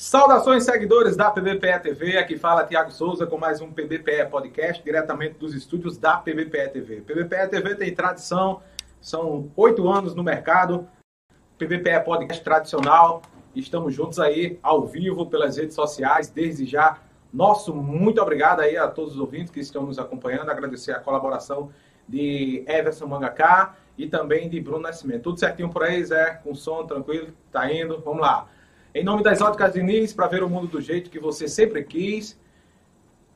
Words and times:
Saudações, 0.00 0.62
seguidores 0.62 1.16
da 1.16 1.28
PBPE 1.28 1.80
TV. 1.82 2.18
Aqui 2.18 2.38
fala 2.38 2.64
Tiago 2.64 2.92
Souza 2.92 3.26
com 3.26 3.36
mais 3.36 3.60
um 3.60 3.72
PBPE 3.72 4.26
Podcast, 4.30 4.80
diretamente 4.80 5.34
dos 5.40 5.52
estúdios 5.52 5.98
da 5.98 6.16
PBPE 6.16 6.68
TV. 6.68 7.00
PBPE 7.00 7.48
TV 7.48 7.74
tem 7.74 7.92
tradição, 7.92 8.62
são 9.00 9.50
oito 9.56 9.88
anos 9.88 10.14
no 10.14 10.22
mercado. 10.22 10.88
PBPE 11.58 12.04
Podcast 12.04 12.44
tradicional. 12.44 13.22
Estamos 13.56 13.92
juntos 13.92 14.20
aí, 14.20 14.56
ao 14.62 14.86
vivo, 14.86 15.26
pelas 15.26 15.56
redes 15.56 15.74
sociais, 15.74 16.30
desde 16.30 16.64
já. 16.64 17.00
Nosso 17.32 17.74
muito 17.74 18.22
obrigado 18.22 18.60
aí 18.60 18.76
a 18.76 18.86
todos 18.86 19.14
os 19.14 19.18
ouvintes 19.18 19.50
que 19.50 19.58
estão 19.58 19.82
nos 19.82 19.98
acompanhando. 19.98 20.48
Agradecer 20.48 20.92
a 20.92 21.00
colaboração 21.00 21.70
de 22.08 22.62
Everson 22.68 23.08
Mangaká 23.08 23.74
e 23.98 24.06
também 24.06 24.48
de 24.48 24.60
Bruno 24.60 24.82
Nascimento. 24.82 25.24
Tudo 25.24 25.40
certinho 25.40 25.68
por 25.70 25.82
aí, 25.82 26.04
Zé? 26.04 26.34
Com 26.44 26.54
som 26.54 26.86
tranquilo? 26.86 27.32
Tá 27.50 27.68
indo? 27.72 28.00
Vamos 28.00 28.20
lá. 28.20 28.46
Em 28.94 29.04
nome 29.04 29.22
das 29.22 29.42
Óticas 29.42 29.74
Diniz, 29.74 30.14
para 30.14 30.26
ver 30.28 30.42
o 30.42 30.48
mundo 30.48 30.66
do 30.66 30.80
jeito 30.80 31.10
que 31.10 31.18
você 31.18 31.46
sempre 31.46 31.84
quis, 31.84 32.40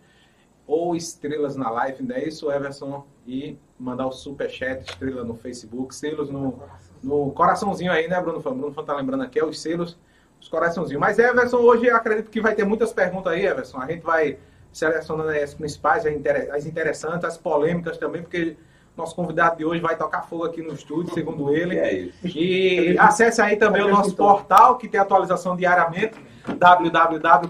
ou 0.65 0.95
estrelas 0.95 1.55
na 1.55 1.69
live, 1.69 2.01
não 2.01 2.15
é 2.15 2.27
isso, 2.27 2.51
Everson? 2.51 3.05
E 3.27 3.59
mandar 3.77 4.07
o 4.07 4.11
superchat, 4.11 4.89
estrela 4.89 5.23
no 5.23 5.35
Facebook, 5.35 5.93
selos 5.93 6.31
no, 6.31 6.59
no 7.03 7.31
coraçãozinho 7.31 7.91
aí, 7.91 8.07
né, 8.07 8.19
Bruno? 8.21 8.39
O 8.39 8.41
Bruno 8.41 8.83
tá 8.83 8.95
lembrando 8.95 9.23
aqui, 9.23 9.39
é 9.39 9.45
os 9.45 9.61
selos, 9.61 9.97
os 10.39 10.47
coraçãozinhos. 10.47 10.99
Mas, 10.99 11.19
Everson, 11.19 11.57
hoje 11.57 11.85
eu 11.87 11.95
acredito 11.95 12.29
que 12.29 12.41
vai 12.41 12.53
ter 12.55 12.63
muitas 12.65 12.93
perguntas 12.93 13.33
aí, 13.33 13.45
Everson. 13.45 13.79
A 13.79 13.87
gente 13.87 14.01
vai 14.01 14.37
selecionando 14.71 15.29
as 15.29 15.53
principais, 15.53 16.05
as 16.05 16.65
interessantes, 16.65 17.25
as 17.25 17.37
polêmicas 17.37 17.97
também, 17.97 18.21
porque 18.21 18.55
nosso 18.95 19.15
convidado 19.15 19.57
de 19.57 19.65
hoje 19.65 19.81
vai 19.81 19.97
tocar 19.97 20.21
fogo 20.23 20.45
aqui 20.45 20.61
no 20.61 20.73
estúdio, 20.73 21.13
segundo 21.13 21.53
ele. 21.53 21.77
É 21.77 21.93
isso. 21.93 22.17
E 22.25 22.97
acesse 22.97 23.41
aí 23.41 23.55
também 23.57 23.81
o 23.83 23.89
nosso 23.89 24.15
portal, 24.15 24.77
que 24.77 24.87
tem 24.87 24.99
atualização 24.99 25.55
diariamente, 25.55 26.19
www.pvpe.tv, 26.57 27.49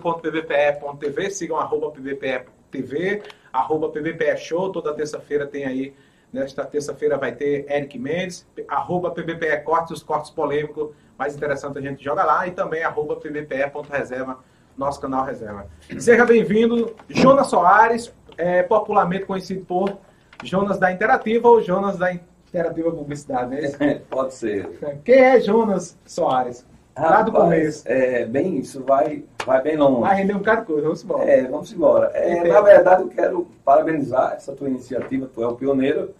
sigam 1.32 1.58
arroba 1.58 1.92
pvpe.tv, 1.92 3.24
arroba 3.52 3.90
pvpe 3.90 4.38
show, 4.38 4.72
toda 4.72 4.94
terça-feira 4.94 5.46
tem 5.46 5.66
aí 5.66 5.94
Nesta 6.32 6.64
terça-feira 6.64 7.18
vai 7.18 7.34
ter 7.34 7.70
Eric 7.70 8.00
Mendes, 8.00 8.48
arroba 8.70 9.12
PBPE 9.12 9.64
Cortes, 9.66 9.92
os 9.92 10.04
cortes 10.04 10.32
polêmicos, 10.32 10.92
mais 11.18 11.36
interessante 11.36 11.78
a 11.78 11.82
gente 11.82 12.02
joga 12.02 12.24
lá, 12.24 12.48
e 12.48 12.52
também 12.52 12.84
arroba 12.84 13.18
pbpe.reserva, 13.18 14.40
nosso 14.78 15.02
canal 15.02 15.26
reserva. 15.26 15.68
Seja 16.00 16.26
bem-vindo, 16.26 16.96
Jonas 17.10 17.48
Soares, 17.48 18.14
é, 18.38 18.64
popularmente 18.64 19.26
conhecido 19.26 19.66
por 19.66 19.98
Jonas 20.42 20.80
da 20.80 20.90
Interativa 20.90 21.50
ou 21.50 21.62
Jonas 21.62 21.98
da 21.98 22.14
Interativa 22.14 22.92
Publicidade, 22.92 23.50
né? 23.50 24.02
Pode 24.10 24.34
ser. 24.34 24.70
Quem 25.04 25.16
é 25.16 25.42
Jonas 25.42 26.00
Soares? 26.06 26.66
Lá 26.98 27.24
do 27.24 27.32
começo. 27.34 27.84
É, 27.86 28.26
bem 28.26 28.58
isso, 28.58 28.84
vai, 28.86 29.26
vai 29.46 29.62
bem 29.62 29.76
longe. 29.76 30.02
Vai 30.02 30.16
render 30.16 30.34
um 30.34 30.40
bocado 30.40 30.62
de 30.62 30.68
coisa, 30.68 30.82
vamos 30.84 31.04
embora. 31.04 31.30
É, 31.30 31.44
vamos 31.44 31.74
embora. 31.74 32.08
É, 32.14 32.48
na 32.48 32.62
verdade, 32.62 33.02
eu 33.02 33.10
quero 33.10 33.48
parabenizar 33.66 34.34
essa 34.34 34.54
tua 34.54 34.70
iniciativa, 34.70 35.30
tu 35.34 35.44
é 35.44 35.48
o 35.48 35.56
pioneiro 35.56 36.14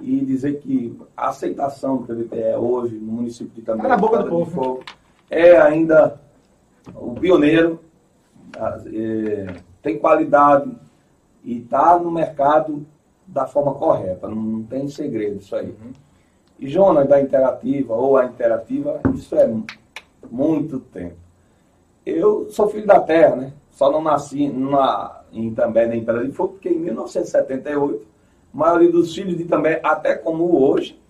e 0.00 0.24
dizer 0.24 0.60
que 0.60 0.98
a 1.16 1.28
aceitação 1.28 1.98
do 1.98 2.04
PVPE 2.04 2.56
hoje 2.58 2.96
no 2.96 3.12
município 3.12 3.52
de 3.54 3.60
Itambé, 3.60 3.82
tá 3.82 3.88
na 3.88 3.96
boca 3.96 4.22
do 4.22 4.28
povo. 4.28 4.50
Fogo, 4.50 4.84
é 5.28 5.56
ainda 5.56 6.20
o 6.94 7.14
pioneiro, 7.14 7.80
é, 8.92 9.54
tem 9.82 9.98
qualidade 9.98 10.70
e 11.44 11.58
está 11.58 11.98
no 11.98 12.10
mercado 12.10 12.86
da 13.26 13.46
forma 13.46 13.74
correta, 13.74 14.28
não 14.28 14.62
tem 14.64 14.88
segredo 14.88 15.40
isso 15.40 15.54
aí. 15.54 15.68
Uhum. 15.68 15.92
E 16.58 16.68
Jonas 16.68 17.08
da 17.08 17.20
Interativa 17.20 17.94
ou 17.94 18.16
a 18.16 18.26
Interativa, 18.26 19.00
isso 19.14 19.34
é 19.36 19.48
muito 20.30 20.80
tempo. 20.80 21.16
Eu 22.04 22.50
sou 22.50 22.68
filho 22.68 22.86
da 22.86 23.00
terra, 23.00 23.36
né? 23.36 23.52
Só 23.70 23.90
não 23.90 24.02
nasci 24.02 24.48
na, 24.48 25.22
em 25.32 25.54
também 25.54 25.88
na 25.88 25.96
Império 25.96 26.26
de 26.26 26.32
Fogo, 26.32 26.54
porque 26.54 26.68
em 26.68 26.78
1978 26.78 28.09
a 28.52 28.56
maioria 28.56 28.90
dos 28.90 29.14
filhos 29.14 29.36
de 29.36 29.44
também, 29.44 29.78
até 29.82 30.14
como 30.14 30.62
hoje, 30.62 31.00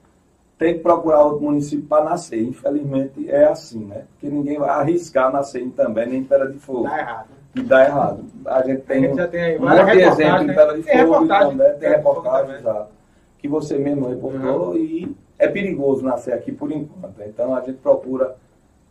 tem 0.58 0.74
que 0.74 0.80
procurar 0.80 1.22
outro 1.22 1.40
município 1.40 1.86
para 1.86 2.04
nascer. 2.04 2.42
Infelizmente 2.42 3.30
é 3.30 3.46
assim, 3.46 3.84
né? 3.86 4.04
Porque 4.12 4.28
ninguém 4.28 4.58
vai 4.58 4.68
arriscar 4.68 5.32
nascer 5.32 5.62
em 5.62 5.70
também 5.70 6.06
nem 6.06 6.20
em 6.20 6.24
Pera 6.24 6.50
de 6.50 6.58
Fogo. 6.58 6.84
Dá 6.84 6.98
errado. 6.98 7.28
E 7.54 7.62
dá 7.62 7.84
errado. 7.84 8.24
A 8.44 8.62
gente 8.62 8.82
tem, 8.82 9.04
a 9.04 9.08
gente 9.08 9.16
já 9.16 9.28
tem 9.28 9.40
aí, 9.40 9.58
um 9.58 9.62
monte 9.62 9.92
de 9.92 10.02
exemplo 10.02 10.42
em 10.42 10.54
Pera 10.54 10.76
de 10.76 10.82
tem 10.82 10.98
Fogo 10.98 11.12
reportagem, 11.12 11.56
também, 11.56 11.78
tem 11.78 11.88
reportagem, 11.88 12.54
exato. 12.56 12.90
Que 13.38 13.48
você 13.48 13.78
mesmo 13.78 14.08
reportou 14.08 14.72
uhum. 14.72 14.76
e 14.76 15.16
é 15.38 15.48
perigoso 15.48 16.04
nascer 16.04 16.34
aqui 16.34 16.52
por 16.52 16.70
enquanto. 16.70 17.22
Então 17.22 17.56
a 17.56 17.62
gente 17.62 17.78
procura 17.78 18.36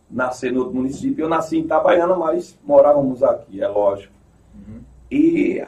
nascer 0.09 0.51
no 0.51 0.61
outro 0.61 0.75
município. 0.75 1.25
Eu 1.25 1.29
nasci 1.29 1.59
em 1.59 1.61
Itabaiana, 1.61 2.15
mas 2.15 2.57
morávamos 2.65 3.21
aqui, 3.21 3.61
é 3.61 3.67
lógico. 3.67 4.13
Uhum. 4.55 4.79
E 5.11 5.63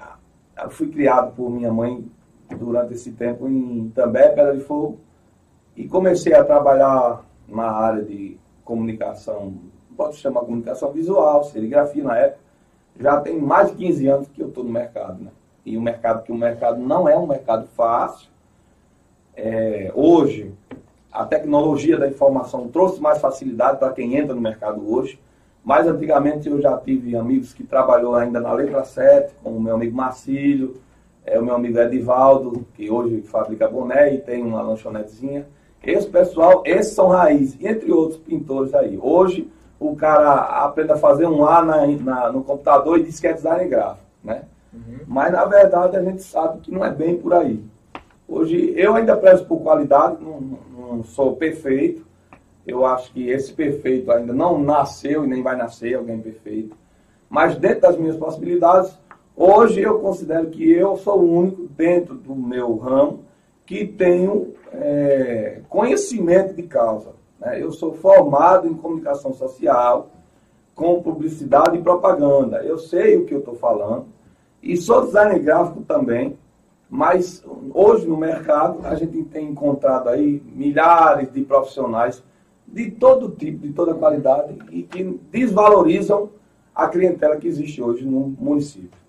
fui 0.72 0.88
criado 0.88 1.36
por 1.36 1.50
minha 1.52 1.72
mãe 1.72 2.04
durante 2.56 2.94
esse 2.94 3.12
tempo 3.12 3.48
em 3.48 3.90
També, 3.90 4.30
Pedra 4.30 4.56
de 4.56 4.64
Fogo, 4.64 5.00
e 5.76 5.88
comecei 5.88 6.34
a 6.34 6.44
trabalhar 6.44 7.24
na 7.48 7.72
área 7.72 8.04
de 8.04 8.38
comunicação, 8.64 9.54
pode 9.96 10.18
chamar 10.18 10.42
comunicação 10.42 10.92
visual, 10.92 11.44
serigrafia 11.44 12.04
na 12.04 12.18
época. 12.18 12.40
Já 13.00 13.20
tem 13.20 13.40
mais 13.40 13.70
de 13.70 13.78
15 13.78 14.08
anos 14.08 14.28
que 14.30 14.42
eu 14.42 14.50
estou 14.50 14.64
no 14.64 14.70
mercado, 14.70 15.24
né? 15.24 15.32
E 15.66 15.78
o 15.78 15.82
mercado, 15.82 16.24
que 16.24 16.32
o 16.32 16.36
mercado 16.36 16.80
não 16.80 17.08
é 17.08 17.18
um 17.18 17.28
mercado 17.28 17.68
fácil. 17.68 18.30
É, 19.36 19.92
hoje, 19.94 20.52
a 21.12 21.26
tecnologia 21.26 21.98
da 21.98 22.08
informação 22.08 22.68
trouxe 22.68 23.02
mais 23.02 23.20
facilidade 23.20 23.78
para 23.78 23.94
quem 23.94 24.16
entra 24.16 24.34
no 24.34 24.42
mercado 24.42 24.92
hoje. 24.92 25.20
Mas 25.64 25.86
antigamente 25.86 26.50
eu 26.50 26.60
já 26.60 26.76
tive 26.78 27.16
amigos 27.16 27.54
que 27.54 27.64
trabalhou 27.64 28.16
ainda 28.16 28.40
na 28.40 28.52
letra 28.52 28.84
7, 28.84 29.36
como 29.44 29.58
o 29.58 29.62
meu 29.62 29.76
amigo 29.76 29.96
Marcílio, 29.96 30.82
é 31.26 31.40
o 31.40 31.44
meu 31.44 31.56
amigo 31.56 31.80
Edivaldo, 31.80 32.66
que 32.74 32.90
hoje 32.90 33.22
fabrica 33.22 33.68
boné 33.68 34.16
e 34.16 34.18
tem 34.20 34.44
uma 34.44 34.62
lanchonetezinha. 34.62 35.48
Esse 35.84 36.08
pessoal, 36.08 36.62
esses 36.66 36.94
são 36.94 37.08
raízes, 37.08 37.58
entre 37.62 37.92
outros 37.92 38.20
pintores 38.20 38.74
aí. 38.74 39.00
Hoje, 39.02 39.52
o 39.80 39.96
cara 39.96 40.34
aprende 40.64 40.92
a 40.92 40.98
fazer 40.98 41.26
um 41.26 41.44
A 41.46 41.64
na, 41.64 41.88
na, 41.88 42.32
no 42.32 42.44
computador 42.44 43.00
e 43.00 43.04
diz 43.04 43.20
que 43.20 43.28
é 43.28 43.34
design 43.34 43.68
gráfico, 43.68 44.06
né? 44.24 44.44
Uhum. 44.72 45.00
Mas, 45.08 45.32
na 45.32 45.44
verdade, 45.46 45.98
a 45.98 46.04
gente 46.04 46.22
sabe 46.22 46.60
que 46.60 46.72
não 46.72 46.86
é 46.86 46.92
bem 46.92 47.18
por 47.18 47.34
aí. 47.34 47.64
Hoje, 48.28 48.74
eu 48.78 48.96
ainda 48.96 49.18
prezo 49.18 49.46
por 49.46 49.62
qualidade, 49.62 50.18
não, 50.24 50.40
não 50.40 51.04
sou 51.04 51.36
perfeito. 51.36 52.06
Eu 52.66 52.86
acho 52.86 53.12
que 53.12 53.28
esse 53.28 53.52
perfeito 53.52 54.12
ainda 54.12 54.32
não 54.32 54.60
nasceu 54.60 55.26
e 55.26 55.28
nem 55.28 55.42
vai 55.42 55.58
nascer 55.58 55.96
alguém 55.96 56.20
perfeito. 56.20 56.76
Mas, 57.28 57.56
dentro 57.56 57.82
das 57.82 57.98
minhas 57.98 58.16
possibilidades, 58.16 58.98
Hoje 59.44 59.82
eu 59.82 59.98
considero 59.98 60.52
que 60.52 60.72
eu 60.72 60.96
sou 60.98 61.20
o 61.20 61.40
único 61.40 61.64
dentro 61.70 62.14
do 62.14 62.36
meu 62.36 62.78
ramo 62.78 63.22
que 63.66 63.88
tenho 63.88 64.54
é, 64.72 65.62
conhecimento 65.68 66.54
de 66.54 66.62
causa. 66.62 67.14
Né? 67.40 67.60
Eu 67.60 67.72
sou 67.72 67.92
formado 67.92 68.68
em 68.68 68.76
comunicação 68.76 69.34
social, 69.34 70.12
com 70.76 71.02
publicidade 71.02 71.76
e 71.76 71.82
propaganda. 71.82 72.64
Eu 72.64 72.78
sei 72.78 73.18
o 73.18 73.26
que 73.26 73.34
eu 73.34 73.40
estou 73.40 73.56
falando. 73.56 74.06
E 74.62 74.78
sou 74.78 75.08
designer 75.08 75.40
gráfico 75.40 75.82
também. 75.82 76.38
Mas 76.88 77.44
hoje 77.74 78.06
no 78.06 78.18
mercado 78.18 78.86
a 78.86 78.94
gente 78.94 79.24
tem 79.24 79.50
encontrado 79.50 80.10
aí 80.10 80.40
milhares 80.54 81.34
de 81.34 81.42
profissionais 81.42 82.24
de 82.68 82.92
todo 82.92 83.30
tipo, 83.30 83.66
de 83.66 83.74
toda 83.74 83.96
qualidade 83.96 84.56
e 84.70 84.84
que 84.84 85.20
desvalorizam 85.32 86.30
a 86.76 86.88
clientela 86.88 87.38
que 87.38 87.48
existe 87.48 87.82
hoje 87.82 88.06
no 88.06 88.36
município. 88.40 89.01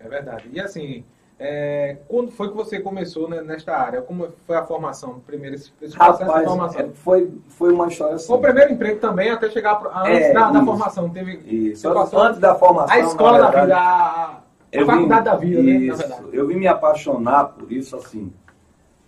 É 0.00 0.08
verdade. 0.08 0.48
E 0.52 0.60
assim, 0.60 1.04
É, 1.40 1.98
quando 2.08 2.32
foi 2.32 2.48
que 2.48 2.56
você 2.56 2.80
começou 2.80 3.28
né, 3.28 3.40
nesta 3.40 3.76
área? 3.76 4.02
Como 4.02 4.28
foi 4.44 4.56
a 4.56 4.64
formação? 4.64 5.20
Primeiro, 5.24 5.54
esse, 5.54 5.72
esse 5.80 5.96
processo 5.96 6.24
Rapaz, 6.24 6.42
de 6.42 6.48
formação? 6.48 6.80
É, 6.80 6.88
foi, 6.94 7.32
foi 7.46 7.72
uma 7.72 7.86
história 7.86 8.16
assim. 8.16 8.26
Foi 8.26 8.38
o 8.38 8.40
primeiro 8.40 8.72
emprego 8.72 8.98
também, 8.98 9.30
até 9.30 9.48
chegar 9.48 9.80
a, 9.86 10.02
antes 10.02 10.26
é, 10.26 10.32
da, 10.32 10.50
da, 10.50 10.64
formação. 10.64 11.08
Teve, 11.10 11.36
isso. 11.46 11.88
Antes 11.88 12.40
da 12.40 12.56
formação. 12.56 12.96
A 12.96 12.98
escola 12.98 13.38
da 13.38 13.50
vida, 13.60 13.76
a, 13.76 14.40
a 14.74 14.84
faculdade 14.84 15.24
da 15.26 15.36
vida, 15.36 15.60
isso, 15.60 16.08
né? 16.08 16.16
Eu 16.32 16.48
vim 16.48 16.56
me 16.56 16.66
apaixonar 16.66 17.44
por 17.44 17.70
isso 17.70 17.94
assim. 17.94 18.32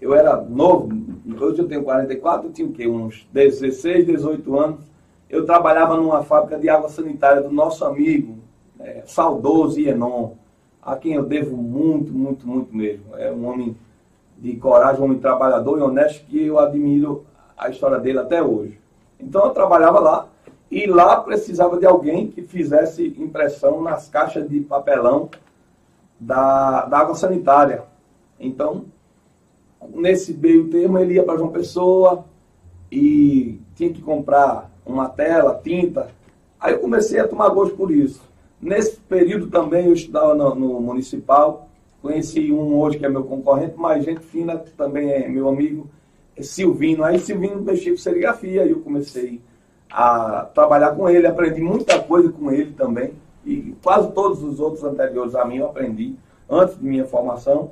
Eu 0.00 0.14
era 0.14 0.37
novo, 0.37 0.88
hoje 1.38 1.58
eu 1.58 1.69
tenho 1.69 1.82
44, 1.82 2.46
eu 2.46 2.52
tinha 2.52 2.69
o 2.69 2.72
quê? 2.72 2.87
Uns 2.87 3.28
16, 3.32 4.06
18 4.06 4.58
anos. 4.58 4.81
Eu 5.28 5.44
trabalhava 5.44 5.96
numa 5.96 6.22
fábrica 6.22 6.58
de 6.58 6.69
água 6.69 6.88
sanitária 6.88 7.42
do 7.42 7.50
nosso 7.50 7.84
amigo, 7.84 8.38
é, 8.78 9.02
saudoso 9.04 9.81
Ienon 9.81 10.38
a 10.82 10.96
quem 10.96 11.14
eu 11.14 11.24
devo 11.24 11.56
muito, 11.56 12.12
muito, 12.12 12.46
muito 12.46 12.74
mesmo. 12.74 13.16
É 13.16 13.30
um 13.30 13.46
homem 13.46 13.76
de 14.38 14.56
coragem, 14.56 15.00
um 15.00 15.04
homem 15.04 15.18
trabalhador 15.18 15.78
e 15.78 15.82
honesto 15.82 16.24
que 16.26 16.46
eu 16.46 16.58
admiro 16.58 17.24
a 17.56 17.68
história 17.68 17.98
dele 17.98 18.18
até 18.18 18.42
hoje. 18.42 18.80
Então 19.18 19.44
eu 19.44 19.50
trabalhava 19.50 20.00
lá 20.00 20.28
e 20.70 20.86
lá 20.86 21.20
precisava 21.20 21.78
de 21.78 21.84
alguém 21.84 22.28
que 22.28 22.42
fizesse 22.42 23.14
impressão 23.18 23.82
nas 23.82 24.08
caixas 24.08 24.48
de 24.48 24.60
papelão 24.60 25.28
da, 26.18 26.86
da 26.86 26.98
água 26.98 27.14
sanitária. 27.14 27.82
Então, 28.38 28.84
nesse 29.94 30.32
meio 30.32 30.70
termo, 30.70 30.98
ele 30.98 31.14
ia 31.14 31.24
para 31.24 31.36
João 31.36 31.50
Pessoa 31.50 32.24
e 32.90 33.60
tinha 33.74 33.92
que 33.92 34.00
comprar 34.00 34.70
uma 34.86 35.08
tela, 35.08 35.60
tinta. 35.62 36.08
Aí 36.58 36.74
eu 36.74 36.80
comecei 36.80 37.18
a 37.18 37.28
tomar 37.28 37.48
gosto 37.50 37.76
por 37.76 37.90
isso. 37.90 38.22
Nesse 38.60 38.96
período 39.00 39.46
também 39.46 39.86
eu 39.86 39.94
estudava 39.94 40.34
no, 40.34 40.54
no, 40.54 40.80
municipal, 40.80 41.68
conheci 42.02 42.52
um 42.52 42.76
hoje 42.78 42.98
que 42.98 43.06
é 43.06 43.08
meu 43.08 43.24
concorrente, 43.24 43.74
mas 43.76 44.04
gente 44.04 44.20
fina 44.20 44.58
também 44.76 45.10
é 45.10 45.28
meu 45.28 45.48
amigo, 45.48 45.88
é 46.36 46.42
Silvino. 46.42 47.02
Aí 47.02 47.18
Silvino 47.18 47.62
mexia 47.62 47.92
com 47.92 47.98
serigrafia 47.98 48.66
e 48.66 48.70
eu 48.70 48.80
comecei 48.80 49.40
a 49.90 50.48
trabalhar 50.54 50.94
com 50.94 51.08
ele, 51.08 51.26
aprendi 51.26 51.60
muita 51.60 52.00
coisa 52.00 52.30
com 52.30 52.50
ele 52.50 52.72
também. 52.72 53.12
E 53.46 53.74
quase 53.82 54.12
todos 54.12 54.42
os 54.42 54.60
outros 54.60 54.84
anteriores 54.84 55.34
a 55.34 55.44
mim 55.44 55.56
eu 55.56 55.66
aprendi 55.66 56.14
antes 56.48 56.78
de 56.78 56.84
minha 56.84 57.06
formação. 57.06 57.70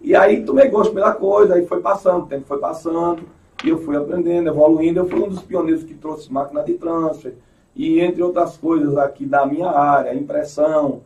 E 0.00 0.14
aí 0.14 0.44
tomei 0.44 0.68
gosto 0.68 0.92
pela 0.92 1.12
coisa, 1.14 1.54
aí 1.54 1.66
foi 1.66 1.80
passando, 1.80 2.24
o 2.24 2.26
tempo 2.26 2.46
foi 2.46 2.58
passando, 2.58 3.22
e 3.64 3.70
eu 3.70 3.78
fui 3.78 3.96
aprendendo, 3.96 4.48
evoluindo. 4.48 5.00
Eu 5.00 5.08
fui 5.08 5.20
um 5.20 5.28
dos 5.28 5.42
pioneiros 5.42 5.82
que 5.82 5.94
trouxe 5.94 6.30
máquina 6.30 6.62
de 6.62 6.74
transfer, 6.74 7.34
e 7.76 8.00
entre 8.00 8.22
outras 8.22 8.56
coisas 8.56 8.96
aqui 8.96 9.26
da 9.26 9.44
minha 9.44 9.68
área, 9.68 10.14
impressão, 10.14 11.02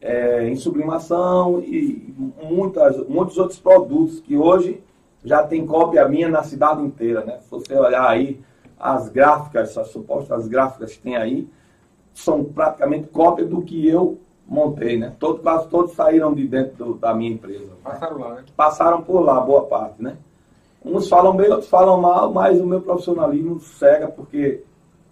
é, 0.00 0.48
em 0.48 0.56
sublimação 0.56 1.60
e 1.60 2.14
muitas, 2.42 3.06
muitos 3.08 3.38
outros 3.38 3.58
produtos 3.58 4.20
que 4.20 4.36
hoje 4.36 4.82
já 5.24 5.42
tem 5.44 5.64
cópia 5.64 6.08
minha 6.08 6.28
na 6.28 6.42
cidade 6.42 6.82
inteira. 6.82 7.24
Né? 7.24 7.38
Se 7.40 7.50
você 7.50 7.74
olhar 7.74 8.08
aí 8.08 8.40
as 8.78 9.08
gráficas, 9.08 9.78
as 9.78 9.88
supostas 9.88 10.48
gráficas 10.48 10.94
que 10.94 11.02
tem 11.02 11.16
aí, 11.16 11.48
são 12.12 12.44
praticamente 12.44 13.08
cópia 13.08 13.44
do 13.44 13.62
que 13.62 13.88
eu 13.88 14.18
montei. 14.46 14.96
Né? 14.96 15.14
Todo, 15.20 15.40
quase 15.40 15.68
todos 15.68 15.92
saíram 15.92 16.34
de 16.34 16.46
dentro 16.48 16.84
do, 16.84 16.94
da 16.94 17.14
minha 17.14 17.30
empresa. 17.30 17.72
Passaram 17.82 18.18
lá, 18.18 18.34
né? 18.34 18.44
Passaram 18.56 19.02
por 19.02 19.20
lá, 19.20 19.40
boa 19.40 19.66
parte. 19.66 20.02
Né? 20.02 20.16
Uns 20.84 21.08
falam 21.08 21.36
bem, 21.36 21.50
outros 21.50 21.68
falam 21.68 22.00
mal, 22.00 22.32
mas 22.32 22.60
o 22.60 22.66
meu 22.66 22.80
profissionalismo 22.80 23.60
cega 23.60 24.08
porque 24.08 24.64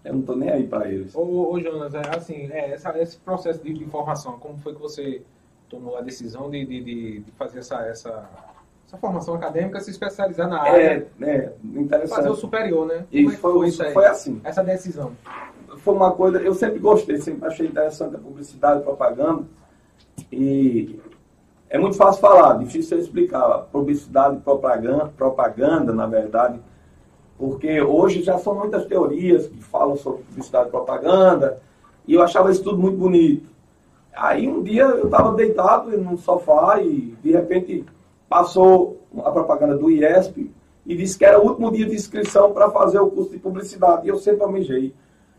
eu 0.07 0.13
não 0.13 0.21
estou 0.21 0.37
nem 0.37 0.51
aí 0.51 0.67
para 0.67 0.89
eles. 0.89 1.15
Ô, 1.15 1.51
ô, 1.51 1.61
Jonas, 1.61 1.95
é, 1.95 2.03
assim, 2.15 2.49
é, 2.53 2.71
essa, 2.71 2.97
esse 2.99 3.17
processo 3.19 3.63
de, 3.63 3.73
de 3.73 3.85
formação, 3.87 4.39
como 4.39 4.57
foi 4.59 4.75
que 4.75 4.81
você 4.81 5.23
tomou 5.69 5.97
a 5.97 6.01
decisão 6.01 6.49
de, 6.49 6.65
de, 6.65 6.81
de, 7.21 7.33
fazer 7.33 7.59
essa, 7.59 7.83
essa, 7.87 8.31
essa 8.87 8.97
formação 8.99 9.35
acadêmica, 9.35 9.81
se 9.81 9.91
especializar 9.91 10.49
na 10.49 10.63
área? 10.63 11.09
É, 11.21 11.29
é 11.29 11.53
interessante. 11.65 12.17
Fazer 12.17 12.29
o 12.29 12.37
superior, 12.37 12.87
né? 12.87 13.05
Como 13.11 13.23
isso, 13.23 13.35
é 13.35 13.37
foi, 13.37 13.53
foi, 13.53 13.69
isso 13.69 13.93
foi 13.93 14.07
assim. 14.07 14.41
Essa 14.45 14.63
decisão? 14.63 15.13
Foi 15.79 15.95
uma 15.95 16.13
coisa, 16.13 16.39
eu 16.39 16.55
sempre 16.55 16.79
gostei, 16.79 17.19
sempre 17.19 17.47
achei 17.49 17.67
interessante 17.67 18.15
a 18.15 18.19
publicidade 18.19 18.81
e 18.81 18.85
propaganda. 18.85 19.45
E 20.31 21.01
é 21.69 21.79
muito 21.79 21.97
fácil 21.97 22.21
falar, 22.21 22.59
difícil 22.59 22.99
explicar. 22.99 23.67
Publicidade 23.73 24.37
e 24.37 24.41
propaganda, 24.41 25.07
propaganda, 25.17 25.93
na 25.93 26.07
verdade, 26.07 26.61
porque 27.39 27.81
hoje 27.81 28.23
já 28.23 28.39
são 28.39 28.55
muitas 28.55 28.87
teorias 28.87 29.47
que 29.47 29.63
falam 29.63 29.97
sobre 29.97 30.23
publicidade 30.23 30.69
e 30.69 30.71
propaganda, 30.71 31.61
e 32.07 32.15
eu 32.15 32.23
achava 32.23 32.51
isso 32.51 32.63
tudo 32.63 32.79
muito 32.79 32.97
bonito. 32.97 33.49
Aí 34.15 34.49
um 34.49 34.63
dia 34.63 34.85
eu 34.85 35.07
estava 35.07 35.33
deitado 35.35 35.97
no 35.99 36.17
sofá 36.17 36.81
e 36.81 37.15
de 37.23 37.33
repente 37.33 37.85
passou 38.29 39.03
a 39.19 39.31
propaganda 39.31 39.77
do 39.77 39.91
IESP 39.91 40.51
e 40.87 40.97
disse 40.97 41.19
que 41.19 41.25
era 41.25 41.39
o 41.39 41.47
último 41.47 41.71
dia 41.71 41.85
de 41.85 41.95
inscrição 41.95 42.53
para 42.53 42.71
fazer 42.71 42.99
o 42.99 43.11
curso 43.11 43.33
de 43.33 43.39
publicidade. 43.39 44.07
E 44.07 44.09
eu 44.09 44.17
sempre 44.17 44.45
almejei. 44.45 44.95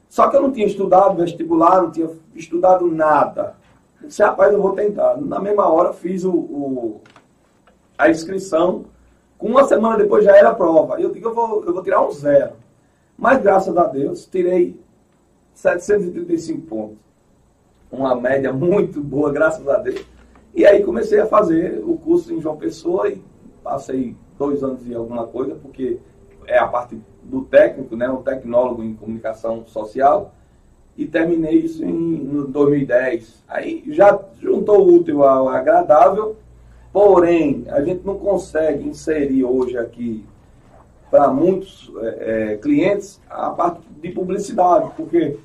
Só 0.10 0.30
que 0.30 0.36
eu 0.36 0.42
não 0.42 0.52
tinha 0.52 0.68
estudado 0.68 1.18
vestibular, 1.18 1.82
não 1.82 1.92
tinha 1.92 2.10
estudado 2.36 2.88
nada. 2.88 3.56
Eu 4.02 4.08
disse, 4.08 4.22
rapaz, 4.22 4.54
eu 4.54 4.62
vou 4.62 4.74
tentar. 4.74 5.18
Na 5.18 5.40
mesma 5.40 5.68
hora 5.68 5.94
fiz 5.94 6.24
o, 6.24 6.32
o 6.32 7.02
a 7.98 8.10
inscrição 8.10 8.86
com 9.38 9.48
uma 9.48 9.64
semana 9.66 9.98
depois 9.98 10.24
já 10.24 10.36
era 10.36 10.54
prova. 10.54 11.00
Eu 11.00 11.12
digo, 11.12 11.30
eu 11.30 11.34
vou, 11.34 11.64
eu 11.64 11.74
vou 11.74 11.84
tirar 11.84 12.06
um 12.06 12.12
zero. 12.12 12.54
Mas 13.18 13.42
graças 13.42 13.76
a 13.78 13.86
Deus, 13.86 14.26
tirei 14.26 14.80
735 15.54 16.62
pontos. 16.62 16.98
Uma 17.92 18.16
média 18.16 18.52
muito 18.52 19.02
boa, 19.02 19.32
graças 19.32 19.68
a 19.68 19.78
Deus. 19.78 20.06
E 20.54 20.66
aí 20.66 20.84
comecei 20.84 21.20
a 21.20 21.26
fazer 21.26 21.84
o 21.86 21.98
curso 21.98 22.34
em 22.34 22.42
João 22.42 22.58
Pessoa 22.58 23.10
e 23.10 23.22
passei 23.64 24.16
dois 24.38 24.64
anos 24.64 24.88
e 24.88 24.94
alguma 24.94 25.28
coisa, 25.28 25.56
porque 25.56 26.00
é 26.46 26.58
a 26.58 26.68
parte 26.68 27.00
do 27.24 27.44
técnico, 27.44 27.96
né, 27.96 28.10
um 28.10 28.22
tecnólogo 28.22 28.84
em 28.84 28.94
comunicação 28.94 29.66
social, 29.68 30.34
e 30.96 31.06
terminei 31.06 31.60
isso 31.60 31.84
em 31.84 32.50
2010. 32.50 33.44
Aí 33.48 33.84
já 33.88 34.20
juntou 34.40 34.80
o 34.80 34.96
útil 34.96 35.24
ao 35.24 35.50
agradável 35.50 36.36
Porém, 36.98 37.64
a 37.70 37.80
gente 37.84 38.04
não 38.04 38.18
consegue 38.18 38.90
inserir 38.90 39.44
hoje 39.44 39.78
aqui 39.78 40.26
para 41.12 41.28
muitos 41.28 41.92
é, 42.02 42.54
é, 42.54 42.58
clientes 42.58 43.22
a 43.30 43.52
parte 43.52 43.82
de 44.02 44.10
publicidade, 44.10 44.90
porque 44.98 45.38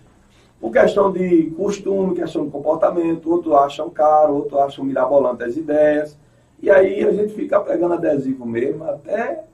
por 0.59 0.73
questão 0.73 1.13
de 1.13 1.53
costume, 1.55 2.17
questão 2.17 2.47
de 2.47 2.51
comportamento, 2.51 3.31
outro 3.31 3.55
acham 3.55 3.91
caro, 3.91 4.35
outro 4.35 4.59
acham 4.61 4.83
mirabolante 4.83 5.45
as 5.45 5.55
ideias, 5.55 6.17
e 6.59 6.71
aí 6.71 7.05
a 7.05 7.13
gente 7.13 7.35
fica 7.35 7.61
pegando 7.61 7.93
adesivo 7.93 8.47
mesmo 8.47 8.85
até 8.85 9.45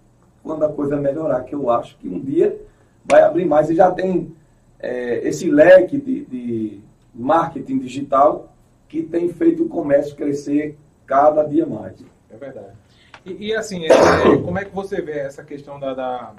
quando 0.41 0.65
a 0.65 0.69
coisa 0.69 0.97
melhorar, 0.97 1.41
que 1.41 1.57
eu 1.57 1.69
acho 1.69 1.99
que 1.99 2.09
um 2.09 2.21
dia 2.21 2.57
vai 3.05 3.23
abrir 3.23 3.45
mais 3.45 3.71
e 3.71 3.75
já 3.75 3.91
tem 3.91 4.33
é, 4.79 5.27
esse 5.27 5.51
leque 5.51 5.99
de, 5.99 6.25
de 6.27 6.81
marketing 7.13 7.81
digital 7.81 8.53
que 8.87 9.03
tem 9.03 9.29
feito 9.31 9.65
o 9.65 9.69
comércio 9.69 10.15
crescer 10.15 10.79
cada 11.09 11.43
dia 11.43 11.67
mais. 11.67 11.97
É 12.31 12.37
verdade. 12.37 12.77
E, 13.25 13.49
e 13.49 13.57
assim, 13.57 13.87
é, 13.87 13.89
é, 13.89 14.39
como 14.45 14.59
é 14.59 14.65
que 14.65 14.75
você 14.75 15.01
vê 15.01 15.19
essa 15.19 15.43
questão 15.43 15.81
da, 15.81 15.95
da 15.95 16.35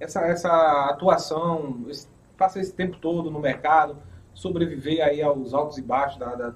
essa, 0.00 0.20
essa 0.22 0.88
atuação, 0.88 1.84
esse, 1.88 2.08
passa 2.38 2.60
esse 2.60 2.72
tempo 2.72 2.96
todo 2.98 3.30
no 3.30 3.40
mercado, 3.40 3.96
sobreviver 4.32 5.04
aí 5.04 5.20
aos 5.20 5.52
altos 5.52 5.76
e 5.76 5.82
baixos 5.82 6.18
da, 6.18 6.34
da 6.34 6.54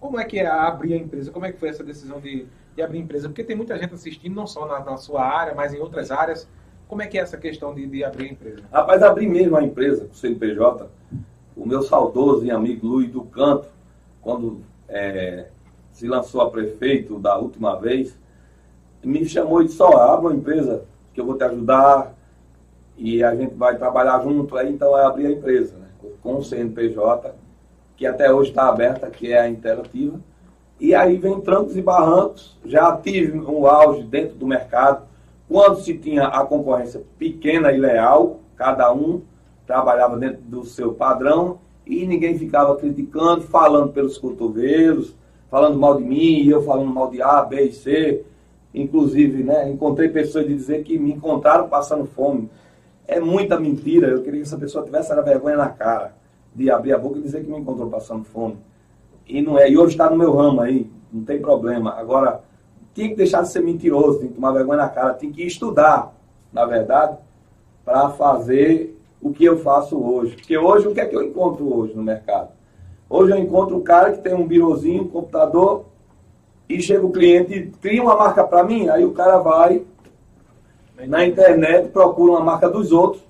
como 0.00 0.18
é 0.18 0.24
que 0.24 0.38
é 0.40 0.46
abrir 0.46 0.94
a 0.94 0.96
empresa? 0.96 1.30
Como 1.30 1.46
é 1.46 1.52
que 1.52 1.60
foi 1.60 1.68
essa 1.68 1.84
decisão 1.84 2.20
de, 2.20 2.46
de 2.74 2.82
abrir 2.82 2.98
a 2.98 3.02
empresa? 3.02 3.28
Porque 3.28 3.44
tem 3.44 3.54
muita 3.54 3.78
gente 3.78 3.94
assistindo, 3.94 4.34
não 4.34 4.48
só 4.48 4.66
na, 4.66 4.80
na, 4.80 4.96
sua 4.96 5.22
área, 5.24 5.54
mas 5.54 5.72
em 5.72 5.78
outras 5.78 6.10
áreas. 6.10 6.48
Como 6.88 7.00
é 7.00 7.06
que 7.06 7.16
é 7.16 7.20
essa 7.20 7.36
questão 7.36 7.72
de, 7.72 7.86
de 7.86 8.02
abrir 8.02 8.26
a 8.28 8.32
empresa? 8.32 8.62
Rapaz, 8.72 9.00
abrir 9.00 9.28
mesmo 9.28 9.56
a 9.56 9.62
empresa, 9.62 10.08
o 10.12 10.14
CNPJ, 10.14 10.90
o 11.56 11.64
meu 11.64 11.82
saudoso 11.82 12.44
e 12.44 12.50
amigo 12.50 12.84
Luiz 12.84 13.12
do 13.12 13.22
Canto, 13.22 13.68
quando 14.20 14.60
é, 14.88 15.46
se 15.92 16.06
lançou 16.06 16.40
a 16.40 16.50
prefeito 16.50 17.18
da 17.18 17.36
última 17.38 17.76
vez, 17.76 18.16
me 19.02 19.24
chamou 19.24 19.62
e 19.62 19.66
disse, 19.66 19.76
só 19.76 19.92
abre 19.96 20.26
uma 20.26 20.34
empresa 20.34 20.84
que 21.12 21.20
eu 21.20 21.26
vou 21.26 21.36
te 21.36 21.44
ajudar 21.44 22.14
e 22.96 23.22
a 23.22 23.34
gente 23.34 23.54
vai 23.54 23.76
trabalhar 23.76 24.20
junto, 24.22 24.56
aí 24.56 24.72
então 24.72 24.96
é 24.96 25.04
abrir 25.04 25.26
a 25.26 25.30
empresa, 25.30 25.76
né? 25.76 25.88
com 26.22 26.36
o 26.36 26.44
CNPJ, 26.44 27.34
que 27.96 28.06
até 28.06 28.32
hoje 28.32 28.50
está 28.50 28.68
aberta, 28.68 29.10
que 29.10 29.32
é 29.32 29.40
a 29.40 29.48
interativa. 29.48 30.18
E 30.78 30.94
aí 30.94 31.16
vem 31.16 31.40
trancos 31.40 31.76
e 31.76 31.82
barrancos, 31.82 32.58
já 32.64 32.96
tive 32.96 33.38
um 33.38 33.66
auge 33.66 34.02
dentro 34.02 34.36
do 34.36 34.46
mercado, 34.46 35.04
quando 35.48 35.80
se 35.80 35.96
tinha 35.98 36.26
a 36.26 36.44
concorrência 36.44 37.02
pequena 37.18 37.72
e 37.72 37.76
leal, 37.76 38.40
cada 38.56 38.92
um 38.92 39.22
trabalhava 39.66 40.16
dentro 40.16 40.42
do 40.42 40.64
seu 40.64 40.94
padrão 40.94 41.58
e 41.86 42.06
ninguém 42.06 42.38
ficava 42.38 42.74
criticando, 42.76 43.42
falando 43.42 43.92
pelos 43.92 44.18
cotovelos, 44.18 45.14
falando 45.52 45.78
mal 45.78 45.98
de 45.98 46.02
mim, 46.02 46.40
e 46.40 46.48
eu 46.48 46.62
falando 46.62 46.88
mal 46.88 47.10
de 47.10 47.20
A, 47.20 47.42
B 47.42 47.60
e 47.60 47.72
C. 47.72 48.24
Inclusive, 48.72 49.42
né, 49.42 49.68
encontrei 49.70 50.08
pessoas 50.08 50.46
de 50.46 50.54
dizer 50.54 50.82
que 50.82 50.98
me 50.98 51.12
encontraram 51.12 51.68
passando 51.68 52.06
fome. 52.06 52.48
É 53.06 53.20
muita 53.20 53.60
mentira. 53.60 54.08
Eu 54.08 54.22
queria 54.22 54.40
que 54.40 54.46
essa 54.46 54.56
pessoa 54.56 54.82
tivesse 54.82 55.12
a 55.12 55.20
vergonha 55.20 55.58
na 55.58 55.68
cara 55.68 56.14
de 56.54 56.70
abrir 56.70 56.94
a 56.94 56.98
boca 56.98 57.18
e 57.18 57.22
dizer 57.22 57.44
que 57.44 57.50
me 57.50 57.58
encontrou 57.58 57.90
passando 57.90 58.24
fome. 58.24 58.56
E 59.28 59.42
não 59.42 59.58
é. 59.58 59.70
E 59.70 59.76
hoje 59.76 59.92
está 59.92 60.08
no 60.08 60.16
meu 60.16 60.34
ramo 60.34 60.62
aí, 60.62 60.90
não 61.12 61.22
tem 61.22 61.38
problema. 61.38 61.90
Agora, 61.98 62.40
tinha 62.94 63.10
que 63.10 63.14
deixar 63.14 63.42
de 63.42 63.50
ser 63.50 63.60
mentiroso, 63.60 64.20
tem 64.20 64.28
que 64.28 64.34
tomar 64.34 64.52
vergonha 64.52 64.78
na 64.78 64.88
cara, 64.88 65.12
tem 65.12 65.30
que 65.30 65.42
estudar, 65.42 66.14
na 66.50 66.64
verdade, 66.64 67.18
para 67.84 68.08
fazer 68.08 68.98
o 69.20 69.30
que 69.30 69.44
eu 69.44 69.58
faço 69.58 70.02
hoje. 70.02 70.34
Porque 70.34 70.56
hoje, 70.56 70.88
o 70.88 70.94
que 70.94 71.00
é 71.00 71.04
que 71.04 71.14
eu 71.14 71.22
encontro 71.22 71.76
hoje 71.76 71.94
no 71.94 72.02
mercado? 72.02 72.48
Hoje 73.12 73.30
eu 73.30 73.36
encontro 73.36 73.76
um 73.76 73.82
cara 73.82 74.12
que 74.12 74.22
tem 74.22 74.32
um 74.32 74.46
birozinho, 74.46 75.02
um 75.02 75.08
computador, 75.08 75.84
e 76.66 76.80
chega 76.80 77.04
o 77.04 77.12
cliente 77.12 77.52
e 77.52 77.66
cria 77.66 78.02
uma 78.02 78.16
marca 78.16 78.42
para 78.42 78.64
mim, 78.64 78.88
aí 78.88 79.04
o 79.04 79.12
cara 79.12 79.36
vai 79.36 79.84
na 81.06 81.22
internet, 81.22 81.90
procura 81.90 82.32
uma 82.32 82.40
marca 82.40 82.70
dos 82.70 82.90
outros, 82.90 83.22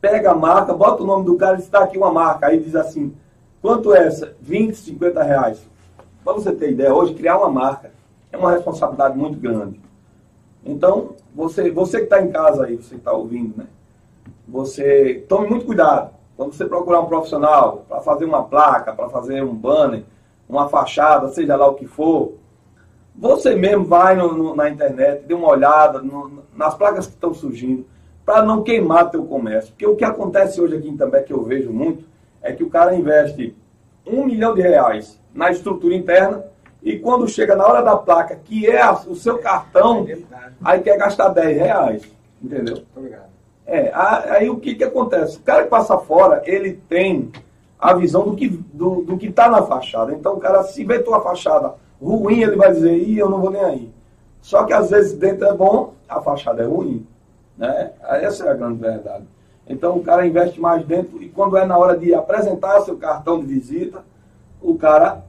pega 0.00 0.30
a 0.30 0.34
marca, 0.34 0.72
bota 0.72 1.02
o 1.02 1.06
nome 1.06 1.26
do 1.26 1.36
cara 1.36 1.58
e 1.58 1.60
está 1.60 1.80
aqui 1.80 1.98
uma 1.98 2.10
marca. 2.10 2.46
Aí 2.46 2.58
diz 2.58 2.74
assim, 2.74 3.14
quanto 3.60 3.94
é 3.94 4.06
essa? 4.06 4.34
20, 4.40 4.74
50 4.74 5.22
reais. 5.22 5.68
Para 6.24 6.32
você 6.32 6.52
ter 6.52 6.70
ideia, 6.70 6.94
hoje 6.94 7.12
criar 7.12 7.36
uma 7.36 7.50
marca 7.50 7.90
é 8.32 8.38
uma 8.38 8.52
responsabilidade 8.52 9.18
muito 9.18 9.38
grande. 9.38 9.78
Então, 10.64 11.10
você, 11.34 11.70
você 11.70 11.98
que 11.98 12.04
está 12.04 12.22
em 12.22 12.30
casa 12.30 12.64
aí, 12.64 12.76
você 12.76 12.94
que 12.94 13.00
está 13.00 13.12
ouvindo, 13.12 13.54
né? 13.58 13.66
Você 14.48 15.26
tome 15.28 15.46
muito 15.46 15.66
cuidado. 15.66 16.15
Quando 16.36 16.52
você 16.52 16.66
procurar 16.66 17.00
um 17.00 17.06
profissional 17.06 17.84
para 17.88 18.00
fazer 18.00 18.24
uma 18.24 18.44
placa, 18.44 18.92
para 18.92 19.08
fazer 19.08 19.42
um 19.42 19.54
banner, 19.54 20.04
uma 20.48 20.68
fachada, 20.68 21.28
seja 21.28 21.56
lá 21.56 21.66
o 21.66 21.74
que 21.74 21.86
for, 21.86 22.34
você 23.14 23.54
mesmo 23.54 23.84
vai 23.84 24.14
no, 24.14 24.32
no, 24.34 24.54
na 24.54 24.68
internet, 24.68 25.24
dê 25.26 25.32
uma 25.32 25.48
olhada 25.48 26.00
no, 26.00 26.42
nas 26.54 26.74
placas 26.74 27.06
que 27.06 27.14
estão 27.14 27.32
surgindo, 27.32 27.86
para 28.24 28.42
não 28.42 28.62
queimar 28.62 29.10
teu 29.10 29.24
comércio. 29.24 29.70
Porque 29.70 29.86
o 29.86 29.96
que 29.96 30.04
acontece 30.04 30.60
hoje 30.60 30.76
aqui 30.76 30.88
em 30.88 30.96
També, 30.96 31.22
que 31.22 31.32
eu 31.32 31.42
vejo 31.42 31.72
muito, 31.72 32.04
é 32.42 32.52
que 32.52 32.62
o 32.62 32.68
cara 32.68 32.94
investe 32.94 33.56
um 34.06 34.24
milhão 34.24 34.54
de 34.54 34.60
reais 34.60 35.20
na 35.34 35.50
estrutura 35.50 35.94
interna 35.94 36.44
e 36.82 36.98
quando 36.98 37.26
chega 37.26 37.56
na 37.56 37.66
hora 37.66 37.82
da 37.82 37.96
placa, 37.96 38.36
que 38.36 38.68
é 38.68 38.88
o 38.90 39.14
seu 39.14 39.38
cartão, 39.38 40.06
é 40.08 40.18
aí 40.62 40.80
quer 40.80 40.96
gastar 40.98 41.30
10 41.30 41.56
reais. 41.56 42.02
Entendeu? 42.42 42.84
Obrigado. 42.94 43.35
É, 43.66 43.90
aí 43.92 44.48
o 44.48 44.60
que, 44.60 44.74
que 44.74 44.84
acontece? 44.84 45.38
O 45.38 45.42
cara 45.42 45.64
que 45.64 45.70
passa 45.70 45.98
fora, 45.98 46.40
ele 46.44 46.74
tem 46.88 47.32
a 47.78 47.92
visão 47.94 48.24
do 48.24 48.36
que 48.36 48.48
do, 48.48 49.02
do 49.02 49.18
que 49.18 49.26
está 49.26 49.48
na 49.48 49.62
fachada. 49.62 50.12
Então 50.12 50.34
o 50.34 50.40
cara, 50.40 50.62
se 50.62 50.84
vê 50.84 51.00
tua 51.00 51.20
fachada 51.20 51.74
ruim, 52.00 52.42
ele 52.42 52.56
vai 52.56 52.72
dizer, 52.72 52.96
ih, 52.96 53.18
eu 53.18 53.28
não 53.28 53.40
vou 53.40 53.50
nem 53.50 53.62
aí. 53.62 53.92
Só 54.40 54.64
que 54.64 54.72
às 54.72 54.90
vezes 54.90 55.12
dentro 55.14 55.46
é 55.46 55.52
bom, 55.52 55.94
a 56.08 56.20
fachada 56.20 56.62
é 56.62 56.66
ruim. 56.66 57.04
Né? 57.58 57.90
Essa 58.04 58.46
é 58.46 58.50
a 58.50 58.54
grande 58.54 58.78
verdade. 58.78 59.24
Então 59.68 59.96
o 59.96 60.02
cara 60.02 60.26
investe 60.26 60.60
mais 60.60 60.84
dentro 60.86 61.20
e 61.20 61.28
quando 61.28 61.56
é 61.56 61.66
na 61.66 61.76
hora 61.76 61.96
de 61.96 62.14
apresentar 62.14 62.80
seu 62.82 62.96
cartão 62.96 63.40
de 63.40 63.46
visita, 63.46 64.04
o 64.62 64.76
cara 64.76 65.24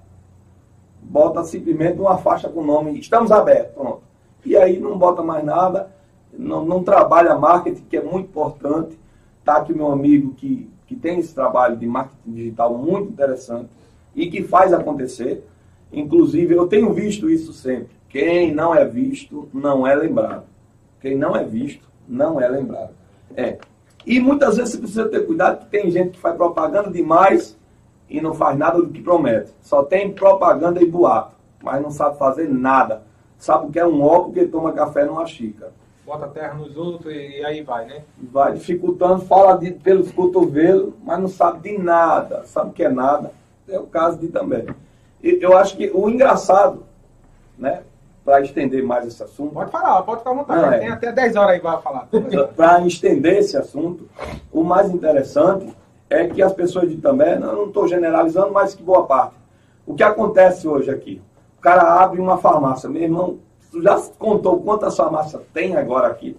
bota 1.02 1.44
simplesmente 1.44 2.00
uma 2.00 2.18
faixa 2.18 2.48
com 2.48 2.60
o 2.60 2.66
nome 2.66 3.00
estamos 3.00 3.32
abertos, 3.32 3.74
pronto. 3.74 4.02
E 4.46 4.56
aí 4.56 4.80
não 4.80 4.98
bota 4.98 5.24
mais 5.24 5.44
nada, 5.44 5.90
não, 6.38 6.66
não 6.66 6.84
trabalha 6.84 7.36
marketing, 7.36 7.84
que 7.90 7.98
é 7.98 8.04
muito 8.04 8.28
importante. 8.28 8.98
Está 9.40 9.58
aqui 9.58 9.74
meu 9.74 9.92
amigo 9.92 10.34
que, 10.36 10.70
que 10.86 10.96
tem 10.96 11.20
esse 11.20 11.34
trabalho 11.34 11.76
de 11.76 11.88
marketing 11.88 12.32
digital 12.32 12.78
muito 12.78 13.12
interessante 13.12 13.70
e 14.16 14.30
que 14.30 14.44
faz 14.44 14.72
acontecer. 14.74 15.44
Inclusive, 15.92 16.54
eu 16.54 16.68
tenho 16.68 16.94
visto 16.94 17.30
isso 17.30 17.54
sempre. 17.54 17.96
Quem 18.10 18.54
não 18.54 18.74
é 18.74 18.86
visto, 18.86 19.50
não 19.54 19.86
é 19.86 19.96
lembrado. 19.96 20.44
Quem 21.02 21.18
não 21.18 21.36
é 21.36 21.44
visto, 21.44 21.88
não 22.08 22.40
é 22.40 22.48
lembrado. 22.48 22.92
É. 23.36 23.58
E 24.06 24.20
muitas 24.20 24.58
vezes 24.58 24.74
você 24.74 24.80
precisa 24.80 25.10
ter 25.10 25.26
cuidado, 25.26 25.60
que 25.60 25.70
tem 25.70 25.92
gente 25.92 26.12
que 26.12 26.20
faz 26.20 26.36
propaganda 26.36 26.90
demais 26.90 27.58
e 28.10 28.22
não 28.22 28.34
faz 28.34 28.58
nada 28.58 28.82
do 28.82 28.90
que 28.90 29.02
promete. 29.02 29.54
Só 29.62 29.84
tem 29.84 30.14
propaganda 30.14 30.82
e 30.82 30.90
boato, 30.90 31.36
mas 31.62 31.82
não 31.82 31.92
sabe 31.92 32.18
fazer 32.18 32.48
nada. 32.48 33.04
Sabe 33.38 33.68
o 33.68 33.70
que 33.70 33.80
é 33.80 33.86
um 33.86 34.02
óculos 34.02 34.34
que 34.34 34.48
toma 34.48 34.72
café 34.72 35.06
numa 35.06 35.26
xícara. 35.26 35.74
Bota 36.08 36.28
terra 36.30 36.56
nos 36.56 36.76
outros 36.76 37.14
e 37.14 37.46
aí 37.46 37.62
vai, 37.62 37.86
né? 37.86 38.02
Vai 38.18 38.54
dificultando, 38.54 39.26
fala 39.26 39.58
de, 39.58 39.72
pelos 39.72 40.12
cotovelos, 40.12 40.94
mas 41.04 41.20
não 41.20 41.28
sabe 41.28 41.70
de 41.70 41.78
nada. 41.78 42.44
Sabe 42.46 42.72
o 42.72 42.74
que 42.74 42.84
é 42.84 42.90
nada? 42.90 43.32
É 43.68 43.78
o 43.78 43.86
caso 43.86 44.18
de 44.18 44.30
também 44.30 44.66
eu 45.22 45.58
acho 45.58 45.76
que 45.76 45.92
o 45.94 46.10
engraçado, 46.10 46.84
né, 47.58 47.82
para 48.24 48.42
estender 48.42 48.84
mais 48.84 49.06
esse 49.08 49.24
assunto. 49.24 49.54
Pode 49.54 49.72
falar, 49.72 50.02
pode 50.04 50.20
ficar 50.20 50.32
à 50.32 50.34
vontade. 50.34 50.62
Não, 50.62 50.74
é. 50.74 50.80
Tem 50.80 50.90
até 50.90 51.12
10 51.12 51.36
horas 51.36 51.52
aí 51.52 51.60
para 51.60 51.78
falar. 51.80 52.08
para 52.56 52.82
estender 52.86 53.38
esse 53.38 53.58
assunto, 53.58 54.08
o 54.52 54.64
mais 54.64 54.90
interessante 54.90 55.74
é 56.10 56.28
que 56.28 56.42
as 56.42 56.54
pessoas 56.54 56.90
de 56.90 56.98
também, 56.98 57.40
não 57.40 57.68
estou 57.68 57.88
generalizando, 57.88 58.52
mas 58.52 58.76
que 58.76 58.84
boa 58.84 59.06
parte. 59.06 59.36
O 59.86 59.96
que 59.96 60.04
acontece 60.04 60.68
hoje 60.68 60.92
aqui? 60.92 61.22
O 61.58 61.62
cara 61.62 62.02
abre 62.02 62.20
uma 62.20 62.38
farmácia. 62.38 62.90
Meu 62.90 63.02
irmão, 63.02 63.40
tu 63.78 63.82
já 63.84 64.02
contou 64.18 64.60
quantas 64.62 64.96
farmácias 64.98 65.42
tem 65.54 65.76
agora 65.76 66.08
aqui? 66.08 66.36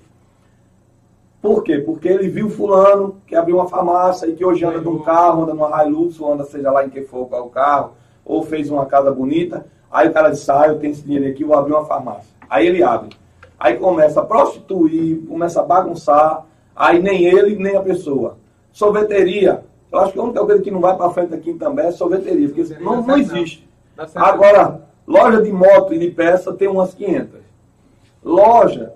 Por 1.40 1.62
quê? 1.62 1.78
Porque 1.78 2.08
ele 2.08 2.28
viu 2.28 2.50
fulano 2.50 3.16
que 3.26 3.36
abriu 3.36 3.56
uma 3.56 3.68
farmácia 3.68 4.26
e 4.26 4.34
que 4.34 4.44
hoje 4.44 4.64
anda 4.64 4.80
de 4.80 4.88
um 4.88 4.98
carro, 4.98 5.44
anda 5.44 5.54
numa 5.54 5.84
Hilux, 5.84 6.20
ou 6.20 6.32
anda 6.32 6.44
seja 6.44 6.70
lá 6.70 6.84
em 6.84 6.90
que 6.90 7.02
for 7.02 7.28
o 7.32 7.48
carro, 7.48 7.92
ou 8.24 8.42
fez 8.42 8.68
uma 8.70 8.86
casa 8.86 9.12
bonita, 9.12 9.64
aí 9.90 10.08
o 10.08 10.12
cara 10.12 10.30
diz, 10.30 10.48
ah, 10.50 10.66
eu 10.66 10.80
tenho 10.80 10.92
esse 10.92 11.02
dinheiro 11.02 11.30
aqui, 11.30 11.44
vou 11.44 11.56
abrir 11.56 11.72
uma 11.72 11.84
farmácia. 11.84 12.28
Aí 12.50 12.66
ele 12.66 12.82
abre. 12.82 13.10
Aí 13.58 13.76
começa 13.76 14.20
a 14.20 14.24
prostituir, 14.24 15.24
começa 15.28 15.60
a 15.60 15.64
bagunçar, 15.64 16.44
aí 16.74 17.00
nem 17.00 17.24
ele, 17.24 17.54
nem 17.54 17.76
a 17.76 17.80
pessoa. 17.80 18.36
Sorveteria. 18.72 19.64
Eu 19.92 20.00
acho 20.00 20.12
que 20.12 20.18
a 20.18 20.22
única 20.22 20.44
coisa 20.44 20.62
que 20.62 20.70
não 20.72 20.80
vai 20.80 20.96
para 20.96 21.10
frente 21.10 21.34
aqui 21.34 21.54
também 21.54 21.86
é 21.86 21.92
sorveteria, 21.92 22.48
porque 22.48 22.74
não, 22.82 23.00
não 23.00 23.16
existe. 23.16 23.68
Agora, 24.16 24.87
loja 25.08 25.42
de 25.42 25.50
moto 25.50 25.94
e 25.94 25.98
de 25.98 26.10
peça 26.10 26.52
tem 26.52 26.68
umas 26.68 26.92
500. 26.92 27.40
Loja 28.22 28.92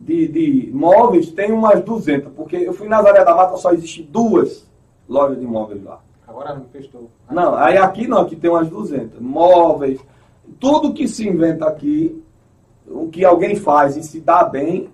de, 0.00 0.26
de 0.26 0.70
móveis 0.74 1.30
tem 1.30 1.52
umas 1.52 1.80
200, 1.82 2.32
porque 2.32 2.56
eu 2.56 2.74
fui 2.74 2.88
na 2.88 2.96
Nazaré 2.96 3.24
da 3.24 3.34
Mata, 3.34 3.56
só 3.56 3.72
existe 3.72 4.02
duas 4.02 4.68
lojas 5.08 5.38
de 5.38 5.46
móveis 5.46 5.82
lá. 5.84 6.00
Agora 6.26 6.52
não 6.52 6.64
festou. 6.64 7.08
Não, 7.30 7.54
aí 7.54 7.78
aqui 7.78 8.08
não, 8.08 8.18
aqui 8.18 8.34
tem 8.34 8.50
umas 8.50 8.68
200. 8.68 9.20
Móveis, 9.20 10.00
tudo 10.58 10.92
que 10.92 11.06
se 11.06 11.28
inventa 11.28 11.66
aqui, 11.66 12.20
o 12.88 13.08
que 13.08 13.24
alguém 13.24 13.54
faz 13.54 13.96
e 13.96 14.02
se 14.02 14.20
dá 14.20 14.42
bem, 14.42 14.90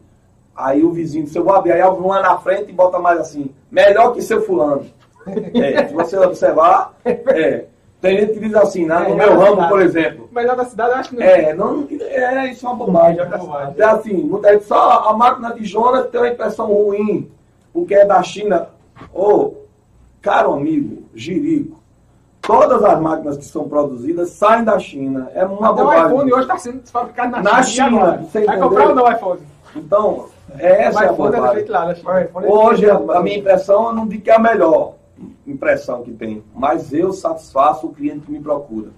aí 0.54 0.84
o 0.84 0.92
vizinho, 0.92 1.26
se 1.26 1.38
eu 1.38 1.44
vou 1.44 1.54
abrir, 1.54 1.72
aí 1.72 1.80
abre 1.80 1.98
uma 1.98 2.20
na 2.20 2.38
frente 2.38 2.68
e 2.68 2.74
bota 2.74 2.98
mais 2.98 3.18
assim, 3.18 3.50
melhor 3.70 4.12
que 4.12 4.20
seu 4.20 4.42
fulano. 4.42 4.84
É, 5.54 5.86
se 5.86 5.94
você 5.94 6.18
observar, 6.18 6.94
é. 7.04 7.66
Tem 8.02 8.18
gente 8.18 8.32
que 8.32 8.40
diz 8.40 8.54
assim, 8.56 8.84
né? 8.84 9.06
no 9.08 9.14
meu 9.14 9.38
ramo, 9.38 9.68
por 9.68 9.80
exemplo. 9.80 10.28
Melhor 10.32 10.56
da 10.56 10.64
cidade, 10.64 10.90
eu 10.90 10.96
acho 10.96 11.10
que 11.10 11.16
não. 11.16 11.22
É, 11.22 11.54
não, 11.54 11.86
é 11.88 12.48
isso 12.48 12.66
é 12.66 12.68
uma 12.68 12.76
bobagem. 12.76 13.20
É, 13.20 13.80
é 13.80 13.84
assim, 13.84 14.14
muita 14.24 14.52
gente 14.52 14.64
só 14.64 15.08
a 15.08 15.16
máquina 15.16 15.54
de 15.54 15.64
Jonas 15.64 16.08
tem 16.10 16.20
uma 16.20 16.28
impressão 16.28 16.66
ruim, 16.66 17.30
porque 17.72 17.94
é 17.94 18.04
da 18.04 18.20
China. 18.20 18.70
Ou, 19.14 19.44
oh, 19.44 19.54
caro 20.20 20.52
amigo, 20.52 21.04
Jirico. 21.14 21.80
Todas 22.40 22.82
as 22.82 23.00
máquinas 23.00 23.36
que 23.36 23.44
são 23.44 23.68
produzidas 23.68 24.30
saem 24.30 24.64
da 24.64 24.80
China. 24.80 25.30
É 25.32 25.44
uma 25.44 25.70
Até 25.70 25.82
bobagem. 25.82 26.02
o 26.02 26.08
iPhone 26.08 26.32
hoje 26.32 26.42
está 26.42 26.58
sendo 26.58 26.90
fabricado 26.90 27.30
na, 27.30 27.40
na 27.40 27.62
China. 27.62 27.86
China 27.86 28.28
você 28.28 28.44
Vai 28.44 28.58
comprar 28.58 28.88
ou 28.88 28.94
não 28.96 29.12
iPhone? 29.12 29.40
Então, 29.76 30.26
essa 30.58 31.04
é 31.04 31.08
a 31.08 31.12
bobagem. 31.12 31.66
Lá, 31.68 31.92
é 31.92 32.48
hoje, 32.48 32.90
a, 32.90 32.96
a 32.96 33.22
minha 33.22 33.38
impressão, 33.38 33.86
eu 33.86 33.94
não 33.94 34.08
digo 34.08 34.24
que 34.24 34.30
é 34.30 34.34
a 34.34 34.40
melhor 34.40 34.94
impressão 35.52 36.02
que 36.02 36.12
tem, 36.12 36.42
mas 36.54 36.92
eu 36.92 37.12
satisfaço 37.12 37.86
o 37.86 37.92
cliente 37.92 38.26
que 38.26 38.32
me 38.32 38.40
procura. 38.40 38.90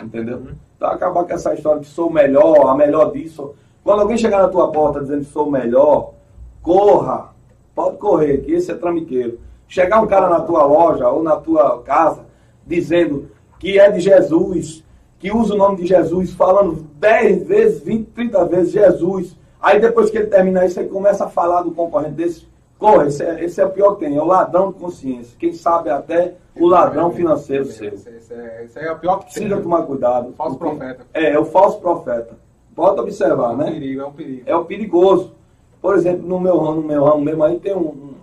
Entendeu? 0.00 0.42
Então, 0.76 0.90
acabar 0.90 1.24
com 1.24 1.32
essa 1.32 1.54
história 1.54 1.80
de 1.80 1.86
sou 1.86 2.10
melhor, 2.10 2.68
a 2.68 2.74
melhor 2.74 3.12
disso. 3.12 3.54
Quando 3.84 4.00
alguém 4.00 4.18
chegar 4.18 4.42
na 4.42 4.48
tua 4.48 4.70
porta 4.70 5.00
dizendo 5.00 5.24
que 5.24 5.30
sou 5.30 5.50
melhor, 5.50 6.14
corra. 6.60 7.32
Pode 7.74 7.96
correr, 7.98 8.38
que 8.38 8.52
esse 8.52 8.70
é 8.70 8.74
tramiqueiro. 8.74 9.38
Chegar 9.68 10.00
um 10.02 10.06
cara 10.06 10.28
na 10.28 10.40
tua 10.40 10.64
loja 10.64 11.08
ou 11.08 11.22
na 11.22 11.36
tua 11.36 11.82
casa 11.82 12.26
dizendo 12.66 13.30
que 13.58 13.78
é 13.78 13.90
de 13.90 14.00
Jesus, 14.00 14.84
que 15.18 15.30
usa 15.30 15.54
o 15.54 15.56
nome 15.56 15.76
de 15.76 15.86
Jesus, 15.86 16.32
falando 16.32 16.86
10 16.98 17.46
vezes, 17.46 17.82
20, 17.82 18.06
30 18.10 18.44
vezes 18.46 18.72
Jesus. 18.72 19.36
Aí 19.60 19.80
depois 19.80 20.10
que 20.10 20.18
ele 20.18 20.26
terminar 20.26 20.66
isso, 20.66 20.80
ele 20.80 20.88
começa 20.88 21.24
a 21.24 21.28
falar 21.28 21.62
do 21.62 21.70
concorrente 21.70 22.14
desse. 22.14 22.46
Corre, 22.82 23.06
esse 23.06 23.22
é, 23.22 23.44
esse 23.44 23.60
é 23.60 23.64
o 23.64 23.70
pior 23.70 23.94
que 23.94 24.04
tem, 24.04 24.16
é 24.16 24.20
o 24.20 24.24
ladrão 24.24 24.72
de 24.72 24.78
consciência. 24.80 25.36
Quem 25.38 25.52
sabe 25.52 25.88
até 25.88 26.34
o 26.56 26.66
ladrão 26.66 27.12
financeiro 27.12 27.64
seu. 27.66 27.94
Esse, 27.94 28.08
é, 28.34 28.64
esse 28.64 28.76
é 28.76 28.90
o 28.90 28.98
pior 28.98 29.18
que 29.18 29.32
tem. 29.32 29.44
Precisa 29.44 29.62
tomar 29.62 29.82
cuidado. 29.82 30.30
O 30.30 30.32
falso 30.32 30.58
porque, 30.58 30.76
profeta. 30.76 31.06
É, 31.14 31.30
é 31.30 31.38
o 31.38 31.44
falso 31.44 31.78
profeta. 31.78 32.36
Pode 32.74 32.98
observar, 32.98 33.50
é 33.50 33.54
um 33.54 33.56
né? 33.56 33.70
Perigo, 33.70 34.00
é 34.00 34.04
um 34.04 34.12
perigo. 34.12 34.42
É 34.46 34.56
o 34.56 34.64
perigoso. 34.64 35.32
Por 35.80 35.94
exemplo, 35.94 36.26
no 36.26 36.40
meu 36.40 36.58
ramo, 36.58 36.80
no 36.80 36.88
meu 36.88 37.04
ramo 37.04 37.20
mesmo 37.20 37.44
aí 37.44 37.60
tem 37.60 37.76
um, 37.76 38.14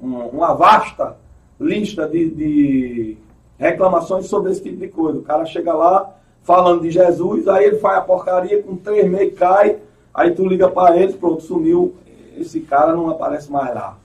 uma 0.00 0.52
vasta 0.52 1.16
lista 1.60 2.08
de, 2.08 2.28
de 2.28 3.16
reclamações 3.56 4.26
sobre 4.26 4.50
esse 4.50 4.64
tipo 4.64 4.78
de 4.78 4.88
coisa. 4.88 5.20
O 5.20 5.22
cara 5.22 5.44
chega 5.44 5.72
lá 5.72 6.12
falando 6.42 6.82
de 6.82 6.90
Jesus, 6.90 7.46
aí 7.46 7.66
ele 7.66 7.76
faz 7.76 7.98
a 7.98 8.02
porcaria 8.02 8.60
com 8.64 8.74
três 8.74 9.08
meses, 9.08 9.38
cai, 9.38 9.78
aí 10.12 10.32
tu 10.32 10.44
liga 10.44 10.68
para 10.68 10.96
ele, 10.96 11.12
pronto, 11.12 11.40
sumiu, 11.40 11.94
esse 12.36 12.60
cara 12.60 12.94
não 12.94 13.10
aparece 13.10 13.50
mais 13.50 13.74
lá. 13.74 13.98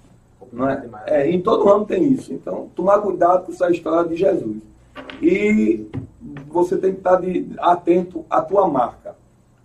Não 0.52 0.70
é? 0.70 0.82
é, 1.08 1.30
em 1.30 1.42
todo 1.42 1.70
ano 1.70 1.86
tem 1.86 2.04
isso. 2.12 2.34
Então, 2.34 2.70
tomar 2.76 3.00
cuidado 3.00 3.46
com 3.46 3.52
essa 3.52 3.70
história 3.70 4.08
de 4.08 4.16
Jesus. 4.16 4.58
E 5.22 5.86
você 6.48 6.78
tem 6.78 6.94
que 6.94 7.00
estar 7.00 7.18
de, 7.18 7.50
atento 7.60 8.26
à 8.30 8.42
tua 8.42 8.68
marca. 8.68 9.16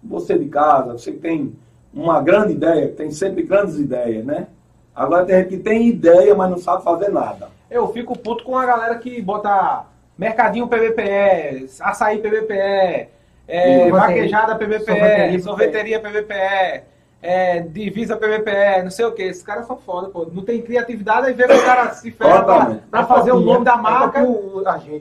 você 0.03 0.39
de 0.39 0.49
casa, 0.49 0.93
você 0.93 1.13
que 1.13 1.19
tem 1.19 1.55
uma 1.95 2.21
grande 2.21 2.55
ideia, 2.55 2.89
tem 2.89 3.11
sempre 3.11 3.43
grandes 3.43 3.79
ideias, 3.79 4.25
né? 4.25 4.49
Agora 4.95 5.25
tem 5.25 5.37
gente 5.37 5.49
que 5.49 5.59
tem 5.59 5.89
ideia, 5.89 6.35
mas 6.35 6.51
não 6.51 6.59
sabe 6.59 6.83
fazer 6.83 7.11
nada. 7.11 7.49
Eu 7.71 7.89
fico 7.89 8.19
puto 8.19 8.45
com 8.45 8.57
a 8.57 8.67
galera 8.67 8.97
que 8.99 9.21
bota 9.23 9.87
mercadinho 10.19 10.69
PVPE, 10.69 11.69
açaí 11.81 12.19
PVPE, 12.19 13.09
é, 13.49 13.91
vaquejada 13.91 14.57
PVPE, 14.57 14.85
sorveteria, 14.85 15.41
sorveteria 15.41 16.01
PVPE, 16.01 16.83
é, 17.23 17.61
divisa 17.61 18.17
PVPE, 18.17 18.83
não 18.83 18.91
sei 18.91 19.05
o 19.05 19.13
que. 19.13 19.23
Esses 19.23 19.45
caras 19.45 19.67
são 19.67 19.77
foda, 19.77 20.09
pô. 20.09 20.27
Não 20.31 20.45
tem 20.45 20.61
criatividade, 20.61 21.29
aí 21.29 21.33
vê 21.33 21.47
que 21.47 21.55
o 21.55 21.65
cara 21.65 21.93
se 21.95 22.11
ferra 22.11 22.43
pra, 22.43 22.79
pra 22.91 23.07
fazer 23.07 23.31
o 23.31 23.39
nome 23.39 23.65
da 23.65 23.77
marca, 23.77 24.21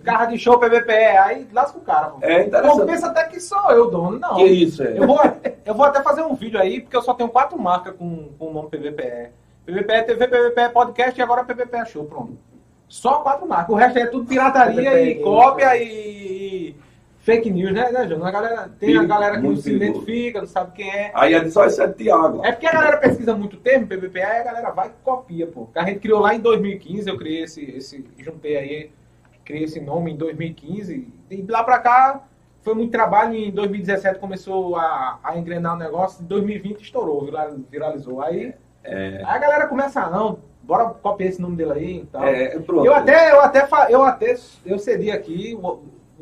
carro 0.03 0.31
de 0.31 0.37
show 0.37 0.59
PVPE, 0.59 0.91
aí 0.91 1.47
lasca 1.51 1.79
o 1.79 1.81
cara, 1.81 2.09
pô. 2.09 2.19
É 2.21 2.45
interessante. 2.45 2.79
Pô, 2.79 2.85
pensa 2.85 3.07
até 3.07 3.23
que 3.23 3.39
sou 3.39 3.71
eu 3.71 3.89
dono, 3.89 4.19
não. 4.19 4.35
Que 4.35 4.45
isso, 4.45 4.83
é? 4.83 4.99
Eu 4.99 5.07
vou, 5.07 5.19
eu 5.65 5.73
vou 5.73 5.85
até 5.85 6.03
fazer 6.03 6.21
um 6.21 6.35
vídeo 6.35 6.59
aí, 6.59 6.81
porque 6.81 6.95
eu 6.95 7.01
só 7.01 7.15
tenho 7.15 7.29
quatro 7.29 7.57
marcas 7.57 7.95
com, 7.95 8.29
com 8.37 8.45
o 8.45 8.53
nome 8.53 8.69
PVPE. 8.69 9.31
PVPE 9.65 10.03
TV, 10.03 10.27
PVPE 10.27 10.69
Podcast 10.71 11.19
e 11.19 11.23
agora 11.23 11.43
PVPE 11.43 11.87
Show, 11.87 12.05
pronto. 12.05 12.37
Só 12.87 13.19
quatro 13.21 13.47
marcas. 13.47 13.69
O 13.69 13.77
resto 13.77 13.97
é 13.97 14.05
tudo 14.05 14.25
pirataria 14.25 15.01
e 15.01 15.15
cópia 15.15 15.75
e 15.77 16.75
fake 17.21 17.49
news, 17.49 17.71
né, 17.71 17.91
né? 17.91 18.01
A 18.01 18.31
galera, 18.31 18.71
tem 18.79 18.97
a 18.97 19.03
galera 19.03 19.39
que 19.39 19.47
não 19.47 19.55
se 19.55 19.71
identifica, 19.71 20.39
não 20.39 20.47
sabe 20.47 20.73
quem 20.73 20.89
é. 20.89 21.11
Aí 21.13 21.33
é 21.33 21.49
só 21.49 21.65
esse 21.65 21.81
é 21.81 21.87
Tiago. 21.87 22.43
É 22.43 22.51
porque 22.51 22.67
a 22.67 22.73
galera 22.73 22.97
pesquisa 22.97 23.35
muito 23.35 23.57
termo, 23.57 23.87
PVPA, 23.87 24.19
e 24.19 24.23
a 24.23 24.43
galera 24.43 24.71
vai 24.71 24.87
e 24.87 24.91
copia, 25.03 25.47
pô. 25.47 25.69
A 25.75 25.85
gente 25.85 25.99
criou 25.99 26.19
lá 26.19 26.33
em 26.33 26.39
2015, 26.39 27.09
eu 27.09 27.17
criei 27.17 27.43
esse, 27.43 27.63
esse 27.63 28.05
juntei 28.17 28.57
aí, 28.57 28.91
criei 29.45 29.63
esse 29.63 29.79
nome 29.79 30.11
em 30.11 30.17
2015, 30.17 31.07
e 31.29 31.45
lá 31.47 31.63
pra 31.63 31.79
cá 31.79 32.23
foi 32.61 32.73
muito 32.73 32.91
trabalho, 32.91 33.35
em 33.35 33.51
2017 33.51 34.19
começou 34.19 34.75
a, 34.75 35.19
a 35.23 35.37
engrenar 35.37 35.75
o 35.75 35.79
negócio, 35.79 36.23
em 36.23 36.27
2020 36.27 36.81
estourou, 36.81 37.29
viralizou. 37.69 38.21
Aí, 38.21 38.53
é. 38.83 39.17
aí 39.17 39.23
a 39.25 39.37
galera 39.37 39.67
começa, 39.67 40.01
a 40.01 40.09
não, 40.09 40.39
bora 40.63 40.89
copiar 40.89 41.29
esse 41.29 41.41
nome 41.41 41.55
dele 41.55 41.71
aí 41.71 41.97
e 41.97 42.05
tal. 42.05 42.23
É. 42.23 42.55
Eu 42.55 42.93
até, 42.93 43.31
eu 43.31 43.41
até, 43.41 43.67
eu 43.89 44.03
até, 44.03 44.35
eu 44.65 44.79
cedi 44.79 45.11
aqui 45.11 45.57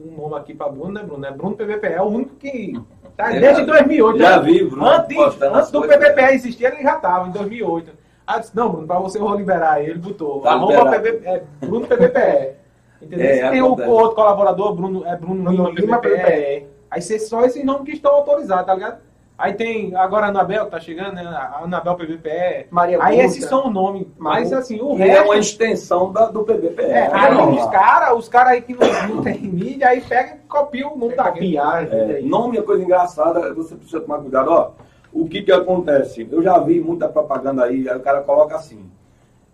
um 0.05 0.21
nome 0.21 0.35
aqui 0.35 0.53
para 0.53 0.69
Bruno, 0.69 0.91
né, 0.91 1.03
Bruno? 1.03 1.25
É 1.25 1.31
Bruno 1.31 1.55
PVPE, 1.55 1.93
é 1.93 2.01
o 2.01 2.05
único 2.05 2.35
que 2.35 2.79
tá 3.17 3.35
é, 3.35 3.39
desde 3.39 3.65
2008. 3.65 4.19
Já 4.19 4.37
né? 4.37 4.43
vi, 4.43 4.63
Bruno. 4.63 4.87
Antes, 4.87 5.41
antes 5.41 5.71
do 5.71 5.81
PVPE 5.81 6.33
existir, 6.33 6.65
ele 6.65 6.83
já 6.83 6.95
estava, 6.95 7.27
em 7.27 7.31
2008. 7.31 7.91
Ah, 8.25 8.39
disse, 8.39 8.55
não, 8.55 8.69
Bruno, 8.69 8.87
para 8.87 8.99
você 8.99 9.17
eu 9.17 9.23
vou 9.23 9.35
liberar 9.35 9.83
ele, 9.83 9.97
botou. 9.97 10.41
Tá 10.41 10.51
arroba 10.51 10.99
PV, 10.99 11.21
é, 11.23 11.43
Bruno 11.61 11.87
PVPE. 11.87 12.59
Entendeu? 13.01 13.27
É, 13.27 13.49
tem 13.49 13.61
o, 13.61 13.73
o, 13.73 13.89
outro 13.89 14.15
colaborador, 14.15 14.75
Bruno, 14.75 15.05
é 15.05 15.15
Bruno, 15.15 15.49
Lima, 15.71 15.99
PVPE. 15.99 16.21
PVPE. 16.21 16.67
Aí 16.91 17.01
só 17.01 17.43
esses 17.43 17.63
nomes 17.63 17.85
que 17.85 17.93
estão 17.93 18.13
autorizados, 18.13 18.65
tá 18.65 18.73
ligado? 18.73 19.08
Aí 19.39 19.53
tem 19.53 19.95
agora 19.95 20.25
a 20.25 20.29
Anabel, 20.29 20.65
tá 20.65 20.81
chegando, 20.81 21.13
né? 21.13 21.23
A 21.23 21.61
Anabel 21.63 21.95
PVPE. 21.95 22.67
Maria 22.69 23.01
Aí 23.01 23.21
esses 23.21 23.45
são 23.45 23.67
os 23.67 23.73
nomes. 23.73 24.05
Mas 24.17 24.51
assim, 24.51 24.81
o 24.81 24.95
resto. 24.95 25.15
É 25.15 25.21
uma 25.21 25.37
extensão 25.37 26.11
da, 26.11 26.25
do 26.25 26.43
PVPE. 26.43 26.83
É, 26.83 27.09
aí 27.09 27.33
não, 27.33 27.55
os 27.55 27.65
caras 27.67 28.17
os 28.17 28.27
cara 28.27 28.49
aí 28.49 28.61
que 28.61 28.73
não, 28.73 29.15
não 29.15 29.23
tem 29.23 29.39
mídia, 29.39 29.87
aí 29.87 30.01
pega 30.01 30.35
e 30.35 30.47
copia 30.47 30.85
o 30.89 30.97
nome 30.97 31.15
da 31.15 31.31
copiar, 31.31 31.87
é, 31.89 32.19
Nome 32.21 32.57
é 32.57 32.61
coisa 32.61 32.83
engraçada, 32.83 33.53
você 33.53 33.75
precisa 33.75 34.01
tomar 34.01 34.19
cuidado. 34.19 34.51
Ó, 34.51 34.71
o 35.13 35.25
que 35.29 35.41
que 35.41 35.53
acontece? 35.53 36.27
Eu 36.29 36.43
já 36.43 36.59
vi 36.59 36.81
muita 36.81 37.07
propaganda 37.07 37.63
aí, 37.63 37.87
aí 37.87 37.97
o 37.97 38.01
cara 38.01 38.19
coloca 38.19 38.57
assim. 38.57 38.91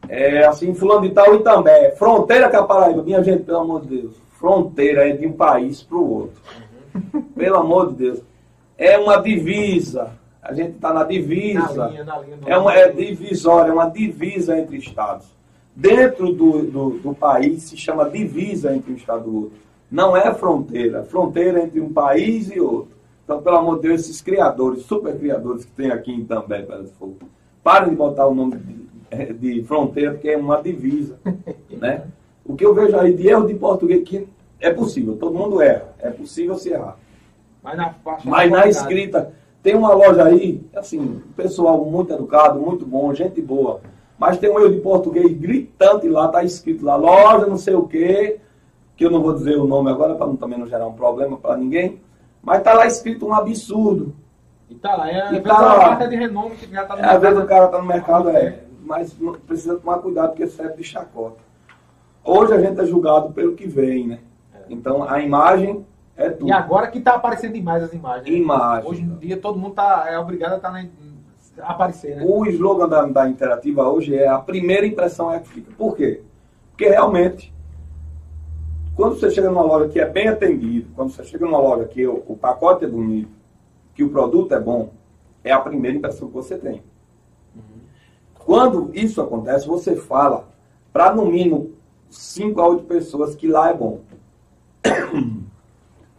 É 0.10 0.46
assim, 0.46 0.74
fulano 0.74 1.02
de 1.02 1.12
tal 1.12 1.36
e 1.36 1.44
também. 1.44 1.92
Fronteira 1.92 2.50
com 2.50 2.58
a 2.58 2.64
Paraíba. 2.64 3.04
Minha 3.04 3.24
gente, 3.24 3.44
pelo 3.44 3.60
amor 3.60 3.82
de 3.82 4.02
Deus. 4.02 4.16
Fronteira 4.40 5.08
é 5.08 5.12
de 5.12 5.28
um 5.28 5.34
país 5.34 5.84
para 5.84 5.98
o 5.98 6.12
outro. 6.12 6.42
Uhum. 7.14 7.22
Pelo 7.36 7.58
amor 7.58 7.90
de 7.90 7.96
Deus 7.96 8.35
é 8.78 8.98
uma 8.98 9.18
divisa. 9.18 10.12
A 10.42 10.54
gente 10.54 10.76
está 10.76 10.94
na 10.94 11.04
divisa. 11.04 11.76
Na 11.76 11.88
linha, 11.88 12.04
na 12.04 12.20
linha 12.20 12.38
é 12.46 12.58
uma 12.58 12.74
é 12.74 12.92
divisória, 12.92 13.72
é 13.72 13.74
uma 13.74 13.90
divisa 13.90 14.58
entre 14.58 14.78
estados. 14.78 15.34
Dentro 15.76 16.32
do, 16.32 16.64
do, 16.64 16.90
do, 17.00 17.14
país 17.14 17.64
se 17.64 17.76
chama 17.76 18.10
divisa 18.10 18.74
entre 18.74 18.94
um 18.94 18.96
estado 18.96 19.30
e 19.30 19.36
outro. 19.36 19.58
Não 19.92 20.16
é 20.16 20.34
fronteira. 20.34 21.04
Fronteira 21.04 21.64
entre 21.64 21.82
um 21.82 21.92
país 21.92 22.50
e 22.50 22.60
outro. 22.60 22.96
Então, 23.24 23.42
pelo 23.42 23.58
amor 23.58 23.78
de 23.78 23.88
Deus, 23.88 24.02
esses 24.02 24.22
criadores, 24.22 24.84
super 24.84 25.18
criadores 25.18 25.66
que 25.66 25.72
tem 25.72 25.92
aqui 25.92 26.12
em 26.14 26.24
També, 26.24 26.62
Pedra 26.62 26.86
Fogo, 27.00 27.18
parem 27.64 27.90
de 27.90 27.96
botar 27.96 28.28
o 28.28 28.36
nome 28.36 28.58
de, 28.58 29.34
de, 29.34 29.64
fronteira, 29.64 30.12
porque 30.12 30.30
é 30.30 30.38
uma 30.38 30.62
divisa. 30.62 31.20
né? 31.72 32.06
O 32.46 32.56
que 32.56 32.64
eu 32.64 32.74
vejo 32.74 32.96
aí 32.98 33.14
de 33.14 33.28
erro 33.28 33.48
de 33.48 33.56
português, 33.56 34.08
que 34.08 34.28
é 34.60 34.72
possível, 34.72 35.18
todo 35.18 35.36
mundo 35.36 35.60
erra. 35.60 35.96
É 36.00 36.12
possível 36.12 36.56
se 36.56 36.70
errar. 36.70 36.98
Mas 37.66 37.78
na, 37.78 37.96
Mas 38.24 38.52
na 38.52 38.68
escrita, 38.68 39.34
tem 39.64 39.74
uma 39.74 39.92
loja 39.92 40.24
aí, 40.24 40.64
assim, 40.76 41.24
pessoal 41.36 41.84
muito 41.84 42.14
educado, 42.14 42.60
muito 42.60 42.86
bom, 42.86 43.12
gente 43.12 43.42
boa. 43.42 43.82
Mas 44.20 44.38
tem 44.38 44.52
um 44.52 44.60
erro 44.60 44.70
de 44.70 44.80
português 44.82 45.36
gritante 45.36 46.08
lá, 46.08 46.28
tá 46.28 46.44
escrito 46.44 46.86
lá, 46.86 46.96
loja 46.96 47.48
não 47.48 47.58
sei 47.58 47.74
o 47.74 47.88
quê, 47.88 48.40
que 48.96 49.04
eu 49.04 49.10
não 49.10 49.20
vou 49.20 49.34
dizer 49.34 49.58
o 49.58 49.66
nome 49.66 49.90
agora 49.90 50.14
para 50.14 50.32
também 50.38 50.60
não 50.60 50.68
gerar 50.68 50.86
um 50.86 50.94
problema 50.94 51.38
para 51.38 51.58
ninguém. 51.58 52.00
Mas 52.44 52.62
tá 52.62 52.76
lá 52.76 52.86
escrito 52.86 53.26
um 53.26 53.34
absurdo. 53.34 54.14
E 54.70 54.76
tá 54.76 54.96
lá, 54.96 55.10
é, 55.10 55.34
e 55.34 55.42
tá 55.42 55.60
lá. 55.60 55.76
uma 55.76 55.88
marca 55.88 56.08
de 56.08 56.16
renome 56.16 56.56
que 56.56 56.72
já 56.72 56.86
tá 56.86 56.96
no 56.96 57.02
é, 57.02 57.10
Às 57.10 57.22
vezes 57.22 57.40
o 57.40 57.48
cara 57.48 57.68
tá 57.68 57.80
no 57.80 57.88
mercado, 57.88 58.30
é. 58.30 58.60
Mas 58.84 59.18
precisa 59.48 59.76
tomar 59.78 59.98
cuidado 59.98 60.30
porque 60.30 60.46
serve 60.46 60.78
de 60.78 60.84
chacota. 60.84 61.38
Hoje 62.24 62.54
a 62.54 62.60
gente 62.60 62.80
é 62.80 62.86
julgado 62.86 63.34
pelo 63.34 63.56
que 63.56 63.68
vem, 63.68 64.08
né? 64.08 64.20
É. 64.54 64.60
Então 64.70 65.04
a 65.04 65.20
imagem 65.20 65.84
é 66.18 66.30
tudo. 66.30 66.48
E 66.48 66.52
agora 66.52 66.88
que 66.88 66.98
está 66.98 67.16
aparecendo 67.16 67.54
demais 67.54 67.84
as 67.84 67.94
imagens. 67.94 68.30
Né? 68.30 68.38
Imagens. 68.38 68.86
Hoje 68.86 69.02
em 69.02 69.16
dia 69.16 69.38
todo 69.38 69.60
mundo 69.60 69.76
tá, 69.76 70.06
é 70.10 70.18
obrigado 70.18 70.54
a, 70.54 70.60
tá 70.60 70.72
na, 70.72 70.86
a 71.62 71.72
aparecer, 71.72 72.16
né? 72.16 72.24
O 72.26 72.46
slogan 72.46 72.88
da, 72.88 73.06
da 73.06 73.30
Interativa 73.30 73.88
hoje 73.90 74.16
é 74.16 74.28
a 74.28 74.38
primeira 74.38 74.86
impressão 74.86 75.32
é 75.32 75.40
que 75.40 75.50
fica. 75.50 75.72
Por 75.78 75.96
quê? 75.96 76.22
Porque 76.72 76.88
realmente, 76.90 77.54
quando 78.96 79.20
você 79.20 79.30
chega 79.30 79.50
numa 79.50 79.64
loja 79.64 79.90
que 79.90 80.00
é 80.00 80.06
bem 80.06 80.28
atendido, 80.28 80.90
quando 80.96 81.12
você 81.12 81.24
chega 81.24 81.46
numa 81.46 81.60
loja 81.60 81.86
que 81.86 82.06
o, 82.08 82.24
o 82.28 82.38
pacote 82.38 82.86
é 82.86 82.88
bonito, 82.88 83.32
que 83.94 84.04
o 84.04 84.10
produto 84.10 84.54
é 84.54 84.60
bom, 84.60 84.92
é 85.44 85.52
a 85.52 85.60
primeira 85.60 85.98
impressão 85.98 86.28
que 86.28 86.34
você 86.34 86.58
tem. 86.58 86.82
Uhum. 87.56 87.62
Quando 88.46 88.92
isso 88.94 89.22
acontece, 89.22 89.68
você 89.68 89.96
fala 89.96 90.48
para 90.94 91.14
no 91.14 91.26
mínimo 91.26 91.72
5 92.10 92.62
a 92.62 92.68
8 92.68 92.84
pessoas 92.86 93.36
que 93.36 93.48
lá 93.48 93.70
é 93.70 93.74
bom. 93.74 94.00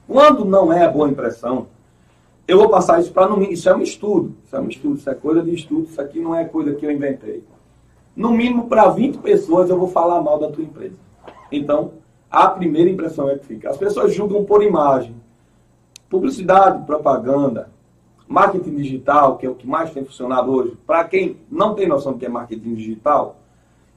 Quando 0.07 0.45
não 0.45 0.73
é 0.73 0.85
a 0.85 0.91
boa 0.91 1.09
impressão, 1.09 1.67
eu 2.47 2.59
vou 2.59 2.69
passar 2.69 3.01
isso 3.01 3.13
para 3.13 3.27
no 3.27 3.37
mínimo. 3.37 3.55
Isso 3.55 3.69
é 3.69 3.75
um 3.75 3.83
estudo. 3.83 4.37
Isso 4.45 4.55
é 4.55 4.61
um 4.61 4.69
estudo, 4.69 4.97
isso 4.97 5.11
é 5.11 5.15
coisa 5.15 5.43
de 5.43 5.53
estudo, 5.53 5.89
isso 5.91 6.01
aqui 6.01 6.21
não 6.21 6.35
é 6.35 6.45
coisa 6.45 6.75
que 6.75 6.87
eu 6.87 6.93
inventei. 6.93 7.43
No 8.15 8.31
mínimo, 8.31 8.69
para 8.69 8.89
20 8.89 9.19
pessoas 9.19 9.69
eu 9.69 9.79
vou 9.79 9.89
falar 9.89 10.23
mal 10.23 10.39
da 10.39 10.51
tua 10.51 10.63
empresa. 10.63 10.97
Então, 11.51 11.93
a 12.31 12.49
primeira 12.49 12.89
impressão 12.89 13.29
é 13.29 13.37
que 13.37 13.47
fica. 13.47 13.69
As 13.69 13.77
pessoas 13.77 14.15
julgam 14.15 14.45
por 14.45 14.63
imagem. 14.63 15.15
Publicidade, 16.09 16.85
propaganda, 16.87 17.69
marketing 18.29 18.77
digital, 18.77 19.37
que 19.37 19.45
é 19.45 19.51
o 19.51 19.55
que 19.55 19.67
mais 19.67 19.91
tem 19.91 20.05
funcionado 20.05 20.53
hoje. 20.53 20.77
Para 20.87 21.05
quem 21.05 21.37
não 21.51 21.75
tem 21.75 21.89
noção 21.89 22.13
do 22.13 22.19
que 22.19 22.27
é 22.27 22.29
marketing 22.29 22.75
digital, 22.75 23.37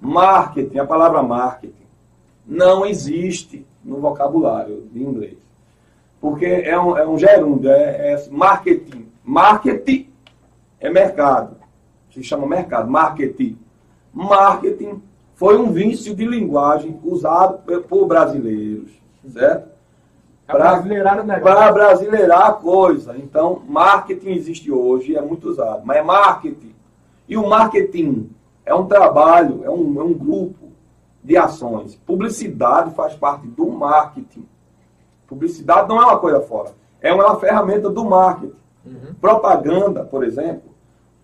marketing, 0.01 0.79
a 0.79 0.85
palavra 0.85 1.21
marketing, 1.21 1.73
não 2.47 2.83
existe 2.83 3.65
no 3.83 3.97
vocabulário 3.97 4.87
de 4.91 5.03
inglês 5.03 5.48
porque 6.19 6.45
é 6.45 6.79
um, 6.79 6.97
é 6.97 7.08
um 7.08 7.17
gerúndio, 7.17 7.69
é, 7.69 8.13
é 8.13 8.29
marketing. 8.29 9.08
Marketing 9.23 10.10
é 10.79 10.89
mercado. 10.89 11.58
Se 12.12 12.23
chama 12.23 12.47
mercado, 12.47 12.89
marketing. 12.89 13.58
Marketing 14.13 15.01
foi 15.36 15.58
um 15.58 15.71
vício 15.71 16.13
de 16.15 16.25
linguagem 16.25 16.99
usado 17.03 17.60
por 17.84 18.05
brasileiros, 18.08 18.91
certo? 19.27 19.69
Para 21.41 21.71
brasileirar 21.71 22.47
a 22.47 22.53
coisa. 22.53 23.15
Então, 23.17 23.62
marketing 23.67 24.32
existe 24.32 24.71
hoje, 24.71 25.15
é 25.15 25.21
muito 25.21 25.49
usado, 25.49 25.84
mas 25.86 25.97
é 25.97 26.01
marketing. 26.01 26.73
E 27.27 27.38
o 27.38 27.47
marketing 27.47 28.29
é 28.65 28.73
um 28.73 28.88
trabalho, 28.88 29.63
é 29.63 29.69
um, 29.69 29.99
é 30.01 30.03
um 30.03 30.13
grupo 30.13 30.69
de 31.23 31.38
ações. 31.38 31.95
Publicidade 31.95 32.95
faz 32.95 33.13
parte 33.13 33.47
do 33.47 33.69
marketing. 33.69 34.45
Publicidade 35.29 35.87
não 35.87 36.01
é 36.01 36.05
uma 36.05 36.17
coisa 36.17 36.41
fora. 36.41 36.71
É 36.99 37.13
uma 37.13 37.39
ferramenta 37.39 37.87
do 37.87 38.03
marketing. 38.03 38.55
Uhum. 38.83 39.13
Propaganda, 39.21 40.03
por 40.03 40.23
exemplo. 40.23 40.71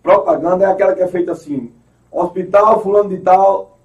Propaganda 0.00 0.64
é 0.64 0.68
aquela 0.68 0.94
que 0.94 1.02
é 1.02 1.08
feita 1.08 1.32
assim. 1.32 1.72
Hospital, 2.10 2.80
fulano 2.80 3.08
de 3.08 3.18
tal, 3.18 3.76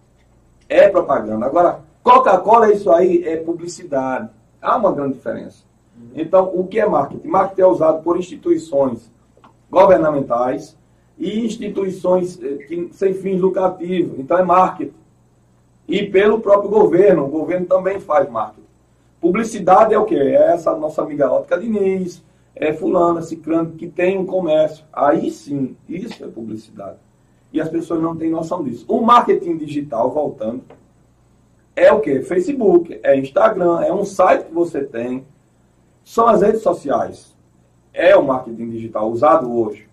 é 0.69 0.87
propaganda. 0.87 1.47
Agora, 1.47 1.79
Coca-Cola 2.03 2.67
é 2.67 2.73
isso 2.73 2.91
aí, 2.91 3.27
é 3.27 3.35
publicidade. 3.37 4.29
Há 4.61 4.77
uma 4.77 4.91
grande 4.91 5.15
diferença. 5.15 5.63
Uhum. 5.97 6.09
Então, 6.13 6.51
o 6.53 6.67
que 6.67 6.79
é 6.79 6.85
marketing? 6.85 7.27
Marketing 7.27 7.61
é 7.61 7.65
usado 7.65 8.03
por 8.03 8.15
instituições 8.15 9.11
governamentais 9.69 10.77
e 11.17 11.43
instituições 11.43 12.39
eh, 12.41 12.57
que, 12.67 12.89
sem 12.93 13.15
fins 13.15 13.41
lucrativos. 13.41 14.19
Então, 14.19 14.37
é 14.37 14.43
marketing. 14.43 14.93
E 15.87 16.05
pelo 16.05 16.39
próprio 16.39 16.69
governo. 16.69 17.25
O 17.25 17.29
governo 17.29 17.65
também 17.65 17.99
faz 17.99 18.29
marketing. 18.29 18.61
Publicidade 19.21 19.93
é 19.93 19.99
o 19.99 20.03
quê? 20.03 20.15
É 20.15 20.53
essa 20.53 20.75
nossa 20.75 21.03
amiga 21.03 21.31
Ótica 21.31 21.59
Diniz, 21.59 22.23
é 22.55 22.73
fulano, 22.73 23.21
ciclano, 23.21 23.73
que 23.73 23.87
tem 23.87 24.17
um 24.17 24.25
comércio. 24.25 24.83
Aí 24.91 25.29
sim, 25.29 25.77
isso 25.87 26.25
é 26.25 26.27
publicidade. 26.27 26.97
E 27.53 27.61
as 27.61 27.69
pessoas 27.69 28.01
não 28.01 28.17
têm 28.17 28.31
noção 28.31 28.63
disso. 28.63 28.83
O 28.87 28.99
marketing 28.99 29.57
digital, 29.57 30.09
voltando, 30.09 30.63
é 31.75 31.91
o 31.91 31.99
que? 31.99 32.21
Facebook, 32.23 32.99
é 33.03 33.15
Instagram, 33.15 33.81
é 33.81 33.93
um 33.93 34.03
site 34.03 34.45
que 34.45 34.53
você 34.53 34.83
tem. 34.83 35.23
São 36.03 36.27
as 36.27 36.41
redes 36.41 36.63
sociais. 36.63 37.37
É 37.93 38.15
o 38.15 38.23
marketing 38.23 38.69
digital 38.71 39.07
usado 39.09 39.53
hoje. 39.53 39.87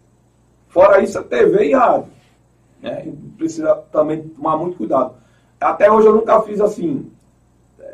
Fora 0.69 1.03
isso, 1.03 1.19
a 1.19 1.23
TV 1.23 1.67
e 1.67 1.75
rádio. 1.75 2.11
Né? 2.81 3.13
Precisa 3.37 3.75
também 3.93 4.23
tomar 4.23 4.57
muito 4.57 4.79
cuidado. 4.79 5.15
Até 5.61 5.91
hoje 5.91 6.07
eu 6.07 6.15
nunca 6.15 6.41
fiz 6.43 6.61
assim. 6.61 7.11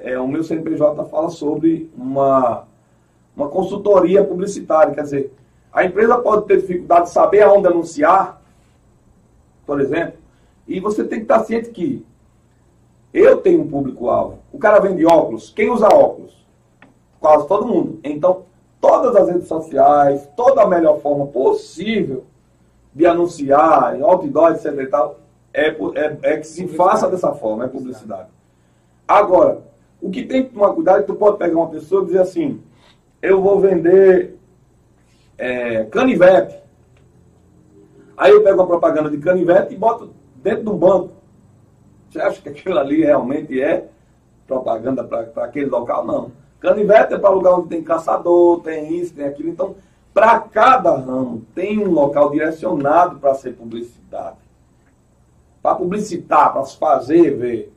É, 0.05 0.19
o 0.19 0.29
meu 0.29 0.45
CNPJ 0.45 1.05
fala 1.07 1.31
sobre 1.31 1.91
uma 1.97 2.67
uma 3.37 3.49
consultoria 3.49 4.25
publicitária. 4.25 4.95
Quer 4.95 5.03
dizer, 5.03 5.33
a 5.73 5.85
empresa 5.85 6.17
pode 6.19 6.47
ter 6.47 6.61
dificuldade 6.61 7.07
de 7.07 7.11
saber 7.11 7.43
aonde 7.43 7.67
anunciar, 7.67 8.41
por 9.67 9.81
exemplo, 9.81 10.15
e 10.67 10.81
você 10.81 11.05
tem 11.05 11.19
que 11.19 11.25
estar 11.25 11.45
ciente 11.45 11.71
que 11.71 12.05
eu 13.13 13.39
tenho 13.39 13.63
um 13.63 13.69
público-alvo. 13.69 14.39
O 14.53 14.59
cara 14.59 14.81
vende 14.81 15.05
óculos. 15.05 15.51
Quem 15.51 15.71
usa 15.71 15.87
óculos? 15.87 16.45
Quase 17.21 17.47
todo 17.47 17.67
mundo. 17.67 17.99
Então, 18.03 18.43
todas 18.81 19.15
as 19.17 19.29
redes 19.29 19.49
sociais, 19.49 20.29
toda 20.37 20.63
a 20.63 20.67
melhor 20.67 21.01
forma 21.01 21.27
possível 21.27 22.25
de 22.95 23.07
anunciar, 23.07 23.97
em 23.97 24.03
outdoor, 24.03 24.53
etc 24.53 24.67
e 24.79 24.87
tal, 24.87 25.19
é, 25.53 25.69
é, 25.69 26.19
é 26.23 26.37
que 26.37 26.47
se 26.47 26.67
faça 26.69 27.09
dessa 27.09 27.33
forma, 27.33 27.65
é 27.65 27.69
publicidade. 27.69 28.29
Agora, 29.07 29.63
o 30.05 30.11
que 30.11 30.23
tem 30.23 30.45
que 30.45 30.51
tomar 30.51 30.75
cuidado 30.75 30.99
é 30.99 31.01
que 31.01 31.07
tu 31.07 31.15
pode 31.15 31.39
pegar 31.39 31.57
uma 31.57 31.71
pessoa 31.71 32.03
e 32.03 32.07
dizer 32.09 32.21
assim, 32.21 32.61
eu 33.23 33.41
vou 33.41 33.59
vender 33.59 34.37
é, 35.39 35.85
canivete. 35.85 36.59
Aí 38.15 38.31
eu 38.31 38.45
pego 38.45 38.61
uma 38.61 38.67
propaganda 38.67 39.09
de 39.11 39.17
canivete 39.17 39.73
e 39.73 39.79
boto 39.79 40.11
dentro 40.37 40.65
de 40.65 40.69
um 40.69 40.77
banco. 40.77 41.15
Você 42.11 42.21
acha 42.21 42.43
que 42.43 42.51
aquilo 42.51 42.79
ali 42.79 43.03
realmente 43.03 43.59
é 43.59 43.89
propaganda 44.47 45.03
para 45.03 45.23
aquele 45.43 45.71
local? 45.71 46.05
Não. 46.05 46.33
Canivete 46.61 47.15
é 47.15 47.19
para 47.19 47.31
lugar 47.31 47.55
onde 47.55 47.69
tem 47.69 47.83
caçador, 47.83 48.61
tem 48.61 48.99
isso, 48.99 49.15
tem 49.15 49.25
aquilo. 49.25 49.49
Então, 49.49 49.75
para 50.13 50.39
cada 50.39 50.95
ramo, 50.95 51.47
tem 51.55 51.79
um 51.79 51.91
local 51.91 52.31
direcionado 52.31 53.19
para 53.19 53.33
ser 53.35 53.55
publicidade. 53.55 54.37
Para 55.63 55.77
publicitar, 55.77 56.53
para 56.53 56.63
se 56.65 56.77
fazer 56.77 57.31
ver. 57.39 57.74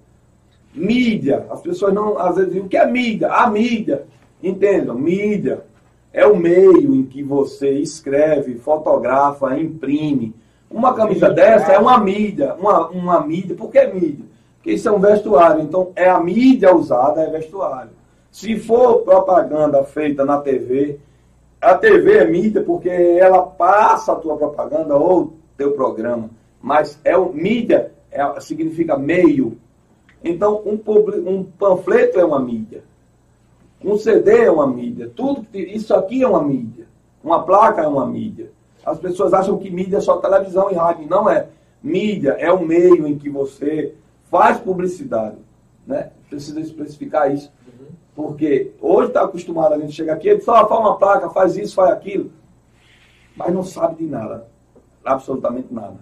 Mídia. 0.73 1.45
As 1.49 1.61
pessoas 1.61 1.93
não, 1.93 2.17
às 2.19 2.35
vezes, 2.35 2.51
dizem, 2.51 2.65
o 2.65 2.69
que 2.69 2.77
é 2.77 2.85
mídia? 2.85 3.29
A 3.29 3.49
mídia 3.49 4.05
Entendam, 4.41 4.95
mídia 4.95 5.65
é 6.13 6.25
o 6.25 6.35
meio 6.35 6.95
em 6.95 7.03
que 7.03 7.23
você 7.23 7.71
escreve, 7.71 8.55
fotografa, 8.55 9.57
imprime. 9.59 10.33
Uma 10.69 10.93
camisa 10.93 11.29
dessa 11.29 11.71
é 11.71 11.79
uma 11.79 11.97
mídia, 11.97 12.55
uma, 12.55 12.87
uma 12.89 13.21
mídia. 13.21 13.55
Por 13.55 13.71
que 13.71 13.85
mídia? 13.87 14.25
Porque 14.57 14.71
isso 14.73 14.87
é 14.87 14.91
um 14.91 14.99
vestuário. 14.99 15.61
Então, 15.61 15.91
é 15.95 16.09
a 16.09 16.19
mídia 16.19 16.75
usada, 16.75 17.21
é 17.21 17.29
vestuário. 17.29 17.91
Se 18.31 18.57
for 18.59 18.99
propaganda 18.99 19.83
feita 19.83 20.23
na 20.23 20.39
TV, 20.39 20.99
a 21.59 21.73
TV 21.75 22.17
é 22.17 22.25
mídia 22.25 22.61
porque 22.61 22.89
ela 22.89 23.41
passa 23.41 24.11
a 24.11 24.15
tua 24.15 24.37
propaganda 24.37 24.95
ou 24.95 25.33
teu 25.57 25.71
programa. 25.71 26.29
Mas 26.61 26.99
é 27.03 27.17
o 27.17 27.33
mídia 27.33 27.91
é, 28.11 28.39
significa 28.39 28.97
meio. 28.97 29.57
Então, 30.23 30.61
um, 30.65 30.79
um 31.29 31.43
panfleto 31.43 32.19
é 32.19 32.25
uma 32.25 32.39
mídia. 32.39 32.83
Um 33.83 33.97
CD 33.97 34.45
é 34.45 34.51
uma 34.51 34.67
mídia. 34.67 35.11
Tudo 35.15 35.45
isso 35.53 35.93
aqui 35.93 36.23
é 36.23 36.27
uma 36.27 36.43
mídia. 36.43 36.87
Uma 37.23 37.43
placa 37.43 37.81
é 37.81 37.87
uma 37.87 38.05
mídia. 38.05 38.51
As 38.85 38.99
pessoas 38.99 39.33
acham 39.33 39.57
que 39.57 39.69
mídia 39.69 39.97
é 39.97 40.01
só 40.01 40.17
televisão 40.17 40.71
e 40.71 40.75
rádio. 40.75 41.07
Não 41.07 41.29
é. 41.29 41.47
Mídia 41.83 42.31
é 42.39 42.51
o 42.51 42.65
meio 42.65 43.07
em 43.07 43.17
que 43.17 43.29
você 43.29 43.93
faz 44.31 44.59
publicidade. 44.59 45.37
Né? 45.85 46.11
Precisa 46.29 46.59
especificar 46.59 47.31
isso. 47.31 47.51
Porque 48.15 48.71
hoje 48.81 49.09
está 49.09 49.23
acostumado 49.23 49.73
a 49.73 49.77
gente 49.77 49.93
chegar 49.93 50.13
aqui 50.13 50.29
e 50.29 50.41
só 50.41 50.67
faz 50.67 50.81
uma 50.81 50.97
placa, 50.97 51.29
faz 51.29 51.55
isso, 51.55 51.75
faz 51.75 51.91
aquilo. 51.91 52.31
Mas 53.35 53.53
não 53.53 53.63
sabe 53.63 54.03
de 54.03 54.09
nada. 54.09 54.47
Absolutamente 55.05 55.71
nada. 55.71 55.97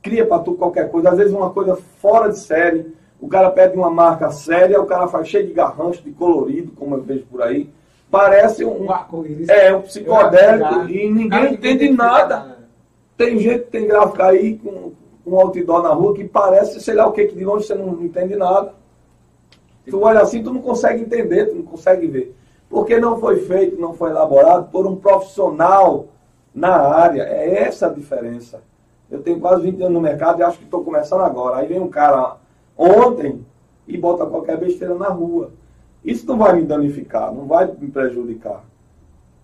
Cria 0.00 0.24
para 0.24 0.42
tu 0.42 0.54
qualquer 0.54 0.88
coisa. 0.90 1.10
Às 1.10 1.18
vezes 1.18 1.32
uma 1.32 1.50
coisa 1.50 1.76
fora 2.00 2.28
de 2.28 2.38
série 2.38 2.94
o 3.20 3.28
cara 3.28 3.50
pede 3.50 3.76
uma 3.76 3.90
marca 3.90 4.30
séria, 4.30 4.80
o 4.80 4.86
cara 4.86 5.08
faz 5.08 5.28
cheio 5.28 5.46
de 5.46 5.52
garrancho, 5.52 6.02
de 6.02 6.12
colorido, 6.12 6.72
como 6.72 6.94
eu 6.94 7.02
vejo 7.02 7.24
por 7.26 7.42
aí. 7.42 7.68
Parece 8.10 8.64
um, 8.64 8.84
um 8.84 8.88
é, 9.48 9.74
um 9.74 9.82
psicodélico 9.82 10.88
e 10.88 11.10
ninguém 11.10 11.54
entende 11.54 11.90
nada. 11.90 12.58
Tem 13.16 13.38
gente 13.38 13.64
que 13.64 13.70
tem 13.70 13.86
gráfico 13.86 14.22
aí 14.22 14.56
com, 14.56 14.92
com 15.24 15.30
um 15.30 15.40
outdoor 15.40 15.82
na 15.82 15.90
rua 15.90 16.14
que 16.14 16.24
parece, 16.24 16.80
sei 16.80 16.94
lá 16.94 17.06
o 17.06 17.12
que, 17.12 17.26
que 17.26 17.34
de 17.34 17.44
longe 17.44 17.66
você 17.66 17.74
não 17.74 18.02
entende 18.02 18.36
nada. 18.36 18.72
Tu 19.90 20.00
olha 20.00 20.20
assim, 20.20 20.42
tu 20.42 20.52
não 20.52 20.62
consegue 20.62 21.02
entender, 21.02 21.46
tu 21.46 21.56
não 21.56 21.64
consegue 21.64 22.06
ver. 22.06 22.34
Porque 22.70 23.00
não 23.00 23.18
foi 23.18 23.40
feito, 23.40 23.80
não 23.80 23.94
foi 23.94 24.10
elaborado 24.10 24.70
por 24.70 24.86
um 24.86 24.94
profissional 24.94 26.06
na 26.54 26.76
área. 26.76 27.22
É 27.22 27.64
essa 27.64 27.86
a 27.86 27.90
diferença. 27.90 28.62
Eu 29.10 29.22
tenho 29.22 29.40
quase 29.40 29.62
20 29.62 29.82
anos 29.82 29.94
no 29.94 30.00
mercado 30.00 30.40
e 30.40 30.42
acho 30.42 30.58
que 30.58 30.64
estou 30.64 30.84
começando 30.84 31.22
agora. 31.22 31.56
Aí 31.56 31.66
vem 31.66 31.80
um 31.80 31.88
cara 31.88 32.36
ontem 32.78 33.44
e 33.86 33.98
bota 33.98 34.24
qualquer 34.24 34.56
besteira 34.56 34.94
na 34.94 35.08
rua. 35.08 35.50
Isso 36.04 36.26
não 36.26 36.38
vai 36.38 36.54
me 36.54 36.62
danificar, 36.62 37.34
não 37.34 37.46
vai 37.46 37.66
me 37.66 37.90
prejudicar. 37.90 38.64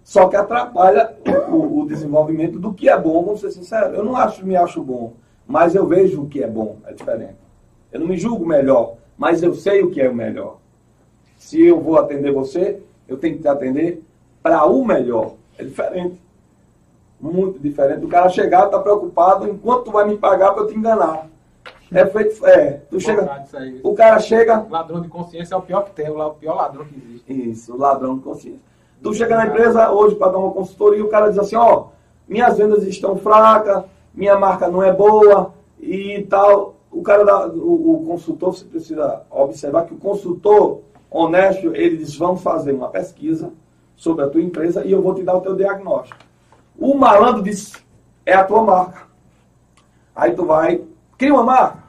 Só 0.05 0.29
que 0.29 0.37
atrapalha 0.37 1.17
o, 1.51 1.81
o 1.81 1.87
desenvolvimento 1.87 2.59
do 2.59 2.73
que 2.73 2.89
é 2.89 2.99
bom, 2.99 3.25
vamos 3.25 3.41
ser 3.41 3.51
sinceros. 3.51 3.97
Eu 3.97 4.05
não 4.05 4.15
acho, 4.15 4.47
me 4.47 4.55
acho 4.55 4.83
bom, 4.83 5.15
mas 5.47 5.75
eu 5.75 5.87
vejo 5.87 6.23
o 6.23 6.29
que 6.29 6.43
é 6.43 6.47
bom, 6.47 6.77
é 6.87 6.93
diferente. 6.93 7.37
Eu 7.91 8.01
não 8.01 8.07
me 8.07 8.17
julgo 8.17 8.47
melhor, 8.47 8.97
mas 9.17 9.43
eu 9.43 9.55
sei 9.55 9.83
o 9.83 9.91
que 9.91 10.01
é 10.01 10.09
o 10.09 10.15
melhor. 10.15 10.59
Se 11.39 11.63
eu 11.63 11.81
vou 11.81 11.97
atender 11.97 12.33
você, 12.33 12.83
eu 13.09 13.17
tenho 13.17 13.37
que 13.37 13.43
te 13.43 13.49
atender 13.49 14.03
para 14.43 14.67
o 14.67 14.85
melhor. 14.85 15.35
É 15.59 15.65
diferente. 15.65 16.21
Muito 17.21 17.59
diferente. 17.59 18.05
O 18.05 18.09
cara 18.09 18.29
chegar, 18.29 18.67
tá 18.67 18.79
preocupado 18.79 19.49
enquanto 19.49 19.91
vai 19.91 20.07
me 20.07 20.19
pagar 20.19 20.53
para 20.53 20.65
eu 20.65 20.67
te 20.67 20.77
enganar. 20.77 21.29
É 21.95 22.05
feito. 22.07 22.45
É, 22.45 22.81
tu 22.91 22.99
chega. 22.99 23.47
O 23.85 23.95
cara 23.95 24.19
chega. 24.19 24.67
Ladrão 24.69 25.01
de 25.01 25.09
consciência 25.09 25.55
é 25.55 25.59
o 25.59 25.63
pior 25.63 25.85
que 25.85 25.93
tem, 25.93 26.11
o 26.11 26.31
pior 26.31 26.57
ladrão 26.57 26.85
que 26.85 26.97
existe. 26.97 27.51
Isso, 27.51 27.73
o 27.73 27.79
ladrão 27.79 28.17
de 28.17 28.25
consciência. 28.25 28.61
Tu 29.01 29.15
chega 29.15 29.37
na 29.37 29.47
empresa 29.47 29.93
hoje 29.93 30.17
para 30.17 30.33
dar 30.33 30.39
uma 30.39 30.51
consultoria 30.51 30.99
e 30.99 31.03
o 31.03 31.09
cara 31.09 31.29
diz 31.29 31.39
assim, 31.39 31.55
ó, 31.55 31.87
minhas 32.27 32.59
vendas 32.59 32.83
estão 32.83 33.17
fracas, 33.17 33.85
minha 34.13 34.37
marca 34.37 34.69
não 34.69 34.83
é 34.83 34.93
boa 34.93 35.55
e 35.79 36.27
tal. 36.29 36.75
O 36.91 37.03
cara 37.03 37.25
da, 37.25 37.47
o, 37.47 37.95
o 37.95 38.07
consultor, 38.07 38.55
você 38.55 38.65
precisa 38.65 39.23
observar 39.31 39.85
que 39.85 39.95
o 39.95 39.99
consultor 39.99 40.81
honesto, 41.11 41.75
ele 41.77 41.99
diz, 41.99 42.17
vamos 42.17 42.43
fazer 42.43 42.73
uma 42.73 42.89
pesquisa 42.89 43.53
sobre 43.95 44.25
a 44.25 44.29
tua 44.29 44.43
empresa 44.43 44.85
e 44.85 44.91
eu 44.91 45.01
vou 45.01 45.15
te 45.15 45.23
dar 45.23 45.37
o 45.37 45.41
teu 45.41 45.55
diagnóstico. 45.55 46.19
O 46.77 46.95
malandro 46.95 47.43
diz, 47.43 47.73
é 48.27 48.33
a 48.33 48.43
tua 48.43 48.63
marca. 48.63 49.03
Aí 50.17 50.33
tu 50.33 50.45
vai, 50.45 50.83
cria 51.17 51.33
uma 51.33 51.45
marca 51.45 51.84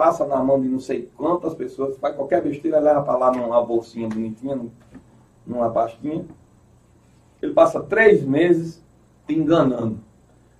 passa 0.00 0.24
na 0.24 0.42
mão 0.42 0.58
de 0.58 0.66
não 0.66 0.80
sei 0.80 1.10
quantas 1.14 1.52
pessoas, 1.52 1.98
faz 1.98 2.16
qualquer 2.16 2.40
besteira, 2.40 2.80
leva 2.80 3.02
para 3.02 3.18
lá 3.18 3.32
numa 3.32 3.62
bolsinha 3.62 4.08
bonitinha, 4.08 4.58
numa 5.46 5.68
pastinha. 5.68 6.24
Ele 7.42 7.52
passa 7.52 7.82
três 7.82 8.24
meses 8.24 8.82
te 9.26 9.34
enganando, 9.34 10.00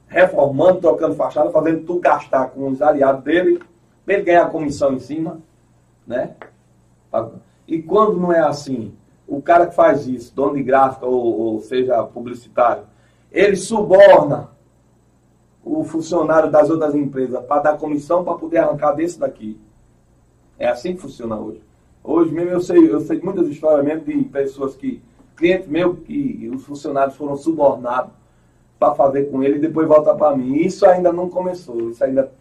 reformando, 0.06 0.82
trocando 0.82 1.14
fachada, 1.14 1.48
fazendo 1.48 1.86
tu 1.86 1.98
gastar 1.98 2.50
com 2.50 2.68
os 2.68 2.82
aliados 2.82 3.24
dele, 3.24 3.62
para 4.04 4.14
ele 4.14 4.24
ganhar 4.24 4.50
comissão 4.50 4.92
em 4.92 4.98
cima, 4.98 5.40
né? 6.06 6.36
E 7.66 7.80
quando 7.80 8.20
não 8.20 8.30
é 8.30 8.40
assim, 8.40 8.92
o 9.26 9.40
cara 9.40 9.68
que 9.68 9.74
faz 9.74 10.06
isso, 10.06 10.34
dono 10.34 10.56
de 10.56 10.62
gráfica 10.62 11.06
ou, 11.06 11.54
ou 11.54 11.60
seja 11.62 12.02
publicitário, 12.02 12.82
ele 13.32 13.56
suborna 13.56 14.49
o 15.78 15.84
funcionário 15.84 16.50
das 16.50 16.68
outras 16.68 16.94
empresas 16.96 17.44
para 17.44 17.62
dar 17.62 17.78
comissão 17.78 18.24
para 18.24 18.34
poder 18.34 18.58
arrancar 18.58 18.92
desse 18.92 19.20
daqui. 19.20 19.56
É 20.58 20.68
assim 20.68 20.94
que 20.94 21.00
funciona 21.00 21.38
hoje. 21.38 21.62
Hoje 22.02 22.32
mesmo 22.32 22.50
eu 22.50 22.60
sei, 22.60 22.92
eu 22.92 23.00
sei 23.00 23.20
muitas 23.20 23.46
histórias 23.46 23.84
mesmo 23.84 24.04
de 24.04 24.24
pessoas 24.24 24.74
que, 24.74 25.00
clientes 25.36 25.68
meus, 25.68 25.98
que 26.00 26.50
os 26.52 26.64
funcionários 26.64 27.14
foram 27.14 27.36
subornados 27.36 28.10
para 28.80 28.94
fazer 28.94 29.30
com 29.30 29.44
ele 29.44 29.56
e 29.56 29.60
depois 29.60 29.86
volta 29.86 30.12
para 30.14 30.36
mim. 30.36 30.56
Isso 30.56 30.84
ainda 30.84 31.12
não 31.12 31.28
começou, 31.28 31.90
isso 31.90 32.02
ainda, 32.02 32.32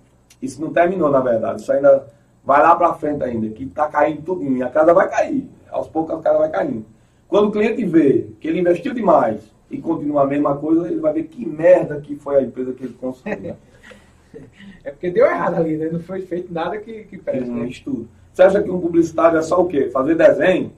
isso 0.42 0.60
não 0.60 0.74
terminou 0.74 1.12
na 1.12 1.20
verdade, 1.20 1.62
isso 1.62 1.72
ainda 1.72 2.08
vai 2.44 2.64
lá 2.64 2.76
para 2.76 2.94
frente 2.96 3.24
ainda, 3.24 3.50
que 3.50 3.64
está 3.64 3.88
caindo 3.88 4.24
tudo 4.24 4.64
a 4.64 4.70
casa 4.70 4.92
vai 4.92 5.08
cair, 5.08 5.48
aos 5.70 5.88
poucos 5.88 6.16
a 6.16 6.20
casa 6.20 6.40
vai 6.40 6.50
caindo. 6.50 6.86
Quando 7.28 7.50
o 7.50 7.52
cliente 7.52 7.86
vê 7.86 8.28
que 8.40 8.48
ele 8.48 8.60
investiu 8.60 8.92
demais, 8.92 9.54
e 9.70 9.78
continua 9.78 10.24
a 10.24 10.28
mesma 10.28 10.56
coisa, 10.58 10.88
ele 10.88 11.00
vai 11.00 11.14
ver 11.14 11.24
que 11.24 11.46
merda 11.46 12.02
que 12.02 12.16
foi 12.16 12.38
a 12.38 12.42
empresa 12.42 12.74
que 12.74 12.84
ele 12.84 12.94
construiu. 12.94 13.56
é 14.84 14.92
porque 14.92 15.12
deu 15.12 15.26
errado 15.26 15.56
ali, 15.56 15.78
né? 15.78 15.90
Não 15.92 16.00
foi 16.00 16.22
feito 16.22 16.54
nada 16.54 16.78
que, 16.78 17.04
que 17.04 17.18
preste. 17.18 17.50
Um 17.50 17.66
estudo. 17.66 18.08
Você 18.34 18.44
acha 18.44 18.64
que 18.64 18.72
um 18.72 18.80
publicitário 18.80 19.38
é 19.38 19.42
só 19.42 19.62
o 19.62 19.68
quê? 19.68 19.90
Fazer 19.90 20.16
desenho? 20.16 20.72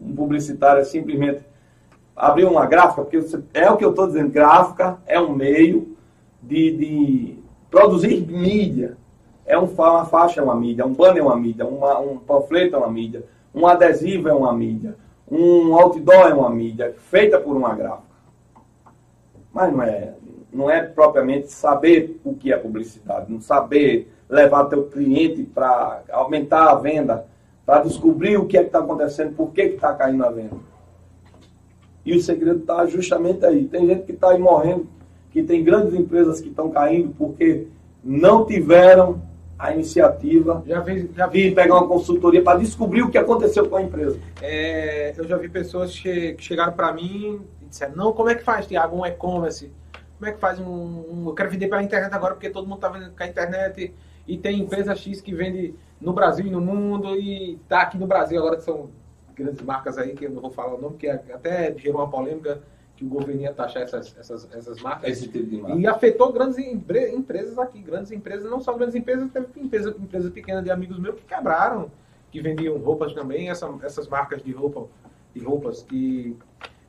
Um 0.00 0.14
publicitário 0.14 0.80
é 0.80 0.84
simplesmente 0.84 1.42
abrir 2.14 2.44
uma 2.44 2.66
gráfica, 2.66 3.02
porque 3.02 3.20
você, 3.20 3.42
é 3.54 3.70
o 3.70 3.76
que 3.76 3.84
eu 3.84 3.90
estou 3.90 4.06
dizendo, 4.06 4.30
gráfica 4.30 4.98
é 5.06 5.18
um 5.20 5.34
meio 5.34 5.96
de, 6.42 6.76
de 6.76 7.38
produzir 7.70 8.20
mídia. 8.26 8.96
É 9.46 9.58
um, 9.58 9.64
uma 9.64 10.04
faixa 10.04 10.40
é 10.40 10.44
uma 10.44 10.54
mídia, 10.54 10.86
um 10.86 10.92
banner 10.92 11.18
é 11.18 11.22
uma 11.22 11.36
mídia, 11.36 11.66
uma, 11.66 11.98
um 11.98 12.18
panfleto 12.18 12.76
é 12.76 12.78
uma 12.78 12.90
mídia, 12.90 13.24
um 13.54 13.66
adesivo 13.66 14.28
é 14.28 14.32
uma 14.32 14.52
mídia, 14.52 14.96
um 15.30 15.74
outdoor 15.76 16.28
é 16.28 16.34
uma 16.34 16.50
mídia, 16.50 16.94
feita 16.96 17.38
por 17.38 17.56
uma 17.56 17.74
gráfica. 17.74 18.10
Mas 19.52 19.72
não 19.72 19.82
é, 19.82 20.14
não 20.52 20.70
é 20.70 20.82
propriamente 20.82 21.52
saber 21.52 22.20
o 22.24 22.34
que 22.34 22.52
é 22.52 22.56
publicidade, 22.56 23.32
não 23.32 23.40
saber 23.40 24.12
levar 24.28 24.64
teu 24.64 24.84
cliente 24.84 25.42
para 25.42 26.02
aumentar 26.10 26.70
a 26.70 26.74
venda, 26.74 27.26
para 27.64 27.82
descobrir 27.82 28.36
o 28.36 28.46
que 28.46 28.56
é 28.56 28.60
que 28.60 28.66
está 28.66 28.80
acontecendo, 28.80 29.34
por 29.34 29.52
que 29.52 29.62
está 29.62 29.92
caindo 29.94 30.24
a 30.24 30.30
venda. 30.30 30.56
E 32.04 32.16
o 32.16 32.20
segredo 32.20 32.60
está 32.60 32.86
justamente 32.86 33.44
aí. 33.44 33.66
Tem 33.66 33.86
gente 33.86 34.04
que 34.04 34.12
está 34.12 34.30
aí 34.30 34.38
morrendo, 34.38 34.88
que 35.30 35.42
tem 35.42 35.62
grandes 35.62 35.94
empresas 35.94 36.40
que 36.40 36.48
estão 36.48 36.70
caindo 36.70 37.14
porque 37.16 37.68
não 38.02 38.44
tiveram 38.44 39.22
a 39.60 39.74
iniciativa 39.74 40.62
já 40.66 40.80
vi, 40.80 41.10
já 41.14 41.26
vi. 41.26 41.54
pegar 41.54 41.74
uma 41.74 41.86
consultoria 41.86 42.42
para 42.42 42.58
descobrir 42.58 43.02
o 43.02 43.10
que 43.10 43.18
aconteceu 43.18 43.68
com 43.68 43.76
a 43.76 43.82
empresa. 43.82 44.18
É, 44.40 45.12
eu 45.14 45.28
já 45.28 45.36
vi 45.36 45.50
pessoas 45.50 45.96
que 45.96 46.34
chegaram 46.38 46.72
para 46.72 46.90
mim 46.94 47.44
e 47.60 47.66
disseram, 47.66 47.94
não, 47.94 48.12
como 48.12 48.30
é 48.30 48.34
que 48.34 48.42
faz, 48.42 48.66
Tiago, 48.66 48.96
um 48.96 49.04
e-commerce? 49.04 49.70
Como 50.18 50.30
é 50.30 50.32
que 50.32 50.40
faz 50.40 50.58
um, 50.58 50.64
um, 50.64 51.24
Eu 51.26 51.34
quero 51.34 51.50
vender 51.50 51.68
pela 51.68 51.82
internet 51.82 52.12
agora 52.14 52.34
porque 52.34 52.48
todo 52.48 52.66
mundo 52.66 52.76
está 52.76 52.88
vendendo 52.88 53.14
com 53.14 53.22
a 53.22 53.26
internet 53.26 53.94
e 54.26 54.38
tem 54.38 54.60
empresa 54.60 54.94
X 54.94 55.20
que 55.20 55.34
vende 55.34 55.74
no 56.00 56.14
Brasil 56.14 56.46
e 56.46 56.50
no 56.50 56.60
mundo 56.60 57.14
e 57.16 57.56
está 57.62 57.82
aqui 57.82 57.98
no 57.98 58.06
Brasil 58.06 58.38
agora 58.38 58.56
que 58.56 58.64
são 58.64 58.88
grandes 59.34 59.60
marcas 59.62 59.98
aí, 59.98 60.14
que 60.14 60.24
eu 60.24 60.30
não 60.30 60.40
vou 60.40 60.50
falar 60.50 60.74
o 60.74 60.80
nome, 60.80 60.96
que 60.96 61.06
até 61.06 61.74
gerou 61.76 62.00
uma 62.00 62.10
polêmica 62.10 62.62
que 63.00 63.06
o 63.06 63.08
governo 63.08 63.40
ia 63.40 63.52
taxar 63.54 63.82
essas, 63.82 64.14
essas, 64.18 64.46
essas 64.52 64.82
marcas. 64.82 65.10
Esse 65.10 65.26
tipo 65.26 65.46
de 65.46 65.56
marca. 65.56 65.78
E 65.78 65.86
afetou 65.86 66.30
grandes 66.30 66.58
empresas 66.58 67.58
aqui, 67.58 67.80
grandes 67.80 68.12
empresas, 68.12 68.50
não 68.50 68.60
só 68.60 68.74
grandes 68.74 68.94
empresas, 68.94 69.30
teve 69.32 69.46
empresas 69.56 69.94
empresa 69.98 70.30
pequenas 70.30 70.62
de 70.62 70.70
amigos 70.70 70.98
meus 70.98 71.14
que 71.16 71.24
quebraram, 71.24 71.90
que 72.30 72.42
vendiam 72.42 72.76
roupas 72.76 73.14
também, 73.14 73.48
essa, 73.48 73.66
essas 73.82 74.06
marcas 74.06 74.42
de 74.42 74.52
roupa, 74.52 74.86
de 75.34 75.42
roupas 75.42 75.82
que 75.82 76.36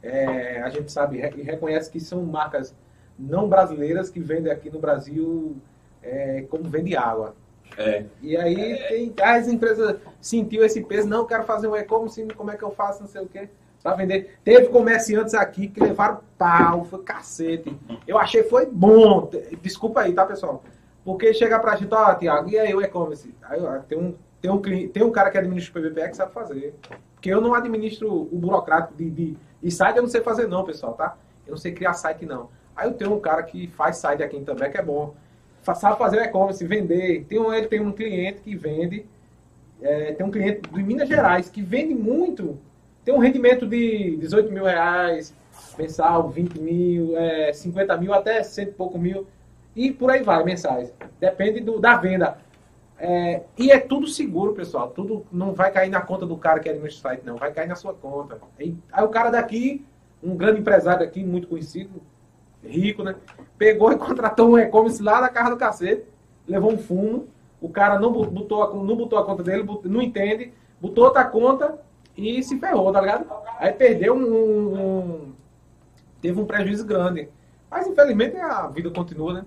é, 0.03 0.61
a 0.61 0.69
gente 0.69 0.91
sabe 0.91 1.17
e 1.17 1.43
reconhece 1.43 1.89
que 1.89 2.01
são 2.01 2.21
marcas 2.23 2.75
não 3.17 3.47
brasileiras 3.47 4.09
que 4.09 4.19
vendem 4.19 4.51
aqui 4.51 4.69
no 4.69 4.79
Brasil 4.79 5.55
é, 6.03 6.41
como 6.49 6.65
vende 6.65 6.93
água. 6.93 7.37
É. 7.77 8.03
E 8.21 8.35
aí 8.35 8.73
é. 8.73 8.87
tem, 8.89 9.13
as 9.21 9.47
empresas 9.47 9.95
sentiu 10.19 10.65
esse 10.65 10.83
peso, 10.83 11.07
não, 11.07 11.25
quero 11.25 11.45
fazer 11.45 11.69
um 11.69 11.75
e-commerce, 11.77 12.21
como 12.35 12.51
é 12.51 12.57
que 12.57 12.63
eu 12.63 12.71
faço, 12.71 12.99
não 12.99 13.07
sei 13.07 13.21
o 13.21 13.27
quê 13.27 13.47
para 13.81 13.95
vender. 13.95 14.37
Teve 14.43 14.67
comerciantes 14.67 15.33
aqui 15.33 15.67
que 15.67 15.79
levaram 15.79 16.19
pau, 16.37 16.85
foi 16.85 17.01
cacete. 17.03 17.75
Eu 18.07 18.17
achei 18.17 18.43
foi 18.43 18.65
bom. 18.65 19.29
Desculpa 19.61 20.01
aí, 20.01 20.13
tá, 20.13 20.25
pessoal? 20.25 20.63
Porque 21.03 21.33
chega 21.33 21.59
pra 21.59 21.75
gente, 21.75 21.93
ó, 21.93 22.11
oh, 22.11 22.15
Tiago, 22.15 22.49
e 22.49 22.59
aí 22.59 22.73
o 22.73 22.81
e-commerce? 22.81 23.33
Aí 23.43 23.59
tem 23.87 23.97
um, 23.97 24.15
tem, 24.39 24.51
um, 24.51 24.61
tem 24.61 25.03
um 25.03 25.11
cara 25.11 25.31
que 25.31 25.37
administra 25.37 25.79
o 25.79 25.83
PVPE 25.83 26.09
que 26.09 26.17
sabe 26.17 26.31
fazer. 26.31 26.75
Porque 27.15 27.29
eu 27.29 27.41
não 27.41 27.53
administro 27.53 28.11
o 28.11 28.37
burocrático 28.37 28.95
de, 28.95 29.09
de. 29.09 29.37
E 29.61 29.71
site 29.71 29.97
eu 29.97 30.03
não 30.03 30.09
sei 30.09 30.21
fazer, 30.21 30.47
não, 30.47 30.63
pessoal, 30.63 30.93
tá? 30.93 31.17
Eu 31.45 31.51
não 31.51 31.57
sei 31.57 31.71
criar 31.71 31.93
site, 31.93 32.25
não. 32.25 32.49
Aí 32.75 32.87
eu 32.87 32.93
tenho 32.93 33.13
um 33.13 33.19
cara 33.19 33.43
que 33.43 33.67
faz 33.67 33.97
site 33.97 34.23
aqui 34.23 34.39
também, 34.41 34.71
que 34.71 34.77
é 34.77 34.83
bom. 34.83 35.13
Sabe 35.61 35.97
fazer 35.97 36.23
e-commerce, 36.23 36.65
vender. 36.65 37.25
Tem 37.25 37.39
um, 37.39 37.53
ele 37.53 37.67
tem 37.67 37.79
um 37.79 37.91
cliente 37.91 38.41
que 38.41 38.55
vende. 38.55 39.05
É, 39.81 40.13
tem 40.13 40.25
um 40.25 40.31
cliente 40.31 40.61
de 40.61 40.83
Minas 40.83 41.07
Gerais 41.07 41.49
que 41.49 41.61
vende 41.61 41.93
muito 41.93 42.57
tem 43.03 43.13
um 43.13 43.19
rendimento 43.19 43.65
de 43.65 44.17
18 44.17 44.51
mil 44.51 44.63
reais 44.63 45.33
mensal, 45.77 46.29
20 46.29 46.59
mil, 46.59 47.17
é, 47.17 47.51
50 47.53 47.97
mil, 47.97 48.13
até 48.13 48.43
cento 48.43 48.69
e 48.69 48.73
pouco 48.73 48.97
mil. 48.97 49.27
E 49.75 49.91
por 49.91 50.11
aí 50.11 50.21
vai, 50.21 50.43
mensais. 50.43 50.93
Depende 51.19 51.61
do, 51.61 51.79
da 51.79 51.95
venda. 51.95 52.37
É, 52.99 53.41
e 53.57 53.71
é 53.71 53.79
tudo 53.79 54.07
seguro, 54.07 54.53
pessoal. 54.53 54.89
Tudo 54.89 55.25
não 55.31 55.53
vai 55.53 55.71
cair 55.71 55.89
na 55.89 56.01
conta 56.01 56.25
do 56.25 56.37
cara 56.37 56.59
que 56.59 56.69
é 56.69 56.73
no 56.73 56.91
site, 56.91 57.23
não. 57.25 57.37
Vai 57.37 57.51
cair 57.51 57.67
na 57.67 57.75
sua 57.75 57.93
conta. 57.93 58.39
Aí, 58.59 58.75
aí 58.91 59.03
o 59.03 59.09
cara 59.09 59.29
daqui, 59.29 59.85
um 60.21 60.35
grande 60.35 60.59
empresário 60.59 60.99
daqui, 60.99 61.23
muito 61.23 61.47
conhecido, 61.47 62.01
rico, 62.63 63.03
né? 63.03 63.15
Pegou 63.57 63.91
e 63.91 63.97
contratou 63.97 64.51
um 64.51 64.59
e-commerce 64.59 65.01
lá 65.01 65.21
na 65.21 65.29
casa 65.29 65.51
do 65.51 65.57
cacete, 65.57 66.05
levou 66.47 66.71
um 66.71 66.77
fumo. 66.77 67.27
O 67.59 67.69
cara 67.69 67.99
não 67.99 68.11
botou, 68.11 68.63
a, 68.63 68.73
não 68.73 68.95
botou 68.95 69.17
a 69.19 69.25
conta 69.25 69.43
dele, 69.43 69.63
não 69.85 70.01
entende, 70.01 70.51
botou 70.79 71.05
outra 71.05 71.23
conta 71.23 71.79
e 72.17 72.43
se 72.43 72.57
ferrou, 72.59 72.91
tá 72.91 73.01
ligado? 73.01 73.25
Aí 73.59 73.71
perdeu 73.71 74.13
um, 74.13 74.77
um 74.77 75.33
teve 76.21 76.39
um 76.39 76.45
prejuízo 76.45 76.85
grande. 76.85 77.29
Mas 77.69 77.87
infelizmente 77.87 78.37
a 78.37 78.67
vida 78.67 78.89
continua, 78.89 79.33
né? 79.33 79.45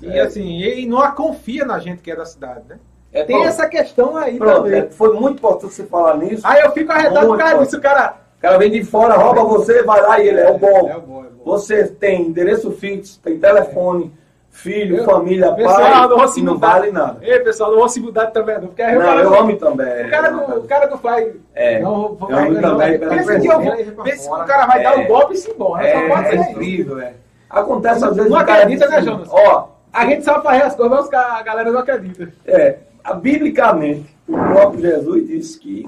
E 0.00 0.06
é. 0.06 0.20
assim, 0.20 0.60
e 0.60 0.86
não 0.86 1.10
confia 1.12 1.64
na 1.64 1.78
gente 1.78 2.02
que 2.02 2.10
é 2.10 2.16
da 2.16 2.24
cidade, 2.24 2.64
né? 2.68 2.78
É, 3.12 3.24
Tem 3.24 3.36
pronto. 3.36 3.48
essa 3.48 3.68
questão 3.68 4.16
aí 4.16 4.38
pronto, 4.38 4.64
também. 4.64 4.80
É, 4.80 4.90
foi 4.90 5.14
muito 5.14 5.38
importante 5.38 5.74
você 5.74 5.84
falar 5.84 6.16
nisso. 6.16 6.42
Aí 6.46 6.62
eu 6.62 6.72
fico 6.72 6.90
arretado 6.90 7.26
por 7.26 7.38
causa 7.38 7.58
disso, 7.58 7.76
o 7.76 7.80
cara. 7.80 8.22
O 8.38 8.42
cara 8.42 8.58
vem 8.58 8.72
de 8.72 8.82
fora, 8.82 9.14
rouba 9.14 9.44
você, 9.44 9.84
vai 9.84 10.00
lá 10.00 10.18
e 10.18 10.26
ele 10.26 10.40
é, 10.40 10.50
o 10.50 10.58
bom. 10.58 10.88
É 10.88 10.96
o 10.96 11.00
bom, 11.00 11.24
é 11.24 11.28
bom. 11.28 11.44
Você 11.44 11.86
tem 11.86 12.22
endereço 12.22 12.72
fixo, 12.72 13.20
tem 13.20 13.38
telefone 13.38 14.12
filho, 14.52 14.98
eu, 14.98 15.04
família, 15.04 15.50
pessoal, 15.52 15.76
pai, 15.76 16.08
não, 16.08 16.18
vou 16.18 16.44
não 16.44 16.58
vale 16.58 16.92
nada. 16.92 17.18
Ei, 17.22 17.40
pessoal, 17.40 17.72
não 17.72 17.78
vou 17.78 17.88
se 17.88 17.98
mudar 17.98 18.26
também, 18.26 18.60
não. 18.60 18.68
Porque 18.68 18.86
não, 18.86 19.18
eu 19.18 19.34
amo 19.34 19.56
também. 19.56 20.06
O 20.06 20.10
cara, 20.10 20.30
não, 20.30 20.58
o 20.58 20.68
cara 20.68 20.86
não 20.88 20.98
faz... 20.98 21.34
É, 21.54 21.80
não, 21.80 22.16
eu 22.28 22.36
amo 22.36 22.60
também. 22.60 22.98
Pensa 22.98 23.40
que, 23.40 23.46
eu, 23.48 23.60
pensa 24.04 24.28
que 24.28 24.42
o 24.42 24.44
cara 24.44 24.66
vai 24.66 24.80
é, 24.80 24.82
dar 24.84 24.98
o 24.98 25.00
um 25.00 25.06
golpe 25.06 25.34
e 25.34 25.36
se 25.38 25.50
embora. 25.50 25.84
É, 25.84 25.96
é 25.96 26.36
incrível, 26.36 27.00
é. 27.00 27.14
Acontece 27.50 28.04
às 28.04 28.14
vezes... 28.14 28.30
Não 28.30 28.38
acredita, 28.38 28.88
né, 28.88 29.02
Jonas? 29.02 29.28
Ó, 29.30 29.68
a 29.92 30.06
gente 30.06 30.22
sabe 30.22 30.44
fazer 30.44 30.62
as 30.62 30.76
coisas, 30.76 31.08
mas 31.10 31.12
a 31.12 31.42
galera 31.42 31.72
não 31.72 31.80
acredita. 31.80 32.28
É, 32.46 32.76
biblicamente, 33.20 34.14
o 34.28 34.36
próprio 34.36 34.80
Jesus 34.80 35.26
disse 35.26 35.58
que 35.58 35.86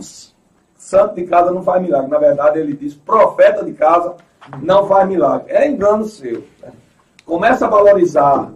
santo 0.74 1.14
de 1.14 1.26
casa 1.26 1.50
não 1.50 1.62
faz 1.62 1.80
milagre. 1.80 2.10
Na 2.10 2.18
verdade, 2.18 2.58
ele 2.58 2.74
diz 2.74 2.94
profeta 2.94 3.62
de 3.62 3.72
casa 3.72 4.14
não 4.60 4.86
faz 4.86 5.06
milagre. 5.06 5.52
É 5.52 5.68
engano 5.68 6.04
seu. 6.04 6.44
Né? 6.62 6.72
Começa 7.24 7.66
a 7.66 7.70
valorizar 7.70 8.52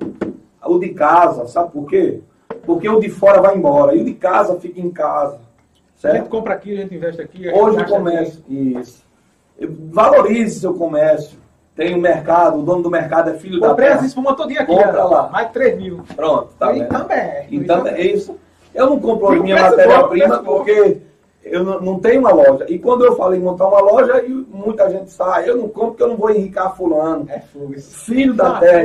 o 0.64 0.78
de 0.78 0.90
casa, 0.90 1.46
sabe 1.46 1.72
por 1.72 1.87
quê? 1.87 2.20
Porque 2.62 2.88
o 2.88 3.00
de 3.00 3.09
fora 3.09 3.40
vai 3.40 3.57
embora 3.57 3.94
e 3.94 4.02
o 4.02 4.04
de 4.04 4.14
casa 4.14 4.59
fica 4.61 4.81
em 4.81 4.90
casa. 4.90 5.40
Certo? 5.96 6.14
A 6.14 6.18
gente 6.18 6.28
compra 6.28 6.54
aqui, 6.54 6.72
a 6.72 6.83
gente 6.83 6.94
investe 6.94 7.20
aqui. 7.20 7.48
Hoje 7.48 7.81
o 7.81 7.87
comércio, 7.87 8.40
aqui. 8.40 8.78
isso. 8.78 9.04
Valorize 9.90 10.61
seu 10.61 10.74
comércio. 10.74 11.38
Tem 11.74 11.94
o 11.94 12.00
mercado, 12.00 12.59
o 12.59 12.62
dono 12.62 12.83
do 12.83 12.90
mercado 12.90 13.31
é 13.31 13.35
filho 13.35 13.61
Comprei 13.61 13.61
da 13.61 13.68
Comprei 13.68 13.88
as 13.88 14.04
espumas 14.04 14.37
todinha 14.37 14.62
aqui. 14.62 14.74
Compra 14.74 15.04
lá. 15.04 15.28
Mais 15.28 15.46
de 15.46 15.52
3 15.54 15.78
mil. 15.78 16.02
Pronto, 16.14 16.52
tá 16.59 16.72
e 16.72 16.85
também. 16.87 17.46
Então, 17.50 17.87
é 17.87 18.00
isso. 18.00 18.37
Eu 18.74 18.90
não 18.90 19.00
compro 19.00 19.42
minha 19.42 19.61
matéria-prima 19.62 20.42
porque 20.42 21.00
eu 21.50 21.64
não, 21.64 21.80
não, 21.80 21.98
tenho 21.98 22.20
uma 22.20 22.32
loja. 22.32 22.66
E 22.68 22.78
quando 22.78 23.04
eu 23.04 23.16
falo 23.16 23.34
em 23.34 23.40
montar 23.40 23.66
uma 23.66 23.80
loja, 23.80 24.24
muita 24.48 24.90
gente 24.90 25.11
sai, 25.11 25.48
eu 25.48 25.56
não 25.56 25.68
compro 25.68 25.90
porque 25.90 26.02
eu 26.02 26.08
não 26.08 26.16
vou 26.16 26.30
enricar 26.30 26.76
fulano. 26.76 27.26
É 27.28 27.40
fogo. 27.40 27.74
Filho 27.78 28.34
da 28.34 28.56
ah, 28.56 28.61
terra. 28.61 28.82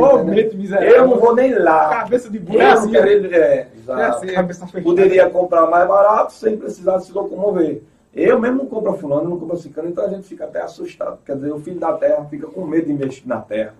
Eu 0.83 1.07
não 1.07 1.19
vou 1.19 1.35
nem 1.35 1.53
lá. 1.55 1.89
Cabeça 1.89 2.29
de 2.29 2.39
burro. 2.39 2.61
É 2.61 2.71
assim, 2.71 2.95
é, 2.95 2.99
é. 2.99 3.67
É 3.87 4.03
assim, 4.03 4.81
Poderia 4.81 5.29
comprar 5.29 5.67
mais 5.67 5.87
barato 5.87 6.33
sem 6.33 6.57
precisar 6.57 6.99
se 6.99 7.11
locomover. 7.11 7.81
Eu 8.13 8.39
mesmo 8.39 8.59
não 8.59 8.65
compro 8.67 8.93
fulano, 8.93 9.29
não 9.29 9.39
compro 9.39 9.57
ciclano, 9.57 9.89
então 9.89 10.05
a 10.05 10.09
gente 10.09 10.27
fica 10.27 10.45
até 10.45 10.61
assustado. 10.61 11.19
Quer 11.25 11.35
dizer, 11.35 11.51
o 11.51 11.59
filho 11.59 11.79
da 11.79 11.93
terra 11.93 12.23
fica 12.25 12.45
com 12.45 12.65
medo 12.65 12.85
de 12.85 12.91
investir 12.91 13.27
na 13.27 13.39
terra. 13.39 13.73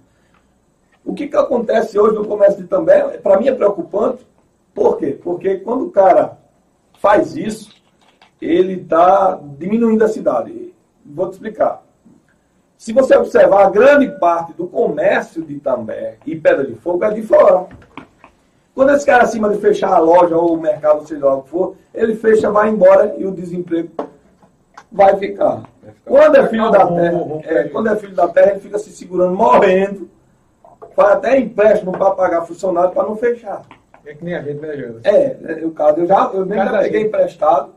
O 1.06 1.13
que, 1.13 1.28
que 1.28 1.38
acontece 1.38 2.00
hoje 2.00 2.15
no 2.15 2.26
comércio 2.26 2.62
de 2.62 2.67
També, 2.67 3.00
para 3.19 3.38
mim 3.39 3.48
é 3.48 3.54
preocupante. 3.54 4.26
Por 4.74 4.98
quê? 4.98 5.19
Porque 5.24 5.58
quando 5.58 5.86
o 5.86 5.91
cara 5.91 6.38
faz 7.00 7.36
isso, 7.36 7.83
ele 8.44 8.82
está 8.82 9.40
diminuindo 9.58 10.04
a 10.04 10.08
cidade. 10.08 10.74
Vou 11.06 11.30
te 11.30 11.34
explicar. 11.34 11.84
Se 12.78 12.92
você 12.92 13.16
observar, 13.16 13.66
a 13.66 13.70
grande 13.70 14.10
parte 14.20 14.54
do 14.54 14.68
comércio 14.68 15.42
de 15.42 15.60
També 15.60 16.18
e 16.26 16.36
Pedra 16.36 16.66
de 16.66 16.76
Fogo 16.76 17.06
é 17.06 17.12
de 17.12 17.22
fora. 17.22 17.68
Quando 18.76 18.92
esse 18.92 19.06
cara 19.06 19.24
acima 19.24 19.50
de 19.50 19.60
fechar 19.60 19.94
a 19.94 20.00
loja 20.00 20.36
ou 20.36 20.56
o 20.56 20.62
mercado, 20.62 21.08
seja 21.08 21.26
lá 21.26 21.36
o 21.36 21.44
que 21.44 21.50
for, 21.50 21.76
ele 21.94 22.16
fecha, 22.16 22.52
vai 22.52 22.70
embora 22.70 23.16
e 23.18 23.26
o 23.26 23.32
desemprego 23.32 23.90
vai 24.92 25.16
ficar. 25.18 25.64
Vai 25.82 25.94
ficar. 25.94 26.04
Quando 26.06 26.36
é 26.36 26.48
filho 26.48 26.72
da 26.72 26.88
terra, 26.88 27.20
é, 27.44 27.64
quando 27.70 27.88
é 27.88 27.96
filho 27.96 28.16
da 28.16 28.28
terra, 28.28 28.52
ele 28.52 28.60
fica 28.60 28.80
se 28.80 28.90
segurando, 28.92 29.36
morrendo, 29.36 30.10
faz 30.96 31.14
até 31.14 31.40
empréstimo 31.40 31.92
para 31.92 32.12
pagar 32.12 32.42
funcionário 32.46 32.92
para 32.92 33.04
não 33.04 33.16
fechar. 33.16 33.62
É 34.06 34.14
que 34.14 34.26
nem 34.26 34.36
a 34.36 34.42
gente, 34.42 34.60
né, 34.60 34.76
Jonas? 34.76 35.06
É, 35.06 35.38
é, 35.42 35.66
o 35.66 35.72
caso, 35.72 36.00
eu 36.00 36.06
já, 36.06 36.30
eu 36.34 36.46
mesmo 36.46 36.66
já 36.66 36.80
peguei 36.80 37.04
emprestado 37.04 37.72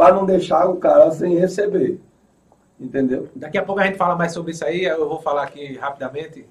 para 0.00 0.14
não 0.14 0.24
deixar 0.24 0.66
o 0.66 0.76
cara 0.76 1.10
sem 1.10 1.36
receber. 1.36 2.00
Entendeu? 2.80 3.28
Daqui 3.36 3.58
a 3.58 3.62
pouco 3.62 3.82
a 3.82 3.84
gente 3.84 3.98
fala 3.98 4.16
mais 4.16 4.32
sobre 4.32 4.52
isso 4.52 4.64
aí, 4.64 4.84
eu 4.84 5.06
vou 5.06 5.20
falar 5.20 5.42
aqui 5.42 5.76
rapidamente. 5.76 6.46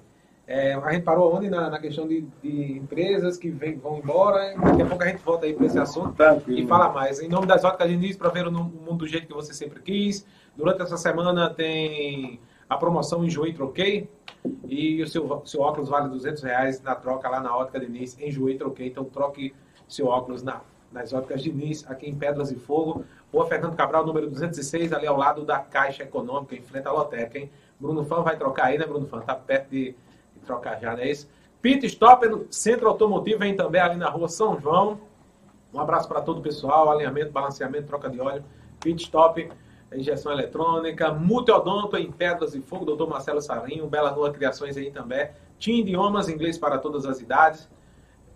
É, 0.46 0.74
a 0.74 0.92
gente 0.92 1.02
parou 1.02 1.34
onde? 1.34 1.50
Na, 1.50 1.68
na 1.68 1.80
questão 1.80 2.06
de, 2.06 2.24
de, 2.40 2.78
empresas 2.78 3.36
que 3.36 3.50
vem, 3.50 3.76
vão 3.76 3.98
embora. 3.98 4.54
Daqui 4.56 4.82
a 4.82 4.86
pouco 4.86 5.02
a 5.02 5.06
gente 5.08 5.24
volta 5.24 5.46
aí 5.46 5.52
para 5.52 5.66
esse 5.66 5.80
assunto 5.80 6.12
Tranquilo. 6.12 6.60
e 6.60 6.66
fala 6.68 6.92
mais. 6.92 7.20
Em 7.20 7.28
nome 7.28 7.48
das 7.48 7.64
óticas 7.64 7.88
Diniz, 7.88 8.16
para 8.16 8.28
ver 8.28 8.46
o 8.46 8.52
mundo 8.52 8.98
do 8.98 9.08
jeito 9.08 9.26
que 9.26 9.34
você 9.34 9.52
sempre 9.52 9.82
quis. 9.82 10.24
Durante 10.56 10.82
essa 10.82 10.96
semana 10.96 11.50
tem 11.50 12.38
a 12.68 12.76
promoção 12.76 13.24
Enjoei 13.24 13.52
Troquei. 13.52 14.08
E 14.68 15.02
o 15.02 15.08
seu, 15.08 15.42
seu 15.44 15.60
óculos 15.60 15.88
vale 15.88 16.08
200 16.08 16.40
reais 16.44 16.80
na 16.82 16.94
troca 16.94 17.28
lá 17.28 17.40
na 17.40 17.56
Ótica 17.56 17.80
Diniz. 17.80 18.16
Enjoei 18.20 18.56
Troquei. 18.56 18.86
Então 18.86 19.02
troque 19.02 19.52
seu 19.88 20.06
óculos 20.06 20.40
na, 20.40 20.60
nas 20.92 21.12
Óticas 21.12 21.42
Diniz, 21.42 21.84
aqui 21.88 22.08
em 22.08 22.14
Pedras 22.14 22.50
e 22.50 22.56
Fogo. 22.56 23.04
Rua 23.32 23.46
Fernando 23.46 23.76
Cabral, 23.76 24.04
número 24.04 24.28
206, 24.28 24.92
ali 24.92 25.06
ao 25.06 25.16
lado 25.16 25.44
da 25.44 25.58
Caixa 25.58 26.02
Econômica, 26.02 26.54
em 26.54 26.62
frente 26.62 26.86
à 26.88 26.92
Lotérica, 26.92 27.38
hein? 27.38 27.50
Bruno 27.78 28.04
Fã 28.04 28.22
vai 28.22 28.36
trocar 28.36 28.66
aí, 28.66 28.78
né, 28.78 28.84
Bruno 28.84 29.06
Fã? 29.06 29.20
Tá 29.20 29.34
perto 29.34 29.70
de, 29.70 29.94
de 30.34 30.40
trocar 30.44 30.80
já, 30.80 30.92
não 30.92 31.02
é 31.02 31.10
isso? 31.10 31.28
Pit 31.62 31.86
Stop 31.86 32.26
no 32.28 32.46
Centro 32.50 32.88
Automotivo, 32.88 33.38
vem 33.38 33.54
também 33.54 33.80
ali 33.80 33.96
na 33.96 34.08
rua 34.08 34.28
São 34.28 34.58
João. 34.60 35.00
Um 35.72 35.78
abraço 35.78 36.08
para 36.08 36.20
todo 36.20 36.38
o 36.38 36.42
pessoal, 36.42 36.90
alinhamento, 36.90 37.30
balanceamento, 37.30 37.86
troca 37.86 38.10
de 38.10 38.20
óleo. 38.20 38.44
Pit 38.80 39.02
Stop, 39.02 39.50
injeção 39.94 40.32
eletrônica, 40.32 41.12
multiodonto 41.12 41.96
em 41.96 42.10
Pedras 42.10 42.54
e 42.54 42.60
Fogo, 42.60 42.84
doutor 42.84 43.08
Marcelo 43.08 43.40
Sarinho, 43.40 43.86
Bela 43.86 44.10
Nua 44.10 44.32
Criações 44.32 44.76
aí 44.76 44.90
também. 44.90 45.28
Tinha 45.58 45.80
idiomas, 45.80 46.28
inglês 46.28 46.58
para 46.58 46.78
todas 46.78 47.04
as 47.04 47.20
idades, 47.20 47.68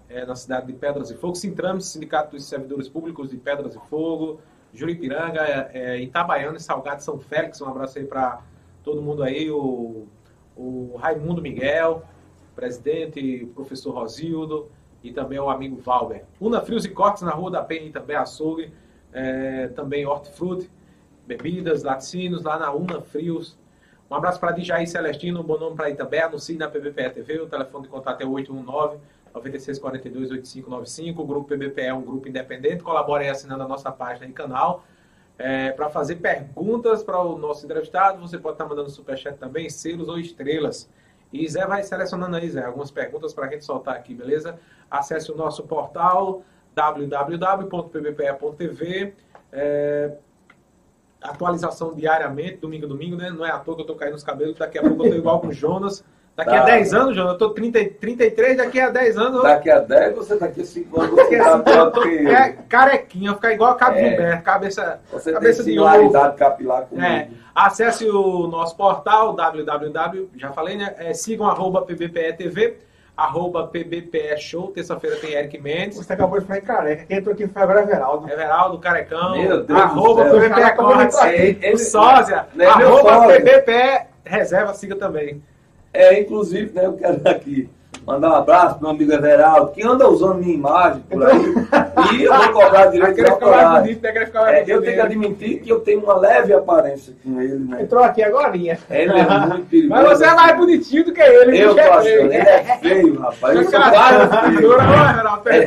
é, 0.08 0.24
na 0.24 0.36
cidade 0.36 0.66
de 0.66 0.74
Pedras 0.74 1.10
e 1.10 1.14
Fogo. 1.16 1.34
Sintrames, 1.34 1.86
Sindicato 1.86 2.32
dos 2.32 2.44
Servidores 2.44 2.88
Públicos 2.88 3.30
de 3.30 3.36
Pedras 3.36 3.74
e 3.74 3.78
Fogo. 3.88 4.40
Juripiranga, 4.74 5.40
é, 5.40 5.70
é, 5.72 6.00
Itabaiana 6.00 6.58
Salgado 6.58 7.02
São 7.02 7.18
Félix. 7.18 7.60
Um 7.60 7.68
abraço 7.68 7.98
aí 7.98 8.04
para 8.04 8.40
todo 8.82 9.00
mundo 9.00 9.22
aí, 9.22 9.50
o, 9.50 10.06
o 10.56 10.96
Raimundo 10.96 11.40
Miguel, 11.40 12.02
presidente, 12.54 13.48
professor 13.54 13.92
Rosildo 13.92 14.68
e 15.02 15.12
também 15.12 15.38
o 15.38 15.48
amigo 15.48 15.76
Valber. 15.76 16.24
Una 16.40 16.60
Frios 16.60 16.84
e 16.84 16.88
Cortes 16.88 17.22
na 17.22 17.30
Rua 17.30 17.50
da 17.50 17.62
Penha 17.62 17.90
também 17.92 18.16
açougue, 18.16 18.72
é, 19.12 19.68
também 19.68 20.04
hortifruti, 20.04 20.70
bebidas, 21.26 21.82
laticínios 21.82 22.42
lá 22.42 22.58
na 22.58 22.72
Una 22.72 23.00
Frios. 23.00 23.56
Um 24.10 24.14
abraço 24.14 24.38
para 24.38 24.52
Dijaí 24.52 24.86
Celestino, 24.86 25.40
um 25.40 25.44
bom 25.44 25.58
nome 25.58 25.76
para 25.76 25.88
Itambé, 25.88 26.22
anuncie 26.22 26.56
na 26.56 26.68
PBPE 26.68 27.10
TV, 27.10 27.40
o 27.40 27.46
telefone 27.46 27.84
de 27.84 27.88
contato 27.88 28.20
é 28.20 28.26
819 28.26 28.98
9642 29.34 30.30
8595. 30.30 31.20
O 31.22 31.26
grupo 31.26 31.48
PBPE 31.48 31.82
é 31.82 31.94
um 31.94 32.02
grupo 32.02 32.28
independente, 32.28 32.82
colabore 32.82 33.28
assinando 33.28 33.64
a 33.64 33.68
nossa 33.68 33.90
página 33.90 34.26
e 34.26 34.32
canal. 34.32 34.84
É, 35.36 35.72
para 35.72 35.90
fazer 35.90 36.16
perguntas 36.16 37.02
para 37.02 37.20
o 37.20 37.36
nosso 37.36 37.64
entrevistado, 37.64 38.20
você 38.20 38.38
pode 38.38 38.54
estar 38.54 38.64
tá 38.64 38.70
mandando 38.70 38.88
superchat 38.88 39.36
também, 39.36 39.68
selos 39.68 40.08
ou 40.08 40.18
estrelas. 40.18 40.88
E 41.32 41.48
Zé 41.48 41.66
vai 41.66 41.82
selecionando 41.82 42.36
aí, 42.36 42.48
Zé, 42.48 42.64
algumas 42.64 42.92
perguntas 42.92 43.34
para 43.34 43.46
a 43.46 43.50
gente 43.50 43.64
soltar 43.64 43.96
aqui, 43.96 44.14
beleza? 44.14 44.56
Acesse 44.88 45.32
o 45.32 45.36
nosso 45.36 45.64
portal 45.64 46.44
www.pbpe.tv. 46.74 47.84
É, 49.52 50.16
atualização 51.20 51.94
diariamente, 51.94 52.58
domingo 52.58 52.86
domingo, 52.86 53.16
né? 53.16 53.30
Não 53.30 53.44
é 53.44 53.50
à 53.50 53.58
toa 53.58 53.74
que 53.74 53.82
eu 53.82 53.86
tô 53.86 53.96
caindo 53.96 54.12
nos 54.12 54.22
cabelos, 54.22 54.56
daqui 54.56 54.78
a 54.78 54.82
pouco 54.82 55.04
eu 55.04 55.10
tô 55.10 55.16
igual 55.16 55.40
com 55.40 55.48
o 55.48 55.52
Jonas. 55.52 56.04
Daqui 56.36 56.50
tá. 56.50 56.62
a 56.62 56.64
10 56.64 56.94
anos, 56.94 57.14
Jonas, 57.14 57.32
eu 57.32 57.38
tô 57.38 57.50
30, 57.50 57.90
33, 58.00 58.56
daqui 58.56 58.80
a 58.80 58.90
10 58.90 59.16
anos. 59.16 59.42
Daqui 59.42 59.70
a 59.70 59.78
10, 59.78 60.16
você 60.16 60.36
daqui 60.36 60.62
a 60.62 60.64
5 60.64 61.00
anos 61.00 61.10
você 61.14 61.38
tá 61.38 61.90
tô, 61.90 62.02
É 62.02 62.56
carequinha, 62.68 63.34
ficar 63.34 63.52
igual 63.52 63.70
a 63.70 63.74
Cabo 63.76 63.96
é. 63.98 64.08
Gilberto, 64.08 64.42
cabeça, 64.42 65.00
você 65.12 65.32
cabeça 65.32 65.62
tem 65.62 65.74
de 65.74 65.80
ovo. 65.80 66.12
capilar 66.36 66.86
comigo. 66.86 67.06
É. 67.06 67.28
Acesse 67.54 68.08
o 68.08 68.48
nosso 68.48 68.76
portal 68.76 69.32
www, 69.32 70.28
já 70.36 70.50
falei, 70.50 70.76
né? 70.76 70.94
É, 70.98 71.14
sigam 71.14 71.46
arroba 71.46 71.82
pbpe 71.82 72.78
arroba 73.16 73.68
PBPE 73.68 74.36
Show. 74.38 74.72
Terça-feira 74.72 75.14
tem 75.16 75.34
Eric 75.34 75.56
Mendes. 75.60 75.98
Você 75.98 76.12
acabou 76.12 76.40
de 76.40 76.46
falar 76.46 76.58
em 76.58 76.62
careca. 76.62 77.04
Quem 77.04 77.18
entrou 77.18 77.32
aqui 77.32 77.46
foi 77.46 77.62
agora 77.62 77.82
Everaldo. 77.82 78.28
Everaldo, 78.28 78.78
Carecão. 78.78 79.38
Meu 79.38 79.62
Deus 79.62 79.80
arroba 79.80 80.24
PBPE 80.24 80.76
Corte. 80.76 81.78
Sósia. 81.78 82.48
Né, 82.54 82.66
arroba 82.66 83.28
PBPE 83.28 84.06
Reserva, 84.24 84.74
siga 84.74 84.96
também. 84.96 85.42
É, 85.94 86.20
inclusive, 86.20 86.72
né, 86.74 86.86
eu 86.86 86.94
quero 86.94 87.20
aqui 87.28 87.70
mandar 88.06 88.30
um 88.30 88.34
abraço 88.34 88.74
para 88.74 88.82
meu 88.82 88.90
amigo 88.90 89.12
Everaldo, 89.12 89.72
que 89.72 89.82
anda 89.82 90.08
usando 90.08 90.36
minha 90.36 90.54
imagem 90.54 91.02
por 91.08 91.24
aí. 91.24 92.18
e 92.18 92.24
eu 92.24 92.34
vou 92.34 92.52
cobrar 92.52 92.86
direito 92.86 93.14
de 93.14 93.30
autorais. 93.30 94.00
Né, 94.02 94.12
é, 94.52 94.64
eu 94.66 94.82
tenho 94.82 94.94
que 94.94 95.00
admitir 95.00 95.60
que 95.60 95.70
eu 95.70 95.80
tenho 95.80 96.00
uma 96.00 96.18
leve 96.18 96.52
aparência 96.52 97.14
com 97.22 97.40
ele, 97.40 97.58
né? 97.60 97.82
Entrou 97.82 98.02
aqui 98.02 98.22
agora, 98.22 98.54
Ele 98.54 98.68
é 98.68 99.46
muito 99.46 99.66
perigoso. 99.70 99.88
Mas 99.88 100.18
você 100.18 100.24
é 100.24 100.34
mais 100.34 100.56
bonitinho 100.56 101.04
do 101.04 101.12
que 101.12 101.20
ele. 101.22 101.58
Eu 101.58 101.74
tô 101.74 101.80
achando. 101.80 102.06
Ele 102.06 102.34
é 102.36 102.78
feio, 102.78 103.20
rapaz. 103.20 103.56
Eu 103.56 103.62
sou 103.64 103.80
quase 103.80 104.56
feio. 104.56 104.72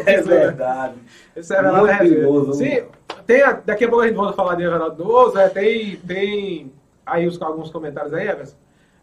É 0.05 0.21
verdade. 0.21 0.93
Esse 1.35 1.55
é 1.55 1.59
Everaldo 1.59 1.87
é 1.87 1.97
perigoso. 1.97 2.53
Sim, 2.53 2.83
tem, 3.25 3.43
daqui 3.65 3.85
a 3.85 3.89
pouco 3.89 4.03
a 4.03 4.07
gente 4.07 4.15
volta 4.15 4.33
a 4.33 4.35
falar 4.35 4.55
de 4.55 4.63
Everaldo 4.63 5.03
Novo. 5.03 5.37
É, 5.37 5.49
tem, 5.49 5.95
tem 6.07 6.71
aí 7.05 7.25
os, 7.25 7.41
alguns 7.41 7.71
comentários 7.71 8.13
aí, 8.13 8.27
Everson. 8.27 8.55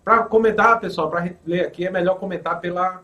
Para 0.04 0.24
comentar, 0.24 0.78
pessoal, 0.80 1.08
para 1.08 1.30
ler 1.46 1.66
aqui, 1.66 1.86
é 1.86 1.90
melhor 1.90 2.16
comentar 2.16 2.60
pela, 2.60 3.00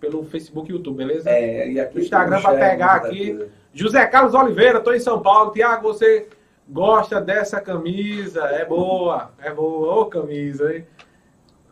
pelo 0.00 0.24
Facebook 0.24 0.68
e 0.68 0.74
YouTube, 0.74 0.96
beleza? 0.96 1.30
É, 1.30 1.70
e 1.70 1.78
aqui 1.78 1.98
o 1.98 2.00
Instagram 2.00 2.40
vai 2.40 2.58
pegar 2.58 2.94
aqui. 2.94 3.46
José 3.72 4.04
Carlos 4.06 4.34
Oliveira, 4.34 4.78
estou 4.78 4.94
em 4.94 5.00
São 5.00 5.20
Paulo. 5.20 5.52
Tiago, 5.52 5.82
você 5.82 6.28
gosta 6.68 7.20
dessa 7.20 7.60
camisa? 7.60 8.42
É 8.46 8.64
boa, 8.64 9.30
é 9.40 9.50
boa. 9.50 10.00
Ô, 10.00 10.06
camisa, 10.06 10.74
hein? 10.74 10.84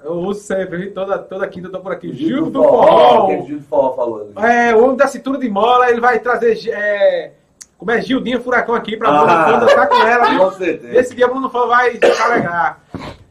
Eu 0.04 0.14
uso 0.14 0.40
sempre, 0.40 0.90
toda, 0.90 1.18
toda 1.18 1.46
quinta 1.46 1.68
eu 1.68 1.72
tô 1.72 1.80
por 1.80 1.92
aqui. 1.92 2.12
Gil, 2.12 2.50
do 2.50 2.62
Forró. 2.62 3.44
Gil 3.46 3.58
do 3.58 3.64
Forró 3.64 3.92
falando. 3.94 4.38
É, 4.44 4.74
o 4.74 4.84
homem 4.84 4.96
da 4.96 5.06
cintura 5.06 5.38
de 5.38 5.48
mola, 5.48 5.90
ele 5.90 6.00
vai 6.00 6.18
trazer. 6.18 6.58
É, 6.70 7.32
como 7.78 7.90
é 7.90 8.00
Gildinho 8.00 8.40
Furacão 8.40 8.74
aqui 8.74 8.96
pra 8.96 9.08
ah, 9.08 9.44
Bruno 9.46 9.68
Fã 9.68 9.86
com 9.86 9.96
ela. 9.96 10.38
Com 10.38 10.52
certeza. 10.52 10.98
Esse 10.98 11.14
dia 11.14 11.26
Bruno 11.26 11.50
Fã 11.50 11.66
vai 11.66 11.98
carregar. 11.98 12.80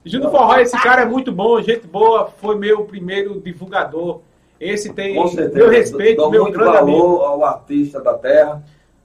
Gil 0.04 0.22
do 0.22 0.32
Forró, 0.32 0.58
esse 0.58 0.78
cara 0.82 1.04
é 1.04 1.06
muito 1.06 1.32
bom, 1.32 1.62
gente 1.62 1.86
boa, 1.86 2.28
foi 2.38 2.58
meu 2.58 2.86
primeiro 2.86 3.40
divulgador. 3.40 4.22
Esse 4.60 4.94
tem 4.94 5.16
meu 5.16 5.70
respeito, 5.70 6.18
Dou 6.18 6.30
meu 6.30 6.44
muito 6.44 6.58
grande 6.58 6.78
valor 6.78 6.90
amigo. 6.90 7.22
ao 7.24 7.46
artista 7.46 8.00
da 8.00 8.14
terra. 8.14 8.64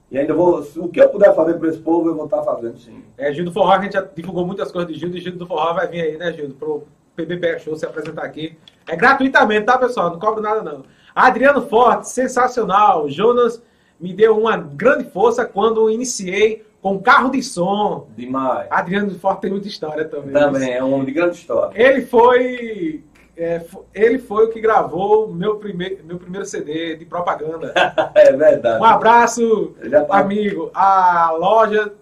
E 0.09 0.17
ainda 0.17 0.33
vou, 0.33 0.65
o 0.77 0.87
que 0.87 1.01
eu 1.01 1.09
puder 1.09 1.35
fazer 1.35 1.55
para 1.55 1.67
esse 1.67 1.79
povo, 1.79 2.09
eu 2.09 2.15
vou 2.15 2.25
estar 2.25 2.41
fazendo 2.43 2.77
sim. 2.77 3.03
É, 3.17 3.33
Gil 3.33 3.43
do 3.43 3.51
Forró, 3.51 3.73
a 3.73 3.81
gente 3.81 3.93
já 3.93 4.01
divulgou 4.01 4.45
muitas 4.45 4.71
coisas 4.71 4.91
de 4.91 4.97
Gil, 4.97 5.09
e 5.09 5.19
Gil 5.19 5.35
do 5.35 5.45
Forró 5.45 5.73
vai 5.73 5.87
vir 5.87 6.01
aí, 6.01 6.17
né, 6.17 6.31
Gil, 6.31 6.51
pro 6.51 6.83
PBPR 7.15 7.59
Show 7.59 7.75
se 7.75 7.85
apresentar 7.85 8.23
aqui. 8.23 8.57
É 8.87 8.95
gratuitamente, 8.95 9.65
tá, 9.65 9.77
pessoal? 9.77 10.11
Não 10.11 10.19
cobro 10.19 10.41
nada, 10.41 10.61
não. 10.61 10.83
Adriano 11.13 11.67
Forte, 11.67 12.07
sensacional. 12.07 13.09
Jonas 13.09 13.61
me 13.99 14.13
deu 14.13 14.37
uma 14.37 14.55
grande 14.55 15.05
força 15.05 15.43
quando 15.43 15.89
iniciei 15.89 16.63
com 16.81 16.99
carro 16.99 17.29
de 17.29 17.41
som. 17.43 18.07
Demais. 18.15 18.67
Adriano 18.69 19.13
Forte 19.17 19.41
tem 19.41 19.51
muita 19.51 19.67
história 19.67 20.05
também. 20.05 20.33
Também, 20.33 20.73
é 20.73 20.83
um 20.83 20.93
homem 20.93 21.05
de 21.05 21.11
grande 21.11 21.35
história. 21.35 21.71
Ele 21.79 22.01
foi. 22.01 23.03
É, 23.35 23.63
ele 23.93 24.17
foi 24.17 24.45
o 24.45 24.49
que 24.49 24.59
gravou 24.59 25.31
meu 25.31 25.57
primeiro, 25.57 26.03
meu 26.03 26.17
primeiro 26.17 26.45
CD 26.45 26.95
de 26.95 27.05
propaganda. 27.05 27.71
é 28.15 28.31
verdade. 28.31 28.81
Um 28.81 28.85
abraço, 28.85 29.75
tá... 30.07 30.19
amigo. 30.19 30.71
A 30.73 31.31
loja 31.37 31.93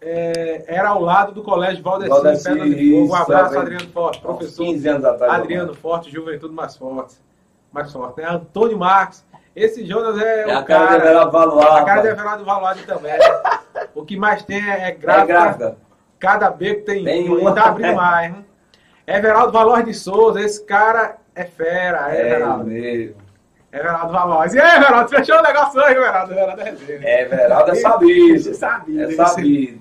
é, 0.00 0.64
era 0.68 0.90
ao 0.90 1.00
lado 1.00 1.32
do 1.32 1.42
Colégio 1.42 1.82
Valdeci, 1.82 2.10
Valdeci 2.10 2.44
Pedra 2.44 2.68
de 2.68 2.90
Fogo. 2.92 3.12
Um 3.12 3.14
abraço, 3.14 3.54
é 3.54 3.58
Adriano 3.58 3.88
Forte, 3.90 4.20
professor. 4.20 4.64
15 4.64 4.88
anos 4.88 5.04
atrás. 5.04 5.32
Adriano 5.32 5.74
Forte, 5.74 6.10
Juventude 6.10 6.54
Mais 6.54 6.76
Forte. 6.76 7.16
Mais 7.72 7.92
Forte, 7.92 8.20
né? 8.20 8.28
Antônio 8.30 8.78
Marques. 8.78 9.24
Esse 9.58 9.84
Jonas 9.84 10.20
é, 10.20 10.42
é 10.42 10.46
o 10.46 10.58
a 10.58 10.62
cara. 10.62 10.86
cara 10.86 10.98
de 10.98 11.06
Everaldo 11.06 11.32
Valuado. 11.32 11.76
A 11.76 11.84
cara 11.84 12.02
de 12.02 12.08
Everaldo 12.08 12.44
Valuado 12.44 12.80
também. 12.86 13.12
o 13.94 14.04
que 14.04 14.16
mais 14.16 14.42
tem 14.42 14.58
é, 14.58 14.88
é 14.88 14.92
gráfica. 14.92 15.22
É 15.22 15.26
gráfica. 15.26 15.76
Cada 16.18 16.50
beco 16.50 16.84
tem, 16.84 17.04
tem 17.04 17.30
um. 17.30 17.54
Tá 17.54 17.68
abrindo 17.68 17.94
mais. 17.94 18.34
Hein? 18.34 18.46
Everaldo 19.06 19.52
Valor 19.52 19.82
de 19.82 19.94
Souza, 19.94 20.40
esse 20.40 20.64
cara 20.64 21.16
é 21.34 21.44
fera, 21.44 22.14
é, 22.14 22.34
Everaldo. 22.34 22.64
mesmo. 22.64 23.16
Everaldo 23.72 24.12
Valor. 24.12 24.54
E 24.54 24.60
aí, 24.60 24.76
Everaldo, 24.76 25.08
fechou 25.08 25.38
o 25.38 25.42
negócio 25.42 25.80
aí, 25.80 25.94
Everaldo? 25.94 26.32
Everaldo 26.32 26.60
é 26.60 26.64
resenha. 26.64 27.00
É, 27.02 27.22
Everaldo 27.22 27.70
é 27.70 27.74
sabido. 27.76 28.54
sabido. 28.54 29.02
É 29.02 29.10
sabido. 29.12 29.80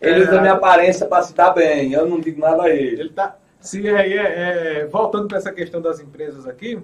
Ele 0.00 0.22
usa 0.22 0.40
minha 0.40 0.54
aparência 0.54 1.06
para 1.06 1.22
se 1.22 1.34
dar 1.34 1.50
bem, 1.50 1.92
eu 1.92 2.06
não 2.06 2.18
digo 2.18 2.40
nada 2.40 2.62
a 2.62 2.70
ele. 2.70 3.00
Ele 3.00 3.10
tá... 3.10 3.36
Sim, 3.60 3.88
é, 3.88 4.08
é, 4.08 4.78
é 4.80 4.86
voltando 4.86 5.28
para 5.28 5.38
essa 5.38 5.52
questão 5.52 5.80
das 5.82 6.00
empresas 6.00 6.46
aqui, 6.46 6.80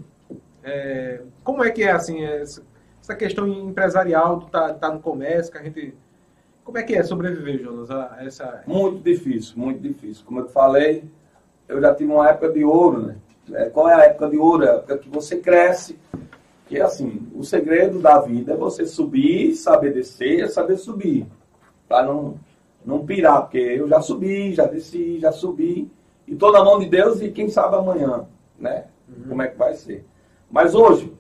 é, 0.63 1.21
como 1.43 1.65
é 1.65 1.71
que 1.71 1.83
é 1.83 1.91
assim 1.91 2.25
essa 2.25 3.15
questão 3.17 3.49
empresarial 3.49 4.37
do 4.37 4.47
tá, 4.47 4.75
tá 4.75 4.93
no 4.93 5.01
comércio 5.01 5.51
que 5.51 5.59
a 5.59 5.63
gente 5.63 5.95
como 6.65 6.79
é 6.79 6.83
que 6.83 6.95
é 6.95 7.03
sobreviver, 7.03 7.61
Jonas? 7.61 7.91
A 7.91 8.19
essa... 8.21 8.63
Muito 8.67 9.03
difícil, 9.03 9.55
muito 9.57 9.81
difícil. 9.81 10.25
Como 10.25 10.41
eu 10.41 10.47
te 10.47 10.53
falei, 10.53 11.05
eu 11.69 11.81
já 11.81 11.95
tive 11.95 12.13
uma 12.13 12.29
época 12.29 12.51
de 12.51 12.65
ouro, 12.65 13.07
né? 13.07 13.17
É, 13.53 13.69
qual 13.69 13.89
é 13.89 13.95
a 13.95 14.05
época 14.05 14.31
de 14.31 14.39
ouro? 14.39 14.65
É 14.65 14.71
a 14.71 14.75
época 14.75 14.99
que 14.99 15.09
você 15.09 15.39
cresce. 15.39 15.99
Que 16.67 16.81
assim, 16.81 17.29
o 17.35 17.43
segredo 17.43 17.99
da 17.99 18.21
vida 18.21 18.53
é 18.53 18.57
você 18.57 18.87
subir, 18.87 19.55
saber 19.55 19.93
descer, 19.93 20.49
saber 20.49 20.77
subir. 20.77 21.27
Para 21.89 22.07
não, 22.07 22.37
não 22.85 23.05
pirar, 23.05 23.43
porque 23.43 23.59
eu 23.59 23.89
já 23.89 24.01
subi, 24.01 24.55
já 24.55 24.67
desci, 24.67 25.19
já 25.19 25.33
subi. 25.33 25.91
E 26.27 26.37
tô 26.37 26.53
na 26.53 26.65
mão 26.65 26.79
de 26.79 26.89
Deus 26.89 27.21
e 27.21 27.31
quem 27.31 27.49
sabe 27.49 27.77
amanhã, 27.77 28.25
né? 28.59 28.85
Uhum. 29.09 29.31
Como 29.31 29.43
é 29.43 29.49
que 29.49 29.59
vai 29.59 29.75
ser. 29.75 30.07
Mas 30.53 30.75
hoje, 30.75 31.11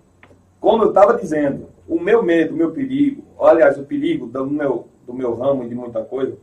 como 0.60 0.84
eu 0.84 0.88
estava 0.90 1.14
dizendo, 1.14 1.68
o 1.88 1.98
meu 1.98 2.22
medo, 2.22 2.52
o 2.52 2.56
meu 2.56 2.70
perigo, 2.70 3.24
aliás, 3.40 3.78
o 3.78 3.84
perigo 3.84 4.26
do 4.26 4.46
meu, 4.46 4.86
do 5.06 5.14
meu 5.14 5.34
ramo 5.34 5.64
e 5.64 5.68
de 5.70 5.74
muita 5.74 6.04
coisa, 6.04 6.36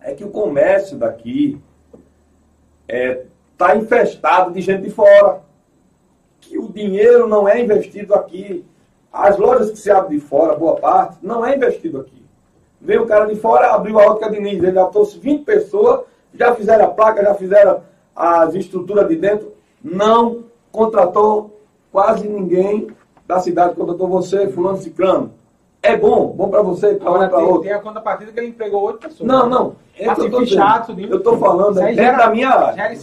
é 0.00 0.14
que 0.14 0.24
o 0.24 0.30
comércio 0.30 0.96
daqui 0.96 1.60
é, 2.88 3.24
está 3.52 3.76
infestado 3.76 4.50
de 4.50 4.62
gente 4.62 4.82
de 4.84 4.90
fora. 4.90 5.42
Que 6.40 6.58
o 6.58 6.72
dinheiro 6.72 7.28
não 7.28 7.46
é 7.46 7.60
investido 7.60 8.14
aqui. 8.14 8.64
As 9.12 9.36
lojas 9.36 9.70
que 9.70 9.78
se 9.78 9.90
abrem 9.90 10.18
de 10.18 10.24
fora, 10.24 10.56
boa 10.56 10.76
parte, 10.76 11.18
não 11.22 11.44
é 11.44 11.54
investido 11.54 12.00
aqui. 12.00 12.24
Veio 12.80 13.02
o 13.02 13.06
cara 13.06 13.26
de 13.26 13.36
fora, 13.36 13.74
abriu 13.74 13.98
a 13.98 14.06
ótica 14.06 14.30
Diniz, 14.30 14.62
ele 14.62 14.72
já 14.72 14.86
trouxe 14.86 15.18
20 15.18 15.44
pessoas, 15.44 16.02
já 16.34 16.54
fizeram 16.54 16.86
a 16.86 16.88
placa, 16.88 17.22
já 17.22 17.34
fizeram 17.34 17.82
as 18.14 18.54
estruturas 18.54 19.08
de 19.08 19.16
dentro, 19.16 19.52
não 19.82 20.44
contratou 20.70 21.55
quase 21.96 22.28
ninguém 22.28 22.88
da 23.26 23.40
cidade, 23.40 23.74
contratou 23.74 24.06
você, 24.06 24.48
fulano 24.48 24.76
ciclano. 24.76 25.32
É 25.82 25.96
bom, 25.96 26.26
bom 26.26 26.50
para 26.50 26.60
você, 26.60 26.94
para 26.94 27.10
um, 27.10 27.26
para 27.26 27.38
outro. 27.38 27.62
Tem 27.62 27.72
a 27.72 27.78
contrapartida 27.78 28.32
que 28.32 28.38
ele 28.38 28.48
empregou 28.48 28.82
oito 28.82 28.98
pessoas. 28.98 29.26
Não, 29.26 29.48
não. 29.48 29.76
É 29.98 30.06
Assim, 30.06 30.24
eu 30.24 30.30
tô 30.30 30.36
tudinho. 30.40 31.08
Eu 31.10 31.16
estou 31.16 31.38
falando 31.38 31.80
é 31.80 31.94
gera- 31.94 32.18
da 32.18 32.30
minha 32.30 32.50
área. 32.50 32.94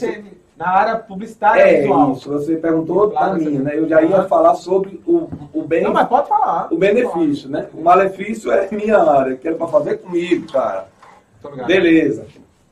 na 0.55 0.69
área 0.69 0.95
publicitária 0.97 1.59
É 1.61 1.81
visual. 1.81 2.11
isso, 2.11 2.29
você 2.29 2.55
perguntou 2.55 3.09
Claro, 3.09 3.37
minha, 3.41 3.61
né? 3.61 3.71
Eu 3.79 3.87
já 3.89 3.99
ia 4.03 4.25
falar 4.25 4.53
sobre 4.53 5.01
o, 5.07 5.27
o 5.51 5.63
bem, 5.63 5.81
Não, 5.85 5.91
mas 5.91 6.07
pode 6.07 6.27
falar. 6.27 6.67
o 6.71 6.77
benefício, 6.77 7.49
né? 7.49 7.67
O 7.73 7.81
malefício 7.81 8.51
é 8.51 8.67
minha 8.71 8.99
área, 8.99 9.35
que 9.37 9.47
é 9.47 9.53
para 9.55 9.65
fazer 9.67 9.97
comigo, 9.97 10.51
cara. 10.51 10.85
Tô. 11.41 11.49
Beleza. 11.65 12.27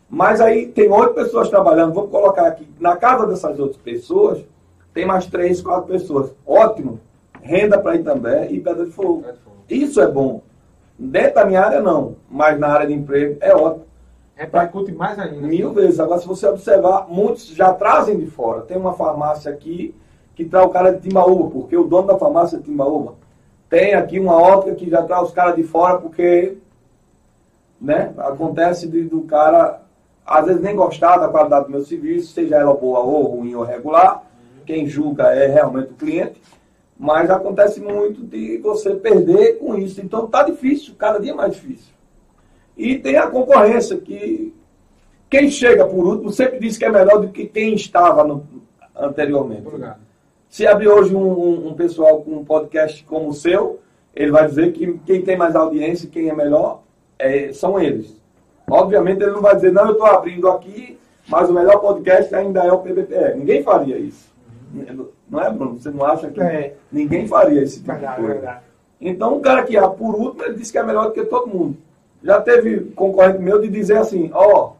Mas 0.07 0.39
aí 0.39 0.67
tem 0.67 0.87
oito 0.91 1.15
pessoas 1.15 1.49
trabalhando, 1.49 1.95
vamos 1.95 2.11
colocar 2.11 2.45
aqui, 2.45 2.67
na 2.79 2.95
casa 2.95 3.25
dessas 3.25 3.57
outras 3.59 3.77
pessoas, 3.77 4.45
tem 4.93 5.05
mais 5.05 5.25
três, 5.25 5.61
quatro 5.61 5.87
pessoas. 5.87 6.31
Ótimo. 6.45 6.99
Renda 7.41 7.79
para 7.79 7.95
Itambé 7.95 8.47
e 8.51 8.59
Pedra 8.59 8.85
de 8.85 8.91
Fogo. 8.91 9.23
Isso 9.69 9.99
é 10.01 10.07
bom. 10.07 10.41
Dentro 10.97 11.35
da 11.35 11.45
minha 11.45 11.61
área, 11.61 11.81
não. 11.81 12.15
Mas 12.29 12.59
na 12.59 12.67
área 12.67 12.87
de 12.87 12.93
emprego, 12.93 13.37
é 13.41 13.55
ótimo. 13.55 13.85
Repercute 14.35 14.91
mais 14.91 15.17
ainda. 15.17 15.47
Mil 15.47 15.71
vezes. 15.73 15.99
Agora, 15.99 16.19
se 16.19 16.27
você 16.27 16.47
observar, 16.47 17.07
muitos 17.09 17.47
já 17.47 17.73
trazem 17.73 18.17
de 18.19 18.25
fora. 18.27 18.61
Tem 18.61 18.77
uma 18.77 18.93
farmácia 18.93 19.51
aqui 19.51 19.95
que 20.35 20.45
traz 20.45 20.65
o 20.65 20.69
cara 20.69 20.91
de 20.93 21.07
Timbaúba, 21.07 21.49
porque 21.49 21.75
o 21.75 21.83
dono 21.85 22.07
da 22.07 22.17
farmácia 22.17 22.55
é 22.57 22.59
de 22.59 22.65
Timbaúba. 22.65 23.15
Tem 23.69 23.93
aqui 23.93 24.19
uma 24.19 24.39
ótica 24.39 24.75
que 24.75 24.89
já 24.89 25.01
traz 25.03 25.23
os 25.27 25.31
caras 25.33 25.55
de 25.55 25.63
fora, 25.63 25.97
porque 25.97 26.57
né, 27.79 28.13
acontece 28.17 28.87
de- 28.87 29.03
do 29.03 29.21
cara, 29.21 29.81
às 30.25 30.45
vezes, 30.45 30.61
nem 30.61 30.75
gostar 30.75 31.17
da 31.17 31.27
qualidade 31.29 31.65
do 31.65 31.71
meu 31.71 31.81
serviço, 31.83 32.33
seja 32.33 32.57
ela 32.57 32.73
boa 32.73 32.99
ou 32.99 33.23
ruim 33.23 33.55
ou 33.55 33.63
regular. 33.63 34.23
Quem 34.65 34.85
julga 34.87 35.33
é 35.33 35.47
realmente 35.47 35.91
o 35.91 35.95
cliente. 35.95 36.41
Mas 36.97 37.29
acontece 37.31 37.79
muito 37.81 38.21
de 38.23 38.57
você 38.59 38.93
perder 38.95 39.57
com 39.57 39.75
isso. 39.77 39.99
Então 40.01 40.27
tá 40.27 40.43
difícil, 40.43 40.93
cada 40.97 41.19
dia 41.19 41.33
mais 41.33 41.53
difícil. 41.55 41.91
E 42.77 42.97
tem 42.97 43.17
a 43.17 43.27
concorrência, 43.27 43.97
que 43.97 44.53
quem 45.29 45.49
chega 45.49 45.85
por 45.85 46.05
último 46.05 46.31
sempre 46.31 46.59
diz 46.59 46.77
que 46.77 46.85
é 46.85 46.91
melhor 46.91 47.19
do 47.21 47.29
que 47.29 47.45
quem 47.47 47.73
estava 47.73 48.23
no- 48.23 48.45
anteriormente. 48.95 49.63
Tô 49.63 49.71
ligado. 49.71 49.99
Se 50.49 50.67
abrir 50.67 50.89
hoje 50.89 51.15
um, 51.15 51.21
um- 51.27 51.67
um 51.69 51.73
pessoal 51.73 52.21
com 52.21 52.31
um 52.31 52.45
podcast 52.45 53.03
como 53.05 53.29
o 53.29 53.33
seu, 53.33 53.79
ele 54.15 54.31
vai 54.31 54.45
dizer 54.47 54.71
que 54.73 54.99
quem 55.05 55.21
tem 55.21 55.37
mais 55.37 55.55
audiência, 55.55 56.09
quem 56.09 56.29
é 56.29 56.35
melhor, 56.35 56.81
é, 57.17 57.51
são 57.53 57.79
eles. 57.79 58.19
Obviamente 58.69 59.21
ele 59.21 59.31
não 59.31 59.41
vai 59.41 59.55
dizer, 59.55 59.71
não, 59.71 59.85
eu 59.87 59.91
estou 59.93 60.05
abrindo 60.07 60.47
aqui, 60.49 60.97
mas 61.27 61.49
o 61.49 61.53
melhor 61.53 61.79
podcast 61.79 62.33
ainda 62.35 62.63
é 62.63 62.71
o 62.71 62.79
PBPE. 62.79 63.37
Ninguém 63.37 63.63
faria 63.63 63.97
isso. 63.97 64.30
Não 65.29 65.41
é, 65.41 65.49
Bruno? 65.49 65.79
Você 65.79 65.89
não 65.89 66.05
acha 66.05 66.29
que 66.29 66.41
É. 66.41 66.75
ninguém 66.91 67.27
faria 67.27 67.61
esse 67.63 67.77
tipo 67.81 67.91
de 67.91 67.97
Verdade, 67.99 68.21
coisa? 68.21 68.33
verdade. 68.33 68.59
Então, 68.99 69.35
o 69.37 69.39
cara 69.41 69.63
que 69.63 69.77
abre 69.77 69.97
por 69.97 70.15
último, 70.15 70.43
ele 70.43 70.55
disse 70.55 70.71
que 70.71 70.77
é 70.77 70.83
melhor 70.83 71.05
do 71.07 71.11
que 71.13 71.23
todo 71.25 71.47
mundo. 71.47 71.77
Já 72.23 72.39
teve 72.39 72.91
concorrente 72.91 73.39
meu 73.39 73.59
de 73.59 73.67
dizer 73.67 73.97
assim, 73.97 74.29
ó, 74.33 74.73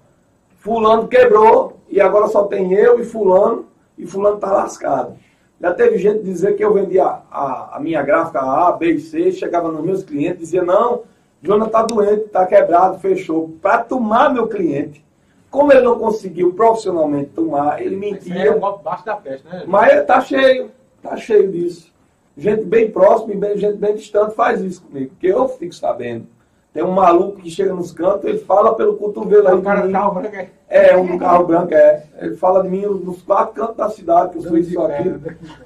fulano 0.60 1.08
quebrou 1.08 1.78
e 1.90 2.00
agora 2.00 2.28
só 2.28 2.44
tem 2.44 2.72
eu 2.74 3.00
e 3.00 3.04
fulano, 3.04 3.66
e 3.98 4.06
fulano 4.06 4.38
tá 4.38 4.52
lascado. 4.52 5.16
Já 5.60 5.74
teve 5.74 5.98
gente 5.98 6.24
dizer 6.24 6.56
que 6.56 6.64
eu 6.64 6.74
vendia 6.74 7.04
a, 7.04 7.78
a 7.78 7.80
minha 7.80 8.02
gráfica 8.02 8.40
A, 8.42 8.72
B 8.72 8.94
e 8.94 9.00
C, 9.00 9.32
chegava 9.32 9.72
nos 9.72 9.84
meus 9.84 10.04
clientes 10.04 10.38
e 10.38 10.46
dizia, 10.46 10.64
não, 10.64 11.02
Jonas 11.42 11.70
tá 11.70 11.82
doente, 11.84 12.30
tá 12.30 12.46
quebrado, 12.46 13.00
fechou. 13.00 13.50
Para 13.62 13.80
tomar 13.80 14.32
meu 14.34 14.48
cliente. 14.48 15.04
Como 15.52 15.72
ele 15.74 15.82
não 15.82 16.00
conseguiu 16.00 16.54
profissionalmente 16.54 17.32
tomar, 17.32 17.82
ele 17.82 17.98
mentia. 17.98 18.46
é 18.46 18.52
um 18.56 18.60
baixo 18.60 19.06
da 19.06 19.18
peste, 19.18 19.46
né? 19.46 19.66
Mas 19.68 20.06
tá 20.06 20.22
cheio, 20.22 20.72
tá 21.04 21.18
cheio 21.18 21.52
disso. 21.52 21.92
Gente 22.38 22.64
bem 22.64 22.90
próxima 22.90 23.34
e 23.34 23.38
bem, 23.38 23.58
gente 23.58 23.78
bem 23.78 23.94
distante 23.94 24.34
faz 24.34 24.62
isso 24.62 24.82
comigo, 24.82 25.10
porque 25.10 25.28
eu 25.28 25.50
fico 25.50 25.76
sabendo. 25.76 26.26
Tem 26.74 26.82
um 26.82 26.92
maluco 26.92 27.42
que 27.42 27.52
chega 27.52 27.74
nos 27.74 27.92
cantos, 27.92 28.24
ele 28.24 28.38
fala 28.38 28.74
pelo 28.76 28.96
cotovelo 28.96 29.46
aí. 29.50 29.54
o 29.54 29.62
cara 29.62 29.86
de 29.86 29.92
carro 29.92 30.14
branco 30.14 30.36
é... 30.38 30.50
É, 30.70 30.96
um 30.96 31.18
carro 31.18 31.46
branco, 31.46 31.74
é. 31.74 32.06
Ele 32.18 32.38
fala 32.38 32.64
de 32.64 32.70
mim 32.70 32.86
nos 32.86 33.22
quatro 33.22 33.54
cantos 33.54 33.76
da 33.76 33.90
cidade, 33.90 34.32
que 34.32 34.38
eu 34.38 34.42
sou 34.44 34.58
isso 34.58 34.82
aqui. 34.82 35.14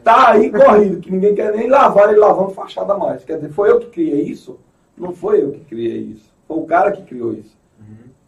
Tá 0.03 0.31
aí 0.31 0.51
corrido, 0.51 0.99
que 0.99 1.11
ninguém 1.11 1.36
quer 1.36 1.53
nem 1.53 1.69
lavar 1.69 2.09
ele 2.09 2.17
lavando 2.19 2.49
fachada 2.49 2.97
mais. 2.97 3.23
Quer 3.23 3.36
dizer, 3.36 3.49
foi 3.49 3.69
eu 3.69 3.79
que 3.79 3.91
criei 3.91 4.23
isso? 4.23 4.59
Não 4.97 5.13
foi 5.13 5.43
eu 5.43 5.51
que 5.51 5.59
criei 5.59 5.99
isso. 5.99 6.33
Foi 6.47 6.57
o 6.57 6.65
cara 6.65 6.91
que 6.91 7.03
criou 7.03 7.33
isso. 7.33 7.55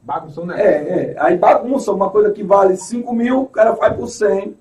Bagunçou 0.07 0.45
o 0.45 0.51
É, 0.53 0.61
é. 0.61 1.15
Aí 1.19 1.37
bagunça, 1.37 1.91
uma 1.91 2.09
coisa 2.09 2.31
que 2.31 2.41
vale 2.41 2.77
5 2.77 3.13
mil, 3.13 3.41
o 3.41 3.47
cara 3.47 3.75
faz 3.75 3.93
por 3.93 4.07
100. 4.07 4.55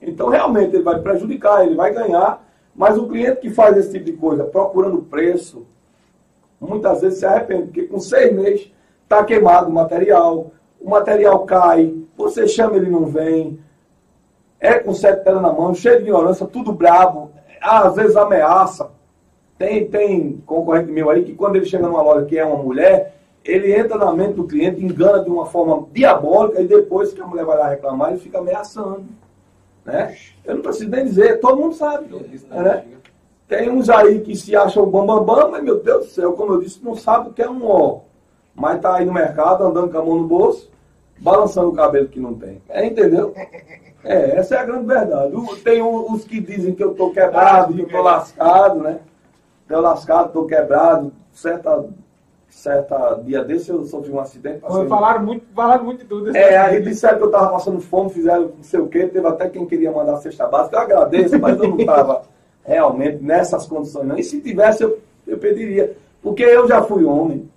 Então, 0.00 0.30
realmente, 0.30 0.74
ele 0.74 0.82
vai 0.82 0.98
prejudicar, 0.98 1.62
ele 1.62 1.74
vai 1.74 1.92
ganhar. 1.92 2.42
Mas 2.74 2.96
o 2.96 3.06
cliente 3.06 3.42
que 3.42 3.50
faz 3.50 3.76
esse 3.76 3.92
tipo 3.92 4.06
de 4.06 4.12
coisa, 4.12 4.44
procurando 4.44 5.02
preço, 5.02 5.66
muitas 6.58 7.02
vezes 7.02 7.18
se 7.18 7.26
arrepende, 7.26 7.64
porque 7.64 7.82
com 7.82 8.00
seis 8.00 8.34
meses 8.34 8.72
está 9.02 9.22
queimado 9.22 9.68
o 9.68 9.72
material, 9.72 10.52
o 10.80 10.88
material 10.88 11.40
cai, 11.40 11.94
você 12.16 12.48
chama 12.48 12.76
ele 12.76 12.88
não 12.88 13.04
vem, 13.04 13.60
é 14.58 14.78
com 14.78 14.94
sete 14.94 15.22
telas 15.22 15.42
na 15.42 15.52
mão, 15.52 15.74
cheio 15.74 15.98
de 15.98 16.04
ignorância, 16.04 16.46
tudo 16.46 16.72
bravo, 16.72 17.30
às 17.60 17.94
vezes 17.94 18.16
ameaça. 18.16 18.90
Tem, 19.58 19.86
tem 19.86 20.42
concorrente 20.46 20.90
meu 20.90 21.10
aí 21.10 21.24
que 21.24 21.34
quando 21.34 21.56
ele 21.56 21.66
chega 21.66 21.86
numa 21.86 22.00
loja 22.00 22.24
que 22.24 22.38
é 22.38 22.44
uma 22.44 22.62
mulher, 22.62 23.21
ele 23.44 23.74
entra 23.74 23.96
na 23.98 24.12
mente 24.12 24.34
do 24.34 24.46
cliente, 24.46 24.84
engana 24.84 25.22
de 25.22 25.30
uma 25.30 25.46
forma 25.46 25.86
diabólica 25.92 26.60
e 26.60 26.66
depois 26.66 27.12
que 27.12 27.20
a 27.20 27.26
mulher 27.26 27.44
vai 27.44 27.58
lá 27.58 27.68
reclamar, 27.68 28.10
ele 28.10 28.20
fica 28.20 28.38
ameaçando. 28.38 29.04
Né? 29.84 30.16
Eu 30.44 30.56
não 30.56 30.62
preciso 30.62 30.90
nem 30.90 31.04
dizer, 31.04 31.40
todo 31.40 31.60
mundo 31.60 31.74
sabe. 31.74 32.06
Né? 32.48 32.84
Tem 33.48 33.68
uns 33.68 33.90
aí 33.90 34.20
que 34.20 34.36
se 34.36 34.54
acham 34.54 34.86
bambambam, 34.86 35.24
bam, 35.24 35.36
bam, 35.42 35.50
mas 35.50 35.64
meu 35.64 35.82
Deus 35.82 36.06
do 36.06 36.12
céu, 36.12 36.32
como 36.32 36.54
eu 36.54 36.60
disse, 36.60 36.82
não 36.82 36.94
sabe 36.94 37.30
o 37.30 37.32
que 37.32 37.42
é 37.42 37.50
um 37.50 37.66
ó. 37.66 38.00
Mas 38.54 38.80
tá 38.80 38.96
aí 38.96 39.04
no 39.04 39.12
mercado, 39.12 39.64
andando 39.64 39.90
com 39.90 39.98
a 39.98 40.04
mão 40.04 40.18
no 40.18 40.26
bolso, 40.26 40.70
balançando 41.18 41.68
o 41.68 41.74
cabelo 41.74 42.08
que 42.08 42.20
não 42.20 42.34
tem. 42.34 42.62
É, 42.68 42.86
entendeu? 42.86 43.34
É, 44.04 44.36
essa 44.36 44.56
é 44.56 44.58
a 44.58 44.64
grande 44.64 44.86
verdade. 44.86 45.34
Tem 45.62 45.82
os 45.82 46.24
que 46.24 46.40
dizem 46.40 46.74
que 46.74 46.82
eu 46.82 46.94
tô 46.94 47.10
quebrado, 47.10 47.72
que 47.72 47.82
eu 47.82 47.88
tô 47.88 48.02
lascado, 48.02 48.80
né? 48.80 48.98
Tô 49.68 49.80
lascado, 49.80 50.32
tô 50.32 50.44
quebrado. 50.44 51.12
Certa, 51.32 51.84
certa 52.54 53.14
dia 53.24 53.42
desse 53.42 53.70
eu 53.70 53.82
sofri 53.84 54.10
um 54.12 54.20
acidente. 54.20 54.60
passei- 54.60 54.86
Falaram 54.86 55.24
muito, 55.24 55.46
falaram 55.54 55.84
muito 55.84 56.00
de 56.00 56.04
tudo. 56.04 56.36
é, 56.36 56.56
aí 56.56 56.82
disseram 56.82 57.18
que 57.18 57.24
eu 57.24 57.30
tava 57.30 57.50
passando 57.50 57.80
fome, 57.80 58.10
fizeram 58.10 58.52
não 58.56 58.62
sei 58.62 58.78
o 58.80 58.88
quê, 58.88 59.06
teve 59.06 59.26
até 59.26 59.48
quem 59.48 59.66
queria 59.66 59.90
mandar 59.90 60.14
a 60.14 60.20
cesta 60.20 60.46
básica, 60.46 60.76
eu 60.76 60.80
agradeço, 60.82 61.38
mas 61.38 61.58
eu 61.58 61.68
não 61.68 61.78
estava 61.78 62.22
realmente 62.64 63.22
nessas 63.22 63.66
condições 63.66 64.06
não. 64.06 64.18
E 64.18 64.22
se 64.22 64.40
tivesse, 64.40 64.82
eu, 64.84 64.98
eu 65.26 65.38
pediria. 65.38 65.96
Porque 66.22 66.42
eu 66.42 66.68
já 66.68 66.82
fui 66.82 67.04
homem 67.04 67.48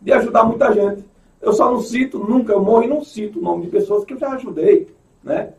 de 0.00 0.12
ajudar 0.12 0.44
muita 0.44 0.72
gente. 0.72 1.04
Eu 1.42 1.52
só 1.52 1.70
não 1.70 1.80
cito, 1.80 2.18
nunca, 2.18 2.52
eu 2.52 2.62
morro 2.62 2.84
e 2.84 2.88
não 2.88 3.02
cito 3.04 3.38
o 3.38 3.42
nome 3.42 3.64
de 3.66 3.70
pessoas 3.70 4.04
que 4.04 4.14
eu 4.14 4.18
já 4.18 4.30
ajudei, 4.30 4.88
né? 5.22 5.50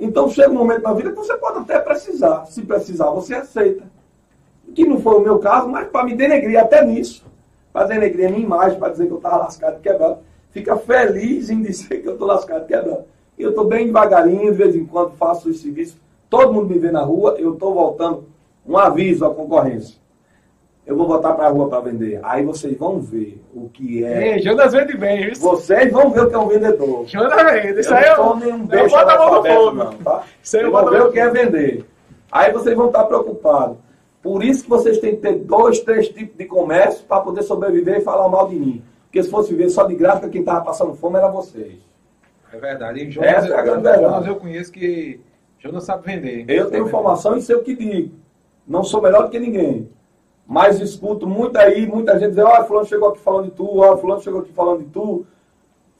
Então 0.00 0.28
chega 0.28 0.50
um 0.50 0.54
momento 0.54 0.82
na 0.82 0.92
vida 0.92 1.10
que 1.10 1.16
você 1.16 1.36
pode 1.36 1.58
até 1.58 1.78
precisar. 1.78 2.46
Se 2.46 2.62
precisar, 2.62 3.10
você 3.10 3.34
aceita. 3.34 3.84
Que 4.74 4.84
não 4.84 4.98
foi 5.00 5.16
o 5.16 5.20
meu 5.20 5.38
caso, 5.38 5.68
mas 5.68 5.86
para 5.88 6.04
me 6.04 6.14
denegrir 6.16 6.58
até 6.58 6.84
nisso. 6.84 7.24
Para 7.72 7.86
denegrir 7.86 8.26
a 8.28 8.30
minha 8.30 8.42
imagem, 8.44 8.78
para 8.78 8.90
dizer 8.90 9.06
que 9.06 9.12
eu 9.12 9.16
estava 9.16 9.36
lascado 9.38 9.78
e 9.78 9.80
quebrado. 9.80 10.18
Fica 10.50 10.76
feliz 10.76 11.48
em 11.50 11.62
dizer 11.62 12.02
que 12.02 12.08
eu 12.08 12.12
estou 12.12 12.28
lascado 12.28 12.64
e 12.64 12.66
quebrado. 12.66 13.04
Eu 13.38 13.50
estou 13.50 13.64
bem 13.64 13.86
devagarinho, 13.86 14.52
de 14.52 14.58
vez 14.58 14.76
em 14.76 14.84
quando 14.84 15.12
faço 15.12 15.48
esse 15.48 15.60
serviço. 15.60 15.98
Todo 16.28 16.52
mundo 16.52 16.68
me 16.68 16.78
vê 16.78 16.90
na 16.90 17.02
rua, 17.02 17.36
eu 17.38 17.54
estou 17.54 17.72
voltando. 17.74 18.24
Um 18.66 18.76
aviso 18.76 19.24
à 19.24 19.34
concorrência. 19.34 20.00
Eu 20.86 20.96
vou 20.96 21.06
botar 21.06 21.32
para 21.34 21.46
a 21.46 21.48
rua 21.48 21.68
para 21.68 21.80
vender. 21.80 22.20
Aí 22.22 22.44
vocês 22.44 22.76
vão 22.76 23.00
ver 23.00 23.40
o 23.54 23.68
que 23.68 24.04
é. 24.04 24.34
Ei, 24.36 24.42
Jonas 24.42 24.72
vende 24.72 24.96
bem, 24.96 25.26
viu? 25.26 25.36
Vocês 25.36 25.90
vão 25.92 26.10
ver 26.10 26.24
o 26.24 26.28
que 26.28 26.34
é 26.34 26.38
um 26.38 26.48
vendedor. 26.48 27.06
Jonas 27.06 27.52
vende. 27.52 27.80
Isso 27.80 27.90
Eu 27.92 27.96
aí 27.96 28.04
não 28.04 28.12
é 28.12 28.16
sou 28.16 28.32
um... 28.34 28.36
nenhum 28.38 28.58
Eu 28.58 28.66
beijo 28.66 28.88
boto 28.96 29.10
a 29.10 29.18
mão 29.18 29.34
no 29.34 29.44
fogo. 29.46 29.72
não, 29.76 29.92
tá? 29.98 30.22
Isso 30.42 30.56
aí 30.56 30.62
eu 30.62 30.68
Eu 30.68 30.72
vou 30.72 30.90
ver 30.90 31.02
o 31.02 31.12
que 31.12 31.20
é 31.20 31.30
vender. 31.30 31.84
Aí 32.30 32.52
vocês 32.52 32.76
vão 32.76 32.86
estar 32.86 33.04
preocupados. 33.04 33.76
Por 34.22 34.44
isso 34.44 34.64
que 34.64 34.70
vocês 34.70 34.98
têm 34.98 35.16
que 35.16 35.22
ter 35.22 35.34
dois, 35.40 35.80
três 35.80 36.08
tipos 36.08 36.36
de 36.36 36.44
comércio 36.44 37.04
para 37.06 37.20
poder 37.20 37.42
sobreviver 37.42 37.98
e 37.98 38.00
falar 38.02 38.28
mal 38.28 38.48
de 38.48 38.54
mim. 38.54 38.82
Porque 39.04 39.22
se 39.22 39.28
fosse 39.28 39.50
viver 39.50 39.68
só 39.68 39.84
de 39.84 39.96
gráfica, 39.96 40.28
quem 40.28 40.40
estava 40.40 40.64
passando 40.64 40.94
fome 40.94 41.18
era 41.18 41.28
vocês. 41.28 41.80
É 42.52 42.56
verdade. 42.56 43.00
E 43.00 43.18
Essa 43.18 43.48
é 43.48 43.58
a 43.58 43.62
grande 43.62 43.82
verdade. 43.82 44.04
Jonas 44.04 44.26
eu 44.26 44.36
conheço 44.36 44.70
que 44.70 45.20
Jonas 45.58 45.84
sabe 45.84 46.04
vender. 46.06 46.44
Eu 46.48 46.70
tenho 46.70 46.86
formação 46.86 47.36
e 47.36 47.42
sei 47.42 47.56
o 47.56 47.62
que 47.62 47.74
digo. 47.74 48.14
Não 48.66 48.84
sou 48.84 49.02
melhor 49.02 49.24
do 49.24 49.30
que 49.30 49.40
ninguém. 49.40 49.88
Mas 50.46 50.80
escuto 50.80 51.26
muito 51.26 51.56
aí, 51.56 51.86
muita 51.86 52.18
gente 52.18 52.30
dizer, 52.30 52.42
olha, 52.42 52.64
fulano 52.64 52.86
chegou 52.86 53.08
aqui 53.08 53.20
falando 53.20 53.44
de 53.46 53.52
tu, 53.52 53.78
olha, 53.78 53.96
fulano 53.96 54.22
chegou 54.22 54.40
aqui 54.40 54.52
falando 54.52 54.84
de 54.84 54.90
tu. 54.90 55.26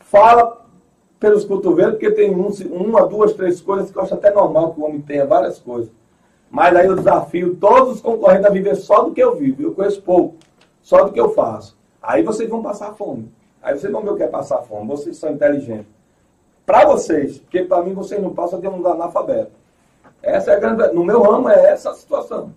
Fala 0.00 0.62
pelos 1.18 1.44
cotovelos, 1.44 1.92
porque 1.92 2.10
tem 2.10 2.34
um, 2.34 2.48
uma, 2.70 3.06
duas, 3.06 3.32
três 3.34 3.60
coisas 3.60 3.90
que 3.90 3.96
eu 3.96 4.02
acho 4.02 4.14
até 4.14 4.32
normal 4.32 4.74
que 4.74 4.80
o 4.80 4.84
homem 4.84 5.00
tenha 5.00 5.24
várias 5.24 5.58
coisas. 5.58 5.90
Mas 6.52 6.76
aí 6.76 6.86
eu 6.86 6.94
desafio 6.94 7.56
todos 7.56 7.94
os 7.94 8.00
concorrentes 8.02 8.44
a 8.44 8.50
viver 8.50 8.76
só 8.76 9.02
do 9.02 9.14
que 9.14 9.22
eu 9.22 9.34
vivo. 9.34 9.62
Eu 9.62 9.74
conheço 9.74 10.02
pouco, 10.02 10.36
só 10.82 11.02
do 11.02 11.10
que 11.10 11.18
eu 11.18 11.30
faço. 11.30 11.74
Aí 12.00 12.22
vocês 12.22 12.46
vão 12.46 12.62
passar 12.62 12.92
fome. 12.92 13.32
Aí 13.62 13.74
vocês 13.74 13.90
vão 13.90 14.02
ver 14.02 14.10
o 14.10 14.16
que 14.16 14.22
é 14.22 14.28
passar 14.28 14.58
fome. 14.58 14.86
Vocês 14.86 15.16
são 15.16 15.32
inteligentes. 15.32 15.86
Para 16.66 16.84
vocês, 16.84 17.38
porque 17.38 17.62
para 17.62 17.82
mim 17.82 17.94
vocês 17.94 18.20
não 18.20 18.34
passam 18.34 18.60
de 18.60 18.68
um 18.68 18.86
analfabeto. 18.86 19.52
Essa 20.22 20.52
é 20.52 20.56
a 20.56 20.58
grande. 20.58 20.94
No 20.94 21.02
meu 21.02 21.22
ramo 21.22 21.48
é 21.48 21.70
essa 21.70 21.90
a 21.90 21.94
situação. 21.94 22.52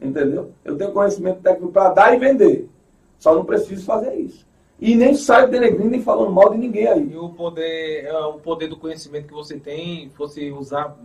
Entendeu? 0.00 0.52
Eu 0.64 0.78
tenho 0.78 0.92
conhecimento 0.92 1.42
técnico 1.42 1.70
para 1.70 1.90
dar 1.90 2.14
e 2.14 2.18
vender. 2.18 2.70
Só 3.18 3.34
não 3.34 3.44
preciso 3.44 3.84
fazer 3.84 4.14
isso. 4.14 4.46
E 4.80 4.94
nem 4.94 5.14
saio 5.14 5.50
denegrindo 5.50 5.90
nem 5.90 6.00
falando 6.00 6.32
mal 6.32 6.50
de 6.50 6.56
ninguém 6.56 6.86
aí. 6.86 7.12
E 7.12 7.16
o 7.18 7.28
poder, 7.28 8.06
é, 8.06 8.18
o 8.18 8.38
poder 8.38 8.68
do 8.68 8.78
conhecimento 8.78 9.28
que 9.28 9.34
você 9.34 9.58
tem, 9.58 10.10
você 10.16 10.50
usar 10.50 10.96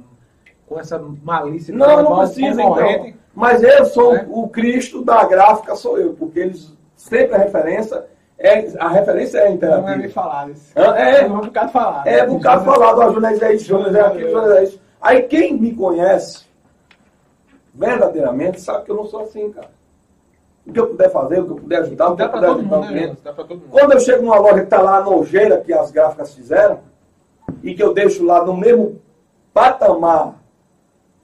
com 0.71 0.79
essa 0.79 0.97
malícia. 1.21 1.75
Não, 1.75 2.01
não 2.01 2.17
precisa, 2.19 2.61
então. 2.61 3.13
Mas 3.35 3.61
eu 3.61 3.85
sou 3.85 4.15
é. 4.15 4.25
o 4.29 4.47
Cristo 4.47 5.03
da 5.03 5.25
gráfica, 5.25 5.75
sou 5.75 5.97
eu, 5.97 6.13
porque 6.13 6.39
eles 6.39 6.71
sempre 6.95 7.35
a 7.35 7.39
referência 7.39 8.05
é, 8.39 8.65
a 8.79 8.87
referência 8.87 9.39
é 9.39 9.51
interativa. 9.51 9.87
Não 9.87 9.93
é 9.93 9.97
me 9.97 10.09
falar 10.09 10.49
isso. 10.49 10.71
É, 10.75 11.19
é, 11.19 11.25
um 11.25 11.41
bocado 11.41 11.71
falado. 11.71 12.07
É, 12.07 12.23
um 12.23 12.37
bocado 12.37 12.65
falado. 12.65 12.99
Ó, 12.99 13.11
Jonas 13.11 13.41
é 13.41 13.53
isso, 13.53 13.65
Jonas 13.65 13.93
é 13.93 14.01
aquilo, 14.01 14.31
Jonas 14.31 14.51
é 14.57 14.63
isso. 14.63 14.81
Aí 15.01 15.23
quem 15.23 15.59
me 15.59 15.75
conhece 15.75 16.45
verdadeiramente 17.73 18.61
sabe 18.61 18.85
que 18.85 18.91
eu 18.91 18.95
não 18.95 19.05
sou 19.05 19.23
assim, 19.23 19.51
cara. 19.51 19.69
O 20.65 20.71
que 20.71 20.79
eu 20.79 20.87
puder 20.87 21.09
fazer, 21.11 21.39
o 21.41 21.45
que 21.45 21.51
eu 21.51 21.55
puder 21.57 21.81
ajudar, 21.81 22.09
o 22.09 22.15
que 22.15 22.23
eu 22.23 22.29
puder 22.29 22.49
ajudar 22.49 22.79
o 22.79 22.87
cliente. 22.87 23.17
Né, 23.23 23.33
Quando 23.69 23.91
eu 23.93 23.99
chego 23.99 24.23
numa 24.23 24.39
loja 24.39 24.59
que 24.59 24.63
está 24.63 24.81
lá 24.81 24.97
a 24.97 25.01
nojeira 25.01 25.57
que 25.57 25.73
as 25.73 25.91
gráficas 25.91 26.33
fizeram, 26.33 26.79
e 27.61 27.75
que 27.75 27.83
eu 27.83 27.93
deixo 27.93 28.23
lá 28.23 28.43
no 28.45 28.55
mesmo 28.55 29.01
patamar 29.53 30.40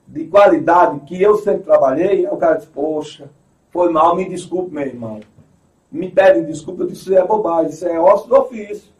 de 0.08 0.24
qualidade 0.24 1.00
que 1.00 1.20
eu 1.20 1.36
sempre 1.36 1.64
trabalhei, 1.64 2.26
o 2.26 2.36
cara 2.36 2.56
diz, 2.56 2.64
poxa, 2.64 3.28
foi 3.70 3.92
mal, 3.92 4.16
me 4.16 4.26
desculpe, 4.26 4.74
meu 4.74 4.86
irmão. 4.86 5.20
Me 5.92 6.10
pedem 6.10 6.44
desculpa, 6.44 6.82
eu 6.82 6.86
disse, 6.86 7.02
isso 7.02 7.14
é 7.14 7.24
bobagem, 7.24 7.70
isso 7.70 7.86
é 7.86 8.00
osso 8.00 8.26
do 8.26 8.36
ofício. 8.36 8.90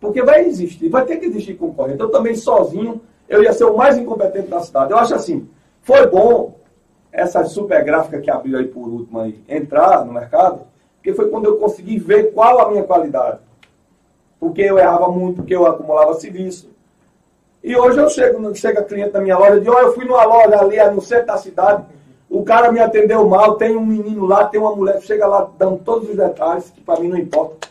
Porque 0.00 0.22
vai 0.22 0.44
existir, 0.44 0.88
vai 0.88 1.04
ter 1.04 1.16
que 1.18 1.26
existir 1.26 1.54
concorrente. 1.54 2.00
Eu 2.00 2.10
também 2.10 2.34
sozinho, 2.34 3.00
eu 3.28 3.42
ia 3.42 3.52
ser 3.52 3.64
o 3.64 3.76
mais 3.76 3.96
incompetente 3.96 4.48
da 4.48 4.60
cidade. 4.60 4.90
Eu 4.90 4.98
acho 4.98 5.14
assim, 5.14 5.48
foi 5.82 6.06
bom 6.08 6.56
essa 7.12 7.44
super 7.44 7.84
gráfica 7.84 8.20
que 8.20 8.30
abriu 8.30 8.58
aí 8.58 8.66
por 8.66 8.88
último 8.88 9.20
aí, 9.20 9.40
entrar 9.48 10.04
no 10.04 10.12
mercado, 10.12 10.62
porque 10.96 11.14
foi 11.14 11.30
quando 11.30 11.46
eu 11.46 11.56
consegui 11.58 11.98
ver 11.98 12.32
qual 12.32 12.60
a 12.60 12.70
minha 12.70 12.82
qualidade. 12.82 13.38
Porque 14.38 14.62
eu 14.62 14.78
errava 14.78 15.08
muito, 15.08 15.36
porque 15.36 15.54
eu 15.54 15.66
acumulava 15.66 16.14
serviço. 16.14 16.68
E 17.62 17.76
hoje 17.76 17.98
eu 17.98 18.08
chego, 18.08 18.54
chega 18.54 18.82
cliente 18.82 19.12
na 19.12 19.20
minha 19.20 19.36
loja 19.36 19.56
e 19.56 19.60
diz, 19.60 19.68
oh, 19.68 19.78
eu 19.78 19.92
fui 19.92 20.04
numa 20.04 20.24
loja 20.24 20.60
ali 20.60 20.76
no 20.90 21.00
centro 21.00 21.26
da 21.26 21.36
cidade, 21.36 21.84
o 22.30 22.42
cara 22.44 22.70
me 22.70 22.78
atendeu 22.78 23.26
mal, 23.26 23.56
tem 23.56 23.76
um 23.76 23.84
menino 23.84 24.26
lá, 24.26 24.44
tem 24.44 24.60
uma 24.60 24.74
mulher, 24.74 25.00
chega 25.00 25.26
lá 25.26 25.50
dando 25.58 25.78
todos 25.78 26.08
os 26.10 26.16
detalhes, 26.16 26.70
que 26.70 26.80
para 26.80 27.00
mim 27.00 27.08
não 27.08 27.16
importa. 27.16 27.68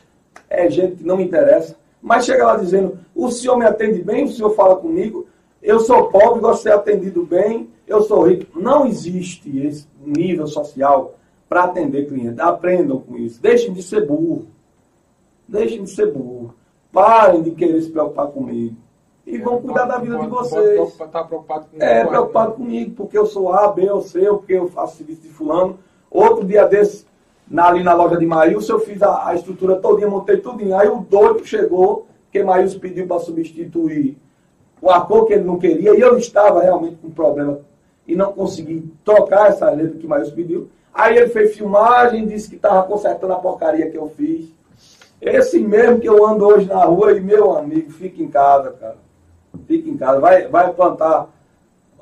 É 0.50 0.70
gente 0.70 0.98
que 0.98 1.04
não 1.04 1.18
me 1.18 1.24
interessa. 1.24 1.76
Mas 2.02 2.26
chega 2.26 2.46
lá 2.46 2.58
dizendo, 2.58 2.98
o 3.16 3.30
senhor 3.30 3.58
me 3.58 3.66
atende 3.66 4.02
bem, 4.02 4.26
o 4.26 4.30
senhor 4.30 4.52
fala 4.52 4.76
comigo, 4.76 5.28
eu 5.62 5.80
sou 5.80 6.10
pobre, 6.10 6.40
gosto 6.40 6.58
de 6.58 6.64
ser 6.64 6.74
atendido 6.74 7.26
bem, 7.26 7.70
eu 7.88 8.02
sou 8.02 8.28
rico. 8.28 8.60
Não 8.60 8.86
existe 8.86 9.60
esse 9.60 9.88
nível 10.06 10.48
social 10.48 11.16
para 11.48 11.64
atender 11.64 12.08
cliente. 12.08 12.40
Aprendam 12.42 13.00
com 13.00 13.18
isso. 13.18 13.42
Deixem 13.42 13.74
de 13.74 13.82
ser 13.82 14.06
burro. 14.06 14.48
Deixem 15.48 15.84
de 15.84 15.90
ser 15.90 16.12
burro. 16.12 16.54
Parem 16.92 17.42
de 17.42 17.52
querer 17.52 17.82
se 17.82 17.90
preocupar 17.90 18.28
comigo. 18.28 18.76
E 19.28 19.38
vão 19.40 19.62
cuidar 19.62 19.84
da 19.84 19.98
vida 19.98 20.18
de 20.18 20.28
vocês. 20.28 20.96
Tá 21.12 21.22
preocupado 21.22 21.68
com 21.70 21.84
é, 21.84 22.06
preocupado 22.06 22.54
comigo, 22.54 22.96
porque 22.96 23.18
eu 23.18 23.26
sou 23.26 23.52
A, 23.52 23.68
B 23.68 23.86
C, 24.04 24.30
ou 24.30 24.38
porque 24.38 24.54
eu 24.54 24.70
faço 24.70 24.96
serviço 24.96 25.22
de 25.22 25.28
fulano. 25.28 25.78
Outro 26.10 26.46
dia 26.46 26.66
desse, 26.66 27.06
na, 27.46 27.68
ali 27.68 27.84
na 27.84 27.94
loja 27.94 28.16
de 28.16 28.26
Maílson, 28.26 28.74
eu 28.74 28.80
fiz 28.80 29.04
a, 29.04 29.28
a 29.28 29.36
estrutura 29.36 29.76
todinha, 29.76 30.08
montei 30.08 30.38
tudinho. 30.38 30.78
Aí 30.78 30.88
o 30.88 31.02
doido 31.02 31.46
chegou, 31.46 32.08
porque 32.24 32.42
Maílson 32.42 32.80
pediu 32.80 33.06
para 33.06 33.20
substituir 33.20 34.18
a 34.82 35.02
cor 35.02 35.26
que 35.26 35.34
ele 35.34 35.44
não 35.44 35.60
queria, 35.60 35.94
e 35.94 36.00
eu 36.00 36.18
estava 36.18 36.62
realmente 36.62 36.96
com 36.96 37.10
problema 37.10 37.60
e 38.08 38.16
não 38.16 38.32
consegui 38.32 38.90
trocar 39.04 39.50
essa 39.50 39.70
letra 39.70 39.98
que 39.98 40.08
Maílson 40.08 40.36
pediu. 40.36 40.70
Aí 40.94 41.18
ele 41.18 41.28
fez 41.28 41.54
filmagem, 41.54 42.26
disse 42.26 42.50
que 42.50 42.56
estava 42.56 42.82
consertando 42.84 43.34
a 43.34 43.40
porcaria 43.40 43.92
que 43.92 43.98
eu 43.98 44.08
fiz. 44.08 44.56
Esse 45.20 45.60
mesmo 45.60 46.00
que 46.00 46.08
eu 46.08 46.26
ando 46.26 46.48
hoje 46.48 46.66
na 46.66 46.86
rua, 46.86 47.12
e 47.12 47.20
meu 47.20 47.58
amigo, 47.58 47.92
fica 47.92 48.24
em 48.24 48.30
casa, 48.30 48.72
cara. 48.72 49.07
Fica 49.66 49.90
em 49.90 49.98
casa, 49.98 50.20
vai, 50.20 50.48
vai 50.48 50.74
plantar 50.74 51.30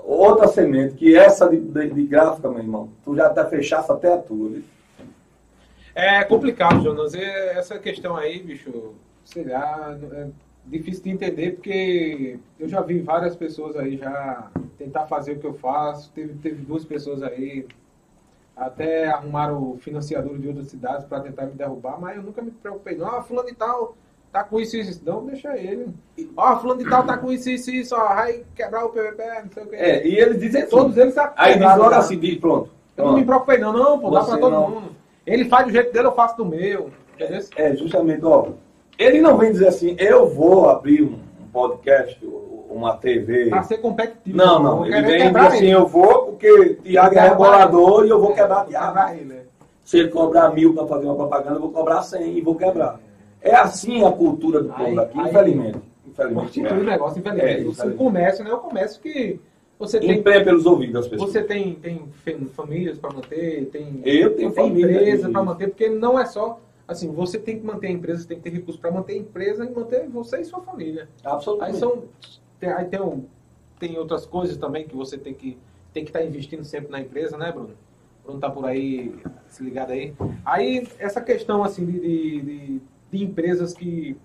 outra 0.06 0.47
semente, 0.47 0.95
que 0.95 1.16
essa 1.16 1.49
de, 1.49 1.60
de, 1.60 1.89
de 1.89 2.03
gráfica, 2.03 2.49
meu 2.49 2.60
irmão, 2.60 2.89
tu 3.03 3.16
já 3.16 3.30
tá 3.30 3.45
fechasse 3.45 3.91
até 3.91 4.14
a 4.14 4.18
tua. 4.18 4.49
Viu? 4.49 4.64
É 5.93 6.24
complicado, 6.24 6.82
Jonas. 6.84 7.14
Essa 7.16 7.80
questão 7.80 8.16
aí, 8.16 8.41
bicho, 8.41 8.93
sei 9.24 9.45
lá, 9.45 9.97
é 10.14 10.28
difícil 10.66 11.03
de 11.03 11.10
entender, 11.10 11.51
porque 11.53 12.38
eu 12.60 12.68
já 12.68 12.82
vi 12.82 12.99
várias 12.99 13.36
pessoas 13.36 13.76
aí 13.76 13.97
já 13.97 14.51
tentar 14.78 15.08
fazer 15.08 15.34
o 15.34 15.39
que 15.39 15.47
eu 15.47 15.53
faço. 15.53 16.12
Teve, 16.12 16.34
teve 16.36 16.62
duas 16.64 16.86
pessoas 16.86 17.24
aí, 17.24 17.66
até 18.56 19.08
arrumaram 19.08 19.78
financiador 19.80 20.38
de 20.38 20.47
outras 20.47 20.68
cidades 20.68 21.06
para 21.06 21.22
tentar 21.22 21.45
me 21.45 21.53
derrubar, 21.53 21.99
mas 21.99 22.18
eu 22.18 22.24
nunca 22.24 22.41
me 22.41 22.51
preocupei. 22.51 22.95
Não, 22.95 23.08
ah, 23.08 23.24
fulano 23.24 23.49
e 23.49 23.56
tal 23.56 23.95
tá 24.36 24.44
com 24.44 24.60
isso 24.60 24.76
isso. 24.76 25.02
Não, 25.06 25.26
deixa 25.26 25.58
ele. 25.58 25.88
Ó, 26.36 26.58
fulano 26.58 26.84
de 26.84 26.90
tal 26.90 27.04
tá 27.04 27.18
com 27.18 27.32
isso 27.32 27.50
isso, 27.50 27.72
isso, 27.72 27.96
ó, 27.96 28.16
vai 28.16 28.44
quebrar 28.54 28.84
o 28.84 28.90
PVP, 28.90 29.24
não 29.44 29.52
sei 29.54 29.64
o 29.64 29.68
que. 29.68 29.76
É, 29.78 30.06
e 30.06 30.20
eles 30.20 30.42
dizem 30.42 30.64
assim, 30.64 30.72
Todos 30.72 30.98
eles 30.98 31.16
tá 31.16 31.34
Aí 31.38 31.54
diz 31.54 31.78
logo 31.78 31.96
assim, 31.96 32.20
diz, 32.20 32.38
pronto. 32.38 32.70
Eu 32.98 33.06
não 33.06 33.14
me 33.14 33.24
preocupei 33.24 33.58
não, 33.58 33.72
não, 33.72 33.98
pô, 33.98 34.10
dá 34.10 34.26
pra 34.26 34.38
todo 34.38 34.52
não. 34.52 34.70
mundo. 34.70 34.90
Ele 35.26 35.46
faz 35.46 35.68
do 35.68 35.72
jeito 35.72 35.94
dele, 35.94 36.08
eu 36.08 36.12
faço 36.12 36.36
do 36.36 36.46
meu. 36.46 36.92
Entendeu? 37.16 37.42
É, 37.56 37.70
é, 37.70 37.76
justamente, 37.78 38.26
ó. 38.26 38.50
Ele 39.00 39.22
não 39.22 39.38
vem 39.38 39.54
dizer 39.54 39.70
assim, 39.70 39.96
eu 39.98 40.28
vou 40.28 40.70
abrir 40.70 41.02
um 41.02 41.18
podcast, 41.54 42.20
uma 42.70 42.98
TV. 42.98 43.50
Pra 43.50 43.64
ser 43.64 43.78
competitivo. 43.78 44.36
Não, 44.36 44.62
não. 44.62 44.86
Ele 44.86 45.02
vem 45.02 45.32
dizer 45.32 45.40
assim, 45.40 45.68
eu 45.68 45.88
vou 45.88 46.26
porque 46.26 46.78
Tiago 46.84 47.16
é 47.16 47.30
rebolador 47.30 48.06
e 48.06 48.10
eu 48.10 48.20
vou 48.20 48.34
quebrar 48.34 48.66
Tiago. 48.66 49.00
É. 49.00 49.44
Se 49.86 49.98
ele 49.98 50.10
cobrar 50.10 50.50
mil 50.50 50.74
para 50.74 50.88
fazer 50.88 51.06
uma 51.06 51.16
propaganda, 51.16 51.56
eu 51.56 51.62
vou 51.62 51.72
cobrar 51.72 52.02
cem 52.02 52.38
e 52.38 52.42
vou 52.42 52.56
quebrar. 52.56 53.00
É 53.46 53.56
assim 53.56 54.04
a 54.04 54.12
cultura 54.12 54.64
do 54.64 54.74
povo 54.74 54.96
daqui, 54.96 55.20
infelizmente. 55.20 55.80
Infelizmente. 56.08 56.60
É. 56.66 56.74
negócio, 56.74 57.20
infelizmente. 57.20 57.82
É, 57.82 57.86
o 57.86 57.96
comércio, 57.96 58.43
né? 58.43 58.52
O 58.52 58.58
comércio 58.58 59.00
que 59.00 59.39
você 59.78 60.00
tem. 60.00 60.20
Emprega 60.20 60.43
pelos 60.43 60.66
ouvidos 60.66 60.93
das 60.93 61.08
pessoas. 61.08 61.32
Você 61.32 61.43
tem, 61.43 61.76
tem 61.76 62.10
famílias 62.54 62.98
para 62.98 63.14
manter, 63.14 63.68
tem, 63.68 64.02
Eu 64.04 64.36
tenho 64.36 64.52
tem 64.52 64.68
empresa 64.68 65.30
para 65.30 65.43
manter, 65.43 65.68
porque 65.68 65.89
não 65.89 66.18
é 66.18 66.26
só. 66.26 66.60
Assim, 66.88 67.12
você 67.12 67.39
tem 67.39 67.60
que 67.60 67.66
manter 67.66 67.88
a 67.88 67.91
empresa, 67.91 68.22
você 68.22 68.28
tem 68.28 68.38
que 68.38 68.43
ter 68.43 68.52
recursos 68.52 68.80
para 68.80 68.91
manter 68.91 69.14
a 69.14 69.18
empresa 69.18 69.66
e 69.66 69.70
manter 69.72 70.08
você 70.08 70.41
e 70.41 70.46
sua 70.46 70.62
família. 70.62 71.08
Absolutamente. 71.24 71.76
Aí 71.76 71.80
são. 71.80 72.04
Tem, 72.60 72.70
aí 72.70 72.86
tem, 72.86 73.02
um, 73.02 73.26
tem 73.80 73.98
outras 73.98 74.26
coisas 74.26 74.58
também 74.58 74.88
que 74.88 74.96
você 74.96 75.18
tem 75.18 75.34
que 75.34 75.58
tem 75.96 76.04
que 76.04 76.10
estar 76.10 76.20
tá 76.20 76.26
investindo 76.26 76.64
sempre 76.66 76.91
na 76.91 77.00
empresa, 77.00 77.38
né, 77.38 77.52
Bruno? 77.54 77.70
Bruno 78.24 78.39
tá 78.39 78.50
por 78.50 78.66
aí, 78.66 79.16
se 79.48 79.64
ligado 79.64 79.91
aí. 79.91 80.14
Aí, 80.43 80.86
essa 81.00 81.22
questão, 81.22 81.64
assim, 81.64 81.86
de, 81.86 82.00
de, 82.00 82.41
de 82.41 82.82
de 83.16 83.24
empresas 83.24 83.74
que, 83.74 84.18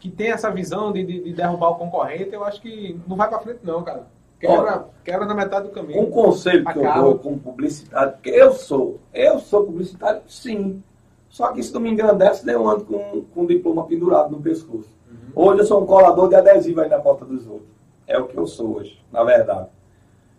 que 0.00 0.10
tem 0.10 0.30
essa 0.30 0.50
visão 0.50 0.92
de, 0.92 1.04
de, 1.04 1.22
de 1.22 1.32
derrubar 1.32 1.70
o 1.70 1.76
concorrente, 1.76 2.32
eu 2.32 2.44
acho 2.44 2.60
que 2.60 2.98
não 3.06 3.16
vai 3.16 3.28
para 3.28 3.40
frente 3.40 3.60
não, 3.62 3.82
cara. 3.82 4.06
Quebra, 4.38 4.86
quebra 5.02 5.26
na 5.26 5.34
metade 5.34 5.66
do 5.66 5.72
caminho. 5.72 6.00
Um 6.00 6.10
conselho 6.10 6.64
que 6.64 6.78
eu 6.78 6.94
dou 6.94 7.18
com 7.18 7.36
publicidade, 7.36 8.12
porque 8.12 8.30
eu 8.30 8.52
sou, 8.52 9.00
eu 9.12 9.40
sou 9.40 9.64
publicitário, 9.64 10.22
sim. 10.28 10.82
Só 11.28 11.52
que 11.52 11.60
isso 11.60 11.74
não 11.74 11.80
me 11.80 11.90
engrandece, 11.90 12.46
nem 12.46 12.54
eu 12.54 12.66
ando 12.68 12.84
com, 12.84 13.22
com 13.22 13.42
um 13.42 13.46
diploma 13.46 13.84
pendurado 13.84 14.30
no 14.30 14.40
pescoço. 14.40 14.96
Uhum. 15.10 15.16
Hoje 15.34 15.60
eu 15.60 15.66
sou 15.66 15.82
um 15.82 15.86
colador 15.86 16.28
de 16.28 16.36
adesivo 16.36 16.80
aí 16.80 16.88
na 16.88 17.00
porta 17.00 17.24
dos 17.24 17.46
outros. 17.46 17.68
É 18.06 18.16
o 18.16 18.26
que 18.26 18.36
eu 18.36 18.46
sou 18.46 18.76
hoje, 18.76 19.02
na 19.12 19.24
verdade. 19.24 19.68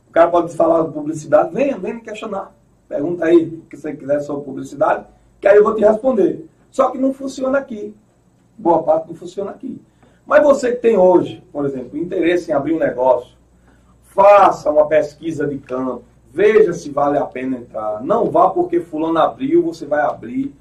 O 0.07 0.11
cara 0.11 0.31
pode 0.31 0.55
falar 0.55 0.83
de 0.83 0.93
publicidade, 0.93 1.53
venha, 1.53 1.77
venha 1.77 1.95
me 1.95 2.01
questionar. 2.01 2.55
Pergunta 2.87 3.25
aí 3.25 3.45
o 3.45 3.61
que 3.69 3.77
você 3.77 3.93
quiser 3.93 4.21
sobre 4.21 4.45
publicidade, 4.45 5.05
que 5.39 5.47
aí 5.47 5.57
eu 5.57 5.63
vou 5.63 5.75
te 5.75 5.81
responder. 5.83 6.48
Só 6.71 6.89
que 6.89 6.97
não 6.97 7.13
funciona 7.13 7.57
aqui. 7.57 7.95
Boa 8.57 8.83
parte 8.83 9.07
não 9.07 9.15
funciona 9.15 9.51
aqui. 9.51 9.81
Mas 10.25 10.43
você 10.43 10.71
que 10.73 10.81
tem 10.81 10.97
hoje, 10.97 11.43
por 11.51 11.65
exemplo, 11.65 11.97
interesse 11.97 12.51
em 12.51 12.53
abrir 12.53 12.73
um 12.73 12.79
negócio, 12.79 13.35
faça 14.03 14.69
uma 14.69 14.85
pesquisa 14.85 15.47
de 15.47 15.57
campo, 15.57 16.03
veja 16.31 16.73
se 16.73 16.91
vale 16.91 17.17
a 17.17 17.25
pena 17.25 17.57
entrar. 17.57 18.03
Não 18.03 18.29
vá 18.29 18.49
porque 18.49 18.79
fulano 18.79 19.17
abriu, 19.17 19.63
você 19.63 19.85
vai 19.85 20.01
abrir. 20.01 20.53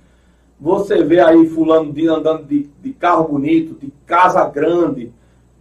Você 0.60 1.04
vê 1.04 1.20
aí 1.20 1.48
fulano 1.48 1.92
andando 2.10 2.44
de, 2.44 2.70
de 2.82 2.92
carro 2.92 3.28
bonito, 3.28 3.74
de 3.74 3.92
casa 4.06 4.44
grande, 4.48 5.12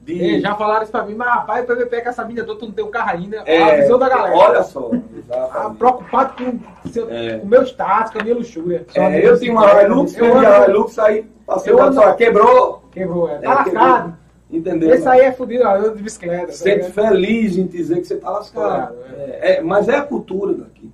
de 0.08 0.22
Ei, 0.24 0.40
já 0.40 0.56
falaram 0.56 0.84
isso 0.84 0.92
pra 0.92 1.04
mim, 1.04 1.16
mas 1.16 1.28
rapaz, 1.28 1.64
o 1.64 1.68
PVP 1.68 2.02
com 2.02 2.10
essa 2.10 2.24
mina 2.26 2.44
toda, 2.44 2.60
tu 2.60 2.66
não 2.66 2.72
tem 2.72 2.86
um 2.86 2.90
carro 2.90 3.10
ainda. 3.12 3.44
é, 3.46 3.62
a 3.62 3.76
visão 3.82 4.00
da 4.00 4.08
galera. 4.10 4.36
Olha 4.36 4.64
só. 4.64 4.90
Ah, 5.30 5.72
preocupado 5.78 6.34
com, 6.44 6.90
seu, 6.90 7.10
É. 7.12 7.40
com 7.40 7.46
o 7.46 7.50
meu 7.50 7.64
status, 7.64 8.14
com 8.14 8.20
a 8.20 8.24
minha 8.24 8.36
luxúria. 8.36 8.86
É, 8.96 9.28
eu 9.28 9.38
tinha 9.38 9.52
uma 9.52 9.84
Hilux, 9.84 10.16
Eu 10.18 10.34
vendi 10.34 10.46
a 10.46 10.68
Hilux, 10.68 10.98
aí 11.00 11.26
passei 11.46 11.74
ando- 11.74 11.94
só, 11.96 12.14
quebrou. 12.14 12.84
Quebrou, 12.92 13.30
é. 13.30 13.38
Tá 13.40 13.52
É, 13.52 13.54
lascado. 13.56 14.18
Entendeu? 14.50 14.94
Esse 14.94 15.08
aí 15.10 15.20
é 15.22 15.32
fudido, 15.34 15.66
ó, 15.66 15.76
ando 15.76 15.98
de 15.98 16.04
bicicleta. 16.04 16.48
tá 16.48 16.52
Sente 16.54 16.76
ligado? 16.88 16.94
feliz 16.94 17.58
em 17.58 17.68
dizer 17.68 17.98
que 18.00 18.06
você 18.08 18.14
está 18.14 18.30
lascado. 18.30 18.96
É, 19.18 19.58
é, 19.58 19.62
mas 19.62 19.90
é 19.90 19.98
a 19.98 20.02
cultura 20.04 20.54
daqui. 20.54 20.90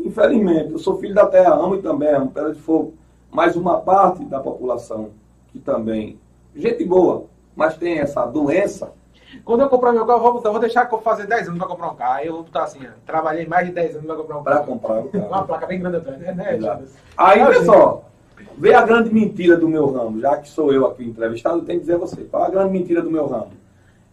Infelizmente, 0.00 0.72
eu 0.72 0.78
sou 0.78 0.98
filho 0.98 1.14
da 1.14 1.26
terra, 1.26 1.54
amo 1.54 1.76
e 1.76 1.82
também 1.82 2.08
amo 2.08 2.30
Pedra 2.32 2.52
de 2.52 2.60
Fogo. 2.60 2.94
Mas 3.30 3.54
uma 3.54 3.78
parte 3.80 4.24
da 4.24 4.40
população 4.40 5.10
que 5.52 5.58
também, 5.60 6.18
gente 6.54 6.84
boa, 6.84 7.24
mas 7.56 7.76
tem 7.76 7.98
essa 7.98 8.24
doença, 8.26 8.92
Quando 9.44 9.60
eu 9.60 9.68
comprar 9.68 9.92
meu 9.92 10.06
carro, 10.06 10.18
eu 10.18 10.22
vou, 10.22 10.32
botar- 10.34 10.50
vou 10.50 10.60
deixar 10.60 10.88
eu 10.90 10.98
fazer 11.00 11.26
10 11.26 11.48
anos 11.48 11.58
pra 11.58 11.68
comprar 11.68 11.90
um 11.90 11.94
carro. 11.96 12.12
Aí 12.14 12.26
eu 12.28 12.32
vou 12.34 12.42
botar 12.44 12.62
assim, 12.62 12.78
trabalhei 13.04 13.44
mais 13.44 13.66
de 13.66 13.72
10 13.74 13.96
anos 13.96 14.06
pra 14.06 14.14
comprar 14.16 14.38
um 14.38 14.42
para 14.42 14.54
carro. 14.56 14.66
comprar 14.66 14.94
o 15.00 15.08
Uma 15.12 15.28
carro. 15.28 15.46
placa 15.46 15.66
bem 15.66 15.80
grande 15.80 15.96
atrás, 15.96 16.18
né? 16.20 16.32
né? 16.32 16.56
Exato. 16.56 16.84
Aí, 17.16 17.40
É, 17.40 17.46
pessoal, 17.46 18.10
vê 18.56 18.72
a 18.72 18.82
grande 18.82 19.12
mentira 19.12 19.56
do 19.56 19.68
meu 19.68 19.92
ramo, 19.92 20.20
já 20.20 20.36
que 20.38 20.48
sou 20.48 20.72
eu 20.72 20.86
aqui 20.86 21.02
o 21.02 21.06
entrevistado, 21.08 21.58
eu 21.58 21.64
tenho 21.64 21.80
que 21.80 21.84
dizer 21.86 21.96
a 21.96 21.98
você, 21.98 22.22
qual 22.22 22.44
a 22.44 22.48
grande 22.48 22.72
mentira 22.72 23.02
do 23.02 23.10
meu 23.10 23.26
ramo? 23.26 23.50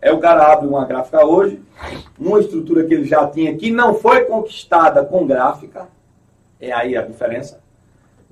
É 0.01 0.11
o 0.11 0.19
cara 0.19 0.51
abre 0.51 0.67
uma 0.67 0.83
gráfica 0.83 1.25
hoje, 1.25 1.61
uma 2.19 2.39
estrutura 2.39 2.83
que 2.83 2.93
ele 2.93 3.05
já 3.05 3.25
tinha, 3.27 3.55
que 3.55 3.71
não 3.71 3.93
foi 3.93 4.25
conquistada 4.25 5.05
com 5.05 5.25
gráfica, 5.25 5.87
é 6.59 6.71
aí 6.73 6.97
a 6.97 7.01
diferença. 7.03 7.61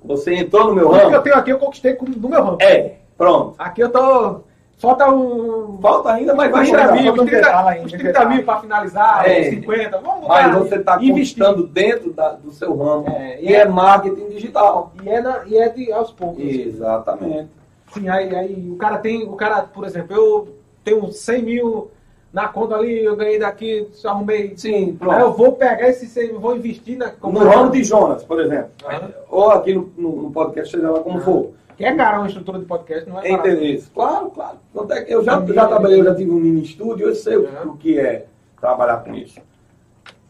Você 0.04 0.34
entrou 0.34 0.66
no 0.66 0.74
meu 0.74 0.88
Tudo 0.88 0.98
que 0.98 1.04
eu 1.06 1.10
ramo, 1.10 1.22
tenho 1.22 1.36
aqui 1.36 1.50
eu 1.50 1.58
conquistei 1.58 1.94
com- 1.94 2.04
no 2.06 2.28
meu 2.28 2.42
ramo. 2.44 2.58
é, 2.60 2.96
pronto. 3.16 3.54
Aqui 3.58 3.80
eu 3.80 3.88
tô. 3.88 4.40
Falta 4.82 5.08
um. 5.12 5.78
Falta 5.80 6.12
ainda, 6.12 6.34
mas 6.34 6.50
vai 6.50 6.64
30 6.64 6.78
chegar. 6.80 6.92
mil, 7.00 7.12
uns 7.12 7.16
30, 7.16 7.30
detalhe 7.36 7.68
ainda, 7.68 7.80
uns 7.82 7.86
um 7.86 7.88
30 7.96 8.04
detalhe. 8.04 8.34
mil 8.34 8.44
pra 8.44 8.60
finalizar, 8.60 9.30
É. 9.30 9.40
uns 9.40 9.44
50. 9.50 9.98
Vamos 9.98 10.26
Mas 10.28 10.46
botar, 10.46 10.58
você 10.58 10.74
está 10.74 10.94
investir. 10.96 11.12
conquistando 11.44 11.66
dentro 11.68 12.12
da- 12.12 12.32
do 12.32 12.50
seu 12.50 12.76
ramo, 12.76 13.08
É, 13.08 13.40
e 13.40 13.54
é- 13.54 13.60
é 13.60 13.64
marketing 13.64 14.28
digital. 14.28 14.92
E 15.02 15.08
é, 15.08 15.20
na- 15.20 15.42
e 15.46 15.56
é 15.56 15.68
de 15.68 15.92
aos 15.92 16.10
poucos. 16.10 16.42
Exatamente. 16.44 17.48
Sim, 17.94 18.08
aí, 18.08 18.34
aí 18.34 18.70
o 18.72 18.76
cara 18.76 18.98
tem. 18.98 19.22
O 19.22 19.34
cara, 19.36 19.62
por 19.62 19.84
exemplo, 19.84 20.16
eu 20.16 20.48
tenho 20.82 21.12
100 21.12 21.42
mil 21.42 21.90
na 22.32 22.48
conta 22.48 22.74
ali, 22.74 23.04
eu 23.04 23.14
ganhei 23.14 23.38
daqui, 23.38 23.86
arrumei. 24.04 24.54
Sim, 24.56 24.74
Aí 24.74 24.88
eu 24.90 24.96
pronto. 24.96 25.36
vou 25.36 25.52
pegar 25.52 25.88
esse 25.90 26.06
100 26.06 26.32
vou 26.32 26.56
investir 26.56 26.98
na. 26.98 27.12
No 27.22 27.38
ramo 27.38 27.70
de 27.70 27.84
Jonas, 27.84 28.24
por 28.24 28.40
exemplo. 28.40 28.70
Aham. 28.84 29.10
Ou 29.30 29.50
aqui 29.50 29.74
no, 29.74 29.92
no- 29.96 30.22
no 30.22 30.30
podcast, 30.32 30.74
seja 30.74 30.90
lá 30.90 31.00
como 31.00 31.20
for. 31.20 31.50
Que 31.82 31.86
é 31.86 31.96
caro 31.96 32.18
uma 32.18 32.28
estrutura 32.28 32.60
de 32.60 32.64
podcast, 32.64 33.10
não 33.10 33.18
é 33.18 33.28
barato. 33.28 33.48
Interesse. 33.48 33.90
Claro, 33.90 34.30
claro. 34.30 34.58
É 34.92 35.12
eu 35.12 35.24
já, 35.24 35.44
já 35.44 35.66
trabalhei, 35.66 35.98
eu 35.98 36.04
já 36.04 36.14
tive 36.14 36.30
um 36.30 36.36
mini 36.36 36.62
estúdio, 36.62 37.08
eu 37.08 37.14
sei 37.16 37.36
o, 37.36 37.40
Uhum. 37.40 37.72
o 37.72 37.76
que 37.76 37.98
é 37.98 38.26
trabalhar 38.60 38.98
com 38.98 39.12
isso. 39.12 39.40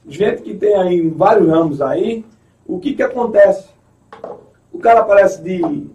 Gente 0.09 0.41
que 0.41 0.55
tem 0.55 0.75
aí 0.75 1.07
vários 1.11 1.47
ramos 1.47 1.83
aí, 1.83 2.25
o 2.67 2.79
que 2.81 2.95
que 2.95 3.03
acontece? 3.03 3.69
O 4.73 4.79
cara 4.79 5.01
aparece 5.01 5.43
de 5.43 5.91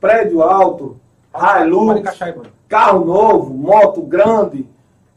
prédio 0.00 0.42
alto, 0.42 0.96
Hilux, 1.32 2.18
carro 2.66 3.04
novo, 3.04 3.54
moto 3.54 4.02
grande, 4.02 4.66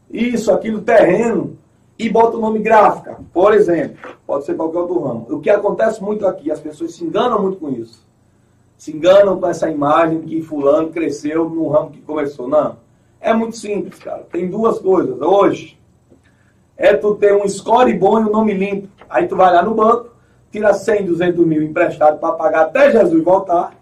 isso, 0.08 0.52
aquilo, 0.52 0.80
terreno, 0.80 1.58
e 1.98 2.08
bota 2.08 2.36
o 2.36 2.40
nome 2.40 2.60
gráfica, 2.60 3.18
por 3.32 3.52
exemplo. 3.52 4.14
Pode 4.24 4.44
ser 4.44 4.54
qualquer 4.54 4.78
outro 4.78 5.00
ramo. 5.00 5.26
O 5.28 5.40
que 5.40 5.50
acontece 5.50 6.00
muito 6.00 6.24
aqui, 6.24 6.52
as 6.52 6.60
pessoas 6.60 6.94
se 6.94 7.04
enganam 7.04 7.42
muito 7.42 7.56
com 7.58 7.68
isso. 7.68 8.08
Se 8.80 8.96
enganam 8.96 9.38
com 9.38 9.46
essa 9.46 9.68
imagem 9.68 10.22
que 10.22 10.40
fulano 10.40 10.88
cresceu 10.88 11.46
no 11.50 11.68
ramo 11.68 11.90
que 11.90 12.00
começou. 12.00 12.48
Não. 12.48 12.78
É 13.20 13.30
muito 13.34 13.58
simples, 13.58 13.98
cara. 13.98 14.26
Tem 14.32 14.48
duas 14.48 14.78
coisas. 14.78 15.20
Hoje, 15.20 15.78
é 16.78 16.94
tu 16.94 17.14
ter 17.14 17.36
um 17.36 17.46
score 17.46 17.92
bom 17.92 18.18
e 18.18 18.24
um 18.24 18.30
nome 18.30 18.54
limpo. 18.54 18.88
Aí 19.10 19.28
tu 19.28 19.36
vai 19.36 19.52
lá 19.52 19.62
no 19.62 19.74
banco, 19.74 20.14
tira 20.50 20.72
100, 20.72 21.04
200 21.04 21.46
mil 21.46 21.62
emprestado 21.62 22.18
para 22.18 22.32
pagar 22.32 22.62
até 22.62 22.90
Jesus 22.90 23.22
voltar, 23.22 23.74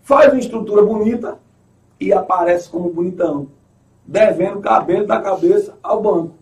faz 0.00 0.32
uma 0.32 0.40
estrutura 0.40 0.80
bonita 0.80 1.36
e 2.00 2.10
aparece 2.10 2.70
como 2.70 2.88
bonitão, 2.88 3.48
devendo 4.06 4.60
cabelo 4.60 5.06
da 5.06 5.20
cabeça 5.20 5.76
ao 5.82 6.00
banco. 6.00 6.34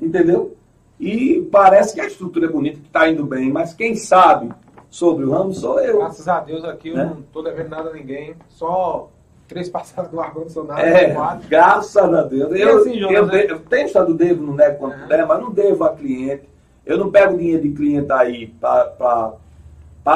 Entendeu? 0.00 0.56
E 0.98 1.46
parece 1.52 1.92
que 1.92 2.00
a 2.00 2.06
estrutura 2.06 2.46
é 2.46 2.50
bonita, 2.50 2.80
que 2.80 2.86
está 2.86 3.06
indo 3.06 3.26
bem, 3.26 3.52
mas 3.52 3.74
quem 3.74 3.94
sabe 3.94 4.54
sobre 4.96 5.24
o 5.26 5.30
ramo 5.30 5.52
sou 5.52 5.78
eu. 5.78 5.98
Graças 5.98 6.26
a 6.26 6.40
Deus 6.40 6.64
aqui 6.64 6.88
eu 6.88 6.96
Né? 6.96 7.04
não 7.04 7.20
tô 7.32 7.42
devendo 7.42 7.68
nada 7.68 7.90
a 7.90 7.92
ninguém. 7.92 8.34
Só 8.48 9.10
três 9.46 9.68
passadas 9.70 10.10
do 10.10 10.18
ar-condicionado, 10.18 10.80
É, 10.80 11.12
quatro. 11.12 11.46
graças 11.48 11.96
a 12.14 12.22
Deus. 12.22 12.54
E 12.56 12.60
Eu, 12.62 12.78
assim, 12.78 12.98
Jonas, 12.98 13.14
eu, 13.16 13.26
né? 13.26 13.46
eu 13.48 13.58
tenho 13.60 13.86
estado 13.86 14.14
devo, 14.14 14.42
não 14.42 14.54
nego 14.54 14.78
quanto 14.78 14.94
Aham. 14.96 15.06
der, 15.08 15.26
mas 15.26 15.40
não 15.40 15.50
devo 15.50 15.84
a 15.84 15.90
cliente. 15.94 16.48
Eu 16.86 16.96
não 16.98 17.10
pego 17.10 17.36
dinheiro 17.36 17.62
de 17.62 17.72
cliente 17.72 18.10
aí 18.12 18.46
para 18.60 19.32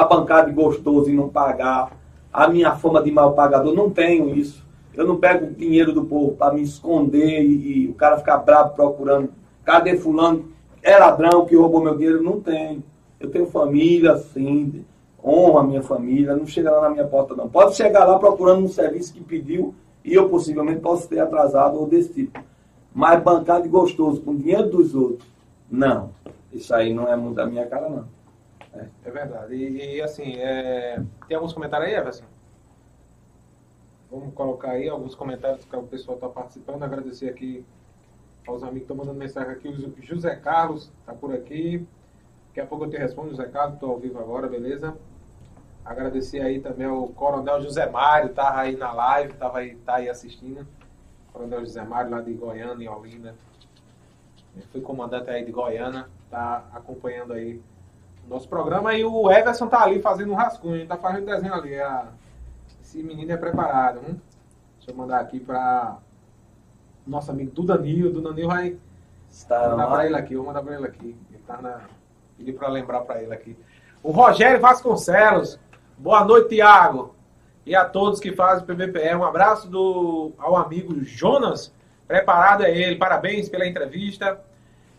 bancar 0.09 0.45
de 0.45 0.51
gostoso 0.51 1.09
e 1.09 1.13
não 1.13 1.29
pagar. 1.29 1.91
A 2.33 2.47
minha 2.47 2.71
fama 2.75 3.03
de 3.03 3.11
mal 3.11 3.33
pagador, 3.33 3.73
não 3.75 3.89
tenho 3.89 4.33
isso. 4.33 4.65
Eu 4.95 5.05
não 5.05 5.17
pego 5.17 5.53
dinheiro 5.53 5.93
do 5.93 6.05
povo 6.05 6.31
para 6.35 6.53
me 6.53 6.61
esconder 6.63 7.41
e, 7.43 7.83
e 7.83 7.87
o 7.89 7.93
cara 7.93 8.17
ficar 8.17 8.37
bravo 8.37 8.73
procurando. 8.73 9.29
Cadê 9.63 9.95
fulano? 9.97 10.49
É 10.81 10.97
ladrão 10.97 11.45
que 11.45 11.55
roubou 11.55 11.81
meu 11.83 11.95
dinheiro? 11.95 12.23
Não 12.23 12.39
tenho. 12.39 12.81
Eu 13.21 13.29
tenho 13.29 13.45
família, 13.45 14.17
sim, 14.17 14.85
honro 15.23 15.59
a 15.59 15.63
minha 15.63 15.81
família, 15.81 16.35
não 16.35 16.45
chega 16.45 16.71
lá 16.71 16.81
na 16.81 16.89
minha 16.89 17.07
porta 17.07 17.35
não. 17.35 17.47
Pode 17.47 17.75
chegar 17.75 18.05
lá 18.05 18.17
procurando 18.17 18.63
um 18.63 18.69
serviço 18.69 19.13
que 19.13 19.21
pediu 19.21 19.75
e 20.03 20.13
eu 20.13 20.29
possivelmente 20.29 20.79
posso 20.79 21.07
ter 21.07 21.19
atrasado 21.19 21.79
ou 21.79 21.87
desse 21.87 22.13
tipo. 22.13 22.39
Mas 22.93 23.21
bancar 23.23 23.61
de 23.61 23.69
gostoso 23.69 24.21
com 24.21 24.35
dinheiro 24.35 24.69
dos 24.69 24.95
outros, 24.95 25.27
não. 25.69 26.11
Isso 26.51 26.73
aí 26.73 26.93
não 26.93 27.07
é 27.07 27.15
muito 27.15 27.35
da 27.35 27.45
minha 27.45 27.65
cara, 27.65 27.87
não. 27.89 28.05
É 29.05 29.11
verdade. 29.11 29.55
E, 29.55 29.95
e, 29.95 30.01
assim, 30.01 30.35
é... 30.35 31.01
tem 31.27 31.35
alguns 31.35 31.53
comentários 31.53 31.89
aí, 31.89 31.95
Everson? 31.95 32.23
Vamos 34.09 34.33
colocar 34.33 34.71
aí 34.71 34.89
alguns 34.89 35.15
comentários 35.15 35.63
que 35.63 35.75
o 35.75 35.83
pessoal 35.83 36.15
está 36.15 36.27
participando. 36.27 36.83
Agradecer 36.83 37.29
aqui 37.29 37.63
aos 38.45 38.61
amigos 38.61 38.79
que 38.79 38.83
estão 38.83 38.97
mandando 38.97 39.17
mensagem 39.17 39.51
aqui. 39.51 39.67
O 39.67 40.01
José 40.01 40.35
Carlos 40.35 40.91
está 40.99 41.13
por 41.13 41.33
aqui. 41.33 41.85
Daqui 42.51 42.59
a 42.59 42.65
pouco 42.65 42.83
eu 42.85 42.89
te 42.89 42.97
respondo, 42.97 43.29
José 43.29 43.45
Carlos. 43.45 43.75
Estou 43.75 43.91
ao 43.91 43.97
vivo 43.99 44.19
agora, 44.19 44.47
beleza? 44.47 44.93
Agradecer 45.85 46.41
aí 46.41 46.59
também 46.59 46.85
ao 46.85 47.07
Coronel 47.07 47.61
José 47.61 47.89
Mário, 47.89 48.29
estava 48.29 48.59
aí 48.59 48.75
na 48.75 48.91
live, 48.91 49.31
estava 49.33 49.59
aí, 49.59 49.75
tá 49.77 49.95
aí 49.95 50.09
assistindo. 50.09 50.67
Coronel 51.31 51.61
José 51.61 51.81
Mário, 51.83 52.11
lá 52.11 52.21
de 52.21 52.33
Goiânia, 52.33 52.83
em 52.85 52.89
Olinda. 52.89 53.33
Ele 54.55 54.65
foi 54.71 54.81
comandante 54.81 55.29
aí 55.29 55.45
de 55.45 55.51
Goiânia, 55.51 56.07
tá 56.29 56.65
acompanhando 56.73 57.31
aí 57.33 57.61
o 58.27 58.29
nosso 58.29 58.49
programa. 58.49 58.93
E 58.93 59.03
o 59.05 59.31
Everson 59.31 59.67
tá 59.67 59.81
ali 59.81 60.01
fazendo 60.01 60.33
um 60.33 60.35
rascunho, 60.35 60.85
tá 60.85 60.97
fazendo 60.97 61.25
desenho 61.25 61.53
ali. 61.53 61.79
a- 61.79 62.07
Esse 62.81 63.01
menino 63.01 63.31
é 63.31 63.37
preparado, 63.37 63.99
hein? 64.05 64.21
Deixa 64.77 64.91
eu 64.91 64.95
mandar 64.95 65.21
aqui 65.21 65.39
para 65.39 65.97
nosso 67.07 67.31
amigo. 67.31 67.49
Do 67.51 67.63
Danilo 67.63 68.47
vai 68.49 68.77
Está 69.29 69.69
mandar 69.69 69.87
para 69.87 70.05
ele 70.05 70.15
aqui, 70.17 70.33
eu 70.33 70.43
vou 70.43 70.47
mandar 70.47 70.61
para 70.61 70.75
ele 70.75 70.85
aqui. 70.85 71.15
Ele 71.31 71.43
tá 71.47 71.61
na. 71.61 71.79
Pedi 72.41 72.53
para 72.53 72.69
lembrar 72.69 73.01
para 73.01 73.21
ele 73.21 73.31
aqui. 73.31 73.55
O 74.01 74.09
Rogério 74.11 74.59
Vasconcelos. 74.59 75.59
Boa 75.95 76.25
noite, 76.25 76.49
Tiago. 76.49 77.13
E 77.63 77.75
a 77.75 77.85
todos 77.85 78.19
que 78.19 78.31
fazem 78.33 78.63
o 78.63 78.65
PBPE. 78.67 79.15
Um 79.15 79.23
abraço 79.23 79.69
do, 79.69 80.31
ao 80.39 80.55
amigo 80.55 81.03
Jonas. 81.03 81.71
Preparado 82.07 82.63
é 82.63 82.75
ele. 82.75 82.95
Parabéns 82.95 83.47
pela 83.47 83.67
entrevista. 83.67 84.41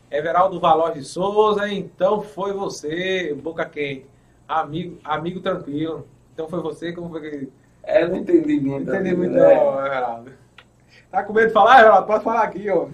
Everaldo 0.08 0.60
Valor 0.60 0.92
de 0.92 1.02
Souza. 1.02 1.68
Então 1.68 2.22
foi 2.22 2.52
você, 2.52 3.34
boca 3.34 3.64
quente. 3.64 4.06
Amigo, 4.46 5.00
amigo 5.02 5.40
tranquilo. 5.40 6.06
Então 6.32 6.48
foi 6.48 6.60
você, 6.60 6.92
como 6.92 7.10
foi 7.10 7.20
que. 7.28 7.48
É, 7.82 8.06
não 8.06 8.18
entendi 8.18 8.60
Não 8.60 8.70
muito. 8.70 8.88
entendi 8.88 9.16
muito, 9.16 9.32
né? 9.32 9.40
não, 9.56 9.84
Everaldo. 9.84 10.32
Tá 11.10 11.24
com 11.24 11.32
medo 11.32 11.48
de 11.48 11.52
falar, 11.52 11.80
Everaldo? 11.80 12.06
Pode 12.06 12.22
falar 12.22 12.42
aqui, 12.44 12.70
ó. 12.70 12.86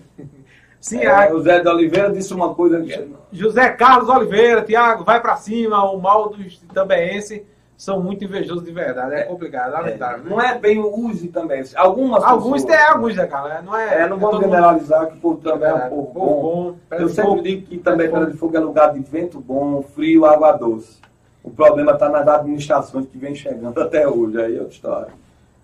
Sim, 0.81 0.99
É, 1.01 1.09
a- 1.29 1.35
o 1.35 1.41
Zé 1.41 1.61
de 1.61 1.69
Oliveira 1.69 2.11
disse 2.11 2.33
uma 2.33 2.55
coisa 2.55 2.81
que 2.81 3.09
José 3.33 3.69
Carlos 3.71 4.09
Oliveira, 4.09 4.63
Tiago, 4.63 5.05
vai 5.05 5.21
pra 5.21 5.37
cima. 5.37 5.91
O 5.91 6.01
mal 6.01 6.29
dos 6.29 6.59
tambéense 6.73 7.45
são 7.77 8.01
muito 8.01 8.25
invejosos 8.25 8.65
de 8.65 8.71
verdade. 8.73 9.15
É 9.15 9.23
complicado, 9.25 9.71
é, 9.71 9.79
lamentável. 9.79 10.25
né? 10.25 10.31
não 10.31 10.41
é 10.41 10.57
bem 10.59 10.79
o 10.79 10.89
use 11.07 11.29
também. 11.29 11.63
Algumas 11.77 12.23
Alguns 12.23 12.63
pessoas, 12.63 12.65
tem, 12.65 12.87
alguns, 12.89 13.15
Zé 13.15 13.27
Carlos. 13.27 13.65
Não 13.65 13.77
é. 13.77 14.03
É, 14.03 14.09
não 14.09 14.19
vamos 14.19 14.37
todo 14.37 14.43
mundo- 14.43 14.55
generalizar 14.55 15.07
que 15.09 15.17
o 15.17 15.21
povo 15.21 15.41
É 15.45 15.51
também 15.53 15.69
é 15.69 15.75
um 15.75 15.89
Povo 15.89 16.13
bom. 16.13 16.75
bom. 16.91 16.97
Eu 16.97 17.09
sempre 17.09 17.31
fogo. 17.31 17.43
digo 17.43 17.67
que 17.67 17.79
também 17.79 18.09
Pedra 18.11 18.27
de 18.31 18.37
Fogo 18.37 18.57
é 18.57 18.61
lugar 18.61 18.93
de 18.93 19.01
vento 19.01 19.41
bom, 19.41 19.83
frio, 19.83 20.25
água 20.25 20.53
doce. 20.53 20.99
O 21.43 21.51
problema 21.51 21.93
está 21.93 22.09
nas 22.09 22.27
administrações 22.27 23.07
que 23.07 23.17
vem 23.19 23.35
chegando 23.35 23.79
até 23.83 24.07
hoje, 24.09 24.41
aí 24.41 24.57
é 24.57 24.59
outra 24.61 24.75
história. 24.75 25.09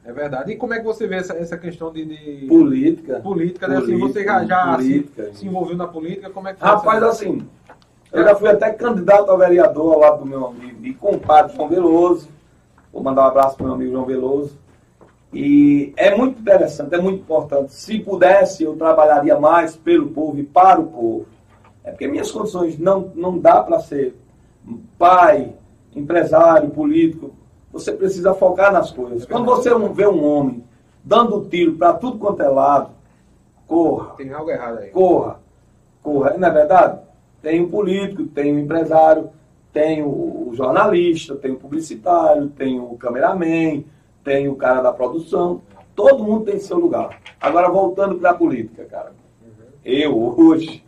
É 0.05 0.13
verdade. 0.13 0.53
E 0.53 0.57
como 0.57 0.75
é 0.75 0.79
que 0.79 0.85
você 0.85 1.07
vê 1.07 1.17
essa, 1.17 1.35
essa 1.35 1.57
questão 1.57 1.91
de, 1.91 2.05
de 2.05 2.47
Política. 2.47 3.21
política, 3.21 3.67
né? 3.67 3.79
Assim, 3.79 3.99
você 3.99 4.23
já, 4.23 4.35
Política, 4.35 4.47
já 4.47 4.79
se, 4.79 4.83
política. 4.83 5.35
se 5.35 5.47
envolveu 5.47 5.77
na 5.77 5.87
política, 5.89 6.31
como 6.31 6.49
é 6.49 6.55
que 6.55 6.63
Rapaz, 6.63 7.03
assim, 7.03 7.47
eu 8.13 8.23
já 8.23 8.35
fui 8.37 8.49
até 8.49 8.71
candidato 8.71 9.31
a 9.31 9.37
vereador 9.37 9.95
ao 9.95 10.01
lado 10.01 10.19
do 10.21 10.27
meu 10.27 10.47
amigo 10.47 10.87
e 10.87 10.93
compadre 10.95 11.57
João 11.57 11.69
Veloso. 11.69 12.29
Vou 12.93 13.03
mandar 13.03 13.23
um 13.23 13.29
abraço 13.29 13.57
pro 13.57 13.65
meu 13.65 13.75
amigo 13.75 13.93
João 13.93 14.05
Veloso. 14.05 14.59
E 15.33 15.93
é 15.97 16.15
muito 16.15 16.39
interessante, 16.41 16.95
é 16.95 16.99
muito 16.99 17.23
importante. 17.23 17.75
Se 17.75 17.99
pudesse, 17.99 18.63
eu 18.63 18.77
trabalharia 18.77 19.39
mais 19.41 19.75
pelo 19.75 20.11
povo 20.11 20.39
e 20.39 20.45
para 20.45 20.81
o 20.81 20.87
povo. 20.87 21.27
É 21.83 21.91
porque 21.91 22.07
minhas 22.07 22.31
condições 22.31 22.79
não, 22.79 23.11
não 23.17 23.39
dá 23.39 23.61
para 23.63 23.81
ser 23.81 24.15
pai, 24.97 25.53
empresário, 25.95 26.71
político. 26.71 27.35
Você 27.75 27.91
precisa 27.91 28.33
focar 28.33 28.73
nas 28.73 28.93
coisas. 28.93 29.27
Quando 29.27 29.47
você 29.47 29.69
vê 29.93 30.07
um 30.07 30.25
homem 30.25 30.65
dando 31.03 31.45
tiro 31.49 31.75
para 31.75 31.93
tudo 31.95 32.19
quanto 32.19 32.41
é 32.41 32.49
lado, 32.49 32.93
corra. 33.67 34.15
Tem 34.15 34.33
algo 34.33 34.49
errado 34.49 34.79
aí. 34.79 34.91
Corra. 34.91 35.41
Corra. 36.01 36.35
Não 36.39 36.47
é 36.47 36.51
verdade? 36.53 37.01
Tem 37.43 37.61
o 37.61 37.69
político, 37.69 38.27
tem 38.27 38.55
o 38.55 38.61
empresário, 38.61 39.29
tem 39.73 40.05
o 40.05 40.53
jornalista, 40.55 41.35
tem 41.35 41.51
o 41.51 41.57
publicitário, 41.57 42.49
tem 42.49 42.79
o 42.79 42.97
cameraman, 42.97 43.83
tem 44.23 44.49
o 44.49 44.55
cara 44.55 44.81
da 44.81 44.93
produção. 44.93 45.61
Todo 45.97 46.23
mundo 46.23 46.45
tem 46.45 46.61
seu 46.61 46.79
lugar. 46.79 47.21
Agora, 47.41 47.69
voltando 47.69 48.15
para 48.15 48.31
a 48.31 48.35
política, 48.35 48.85
cara. 48.85 49.13
Eu, 49.85 50.17
hoje, 50.17 50.85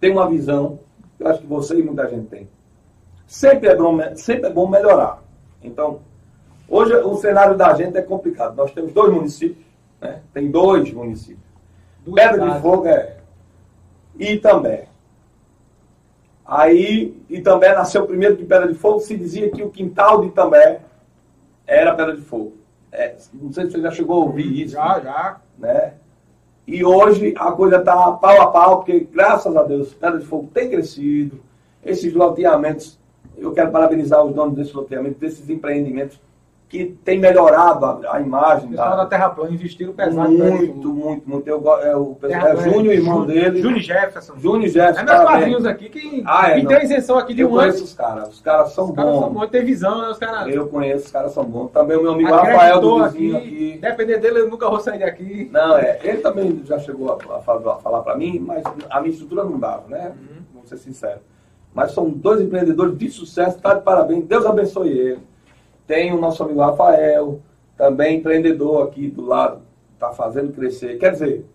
tenho 0.00 0.14
uma 0.14 0.28
visão, 0.28 0.80
eu 1.18 1.28
acho 1.28 1.42
que 1.42 1.46
você 1.46 1.78
e 1.78 1.82
muita 1.82 2.08
gente 2.08 2.26
tem. 2.26 2.48
Sempre 3.24 3.68
é 3.68 3.76
bom, 3.76 3.96
sempre 4.16 4.50
é 4.50 4.52
bom 4.52 4.68
melhorar. 4.68 5.22
Então, 5.62 6.00
hoje 6.68 6.94
o 6.94 7.16
cenário 7.16 7.56
da 7.56 7.74
gente 7.74 7.96
é 7.96 8.02
complicado. 8.02 8.56
Nós 8.56 8.72
temos 8.72 8.92
dois 8.92 9.12
municípios, 9.12 9.64
né? 10.00 10.20
tem 10.32 10.50
dois 10.50 10.92
municípios. 10.92 11.44
Duas 12.04 12.20
Pedra 12.20 12.34
cidades. 12.34 12.54
de 12.54 12.62
Fogo 12.62 12.86
é 12.86 13.16
Itambé. 14.18 14.88
Aí, 16.46 17.16
Itambé 17.28 17.74
nasceu 17.74 18.06
primeiro 18.06 18.36
de 18.36 18.44
Pedra 18.44 18.68
de 18.68 18.74
Fogo, 18.74 19.00
se 19.00 19.16
dizia 19.16 19.50
que 19.50 19.62
o 19.62 19.70
quintal 19.70 20.20
de 20.20 20.26
Itambé 20.28 20.80
era 21.66 21.94
Pedra 21.94 22.14
de 22.14 22.22
Fogo. 22.22 22.52
É, 22.92 23.16
não 23.32 23.52
sei 23.52 23.64
se 23.66 23.72
você 23.72 23.80
já 23.80 23.90
chegou 23.90 24.22
a 24.22 24.24
ouvir 24.26 24.62
isso. 24.62 24.74
Já, 24.74 25.00
já. 25.00 25.40
Né? 25.58 25.94
E 26.66 26.84
hoje 26.84 27.34
a 27.36 27.50
coisa 27.52 27.78
está 27.78 28.12
pau 28.12 28.40
a 28.40 28.46
pau, 28.48 28.76
porque 28.78 29.00
graças 29.00 29.56
a 29.56 29.62
Deus 29.62 29.94
Pedra 29.94 30.18
de 30.18 30.26
Fogo 30.26 30.48
tem 30.52 30.70
crescido. 30.70 31.40
Esses 31.84 32.14
loteamentos, 32.14 32.98
eu 33.36 33.52
quero 33.52 33.70
parabenizar 33.70 34.24
os 34.24 34.34
donos 34.34 34.54
desses 34.54 34.72
loteamentos, 34.72 35.18
desses 35.18 35.48
empreendimentos 35.50 36.18
que 36.68 36.96
tem 37.04 37.18
melhorado 37.18 37.84
a, 37.84 38.16
a 38.16 38.20
imagem. 38.20 38.70
O 38.70 38.76
da, 38.76 38.96
da 38.96 39.06
Terra 39.06 39.30
Plana 39.30 39.52
investiram 39.52 39.92
pesado. 39.92 40.30
Muito, 40.30 40.92
muito, 40.92 41.28
muito. 41.28 41.48
Eu, 41.48 41.62
é, 41.80 41.96
o 41.96 42.16
é 42.22 42.56
Júnior, 42.56 42.94
irmão 42.94 43.24
dele. 43.24 43.62
Júnior 43.62 43.80
Jefferson. 43.80 44.34
Júnior 44.38 44.68
Jefferson. 44.68 45.00
É 45.00 45.04
meus 45.04 45.24
padrinhos 45.24 45.66
aqui 45.66 45.88
que, 45.88 46.22
ah, 46.26 46.50
é, 46.50 46.60
que 46.60 46.66
tem 46.66 46.82
isenção 46.82 47.18
aqui 47.18 47.34
de 47.34 47.42
eu 47.42 47.50
um 47.50 47.54
ano. 47.54 47.62
Eu 47.62 47.72
conheço 47.72 47.84
os 47.84 47.94
caras. 47.94 48.28
Os 48.28 48.40
caras 48.40 48.72
são 48.72 48.84
os 48.86 48.90
bons. 48.90 49.02
Os 49.02 49.04
caras 49.04 49.20
são 49.20 49.32
bons, 49.32 49.50
tem 49.50 49.64
visão, 49.64 50.02
né? 50.02 50.08
Os 50.08 50.18
caras... 50.18 50.54
Eu 50.54 50.68
conheço, 50.68 51.04
os 51.06 51.12
caras 51.12 51.32
são 51.32 51.44
bons. 51.44 51.70
Também 51.70 51.96
o 51.96 52.02
meu 52.02 52.12
amigo 52.12 52.30
Rafael 52.30 52.80
do 52.80 53.04
vizinho 53.04 53.36
aqui, 53.36 53.46
aqui. 53.46 53.78
Depender 53.80 54.18
dele, 54.18 54.40
eu 54.40 54.50
nunca 54.50 54.68
vou 54.68 54.80
sair 54.80 54.98
daqui. 54.98 55.48
Não, 55.52 55.76
é. 55.76 55.98
Ele 56.02 56.18
também 56.18 56.62
já 56.64 56.78
chegou 56.78 57.12
a, 57.12 57.36
a, 57.36 57.40
falar, 57.40 57.74
a 57.74 57.76
falar 57.76 58.02
pra 58.02 58.16
mim, 58.16 58.40
mas 58.40 58.64
a 58.90 59.00
minha 59.00 59.12
estrutura 59.12 59.44
não 59.44 59.58
dava, 59.58 59.84
né? 59.88 60.08
Uhum. 60.08 60.42
Vamos 60.54 60.68
ser 60.68 60.78
sinceros. 60.78 61.22
Mas 61.72 61.92
são 61.92 62.08
dois 62.08 62.40
empreendedores 62.40 62.96
de 62.96 63.10
sucesso, 63.10 63.58
tá 63.58 63.74
de 63.74 63.82
parabéns. 63.82 64.24
Deus 64.24 64.46
abençoe 64.46 64.90
ele. 64.90 65.33
Tem 65.86 66.12
o 66.12 66.18
nosso 66.18 66.42
amigo 66.42 66.60
Rafael, 66.60 67.40
também 67.76 68.18
empreendedor 68.18 68.86
aqui 68.86 69.08
do 69.08 69.24
lado, 69.24 69.62
está 69.94 70.10
fazendo 70.10 70.52
crescer. 70.52 70.98
Quer 70.98 71.12
dizer. 71.12 71.46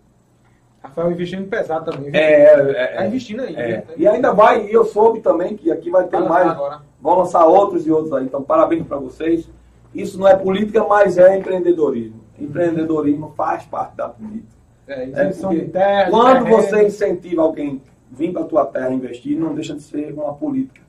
Rafael 0.82 1.12
investindo 1.12 1.46
pesado 1.48 1.90
também. 1.90 2.10
É, 2.14 2.44
é, 2.44 2.90
Está 2.90 3.06
investindo 3.06 3.42
aí. 3.42 3.54
É. 3.54 3.84
E 3.96 4.08
ainda 4.08 4.32
vai, 4.32 4.66
e 4.66 4.72
eu 4.72 4.84
soube 4.84 5.20
também 5.20 5.56
que 5.56 5.70
aqui 5.70 5.90
vai 5.90 6.04
ter 6.04 6.18
vai 6.18 6.28
mais. 6.28 6.50
Agora. 6.50 6.80
Vão 7.00 7.18
lançar 7.18 7.44
outros 7.44 7.86
e 7.86 7.90
outros 7.90 8.12
aí. 8.12 8.24
Então, 8.24 8.42
parabéns 8.42 8.86
para 8.86 8.96
vocês. 8.96 9.48
Isso 9.94 10.18
não 10.18 10.28
é 10.28 10.36
política, 10.36 10.84
mas 10.84 11.18
é 11.18 11.36
empreendedorismo. 11.36 12.20
Empreendedorismo 12.38 13.32
faz 13.36 13.64
parte 13.64 13.96
da 13.96 14.08
política. 14.08 14.60
É, 14.86 15.04
é 15.04 15.64
terra, 15.66 16.10
quando 16.10 16.46
você 16.46 16.86
incentiva 16.86 17.42
alguém 17.42 17.82
vir 18.10 18.32
para 18.32 18.42
a 18.42 18.46
tua 18.46 18.66
terra 18.66 18.90
investir, 18.90 19.38
não 19.38 19.54
deixa 19.54 19.74
de 19.74 19.82
ser 19.82 20.12
uma 20.12 20.34
política 20.34 20.80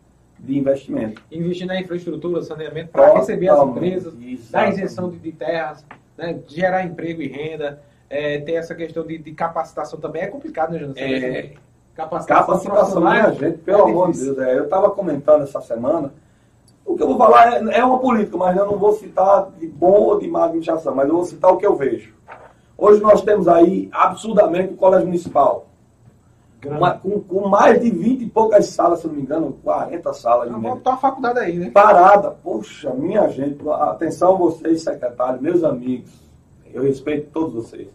de 0.42 0.58
investimento. 0.58 1.22
Investir 1.32 1.68
na 1.68 1.80
infraestrutura, 1.80 2.42
saneamento, 2.42 2.90
para 2.90 3.14
receber 3.14 3.50
as 3.50 3.62
empresas, 3.62 4.14
dar 4.50 4.70
isenção 4.70 5.10
de, 5.10 5.20
de 5.20 5.32
terras, 5.32 5.86
né, 6.18 6.40
gerar 6.48 6.84
emprego 6.84 7.22
e 7.22 7.28
renda. 7.28 7.82
É, 8.10 8.40
tem 8.40 8.58
essa 8.58 8.76
questão 8.76 9.06
de, 9.06 9.18
de, 9.18 9.32
capacitação 9.32 10.00
também. 10.00 10.24
É 10.24 10.28
complicado, 10.28 10.74
né? 10.74 10.92
É, 10.98 11.54
capacitação, 11.96 12.46
capacitação 12.46 13.02
minha 13.02 13.32
gente, 13.32 13.60
pelo 13.60 13.88
é 13.88 13.92
amor 13.92 14.12
de 14.12 14.20
Deus. 14.20 14.38
É, 14.40 14.58
eu 14.58 14.64
estava 14.66 14.90
comentando 14.90 15.44
essa 15.44 15.62
semana. 15.62 16.14
O 16.86 16.98
que 16.98 17.04
eu 17.04 17.08
vou 17.08 17.18
falar 17.18 17.54
é, 17.54 17.78
é 17.80 17.86
uma 17.86 18.00
política, 18.00 18.36
mas 18.36 18.58
eu 18.58 18.66
não 18.66 18.78
vou 18.78 18.94
citar 18.94 19.50
de 19.52 19.68
bom 19.68 19.94
ou 19.94 20.20
de 20.20 20.28
má 20.28 20.46
administração, 20.46 20.94
mas 20.94 21.08
eu 21.08 21.16
vou 21.16 21.24
citar 21.24 21.52
o 21.52 21.58
que 21.58 21.66
eu 21.66 21.76
vejo. 21.76 22.14
Hoje 22.78 23.00
nós 23.00 23.22
temos 23.22 23.48
aí 23.48 23.88
absurdamente 23.94 24.74
o 24.74 24.78
colégio 24.78 25.06
municipal 25.06 25.71
uma, 26.66 26.92
com, 26.92 27.20
com, 27.22 27.48
mais 27.48 27.82
de 27.82 27.90
20 27.90 28.22
e 28.22 28.30
poucas 28.30 28.68
salas, 28.68 29.00
se 29.00 29.08
não 29.08 29.16
me 29.16 29.22
engano, 29.22 29.58
40 29.64 30.14
salas. 30.14 30.50
Vamos 30.50 30.70
botar 30.70 30.92
uma 30.92 31.00
faculdade 31.00 31.40
aí, 31.40 31.58
né? 31.58 31.72
Parada. 31.72 32.32
Poxa, 32.32 32.94
minha 32.94 33.28
gente, 33.30 33.58
atenção 33.70 34.38
vocês, 34.38 34.84
secretários, 34.84 35.42
meus 35.42 35.64
amigos, 35.64 36.12
eu 36.74 36.84
respeito 36.84 37.32
todos 37.32 37.54
vocês. 37.54 37.88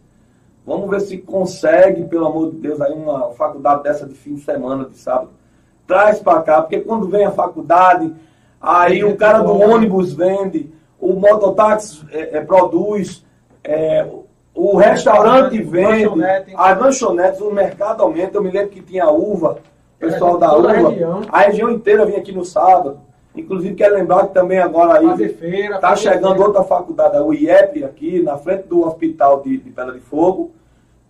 Vamos 0.66 0.90
ver 0.90 1.00
se 1.00 1.18
consegue, 1.18 2.04
pelo 2.06 2.26
amor 2.26 2.50
de 2.50 2.56
Deus, 2.56 2.80
aí 2.80 2.92
uma 2.92 3.30
faculdade 3.30 3.84
dessa 3.84 4.04
de 4.04 4.14
fim 4.14 4.34
de 4.34 4.40
semana, 4.40 4.86
de 4.86 4.98
sábado. 4.98 5.30
Traz 5.86 6.18
para 6.18 6.42
cá, 6.42 6.60
porque 6.60 6.80
quando 6.80 7.08
vem 7.08 7.24
a 7.24 7.30
faculdade, 7.30 8.12
aí 8.60 9.04
o 9.04 9.16
cara 9.16 9.38
do 9.42 9.52
ônibus 9.52 10.12
vende, 10.12 10.72
o 10.98 11.12
mototáxi 11.12 12.04
é, 12.10 12.38
é, 12.38 12.40
produz, 12.40 13.24
é, 13.62 14.10
o 14.56 14.74
restaurante 14.78 15.62
vende, 15.62 16.08
as 16.56 16.78
lanchonetes, 16.80 17.40
o 17.42 17.50
mercado 17.50 18.02
aumenta. 18.02 18.38
Eu 18.38 18.42
me 18.42 18.50
lembro 18.50 18.70
que 18.70 18.80
tinha 18.80 19.06
uva, 19.10 19.58
o 19.96 19.98
pessoal 19.98 20.38
da 20.38 20.56
uva. 20.56 20.70
A 20.70 20.72
região. 20.72 21.20
a 21.28 21.40
região 21.40 21.70
inteira 21.70 22.06
vinha 22.06 22.18
aqui 22.18 22.32
no 22.32 22.42
sábado. 22.42 22.98
Inclusive, 23.36 23.74
quero 23.74 23.94
lembrar 23.94 24.28
que 24.28 24.32
também 24.32 24.58
agora 24.58 24.98
aí 24.98 25.22
está 25.22 25.94
chegando 25.94 26.36
feira. 26.36 26.46
outra 26.46 26.64
faculdade, 26.64 27.18
o 27.18 27.34
IEP, 27.34 27.84
aqui 27.84 28.22
na 28.22 28.38
frente 28.38 28.66
do 28.66 28.86
hospital 28.86 29.42
de, 29.42 29.58
de 29.58 29.70
Pedra 29.70 29.92
de 29.92 30.00
Fogo, 30.00 30.52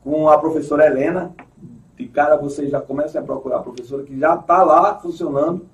com 0.02 0.28
a 0.28 0.36
professora 0.36 0.86
Helena. 0.86 1.32
De 1.96 2.08
cara, 2.08 2.36
vocês 2.36 2.68
já 2.68 2.80
começam 2.80 3.22
a 3.22 3.24
procurar 3.24 3.58
a 3.58 3.62
professora 3.62 4.02
que 4.02 4.18
já 4.18 4.34
está 4.34 4.64
lá 4.64 4.96
funcionando. 4.96 5.64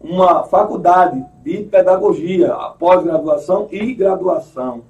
Uma 0.00 0.42
faculdade 0.42 1.24
de 1.44 1.62
pedagogia, 1.62 2.52
pós-graduação 2.80 3.68
e 3.70 3.94
graduação. 3.94 4.82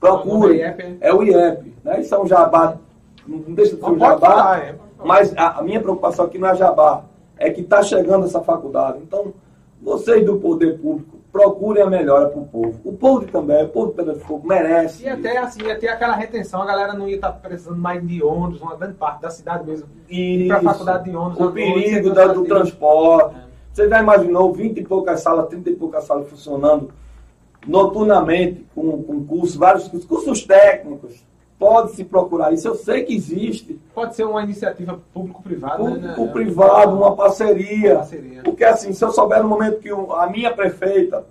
Procure. 0.00 0.60
É 1.00 1.12
o 1.12 1.22
IEP. 1.22 1.74
Né? 1.84 2.00
Isso 2.00 2.14
é 2.14 2.20
um 2.20 2.26
jabá. 2.26 2.76
Não 3.28 3.54
deixa 3.54 3.76
de 3.76 3.80
ser 3.80 3.90
um 3.90 3.98
jabá. 3.98 4.58
É. 4.58 4.74
Mas 5.04 5.32
a, 5.36 5.62
minha 5.62 5.80
preocupação 5.80 6.24
aqui 6.24 6.38
não 6.38 6.48
é 6.48 6.56
jabá. 6.56 7.04
É 7.36 7.50
que 7.50 7.60
está 7.60 7.82
chegando 7.82 8.24
essa 8.24 8.40
faculdade. 8.40 8.98
Então, 9.02 9.32
vocês 9.80 10.24
do 10.24 10.38
poder 10.38 10.78
público, 10.78 11.18
procurem 11.32 11.82
a 11.82 11.86
melhora 11.86 12.28
para 12.28 12.40
o 12.40 12.46
povo. 12.46 12.80
O 12.84 12.92
povo 12.92 13.26
também, 13.26 13.64
o 13.64 13.68
povo 13.68 13.90
de 13.90 13.94
Pedra 13.94 14.14
de 14.14 14.20
Fogo 14.20 14.46
merece. 14.46 15.04
E 15.04 15.08
até 15.08 15.38
assim, 15.38 15.62
ia 15.62 15.78
ter 15.78 15.88
aquela 15.88 16.14
retenção, 16.14 16.60
a 16.60 16.66
galera 16.66 16.92
não 16.92 17.08
ia 17.08 17.14
estar 17.14 17.32
tá 17.32 17.48
precisando 17.48 17.78
mais 17.78 18.06
de 18.06 18.22
ônibus, 18.22 18.60
uma 18.60 18.76
grande 18.76 18.94
parte 18.94 19.22
da 19.22 19.30
cidade 19.30 19.64
mesmo. 19.64 19.86
Para 20.48 20.56
a 20.58 20.62
faculdade 20.62 21.04
de 21.10 21.16
ônibus. 21.16 21.46
O 21.46 21.52
perigo 21.52 22.10
da, 22.12 22.26
do 22.26 22.44
transporte. 22.44 23.36
É. 23.36 23.50
Você 23.72 23.88
já 23.88 24.02
imaginou 24.02 24.52
20 24.52 24.78
e 24.78 24.84
poucas 24.84 25.20
salas, 25.20 25.48
30 25.48 25.70
e 25.70 25.76
poucas 25.76 26.04
salas 26.04 26.28
funcionando 26.28 26.90
noturnamente 27.66 28.66
com, 28.74 29.02
com 29.02 29.24
cursos, 29.24 29.56
vários 29.56 29.88
cursos, 29.88 30.08
cursos 30.08 30.44
técnicos. 30.44 31.24
Pode-se 31.58 32.04
procurar 32.04 32.52
isso, 32.52 32.66
eu 32.66 32.74
sei 32.74 33.02
que 33.04 33.14
existe. 33.14 33.78
Pode 33.94 34.16
ser 34.16 34.24
uma 34.24 34.42
iniciativa 34.42 34.98
público-privada. 35.12 35.76
Público-privado, 35.76 36.92
né? 36.92 36.96
uma 36.96 37.14
parceria. 37.14 37.96
parceria. 37.96 38.42
Porque 38.42 38.64
assim, 38.64 38.94
se 38.94 39.04
eu 39.04 39.12
souber 39.12 39.42
no 39.42 39.48
momento 39.48 39.78
que 39.78 39.90
a 39.90 40.26
minha 40.26 40.54
prefeita 40.54 41.26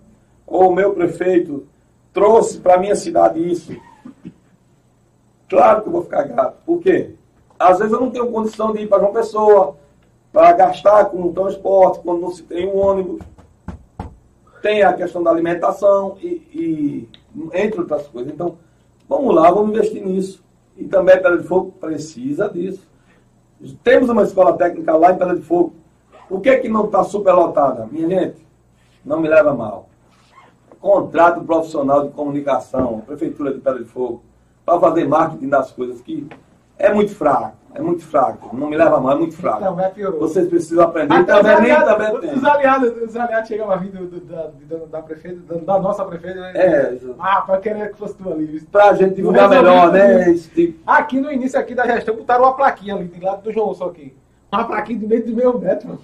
ou 0.45 0.69
o 0.69 0.75
meu 0.75 0.93
prefeito 0.93 1.65
trouxe 2.13 2.59
para 2.59 2.75
a 2.75 2.77
minha 2.77 2.95
cidade 2.95 3.39
isso, 3.39 3.75
claro 5.49 5.81
que 5.81 5.87
eu 5.87 5.93
vou 5.93 6.03
ficar 6.03 6.23
grato. 6.23 6.57
Por 6.63 6.79
quê? 6.79 7.15
Às 7.57 7.79
vezes 7.79 7.91
eu 7.91 7.99
não 7.99 8.11
tenho 8.11 8.31
condição 8.31 8.71
de 8.71 8.83
ir 8.83 8.87
para 8.87 8.99
João 8.99 9.11
Pessoa, 9.11 9.77
para 10.31 10.53
gastar 10.53 11.05
com 11.05 11.23
o 11.23 11.33
transporte, 11.33 12.01
quando 12.03 12.21
não 12.21 12.31
se 12.31 12.43
tem 12.43 12.67
um 12.67 12.77
ônibus 12.77 13.19
tem 14.61 14.83
a 14.83 14.93
questão 14.93 15.23
da 15.23 15.31
alimentação 15.31 16.17
e, 16.21 16.27
e, 16.53 17.09
entre 17.53 17.81
outras 17.81 18.07
coisas. 18.07 18.31
Então, 18.31 18.57
vamos 19.07 19.33
lá, 19.33 19.49
vamos 19.51 19.71
investir 19.71 20.03
nisso. 20.05 20.43
E 20.77 20.85
também 20.85 21.15
Pedra 21.15 21.37
de 21.37 21.47
Fogo 21.47 21.73
precisa 21.79 22.49
disso. 22.49 22.87
Temos 23.83 24.09
uma 24.09 24.23
escola 24.23 24.53
técnica 24.53 24.95
lá 24.95 25.11
em 25.11 25.17
Pedra 25.17 25.35
de 25.35 25.41
Fogo. 25.41 25.73
Por 26.27 26.41
que, 26.41 26.57
que 26.57 26.69
não 26.69 26.85
está 26.85 27.03
superlotada? 27.03 27.87
Minha 27.91 28.07
gente, 28.07 28.47
não 29.03 29.19
me 29.19 29.27
leva 29.27 29.53
mal. 29.53 29.89
Contrato 30.79 31.43
profissional 31.43 32.07
de 32.07 32.13
comunicação, 32.13 33.01
Prefeitura 33.01 33.53
de 33.53 33.59
Pedra 33.59 33.83
de 33.83 33.89
Fogo, 33.89 34.23
para 34.65 34.79
fazer 34.79 35.07
marketing 35.07 35.49
das 35.49 35.71
coisas 35.71 35.99
que 36.01 36.27
é 36.77 36.93
muito 36.93 37.13
fraco. 37.13 37.58
É 37.75 37.81
muito 37.81 38.03
fraco. 38.03 38.55
Não 38.57 38.67
me 38.67 38.75
leva 38.75 38.97
a 38.97 38.99
mal, 38.99 39.13
é 39.13 39.19
muito 39.19 39.35
fraco. 39.37 39.63
Piorou. 39.93 40.19
Vocês 40.19 40.47
precisam 40.49 40.83
aprender. 40.83 41.13
Até 41.13 41.33
também 41.35 41.53
os 41.55 41.61
nem 41.61 41.71
aliados- 41.71 42.05
também 42.07 42.21
tem. 42.21 42.33
Os 42.33 42.43
aliados, 42.43 43.01
os 43.03 43.15
aliados 43.15 43.47
chegavam 43.47 43.73
a 43.73 43.77
vir 43.77 43.91
do, 43.91 44.07
do- 44.07 44.19
da, 44.21 44.49
da, 44.69 44.85
da 44.85 45.01
prefeita, 45.01 45.55
da, 45.55 45.79
nossa 45.79 46.03
prefeita, 46.03 46.39
né? 46.39 46.51
É, 46.55 46.97
Ah, 47.19 47.41
pra 47.41 47.57
querer 47.59 47.91
que 47.91 47.97
fosse 47.97 48.15
tu 48.15 48.31
ali. 48.31 48.59
pra 48.71 48.93
gente 48.93 49.15
divulgar 49.15 49.47
melhor, 49.49 49.91
né? 49.91 50.33
tipo. 50.33 50.79
Aqui 50.85 51.19
no 51.21 51.31
início 51.31 51.59
aqui 51.59 51.75
da 51.75 51.85
gestão 51.85 52.15
botaram 52.15 52.43
uma 52.43 52.55
plaquinha 52.55 52.95
ali, 52.95 53.05
do 53.05 53.23
lado 53.23 53.43
do 53.43 53.51
João 53.53 53.73
só 53.73 53.85
aqui. 53.85 54.15
Uma 54.51 54.63
plaquinha 54.65 54.97
de 54.99 55.07
meio 55.07 55.23
de 55.23 55.33
meio 55.33 55.57
metro, 55.59 55.87
mano. 55.89 56.01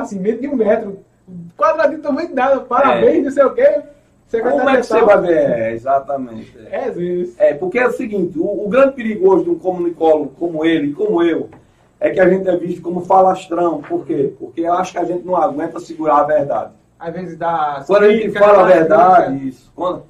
Assim, 0.00 0.18
meio 0.20 0.40
de 0.40 0.46
um 0.48 0.54
metro. 0.56 1.00
Quadradinho 1.56 2.00
também 2.02 2.32
nada. 2.32 2.60
Parabéns, 2.60 3.24
não 3.24 3.30
sei 3.32 3.44
o 3.44 3.52
quê. 3.54 3.82
Como 4.42 4.68
é 4.70 4.76
que 4.76 4.82
você 4.86 5.00
vai 5.02 5.20
ver? 5.20 5.50
É, 5.50 5.72
exatamente. 5.72 6.56
É. 6.70 6.90
Vezes. 6.90 7.34
É, 7.38 7.54
porque 7.54 7.78
é 7.78 7.86
o 7.86 7.92
seguinte, 7.92 8.38
o, 8.38 8.64
o 8.64 8.68
grande 8.68 8.92
perigo 8.94 9.28
hoje 9.32 9.44
de 9.44 9.50
um 9.50 9.58
comunicólogo 9.58 10.32
como 10.38 10.64
ele, 10.64 10.92
como 10.92 11.22
eu, 11.22 11.48
é 12.00 12.10
que 12.10 12.20
a 12.20 12.28
gente 12.28 12.48
é 12.48 12.56
visto 12.56 12.82
como 12.82 13.00
falastrão. 13.02 13.80
Por 13.82 14.04
quê? 14.04 14.32
Porque 14.38 14.60
eu 14.62 14.72
acho 14.74 14.92
que 14.92 14.98
a 14.98 15.04
gente 15.04 15.24
não 15.24 15.36
aguenta 15.36 15.78
segurar 15.80 16.18
a 16.18 16.24
verdade. 16.24 16.72
Às 16.98 17.12
vezes 17.12 17.36
dá. 17.36 17.82
Quando 17.86 18.04
a 18.04 18.12
gente 18.12 18.30
fala 18.38 18.60
a 18.62 18.66
verdade, 18.66 19.26
crítica. 19.26 19.48
isso. 19.48 19.72
Quando, 19.74 20.02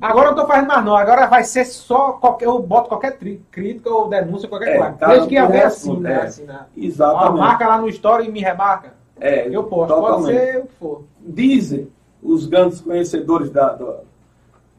Agora 0.00 0.28
eu 0.28 0.34
não 0.34 0.42
tô 0.42 0.46
fazendo 0.48 0.68
mais 0.68 0.84
não. 0.84 0.96
Agora 0.96 1.26
vai 1.26 1.44
ser 1.44 1.64
só 1.66 2.12
qualquer. 2.12 2.46
Eu 2.46 2.58
boto 2.60 2.88
qualquer 2.88 3.18
tri- 3.18 3.42
crítica 3.50 3.90
ou 3.90 4.08
denúncia, 4.08 4.48
qualquer 4.48 4.76
É, 4.76 4.78
coisa. 4.78 4.96
Desde 5.06 5.28
que 5.28 5.36
haver 5.36 5.52
tem 5.58 5.62
assim, 5.62 5.96
né? 6.00 6.14
é. 6.14 6.54
Ó, 6.54 6.64
exatamente. 6.76 7.38
marca 7.38 7.68
lá 7.68 7.78
no 7.78 7.88
story 7.88 8.26
e 8.26 8.30
me 8.32 8.40
remarca. 8.40 8.94
É, 9.20 9.46
Eu 9.54 9.64
posto. 9.64 9.94
Pode 9.94 10.06
totalmente. 10.06 10.36
ser 10.38 10.58
o 10.58 10.62
que 10.66 10.72
for. 10.80 11.02
Dizem 11.20 11.88
os 12.22 12.46
grandes 12.46 12.80
conhecedores 12.80 13.50
da, 13.50 13.72
da, 13.72 13.94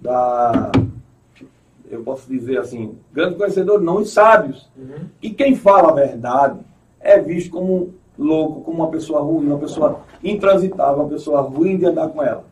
da- 0.01 0.71
Eu 1.89 2.01
posso 2.03 2.27
dizer 2.27 2.57
assim, 2.57 2.95
grandes 3.11 3.37
conhecedores 3.37 3.83
não, 3.83 3.97
os 3.97 4.11
sábios. 4.11 4.69
Uhum. 4.77 5.05
E 5.21 5.29
quem 5.29 5.55
fala 5.55 5.89
a 5.91 5.93
verdade 5.93 6.59
é 6.99 7.19
visto 7.19 7.51
como 7.51 7.93
louco, 8.17 8.61
como 8.61 8.77
uma 8.83 8.87
pessoa 8.89 9.19
ruim, 9.21 9.47
uma 9.47 9.59
pessoa 9.59 9.99
intransitável, 10.23 11.03
uma 11.03 11.09
pessoa 11.09 11.41
ruim 11.41 11.77
de 11.77 11.85
andar 11.85 12.07
com 12.09 12.23
ela. 12.23 12.43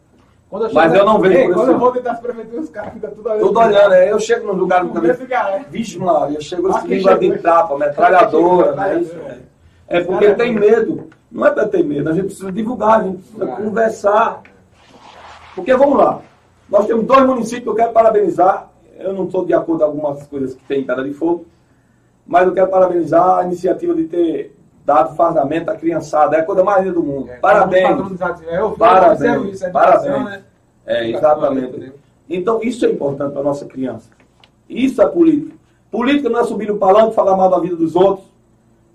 Quando 0.50 0.64
Mas 0.74 0.92
chego- 0.92 0.96
eu 0.96 1.06
não 1.06 1.20
vejo 1.20 1.38
Ei, 1.38 1.50
Quando 1.54 1.72
eu 1.72 1.80
vou 1.80 1.92
dentro 1.94 2.10
das 2.10 2.20
prefeituras, 2.20 2.66
os 2.66 2.70
caras 2.70 2.94
ficam 2.94 3.10
tudo 3.12 3.30
olhando. 3.30 3.48
Tudo 3.48 3.60
olhando, 3.62 3.90
né? 3.92 4.12
Eu 4.12 4.20
chego 4.20 4.48
num 4.48 4.54
lugar 4.60 4.84
do 4.86 5.02
né? 5.02 5.16
Vixe, 5.70 5.98
Maria, 5.98 6.42
chegou 6.42 6.70
esse 6.72 6.80
Aqui 6.80 6.88
língua 6.96 7.18
de 7.18 7.26
chegou. 7.28 7.42
trapa, 7.42 7.78
metralhadora, 7.78 8.76
né? 8.76 9.00
Isso 9.02 9.16
é. 9.16 9.38
É 9.88 10.04
porque 10.04 10.34
tem 10.34 10.54
medo. 10.54 11.08
Não 11.32 11.46
é 11.48 11.52
para 11.52 11.68
ter 11.68 11.84
medo, 11.86 12.10
a 12.10 12.14
gente 12.14 12.26
precisa 12.26 12.52
divulgar, 12.52 13.00
a 13.00 13.04
gente 13.04 13.20
precisa 13.24 13.48
conversar. 13.56 14.42
Porque 15.62 15.76
vamos 15.76 15.98
lá, 15.98 16.22
nós 16.68 16.88
temos 16.88 17.06
dois 17.06 17.24
municípios 17.26 17.64
que 17.64 17.70
eu 17.70 17.76
quero 17.76 17.92
parabenizar. 17.94 18.70
Eu 19.00 19.14
não 19.14 19.26
estou 19.26 19.46
de 19.46 19.54
acordo 19.54 19.80
com 19.80 19.86
algumas 19.86 20.26
coisas 20.28 20.56
que 20.56 20.64
tem 20.64 20.82
em 20.82 20.84
Pedra 20.84 21.04
de 21.04 21.14
Fogo, 21.14 21.46
mas 22.26 22.48
eu 22.48 22.54
quero 22.54 22.68
parabenizar 22.68 23.40
a 23.40 23.44
iniciativa 23.44 23.94
de 23.94 24.06
ter 24.06 24.56
dado 24.86 25.16
fardamento 25.16 25.70
à 25.70 25.76
criançada. 25.76 26.36
É 26.36 26.40
a 26.40 26.44
coisa 26.44 26.64
mais 26.64 26.84
linda 26.84 26.96
do 26.96 27.04
mundo. 27.04 27.30
É, 27.30 27.38
Parabéns. 27.38 27.90
padronizados, 27.90 28.42
né? 28.42 28.60
Eu 28.60 28.72
Parabéns, 28.72 29.54
isso, 29.54 29.68
a 29.68 29.70
parabéns. 29.70 30.26
né? 30.26 30.44
É, 30.86 31.10
exatamente. 31.10 31.78
né? 31.78 31.92
Então, 32.30 32.60
isso 32.64 32.86
é 32.86 32.90
importante 32.90 33.32
para 33.34 33.42
a 33.42 33.44
nossa 33.44 33.66
criança. 33.66 34.10
Isso 34.68 35.02
é 35.02 35.08
política. 35.08 35.56
Política 35.92 36.30
não 36.30 36.40
é 36.40 36.44
subir 36.44 36.68
no 36.68 36.78
palanque 36.78 37.12
e 37.12 37.16
falar 37.16 37.36
mal 37.38 37.50
da 37.50 37.60
vida 37.60 37.76
dos 37.76 37.96
outros. 37.96 38.26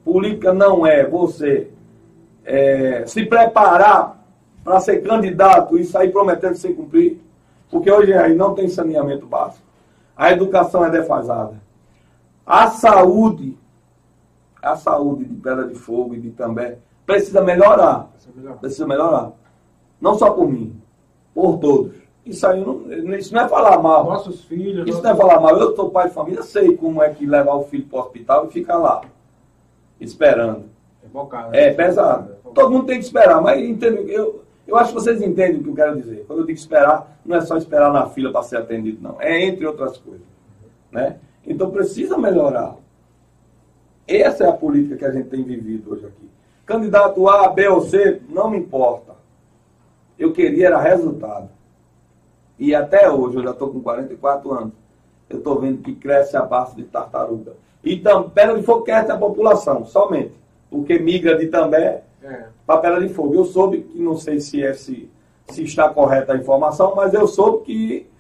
Política 0.05 0.53
não 0.53 0.87
é 0.87 1.05
você 1.05 1.69
é, 2.45 3.05
se 3.07 3.25
preparar 3.27 4.16
para 4.67 4.81
ser 4.81 5.01
candidato 5.01 5.79
e 5.79 5.85
sair 5.85 6.11
prometendo 6.11 6.57
sem 6.57 6.75
cumprir. 6.75 7.21
Porque 7.71 7.89
hoje 7.89 8.13
aí 8.13 8.35
não 8.35 8.53
tem 8.53 8.69
saneamento 8.69 9.25
básico. 9.25 9.65
A 10.17 10.33
educação 10.33 10.85
é 10.85 10.91
defasada. 10.91 11.55
A 12.45 12.69
saúde, 12.69 13.57
a 14.61 14.75
saúde 14.75 15.25
de 15.25 15.35
Pedra 15.37 15.69
de 15.69 15.77
Fogo 15.77 16.15
e 16.17 16.21
de 16.21 16.31
També 16.31 16.79
precisa 17.07 17.43
melhorar 17.43 18.09
precisa 18.61 18.87
melhorar. 18.87 19.31
Não 20.01 20.15
só 20.17 20.31
por 20.31 20.49
mim, 20.49 20.77
por 21.33 21.59
todos. 21.59 21.93
Isso 22.25 22.45
aí 22.45 22.61
não, 22.61 22.83
isso 23.17 23.33
não 23.33 23.43
é 23.43 23.49
falar 23.49 23.81
mal. 23.81 24.05
Nossos 24.05 24.45
filhos. 24.45 24.89
Isso 24.89 25.01
nossos- 25.01 25.03
não 25.03 25.11
é 25.13 25.15
falar 25.15 25.41
mal. 25.41 25.57
Eu 25.57 25.77
sou 25.77 25.91
pai 25.91 26.09
de 26.09 26.15
família, 26.15 26.43
sei 26.43 26.77
como 26.77 27.01
é 27.01 27.11
que 27.11 27.25
levar 27.25 27.55
o 27.55 27.63
filho 27.65 27.87
para 27.87 27.99
o 27.99 28.03
hospital 28.03 28.47
e 28.47 28.53
ficar 28.53 28.79
lá, 28.79 29.03
esperando. 30.01 30.65
É 31.05 31.09
bocado. 31.09 31.55
É 31.55 31.73
pesado. 31.73 32.35
Todo 32.53 32.71
mundo 32.71 32.87
tem 32.87 32.99
que 32.99 33.05
esperar, 33.05 33.41
mas 33.41 33.61
entendo, 33.63 33.99
eu, 34.09 34.43
eu 34.67 34.77
acho 34.77 34.93
que 34.93 35.01
vocês 35.01 35.23
entendem 35.23 35.61
o 35.61 35.63
que 35.63 35.71
eu 35.71 35.75
quero 35.75 35.97
dizer. 35.97 36.25
Quando 36.27 36.41
eu 36.41 36.47
digo 36.47 36.59
esperar, 36.59 37.19
não 37.25 37.37
é 37.37 37.41
só 37.41 37.57
esperar 37.57 37.93
na 37.93 38.09
fila 38.09 38.33
para 38.33 38.43
ser 38.43 38.57
atendido, 38.57 39.01
não. 39.01 39.21
É 39.21 39.45
entre 39.45 39.67
outras 39.67 39.97
coisas. 39.99 40.27
Né? 40.91 41.19
Então 41.47 41.71
precisa 41.71 42.19
melhorar. 42.19 42.75
Essa 44.09 44.45
é 44.45 44.49
a 44.49 44.53
política 44.53 44.97
que 44.97 45.05
a 45.05 45.11
gente 45.11 45.29
tem 45.29 45.43
vivido 45.43 45.93
hoje 45.93 46.07
aqui. 46.07 46.29
Candidato 46.65 47.29
A, 47.29 47.49
B 47.49 47.69
ou 47.69 47.81
C, 47.81 48.21
não 48.29 48.51
me 48.51 48.59
importa. 48.59 49.15
Eu 50.19 50.33
queria 50.33 50.69
era 50.69 50.81
resultado. 50.81 51.49
E 52.59 52.75
até 52.75 53.11
hoje, 53.11 53.37
eu 53.37 53.43
já 53.43 53.51
estou 53.51 53.71
com 53.71 53.81
44 53.81 54.53
anos, 54.53 54.73
eu 55.29 55.39
estou 55.39 55.61
vendo 55.61 55.83
que 55.83 55.95
cresce 55.95 56.37
a 56.37 56.43
base 56.43 56.75
de 56.75 56.85
tartaruga. 56.85 57.53
E 57.85 57.99
tam, 57.99 58.31
Pedra 58.31 58.57
de 58.57 58.65
Fogo 58.65 58.83
cresce 58.83 59.13
a 59.13 59.17
população, 59.17 59.85
somente. 59.85 60.33
Porque 60.71 60.99
migra 60.99 61.37
de 61.37 61.47
També 61.47 62.01
É. 62.27 62.47
para 62.67 62.81
Pedra 62.81 63.01
de 63.07 63.13
Fogo. 63.15 63.35
Eu 63.35 63.45
soube, 63.45 63.83
que 63.83 63.99
não 64.01 64.17
sei 64.17 64.41
se, 64.41 64.63
é, 64.63 64.73
se, 64.75 65.11
se 65.49 65.63
está 65.63 65.89
correta 65.89 66.33
a 66.33 66.37
informação, 66.37 66.95
mas 66.97 67.15
eu 67.15 67.27
soube 67.29 67.65
que 67.65 68.11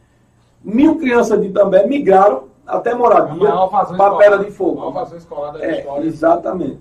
mil 0.62 0.96
crianças 0.96 1.40
de 1.40 1.50
També 1.50 1.84
migraram 1.86 2.44
até 2.66 2.94
moradia 2.94 3.48
para 3.96 4.16
Pedra 4.16 4.38
de 4.44 4.50
Fogo. 4.50 4.80
Alfação 4.80 5.18
escolar 5.18 5.52
da 5.52 5.64
É, 5.64 5.78
história. 5.80 6.04
exatamente. 6.06 6.80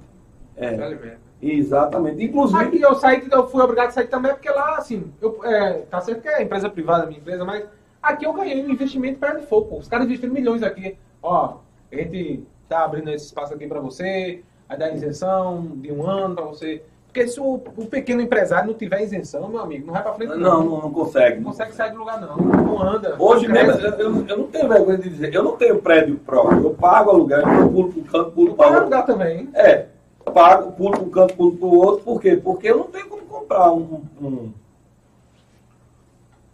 É, 0.58 1.18
exatamente. 1.42 2.24
Inclusive, 2.24 2.64
Aqui 2.64 2.82
eu 2.82 2.96
saí, 2.96 3.28
eu 3.32 3.48
fui 3.48 3.62
obrigado 3.62 3.88
a 3.90 3.92
sair 3.92 4.08
também, 4.08 4.34
porque 4.34 4.50
lá, 4.50 4.78
assim, 4.78 5.12
eu, 5.22 5.40
é, 5.44 5.74
tá 5.90 6.02
certo 6.02 6.22
que 6.22 6.28
é 6.30 6.42
empresa 6.42 6.70
privada, 6.70 7.06
minha 7.06 7.20
empresa, 7.20 7.44
mas 7.44 7.66
aqui 8.02 8.26
eu 8.26 8.34
ganhei 8.34 8.64
um 8.66 8.70
investimento 8.70 9.20
perto 9.20 9.42
de 9.42 9.46
fogo. 9.48 9.68
pô. 9.68 9.78
Os 9.78 9.88
caras 9.88 10.06
investiram 10.06 10.34
milhões 10.34 10.64
aqui. 10.64 10.98
Ó, 11.22 11.56
a 11.92 11.96
gente 11.96 12.44
tá 12.70 12.86
abrindo 12.86 13.10
esse 13.12 13.26
espaço 13.26 13.54
aqui 13.54 13.68
pra 13.68 13.80
você, 13.80 14.44
aí 14.70 14.78
dá 14.80 14.92
isenção 14.92 15.62
de 15.76 15.92
um 15.92 16.06
ano 16.08 16.36
pra 16.36 16.46
você. 16.46 16.84
Porque 17.16 17.30
se 17.30 17.40
o, 17.40 17.54
o 17.78 17.86
pequeno 17.86 18.22
empresário 18.22 18.68
não 18.68 18.74
tiver 18.74 19.02
isenção, 19.02 19.48
meu 19.48 19.62
amigo, 19.62 19.86
não 19.88 19.94
vai 19.94 20.04
pra 20.04 20.14
frente. 20.16 20.32
não, 20.36 20.62
não, 20.66 20.82
não 20.82 20.92
consegue. 20.92 21.38
Não 21.38 21.46
consegue 21.46 21.74
sair 21.74 21.94
do 21.94 22.00
lugar, 22.00 22.20
não. 22.20 22.36
Não 22.36 22.82
anda. 22.84 23.16
Hoje 23.18 23.48
não 23.48 23.54
mesmo, 23.54 23.80
eu, 23.80 24.28
eu- 24.28 24.38
não 24.38 24.48
tenho 24.48 24.68
vergonha 24.68 24.98
de 24.98 25.10
dizer, 25.10 25.34
eu 25.34 25.42
não 25.42 25.56
tenho 25.56 25.82
prédio 25.82 26.18
próprio. 26.18 26.62
Eu 26.62 26.74
pago 26.74 27.12
aluguel, 27.12 27.40
eu 27.40 27.70
pulo 27.70 27.94
para 27.94 28.02
um 28.02 28.04
canto, 28.04 28.32
pulo 28.32 28.48
Não 28.50 28.56
para 28.58 28.68
outro. 28.68 28.84
lugar 28.84 29.06
também. 29.06 29.38
hein? 29.40 29.50
É, 29.54 29.86
pago, 30.34 30.74
pulo 30.74 30.92
para 30.92 31.04
um 31.04 31.10
canto, 31.10 31.36
pulo 31.38 31.56
para 31.56 31.66
o 31.68 31.76
outro. 31.78 32.04
Por 32.04 32.20
quê? 32.20 32.36
Porque 32.36 32.68
eu 32.70 32.78
não 32.80 32.88
tenho 32.88 33.08
como 33.08 33.22
comprar 33.22 33.72
um, 33.72 34.02
um, 34.22 34.52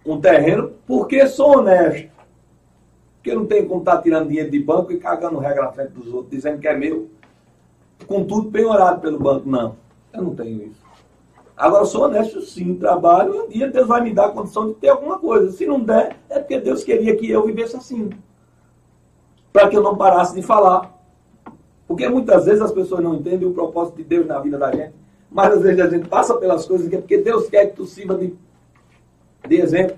um 0.06 0.22
terreno 0.22 0.74
porque 0.86 1.26
sou 1.26 1.58
honesto. 1.58 2.08
Porque 3.16 3.34
não 3.34 3.48
tenho 3.48 3.68
como 3.68 3.82
estar 3.82 3.98
tirando 4.04 4.28
dinheiro 4.28 4.52
de 4.52 4.60
banco 4.60 4.92
e 4.92 5.00
cagando 5.00 5.40
regra 5.40 5.64
na 5.64 5.72
frente 5.72 5.90
dos 5.94 6.06
outros, 6.14 6.30
dizendo 6.30 6.60
que 6.60 6.68
é 6.68 6.78
meu. 6.78 7.10
Com 8.06 8.24
tudo 8.26 8.52
penhorado 8.52 9.02
pelo 9.02 9.18
banco. 9.20 9.50
Não, 9.50 9.76
eu 10.14 10.22
não 10.22 10.36
tenho 10.36 10.64
isso. 10.64 10.82
Agora, 11.56 11.86
sou 11.86 12.06
honesto 12.06 12.42
sim, 12.42 12.74
trabalho 12.76 13.36
e 13.36 13.40
um 13.40 13.48
dia 13.48 13.70
Deus 13.70 13.88
vai 13.88 14.02
me 14.02 14.14
dar 14.14 14.28
a 14.28 14.32
condição 14.32 14.70
de 14.70 14.74
ter 14.76 14.90
alguma 14.90 15.20
coisa. 15.20 15.52
Se 15.52 15.66
não 15.66 15.80
der, 15.80 16.18
é 16.30 16.40
porque 16.40 16.60
Deus 16.60 16.84
queria 16.84 17.16
que 17.16 17.30
eu 17.30 17.46
vivesse 17.46 17.76
assim. 17.76 18.10
Para 19.54 19.70
que 19.70 19.78
eu 19.78 19.84
não 19.84 19.96
parasse 19.96 20.34
de 20.34 20.42
falar. 20.42 20.92
Porque 21.88 22.08
muitas 22.10 22.46
vezes 22.46 22.62
as 22.62 22.72
pessoas 22.72 23.04
não 23.04 23.16
entendem 23.16 23.48
o 23.48 23.54
propósito 23.54 23.98
de 23.98 24.04
Deus 24.04 24.26
na 24.26 24.40
vida 24.40 24.58
da 24.58 24.72
gente. 24.72 24.94
Mas 25.30 25.54
às 25.54 25.62
vezes 25.62 25.80
a 25.80 25.90
gente 25.90 26.10
passa 26.10 26.36
pelas 26.36 26.66
coisas 26.66 26.88
que 26.90 26.96
é 26.96 27.00
porque 27.00 27.18
Deus 27.18 27.48
quer 27.48 27.68
que 27.68 27.76
tu 27.76 27.86
sirva 27.86 28.16
de, 28.16 28.34
de 29.48 29.56
exemplo. 29.58 29.98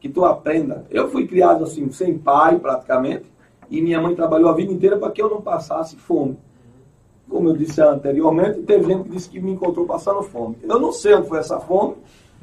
Que 0.00 0.08
tu 0.08 0.24
aprenda. 0.24 0.84
Eu 0.90 1.08
fui 1.10 1.28
criado 1.28 1.62
assim, 1.62 1.90
sem 1.92 2.18
pai 2.18 2.58
praticamente. 2.58 3.24
E 3.70 3.80
minha 3.80 4.00
mãe 4.00 4.16
trabalhou 4.16 4.48
a 4.48 4.54
vida 4.54 4.72
inteira 4.72 4.98
para 4.98 5.12
que 5.12 5.22
eu 5.22 5.30
não 5.30 5.40
passasse 5.40 5.96
fome. 5.96 6.36
Como 7.28 7.48
eu 7.48 7.56
disse 7.56 7.80
anteriormente, 7.80 8.62
teve 8.62 8.84
gente 8.86 9.04
que 9.04 9.10
disse 9.10 9.28
que 9.28 9.40
me 9.40 9.52
encontrou 9.52 9.84
passando 9.84 10.22
fome. 10.22 10.56
Eu 10.62 10.78
não 10.78 10.92
sei 10.92 11.14
onde 11.14 11.28
foi 11.28 11.38
essa 11.38 11.58
fome, 11.58 11.96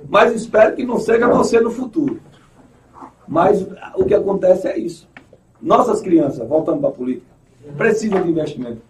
mas 0.09 0.33
espero 0.33 0.75
que 0.75 0.85
não 0.85 0.99
seja 0.99 1.27
você 1.27 1.59
no 1.59 1.71
futuro. 1.71 2.19
Mas 3.27 3.65
o 3.95 4.05
que 4.05 4.13
acontece 4.13 4.67
é 4.67 4.77
isso. 4.77 5.07
Nossas 5.61 6.01
crianças, 6.01 6.47
voltando 6.47 6.79
para 6.79 6.89
a 6.89 6.93
política, 6.93 7.25
precisam 7.77 8.21
de 8.21 8.29
investimento. 8.29 8.81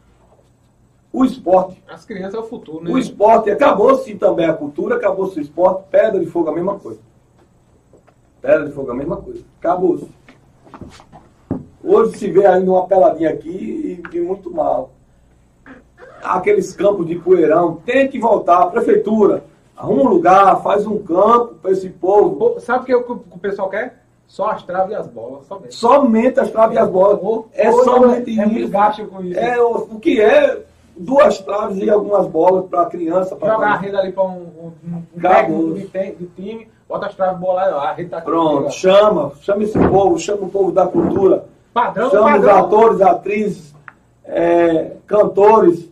O 1.12 1.24
esporte. 1.24 1.82
As 1.88 2.04
crianças 2.04 2.34
é 2.34 2.40
o 2.40 2.44
futuro, 2.44 2.84
né? 2.84 2.92
O 2.92 2.98
esporte, 2.98 3.52
acabou-se 3.52 4.16
também 4.16 4.48
a 4.48 4.54
cultura, 4.54 4.96
acabou-se 4.96 5.38
o 5.38 5.42
esporte, 5.42 5.84
pedra 5.92 6.20
de 6.20 6.26
fogo 6.26 6.50
a 6.50 6.54
mesma 6.54 6.80
coisa. 6.80 7.00
Pedra 8.42 8.66
de 8.66 8.72
fogo 8.72 8.90
a 8.90 8.96
mesma 8.96 9.18
coisa. 9.18 9.44
Acabou-se. 9.60 10.10
Hoje 11.84 12.18
se 12.18 12.32
vê 12.32 12.48
ainda 12.48 12.72
uma 12.72 12.88
peladinha 12.88 13.30
aqui 13.30 14.02
e, 14.12 14.18
e 14.18 14.22
muito 14.22 14.50
mal. 14.50 14.92
Aqueles 16.24 16.74
campos 16.74 17.06
de 17.06 17.16
poeirão, 17.16 17.80
tem 17.86 18.08
que 18.08 18.20
voltar, 18.20 18.60
a 18.64 18.66
prefeitura, 18.68 19.44
arruma 19.76 20.04
um 20.04 20.08
lugar, 20.08 20.62
faz 20.64 20.86
um 20.88 20.98
campo 21.00 21.56
para 21.62 21.72
esse 21.72 21.90
povo. 21.90 22.60
Sabe 22.60 22.84
o 22.94 23.04
que 23.04 23.12
o, 23.14 23.18
pessoal 23.42 23.70
quer? 23.70 24.02
Só 24.28 24.50
as 24.50 24.64
traves 24.64 24.92
e 24.92 24.96
as 24.96 25.06
bolas, 25.08 25.46
somente. 25.46 25.76
Somente 25.76 26.40
as 26.40 26.50
traves 26.50 26.76
e 26.76 26.80
as 26.80 26.90
bolas. 26.90 27.20
É 27.54 27.70
Hoje 27.70 27.84
somente 27.84 28.40
é 28.40 28.48
isso. 28.48 28.72
gasto 28.72 29.06
com 29.08 29.22
isso. 29.24 29.38
É 29.40 29.62
o, 29.62 29.76
o 29.92 30.00
que 30.00 30.20
é 30.22 30.62
duas 30.96 31.40
traves 31.40 31.78
e 31.78 31.90
algumas 31.90 32.26
bolas 32.28 32.66
para 32.68 32.86
criança. 32.86 33.36
pra- 33.36 33.54
Jogar 33.54 33.74
a 33.74 33.76
rede 33.78 33.96
ali 33.96 34.12
para 34.12 34.24
um, 34.24 34.48
um, 34.60 34.72
um 35.16 35.20
técnico 35.22 35.74
de, 35.74 35.88
de 36.16 36.26
time, 36.36 36.68
bota 36.88 37.08
as 37.08 37.16
traves 37.16 37.40
bolas 37.40 37.74
ó, 37.74 37.80
a 37.80 37.92
rede 37.94 38.10
tá. 38.10 38.22
Pronto, 38.22 38.72
chama, 38.72 39.34
chama 39.42 39.64
esse 39.64 39.78
povo, 39.78 40.18
chama 40.18 40.44
o 40.44 40.50
povo 40.50 40.72
da 40.72 40.88
cultura, 40.88 41.46
Padrão, 41.74 42.10
chama 42.10 42.28
os 42.38 42.46
padrão. 42.46 42.58
atores, 42.66 43.02
atrizes, 43.02 43.76
é, 44.26 44.94
cantores, 45.06 45.90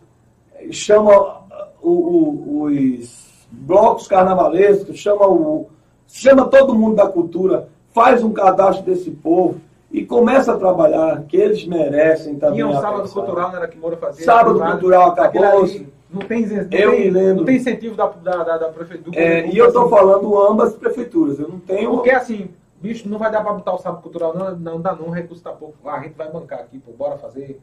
chama 0.70 1.42
o- 1.82 1.90
o- 1.90 2.62
os 2.64 3.46
blocos 3.50 4.06
carnavalescos, 4.06 4.98
chama 4.98 5.26
o. 5.26 5.68
Chama 6.06 6.44
todo 6.46 6.74
mundo 6.74 6.96
da 6.96 7.08
cultura, 7.08 7.68
faz 7.92 8.22
um 8.22 8.32
cadastro 8.32 8.84
desse 8.84 9.10
povo 9.10 9.60
e 9.90 10.04
começa 10.04 10.52
a 10.52 10.56
trabalhar, 10.58 11.22
que 11.22 11.36
eles 11.36 11.66
merecem 11.66 12.36
também. 12.36 12.56
Tinha 12.56 12.68
um 12.68 12.74
sábado 12.74 12.98
atenção. 13.00 13.22
cultural, 13.24 13.48
não 13.50 13.56
era 13.56 13.68
que 13.68 13.78
Moura 13.78 13.96
fazia? 13.96 14.24
Sábado 14.24 14.50
privado. 14.56 14.72
cultural 14.72 15.08
acabou-se. 15.10 15.76
ali 15.78 15.92
Não 16.10 16.20
tem, 16.20 16.46
não 16.46 16.56
Eu 16.70 16.90
tem, 16.90 17.10
lembro. 17.10 17.36
Não 17.36 17.44
tem 17.46 17.56
incentivo 17.56 17.94
da, 17.96 18.06
da, 18.06 18.44
da, 18.44 18.58
da 18.58 18.68
prefeitura. 18.68 19.18
É, 19.18 19.46
e 19.48 19.56
eu 19.56 19.68
estou 19.68 19.88
falando 19.88 20.38
ambas 20.38 20.74
prefeituras, 20.74 21.38
eu 21.38 21.48
não 21.48 21.58
tenho. 21.58 21.90
Porque 21.92 22.10
assim, 22.10 22.50
bicho, 22.82 23.08
não 23.08 23.18
vai 23.18 23.30
dar 23.32 23.42
pra 23.42 23.54
botar 23.54 23.72
o 23.72 23.78
sábado 23.78 24.02
cultural, 24.02 24.36
não, 24.36 24.54
não 24.54 24.78
dá 24.80 24.94
não, 24.94 25.06
o 25.06 25.10
recurso 25.10 25.42
tá 25.42 25.52
pouco. 25.52 25.74
Ah, 25.86 25.94
a 25.94 26.00
gente 26.02 26.12
vai 26.14 26.30
bancar 26.30 26.58
aqui, 26.60 26.78
pô, 26.78 26.92
bora 26.92 27.16
fazer. 27.16 27.58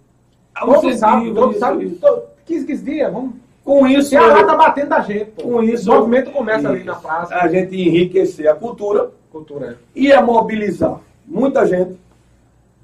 Todo 0.59 0.93
sábado, 0.95 1.33
todo 1.33 1.53
sábado, 1.57 1.83
isso. 1.83 1.95
todo- 2.01 2.23
15, 2.45 2.65
15 2.65 2.83
dias, 2.83 3.11
vamos. 3.13 3.33
Com 3.63 3.85
isso, 3.87 4.09
Se 4.09 4.17
a 4.17 4.25
lá 4.25 4.43
tá 4.43 4.55
batendo 4.55 4.89
da 4.89 4.99
gente, 5.01 5.25
pô. 5.31 5.43
com 5.43 5.63
isso 5.63 5.91
o 5.91 5.95
movimento 5.95 6.31
começa 6.31 6.69
ali 6.69 6.83
na 6.83 6.95
praça. 6.95 7.35
A 7.35 7.47
gente 7.47 7.75
enriquecer 7.79 8.47
a 8.47 8.55
cultura 8.55 9.11
Cultura. 9.31 9.77
ia 9.95 10.21
mobilizar 10.21 10.99
muita 11.27 11.65
gente 11.67 11.95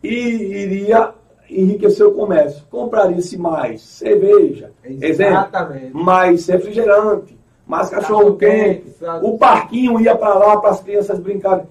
e 0.04 0.10
iria 0.10 1.12
enriquecer 1.50 2.06
o 2.06 2.12
comércio. 2.12 2.64
Compraria-se 2.70 3.38
mais 3.38 3.82
cerveja, 3.82 4.72
exemplo, 4.84 5.34
Exatamente. 5.34 5.92
mais 5.96 6.46
refrigerante, 6.48 7.36
mais 7.66 7.90
cachorro-quente. 7.90 8.84
O 9.24 9.38
parquinho 9.40 10.00
ia 10.00 10.16
para 10.16 10.36
lá 10.36 10.58
para 10.58 10.70
as 10.70 10.82
crianças 10.82 11.20
brincarem. 11.20 11.66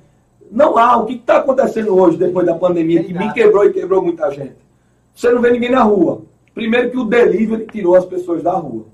Não 0.50 0.76
há. 0.76 0.96
O 0.96 1.06
que 1.06 1.14
está 1.14 1.38
acontecendo 1.38 1.96
hoje, 1.96 2.16
depois 2.16 2.44
da 2.46 2.54
pandemia, 2.54 2.98
Tem 3.00 3.08
que 3.08 3.12
nada. 3.14 3.26
me 3.26 3.32
quebrou 3.32 3.64
e 3.64 3.72
quebrou 3.72 4.02
muita 4.02 4.28
gente? 4.30 4.56
Você 5.14 5.30
não 5.30 5.40
vê 5.40 5.50
ninguém 5.52 5.70
na 5.70 5.82
rua. 5.82 6.22
Primeiro 6.54 6.90
que 6.90 6.98
o 6.98 7.04
delivery 7.04 7.66
tirou 7.66 7.94
as 7.94 8.04
pessoas 8.04 8.42
da 8.42 8.52
rua. 8.52 8.84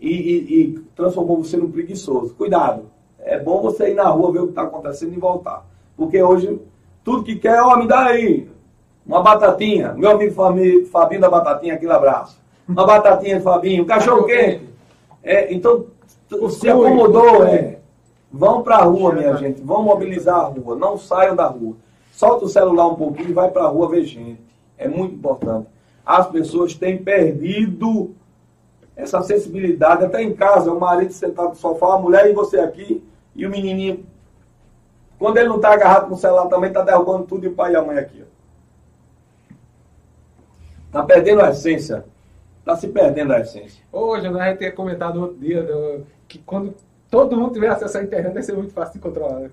E, 0.00 0.10
e- 0.10 0.60
e 0.60 0.78
transformou 0.94 1.42
você 1.42 1.56
num 1.56 1.70
preguiçoso. 1.70 2.34
Cuidado. 2.34 2.84
É 3.18 3.38
bom 3.38 3.60
você 3.62 3.90
ir 3.90 3.94
na 3.94 4.08
rua 4.08 4.32
ver 4.32 4.38
o 4.40 4.44
que 4.44 4.50
está 4.50 4.62
acontecendo 4.62 5.12
e 5.14 5.18
voltar. 5.18 5.64
Porque 5.96 6.22
hoje, 6.22 6.60
tudo 7.02 7.24
que 7.24 7.36
quer, 7.36 7.60
ó, 7.62 7.76
me 7.76 7.86
dá 7.88 8.06
aí. 8.06 8.48
Uma 9.06 9.22
batatinha. 9.22 9.92
Meu 9.94 10.10
amigo 10.10 10.34
Fabinho 10.90 11.20
da 11.20 11.30
Batatinha, 11.30 11.74
aquele 11.74 11.92
abraço. 11.92 12.38
Uma 12.68 12.84
batatinha, 12.86 13.40
Fabinho. 13.40 13.84
Um 13.84 13.86
cachorro 13.86 14.24
quente. 14.24 14.68
É, 15.22 15.52
então, 15.54 15.86
se 16.50 16.68
acomodou, 16.68 17.44
é. 17.44 17.78
Vão 18.32 18.62
pra 18.62 18.78
rua, 18.78 19.12
minha 19.12 19.36
gente. 19.36 19.62
Vão 19.62 19.82
mobilizar 19.82 20.36
a 20.40 20.44
rua. 20.44 20.76
Não 20.76 20.98
saiam 20.98 21.34
da 21.36 21.46
rua. 21.46 21.74
Solta 22.12 22.44
o 22.44 22.48
celular 22.48 22.88
um 22.88 22.96
pouquinho 22.96 23.30
e 23.30 23.32
vai 23.32 23.50
pra 23.50 23.66
rua 23.68 23.88
ver 23.88 24.02
gente. 24.04 24.40
É 24.78 24.86
muito 24.88 25.14
importante. 25.14 25.68
As 26.04 26.26
pessoas 26.28 26.74
têm 26.74 26.98
perdido 27.02 28.14
essa 28.94 29.20
sensibilidade. 29.22 30.04
Até 30.04 30.22
em 30.22 30.34
casa, 30.34 30.72
o 30.72 30.78
marido 30.80 31.12
sentado 31.12 31.50
no 31.50 31.54
sofá, 31.56 31.94
a 31.94 31.98
mulher 31.98 32.28
e 32.28 32.32
você 32.32 32.60
aqui, 32.60 33.02
e 33.34 33.46
o 33.46 33.50
menininho. 33.50 34.04
Quando 35.18 35.38
ele 35.38 35.48
não 35.48 35.58
tá 35.60 35.72
agarrado 35.72 36.08
com 36.08 36.14
o 36.14 36.18
celular 36.18 36.46
também, 36.46 36.72
tá 36.72 36.82
derrubando 36.82 37.24
tudo 37.24 37.44
e 37.44 37.48
o 37.48 37.54
pai 37.54 37.72
e 37.72 37.76
a 37.76 37.82
mãe 37.82 37.98
aqui. 37.98 38.22
ó. 38.22 38.26
Tá 40.92 41.02
perdendo 41.02 41.42
a 41.42 41.50
essência. 41.50 42.04
Tá 42.64 42.76
se 42.76 42.88
perdendo 42.88 43.32
a 43.32 43.40
essência. 43.40 43.82
Hoje, 43.92 44.28
né, 44.28 44.40
a 44.40 44.48
gente 44.50 44.58
tinha 44.58 44.72
comentado 44.72 45.20
outro 45.20 45.36
dia 45.38 45.62
do- 45.62 46.04
que 46.26 46.38
quando 46.38 46.74
todo 47.10 47.36
mundo 47.36 47.52
tiver 47.52 47.68
acesso 47.68 47.98
à 47.98 48.02
internet 48.02 48.32
vai 48.34 48.42
ser 48.42 48.54
muito 48.54 48.72
fácil 48.72 48.94
de 48.94 48.98
controlar. 49.00 49.40
né? 49.40 49.50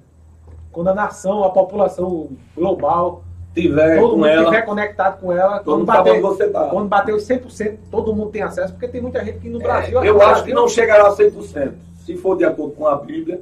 Quando 0.71 0.87
a 0.89 0.95
nação, 0.95 1.43
a 1.43 1.51
população 1.51 2.29
global, 2.55 3.23
Tiver 3.53 3.99
todo 3.99 4.15
com 4.15 4.25
ela. 4.25 4.41
estiver 4.43 4.61
conectado 4.63 5.19
com 5.19 5.31
ela, 5.31 5.59
Todo 5.59 5.85
quando 5.85 5.85
sabe 5.85 6.09
bater, 6.09 6.21
você 6.21 6.49
tá. 6.49 6.67
quando 6.69 6.87
bater 6.89 7.13
os 7.13 7.23
100%, 7.27 7.77
todo 7.91 8.15
mundo 8.15 8.31
tem 8.31 8.41
acesso, 8.41 8.73
porque 8.73 8.87
tem 8.87 8.99
muita 9.01 9.23
gente 9.23 9.39
que 9.39 9.49
no 9.49 9.59
É, 9.61 9.63
Brasil... 9.63 10.03
eu 10.03 10.15
acho 10.21 10.29
que 10.29 10.49
Brasil- 10.49 10.55
não 10.55 10.67
chegará 10.67 11.07
a 11.07 11.15
100%. 11.15 11.73
Se 12.03 12.17
for 12.17 12.35
de 12.35 12.45
acordo 12.45 12.73
com 12.73 12.87
a 12.87 12.95
Bíblia, 12.95 13.41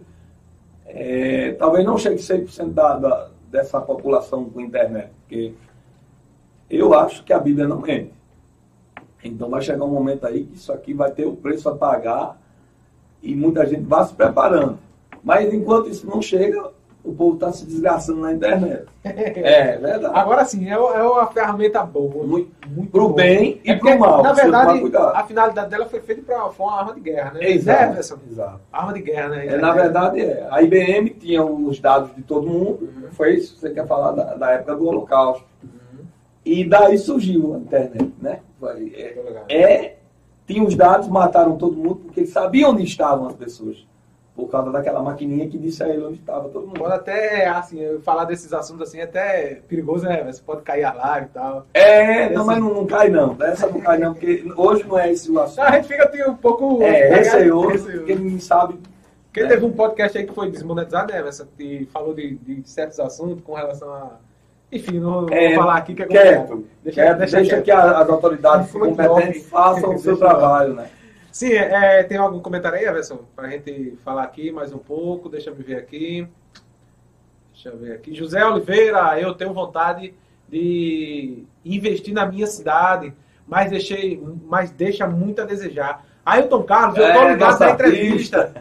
é, 0.86 1.54
talvez 1.58 1.86
não 1.86 1.98
chegue 1.98 2.18
100% 2.22 2.74
da, 2.74 2.98
da, 2.98 3.28
dessa 3.50 3.80
população 3.80 4.46
com 4.46 4.60
internet. 4.60 5.10
Porque 5.22 5.54
eu 6.70 6.94
acho 6.94 7.24
que 7.24 7.32
a 7.32 7.40
Bíblia 7.40 7.68
não 7.68 7.80
mente. 7.80 8.12
Então 9.24 9.50
vai 9.50 9.62
chegar 9.62 9.86
um 9.86 9.90
momento 9.90 10.26
aí 10.28 10.44
que 10.44 10.56
isso 10.56 10.74
aqui 10.74 10.94
vai 10.94 11.12
ter 11.12 11.26
o 11.26 11.36
preço 11.36 11.70
a 11.70 11.76
pagar 11.76 12.38
e 13.24 13.34
muita 13.36 13.66
gente 13.66 13.84
vai 13.84 14.04
se 14.06 14.14
preparando. 14.14 14.78
Mas 15.24 15.54
enquanto 15.54 15.90
isso 15.90 16.06
não 16.08 16.22
chega, 16.22 16.70
o 17.04 17.14
povo 17.14 17.34
está 17.36 17.52
se 17.52 17.66
desgraçando 17.66 18.22
na 18.22 18.34
internet. 18.34 18.86
É 19.04 19.78
verdade. 19.78 20.14
Agora 20.14 20.46
sim, 20.46 20.70
é, 20.70 20.74
é 20.74 20.78
uma 20.78 21.26
ferramenta 21.28 21.84
boa. 21.84 22.24
Muito- 22.26 22.52
muito 22.68 22.92
pro 22.92 23.06
boa. 23.06 23.16
bem 23.16 23.60
e 23.66 23.72
É 23.72 23.76
pro 23.76 23.98
mal, 23.98 24.22
Na 24.22 24.32
verdade, 24.32 24.80
a 25.16 25.24
finalidade 25.24 25.70
dela 25.72 25.88
foi 25.88 26.00
feita 26.02 26.22
para 26.22 26.46
uma 26.60 26.80
arma 26.80 26.94
de 26.94 27.02
guerra, 27.02 27.32
né? 27.34 27.50
Exato. 27.50 27.94
Everson? 27.94 28.18
Exato. 28.30 28.60
Arma 28.72 28.94
de 28.94 29.02
guerra, 29.02 29.30
né? 29.30 29.48
É, 29.48 29.58
na 29.58 29.72
verdade, 29.74 30.22
é. 30.22 30.48
a 30.52 30.62
IBM 30.62 31.10
tinha 31.12 31.44
os 31.44 31.80
dados 31.80 32.16
de 32.16 32.22
todo 32.22 32.48
mundo, 32.48 32.88
foi 33.12 33.36
isso 33.36 33.56
que 33.56 33.60
você 33.62 33.70
quer 33.72 33.88
falar 33.88 34.12
da, 34.12 34.36
da 34.36 34.52
época 34.52 34.76
do 34.76 34.86
Holocausto. 34.88 35.46
E 36.46 36.64
daí 36.64 36.98
surgiu 36.98 37.56
a 37.56 37.58
internet, 37.58 38.14
né? 38.22 38.40
Foi, 38.60 38.94
é, 38.96 39.56
é, 39.56 39.96
tinha 40.48 40.64
os 40.64 40.76
dados, 40.76 41.08
mataram 41.08 41.56
todo 41.58 41.76
mundo, 41.76 41.96
porque 42.06 42.22
eles 42.22 42.32
sabiam 42.32 42.72
onde 42.72 42.84
estavam 42.84 43.28
as 43.28 43.34
pessoas. 43.36 43.86
Por 44.42 44.50
causa 44.50 44.72
daquela 44.72 45.04
maquininha 45.04 45.48
que 45.48 45.58
disse 45.58 45.84
a 45.84 45.88
ele 45.90 46.04
onde 46.04 46.20
estava 46.20 46.50
todo 46.50 46.66
mundo. 46.66 46.80
Pode 46.80 46.94
até, 46.94 47.46
assim, 47.48 48.00
falar 48.04 48.26
desses 48.26 48.52
assuntos 48.52 48.88
assim, 48.88 48.98
é 49.00 49.04
até 49.04 49.62
perigoso, 49.68 50.06
né? 50.06 50.24
Você 50.24 50.42
pode 50.42 50.64
cair 50.64 50.84
a 50.84 50.92
live 50.94 51.28
e 51.28 51.30
tal. 51.30 51.66
É, 51.76 52.30
não, 52.30 52.44
mas 52.46 52.58
não, 52.58 52.74
não 52.74 52.86
cai 52.88 53.08
não. 53.10 53.36
Dessa 53.36 53.68
não 53.68 53.80
cai 53.80 54.00
não, 54.00 54.14
porque 54.14 54.44
hoje 54.58 54.84
não 54.88 54.98
é 54.98 55.12
esse 55.12 55.32
o 55.32 55.40
assunto. 55.40 55.60
A 55.62 55.72
gente 55.74 55.88
fica 55.88 56.30
um 56.30 56.34
pouco. 56.36 56.82
É, 56.82 57.10
receoso, 57.10 57.68
receoso. 57.68 57.98
porque 58.00 58.16
ninguém 58.16 58.40
sabe. 58.40 58.80
Porque 59.28 59.44
né? 59.44 59.50
teve 59.50 59.64
um 59.66 59.72
podcast 59.72 60.18
aí 60.18 60.26
que 60.26 60.34
foi 60.34 60.50
desmonetizado, 60.50 61.14
né, 61.14 61.20
Everson? 61.20 61.46
Que 61.56 61.88
falou 61.94 62.14
de, 62.16 62.36
de 62.38 62.68
certos 62.68 63.00
assuntos 63.00 63.44
com 63.44 63.54
relação 63.54 63.94
a. 63.94 64.14
Enfim, 64.72 65.00
não 65.00 65.28
vou 65.28 65.30
É, 65.32 65.54
falar 65.56 65.76
aqui 65.76 65.94
que 65.94 66.02
é 66.02 66.06
Quieto. 66.08 66.40
complicado. 66.48 66.66
Deixa, 66.84 67.02
Deixa, 67.02 67.14
deixa, 67.16 67.38
deixa, 67.38 67.62
que 67.62 67.70
a- 67.72 68.00
as 68.00 68.10
autoridades 68.10 68.72
competentes 68.72 69.46
façam 69.48 69.94
o 69.94 70.00
seu 70.00 70.18
trabalho, 70.18 70.74
né? 70.74 70.88
Sim, 71.32 71.54
é, 71.54 72.04
tem 72.04 72.18
algum 72.18 72.40
comentário 72.40 72.78
aí, 72.78 72.86
Everson? 72.86 73.20
Pra 73.36 73.48
gente 73.50 73.98
falar 74.04 74.24
aqui 74.24 74.52
mais 74.52 74.74
um 74.74 74.78
pouco. 74.78 75.30
Deixa 75.30 75.50
eu 75.50 75.56
ver 75.56 75.78
aqui. 75.78 76.28
Deixa 77.54 77.70
eu 77.70 77.78
ver 77.78 77.94
aqui. 77.94 78.14
José 78.14 78.44
Oliveira, 78.46 79.20
eu 79.20 79.34
tenho 79.34 79.54
vontade 79.54 80.14
de 80.50 81.44
investir 81.64 82.14
na 82.14 82.26
minha 82.26 82.48
cidade, 82.48 83.14
mas 83.48 83.70
deixei, 83.70 84.22
mas 84.46 84.72
deixa 84.72 85.08
muito 85.08 85.42
a 85.42 85.46
desejar. 85.46 86.04
Ailton 86.24 86.62
Carlos, 86.64 86.98
eu 86.98 87.04
tô 87.14 87.20
É, 87.20 87.32
ligado 87.32 87.60
na 87.60 87.70
entrevista. 87.72 88.54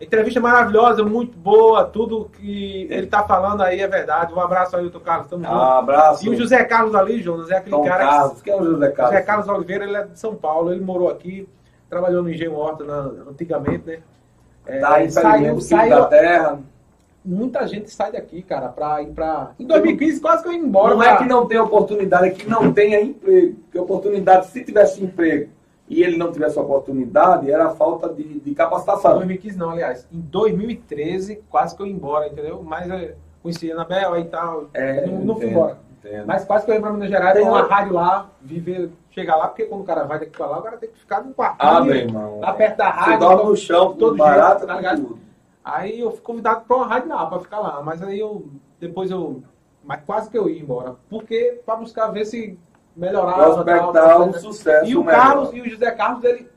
Entrevista 0.00 0.40
maravilhosa, 0.40 1.04
muito 1.04 1.36
boa. 1.38 1.84
Tudo 1.84 2.28
que 2.36 2.88
ele 2.90 3.06
tá 3.06 3.22
falando 3.22 3.62
aí 3.62 3.80
é 3.80 3.86
verdade. 3.86 4.32
Um 4.32 4.40
abraço, 4.40 4.76
Ailton 4.76 4.98
Carlos. 4.98 5.28
Tamo 5.28 5.44
junto. 5.44 5.54
Ah, 5.54 5.78
abraço. 5.78 6.26
E 6.26 6.28
o 6.30 6.34
José 6.36 6.64
Carlos 6.64 6.92
ali, 6.94 7.22
Jonas, 7.22 7.50
é 7.50 7.56
aquele 7.56 7.76
Tom 7.76 7.84
cara 7.84 8.04
que 8.04 8.10
Carlos. 8.10 8.42
Quem 8.42 8.52
é 8.52 8.56
o 8.56 8.64
José 8.64 8.90
Carlos? 8.90 9.12
José 9.14 9.24
Carlos 9.26 9.48
Oliveira, 9.48 9.84
ele 9.84 9.96
é 9.96 10.04
de 10.04 10.18
São 10.18 10.34
Paulo, 10.34 10.72
ele 10.72 10.80
morou 10.80 11.08
aqui, 11.08 11.48
trabalhou 11.94 12.22
no 12.24 12.30
Engenho 12.30 12.54
Horta 12.56 12.82
na- 12.84 13.12
antigamente, 13.30 13.86
né? 13.86 13.98
É, 14.66 14.80
Tá, 14.80 15.08
saiu, 15.10 15.40
filho 15.40 15.54
da 15.56 15.60
saiu, 15.60 16.04
terra. 16.06 16.58
muita 17.24 17.66
gente 17.68 17.88
sai 17.90 18.10
daqui, 18.12 18.42
cara, 18.42 18.68
pra 18.68 19.00
ir 19.02 19.08
pra... 19.12 19.52
Em 19.60 19.66
2015 19.66 20.20
quase 20.20 20.42
que 20.42 20.48
eu 20.48 20.52
ia 20.52 20.58
embora. 20.58 20.90
Não 20.94 20.98
pra- 21.02 21.12
é 21.12 21.16
que 21.18 21.24
não 21.24 21.46
tem 21.46 21.58
oportunidade, 21.58 22.26
é 22.26 22.30
que 22.30 22.48
não 22.48 22.72
tenha 22.72 23.00
emprego. 23.00 23.54
Porque 23.62 23.78
oportunidade, 23.78 24.46
se 24.48 24.64
tivesse 24.64 25.02
emprego 25.04 25.50
e 25.88 26.02
ele 26.02 26.16
não 26.16 26.32
tivesse 26.32 26.58
oportunidade, 26.58 27.50
era 27.50 27.68
falta 27.70 28.08
de, 28.08 28.40
de 28.40 28.50
Em 28.50 28.54
capacitação. 28.54 29.12
2015 29.14 29.56
não, 29.58 29.70
aliás. 29.70 30.06
Em 30.12 30.18
2013 30.20 31.40
quase 31.48 31.76
que 31.76 31.82
eu 31.82 31.86
ia 31.86 31.92
embora, 31.92 32.26
entendeu? 32.26 32.62
Mas 32.64 32.90
é, 32.90 33.14
conheci 33.42 33.70
a 33.70 33.74
Anabel 33.74 34.16
e 34.18 34.24
tal, 34.24 34.64
É, 34.74 35.06
não, 35.06 35.18
não 35.20 35.36
fui 35.36 35.46
embora. 35.50 35.76
entendo. 35.98 36.26
Mas 36.26 36.44
quase 36.44 36.64
que 36.64 36.70
eu 36.70 36.74
ia 36.74 36.80
pra 36.80 36.90
Minas 36.92 37.10
Gerais, 37.10 37.34
Tem 37.34 37.42
uma- 37.46 37.62
rádio 37.66 37.92
lá, 37.92 38.30
viver, 38.42 38.90
chegar 39.14 39.36
lá, 39.36 39.46
porque 39.46 39.64
quando 39.64 39.82
o 39.82 39.84
cara 39.84 40.04
vai 40.04 40.18
daqui 40.18 40.32
pra 40.32 40.46
lá, 40.46 40.58
o 40.58 40.62
cara 40.62 40.76
tem 40.76 40.90
que 40.90 40.98
ficar 40.98 41.22
num 41.22 41.32
quarto. 41.32 41.56
Ah, 41.60 41.80
meu 41.80 41.94
irmão. 41.94 42.40
Lá 42.40 42.52
perto 42.52 42.76
da 42.76 42.90
rádio. 42.90 43.20
dorme 43.20 43.44
no 43.44 43.56
chão, 43.56 43.94
todo 43.94 44.16
barato, 44.16 44.66
tá 44.66 44.74
ligado? 44.74 45.18
Aí 45.64 46.00
eu 46.00 46.10
fui 46.10 46.20
convidado 46.20 46.64
para 46.66 46.76
uma 46.76 46.86
rádio 46.86 47.08
lá, 47.08 47.26
para 47.26 47.40
ficar 47.40 47.60
lá. 47.60 47.80
Mas 47.80 48.02
aí 48.02 48.18
eu, 48.18 48.48
depois 48.80 49.10
eu, 49.10 49.42
mas 49.84 50.02
quase 50.04 50.28
que 50.28 50.36
eu 50.36 50.50
ia 50.50 50.60
embora. 50.60 50.96
Porque 51.08 51.60
para 51.64 51.76
buscar 51.76 52.08
ver 52.08 52.24
se 52.24 52.58
melhorava. 52.96 53.64
Prospectar 53.64 54.20
um 54.20 54.32
né? 54.32 54.38
sucesso 54.38 54.90
E 54.90 54.96
o 54.96 55.04
melhor. 55.04 55.20
Carlos 55.20 55.54
e 55.54 55.60
o 55.60 55.70
José 55.70 55.90
Carlos, 55.92 56.24
ele 56.24 56.50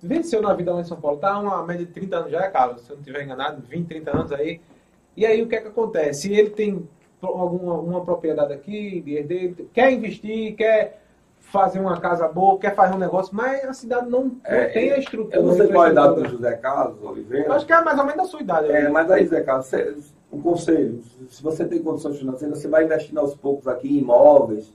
venceu 0.00 0.42
na 0.42 0.52
vida 0.52 0.74
lá 0.74 0.82
em 0.82 0.84
São 0.84 1.00
Paulo. 1.00 1.16
Tá 1.16 1.38
uma 1.38 1.64
média 1.64 1.86
de 1.86 1.92
30 1.92 2.16
anos 2.16 2.30
já, 2.30 2.50
Carlos, 2.50 2.82
se 2.82 2.90
eu 2.90 2.96
não 2.96 3.00
estiver 3.00 3.24
enganado, 3.24 3.62
20, 3.66 3.86
30 3.86 4.10
anos 4.10 4.32
aí. 4.32 4.60
E 5.16 5.24
aí 5.24 5.42
o 5.42 5.48
que 5.48 5.56
é 5.56 5.60
que 5.60 5.68
acontece? 5.68 6.32
Ele 6.32 6.50
tem 6.50 6.86
alguma 7.22 7.74
uma 7.74 8.04
propriedade 8.04 8.52
aqui, 8.52 9.00
de 9.00 9.16
herdeiro, 9.16 9.70
quer 9.72 9.90
investir, 9.90 10.54
quer 10.54 11.03
fazer 11.54 11.78
uma 11.78 11.98
casa 12.00 12.26
boa, 12.26 12.58
quer 12.58 12.74
fazer 12.74 12.94
um 12.94 12.98
negócio, 12.98 13.34
mas 13.34 13.64
a 13.64 13.72
cidade 13.72 14.10
não, 14.10 14.24
não 14.24 14.36
É, 14.44 14.64
tem 14.66 14.90
a 14.90 14.98
estrutura. 14.98 15.36
Eu 15.36 15.44
não 15.44 15.54
sei 15.54 15.68
qual 15.68 15.84
é 15.84 15.88
a 15.88 15.92
idade 15.92 16.14
do. 16.16 16.28
José 16.28 16.52
Carlos 16.56 17.02
Oliveira. 17.02 17.46
Eu 17.46 17.52
acho 17.52 17.64
que 17.64 17.72
é 17.72 17.80
mais 17.80 17.96
ou 17.98 18.04
menos 18.04 18.22
da 18.22 18.28
sua 18.28 18.40
idade. 18.42 18.70
É, 18.70 18.82
né? 18.82 18.88
mas 18.88 19.08
aí, 19.10 19.24
Zé 19.26 19.40
Carlos, 19.40 19.66
você- 19.66 19.94
um 20.32 20.40
conselho, 20.42 21.00
se 21.30 21.40
você 21.40 21.64
tem 21.64 21.80
condições 21.80 22.18
financeiras, 22.18 22.58
você 22.58 22.66
vai 22.66 22.84
investindo 22.84 23.18
aos 23.20 23.34
poucos 23.36 23.68
aqui 23.68 23.88
em 23.88 24.00
imóveis, 24.00 24.72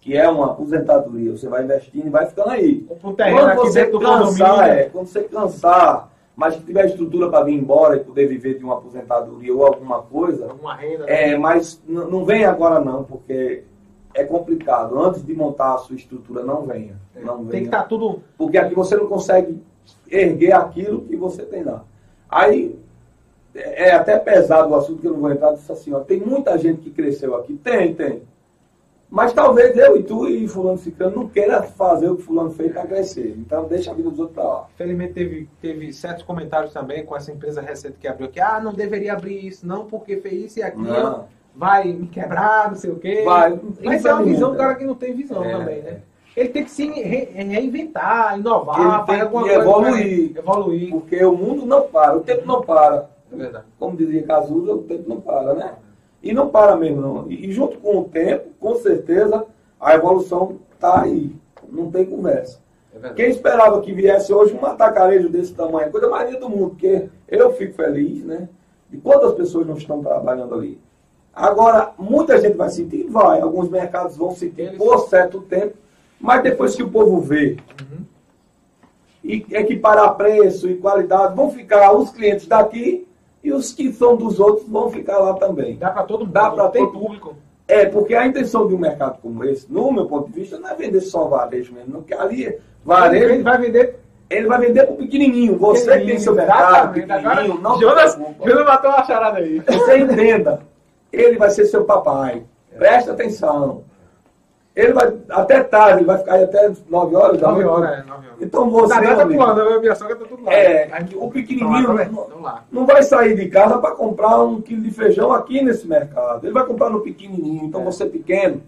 que 0.00 0.16
é 0.16 0.28
uma 0.28 0.52
aposentadoria, 0.52 1.32
você 1.32 1.48
vai 1.48 1.64
investindo 1.64 2.06
e 2.06 2.10
vai 2.10 2.26
ficando 2.26 2.50
aí. 2.50 2.86
Um 3.04 3.12
terreno 3.12 3.38
Quando 3.40 3.48
aqui 3.50 3.60
você 3.72 3.86
do 3.86 3.98
cansar, 3.98 4.48
condomínio. 4.50 4.72
é, 4.72 4.84
quando 4.84 5.06
você 5.08 5.22
cansar, 5.24 6.10
mas 6.36 6.54
que 6.56 6.62
tiver 6.62 6.86
estrutura 6.86 7.28
para 7.28 7.44
vir 7.44 7.54
embora 7.54 7.96
e 7.96 8.00
poder 8.04 8.26
viver 8.28 8.56
de 8.56 8.64
uma 8.64 8.74
aposentadoria 8.74 9.52
ou 9.54 9.66
alguma 9.66 10.00
coisa, 10.02 10.46
Uma 10.60 10.74
renda. 10.76 11.04
né? 11.06 11.32
é, 11.32 11.36
mas 11.36 11.82
não 11.86 12.24
venha 12.24 12.48
agora 12.48 12.78
não, 12.80 13.02
porque 13.04 13.64
é 14.14 14.24
complicado. 14.24 14.98
Antes 14.98 15.24
de 15.24 15.34
montar 15.34 15.74
a 15.74 15.78
sua 15.78 15.96
estrutura, 15.96 16.42
não 16.42 16.62
venha. 16.62 16.96
Não 17.14 17.38
venha. 17.38 17.48
É, 17.48 17.50
Tem 17.50 17.60
que 17.62 17.68
estar 17.68 17.84
tudo. 17.84 18.22
Porque 18.36 18.58
aqui 18.58 18.74
você 18.74 18.96
não 18.96 19.06
consegue 19.06 19.62
erguer 20.10 20.52
aquilo 20.52 21.02
que 21.02 21.16
você 21.16 21.42
tem 21.44 21.62
lá. 21.62 21.84
Aí 22.28 22.78
é 23.54 23.88
é 23.88 23.92
até 23.92 24.18
pesado 24.18 24.70
o 24.70 24.74
assunto 24.76 25.00
que 25.00 25.06
eu 25.06 25.12
não 25.12 25.20
vou 25.20 25.32
entrar 25.32 25.52
disso 25.52 25.72
assim, 25.72 25.92
ó. 25.92 26.00
Tem 26.00 26.20
muita 26.20 26.56
gente 26.58 26.82
que 26.82 26.90
cresceu 26.90 27.34
aqui. 27.34 27.54
Tem, 27.54 27.94
tem. 27.94 28.22
Mas 29.10 29.32
talvez 29.32 29.76
eu 29.76 29.96
e 29.96 30.04
tu 30.04 30.28
e 30.28 30.46
fulano 30.46 30.78
ficando 30.78 31.16
não 31.16 31.28
queira 31.28 31.60
fazer 31.64 32.08
o 32.08 32.16
que 32.16 32.22
fulano 32.22 32.50
fez 32.50 32.72
para 32.72 32.86
crescer. 32.86 33.34
Então 33.36 33.66
deixa 33.66 33.90
a 33.90 33.94
vida 33.94 34.08
dos 34.08 34.20
outros 34.20 34.36
para 34.36 34.44
lá. 34.44 34.66
Felizmente 34.76 35.14
teve, 35.14 35.48
teve 35.60 35.92
certos 35.92 36.22
comentários 36.22 36.72
também 36.72 37.04
com 37.04 37.16
essa 37.16 37.32
empresa 37.32 37.60
recente 37.60 37.98
que 37.98 38.06
abriu 38.06 38.28
aqui. 38.28 38.38
Ah, 38.38 38.60
não 38.60 38.72
deveria 38.72 39.12
abrir 39.12 39.44
isso, 39.44 39.66
não, 39.66 39.86
porque 39.86 40.18
fez 40.18 40.44
isso 40.44 40.60
e 40.60 40.62
aquilo. 40.62 40.84
Não. 40.84 41.26
Vai 41.54 41.92
me 41.92 42.06
quebrar, 42.06 42.68
não 42.70 42.76
sei 42.76 42.90
o 42.90 42.96
quê. 42.98 43.22
Vai, 43.24 43.52
Isso 43.52 43.60
é 43.60 43.62
uma 43.62 43.94
infelizmente, 43.94 44.28
visão 44.30 44.48
do 44.50 44.54
é. 44.54 44.58
cara 44.58 44.74
que 44.76 44.84
não 44.84 44.94
tem 44.94 45.14
visão 45.14 45.44
É, 45.44 45.50
também, 45.52 45.78
é. 45.78 45.82
né? 45.82 46.00
Ele 46.36 46.48
tem 46.48 46.64
que 46.64 46.70
se 46.70 46.86
re- 46.88 47.28
reinventar, 47.34 48.38
inovar, 48.38 48.78
Ele 48.80 48.88
tem 48.88 49.06
fazer 49.06 49.20
alguma 49.22 49.42
que 49.42 49.48
coisa 49.54 49.60
evoluir. 49.68 50.36
Evoluir. 50.38 50.90
Porque 50.90 51.24
o 51.24 51.36
mundo 51.36 51.66
não 51.66 51.82
para, 51.88 52.16
o 52.16 52.20
tempo 52.20 52.46
não 52.46 52.62
para. 52.62 53.10
É 53.32 53.36
verdade. 53.36 53.64
Como 53.78 53.96
dizia 53.96 54.22
Cazuza, 54.22 54.72
o 54.72 54.82
tempo 54.82 55.08
não 55.08 55.20
para, 55.20 55.54
né? 55.54 55.74
E 56.22 56.32
não 56.32 56.48
para 56.48 56.76
mesmo, 56.76 57.00
não. 57.00 57.30
E 57.30 57.50
junto 57.50 57.78
com 57.78 57.98
o 57.98 58.04
tempo, 58.04 58.48
com 58.60 58.74
certeza, 58.76 59.44
a 59.80 59.94
evolução 59.94 60.56
está 60.72 61.02
aí. 61.02 61.34
Não 61.68 61.90
tem 61.90 62.04
conversa. 62.06 62.60
É. 63.02 63.08
Quem 63.10 63.28
esperava 63.28 63.80
que 63.80 63.92
viesse 63.92 64.32
hoje 64.32 64.54
um 64.54 64.64
atacarejo 64.66 65.28
desse 65.28 65.52
tamanho, 65.54 65.90
coisa 65.90 66.08
mais 66.08 66.28
linda 66.28 66.40
do 66.40 66.48
mundo, 66.48 66.70
porque 66.70 67.08
eu 67.28 67.52
fico 67.54 67.74
feliz, 67.74 68.24
né? 68.24 68.48
De 68.88 68.98
quantas 68.98 69.32
pessoas 69.34 69.66
não 69.66 69.76
estão 69.76 70.02
trabalhando 70.02 70.54
ali. 70.54 70.80
Agora, 71.40 71.92
muita 71.98 72.40
gente 72.40 72.56
vai 72.56 72.68
sentir, 72.68 73.06
vai. 73.08 73.40
Alguns 73.40 73.68
mercados 73.68 74.16
vão 74.16 74.34
sentir 74.34 74.76
por 74.76 75.08
certo 75.08 75.40
tempo, 75.40 75.74
mas 76.20 76.42
depois 76.42 76.74
que 76.74 76.82
o 76.82 76.90
povo 76.90 77.20
vê 77.20 77.56
Uhum. 77.80 78.04
e 79.24 79.46
equiparar 79.50 80.14
preço 80.16 80.68
e 80.68 80.76
qualidade, 80.76 81.34
vão 81.34 81.50
ficar 81.50 81.92
os 81.92 82.10
clientes 82.10 82.46
daqui 82.46 83.06
e 83.42 83.52
os 83.52 83.72
que 83.72 83.92
são 83.92 84.16
dos 84.16 84.38
outros 84.40 84.68
vão 84.68 84.90
ficar 84.90 85.18
lá 85.18 85.34
também. 85.34 85.76
Dá 85.76 85.90
pra 85.90 86.02
todo 86.04 86.20
mundo. 86.26 86.32
Dá 86.32 86.68
tem 86.68 86.84
todo- 86.86 86.98
público. 86.98 87.34
É, 87.66 87.86
porque 87.86 88.14
a 88.16 88.26
intenção 88.26 88.66
de 88.66 88.74
um 88.74 88.78
mercado 88.78 89.18
como 89.22 89.44
esse, 89.44 89.70
no 89.72 89.92
meu 89.92 90.06
ponto 90.06 90.26
de 90.28 90.40
vista, 90.40 90.58
não 90.58 90.68
é 90.68 90.74
vender 90.74 91.00
só 91.02 91.24
varejo 91.28 91.72
mesmo. 91.72 91.92
Não, 91.92 92.00
porque 92.00 92.14
ali, 92.14 92.44
Ele 92.46 92.58
varejo, 92.84 93.44
vai 93.44 93.58
vender. 93.58 94.00
ele 94.28 94.46
vai 94.48 94.58
vender 94.60 94.86
pro 94.86 94.96
pequenininho. 94.96 95.56
Você 95.56 96.00
que 96.00 96.06
tem 96.06 96.18
seu 96.18 96.34
mercado 96.34 96.96
Exatamente. 96.98 97.12
Agora, 97.12 97.34
pequenininho, 97.36 97.62
não 97.62 97.80
Jonas. 97.80 98.18
Jonas 98.44 98.64
matou 98.66 98.90
uma 98.90 99.04
charada 99.04 99.38
aí. 99.38 99.60
Você 99.60 99.98
entenda, 99.98 100.60
ele 101.12 101.38
vai 101.38 101.50
ser 101.50 101.66
seu 101.66 101.84
papai. 101.84 102.42
Presta 102.76 103.12
atenção. 103.12 103.84
Ele 104.74 104.92
vai, 104.92 105.12
até 105.30 105.62
tarde, 105.64 105.98
ele 105.98 106.06
vai 106.06 106.18
ficar 106.18 106.34
aí 106.34 106.44
até 106.44 106.70
9 106.88 107.16
horas 107.16 107.38
da 107.40 107.48
Nove 107.48 107.64
noite. 107.64 107.76
horas, 107.82 107.98
é, 107.98 108.02
nove 108.08 108.26
horas. 108.28 108.38
Então 108.40 108.70
você, 108.70 108.94
Tá, 108.94 109.16
tá 109.16 109.26
pulando, 109.26 109.60
a 109.60 109.80
minha 109.80 109.94
sogra 109.96 110.16
tá 110.16 110.24
tudo 110.24 110.44
lá. 110.44 110.52
É, 110.54 110.88
Aí, 110.92 111.06
o 111.16 111.28
pequenininho 111.28 111.92
lá, 111.92 112.04
não- 112.04 112.40
lá. 112.40 112.64
não 112.70 112.86
vai 112.86 113.02
sair 113.02 113.34
de 113.34 113.48
casa 113.48 113.78
para 113.78 113.90
comprar 113.96 114.40
um 114.42 114.60
quilo 114.60 114.82
de 114.82 114.90
feijão 114.92 115.32
aqui 115.32 115.60
nesse 115.60 115.86
mercado. 115.88 116.44
Ele 116.46 116.52
vai 116.54 116.64
comprar 116.64 116.88
no 116.88 117.00
pequenininho. 117.00 117.64
Então 117.64 117.80
É. 117.80 117.84
você 117.84 118.06
pequeno, 118.06 118.62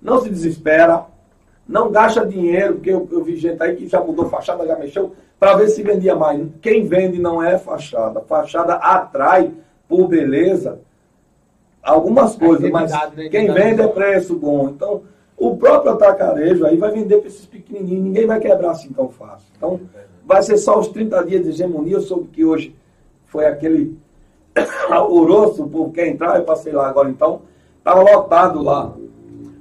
não 0.00 0.18
se 0.22 0.30
desespera, 0.30 1.04
não 1.68 1.90
gasta 1.92 2.26
dinheiro, 2.26 2.74
porque 2.76 2.90
eu, 2.90 3.06
eu 3.12 3.22
vi 3.22 3.36
gente 3.36 3.62
aí 3.62 3.76
que 3.76 3.86
já 3.86 4.00
mudou 4.00 4.28
fachada, 4.30 4.66
já 4.66 4.76
mexeu, 4.76 5.12
para 5.38 5.54
ver 5.56 5.68
se 5.68 5.82
vendia 5.82 6.16
mais. 6.16 6.42
Quem 6.62 6.86
vende 6.86 7.20
não 7.20 7.42
é 7.42 7.58
fachada. 7.58 8.22
Fachada 8.22 8.74
atrai 8.76 9.52
por 9.86 10.08
beleza 10.08 10.80
algumas 11.84 12.34
coisas, 12.36 12.70
mas 12.70 12.90
né? 12.90 13.28
quem 13.30 13.52
vende 13.52 13.82
é 13.82 13.88
preço 13.88 14.34
bom. 14.36 14.68
Então, 14.70 15.02
o 15.36 15.56
próprio 15.56 15.92
atacarejo 15.92 16.64
aí 16.64 16.76
vai 16.76 16.90
vender 16.90 17.18
para 17.18 17.28
esses 17.28 17.46
pequenininhos, 17.46 18.02
ninguém 18.04 18.26
vai 18.26 18.40
quebrar 18.40 18.70
assim 18.70 18.92
tão 18.92 19.08
fácil. 19.08 19.46
Então, 19.56 19.80
vai 20.24 20.42
ser 20.42 20.56
só 20.56 20.78
os 20.78 20.88
30 20.88 21.24
dias 21.24 21.42
de 21.44 21.50
hegemonia. 21.50 21.94
Eu 21.96 22.00
soube 22.00 22.28
que 22.28 22.44
hoje 22.44 22.74
foi 23.26 23.44
aquele 23.46 23.98
alvoroço, 24.90 25.64
o 25.64 25.68
povo 25.68 25.92
quer 25.92 26.08
entrar, 26.08 26.36
eu 26.38 26.44
passei 26.44 26.72
lá 26.72 26.88
agora 26.88 27.08
então, 27.10 27.42
estava 27.78 28.02
lotado 28.02 28.62
lá. 28.62 28.94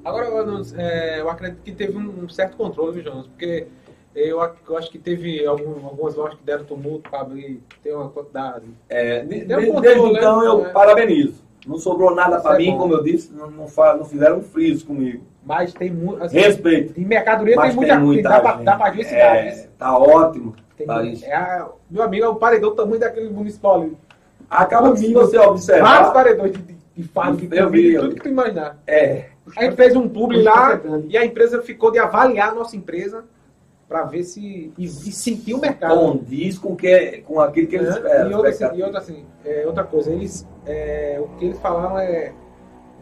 Agora, 0.06 0.26
eu, 0.28 0.62
é, 0.78 1.22
eu 1.22 1.30
acredito 1.30 1.62
que 1.64 1.72
teve 1.72 1.98
um, 1.98 2.24
um 2.26 2.30
certo 2.30 2.58
controle, 2.58 2.92
viu, 2.94 3.04
Jonas? 3.04 3.26
Porque 3.28 3.68
eu, 4.14 4.38
eu 4.68 4.78
acho 4.78 4.92
que 4.92 5.00
teve 5.00 5.46
algum- 5.46 5.86
algumas 5.86 6.16
lojas 6.16 6.38
que 6.38 6.44
deram 6.46 6.66
tumulto 6.66 7.10
para 7.10 7.22
abrir, 7.22 7.62
tem 7.82 7.94
uma 7.96 8.10
quantidade. 8.10 8.66
É, 8.90 9.22
de- 9.24 9.46
de- 9.46 9.56
controle, 9.56 9.82
desde 9.82 10.10
então 10.18 10.42
né? 10.42 10.48
eu 10.48 10.66
É. 10.66 10.70
parabenizo. 10.70 11.43
Não 11.66 11.78
sobrou 11.78 12.14
nada 12.14 12.40
para 12.42 12.56
é 12.56 12.58
mim, 12.60 12.72
bom. 12.72 12.78
como 12.80 12.94
eu 12.94 13.04
disse, 13.04 13.32
não, 13.34 13.50
não, 13.50 13.68
não 13.98 14.06
fizeram 14.06 14.40
um 14.40 14.44
friso 14.44 14.86
comigo. 14.86 15.24
Mas 15.46 15.74
tem 15.74 15.92
muito. 15.92 16.24
Assim, 16.24 16.38
Respeito. 16.40 17.00
Em 17.00 17.06
mercadoria 17.06 17.60
tem 17.60 17.74
muita, 17.74 17.96
tem 17.96 18.04
muita 18.04 18.30
dá, 18.64 18.76
pra 18.76 18.90
ver 18.92 19.02
É, 19.02 19.04
cidades. 19.06 19.70
tá 19.78 19.98
ótimo. 19.98 20.56
Tem- 20.78 20.88
tá 20.88 21.06
é 21.06 21.66
meu 21.90 22.04
amigo, 22.04 22.26
é 22.26 22.30
o 22.30 22.36
paredão 22.36 22.70
do 22.72 22.76
tamanho 22.76 23.00
daquele 23.00 23.30
municipal 23.30 23.82
ali. 23.82 23.98
Acaba 24.50 24.96
se 24.96 25.14
você 25.14 25.38
Vários 25.38 25.52
observar, 25.52 26.14
paredões 26.14 26.52
de, 26.52 26.60
de, 26.62 26.76
de 26.98 27.04
fábrica, 27.04 27.56
de 27.56 27.62
Eu 27.62 27.70
vi, 27.70 27.96
tudo 27.98 28.16
que 28.16 28.22
tu 28.22 28.30
imaginar. 28.30 28.78
é, 28.86 29.26
A 29.56 29.64
gente 29.64 29.76
fez 29.76 29.96
um 29.96 30.08
publi 30.08 30.42
lá 30.44 30.80
e 31.08 31.18
a 31.18 31.26
empresa 31.26 31.62
ficou 31.62 31.92
de 31.92 32.00
avaliar 32.00 32.50
a 32.50 32.56
nossa 32.56 32.76
empresa 32.76 33.26
para 33.88 34.04
ver 34.04 34.24
se. 34.24 34.72
e, 34.78 34.86
e 34.86 34.88
sentir 34.88 35.54
o 35.54 35.60
mercado. 35.60 35.96
condiz 36.00 36.58
com, 36.58 36.76
que, 36.76 37.22
com 37.28 37.40
aquilo 37.40 37.68
que 37.68 37.76
eles 37.76 37.90
Né? 37.90 37.96
esperam. 37.98 38.32
E 38.32 38.34
outra, 38.34 38.50
assim, 38.50 38.76
e 38.78 38.84
outra, 38.84 39.00
assim, 39.00 39.26
é, 39.46 39.64
outra 39.68 39.84
coisa, 39.84 40.12
eles, 40.12 40.48
é, 40.66 41.20
o 41.22 41.28
que 41.38 41.46
eles 41.46 41.60
falaram 41.60 41.98
é 42.00 42.34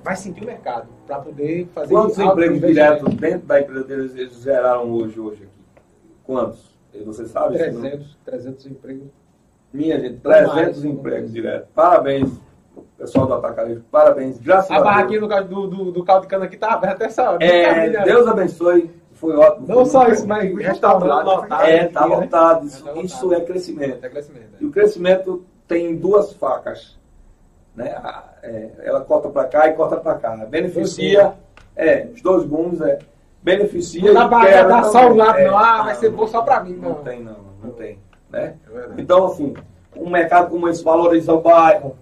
vai 0.03 0.15
sentir 0.15 0.43
o 0.43 0.47
mercado 0.47 0.87
para 1.05 1.19
poder 1.19 1.67
fazer 1.75 1.93
Quantos 1.93 2.17
empregos 2.17 2.59
diretos 2.59 3.13
dentro 3.15 3.45
da 3.45 3.61
empresa 3.61 3.83
deles 3.83 4.15
eles 4.15 4.41
geraram 4.41 4.89
hoje, 4.91 5.19
hoje 5.19 5.43
aqui? 5.43 5.81
Quantos? 6.23 6.71
Você 7.05 7.25
sabe? 7.27 7.55
isso, 7.55 7.71
não? 7.73 7.81
300, 7.81 8.17
300 8.25 8.65
empregos. 8.65 9.07
Minha 9.71 9.99
gente, 9.99 10.19
Mais, 10.27 10.51
300 10.51 10.83
né? 10.83 10.89
empregos 10.89 11.31
diretos. 11.31 11.69
Parabéns, 11.73 12.29
pessoal 12.97 13.27
do 13.27 13.33
Atacarejo. 13.35 13.81
Parabéns. 13.91 14.39
Graças 14.39 14.71
A 14.71 14.77
a, 14.77 14.81
barraquinha 14.81 15.19
Deus. 15.19 15.29
do, 15.29 15.35
ca- 15.35 15.41
do, 15.41 15.67
do, 15.67 15.91
do 15.91 16.03
caldo 16.03 16.23
de 16.23 16.27
cana 16.27 16.45
aqui 16.45 16.57
tá 16.57 16.73
aberta 16.73 17.05
essa 17.05 17.29
hora. 17.31 17.45
É, 17.45 17.89
né? 17.91 18.03
Deus 18.03 18.27
abençoe. 18.27 18.91
Foi 19.21 19.35
ótimo. 19.35 19.67
Não 19.67 19.85
só 19.85 20.07
isso, 20.07 20.27
mas 20.27 20.51
mas 20.51 20.65
restaurante 20.65 21.25
lotado. 21.25 21.61
É, 21.63 21.85
tá 21.85 21.99
aqui, 21.99 22.09
né? 22.09 22.15
lotado. 22.15 22.65
Isso, 22.65 22.83
Tá 22.83 22.89
lotado. 22.89 23.05
isso 23.05 23.33
é 23.35 23.41
crescimento. 23.41 24.03
É 24.03 24.09
crescimento. 24.09 24.49
E 24.59 24.65
o 24.65 24.71
crescimento 24.71 25.45
tem 25.67 25.95
duas 25.95 26.33
facas. 26.33 26.99
Né? 27.75 27.95
É, 28.41 28.69
ela 28.79 29.01
corta 29.01 29.29
para 29.29 29.45
cá 29.45 29.67
e 29.67 29.73
corta 29.73 29.97
para 29.97 30.15
cá. 30.15 30.35
Beneficia, 30.47 31.35
é, 31.75 32.07
os 32.11 32.19
dois 32.23 32.43
gumes 32.45 32.81
é, 32.81 32.97
beneficia 33.43 34.11
Não 34.11 34.27
dá 34.27 34.63
dar 34.63 34.83
só 34.85 35.07
um 35.07 35.15
lado, 35.15 35.37
É, 35.37 35.45
não. 35.47 35.57
Ah, 35.57 35.83
vai 35.83 35.95
ser 35.95 36.09
bom 36.09 36.25
só 36.25 36.41
pra 36.41 36.63
mim, 36.63 36.73
Não 36.73 36.89
não. 36.89 36.95
tem, 37.03 37.23
não, 37.23 37.37
não 37.63 37.71
tem. 37.73 37.99
Né? 38.27 38.55
É. 38.73 38.87
Então, 38.97 39.27
assim, 39.27 39.53
um 39.95 40.09
mercado 40.09 40.49
como 40.49 40.67
esse 40.67 40.83
valoriza 40.83 41.31
o 41.31 41.41
bairro, 41.41 41.95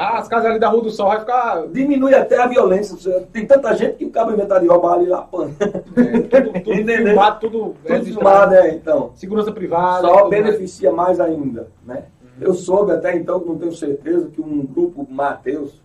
Ah, 0.00 0.18
as 0.18 0.28
casas 0.28 0.50
ali 0.50 0.60
da 0.60 0.68
Rua 0.68 0.82
do 0.82 0.90
Sol 0.90 1.08
vai 1.08 1.18
ficar 1.18 1.66
diminui 1.68 2.14
até 2.14 2.38
a 2.40 2.46
violência. 2.46 3.20
Tem 3.32 3.44
tanta 3.44 3.74
gente 3.74 3.96
que 3.96 4.04
o 4.04 4.10
cabo 4.10 4.30
inventa 4.32 4.60
de 4.60 4.68
roubar 4.68 4.94
ali 4.94 5.06
lá, 5.06 5.22
pã. 5.22 5.50
é, 5.96 6.40
tudo, 6.40 6.52
tudo 6.62 6.86
filmado, 6.86 7.40
tudo, 7.40 7.74
Tudo 7.84 8.04
filmado, 8.04 8.54
é, 8.54 8.70
então. 8.74 9.10
Segurança 9.16 9.50
privada. 9.50 10.06
Só 10.06 10.22
tudo 10.22 10.30
mais. 10.30 10.44
beneficia 10.44 10.92
mais 10.92 11.18
ainda, 11.18 11.68
né? 11.84 12.04
Uhum. 12.22 12.28
Eu 12.40 12.54
soube 12.54 12.92
até 12.92 13.16
então, 13.16 13.40
não 13.40 13.58
tenho 13.58 13.72
certeza, 13.72 14.28
que 14.28 14.40
um 14.40 14.64
grupo 14.64 15.04
Mateus, 15.10 15.82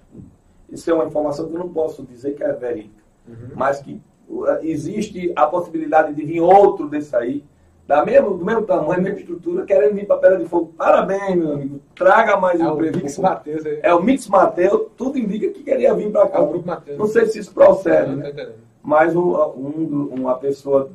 isso 0.69 0.91
é 0.91 0.94
uma 0.94 1.06
informação 1.06 1.48
que 1.48 1.56
eu 1.56 1.60
não 1.60 1.69
posso 1.69 2.03
dizer 2.03 2.35
que 2.35 2.44
é 2.44 2.53
verídica, 2.53 3.02
Uhum. 3.27 3.49
mas 3.56 3.80
que 3.80 3.99
uh, 4.30 4.45
existe 4.61 5.31
a 5.35 5.48
possibilidade 5.48 6.14
de 6.14 6.23
vir 6.23 6.41
outro 6.41 6.88
desse 6.88 7.15
aí, 7.15 7.44
da 7.88 8.06
mesmo, 8.06 8.38
do 8.38 8.46
mesmo 8.46 8.62
tamanho, 8.64 9.02
mesma 9.02 9.20
estrutura, 9.20 9.66
querendo 9.66 9.96
vir 9.96 10.08
para 10.08 10.18
Pedra 10.18 10.38
de 10.38 10.46
Fogo. 10.46 10.74
Parabéns, 10.78 11.36
meu 11.36 11.54
amigo. 11.54 11.80
Traga 11.96 12.38
mais 12.38 12.60
É 12.60 12.66
o 12.68 12.74
emprego. 12.74 12.98
Mix. 12.98 13.18
Matheus. 13.18 13.66
É, 13.66 13.80
É 13.84 13.94
o 13.94 14.02
Mix 14.02 14.28
Mateus, 14.28 14.88
tudo 14.98 15.18
indica 15.20 15.50
que 15.50 15.64
queria 15.64 15.94
vir 15.94 16.12
para 16.12 16.28
cá. 16.30 16.38
É 16.40 16.42
o 16.42 16.66
Mateus. 16.66 16.98
Não 16.98 17.08
sei 17.08 17.26
se 17.26 17.40
isso 17.40 17.54
procede, 17.54 18.10
Não, 18.12 18.16
né? 18.18 18.24
tá 18.24 18.30
entendendo. 18.30 18.56
mas 18.82 19.16
um, 19.16 19.34
um- 19.34 20.10
uma 20.14 20.36
pessoa 20.36 20.90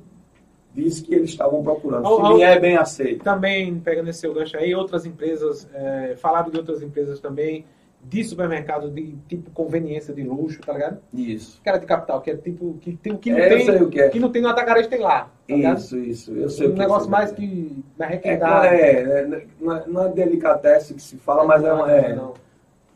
disse 0.75 1.03
que 1.03 1.15
eles 1.15 1.31
estavam 1.31 1.63
procurando. 1.63 2.07
Se 2.07 2.35
vier, 2.37 2.57
é 2.57 2.61
bem 2.61 2.77
aceito. 2.77 3.23
Também, 3.25 3.79
pegando 3.81 4.09
esse 4.11 4.21
seu 4.21 4.33
gancho 4.33 4.57
aí, 4.57 4.75
outras 4.75 5.05
empresas, 5.05 5.69
é, 5.75 6.15
falaram 6.17 6.51
de 6.51 6.57
outras 6.59 6.81
empresas 6.83 7.19
também 7.21 7.65
de 8.03 8.25
supermercado 8.25 8.91
de 8.91 9.15
tipo 9.29 9.51
conveniência 9.51 10.15
de 10.15 10.23
luxo, 10.23 10.61
tá 10.61 10.73
ligado? 10.73 10.99
Isso. 11.13 11.61
Que 11.63 11.69
era 11.69 11.79
de 11.79 11.85
capital, 11.87 12.21
que 12.21 12.31
é 12.31 12.37
tipo 12.37 12.75
que 12.81 12.97
tem 12.97 13.13
o 13.13 13.19
que 13.19 13.31
não 13.31 13.39
É, 13.39 13.47
eu 13.53 13.57
tem, 13.57 13.67
sei 13.67 13.83
o 13.83 13.89
que 13.91 14.01
é. 14.01 14.09
que 14.09 14.19
não 14.21 14.31
tem 14.31 14.41
no 14.41 14.49
atacadista 14.49 14.89
tem 14.91 15.01
lá. 15.01 15.31
Tá 15.47 15.55
ligado? 15.55 15.79
Isso, 15.79 15.99
isso. 15.99 16.33
Eu 16.35 16.49
sei 16.49 16.67
o 16.67 16.71
um 16.71 16.73
que 16.75 16.79
negócio 16.79 17.11
mais 17.11 17.33
que 17.33 17.85
mais 17.99 18.11
É, 18.11 18.15
requintado. 18.15 18.67
é, 18.67 18.91
é, 18.91 19.43
não 19.61 19.77
é- 19.77 19.85
não 19.87 20.05
é 20.07 20.09
delicatesse 20.11 20.95
que 20.95 21.03
se 21.03 21.17
fala, 21.17 21.45
mas 21.45 21.63
é, 21.65 21.73
uma- 21.73 21.93
é, 21.93 22.15
não. 22.15 22.35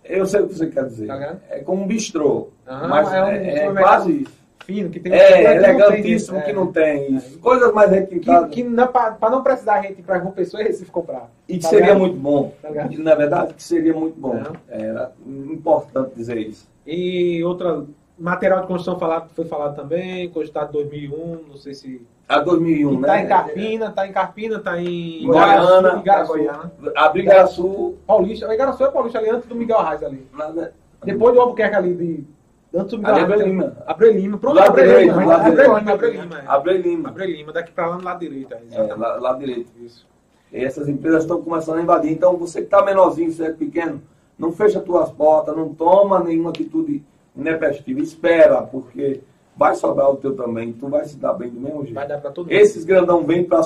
Eu 0.04 0.26
sei 0.26 0.40
o 0.40 0.48
que 0.48 0.54
você 0.54 0.66
quer 0.66 0.84
dizer. 0.86 1.06
Tá 1.06 1.14
ligado? 1.14 1.40
É 1.50 1.60
como 1.60 1.82
um 1.82 1.86
bistrô. 1.86 2.48
Aham, 2.66 2.88
mas 2.88 3.12
é 3.12 3.22
um 3.22 3.26
é, 3.28 3.58
é 3.66 3.72
quase 3.72 4.22
isso. 4.22 4.41
Fino, 4.64 4.90
que 4.90 5.00
tem 5.00 5.12
É, 5.12 5.32
que 5.32 5.48
elegantíssimo 5.56 6.36
isso, 6.38 6.44
que 6.44 6.50
é. 6.50 6.52
não 6.54 6.66
tem 6.72 7.14
isso. 7.16 7.38
Coisas 7.40 7.72
mais 7.72 7.90
Que, 7.90 7.96
requintadas. 7.96 8.50
que 8.50 8.62
não, 8.62 8.86
pra, 8.88 9.10
pra 9.12 9.30
não 9.30 9.42
precisar 9.42 9.74
a 9.74 9.82
gente 9.82 10.00
ir 10.00 10.02
pra 10.02 10.18
João 10.18 10.30
Pessoa 10.32 10.62
e 10.62 10.66
Recife 10.66 10.90
comprar. 10.90 11.30
E 11.48 11.56
que 11.56 11.62
Tá 11.62 11.68
seria 11.68 11.84
ligado? 11.86 11.98
muito 12.00 12.16
bom. 12.16 12.52
Tá? 12.62 12.68
E, 12.90 12.96
Na 12.98 13.14
verdade, 13.14 13.54
que 13.54 13.62
seria 13.62 13.92
muito 13.94 14.18
bom. 14.18 14.34
Não. 14.34 14.52
Era 14.68 15.12
importante 15.26 16.14
dizer 16.14 16.38
isso. 16.38 16.68
E 16.86 17.42
outra, 17.44 17.84
material 18.18 18.60
de 18.60 18.66
construção 18.68 18.98
falado, 18.98 19.30
foi 19.34 19.44
falado 19.44 19.74
também, 19.76 20.28
cogitado 20.30 20.72
2001, 20.72 21.40
não 21.48 21.56
sei 21.56 21.74
se... 21.74 22.00
A 22.28 22.38
2001, 22.38 22.92
E 22.92 22.96
né? 22.98 23.06
tá 23.08 23.20
em 23.20 23.26
Carpina, 23.26 23.90
tá 23.90 24.06
em 24.06 24.12
Carpina, 24.12 24.58
tá 24.60 24.80
em 24.80 25.26
Goiânia, 25.26 25.98
Igaraçu, 25.98 26.32
Goiânia. 26.32 26.70
A 26.96 27.08
Brigaçu. 27.08 27.94
Paulista, 28.06 28.48
o 28.48 28.52
Igaraçu 28.52 28.84
é 28.84 28.90
Paulista 28.90 29.18
ali 29.18 29.28
antes 29.28 29.46
do 29.48 29.54
Miguel 29.54 29.78
Arraes 29.78 30.02
ali. 30.02 30.26
Nada. 30.32 30.72
Depois 31.04 31.34
do 31.34 31.40
Albuquerque 31.40 31.76
ali, 31.76 31.94
de, 31.94 32.24
antes 32.74 32.98
do 32.98 33.02
tem- 33.02 33.42
Lima. 33.48 33.76
Abreu 33.86 34.12
Lima, 34.12 34.38
pronto, 34.38 34.56
Lado 34.56 34.74
direito, 34.76 35.18
Lima. 35.18 35.24
lado 35.26 35.50
direito. 35.50 35.78
Lima, 35.78 35.92
Abreu 35.92 36.10
Lima. 36.12 36.42
Abreu 36.46 36.76
Lima. 36.80 37.08
Abreu 37.08 37.26
Lima, 37.30 37.52
daqui 37.52 37.72
pra 37.72 37.86
lá 37.86 37.98
no 37.98 38.04
lado 38.04 38.20
direito. 38.20 38.52
é, 38.54 38.58
É, 38.72 38.94
lá 38.94 39.32
direito. 39.34 39.70
Isso. 39.80 40.06
E 40.52 40.64
essas 40.64 40.88
empresas 40.88 41.22
estão 41.22 41.40
começando 41.42 41.78
a 41.78 41.82
invadir. 41.82 42.12
Então, 42.12 42.36
você 42.36 42.60
que 42.60 42.66
está 42.66 42.84
menorzinho, 42.84 43.30
você 43.32 43.44
é 43.46 43.52
pequeno, 43.52 44.02
não 44.38 44.52
fecha 44.52 44.80
tuas 44.80 45.10
portas, 45.10 45.56
não 45.56 45.72
toma 45.74 46.22
nenhuma 46.22 46.50
atitude 46.50 47.02
intempestiva. 47.36 48.00
Espera, 48.00 48.62
porque 48.62 49.20
vai 49.56 49.74
sobrar 49.74 50.10
o 50.10 50.16
teu 50.16 50.34
também. 50.36 50.72
Tu 50.72 50.86
vai 50.88 51.04
se 51.04 51.16
dar 51.16 51.32
bem 51.34 51.48
do 51.50 51.60
mesmo 51.60 51.80
jeito. 51.82 51.94
Vai 51.94 52.06
dar 52.06 52.20
pra 52.20 52.30
todo 52.30 52.46
mundo. 52.46 52.52
Esses 52.54 52.84
grandão 52.84 53.24
vêm 53.24 53.44
para 53.44 53.62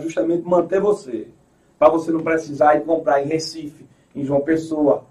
justamente 0.00 0.42
manter 0.46 0.80
você. 0.80 1.28
Para 1.78 1.88
você 1.88 2.10
não 2.12 2.20
precisar 2.20 2.76
ir 2.76 2.82
comprar 2.82 3.22
em 3.22 3.26
Recife, 3.26 3.84
em 4.14 4.24
João 4.24 4.40
Pessoa, 4.40 5.04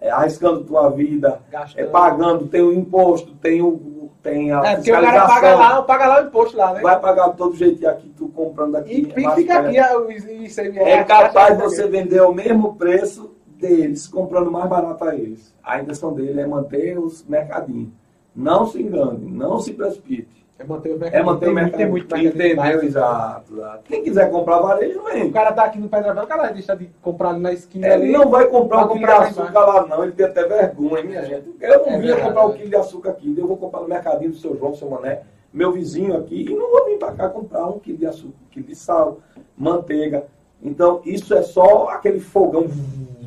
é, 0.00 0.10
arriscando 0.10 0.64
tua 0.64 0.90
vida, 0.90 1.40
Gastando. 1.50 1.80
é, 1.82 1.86
pagando, 1.90 2.46
tem 2.48 2.62
o 2.62 2.72
imposto, 2.72 3.34
tem, 3.36 3.62
o, 3.62 4.10
tem 4.22 4.52
a 4.52 4.62
É, 4.64 4.76
porque 4.76 4.92
o 4.92 5.00
cara 5.00 5.26
paga 5.26 5.54
lá, 5.54 5.82
paga 5.82 6.06
lá 6.06 6.22
o 6.22 6.26
imposto 6.26 6.56
lá, 6.56 6.74
né? 6.74 6.80
Vai 6.80 7.00
pagar 7.00 7.30
de 7.30 7.36
todo 7.36 7.56
jeito 7.56 7.82
e 7.82 7.86
aqui, 7.86 8.08
tu 8.16 8.28
comprando 8.28 8.76
aqui. 8.76 9.12
E, 9.16 9.22
é 9.26 9.34
fica 9.34 9.58
aqui 9.60 9.78
a- 9.78 9.98
o 9.98 10.10
ICMS. 10.10 10.60
É 10.80 11.04
capaz 11.04 11.56
de 11.56 11.62
você 11.62 11.86
vender 11.88 12.20
o 12.22 12.32
mesmo 12.32 12.74
preço 12.74 13.34
deles, 13.46 14.06
comprando 14.06 14.50
mais 14.50 14.68
barato 14.68 15.04
a 15.04 15.14
eles. 15.14 15.54
A 15.64 15.80
intenção 15.80 16.12
dele 16.12 16.40
é 16.40 16.46
manter 16.46 16.98
os 16.98 17.24
mercadinhos. 17.26 17.88
Não 18.34 18.66
se 18.66 18.82
engane, 18.82 19.30
não 19.30 19.58
se 19.58 19.72
precipite. 19.72 20.45
É 20.58 20.64
manter 20.64 20.90
o 20.90 20.94
É 20.94 20.98
mercado. 20.98 21.24
manter 21.26 21.40
tem, 21.44 21.48
o 21.50 21.54
mercado. 21.54 21.76
Tem 21.76 21.86
muito 21.90 22.16
mercado. 22.16 22.36
Entendeu? 22.38 22.82
Exato, 22.82 23.54
exato. 23.54 23.82
Quem 23.84 24.02
quiser 24.02 24.30
comprar 24.30 24.58
varejo, 24.60 25.00
O 25.00 25.04
vem. 25.04 25.30
cara 25.30 25.52
tá 25.52 25.64
aqui 25.64 25.78
no 25.78 25.88
Pedra 25.88 26.14
Branca, 26.14 26.34
o 26.34 26.38
cara 26.38 26.52
deixa 26.52 26.74
de 26.74 26.86
comprar 27.02 27.34
na 27.34 27.52
esquina. 27.52 27.86
Ele 27.86 27.94
ali. 28.04 28.12
não 28.12 28.30
vai 28.30 28.46
comprar 28.46 28.84
o 28.86 28.88
quilo 28.88 29.04
de 29.06 29.12
açúcar 29.12 29.60
lá, 29.60 29.86
não. 29.86 30.02
Ele 30.02 30.12
tem 30.12 30.24
até 30.26 30.46
vergonha, 30.46 31.04
minha 31.04 31.22
gente. 31.24 31.54
Eu 31.60 31.78
não 31.80 31.92
É 31.92 31.98
vinha 31.98 32.16
comprar 32.20 32.46
o 32.46 32.52
quilo 32.54 32.70
de 32.70 32.76
açúcar 32.76 33.10
aqui. 33.10 33.34
Eu 33.36 33.46
vou 33.46 33.56
comprar 33.58 33.80
no 33.82 33.88
mercadinho 33.88 34.30
do 34.30 34.36
seu 34.38 34.56
João, 34.56 34.74
seu 34.74 34.88
Mané, 34.88 35.22
meu 35.52 35.72
vizinho 35.72 36.16
aqui. 36.16 36.46
E 36.48 36.54
não 36.54 36.70
vou 36.70 36.86
vir 36.86 36.98
para 36.98 37.12
cá 37.12 37.28
comprar 37.28 37.66
um 37.66 37.78
quilo 37.78 37.98
de 37.98 38.06
açúcar, 38.06 38.34
um 38.46 38.50
quilo 38.50 38.66
de 38.66 38.74
sal, 38.74 39.18
manteiga. 39.56 40.24
Então, 40.62 41.02
isso 41.04 41.34
é 41.34 41.42
só 41.42 41.88
aquele 41.90 42.18
fogão 42.18 42.66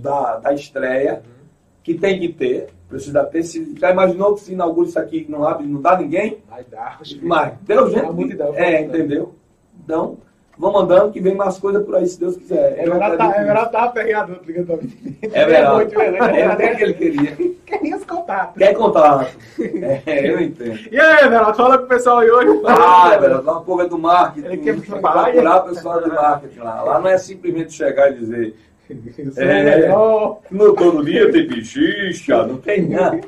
da, 0.02 0.38
da 0.38 0.52
estreia 0.54 1.22
que 1.90 1.96
tem 1.96 2.20
que 2.20 2.30
ter. 2.30 2.68
Precisa 2.88 3.24
ter. 3.24 3.42
Se, 3.44 3.76
já 3.80 3.92
imaginou 3.92 4.36
que 4.36 4.42
se 4.42 4.54
inaugura 4.54 4.88
isso 4.88 5.00
aqui 5.00 5.26
não 5.28 5.48
abre, 5.48 5.66
não 5.66 5.82
dá 5.82 5.98
ninguém? 5.98 6.38
Vai 6.48 6.64
dar. 6.64 7.00
Mas 7.22 7.54
deu 7.62 7.90
gente. 7.90 8.04
uma 8.04 8.14
multidão, 8.14 8.54
é 8.56 8.82
entendeu? 8.82 9.34
Então, 9.84 10.18
vamos 10.58 10.84
andando 10.84 11.12
que 11.12 11.20
vem 11.20 11.36
mais 11.36 11.58
coisa 11.58 11.80
por 11.80 11.96
aí, 11.96 12.06
se 12.06 12.20
Deus 12.20 12.38
quiser. 12.38 12.78
É 12.78 12.84
verdade, 12.84 13.18
tá, 13.18 13.36
é 13.36 13.44
verdade, 13.44 13.72
tava 13.72 13.92
pegado 13.92 14.34
outro 14.34 14.48
ligando 14.48 14.68
pra 14.68 14.78
mim. 14.78 15.18
É 15.22 15.46
verdade. 15.46 15.76
muito, 15.76 16.02
é 16.02 16.46
até 16.46 16.76
que 16.76 16.84
ele 16.84 16.94
queria. 16.94 17.36
Queria 17.66 17.98
se 17.98 18.06
contar. 18.06 18.54
Quer 18.56 18.74
contar? 18.76 19.32
É, 20.06 20.32
eu 20.32 20.42
entendo. 20.42 20.80
E 20.92 21.00
aí, 21.00 21.30
Veraldo, 21.30 21.58
fala 21.58 21.78
com 21.78 21.86
o 21.86 21.88
pessoal 21.88 22.20
aí 22.20 22.30
hoje. 22.30 22.62
Ah, 22.66 23.18
velho, 23.18 23.44
lá 23.44 23.58
o 23.58 23.64
povo 23.64 23.82
é 23.82 23.88
do 23.88 23.98
marketing. 23.98 24.48
Ele 24.48 24.58
quer 24.58 24.82
procurar 24.82 25.64
o 25.64 25.70
pessoal 25.70 26.02
do 26.02 26.14
marketing 26.14 26.60
lá. 26.60 26.82
Lá 26.84 27.00
não 27.00 27.10
é 27.10 27.18
simplesmente 27.18 27.74
chegar 27.74 28.12
e 28.12 28.16
dizer 28.16 28.56
Isso 28.94 29.40
É. 29.40 29.60
é 29.60 29.64
melhor. 29.80 30.40
no 30.50 30.74
todo 30.76 31.04
dia 31.04 31.32
tem 31.32 31.48
pichicha, 31.48 32.46
não 32.46 32.58
tem 32.58 32.88
nada. 32.90 33.22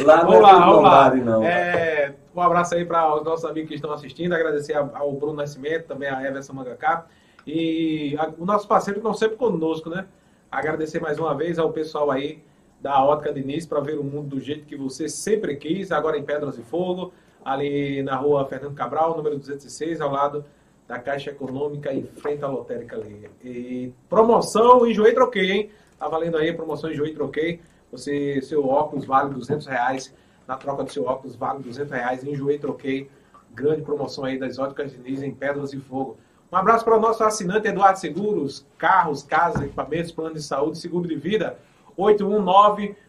Lá 0.00 0.22
não 0.22 0.30
Vamos 0.32 0.36
é 0.36 0.40
lá, 0.52 0.66
vamos 0.66 0.82
lá. 0.82 1.14
não. 1.14 1.42
É, 1.44 2.14
um 2.34 2.40
abraço 2.40 2.74
aí 2.74 2.84
para 2.84 3.14
os 3.16 3.24
nossos 3.24 3.44
amigos 3.44 3.68
que 3.68 3.74
estão 3.76 3.90
assistindo, 3.92 4.34
agradecer 4.34 4.74
ao, 4.74 4.90
ao 4.94 5.12
Bruno 5.12 5.34
Nascimento, 5.34 5.86
também 5.86 6.08
a 6.08 6.22
Everson 6.22 6.52
Mangacá 6.52 7.06
e 7.46 8.14
a, 8.18 8.28
o 8.38 8.44
nosso 8.44 8.68
parceiro 8.68 9.00
que 9.00 9.06
estão 9.06 9.14
sempre 9.14 9.36
conosco, 9.36 9.88
né? 9.88 10.04
Agradecer 10.50 11.00
mais 11.00 11.18
uma 11.18 11.34
vez 11.34 11.58
ao 11.58 11.72
pessoal 11.72 12.10
aí 12.10 12.42
da 12.80 13.02
Ótica 13.02 13.32
Diniz 13.32 13.66
para 13.66 13.80
ver 13.80 13.98
o 13.98 14.04
mundo 14.04 14.28
do 14.36 14.40
jeito 14.40 14.66
que 14.66 14.76
você 14.76 15.08
sempre 15.08 15.56
quis, 15.56 15.90
agora 15.90 16.16
em 16.18 16.22
Pedras 16.22 16.58
e 16.58 16.62
Fogo, 16.62 17.12
ali 17.44 18.02
na 18.02 18.16
rua 18.16 18.44
Fernando 18.46 18.74
Cabral, 18.74 19.16
número 19.16 19.36
206, 19.38 20.00
ao 20.00 20.10
lado 20.10 20.44
da 20.88 20.98
Caixa 20.98 21.30
Econômica, 21.30 21.92
em 21.92 22.04
frente 22.04 22.42
à 22.42 22.48
Lotérica 22.48 22.96
ali. 22.96 23.30
E 23.44 23.92
promoção 24.08 24.86
Enjoei 24.86 25.12
Troquei, 25.12 25.52
hein? 25.52 25.70
Tá 25.98 26.08
valendo 26.08 26.38
aí 26.38 26.50
promoção 26.54 26.90
Enjoei 26.90 27.12
Troquei. 27.12 27.60
Você, 27.92 28.40
seu 28.40 28.66
óculos 28.66 29.04
vale 29.04 29.34
200 29.34 29.66
reais. 29.66 30.14
Na 30.46 30.56
troca 30.56 30.84
do 30.84 30.90
seu 30.90 31.04
óculos 31.04 31.36
vale 31.36 31.62
200 31.62 31.92
reais. 31.92 32.24
Enjoei 32.24 32.58
Troquei. 32.58 33.10
Grande 33.54 33.82
promoção 33.82 34.24
aí 34.24 34.38
das 34.38 34.58
óticas 34.58 34.92
Diniz 34.92 35.22
em 35.22 35.34
Pedras 35.34 35.74
e 35.74 35.78
Fogo. 35.78 36.16
Um 36.50 36.56
abraço 36.56 36.86
para 36.86 36.96
o 36.96 37.00
nosso 37.00 37.22
assinante 37.22 37.68
Eduardo 37.68 37.98
Seguros, 37.98 38.66
carros, 38.78 39.22
casas, 39.22 39.60
equipamentos, 39.60 40.10
plano 40.10 40.34
de 40.34 40.42
saúde, 40.42 40.78
seguro 40.78 41.06
de 41.06 41.16
vida. 41.16 41.58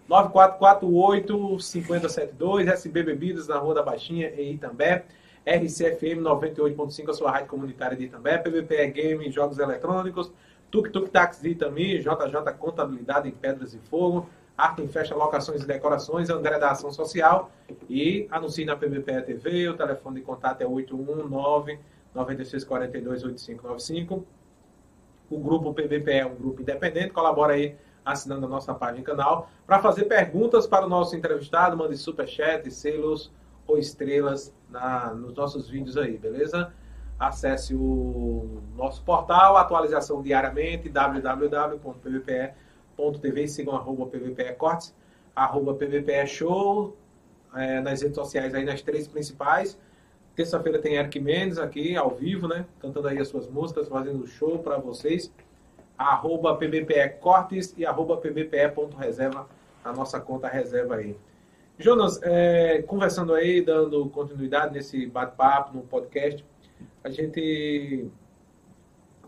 819-9448-5072, 0.09 2.67
SB 2.67 3.03
Bebidas 3.03 3.47
na 3.47 3.57
Rua 3.57 3.75
da 3.75 3.83
Baixinha, 3.83 4.33
em 4.35 4.55
Itambé. 4.55 5.05
RCFM 5.45 6.21
98.5, 6.21 7.09
a 7.09 7.13
sua 7.13 7.31
rádio 7.31 7.47
comunitária 7.47 7.97
de 7.97 8.05
Itambé. 8.05 8.37
PVPE 8.37 8.87
Game, 8.91 9.31
jogos 9.31 9.59
eletrônicos. 9.59 10.31
Tuk 10.69 10.91
Tuk 10.91 11.09
Taxi 11.09 11.55
também, 11.55 11.99
JJ 11.99 12.53
Contabilidade 12.57 13.27
em 13.27 13.31
Pedras 13.31 13.73
e 13.73 13.79
Fogo. 13.79 14.29
Arte 14.57 14.81
em 14.81 14.87
Festa, 14.87 15.15
Locações 15.15 15.63
e 15.63 15.65
Decorações, 15.65 16.29
André 16.29 16.59
da 16.59 16.71
Ação 16.71 16.91
Social. 16.91 17.49
E 17.89 18.27
anuncie 18.29 18.65
na 18.65 18.75
PVPE 18.75 19.21
TV, 19.23 19.69
o 19.69 19.77
telefone 19.77 20.19
de 20.19 20.25
contato 20.25 20.61
é 20.61 20.67
819 20.67 21.79
9642 22.13 23.23
8595. 23.23 24.25
O 25.29 25.39
grupo 25.39 25.73
PVPE 25.73 26.11
é 26.11 26.25
um 26.25 26.35
grupo 26.35 26.61
independente, 26.61 27.11
colabora 27.11 27.53
aí 27.53 27.75
assinando 28.03 28.45
a 28.45 28.49
nossa 28.49 28.73
página 28.73 28.99
e 28.99 29.03
canal. 29.03 29.49
Para 29.65 29.79
fazer 29.79 30.05
perguntas 30.05 30.67
para 30.67 30.85
o 30.85 30.89
nosso 30.89 31.15
entrevistado, 31.15 31.77
mande 31.77 31.95
superchat, 31.95 32.69
selos 32.71 33.31
ou 33.65 33.77
estrelas 33.77 34.53
na, 34.69 35.13
nos 35.13 35.33
nossos 35.33 35.69
vídeos 35.69 35.97
aí, 35.97 36.17
beleza? 36.17 36.71
Acesse 37.19 37.75
o 37.75 38.61
nosso 38.75 39.03
portal, 39.03 39.57
atualização 39.57 40.21
diariamente, 40.21 40.87
www.pvpe.tv, 40.87 41.87
sigam 43.47 43.75
arroba 43.75 44.05
PVPE 44.05 44.53
Cortes, 44.57 44.95
arroba 45.35 45.73
PVPE 45.73 46.27
Show, 46.27 46.95
é, 47.55 47.81
nas 47.81 48.01
redes 48.01 48.15
sociais 48.15 48.53
aí, 48.53 48.63
nas 48.63 48.81
três 48.81 49.07
principais. 49.07 49.77
Terça-feira 50.35 50.79
tem 50.79 50.95
Eric 50.95 51.19
Mendes 51.19 51.57
aqui, 51.57 51.97
ao 51.97 52.11
vivo, 52.11 52.47
né? 52.47 52.65
Cantando 52.79 53.09
aí 53.09 53.17
as 53.17 53.27
suas 53.27 53.49
músicas, 53.49 53.89
fazendo 53.89 54.25
show 54.25 54.59
para 54.59 54.77
vocês. 54.77 55.29
Arroba 55.97 56.55
PBPE 56.55 57.17
Cortes 57.19 57.73
e 57.77 57.85
arroba 57.85 58.15
PBPE.reserva, 58.15 59.49
a 59.83 59.91
nossa 59.91 60.21
conta 60.21 60.47
reserva 60.47 60.95
aí. 60.95 61.17
Jonas, 61.81 62.21
é, 62.21 62.81
conversando 62.81 63.33
aí, 63.33 63.61
dando 63.61 64.09
continuidade 64.09 64.73
nesse 64.73 65.05
bate-papo, 65.05 65.77
no 65.77 65.83
podcast, 65.83 66.43
a 67.01 67.09
gente 67.09 68.11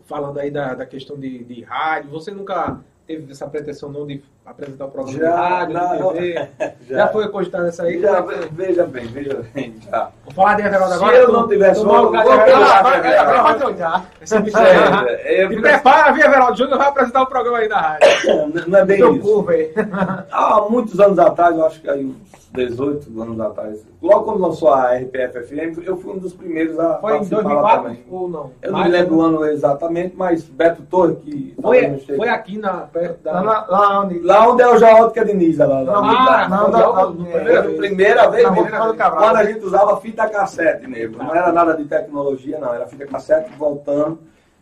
falando 0.04 0.38
aí 0.38 0.50
da, 0.50 0.74
da 0.74 0.84
questão 0.84 1.18
de, 1.18 1.42
de 1.44 1.62
rádio, 1.62 2.10
você 2.10 2.30
nunca 2.30 2.78
teve 3.06 3.32
essa 3.32 3.48
pretensão 3.48 3.90
não 3.90 4.06
de 4.06 4.22
apresentar 4.44 4.86
o 4.86 4.90
programa 4.90 5.18
de 5.18 5.24
Já, 5.24 5.36
rádio, 5.36 5.74
não, 5.74 6.12
de 6.12 6.18
TV? 6.18 6.48
Já, 6.88 6.96
já. 6.96 7.08
foi 7.08 7.28
cogitado 7.28 7.66
essa 7.66 7.82
aí? 7.84 8.00
Já, 8.00 8.18
é 8.18 8.22
veja 8.52 8.84
bem, 8.86 9.06
veja 9.06 9.42
bem, 9.54 9.74
já. 9.88 10.10
Vou 10.24 10.34
falar 10.34 10.54
de 10.56 10.62
Everaldo 10.62 10.88
Se 10.94 10.94
agora. 11.02 11.16
eu 11.16 11.26
tô- 11.26 11.32
não 11.32 11.48
tivesse 11.48 11.80
um- 11.80 11.84
maluco, 11.86 12.12
vou 12.12 12.38
pegar, 12.38 12.82
vai 12.82 13.64
olhar. 13.64 14.04
Esse 14.20 14.38
bicho 14.40 14.58
É, 14.58 15.08
é. 15.16 15.42
é, 15.42 15.44
E 15.44 15.60
prepara, 15.60 16.12
viu, 16.12 16.24
Everaldo 16.24 16.58
Júnior 16.58 16.78
vai 16.78 16.88
apresentar 16.88 17.22
o 17.22 17.26
programa 17.26 17.58
aí 17.58 17.68
na 17.68 17.80
rádio. 17.80 18.08
não 18.68 18.78
é 18.78 18.84
bem 18.84 19.16
isso. 19.16 19.46
Há 20.30 20.66
muitos 20.68 20.98
anos 21.00 21.18
atrás, 21.18 21.56
eu 21.56 21.64
acho 21.66 21.80
que 21.80 21.88
aí 21.88 22.04
uns 22.04 22.42
18 22.52 23.22
anos 23.22 23.40
atrás, 23.40 23.82
logo 24.02 24.24
quando 24.24 24.40
lançou 24.42 24.68
a 24.72 24.92
RPF 24.94 25.40
FM, 25.44 25.78
eu 25.86 25.96
fui 25.96 26.12
um 26.12 26.18
dos 26.18 26.34
primeiros 26.34 26.78
a 26.78 26.98
Foi 26.98 27.12
em 27.12 27.14
participar 27.14 27.42
lá 27.42 27.76
2004 27.76 27.82
também. 27.84 28.04
ou 28.10 28.28
não? 28.28 28.50
Eu 28.60 28.72
não 28.72 28.82
me 28.84 28.88
lembro 28.90 29.14
ou 29.16 29.20
o 29.22 29.24
ano 29.24 29.44
exatamente, 29.46 30.14
mas 30.16 30.44
Beto 30.44 30.82
Torre, 30.82 31.14
que 31.16 31.54
Foi, 31.62 31.98
foi 31.98 32.28
aqui 32.28 32.58
na, 32.58 32.72
perto 32.82 33.22
da... 33.22 33.40
Lá, 33.40 33.66
lá 33.68 34.00
onde. 34.02 34.18
Lá 34.32 34.38
Lá 34.46 34.52
onde 34.52 34.62
é 34.62 34.68
o 34.68 34.78
Jaótica 34.78 35.24
Diniz, 35.24 35.58
lá. 35.58 35.66
lá. 35.66 35.92
Ah, 35.96 36.48
não, 36.48 36.70
não, 36.70 36.70
não, 36.70 36.80
não, 36.94 36.94
não, 36.94 37.14
não, 37.14 37.24
primeira, 37.24 37.62
primeira 37.62 38.30
vez 38.30 38.44
não, 38.44 38.54
quando 38.54 39.36
a 39.36 39.44
gente 39.44 39.64
usava 39.64 39.96
fita 40.00 40.28
cassete 40.28 40.86
mesmo. 40.86 41.18
Não 41.18 41.34
era 41.34 41.52
nada 41.52 41.74
de 41.76 41.84
tecnologia, 41.84 42.58
não. 42.58 42.72
Era 42.74 42.86
fita 42.86 43.06
cassete 43.06 43.50
voltando. 43.56 44.18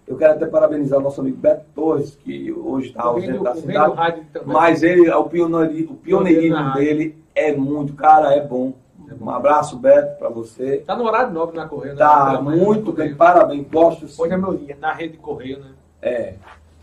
Eu 0.06 0.16
quero 0.16 0.32
até 0.32 0.46
parabenizar 0.46 0.98
o 0.98 1.02
nosso 1.02 1.20
amigo 1.20 1.36
Beto 1.36 1.64
Torres, 1.74 2.16
que 2.16 2.50
hoje 2.52 2.88
está 2.88 3.04
O 3.04 3.08
ausente 3.10 3.38
da 3.44 3.52
o 3.52 3.56
cidade. 3.56 4.22
Mas 4.44 4.82
ele, 4.82 5.08
o, 5.08 5.24
pioneiri- 5.24 5.84
o 5.88 5.94
pioneirismo 5.94 6.56
na 6.56 6.62
rádio. 6.70 6.80
dele 6.84 7.24
é 7.32 7.54
muito, 7.54 7.92
cara, 7.92 8.34
é 8.34 8.40
bom. 8.40 8.72
Um 9.20 9.30
abraço, 9.30 9.76
Beto, 9.76 10.18
para 10.18 10.28
você. 10.28 10.78
Tá 10.86 10.96
no 10.96 11.04
horário 11.04 11.32
nobre 11.32 11.56
na 11.56 11.66
Correio, 11.66 11.94
né? 11.94 11.98
Tá 11.98 12.40
manhã, 12.40 12.64
muito 12.64 12.92
bem, 12.92 13.14
parabéns, 13.14 13.66
gosto 13.70 14.08
sim. 14.08 14.20
Hoje 14.22 14.32
é 14.32 14.36
meu 14.36 14.54
dia, 14.56 14.76
na 14.80 14.92
rede 14.92 15.16
Correio, 15.16 15.58
né? 15.60 15.66
É. 16.02 16.34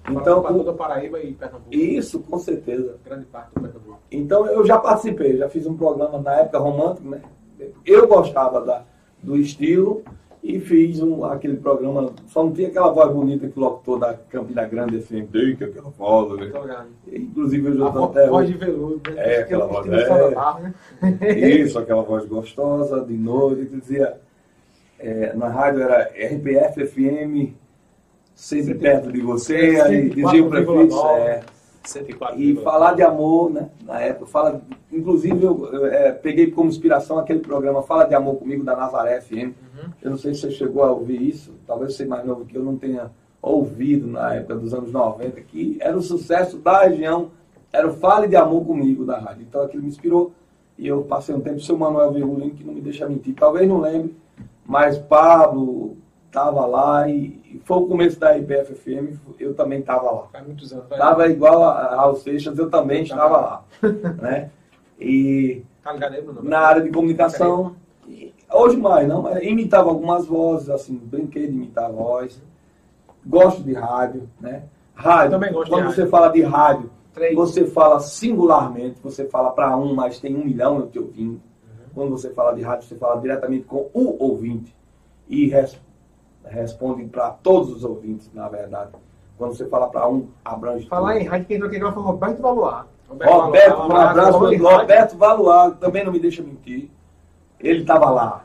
Então, 0.09 0.41
para 0.41 0.53
toda 0.53 0.73
Paraíba 0.73 1.19
e 1.19 1.33
Pernambuco. 1.33 1.73
isso, 1.73 2.19
com 2.21 2.39
certeza. 2.39 2.97
Grande 3.03 3.25
parte 3.25 3.49
do 3.53 3.61
Pernambuco. 3.61 3.99
Então 4.11 4.45
eu 4.47 4.65
já 4.65 4.77
participei, 4.77 5.37
já 5.37 5.49
fiz 5.49 5.65
um 5.65 5.75
programa 5.75 6.19
na 6.19 6.35
época 6.35 6.59
romântico, 6.59 7.09
né? 7.09 7.21
Eu 7.85 8.07
gostava 8.07 8.61
da, 8.61 8.83
do 9.21 9.35
estilo 9.35 10.03
e 10.41 10.59
fiz 10.59 11.01
um, 11.01 11.25
aquele 11.25 11.57
programa, 11.57 12.13
só 12.27 12.43
não 12.43 12.53
tinha 12.53 12.69
aquela 12.69 12.89
voz 12.89 13.11
bonita 13.11 13.49
que 13.49 13.59
o 13.59 13.61
locutor 13.61 13.99
da 13.99 14.13
Campina 14.13 14.65
Grande 14.65 14.97
assim, 14.97 15.25
que 15.25 15.63
aquela 15.63 15.89
voz, 15.89 16.39
né? 16.39 16.85
Inclusive 17.11 17.67
eu 17.67 17.77
já 17.77 17.91
tô 17.91 18.03
até 18.05 18.27
voz 18.27 18.47
de 18.47 18.53
veludo, 18.53 19.11
né? 19.11 19.15
É, 19.17 19.41
aquela 19.41 19.65
voz, 19.65 19.85
é. 19.87 20.71
Né? 21.01 21.39
Isso, 21.39 21.77
aquela 21.77 22.03
voz 22.03 22.25
gostosa, 22.25 23.03
de 23.03 23.17
noite, 23.17 23.65
que 23.65 23.77
dizia, 23.77 24.21
é, 24.99 25.33
na 25.33 25.49
rádio 25.49 25.81
era 25.81 26.03
RPF 26.03 26.85
FM, 26.85 27.53
sempre 28.37 28.75
perto 28.75 29.11
de 29.11 29.19
você, 29.19 29.81
aí 29.83 30.09
dizia 30.09 30.43
o 30.43 30.49
prefixo. 30.49 31.05
É, 31.07 31.41
104. 31.83 32.39
E 32.39 32.55
falar 32.57 32.93
de 32.93 33.01
amor, 33.01 33.49
né? 33.49 33.69
Na 33.83 33.99
época, 33.99 34.27
fala. 34.27 34.61
Inclusive, 34.91 35.43
eu, 35.43 35.73
eu, 35.73 35.85
é, 35.87 36.11
peguei 36.11 36.51
como 36.51 36.69
inspiração 36.69 37.17
aquele 37.17 37.39
programa 37.39 37.81
Fala 37.81 38.03
de 38.03 38.13
Amor 38.13 38.35
Comigo 38.35 38.63
da 38.63 38.75
Nazaré 38.75 39.19
FM. 39.21 39.33
Uhum. 39.33 39.53
Eu 40.01 40.11
não 40.11 40.17
sei 40.17 40.33
se 40.33 40.41
você 40.41 40.51
chegou 40.51 40.83
a 40.83 40.91
ouvir 40.91 41.21
isso, 41.21 41.53
talvez 41.65 41.95
você 41.95 42.05
mais 42.05 42.25
novo 42.25 42.45
que 42.45 42.55
eu 42.55 42.63
não 42.63 42.77
tenha 42.77 43.09
ouvido 43.41 44.07
na 44.07 44.35
época 44.35 44.55
dos 44.55 44.73
anos 44.73 44.91
90, 44.91 45.41
que 45.41 45.77
era 45.79 45.97
o 45.97 46.01
sucesso 46.01 46.57
da 46.57 46.83
região, 46.83 47.31
era 47.71 47.87
o 47.87 47.93
Fale 47.93 48.27
de 48.27 48.35
Amor 48.35 48.65
Comigo 48.65 49.05
da 49.05 49.17
rádio. 49.17 49.45
Então 49.47 49.61
aquilo 49.61 49.83
me 49.83 49.89
inspirou 49.89 50.31
e 50.77 50.87
eu 50.87 51.03
passei 51.03 51.33
um 51.33 51.39
tempo 51.39 51.55
com 51.55 51.61
o 51.61 51.65
seu 51.65 51.77
Manuel 51.77 52.11
Virgulino, 52.11 52.51
que 52.51 52.63
não 52.63 52.73
me 52.73 52.81
deixa 52.81 53.07
mentir, 53.07 53.33
talvez 53.33 53.67
não 53.67 53.79
lembre, 53.79 54.15
mas 54.65 54.97
Pablo 54.97 55.97
estava 56.27 56.65
lá 56.65 57.07
e, 57.09 57.39
e 57.45 57.61
foi 57.65 57.77
o 57.77 57.87
começo 57.87 58.19
da 58.19 58.37
IBF 58.37 58.75
FM, 58.75 59.17
eu 59.39 59.53
também 59.53 59.79
estava 59.79 60.11
lá. 60.11 60.23
Faz 60.31 60.45
muitos 60.45 60.71
anos. 60.71 60.85
Estava 60.91 61.27
igual 61.27 61.63
a 61.63 61.71
a 61.71 61.95
Raul 61.95 62.15
Seixas, 62.15 62.57
eu 62.57 62.69
também 62.69 63.03
estava 63.03 63.37
lá. 63.37 63.63
né? 64.21 64.49
E 64.99 65.63
Tá 65.83 65.93
ligado 65.93 66.13
aí, 66.15 66.21
Bruno? 66.21 66.43
na 66.43 66.59
área 66.59 66.81
de 66.81 66.89
comunicação, 66.91 67.75
e 68.07 68.33
hoje 68.51 68.77
mais, 68.77 69.07
não, 69.07 69.21
mas 69.21 69.41
imitava 69.43 69.89
algumas 69.89 70.25
vozes, 70.25 70.69
assim, 70.69 70.95
brinquei 70.97 71.47
de 71.47 71.53
imitar 71.55 71.85
a 71.85 71.89
voz. 71.89 72.41
Gosto 73.25 73.63
de 73.63 73.73
rádio, 73.73 74.29
né? 74.39 74.63
Rádio, 74.93 75.31
Também 75.31 75.51
gosto 75.53 75.69
quando 75.69 75.83
rádio. 75.83 75.95
você 75.95 76.05
fala 76.07 76.27
de 76.29 76.41
rádio, 76.41 76.89
Três. 77.13 77.35
você 77.35 77.65
fala 77.67 77.99
singularmente, 77.99 78.99
você 79.01 79.25
fala 79.25 79.51
para 79.51 79.75
um, 79.77 79.93
mas 79.93 80.19
tem 80.19 80.35
um 80.35 80.43
milhão 80.45 80.87
te 80.87 80.97
ouvindo. 80.99 81.33
Uhum. 81.33 81.39
Quando 81.93 82.09
você 82.11 82.31
fala 82.31 82.53
de 82.53 82.61
rádio, 82.61 82.87
você 82.87 82.95
fala 82.95 83.19
diretamente 83.21 83.65
com 83.65 83.89
o 83.93 84.15
ouvinte 84.23 84.75
e 85.29 85.47
res- 85.47 85.79
responde 86.49 87.05
para 87.05 87.29
todos 87.31 87.71
os 87.71 87.83
ouvintes, 87.83 88.29
na 88.33 88.47
verdade. 88.49 88.91
Quando 89.37 89.55
você 89.55 89.65
fala 89.67 89.87
para 89.89 90.07
um, 90.09 90.27
abrange 90.43 90.87
Falar 90.87 91.13
tudo. 91.13 91.21
em 91.21 91.27
rádio, 91.27 91.45
quem 91.47 91.55
entrou 91.57 91.67
aqui 91.69 91.77
agora 91.77 91.93
foi 91.93 92.03
Roberto 92.03 92.41
Valuar. 92.41 92.87
Roberto, 93.09 93.77
um 93.77 93.83
abraço 93.95 94.31
falando 94.31 94.39
para 94.39 94.53
em 94.55 94.57
rádio. 94.63 94.77
Roberto 94.79 95.17
Valuar, 95.17 95.71
também 95.71 96.03
não 96.03 96.11
me 96.11 96.19
deixa 96.19 96.41
mentir. 96.43 96.89
Ele 97.59 97.81
estava 97.81 98.09
lá. 98.09 98.41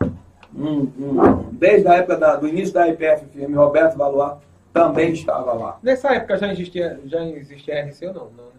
Um- 0.54 0.80
um- 0.98 1.48
desde 1.52 1.88
a 1.88 1.94
época 1.94 2.16
da- 2.18 2.36
do 2.36 2.46
início 2.46 2.74
da 2.74 2.86
IPF 2.88 3.24
FM, 3.26 3.54
Roberto 3.56 3.96
Valuar 3.96 4.38
também 4.72 5.12
estava 5.12 5.52
lá. 5.54 5.78
Nessa 5.82 6.12
época 6.14 6.36
já 6.36 6.52
existia, 6.52 7.00
já 7.06 7.24
existia 7.24 7.74
RC 7.86 8.06
ou 8.08 8.14
não? 8.14 8.24
Não, 8.36 8.44
né? 8.44 8.50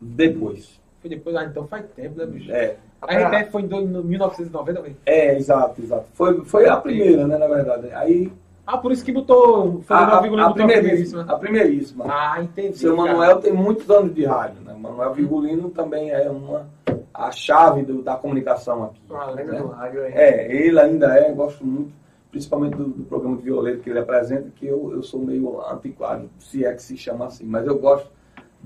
Depois. 0.00 0.80
Foi 1.00 1.08
depois, 1.10 1.34
ah, 1.36 1.44
então 1.44 1.66
faz 1.66 1.86
tempo, 1.94 2.18
né, 2.18 2.26
bicho? 2.26 2.50
É, 2.52 2.76
A 3.02 3.14
RTF 3.14 3.50
foi 3.52 3.62
em 3.62 3.66
do- 3.66 3.76
em 3.76 3.86
1990 3.86 4.78
também. 4.80 4.96
é 5.06 5.36
exato, 5.36 5.80
exato. 5.82 6.06
Foi, 6.14 6.44
foi 6.44 6.68
a 6.68 6.76
primeira, 6.76 7.26
né, 7.26 7.36
na 7.38 7.46
verdade. 7.46 7.88
Aí, 7.92 8.32
Ah, 8.66 8.78
por 8.78 8.90
isso 8.90 9.04
que 9.04 9.12
botou. 9.12 9.80
Foi 9.82 9.96
a, 9.96 10.00
a, 10.00 10.16
a 10.16 10.20
primeiríssima. 10.20 10.54
primeiríssima. 10.54 11.22
A 11.28 11.36
primeiríssima. 11.38 12.04
Ah, 12.08 12.42
entendi. 12.42 12.76
Seu 12.78 12.96
cara. 12.96 13.12
Manuel 13.12 13.38
tem 13.40 13.52
muitos 13.52 13.88
anos 13.90 14.12
de 14.14 14.24
rádio, 14.24 14.60
né? 14.64 14.74
Manuel 14.78 15.12
Vigulino 15.14 15.70
também 15.70 16.10
é 16.10 16.28
uma 16.28 16.66
a 17.14 17.30
chave 17.30 17.82
do- 17.82 18.02
da 18.02 18.16
comunicação 18.16 18.82
aqui. 18.84 19.00
Ah, 19.10 19.30
lembra 19.30 19.52
né? 19.54 19.60
do 19.60 19.68
rádio 19.68 20.02
aí. 20.02 20.12
É, 20.12 20.52
ele 20.66 20.78
ainda 20.80 21.06
é, 21.16 21.30
gosto 21.32 21.64
muito, 21.64 21.92
principalmente 22.30 22.76
do, 22.76 22.84
do 22.88 23.04
programa 23.04 23.36
de 23.36 23.42
violeiro 23.42 23.78
que 23.80 23.88
ele 23.88 24.00
apresenta, 24.00 24.50
que 24.56 24.66
eu, 24.66 24.90
eu 24.92 25.02
sou 25.02 25.20
meio 25.20 25.62
antiquado, 25.70 26.28
se 26.38 26.64
é 26.64 26.72
que 26.74 26.82
se 26.82 26.96
chama 26.96 27.26
assim, 27.26 27.44
mas 27.44 27.66
eu 27.66 27.78
gosto 27.78 28.10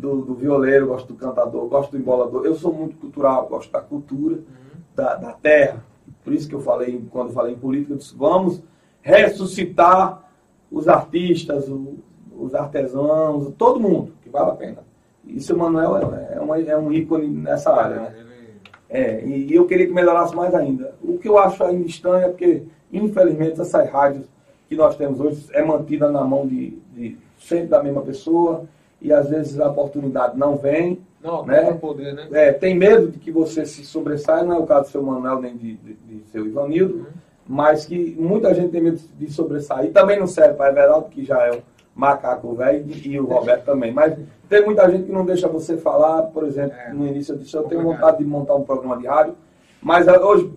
do, 0.00 0.22
do 0.22 0.34
violeiro, 0.34 0.86
gosto 0.88 1.08
do 1.12 1.14
cantador, 1.14 1.66
gosto 1.68 1.90
do 1.92 1.98
embolador. 1.98 2.44
Eu 2.46 2.54
sou 2.54 2.72
muito 2.72 2.96
cultural, 2.96 3.46
gosto 3.46 3.70
da 3.70 3.80
cultura, 3.80 4.38
da, 4.94 5.14
da 5.16 5.32
terra. 5.32 5.84
Por 6.24 6.32
isso 6.32 6.48
que 6.48 6.54
eu 6.54 6.60
falei, 6.60 7.02
quando 7.10 7.32
falei 7.32 7.52
em 7.54 7.58
política, 7.58 7.92
eu 7.92 7.98
disse, 7.98 8.16
vamos 8.16 8.62
ressuscitar 9.02 10.22
os 10.70 10.88
artistas, 10.88 11.68
o- 11.68 11.98
os 12.38 12.54
artesãos, 12.54 13.52
todo 13.58 13.78
mundo, 13.80 14.12
que 14.22 14.30
vale 14.30 14.50
a 14.50 14.54
pena. 14.54 14.78
Seu 15.38 15.56
Manuel 15.56 15.96
é, 15.98 16.36
é, 16.36 16.40
uma- 16.40 16.58
é 16.58 16.76
um 16.76 16.90
ícone 16.92 17.28
nessa 17.28 17.70
área, 17.72 17.96
né? 17.96 18.14
É, 18.88 19.24
e 19.24 19.54
eu 19.54 19.66
queria 19.66 19.86
que 19.86 19.92
melhorasse 19.92 20.34
mais 20.34 20.54
ainda. 20.54 20.94
O 21.02 21.18
que 21.18 21.28
eu 21.28 21.38
acho 21.38 21.62
ainda 21.62 21.86
estranho 21.86 22.24
é 22.24 22.28
porque, 22.28 22.62
infelizmente, 22.92 23.60
essas 23.60 23.88
rádios 23.88 24.26
que 24.68 24.74
nós 24.74 24.96
temos 24.96 25.20
hoje 25.20 25.46
é 25.52 25.62
mantida 25.64 26.10
na 26.10 26.24
mão 26.24 26.46
de, 26.46 26.70
de 26.94 27.16
sempre 27.38 27.68
da 27.68 27.82
mesma 27.82 28.02
pessoa 28.02 28.64
e 29.00 29.12
às 29.12 29.28
vezes 29.30 29.58
a 29.60 29.68
oportunidade 29.68 30.38
não 30.38 30.56
vem. 30.56 31.00
Não, 31.22 31.44
Né? 31.44 31.72
poder, 31.74 32.14
né? 32.14 32.28
É, 32.32 32.52
tem 32.52 32.74
medo 32.74 33.08
de 33.08 33.18
que 33.18 33.30
você 33.30 33.66
se 33.66 33.84
sobressaia, 33.84 34.42
não 34.42 34.56
é 34.56 34.58
o 34.58 34.66
caso 34.66 34.84
do 34.84 34.88
seu 34.92 35.02
Manuel 35.02 35.40
nem 35.40 35.56
de, 35.56 35.74
de, 35.76 35.94
de 35.94 36.22
seu 36.30 36.46
Ivanildo, 36.46 37.06
mas 37.46 37.84
que 37.84 38.16
muita 38.18 38.54
gente 38.54 38.70
tem 38.70 38.80
medo 38.80 38.98
de 39.18 39.30
sobressair. 39.30 39.92
Também 39.92 40.18
não 40.18 40.26
serve 40.26 40.54
para 40.54 40.70
Everaldo, 40.70 41.08
que 41.10 41.24
já 41.24 41.46
é 41.46 41.52
um 41.52 41.60
macaco 41.94 42.54
velho, 42.54 42.86
e 43.04 43.20
o 43.20 43.26
Roberto 43.26 43.64
também. 43.66 43.92
Mas 43.92 44.16
tem 44.48 44.64
muita 44.64 44.88
gente 44.90 45.04
que 45.04 45.12
não 45.12 45.24
deixa 45.26 45.46
você 45.48 45.76
falar, 45.76 46.22
por 46.24 46.44
exemplo, 46.44 46.74
É. 46.86 46.92
no 46.92 47.06
início 47.06 47.34
eu 47.34 47.38
disse, 47.38 47.54
eu 47.54 47.64
tenho 47.64 47.82
vontade 47.82 48.18
de 48.18 48.24
montar 48.24 48.54
um 48.54 48.62
programa 48.62 48.96
de 48.96 49.06
rádio, 49.06 49.34
mas 49.82 50.08
ah, 50.08 50.18
hoje 50.24 50.50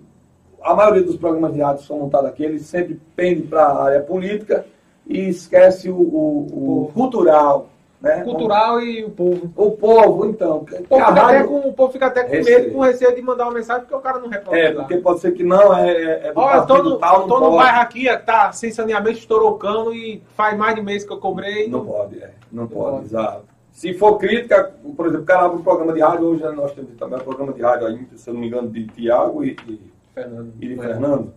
a 0.62 0.74
maioria 0.74 1.04
dos 1.04 1.18
programas 1.18 1.54
de 1.54 1.60
rádio 1.62 1.84
são 1.84 2.00
montados 2.00 2.30
aqui, 2.30 2.44
eles 2.46 2.66
sempre 2.68 3.02
pendem 3.18 3.46
para 3.48 3.64
a 3.66 3.84
área 3.84 4.00
política 4.02 4.66
e 5.06 5.28
esquece 5.28 5.90
o, 5.90 5.96
o- 5.98 6.84
o 6.86 6.92
cultural. 6.94 7.68
Né? 8.04 8.22
Cultural 8.22 8.82
e 8.82 9.06
o 9.06 9.10
povo. 9.12 9.54
O 9.56 9.72
povo, 9.72 10.26
então. 10.26 10.58
O 10.58 10.84
povo, 10.84 11.02
até 11.02 11.44
com, 11.44 11.70
o 11.70 11.72
povo 11.72 11.94
fica 11.94 12.08
até 12.08 12.26
com 12.26 12.32
Receio. 12.32 12.60
medo, 12.60 12.74
com 12.74 12.82
receio 12.82 13.16
de 13.16 13.22
mandar 13.22 13.46
uma 13.46 13.54
mensagem 13.54 13.84
porque 13.84 13.96
o 13.96 14.02
cara 14.02 14.20
não 14.20 14.28
recorda. 14.28 14.60
É, 14.60 14.74
porque 14.74 14.98
pode 14.98 15.22
ser 15.22 15.32
que 15.32 15.42
não 15.42 15.74
é, 15.74 15.90
é, 15.90 16.28
é 16.28 16.34
Olha, 16.36 16.64
tô 16.64 16.84
no, 16.84 16.98
tal, 16.98 17.26
tô 17.30 17.40
não 17.40 17.52
no 17.52 17.58
bairro 17.58 17.80
aqui, 17.80 18.10
ó, 18.10 18.18
tá 18.18 18.52
sem 18.52 18.72
saneamento, 18.72 19.20
estourou 19.20 19.52
o 19.52 19.58
cano 19.58 19.94
e 19.94 20.22
faz 20.36 20.58
mais 20.58 20.76
de 20.76 20.82
mês 20.82 21.06
que 21.06 21.14
eu 21.14 21.18
cobrei. 21.18 21.70
Não 21.70 21.86
pode, 21.86 22.22
é. 22.22 22.32
Não, 22.52 22.68
pode, 22.68 22.92
pode. 22.92 23.06
exato. 23.06 23.46
Se 23.72 23.94
for 23.94 24.18
crítica, 24.18 24.74
por 24.98 25.06
exemplo, 25.06 25.24
o 25.24 25.26
cara 25.26 25.46
abre 25.46 25.60
um 25.60 25.64
programa 25.64 25.94
de 25.94 26.02
rádio, 26.02 26.26
hoje 26.26 26.44
nós 26.44 26.74
temos 26.74 26.92
também 26.98 27.18
um 27.18 27.24
programa 27.24 27.54
de 27.54 27.62
rádio 27.62 27.88
aí, 27.88 28.06
se 28.16 28.30
eu 28.30 28.34
não 28.34 28.42
me 28.42 28.48
engano, 28.48 28.70
de 28.70 28.86
Tiago 28.88 29.46
e, 29.46 29.56
e, 29.66 29.80
Fernando. 30.14 30.54
e 30.60 30.68
de 30.68 30.76
Fernando. 30.76 31.34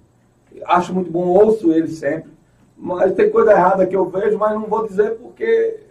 Acho 0.65 0.93
muito 0.93 1.13
bom, 1.13 1.29
ouço 1.29 1.73
ele 1.73 1.87
sempre. 1.87 2.33
Mas 2.77 3.15
tem 3.15 3.31
coisa 3.31 3.53
errada 3.53 3.87
que 3.87 3.95
eu 3.95 4.07
vejo, 4.11 4.37
mas 4.37 4.53
não 4.53 4.67
vou 4.67 4.85
dizer 4.85 5.13
porque 5.13 5.87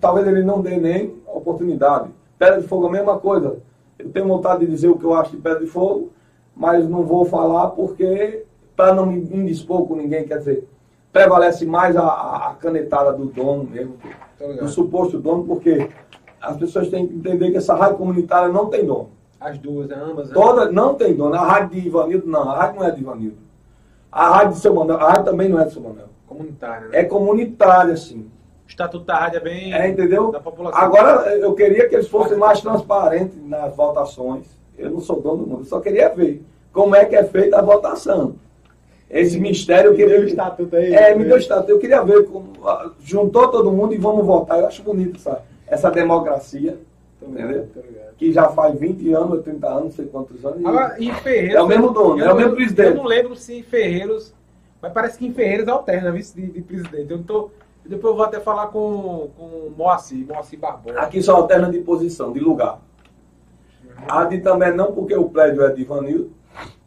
talvez 0.00 0.26
ele 0.26 0.42
não 0.42 0.60
dê 0.60 0.76
nem 0.76 1.14
oportunidade. 1.26 2.10
Pedra 2.38 2.60
de 2.60 2.66
Fogo 2.68 2.86
é 2.86 2.88
a 2.88 2.92
mesma 2.92 3.18
coisa. 3.18 3.58
Eu 3.98 4.08
tenho 4.10 4.26
vontade 4.28 4.64
de 4.64 4.70
dizer 4.70 4.88
o 4.88 4.98
que 4.98 5.04
eu 5.04 5.14
acho 5.14 5.30
de 5.32 5.36
Pedra 5.38 5.60
de 5.60 5.66
Fogo, 5.66 6.10
mas 6.54 6.88
não 6.88 7.02
vou 7.04 7.24
falar 7.24 7.68
porque, 7.70 8.44
para 8.76 8.94
não 8.94 9.06
me 9.06 9.18
indispor 9.18 9.86
com 9.86 9.94
ninguém, 9.96 10.24
quer 10.26 10.38
dizer, 10.38 10.68
prevalece 11.12 11.64
mais 11.64 11.96
a, 11.96 12.06
a- 12.06 12.54
canetada 12.60 13.12
do 13.12 13.26
dono 13.26 13.64
mesmo, 13.64 13.94
do 14.60 14.68
suposto 14.68 15.18
dono, 15.18 15.44
porque 15.44 15.88
as 16.40 16.56
pessoas 16.56 16.88
têm 16.88 17.06
que 17.06 17.14
entender 17.14 17.50
que 17.50 17.56
essa 17.56 17.74
rádio 17.74 17.96
comunitária 17.98 18.48
não 18.48 18.66
tem 18.66 18.84
dono. 18.84 19.10
As 19.40 19.58
duas, 19.58 19.88
né? 19.88 19.96
ambas. 20.00 20.28
né? 20.28 20.34
Toda 20.34 20.70
não 20.72 20.94
tem 20.94 21.14
dono. 21.14 21.34
A 21.34 21.44
rádio 21.44 21.80
de 21.80 21.86
Ivanildo, 21.86 22.26
não. 22.26 22.50
A 22.50 22.56
rádio 22.56 22.80
não 22.80 22.86
é 22.86 22.90
de 22.90 23.00
Ivanildo. 23.00 23.36
A 24.10 24.28
rádio 24.30 24.52
de 24.54 24.58
seu 24.60 24.74
Manuel, 24.74 24.98
a 25.00 25.08
rádio 25.08 25.24
também 25.24 25.48
não 25.48 25.60
é 25.60 25.64
de 25.64 25.72
seu 25.72 25.82
Manuel. 25.82 26.06
Comunitária, 26.26 26.88
né? 26.88 26.98
É 27.00 27.04
comunitária, 27.04 27.96
sim. 27.96 28.26
O 28.66 28.68
estatuto 28.68 29.04
da 29.04 29.18
rádio 29.18 29.38
é 29.38 29.40
bem. 29.40 29.74
É, 29.74 29.88
entendeu? 29.88 30.30
Da 30.30 30.40
população. 30.40 30.80
Agora, 30.80 31.36
eu 31.36 31.52
queria 31.54 31.88
que 31.88 31.94
eles 31.94 32.08
fossem 32.08 32.36
mais 32.36 32.60
transparentes 32.60 33.36
nas 33.46 33.74
votações. 33.76 34.46
Eu 34.76 34.90
não 34.90 35.00
sou 35.00 35.20
dono 35.20 35.44
do 35.44 35.46
mundo, 35.46 35.60
eu 35.60 35.66
só 35.66 35.80
queria 35.80 36.08
ver 36.08 36.42
como 36.72 36.96
é 36.96 37.04
que 37.04 37.14
é 37.14 37.22
feita 37.24 37.58
a 37.58 37.62
votação. 37.62 38.36
Esse 39.10 39.38
mistério 39.38 39.90
eu 39.90 39.94
queria. 39.94 40.14
deu 40.16 40.22
o 40.22 40.26
estatuto 40.26 40.74
aí, 40.76 40.92
É, 40.92 41.10
né? 41.10 41.14
me 41.14 41.24
deu 41.24 41.36
o 41.36 41.38
estatuto. 41.38 41.70
Eu 41.70 41.78
queria 41.78 42.02
ver 42.02 42.24
como. 42.26 42.52
ah, 42.66 42.90
Juntou 43.00 43.48
todo 43.48 43.70
mundo 43.70 43.94
e 43.94 43.98
vamos 43.98 44.24
votar. 44.26 44.58
Eu 44.58 44.66
acho 44.66 44.82
bonito 44.82 45.16
essa, 45.16 45.42
essa 45.66 45.90
democracia. 45.90 46.78
Ligado, 47.22 47.42
Entendeu? 47.50 47.68
Que 48.18 48.32
já 48.32 48.48
faz 48.48 48.78
20 48.78 49.12
anos, 49.12 49.42
30 49.44 49.66
anos, 49.68 49.84
não 49.84 49.90
sei 49.92 50.06
quantos 50.06 50.44
anos. 50.44 50.64
Agora, 50.64 50.96
em 50.98 51.12
Ferreiros. 51.14 51.54
É 51.56 51.62
o 51.62 51.66
mesmo 51.66 51.90
dono, 51.90 52.22
é 52.24 52.32
o 52.32 52.36
mesmo 52.36 52.54
presidente. 52.56 52.88
Eu 52.88 52.94
não 52.96 53.04
lembro 53.04 53.36
se 53.36 53.54
em 53.54 53.62
Ferreiros. 53.62 54.34
Mas 54.82 54.92
parece 54.92 55.18
que 55.18 55.26
em 55.26 55.32
Ferreiros 55.32 55.68
alterna 55.68 56.10
vice 56.10 56.34
de, 56.34 56.46
de 56.48 56.60
presidente. 56.62 57.10
Eu 57.10 57.18
não 57.18 57.24
tô. 57.24 57.50
Depois 57.86 58.12
eu 58.12 58.16
vou 58.16 58.24
até 58.24 58.40
falar 58.40 58.68
com, 58.68 59.28
com 59.36 59.44
o 59.44 59.74
Moacir, 59.76 60.26
Moacir 60.26 60.58
Barbosa. 60.58 60.98
Aqui 61.00 61.22
só 61.22 61.36
alterna 61.36 61.70
de 61.70 61.80
posição, 61.80 62.32
de 62.32 62.40
lugar. 62.40 62.80
A 64.08 64.24
de 64.24 64.40
também 64.40 64.74
não, 64.74 64.92
porque 64.92 65.14
o 65.14 65.28
prédio 65.28 65.62
é 65.64 65.70
de 65.72 65.82
Ivanildo. 65.82 66.32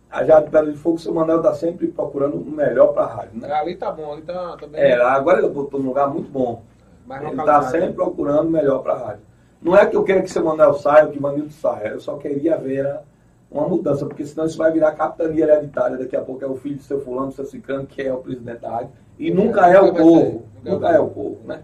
A 0.10 0.24
já 0.24 0.40
de 0.40 0.50
Pedra 0.50 0.72
de 0.72 0.78
Fogo, 0.78 0.96
o 0.96 1.00
seu 1.00 1.14
Manel 1.14 1.38
está 1.38 1.54
sempre 1.54 1.88
procurando 1.88 2.38
o 2.38 2.46
melhor 2.50 2.88
para 2.94 3.04
a 3.04 3.08
rádio, 3.16 3.40
né? 3.42 3.52
Ali 3.52 3.76
tá 3.76 3.92
bom, 3.92 4.14
ali 4.14 4.22
tá, 4.22 4.56
tá 4.58 4.66
bem. 4.66 4.82
É, 4.82 4.94
agora 5.02 5.40
ele 5.40 5.50
botou 5.50 5.80
num 5.80 5.88
lugar 5.88 6.10
muito 6.10 6.32
bom. 6.32 6.64
mais 7.06 7.22
Ele 7.24 7.32
está 7.40 7.62
sempre 7.64 7.94
procurando 7.94 8.48
o 8.48 8.52
melhor 8.52 8.80
para 8.80 8.94
a 8.94 8.98
rádio. 8.98 9.22
Não 9.62 9.76
é 9.76 9.86
que 9.86 9.96
eu 9.98 10.04
queira 10.04 10.22
que 10.22 10.30
seu 10.32 10.44
Manuel 10.44 10.74
saia 10.76 11.06
ou 11.06 11.12
que 11.12 11.18
Ivanildo 11.18 11.52
saia, 11.52 11.90
eu 11.90 12.00
só 12.00 12.16
queria 12.18 12.58
ver 12.58 12.86
a- 12.86 13.02
uma 13.50 13.68
mudança, 13.68 14.06
porque 14.06 14.26
senão 14.26 14.46
isso 14.46 14.58
vai 14.58 14.72
virar 14.72 14.92
capitania 14.94 15.46
hereditária. 15.46 15.98
Daqui 15.98 16.16
a 16.16 16.22
pouco 16.22 16.44
é 16.44 16.48
o 16.48 16.56
filho 16.56 16.76
do 16.78 16.84
seu 16.84 17.00
fulano, 17.02 17.28
do 17.28 17.34
seu 17.34 17.46
ciclano, 17.46 17.86
que 17.88 18.02
é 18.02 18.14
o 18.14 18.18
presidente 18.18 18.60
da 18.60 18.70
rádio. 18.70 18.90
E 19.18 19.32
nunca 19.32 19.68
é 19.68 19.80
o 19.80 19.86
Nunca 19.88 20.02
povo. 20.04 20.44
nunca 20.58 20.70
Nunca 20.72 20.88
vai 20.88 20.96
é 20.96 21.00
o 21.00 21.08
povo, 21.08 21.38
né? 21.46 21.62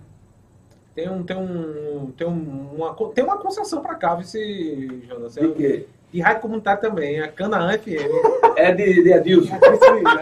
Tem 0.95 1.09
um, 1.09 1.23
tem 1.23 1.35
um, 1.35 2.11
tem 2.15 2.27
um, 2.27 2.69
uma, 2.75 2.93
tem 3.13 3.23
uma 3.23 3.37
concessão 3.37 3.81
pra 3.81 3.95
cá, 3.95 4.13
vice, 4.15 5.01
Jonas. 5.07 5.33
De 5.33 5.49
quê? 5.53 5.87
E 6.13 6.21
rádio 6.21 6.41
comunitária 6.43 6.79
também, 6.79 7.19
a 7.19 7.27
Canaã 7.27 7.75
FM. 7.77 8.53
É 8.55 8.71
de, 8.71 9.01
de 9.03 9.11
Edilson. 9.11 9.55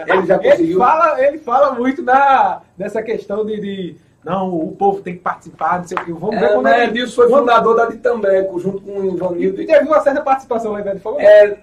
Ele 0.06 0.26
já 0.26 0.36
Ele 0.36 0.50
conseguiu. 0.50 0.78
fala, 0.78 1.22
ele 1.22 1.38
fala 1.38 1.74
muito 1.74 2.02
na, 2.02 2.62
nessa 2.78 3.02
questão 3.02 3.44
de, 3.44 3.60
de, 3.60 3.96
não, 4.24 4.54
o 4.54 4.72
povo 4.72 5.00
tem 5.02 5.14
que 5.14 5.20
participar, 5.20 5.78
não 5.78 5.84
sei 5.88 5.98
o 5.98 6.04
que. 6.04 6.12
Vamos 6.12 6.38
ver 6.38 6.44
É, 6.44 6.48
quando 6.48 6.62
mas 6.62 6.76
ele, 6.82 6.90
Edilson 6.90 7.22
foi 7.22 7.28
fundador 7.30 7.76
da 7.76 7.86
Ditambeco, 7.86 8.58
junto 8.60 8.80
com 8.82 8.98
o 9.00 9.04
Ivanildo. 9.14 9.60
E 9.62 9.66
teve 9.66 9.86
uma 9.86 10.00
certa 10.00 10.20
participação 10.22 10.72
lá 10.72 10.80
em 10.80 10.98
Fogo. 10.98 11.18
É, 11.20 11.58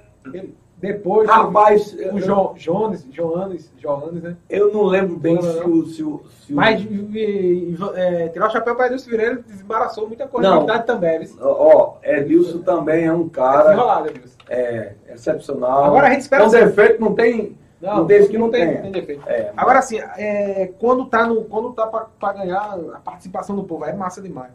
Depois, 0.81 1.27
rapaz, 1.29 1.93
o 1.93 1.97
eu, 2.01 2.19
Jo- 2.19 2.53
Jones, 2.55 3.05
Joanes, 3.11 3.69
Joanes, 3.77 4.23
né? 4.23 4.37
eu 4.49 4.71
não 4.71 4.83
lembro 4.85 5.17
bem 5.17 5.35
Não, 5.35 5.41
se 5.41 5.59
o. 5.59 5.85
Se 5.87 6.03
o, 6.03 6.21
se 6.39 6.53
o- 6.53 6.55
Mas 6.55 6.79
e, 6.81 7.75
é, 7.95 8.29
tirar 8.29 8.47
o 8.47 8.49
chapéu 8.49 8.75
para 8.75 8.85
Edilson 8.87 9.09
Vireira, 9.09 9.33
ele 9.33 9.41
desembaraçou 9.41 10.07
muita 10.07 10.25
coisa 10.25 10.49
Não. 10.49 10.65
na 10.65 10.79
também. 10.79 11.27
Ó, 11.41 11.95
Edilson 12.01 12.59
também 12.59 13.05
é 13.05 13.11
um 13.11 13.25
É 13.25 13.29
cara 13.29 13.73
enrolado, 13.73 14.07
Edilson. 14.07 14.37
é, 14.47 14.93
excepcional. 15.13 15.83
Agora 15.83 16.07
a 16.07 16.11
gente 16.11 16.21
espera- 16.21 16.45
Com 16.45 16.49
defeito 16.51 17.01
não 17.01 17.13
tem. 17.13 17.57
Não, 17.81 18.05
tem 18.05 18.27
que 18.27 18.37
não 18.37 18.49
tem. 18.49 18.81
tem 18.81 18.91
defeito. 18.91 19.21
É, 19.27 19.51
Agora 19.55 19.79
assim, 19.79 19.99
é, 20.17 20.69
quando 20.79 21.05
tá, 21.05 21.25
no, 21.25 21.43
quando 21.45 21.71
tá 21.71 21.87
pra, 21.87 22.07
pra 22.19 22.33
ganhar 22.33 22.77
a 22.93 22.99
participação 22.99 23.55
do 23.55 23.63
povo, 23.63 23.85
é 23.85 23.93
massa 23.93 24.21
demais. 24.21 24.51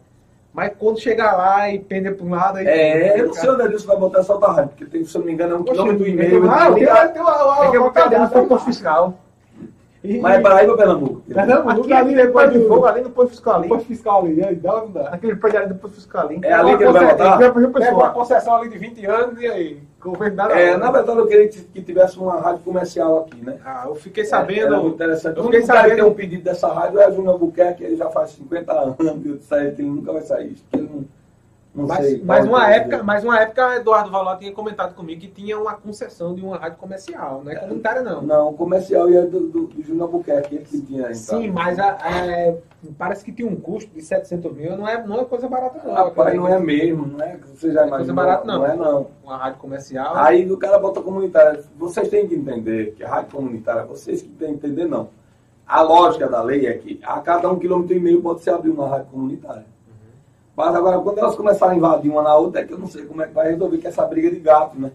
Mas 0.53 0.73
quando 0.79 1.01
chegar 1.01 1.37
lá 1.37 1.69
e 1.71 1.81
pender 1.81 2.17
pra 2.17 2.25
um 2.27 2.31
lado... 2.31 2.59
Aí, 2.59 2.67
É, 2.67 3.19
eu 3.21 3.27
não 3.27 3.35
sei 3.35 3.51
onde 3.51 3.63
Edilson 3.65 3.89
vai 3.89 3.97
botar 3.97 4.21
essa 4.21 4.33
outra 4.35 4.53
rádio, 4.53 4.69
porque 4.71 4.85
tem, 4.85 5.05
se 5.05 5.17
eu 5.17 5.21
não 5.21 5.27
me 5.27 5.33
engano, 5.33 5.55
é 5.55 5.59
um 5.59 5.65
quilômetro 5.65 6.07
e 6.07 6.15
meio. 6.15 6.49
Ah, 6.49 6.67
tem, 6.73 6.87
tem, 6.87 6.87
tem 6.87 7.23
uma, 7.23 7.71
Tem 7.93 8.09
do 8.11 8.17
uma, 8.17 8.47
posto 8.47 8.65
fiscal. 8.67 9.15
E- 10.05 10.21
Mas 10.21 10.37
é 10.39 10.41
Paraíba 10.43 10.73
ou 10.73 10.77
Pernambuco? 10.79 11.23
Pernambuco, 11.23 11.71
Aqui 11.81 11.93
ali 11.95 12.03
ali 12.11 12.15
depois 12.15 12.27
depois 12.27 12.53
de 12.53 12.59
do 12.59 12.69
fogo, 12.69 12.87
ali 12.87 13.01
no 13.01 13.11
posto 13.11 13.31
fiscal 13.31 13.55
ali. 13.55 13.69
posto 13.69 13.87
fiscal 13.87 14.19
ali, 14.23 14.45
aí 14.45 14.55
dá 14.55 14.75
ou 14.75 14.81
não 14.83 14.91
dá? 14.91 15.09
Aquele 15.09 15.35
prédio 15.37 15.61
ali 15.61 15.69
do 15.71 15.75
posto 15.77 15.95
fiscal 15.95 16.27
ali. 16.27 16.41
É 16.45 16.53
ali 16.53 16.77
que 16.77 16.83
ele 16.83 16.93
vai 16.93 17.07
botar? 17.07 17.37
Vai 17.39 17.73
Pega 17.73 17.95
uma 17.95 18.11
concessão 18.11 18.55
ali 18.57 18.69
de 18.69 18.79
20 18.79 19.07
anos 19.07 19.41
e 19.41 19.47
aí, 19.49 19.83
É, 20.59 20.77
na 20.77 20.91
verdade 20.91 21.19
eu 21.19 21.27
queria 21.27 21.49
que 21.49 21.83
tivesse 21.83 22.19
uma 22.19 22.41
rádio 22.41 22.63
comercial 22.63 23.21
aqui, 23.21 23.43
né? 23.45 23.59
Ah, 23.65 23.85
eu 23.87 23.95
fiquei 23.95 24.25
sabendo... 24.25 24.77
muito 24.81 24.95
interessante. 24.95 25.37
eu 25.39 25.45
fiquei 25.45 25.63
sabendo- 25.63 25.95
tem 25.95 26.05
um 26.05 26.15
pedido 26.15 26.43
dessa 26.45 26.69
rádio 26.69 27.01
é 27.01 27.05
a 27.07 27.11
Júnior 27.11 27.35
Albuquerque, 27.35 27.85
ele 27.85 27.97
já 27.97 28.11
faz 28.11 28.31
50 28.31 28.73
anos, 28.73 28.97
eu 28.99 29.37
disse 29.37 29.55
ele 29.55 29.83
nunca 29.83 30.13
vai 30.13 30.23
sair. 30.23 30.57
Ele 30.73 30.83
não, 30.83 31.05
não 31.75 31.89
Mas, 31.89 32.07
sei. 32.07 32.23
mas 32.25 32.47
uma 32.47 32.71
é 32.73 32.77
época, 32.77 33.03
mas 33.03 33.25
uma 33.25 33.41
época, 33.41 33.77
Eduardo 33.77 34.09
Való 34.11 34.37
tinha 34.37 34.53
comentado 34.53 34.95
comigo 34.95 35.21
que 35.21 35.27
tinha 35.27 35.59
uma 35.59 35.75
concessão 35.75 36.33
de 36.33 36.41
uma 36.41 36.57
rádio 36.57 36.79
comercial, 36.79 37.43
não 37.45 37.51
é 37.51 37.57
comunitária 37.57 38.01
não. 38.01 38.23
Não, 38.23 38.55
comercial 38.55 39.11
ia 39.11 39.27
do, 39.27 39.49
do, 39.49 39.67
do 39.67 39.83
Júnior 39.83 40.05
Albuquerque, 40.05 40.55
ele 40.55 40.65
que 40.65 40.81
tinha 40.83 41.01
entrado. 41.01 41.15
Sim, 41.17 41.51
mas 41.51 41.79
a- 41.81 41.99
é, 42.09 42.57
parece 42.97 43.25
que 43.25 43.33
tinha 43.33 43.49
um 43.49 43.57
custo 43.57 43.91
de 43.93 44.03
700 44.03 44.53
mil, 44.55 44.77
não 44.77 44.87
é, 44.87 45.05
não 45.05 45.21
é 45.21 45.25
coisa 45.25 45.49
barata 45.49 45.81
não. 45.85 45.95
Rapaz, 45.95 46.35
não 46.37 46.47
é 46.47 46.61
mesmo, 46.61 47.07
não 47.07 47.21
é? 47.21 47.39
Você 47.39 47.73
já 47.73 47.81
Não 47.81 47.83
é 47.85 47.89
imaginou? 47.89 47.99
coisa 47.99 48.13
barata, 48.15 48.47
não. 48.47 48.59
Não 48.59 48.67
é 48.67 48.77
não. 48.77 49.07
Uma 49.25 49.37
rádio 49.37 49.59
comercial. 49.59 50.15
Aí 50.17 50.49
o 50.51 50.57
cara 50.57 50.79
bota 50.79 51.01
comunitária. 51.01 51.61
Vocês 51.77 52.09
têm 52.09 52.29
que 52.29 52.37
entender 52.37 52.95
que 52.97 53.03
a 53.03 53.09
rádio 53.09 53.33
comunitária, 53.33 53.83
vocês 53.85 54.23
que 54.23 54.29
têm 54.29 54.57
que 54.57 54.67
entender, 54.67 54.85
não. 54.87 55.09
A 55.67 55.83
lógica 55.83 56.29
da 56.29 56.41
lei 56.41 56.67
é 56.67 56.75
que 56.75 57.01
a 57.03 57.19
cada 57.21 57.51
um 57.51 57.59
quilômetro 57.59 57.97
e 57.97 57.99
meio 57.99 58.23
pode 58.23 58.43
se 58.43 58.51
abrir 58.51 58.71
uma 58.71 58.87
rádio 58.87 59.07
comunitária. 59.07 59.65
Mas 60.57 60.75
agora, 60.75 60.99
quando 61.01 61.19
elas 61.19 61.35
começarem 61.35 61.75
a 61.75 61.79
invadir 61.79 62.11
uma 62.11 62.23
na 62.23 62.37
outra, 62.37 62.61
é 62.61 62.65
que 62.65 62.73
eu 62.73 62.79
não 62.79 62.87
sei 62.87 63.05
como 63.05 63.23
é 63.23 63.27
que 63.27 63.35
vai 63.35 63.49
resolver 63.51 63.79
que 63.79 63.87
essa 63.87 64.05
briga 64.07 64.31
de 64.31 64.39
gato, 64.41 64.79
né? 64.79 64.91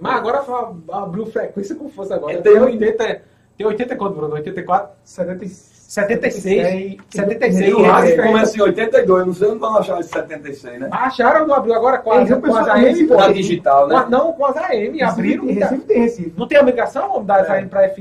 Mas 0.00 0.16
agora 0.16 0.44
abriu 0.92 1.26
frequência 1.26 1.74
com 1.74 1.88
força 1.88 2.14
agora. 2.14 2.34
É, 2.34 2.40
tem, 2.40 2.52
tem- 2.52 2.62
80, 2.62 3.22
tem 3.56 3.66
80 3.66 3.96
quanto, 3.96 4.14
Bruno? 4.16 4.34
84? 4.34 4.90
76. 5.04 6.96
76. 7.08 7.70
E 7.70 7.72
o 7.72 7.82
rádio 7.82 8.20
é, 8.20 8.26
começa 8.26 8.58
em 8.58 8.60
82, 8.60 9.26
não 9.26 9.32
sei 9.34 9.48
onde 9.48 9.58
vão 9.58 9.78
achar 9.78 9.98
esse 10.00 10.10
76, 10.10 10.80
né? 10.80 10.88
Acharam 10.92 11.40
ou 11.42 11.46
não 11.48 11.54
abriu 11.54 11.74
agora 11.74 11.96
com 11.98 12.12
as, 12.12 12.28
com 12.28 12.56
as 12.56 12.68
AM? 12.68 13.06
Pô? 13.06 13.14
Com 13.14 13.20
a 13.22 13.32
digital, 13.32 13.88
né? 13.88 14.06
não, 14.10 14.32
com 14.34 14.44
as 14.44 14.56
AM. 14.58 15.02
Abriram. 15.02 15.46
Recife, 15.46 15.60
Recife 15.64 15.84
tem 15.86 16.00
Recife. 16.02 16.34
Não 16.36 16.46
tem 16.46 16.58
a 16.58 16.62
migração 16.62 17.24
das 17.24 17.48
AM 17.48 17.68
para 17.68 17.88
FM? 17.88 18.00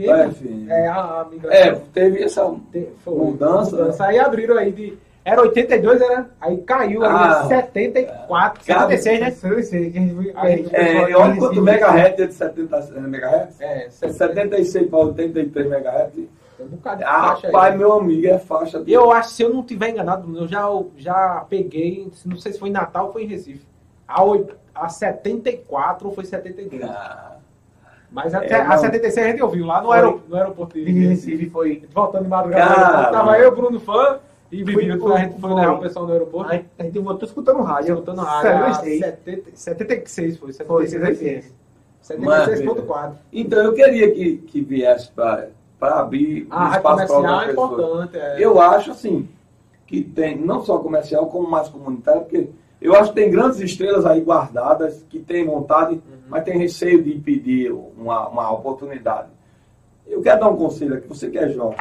É. 0.70 0.82
É, 0.84 0.88
a, 0.90 1.22
a 1.22 1.28
migração. 1.32 1.58
É, 1.62 1.82
teve 1.94 2.24
essa. 2.24 2.54
Mudança, 3.06 3.86
né? 3.86 3.96
Aí 4.00 4.20
abriram 4.20 4.58
aí 4.58 4.72
de. 4.72 4.98
Era 5.28 5.42
82, 5.42 6.02
era. 6.02 6.26
Aí 6.40 6.58
caiu 6.60 7.04
Ah. 7.04 7.42
aí 7.42 7.48
74, 7.50 8.64
Cara, 8.66 8.80
76, 8.88 9.20
né? 9.20 9.32
76, 9.32 9.92
que 9.92 9.98
a 9.98 10.02
gente 10.02 10.32
a 10.38 10.50
gente- 10.50 10.76
É, 10.76 11.16
olha 11.18 11.36
quanto 11.36 11.62
megahertz 11.62 12.20
é 12.22 12.28
de 12.28 12.34
70 12.34 12.78
MHz. 12.96 13.60
É, 13.62 13.90
76 13.90 14.90
para 14.90 15.00
83 15.00 15.68
MHz. 15.68 16.14
Tem 16.14 16.66
um 16.66 16.70
bocado 16.70 16.98
de 17.00 17.04
Ah, 17.04 17.38
pai, 17.52 17.72
aí. 17.74 17.78
meu 17.78 17.92
amigo, 17.92 18.26
é 18.26 18.40
faixa. 18.40 18.80
de- 18.82 18.92
Eu 18.94 19.12
acho, 19.12 19.32
se 19.32 19.44
eu 19.44 19.54
não 19.54 19.64
tiver 19.64 19.90
enganado, 19.90 20.34
eu 20.38 20.48
já, 20.48 20.66
já 20.96 21.46
peguei, 21.50 22.10
não 22.26 22.38
sei 22.38 22.54
se 22.54 22.60
foi 22.60 22.70
em 22.70 22.72
Natal 22.72 23.08
ou 23.08 23.12
foi 23.14 23.24
em 23.26 23.28
Recife, 23.28 23.66
a, 24.08 24.24
oit- 24.24 24.56
a 24.74 24.88
74 24.88 26.08
ou 26.08 26.14
foi 26.16 26.24
72. 26.24 26.90
Ah, 26.90 27.34
Mas 28.10 28.34
até 28.34 28.54
É, 28.56 28.62
a 28.62 28.68
não. 28.70 28.78
76 28.78 29.26
a 29.28 29.30
gente 29.32 29.44
ouviu 29.44 29.66
lá 29.66 29.82
no, 29.82 29.88
Foi. 29.88 29.98
aero, 29.98 30.22
no 30.30 30.36
aeroporto 30.38 30.76
de 30.76 30.86
Recife. 30.86 31.08
Recife 31.32 31.50
foi. 31.50 31.84
Voltando 31.94 32.24
de 32.24 32.30
madrugada, 32.30 32.74
Cara. 32.74 33.12
tava 33.12 33.38
eu, 33.38 33.54
Bruno 33.54 33.82
Fã 33.82 34.20
e 34.52 34.64
Bibi. 34.64 34.98
pro- 34.98 35.14
A 35.14 35.20
gente 35.20 35.40
foi 35.40 35.50
foi. 35.52 35.60
levar 35.60 35.74
o 35.74 35.80
pessoal 35.80 36.06
no 36.08 36.14
aeroporto. 36.14 36.52
A 36.52 36.62
a 36.80 36.84
gente 36.84 37.00
voltou 37.00 37.28
escutando 37.28 37.62
rádio. 37.62 37.94
Escutando 37.96 38.22
a 38.22 38.24
rádio. 38.24 38.66
a 38.66 38.74
76. 38.74 39.00
70 39.00 39.52
76 39.56 40.38
foi. 40.38 40.54
Foi, 40.54 40.88
76. 40.88 41.54
76. 42.02 42.62
76.4. 42.62 43.12
Então, 43.34 43.60
eu 43.64 43.74
queria 43.74 44.12
que, 44.12 44.38
que 44.38 44.62
viesse 44.62 45.12
para 45.12 45.50
abrir 45.82 46.48
A 46.50 46.66
rádio 46.70 46.78
espaço 46.78 46.82
para 46.82 47.08
comercial 47.08 47.34
outras 47.34 47.50
é 47.50 47.52
importante. 47.52 48.18
É. 48.18 48.36
Eu 48.46 48.62
acho, 48.62 48.92
assim, 48.92 49.28
que 49.86 50.02
tem, 50.04 50.38
não 50.38 50.64
só 50.64 50.78
comercial, 50.80 51.26
como 51.28 51.50
mais 51.50 51.68
comunitário, 51.68 52.22
porque 52.22 52.48
eu 52.82 52.96
acho 52.96 53.10
que 53.10 53.16
tem 53.16 53.30
grandes 53.32 53.60
estrelas 53.60 54.06
aí 54.06 54.22
guardadas, 54.22 55.04
que 55.10 55.20
têm 55.20 55.46
vontade, 55.46 55.96
Uhum. 55.96 56.02
mas 56.30 56.44
tem 56.44 56.58
receio 56.58 57.04
de 57.04 57.14
impedir 57.14 57.72
uma, 57.72 58.28
uma 58.30 58.52
oportunidade. 58.54 59.28
Eu 60.06 60.22
quero 60.22 60.40
dar 60.40 60.48
um 60.50 60.56
conselho 60.56 60.96
aqui, 60.96 61.08
você 61.08 61.30
que 61.30 61.38
é 61.38 61.50
jovem, 61.50 61.78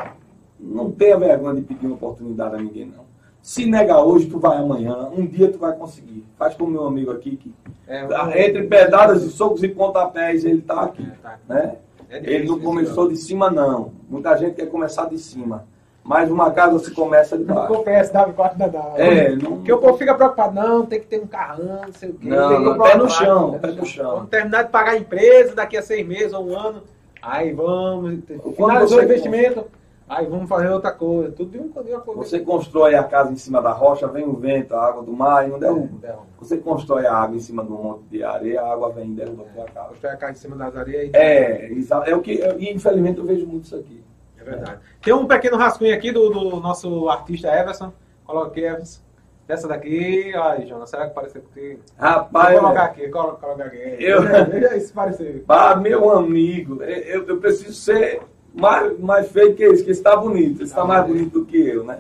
não 0.59 0.91
tenha 0.91 1.19
vergonha 1.19 1.55
de 1.55 1.63
pedir 1.63 1.87
uma 1.87 1.97
oportunidade 1.97 2.55
a 2.55 2.59
ninguém, 2.59 2.87
não. 2.87 3.05
Se 3.41 3.65
negar 3.65 4.03
hoje, 4.03 4.27
tu 4.27 4.41
vai 4.41 4.57
amanhã, 4.57 5.09
um 5.17 5.25
dia 5.25 5.51
tu 5.51 5.59
vai 5.59 5.73
conseguir. 5.73 6.25
Faz 6.37 6.55
como 6.55 6.71
meu 6.73 6.85
amigo 6.85 7.13
aqui, 7.13 7.37
que 7.37 7.55
É, 7.87 8.47
entre 8.47 8.65
pedadas 8.65 9.23
e 9.23 9.31
socos 9.31 9.63
e 9.63 9.69
pontapés, 9.69 10.45
ele 10.45 10.59
está 10.59 10.83
aqui. 10.83 11.07
É, 11.07 11.17
tá. 11.23 11.39
Né? 11.49 11.77
É 12.09 12.19
difícil 12.19 12.37
Ele 12.37 12.49
não 12.49 12.57
isso, 12.57 12.65
começou 12.65 13.09
de 13.09 13.17
cima, 13.17 13.51
não. 13.51 13.93
Muita 14.09 14.37
gente 14.37 14.55
quer 14.55 14.67
começar 14.67 15.09
de 15.09 15.19
cima. 15.19 15.65
Mas 16.03 16.31
uma 16.31 16.53
casa 16.53 16.79
se 16.79 16.93
começa 16.93 17.37
de 17.37 17.45
Não 17.45 17.55
baixo. 17.55 17.75
confesso, 17.75 18.13
dava 18.13 18.33
quarto 18.33 18.57
da 18.57 18.69
dava. 18.69 18.97
É, 18.97 19.35
não. 19.35 19.57
Porque 19.57 19.73
o 19.73 19.79
povo 19.79 19.99
fica 19.99 20.15
preocupado, 20.15 20.55
não, 20.55 20.87
tem 20.87 21.01
que 21.01 21.07
ter 21.07 21.21
um 21.21 21.27
carrão, 21.27 21.83
não 21.85 21.93
sei 21.93 22.11
o 22.11 22.15
quê. 22.15 22.29
Não, 22.29 22.61
não, 22.61 22.79
pé 22.79 22.97
no 22.97 23.09
chão, 23.09 23.53
né? 23.53 23.59
pé 23.59 23.73
no 23.73 23.85
chão. 23.85 24.11
Vamos 24.11 24.31
terminar 24.31 24.65
de 24.65 24.71
pagar 24.71 24.93
a 24.93 24.99
empresa 24.99 25.55
daqui 25.55 25.77
a 25.77 25.83
seis 25.83 26.07
meses 26.07 26.33
ou 26.33 26.49
um 26.49 26.57
ano. 26.57 26.83
Aí 27.21 27.53
vamos, 27.53 28.21
finalizou 28.57 29.01
o 29.01 29.03
investimento, 29.03 29.65
aí 30.09 30.27
vamos 30.27 30.49
fazer 30.49 30.69
outra 30.71 30.93
coisa. 30.93 31.33
Tudo 31.33 31.51
de 31.51 31.59
um 31.59 31.69
de 31.71 31.91
uma 31.93 32.01
coisa. 32.01 32.21
Você 32.23 32.41
constrói 32.41 32.95
a 32.95 33.05
casa 33.05 33.33
em 33.33 33.37
cima 33.37 33.61
da 33.63 33.73
rocha, 33.73 34.07
vem 34.09 34.25
o 34.25 34.35
vento, 34.35 34.75
a 34.75 34.87
água 34.87 35.03
do 35.03 35.13
mar 35.13 35.47
e 35.47 35.51
não 35.51 35.59
derruba. 35.59 35.99
Derruba. 36.01 36.27
Você 36.39 36.59
constrói 36.59 37.07
a 37.07 37.15
água 37.15 37.37
em 37.37 37.41
cima 37.41 37.65
de 37.65 37.73
um 37.73 37.83
monte 37.83 38.03
de 38.11 38.23
areia, 38.23 38.61
a 38.63 38.73
água 38.73 38.91
vem 38.91 39.11
e 39.13 39.15
derruba 39.15 39.43
a 39.45 39.47
tua 39.55 39.65
casa. 39.67 39.89
Constrói 39.89 40.13
a 40.13 40.17
casa 40.17 40.33
em 40.33 40.37
cima 40.37 40.57
das 40.57 40.77
areias. 40.77 41.11
e- 41.13 41.17
É, 41.17 41.73
exa- 41.73 42.05
é 42.07 42.15
o 42.15 42.21
que. 42.21 42.33
E 42.59 42.73
infelizmente 42.73 43.19
eu 43.19 43.25
vejo 43.25 43.47
muito 43.47 43.65
isso 43.65 43.77
aqui. 43.77 44.03
É 44.39 44.45
verdade. 44.45 44.79
Tem 45.03 45.13
um 45.15 45.27
pequeno 45.27 45.57
rascunho 45.57 45.95
aqui 45.95 46.13
do, 46.13 46.29
do 46.31 46.61
nosso 46.61 47.09
artista 47.09 47.49
Everson. 47.49 47.93
Coloquei, 48.25 48.67
Everson. 48.67 49.01
Dessa 49.47 49.69
daqui. 49.69 50.33
Ai, 50.35 50.67
Jonas, 50.67 50.91
será 50.91 51.07
que 51.09 51.15
pareceu 51.15 51.41
contigo? 51.41 51.81
Rapaz, 51.97 52.53
Vou 52.55 52.63
colocar 52.63 52.85
aqui, 52.87 53.09
colo- 53.09 53.37
coloca 53.41 53.65
aqui. 53.65 53.97
Eu- 54.01 54.23
Veja 54.23 54.77
isso 54.77 54.93
parecer. 54.93 55.45
pá, 55.47 55.75
meu 55.79 56.11
amigo, 56.11 56.83
eu, 56.83 57.25
eu 57.29 57.39
preciso 57.39 57.73
ser 57.73 58.21
mais, 58.57 58.99
mais 58.99 59.31
feio 59.31 59.55
que 59.55 59.63
esse, 59.63 59.85
que 59.85 59.91
esse 59.91 60.03
tá 60.03 60.17
bonito. 60.17 60.63
Esse 60.63 60.75
tá 60.75 60.83
Ah, 60.83 60.87
mais 60.87 61.07
bonito 61.07 61.41
do 61.41 61.45
que 61.47 61.57
eu, 61.69 61.85
né? 61.85 61.99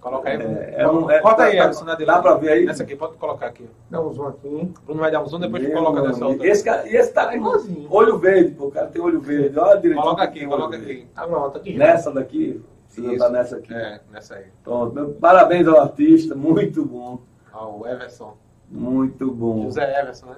Coloca 0.00 0.28
aí. 0.28 0.36
É, 0.38 0.74
é 0.82 0.90
um- 0.90 1.10
é- 1.10 1.22
Bota 1.22 1.44
aí, 1.44 1.56
tá- 1.56 1.64
Alisson, 1.64 1.84
na 1.86 1.94
dele. 1.94 2.10
dá 2.10 2.20
pra 2.20 2.34
ver 2.34 2.50
aí? 2.50 2.66
Essa 2.68 2.82
aqui, 2.82 2.94
pode 2.94 3.16
colocar 3.16 3.46
aqui. 3.46 3.66
Dá 3.88 4.02
um 4.02 4.12
zoom 4.12 4.26
aqui. 4.28 4.72
Bruno 4.84 5.00
vai 5.00 5.10
dar 5.10 5.22
um 5.22 5.26
zoom, 5.26 5.40
depois 5.40 5.62
tu 5.62 5.68
Meu 5.68 5.78
coloca 5.78 5.98
amigo, 6.00 6.12
nessa 6.12 6.26
outra. 6.26 6.46
Esse, 6.46 6.62
cara, 6.62 6.86
e 6.86 6.94
esse 6.94 7.10
tá 7.12 7.26
com 7.28 7.36
Igualzinho. 7.36 7.86
olho 7.90 8.18
verde, 8.18 8.50
pô. 8.50 8.66
O 8.66 8.70
cara 8.70 8.86
tem 8.88 9.00
olho 9.00 9.18
verde. 9.20 9.58
Olha 9.58 9.80
direito. 9.80 10.02
Coloca 10.02 10.22
aqui, 10.22 10.46
coloca 10.46 10.76
aqui. 10.76 11.06
Ah, 11.16 11.26
não, 11.26 11.50
tá 11.50 11.58
aqui. 11.58 11.74
Nessa 11.78 12.10
daqui. 12.12 12.62
Isso. 12.90 13.10
estar 13.12 13.28
nessa 13.30 13.56
aqui. 13.56 13.72
É, 13.74 14.00
nessa 14.12 14.34
aí. 14.36 14.44
Pronto. 14.62 15.16
Parabéns 15.20 15.66
ao 15.66 15.80
artista. 15.80 16.34
Muito 16.34 16.84
bom. 16.84 17.20
Ó, 17.52 17.78
o 17.80 17.86
Everson. 17.88 18.36
Muito 18.70 19.30
bom. 19.32 19.62
José 19.64 20.00
Everson, 20.00 20.26
né? 20.26 20.36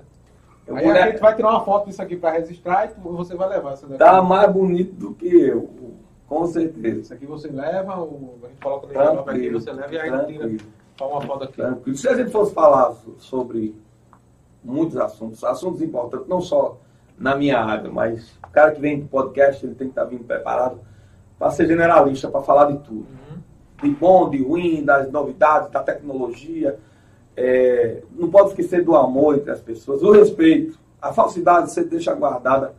Eu 0.67 0.77
Aí 0.77 0.85
vou- 0.85 0.93
a 0.93 1.07
gente 1.11 1.21
vai 1.21 1.35
tirar 1.35 1.51
uma 1.51 1.65
foto 1.65 1.87
disso 1.87 2.03
aqui 2.03 2.17
pra 2.17 2.31
registrar 2.33 2.87
e 2.87 3.01
você 3.01 3.35
vai 3.37 3.49
levar 3.49 3.73
essa 3.75 3.87
daqui. 3.87 3.99
Tá 3.99 4.21
mais 4.21 4.51
bonito 4.53 4.93
do 4.95 5.15
que 5.15 5.27
eu. 5.29 5.71
Com 6.29 6.45
certeza. 6.49 7.01
Isso 7.01 7.15
aqui 7.15 7.25
você 7.25 7.49
leva, 7.49 8.01
o- 8.01 8.35
a 8.43 8.49
gente 8.49 8.61
coloca 8.61 8.87
no 8.89 8.93
envelope 8.93 9.31
aqui, 9.31 9.49
você 9.51 9.71
leva 9.73 9.95
e 9.95 9.99
aí 9.99 10.11
tira 10.11 10.25
Tranquilo. 10.25 10.61
só 10.99 11.09
uma 11.09 11.21
foto 11.21 11.45
aqui. 11.45 11.53
Tranquilo. 11.55 11.97
Se 11.97 12.09
a 12.09 12.15
gente 12.17 12.31
fosse 12.33 12.53
falar 12.53 12.91
so- 12.93 13.15
sobre 13.19 13.77
muitos 14.65 14.97
assuntos, 14.97 15.45
assuntos 15.45 15.81
importantes, 15.83 16.27
não 16.27 16.41
só 16.41 16.79
na 17.17 17.37
minha 17.37 17.61
área, 17.61 17.89
mas 17.91 18.37
o 18.45 18.51
cara 18.51 18.73
que 18.73 18.81
vem 18.81 18.99
do 19.01 19.07
podcast, 19.07 19.65
ele 19.65 19.77
tem 19.77 19.87
que 19.87 19.93
estar 19.93 20.05
vindo 20.05 20.25
preparado 20.25 20.81
para 21.39 21.51
ser 21.53 21.67
generalista, 21.69 22.29
para 22.29 22.43
falar 22.43 22.73
de 22.73 22.79
tudo. 22.79 23.07
Uhum. 23.09 23.39
De 23.83 23.91
bom, 23.91 24.29
de 24.29 24.43
ruim, 24.43 24.85
das 24.85 25.11
novidades, 25.13 25.71
da 25.71 25.81
tecnologia. 25.83 26.77
É, 27.37 28.03
não 28.13 28.31
pode 28.31 28.51
esquecer 28.51 28.83
do 28.85 28.97
amor 28.97 29.37
entre 29.37 29.51
as 29.51 29.61
pessoas, 29.61 30.03
o 30.03 30.11
respeito. 30.13 30.79
A 31.01 31.13
falsidade 31.13 31.71
você 31.71 31.85
deixa 31.85 32.15
guardada 32.15 32.75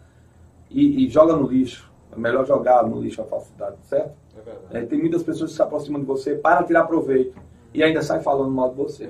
e, 0.70 1.06
e 1.06 1.10
joga 1.10 1.34
no 1.36 1.48
lixo. 1.48 1.90
É 2.12 2.20
melhor 2.20 2.46
jogar 2.46 2.84
no 2.84 3.00
lixo 3.00 3.22
a 3.22 3.26
falsidade, 3.26 3.76
certo? 3.84 4.12
É 4.38 4.42
verdade. 4.42 4.66
É, 4.78 4.82
tem 4.86 5.00
muitas 5.00 5.22
pessoas 5.24 5.52
que 5.52 5.56
se 5.56 5.62
aproximam 5.62 6.00
de 6.02 6.08
você 6.08 6.34
para 6.36 6.64
tirar 6.64 6.86
proveito 6.86 7.36
e 7.74 7.84
ainda 7.84 8.02
sai 8.02 8.20
falando 8.22 8.50
mal 8.50 8.70
de 8.70 8.76
você. 8.76 9.04
É. 9.06 9.10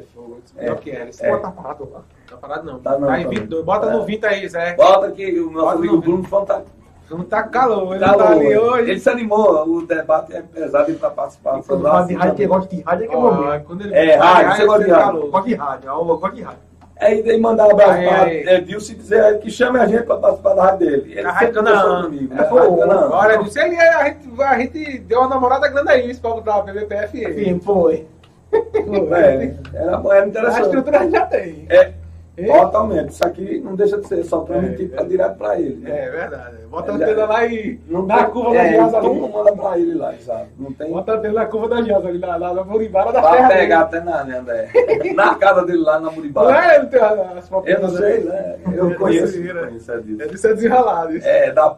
É. 0.57 0.65
Pior 0.65 0.79
que 0.79 0.91
é. 0.91 1.07
Esse 1.09 1.25
É. 1.25 1.37
tá 1.37 1.49
parado 1.51 1.89
lá. 1.89 2.03
Tá 2.29 2.35
parado 2.37 2.65
não. 2.65 2.79
Tá 2.79 2.99
não, 2.99 3.07
Tá 3.07 3.19
em 3.21 3.23
tá 3.23 3.29
22. 3.29 3.49
não. 3.59 3.63
Bota 3.65 3.85
É. 3.87 3.93
no 3.93 4.03
20 4.05 4.25
aí, 4.25 4.49
Zé. 4.49 4.75
Bota 4.75 5.11
que 5.11 5.39
o 5.39 5.45
nosso 5.49 5.65
Bota 5.65 5.77
amigo 5.77 5.95
no- 5.95 6.01
Bruno 6.01 6.45
tá, 6.45 6.63
Não 7.09 7.23
tá 7.23 7.43
com 7.43 7.49
calor, 7.51 7.95
ele 7.95 8.03
tá 8.03 8.11
não 8.11 8.17
tá 8.17 8.29
ali 8.31 8.57
hoje. 8.57 8.91
Ele 8.91 8.99
se 8.99 9.09
animou, 9.09 9.67
o 9.67 9.85
debate 9.85 10.35
é 10.35 10.41
pesado 10.41 10.89
ele 10.91 10.99
tá 10.99 11.09
participando. 11.09 11.63
Quando 11.65 11.81
fala 11.83 12.05
de 12.05 12.13
rádio, 12.15 12.35
quem 12.35 12.47
gosta 12.47 12.75
de 12.75 12.81
rádio 12.81 13.05
é 13.05 13.07
que 13.07 13.13
é 13.13 13.17
momento. 13.17 13.63
quando 13.65 13.81
ele 13.85 13.93
É, 13.95 14.15
rádio, 14.15 14.55
você 14.55 14.65
gosta 14.65 14.79
de 14.79 14.85
fica 14.85 14.97
rádio? 14.97 15.13
calor. 15.19 15.31
Gosto 15.31 15.45
de 15.47 15.53
rádio, 15.55 15.87
eu 15.89 16.05
gosto 16.05 16.35
de 16.35 16.41
rádio. 16.41 16.59
É, 16.99 17.15
e 17.15 17.23
daí 17.23 17.39
mandar 17.39 17.67
um 17.67 17.71
abraço 17.71 17.93
para. 18.03 18.33
Edilson 18.33 18.91
e 18.91 18.95
dizer 18.95 19.39
que 19.39 19.51
chame 19.51 19.79
a 19.79 19.85
gente 19.85 20.03
para 20.03 20.17
participar 20.17 20.53
da 20.55 20.63
rádio 20.63 20.79
dele. 20.79 21.11
Ele 21.15 21.27
A 21.27 21.31
Rádio 21.31 21.53
sempre 21.53 21.59
conversou 21.71 21.87
Canaã. 21.89 22.03
comigo. 22.05 22.33
É, 22.33 22.35
né? 22.37 22.43
pô, 22.43 22.77
Canaã. 22.77 23.09
Olha, 23.11 23.33
ele, 23.33 23.77
a 23.77 24.03
gente, 24.05 24.41
a 24.41 24.59
gente 24.59 24.97
deu 24.99 25.19
uma 25.19 25.27
namorada 25.29 25.67
grande 25.67 25.89
aí, 25.91 26.09
isso 26.09 26.19
pra 26.21 26.31
botar 26.31 26.55
a 26.55 26.61
PVPF. 26.63 27.33
Sim, 27.35 27.59
foi. 27.59 28.07
É, 28.51 29.53
era, 29.73 29.91
era 30.01 30.23
A 30.23 30.27
interessante. 30.27 30.61
estrutura 30.63 30.99
a 30.99 31.03
gente 31.03 31.11
já 31.11 31.25
tem. 31.27 31.65
É, 31.69 31.91
E? 32.37 32.45
totalmente. 32.45 33.09
Isso 33.09 33.25
aqui 33.25 33.59
não 33.63 33.75
deixa 33.75 33.97
de 33.97 34.07
ser 34.07 34.23
só 34.23 34.41
para 34.41 34.57
É, 34.57 34.61
mim, 34.61 34.75
tipo, 34.75 34.99
é 35.01 35.03
direto 35.05 35.37
para 35.37 35.59
ele. 35.59 35.75
né? 35.77 36.05
É 36.05 36.09
verdade. 36.11 36.57
Bota 36.69 36.91
a 36.91 36.95
Ele- 36.95 37.03
antena 37.05 37.25
lá 37.25 37.45
e. 37.45 37.79
Não 37.87 38.05
na 38.05 38.17
tem- 38.17 38.29
curva 38.29 38.55
é, 38.55 38.63
da 38.63 38.69
Giasa 38.69 38.97
então 38.97 39.11
ali. 39.11 39.19
não 39.21 39.29
manda 39.29 39.51
para 39.55 39.79
ele 39.79 39.93
lá, 39.95 40.13
exato. 40.13 40.47
Não 40.59 40.71
tem. 40.73 40.91
Bota 40.91 41.11
a 41.11 41.15
antena 41.15 41.33
na 41.33 41.45
curva 41.47 41.67
da 41.69 41.81
Giasa 41.81 42.07
ali, 42.09 42.19
na, 42.19 42.37
na, 42.37 42.53
na 42.53 42.63
Muribara 42.63 43.11
da 43.11 43.21
Pra 43.21 43.31
terra. 43.31 43.47
pegar 43.49 43.83
dele. 43.85 43.97
até 44.03 44.11
na, 44.11 44.23
né, 44.23 44.37
André? 44.37 44.69
na 45.15 45.35
casa 45.35 45.65
dele 45.65 45.79
lá 45.79 45.93
na 45.99 46.07
Não 46.07 46.11
Muribara. 46.13 46.73
é 46.73 46.75
ele 46.77 46.85
tem 46.87 46.99
as 47.01 47.49
Eu 47.65 47.81
não 47.81 47.89
sei, 47.89 48.23
né? 48.23 48.55
Eu 48.73 48.91
É 48.91 48.93
conheço, 48.95 49.25
desse, 49.41 49.53
né? 49.53 49.61
conheço 49.65 49.91
é 49.91 49.99
disso. 50.01 50.21
É 50.21 50.27
de 50.27 50.37
ser 50.37 50.53
desenrolado. 50.55 51.15
isso. 51.17 51.27
É, 51.27 51.51
da 51.51 51.75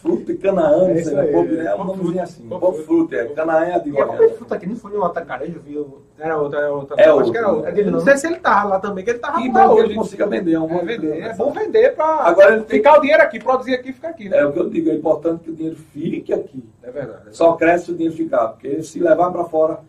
Fruta 0.00 0.30
e 0.32 0.36
Canaã, 0.36 0.88
É 0.90 0.94
não 0.94 1.02
sei, 1.04 1.18
aí, 1.18 1.32
Poupe, 1.32 1.54
é. 1.54 1.62
né? 1.62 1.70
É 1.70 1.74
um 1.74 1.84
nomezinho 1.84 2.22
assim. 2.22 2.48
Poupe 2.48 2.82
Fruta, 2.84 3.16
é. 3.16 3.24
Canaã 3.26 3.64
é 3.64 3.74
a 3.74 3.78
de 3.78 3.90
a 3.90 3.92
Goiânia. 3.92 4.06
própria 4.16 4.28
fruta 4.36 4.54
aqui 4.54 4.66
não 4.68 4.76
foi 4.76 4.92
no 4.92 5.04
atacarejo, 5.04 5.60
viu? 5.60 6.02
Era 6.18 6.36
outra, 6.36 6.60
era 6.60 6.72
outra. 6.72 6.96
É 7.00 7.04
Acho 7.04 7.14
outro. 7.16 7.32
que 7.32 7.38
era 7.38 7.48
outra. 7.50 7.70
É 7.70 7.72
dele 7.72 7.90
não 7.90 7.98
não. 7.98 8.04
sei 8.04 8.16
se 8.16 8.26
ele 8.26 8.36
tava 8.36 8.68
lá 8.68 8.78
também, 8.80 9.04
que 9.04 9.10
ele 9.10 9.18
tava 9.18 9.38
lá 9.38 9.44
hoje. 9.88 9.96
consiga 9.96 10.26
vender, 10.26 10.52
é 10.52 10.60
um 10.60 10.64
É, 10.64 10.68
bom 10.68 10.84
vender. 10.84 11.12
é 11.16 11.20
né? 11.20 11.34
bom 11.36 11.52
vender 11.52 11.94
tem 12.66 12.78
ficar 12.78 12.98
o 12.98 13.00
dinheiro 13.00 13.22
aqui, 13.22 13.38
produzir 13.38 13.74
aqui 13.74 13.90
e 13.90 13.92
ficar 13.92 14.08
aqui, 14.10 14.28
né? 14.28 14.38
É 14.38 14.46
o 14.46 14.52
que 14.52 14.58
eu 14.58 14.68
digo, 14.70 14.90
é 14.90 14.94
importante 14.94 15.44
que 15.44 15.50
o 15.50 15.54
dinheiro 15.54 15.76
fique 15.92 16.32
aqui. 16.32 16.64
É 16.82 16.90
verdade. 16.90 17.22
Só 17.32 17.52
cresce 17.54 17.86
se 17.86 17.92
o 17.92 17.94
dinheiro 17.94 18.16
ficar, 18.16 18.48
porque 18.48 18.82
se 18.82 19.00
levar 19.00 19.30
para 19.30 19.44
fora 19.44 19.80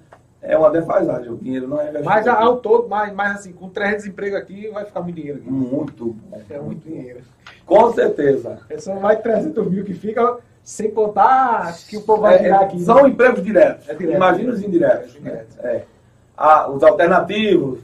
é 0.41 0.57
uma 0.57 0.69
defasagem, 0.71 1.29
o 1.31 1.37
dinheiro 1.37 1.67
não 1.67 1.81
é. 1.81 1.91
Mas 2.01 2.27
ao 2.27 2.57
todo, 2.57 2.87
mas, 2.87 3.13
mas 3.13 3.39
assim, 3.39 3.51
com 3.51 3.67
300 3.69 4.05
empregos 4.07 4.39
aqui, 4.39 4.69
vai 4.69 4.85
ficar 4.85 5.01
muito 5.01 5.15
dinheiro 5.15 5.39
aqui. 5.39 5.49
Muito 5.51 6.05
bom. 6.13 6.41
É 6.49 6.59
muito 6.59 6.87
dinheiro. 6.87 7.19
Com 7.65 7.91
certeza. 7.93 8.59
É 8.69 8.77
só 8.77 8.95
mais 8.95 9.19
300 9.19 9.69
mil 9.69 9.83
que 9.83 9.93
fica, 9.93 10.37
sem 10.63 10.91
contar 10.91 11.75
que 11.87 11.97
o 11.97 12.01
povo 12.01 12.21
vai 12.21 12.35
É, 12.35 12.37
tirar 12.39 12.61
é, 12.61 12.65
aqui. 12.65 12.79
São 12.81 13.05
empregos 13.07 13.43
diretos. 13.43 13.89
É 13.89 13.93
direto. 13.95 14.15
Imagina 14.15 14.53
os 14.53 14.63
indiretos. 14.63 15.15
É 15.15 15.19
direto. 15.19 15.59
É. 15.59 15.83
Ah, 16.37 16.69
os 16.71 16.81
alternativos. 16.83 17.79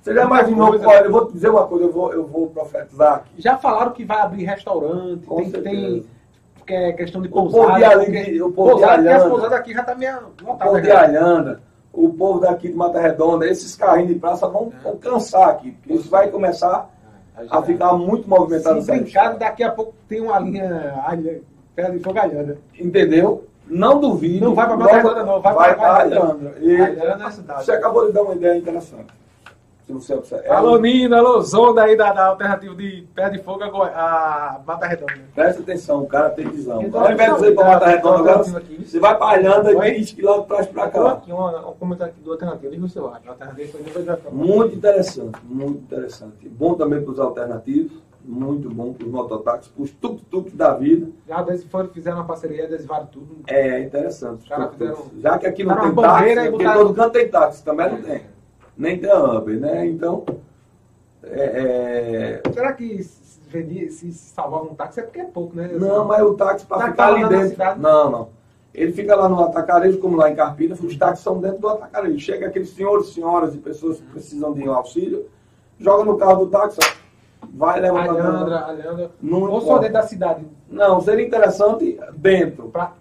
Você 0.00 0.14
já 0.14 0.24
imaginou? 0.24 0.68
coisa. 0.68 0.88
Olha, 0.88 1.04
eu 1.04 1.12
vou 1.12 1.30
dizer 1.30 1.48
uma 1.50 1.66
coisa, 1.66 1.84
eu 1.84 1.92
vou, 1.92 2.12
eu 2.12 2.26
vou 2.26 2.48
profetizar 2.48 3.16
aqui. 3.16 3.30
Já 3.38 3.58
falaram 3.58 3.92
que 3.92 4.04
vai 4.04 4.20
abrir 4.20 4.44
restaurante, 4.44 5.26
Com 5.26 5.36
tem, 5.36 5.50
certeza. 5.50 5.70
tem 5.76 6.06
que 6.66 6.74
é 6.74 6.92
questão 6.92 7.20
de 7.20 7.28
O 7.28 7.30
povo 7.32 7.50
pousada. 7.50 7.98
de 7.98 8.04
porque- 8.06 8.42
o 8.42 8.52
povo 8.52 8.68
de 8.68 8.72
pousada, 8.80 8.92
as 9.02 9.06
Alhanda. 9.06 9.30
pousadas 9.30 9.58
aqui 9.58 9.74
já 9.74 9.82
tá 9.82 9.94
meio 9.94 10.16
O 10.42 10.56
povo 10.56 10.80
de. 10.80 10.90
Alhanda, 10.90 11.60
o 11.92 12.08
povo 12.14 12.40
daqui 12.40 12.68
de 12.68 12.74
Mata 12.74 13.00
Redonda, 13.00 13.46
esses 13.46 13.74
carrinhos 13.76 14.12
de 14.14 14.18
praça 14.20 14.46
vão, 14.48 14.72
vão 14.82 14.96
cansar 14.96 15.48
aqui, 15.50 15.72
porque 15.72 15.94
isso 15.94 16.08
vai 16.08 16.28
começar 16.28 16.88
a 17.50 17.62
ficar 17.62 17.92
muito 17.94 18.28
movimentado. 18.28 18.80
Se 18.82 18.90
brincar, 18.90 19.36
daqui 19.36 19.62
a 19.64 19.70
pouco 19.72 19.94
tem 20.08 20.20
uma 20.20 20.38
linha 20.38 20.94
perto 21.74 21.92
de 21.92 21.98
Fogalhanda. 21.98 22.58
Entendeu? 22.78 23.44
Não 23.66 23.98
duvide. 24.00 24.40
Não 24.40 24.54
vai 24.54 24.66
logo- 24.68 24.80
Mata 24.80 24.96
Redonda, 24.96 25.24
não, 25.24 25.40
vai 25.40 25.54
vai 25.54 25.74
para 25.76 25.94
Alhanda. 26.02 26.20
Alhanda. 26.20 26.54
E 26.60 26.80
Alhanda 26.80 27.24
é 27.24 27.26
a 27.26 27.30
cidade. 27.30 27.64
você 27.64 27.72
acabou 27.72 28.06
de 28.06 28.12
dar 28.12 28.22
uma 28.22 28.34
ideia 28.34 28.56
interessante. 28.58 29.06
Se 29.90 29.94
você 29.94 30.14
observar. 30.14 30.44
É, 30.44 30.50
Alô, 30.54 30.78
Nina, 30.78 31.18
alô, 31.18 31.40
Zonda 31.40 31.82
aí 31.82 31.96
da, 31.96 32.12
da 32.12 32.26
alternativa 32.26 32.72
de 32.76 33.08
Pé 33.12 33.28
de 33.28 33.38
Fogo 33.42 33.64
a, 33.64 33.68
Goi- 33.68 33.90
a 33.92 34.60
Mata 34.64 34.86
Redonda. 34.86 35.14
Presta 35.34 35.62
atenção, 35.62 36.02
o 36.02 36.06
cara 36.06 36.30
tem 36.30 36.48
visão. 36.48 36.80
Então, 36.80 37.00
Ao 37.04 37.10
invés 37.10 37.34
de 37.34 37.40
você 37.40 37.48
ir 37.50 37.54
para 37.56 37.64
Mata 37.70 37.86
Redonda 37.86 38.18
agora, 38.30 38.58
Aqui. 38.58 38.84
você 38.88 39.00
vai 39.00 39.18
Oi? 39.76 39.88
e 39.88 39.94
20 39.98 40.14
quilômetros 40.14 40.46
para 40.46 40.56
trás 40.58 40.68
para 40.68 40.86
Então, 40.86 41.04
cá. 41.04 41.12
aqui, 41.14 41.32
um, 41.32 41.70
um 41.70 41.72
comentário 41.74 42.12
aqui 42.12 42.22
do 42.22 42.30
alternativo, 42.30 42.70
diga 42.72 42.84
o 42.84 42.88
seu 42.88 43.08
acha. 43.08 43.28
Alternativa 43.30 43.68
foi 43.72 43.82
Depois 43.82 44.04
vai 44.04 44.16
pra- 44.16 44.30
Muito 44.30 44.76
interessante, 44.76 45.38
muito 45.44 45.78
interessante. 45.80 46.48
Bom 46.48 46.74
também 46.74 47.02
para 47.02 47.10
os 47.12 47.18
alternativos, 47.18 47.92
muito 48.24 48.70
bom 48.70 48.92
para 48.92 49.04
os 49.06 49.12
mototáxis, 49.12 49.72
para 49.72 49.82
os 49.82 49.90
tuk-tuk 49.90 50.50
da 50.54 50.72
vida. 50.74 51.08
Já 51.26 51.44
foram, 51.68 51.88
fizeram 51.88 52.18
uma 52.18 52.26
parceria, 52.26 52.64
adesivaram 52.64 53.06
tudo. 53.06 53.38
É 53.48 53.80
interessante. 53.80 54.44
os 54.44 54.48
Cara, 54.48 54.66
tuk-tuks. 54.68 54.98
fizeram- 55.08 55.20
Já 55.20 55.36
que 55.38 55.46
aqui 55.48 55.64
não 55.64 55.74
tem 55.80 55.94
táxi, 55.96 56.38
e 56.46 56.50
porque 56.50 56.64
todo 56.72 56.94
canto 56.94 57.12
tem 57.12 57.28
táxi, 57.28 57.64
também 57.64 57.90
não 57.90 58.00
tem. 58.02 58.22
Nem 58.80 58.98
Uber, 59.04 59.60
né? 59.60 59.86
Então, 59.86 60.24
é, 61.22 62.40
é, 62.42 62.50
Será 62.50 62.72
que 62.72 63.02
se, 63.02 63.38
vendia, 63.46 63.90
se 63.90 64.10
salvava 64.10 64.64
um 64.64 64.74
táxi 64.74 65.00
é 65.00 65.02
porque 65.02 65.20
é 65.20 65.24
pouco, 65.24 65.54
né? 65.54 65.68
Não, 65.78 66.06
mas 66.06 66.22
o 66.22 66.32
táxi 66.32 66.64
para 66.64 66.88
ficar 66.88 67.08
ali 67.08 67.28
dentro. 67.28 67.78
Não, 67.78 68.10
não. 68.10 68.28
Ele 68.72 68.90
fica 68.92 69.14
lá 69.14 69.28
no 69.28 69.38
atacarejo, 69.40 69.98
como 69.98 70.16
lá 70.16 70.30
em 70.30 70.34
Carpina, 70.34 70.74
os 70.74 70.96
táxis 70.96 71.22
são 71.22 71.38
dentro 71.38 71.58
do 71.58 71.68
atacarejo. 71.68 72.18
Chega 72.18 72.46
aqueles 72.46 72.70
senhores, 72.70 73.08
senhoras 73.12 73.54
e 73.54 73.58
pessoas 73.58 73.98
que 73.98 74.06
precisam 74.06 74.54
de 74.54 74.66
um 74.66 74.72
auxílio, 74.72 75.28
joga 75.78 76.04
no 76.04 76.16
carro 76.16 76.46
do 76.46 76.50
táxi, 76.50 76.78
vai 77.52 77.80
leva 77.80 78.02
pra 78.02 78.12
Alhandra. 78.12 78.58
Alhandra. 78.60 79.10
Ou 79.22 79.60
só 79.60 79.66
importa. 79.66 79.80
dentro 79.80 79.92
da 79.92 80.02
cidade. 80.04 80.46
Não, 80.70 81.02
seria 81.02 81.26
interessante 81.26 82.00
dentro. 82.16 82.70
Pra... 82.70 82.94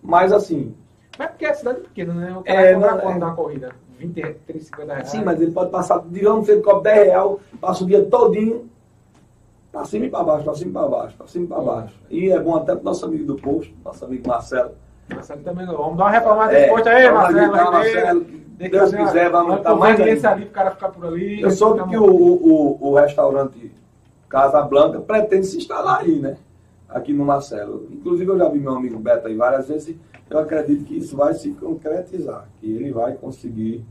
Mas 0.00 0.32
assim, 0.32 0.76
Mas 1.18 1.30
porque 1.30 1.46
a 1.46 1.54
cidade 1.54 1.78
é 1.78 1.82
pequena, 1.82 2.14
né? 2.14 2.36
O 2.38 2.44
cara 2.44 2.62
É, 2.62 2.72
é, 2.72 2.76
não, 2.76 3.10
é. 3.10 3.18
na 3.18 3.32
corrida? 3.32 3.74
20, 3.98 4.22
30, 4.46 4.64
50 4.64 4.92
reais. 4.94 5.08
sim, 5.08 5.22
mas 5.24 5.40
ele 5.40 5.52
pode 5.52 5.70
passar, 5.70 6.02
digamos 6.08 6.46
que 6.46 6.52
ele 6.52 6.62
cobra 6.62 6.92
10 6.92 7.06
reais, 7.08 7.36
passa 7.60 7.84
o 7.84 7.86
dia 7.86 8.04
todinho, 8.04 8.68
pra 9.72 9.84
cima 9.84 10.06
e 10.06 10.10
pra 10.10 10.22
baixo, 10.22 10.44
pra 10.44 10.54
cima 10.54 10.70
e 10.70 10.72
pra 10.72 10.88
baixo, 10.88 11.16
pra 11.16 11.26
cima 11.26 11.44
e 11.44 11.48
pra 11.48 11.60
baixo. 11.60 11.94
E 12.10 12.30
é 12.30 12.38
bom 12.40 12.56
até 12.56 12.74
pro 12.74 12.84
nosso 12.84 13.04
amigo 13.04 13.24
do 13.24 13.36
posto, 13.36 13.72
nosso 13.84 14.04
amigo 14.04 14.26
Marcelo. 14.28 14.72
Marcelo 15.12 15.40
também 15.42 15.66
não. 15.66 15.76
Vamos 15.76 15.96
dar 15.98 16.04
uma 16.04 16.10
reclamada 16.10 16.52
É, 16.52 16.68
posto 16.68 16.88
aí, 16.88 17.10
Marcelo. 17.10 17.38
aí, 17.54 17.70
Marcelo, 17.70 18.24
que 18.24 18.68
Deus 18.68 18.92
uma- 18.92 19.06
quiser, 19.06 19.30
vai 19.30 19.40
aumentar 19.40 19.74
mais 19.74 20.00
ainda. 20.00 20.30
ali 20.30 20.44
pro 20.44 20.54
cara 20.54 20.70
ficar 20.70 20.88
por 20.90 21.06
ali. 21.06 21.40
Eu 21.42 21.50
soube 21.50 21.88
que 21.88 21.96
o, 21.96 22.04
o, 22.06 22.78
o 22.90 22.94
restaurante 22.94 23.72
Casa 24.28 24.62
Blanca 24.62 25.00
pretende 25.00 25.46
se 25.46 25.56
instalar 25.58 26.00
aí, 26.00 26.18
né? 26.20 26.36
Aqui 26.88 27.12
no 27.12 27.24
Marcelo. 27.24 27.88
Inclusive 27.90 28.30
eu 28.30 28.38
já 28.38 28.48
vi 28.48 28.60
meu 28.60 28.72
amigo 28.74 28.98
Beto 28.98 29.26
aí 29.26 29.34
várias 29.36 29.66
vezes 29.68 29.96
eu 30.30 30.38
acredito 30.38 30.84
que 30.84 30.96
isso 30.96 31.16
vai 31.16 31.34
se 31.34 31.50
concretizar, 31.52 32.48
que 32.60 32.66
ele 32.72 32.92
vai 32.92 33.14
conseguir 33.14 33.84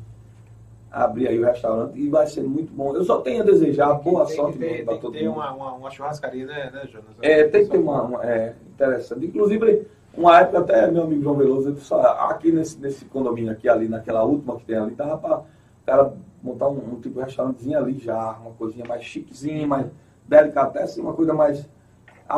abrir 0.92 1.28
aí 1.28 1.40
o 1.40 1.46
restaurante 1.46 1.98
e 2.00 2.08
vai 2.08 2.28
ser 2.28 2.44
muito 2.44 2.72
bom. 2.72 2.96
Eu 2.96 3.04
só 3.04 3.20
tenho 3.22 3.42
a 3.42 3.46
desejar 3.46 3.94
boa 3.96 4.26
tem 4.26 4.36
sorte 4.36 4.58
ter, 4.60 4.66
mesmo 4.70 4.86
pra 4.86 4.94
tem 4.94 4.96
que 4.96 5.02
todo 5.02 5.14
ter 5.14 5.28
mundo. 5.28 5.36
uma, 5.38 5.52
uma, 5.54 5.74
uma 5.74 5.90
churrascaria, 5.90 6.46
né, 6.46 6.70
né, 6.72 6.82
Jonas? 6.88 7.08
É, 7.22 7.44
tem 7.48 7.64
que 7.64 7.72
ter 7.72 7.78
uma, 7.80 8.04
uma- 8.04 8.24
é, 8.26 8.54
interessante. 8.72 9.26
Inclusive, 9.26 9.88
uma 10.16 10.40
época 10.40 10.60
até 10.60 10.92
meu 10.92 11.04
amigo 11.04 11.24
João 11.24 11.36
Veloso, 11.36 11.70
ele 11.70 11.76
disse, 11.78 11.92
"Ah, 11.94 12.28
aqui 12.30 12.52
nesse, 12.52 12.80
nesse 12.80 13.06
condomínio 13.06 13.52
aqui, 13.52 13.68
ali, 13.68 13.88
naquela 13.88 14.24
última 14.24 14.56
que 14.58 14.66
tem 14.66 14.78
ali, 14.78 14.94
dava 14.94 15.18
para 15.18 15.40
o 15.40 15.46
cara 15.86 16.14
montar 16.44 16.68
um, 16.70 16.78
um 16.94 17.00
tipo 17.02 17.16
de 17.20 17.26
restaurantezinho 17.26 17.78
ali 17.78 17.98
já, 17.98 18.34
uma 18.34 18.52
coisinha 18.52 18.86
mais 18.88 19.04
chiquezinha, 19.04 19.66
mais 19.66 19.88
delicatessen, 20.28 21.04
uma 21.04 21.14
coisa 21.14 21.34
mais 21.34 21.68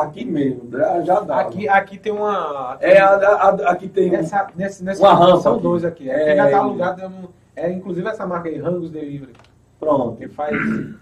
Aqui 0.03 0.25
mesmo, 0.25 0.69
já 1.05 1.19
dá. 1.21 1.39
Aqui, 1.39 1.67
aqui 1.67 1.97
tem 1.97 2.11
uma. 2.11 2.77
É, 2.81 2.99
a, 2.99 3.15
a- 3.15 3.71
aqui 3.71 3.87
tem 3.87 4.09
Nessa, 4.11 4.47
nesse, 4.55 4.83
nesse 4.83 5.01
uma 5.01 5.13
rampa 5.13 5.37
São 5.41 5.53
aqui. 5.53 5.63
dois 5.63 5.85
aqui. 5.85 6.09
É, 6.09 6.31
É, 6.31 6.35
já 6.35 6.49
tá 6.49 6.57
alugado. 6.59 7.01
É, 7.01 7.07
um- 7.07 7.27
é, 7.55 7.71
inclusive 7.71 8.07
essa 8.07 8.25
marca 8.25 8.49
aí, 8.49 8.57
Rangos 8.57 8.89
Delivery. 8.89 9.33
Pronto. 9.79 10.17
Que 10.17 10.27
faz. 10.27 10.55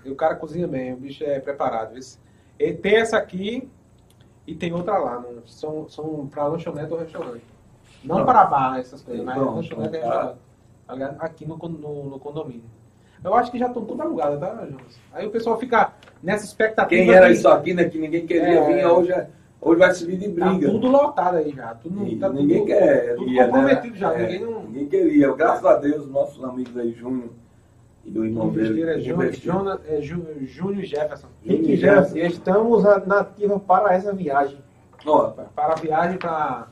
o 0.06 0.16
cara 0.16 0.36
cozinha 0.36 0.68
bem, 0.68 0.94
o 0.94 0.98
bicho 0.98 1.24
é 1.24 1.40
preparado. 1.40 1.98
Esse, 1.98 2.18
e 2.60 2.74
tem 2.74 2.96
essa 2.98 3.18
aqui 3.18 3.70
e 4.46 4.54
tem 4.56 4.74
outra 4.74 4.98
lá. 4.98 5.20
não- 5.20 5.46
são, 5.46 5.88
são 5.90 6.28
pra 6.28 6.46
lanchonete 6.48 6.92
ou 6.92 7.00
restaurante. 7.00 7.44
Não 8.04 8.26
para 8.26 8.44
bar, 8.46 8.80
essas 8.80 9.02
coisas, 9.02 9.24
mas 9.24 9.36
Pronto, 9.36 9.56
lanchonete 9.56 9.96
e 9.96 10.00
tá. 10.00 10.06
restaurante. 10.08 10.38
Tá? 11.18 11.26
Aqui 11.26 11.46
no, 11.48 11.56
no, 11.58 12.04
no 12.10 12.20
condomínio. 12.20 12.64
Eu 13.24 13.34
acho 13.36 13.52
que 13.52 13.58
já 13.58 13.68
estão 13.68 13.86
tudo 13.86 14.02
alugadas, 14.02 14.40
tá, 14.40 14.50
Jonas? 14.66 15.00
Aí 15.14 15.26
o 15.26 15.32
pessoal 15.32 15.58
fica 15.58 15.94
nessa 16.22 16.46
expectativa. 16.46 16.90
Quem 17.04 17.12
era 17.14 17.28
que 17.28 17.34
isso 17.34 17.48
aqui, 17.48 17.74
né? 17.74 17.86
Que 17.86 17.98
ninguém 17.98 18.26
queria 18.28 18.60
É. 18.60 18.66
vir, 18.74 18.86
hoje, 18.86 19.12
é- 19.12 19.28
hoje 19.62 19.80
vai 19.80 19.94
subir 19.94 20.18
de 20.18 20.30
Tá 20.30 20.50
briga. 20.50 20.70
tudo 20.72 20.88
lotado 20.90 21.38
aí 21.38 21.52
já. 21.56 21.74
Tudo, 21.76 22.06
E 22.06 22.18
tá 22.18 22.30
ninguém 22.30 22.58
tudo, 22.60 22.68
quer. 22.68 23.16
tudo 23.16 23.30
ia, 23.30 23.42
né? 23.42 23.46
comprometido 23.48 23.96
já. 23.96 24.14
É, 24.14 24.22
Ninguém 24.24 24.40
não. 24.42 24.64
ninguém 24.64 24.88
queria. 24.88 25.32
Graças 25.34 25.66
a 25.66 25.76
Deus, 25.78 26.10
nossos 26.10 26.44
amigos 26.44 26.76
aí, 26.78 26.92
Júnior 26.92 27.30
e 28.06 28.12
do 28.12 28.26
irmão 28.26 28.50
dele. 28.50 28.84
É 28.84 29.00
Júnior, 29.00 29.80
é 29.88 30.02
Jú- 30.02 30.26
Júnior 30.42 30.84
Jefferson. 30.84 31.28
Rick 31.46 31.76
Jefferson, 31.78 32.18
estamos 32.18 32.86
a- 32.86 33.00
na 33.06 33.22
ativa 33.22 33.58
para 33.60 33.94
essa 33.94 34.12
viagem. 34.14 34.58
Ó, 35.06 35.32
Para 35.56 35.74
a 35.74 35.76
viagem 35.76 36.18
para. 36.18 36.68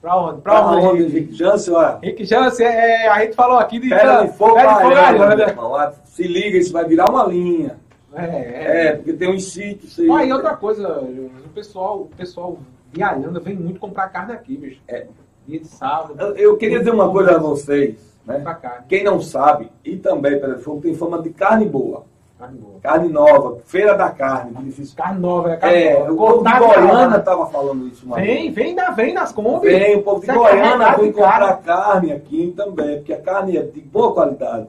Pra 0.00 0.16
onde? 0.16 0.40
pra 0.40 0.62
Pra 0.62 0.70
onde, 0.70 1.02
onde? 1.02 1.12
Rick 1.12 1.34
Jansen, 1.34 1.74
olha. 1.74 1.98
Rick 2.02 2.24
Jansen, 2.24 2.66
é, 2.66 3.08
a 3.08 3.20
gente 3.20 3.34
falou 3.34 3.58
aqui 3.58 3.78
de. 3.78 3.88
Pera 3.88 4.22
de 4.24 4.32
fogo, 4.32 4.54
Pera 4.54 4.74
de 4.74 5.18
fogo 5.18 5.40
irmão. 5.42 5.76
Ah, 5.76 5.92
Se 6.04 6.26
liga, 6.26 6.56
isso 6.56 6.72
vai 6.72 6.84
virar 6.86 7.10
uma 7.10 7.24
linha. 7.26 7.78
É, 8.14 8.24
é. 8.24 8.86
É, 8.86 8.92
porque 8.96 9.12
tem 9.12 9.30
uns 9.30 9.52
sítios. 9.52 9.98
aí. 9.98 10.10
Ah, 10.10 10.24
e 10.24 10.32
outra 10.32 10.56
coisa, 10.56 11.00
o 11.00 11.48
pessoal, 11.54 12.00
o 12.02 12.06
pessoal 12.16 12.58
viajando 12.92 13.40
vem 13.40 13.54
muito 13.54 13.78
comprar 13.78 14.08
carne 14.08 14.32
aqui, 14.32 14.56
bicho. 14.56 14.80
É. 14.88 15.06
Dia 15.46 15.60
de 15.60 15.66
sábado. 15.68 16.14
Eu, 16.18 16.36
eu 16.36 16.56
queria 16.56 16.78
dizer 16.78 16.90
uma 16.92 17.10
coisa 17.10 17.36
a 17.36 17.38
vocês, 17.38 18.18
né? 18.26 18.42
Quem 18.88 19.04
não 19.04 19.20
sabe, 19.20 19.70
e 19.84 19.96
também 19.96 20.40
Pera 20.40 20.54
de 20.54 20.62
Fogo 20.62 20.80
tem 20.80 20.94
fama 20.94 21.20
de 21.22 21.30
carne 21.30 21.66
boa. 21.66 22.04
Carne 22.40 22.58
boa. 22.58 22.80
Carne 22.80 23.08
nova, 23.10 23.58
feira 23.66 23.94
da 23.94 24.08
carne, 24.10 24.54
que 24.54 24.62
difícil. 24.64 24.96
Carne 24.96 25.20
nova, 25.20 25.52
é 25.52 25.56
carne 25.58 25.76
É, 25.76 25.98
nova. 25.98 26.12
o 26.12 26.16
povo 26.16 26.44
de 26.44 26.58
Goiânia 26.58 26.94
nova. 27.04 27.16
estava 27.18 27.46
falando 27.46 27.86
isso. 27.86 28.08
Vem, 28.14 28.50
vem, 28.50 28.74
da, 28.74 28.90
vem 28.90 29.12
nas 29.12 29.30
Kombi. 29.30 29.68
Vem, 29.68 29.96
o 29.98 30.02
povo 30.02 30.20
de 30.22 30.30
é 30.30 30.34
Goiânia 30.34 30.78
cara. 30.78 30.96
comprar 30.98 31.56
carne 31.58 32.12
aqui 32.12 32.54
também, 32.56 32.96
porque 32.96 33.12
a 33.12 33.20
carne 33.20 33.58
é 33.58 33.62
de 33.62 33.80
boa 33.82 34.14
qualidade. 34.14 34.68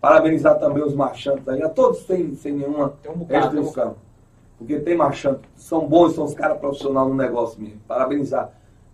Parabenizar 0.00 0.58
também 0.58 0.82
os 0.82 0.94
marchantes 0.94 1.48
aí, 1.48 1.62
a 1.62 1.68
todos 1.68 2.00
sem, 2.04 2.34
sem 2.34 2.52
nenhuma 2.52 2.92
Tem 3.00 3.12
um 3.12 3.16
bocado, 3.16 3.48
tem 3.50 3.60
restrição. 3.62 3.94
Porque 4.58 4.78
tem 4.80 4.96
marchantes, 4.96 5.48
são 5.56 5.86
bons, 5.86 6.14
são 6.14 6.24
os 6.24 6.34
caras 6.34 6.58
profissionais 6.58 7.08
no 7.08 7.14
negócio 7.14 7.60
mesmo. 7.60 7.78
Parabenizar. 7.86 8.50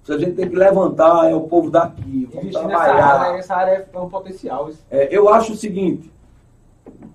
A 0.08 0.18
gente 0.18 0.32
tem 0.32 0.48
que 0.48 0.56
levantar, 0.56 1.30
é 1.30 1.34
o 1.34 1.42
povo 1.42 1.70
daqui, 1.70 2.28
vamos 2.34 2.52
nessa 2.52 2.66
trabalhar. 2.68 3.20
área, 3.20 3.38
essa 3.38 3.54
área 3.54 3.88
é 3.92 3.98
um 3.98 4.08
potencial. 4.08 4.68
Isso. 4.68 4.84
É, 4.90 5.08
eu 5.10 5.28
acho 5.28 5.52
o 5.52 5.56
seguinte, 5.56 6.10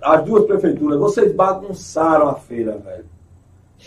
as 0.02 0.24
duas 0.24 0.46
prefeituras, 0.46 1.00
vocês 1.00 1.32
bagunçaram 1.34 2.30
a 2.30 2.36
feira, 2.36 2.78
velho. 2.78 3.06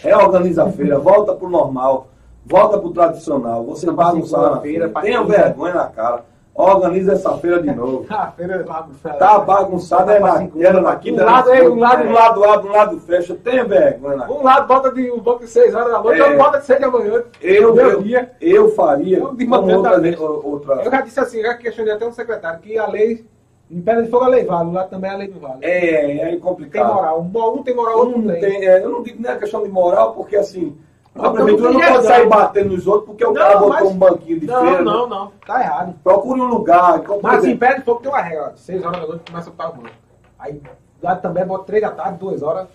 Reorganiza 0.02 0.64
a 0.64 0.70
feira, 0.72 0.98
volta 0.98 1.35
pro 1.35 1.48
normal, 1.48 2.09
volta 2.44 2.78
pro 2.78 2.90
tradicional. 2.90 3.64
Vocês 3.64 3.93
bagunçaram 3.93 4.55
a 4.55 4.60
feira, 4.60 4.89
tenham 5.01 5.26
vergonha 5.26 5.74
na 5.74 5.86
cara. 5.86 6.24
Organiza 6.55 7.12
essa 7.12 7.36
feira 7.39 7.62
de 7.62 7.72
novo. 7.72 8.05
A 8.10 8.32
feira 8.32 8.56
é 8.56 8.62
bagunçada. 8.64 9.14
Tá 9.16 9.39
bagunçada, 9.39 10.12
é 10.14 10.18
na 10.18 10.48
era 10.59 10.80
na 10.80 10.97
quinta, 10.97 11.22
Um 11.22 11.26
lado 11.26 11.51
é, 11.52 11.68
um 11.68 11.78
lado- 11.78 12.02
um 12.09 12.12
lado 12.12 12.44
abre, 12.44 12.68
um 12.68 12.72
lado 12.72 12.98
fecha. 12.98 13.36
Tenha 13.36 13.64
vergonha 13.64 14.16
na 14.16 14.26
cara. 14.26 14.36
Um 14.40 14.43
lado 14.43 14.66
bota 14.66 14.90
de 14.93 15.09
um 15.09 15.20
banco 15.20 15.44
de 15.44 15.47
6 15.47 15.72
horas 15.72 15.93
da 15.93 16.02
noite, 16.02 16.20
É. 16.20 16.24
outro 16.24 16.39
bota 16.39 16.59
de 16.59 16.66
6 16.66 16.80
da 16.80 16.90
manhã. 16.90 17.22
Eu, 17.40 17.76
eu, 17.76 18.05
eu 18.40 18.68
faria 18.72 19.18
Eu 19.18 19.35
de 19.36 19.47
manhã 19.47 19.76
outra, 19.76 19.93
também. 19.93 20.16
outra. 20.18 20.74
Eu 20.85 20.90
já 20.90 21.01
disse 21.01 21.20
assim, 21.20 21.43
já 21.43 21.55
questionei 21.55 21.93
até 21.94 22.05
um 22.05 22.12
secretário, 22.12 22.59
que 22.59 22.76
a 22.76 22.89
lei, 22.89 23.24
em 23.70 23.81
Pedra 23.82 24.03
de 24.03 24.11
Fogo 24.11 24.24
a 24.24 24.28
lei 24.28 24.45
vale, 24.45 24.73
lá 24.73 24.85
também 24.85 25.11
a 25.11 25.16
lei 25.16 25.28
não 25.28 25.39
vale. 25.40 25.59
É, 25.65 26.16
é 26.19 26.27
Tem 26.31 26.40
complicado. 26.40 26.95
moral. 26.95 27.20
Um, 27.20 27.62
tem 27.62 27.74
moral, 27.74 27.99
outro 27.99 28.19
Um 28.19 28.23
não 28.23 28.32
tem. 28.32 28.40
tem- 28.40 28.66
é, 28.66 28.82
eu 28.82 28.90
não 28.90 29.03
digo 29.03 29.20
nem 29.23 29.31
a 29.31 29.36
questão 29.39 29.62
de 29.62 29.69
moral, 29.69 30.12
porque 30.15 30.36
assim, 30.36 30.77
a 31.15 31.23
Não, 31.23 31.32
prefeitura 31.32 31.69
não 31.70 31.74
não 31.74 31.81
tem 31.81 31.93
pode 31.93 32.07
sair 32.07 32.28
batendo 32.28 32.70
nos 32.74 32.86
outros 32.86 33.07
porque 33.07 33.24
o 33.24 33.28
Não, 33.28 33.35
cara 33.35 33.55
botou 33.59 33.69
mas- 33.70 33.82
um 33.89 33.97
banquinho 33.99 34.40
de 34.40 34.47
Não, 34.47 34.61
feira. 34.62 34.82
não, 34.82 35.09
né? 35.09 35.16
não. 35.16 35.32
Tá 35.47 35.61
errado. 35.61 35.95
Procure 36.03 36.40
um 36.40 36.49
lugar. 36.49 37.01
compre- 37.03 37.23
Mas 37.23 37.39
assim, 37.40 37.57
Pedra 37.57 37.78
de 37.78 37.85
Fogo 37.85 38.01
tem 38.01 38.11
uma 38.11 38.20
regra, 38.23 38.47
ó, 38.47 38.49
de 38.51 38.61
6 38.61 38.85
horas 38.85 39.01
da 39.01 39.07
noite 39.07 39.31
começa 39.31 39.51
o 39.51 39.53
carro 39.53 39.74
banco. 39.74 39.95
Aí 40.39 40.62
lá 41.03 41.16
também 41.16 41.45
bota 41.45 41.65
3 41.65 41.82
da 41.82 41.90
tarde, 41.90 42.19
2 42.19 42.43
horas. 42.43 42.69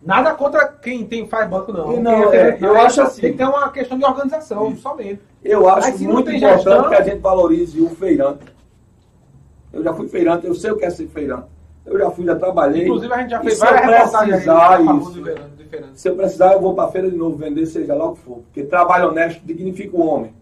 Nada 0.00 0.32
contra 0.34 0.66
quem 0.68 1.04
tem, 1.04 1.26
faz 1.26 1.48
banco, 1.48 1.72
não. 1.72 1.92
E 1.92 1.98
não, 2.00 2.32
é, 2.32 2.52
tem- 2.52 2.68
eu 2.68 2.76
acho 2.76 3.02
assim. 3.02 3.20
Tem 3.20 3.32
que 3.32 3.38
ter 3.38 3.44
uma 3.44 3.68
questão 3.70 3.98
de 3.98 4.04
organização, 4.04 4.74
somente. 4.76 5.20
eu 5.44 5.68
acho 5.68 5.88
Mas 5.90 6.00
não 6.00 6.12
muito 6.12 6.26
tem 6.26 6.36
importante 6.38 6.64
gestão- 6.64 6.88
que 6.88 6.94
a 6.94 7.02
gente 7.02 7.18
valorize 7.20 7.80
o 7.80 7.88
feirante. 7.90 8.57
Eu 9.72 9.82
já 9.82 9.92
fui 9.92 10.08
feirante, 10.08 10.46
eu 10.46 10.54
sei 10.54 10.70
o 10.70 10.76
que 10.76 10.84
é 10.84 10.90
ser 10.90 11.06
feirante. 11.08 11.46
Eu 11.84 11.98
já 11.98 12.10
fui, 12.10 12.24
já 12.24 12.36
trabalhei. 12.36 12.84
Inclusive 12.84 13.12
a 13.12 13.18
gente 13.18 13.30
já 13.30 13.40
fez 13.40 13.54
se 13.58 13.64
eu 13.64 13.70
várias 13.70 13.90
reportagens 13.96 14.48
a 14.48 14.60
favor 14.86 15.00
isso, 15.00 15.10
do. 15.20 15.20
Se 15.94 16.08
eu 16.08 16.16
precisar, 16.16 16.52
eu 16.54 16.60
vou 16.60 16.74
para 16.74 16.84
a 16.84 16.88
feira 16.88 17.10
de 17.10 17.16
novo 17.16 17.36
vender, 17.36 17.66
seja 17.66 17.94
lá 17.94 18.06
o 18.06 18.14
que 18.14 18.20
for. 18.20 18.36
Porque 18.38 18.62
trabalho 18.64 19.08
honesto 19.08 19.40
dignifica 19.44 19.96
o 19.96 20.06
homem. 20.06 20.32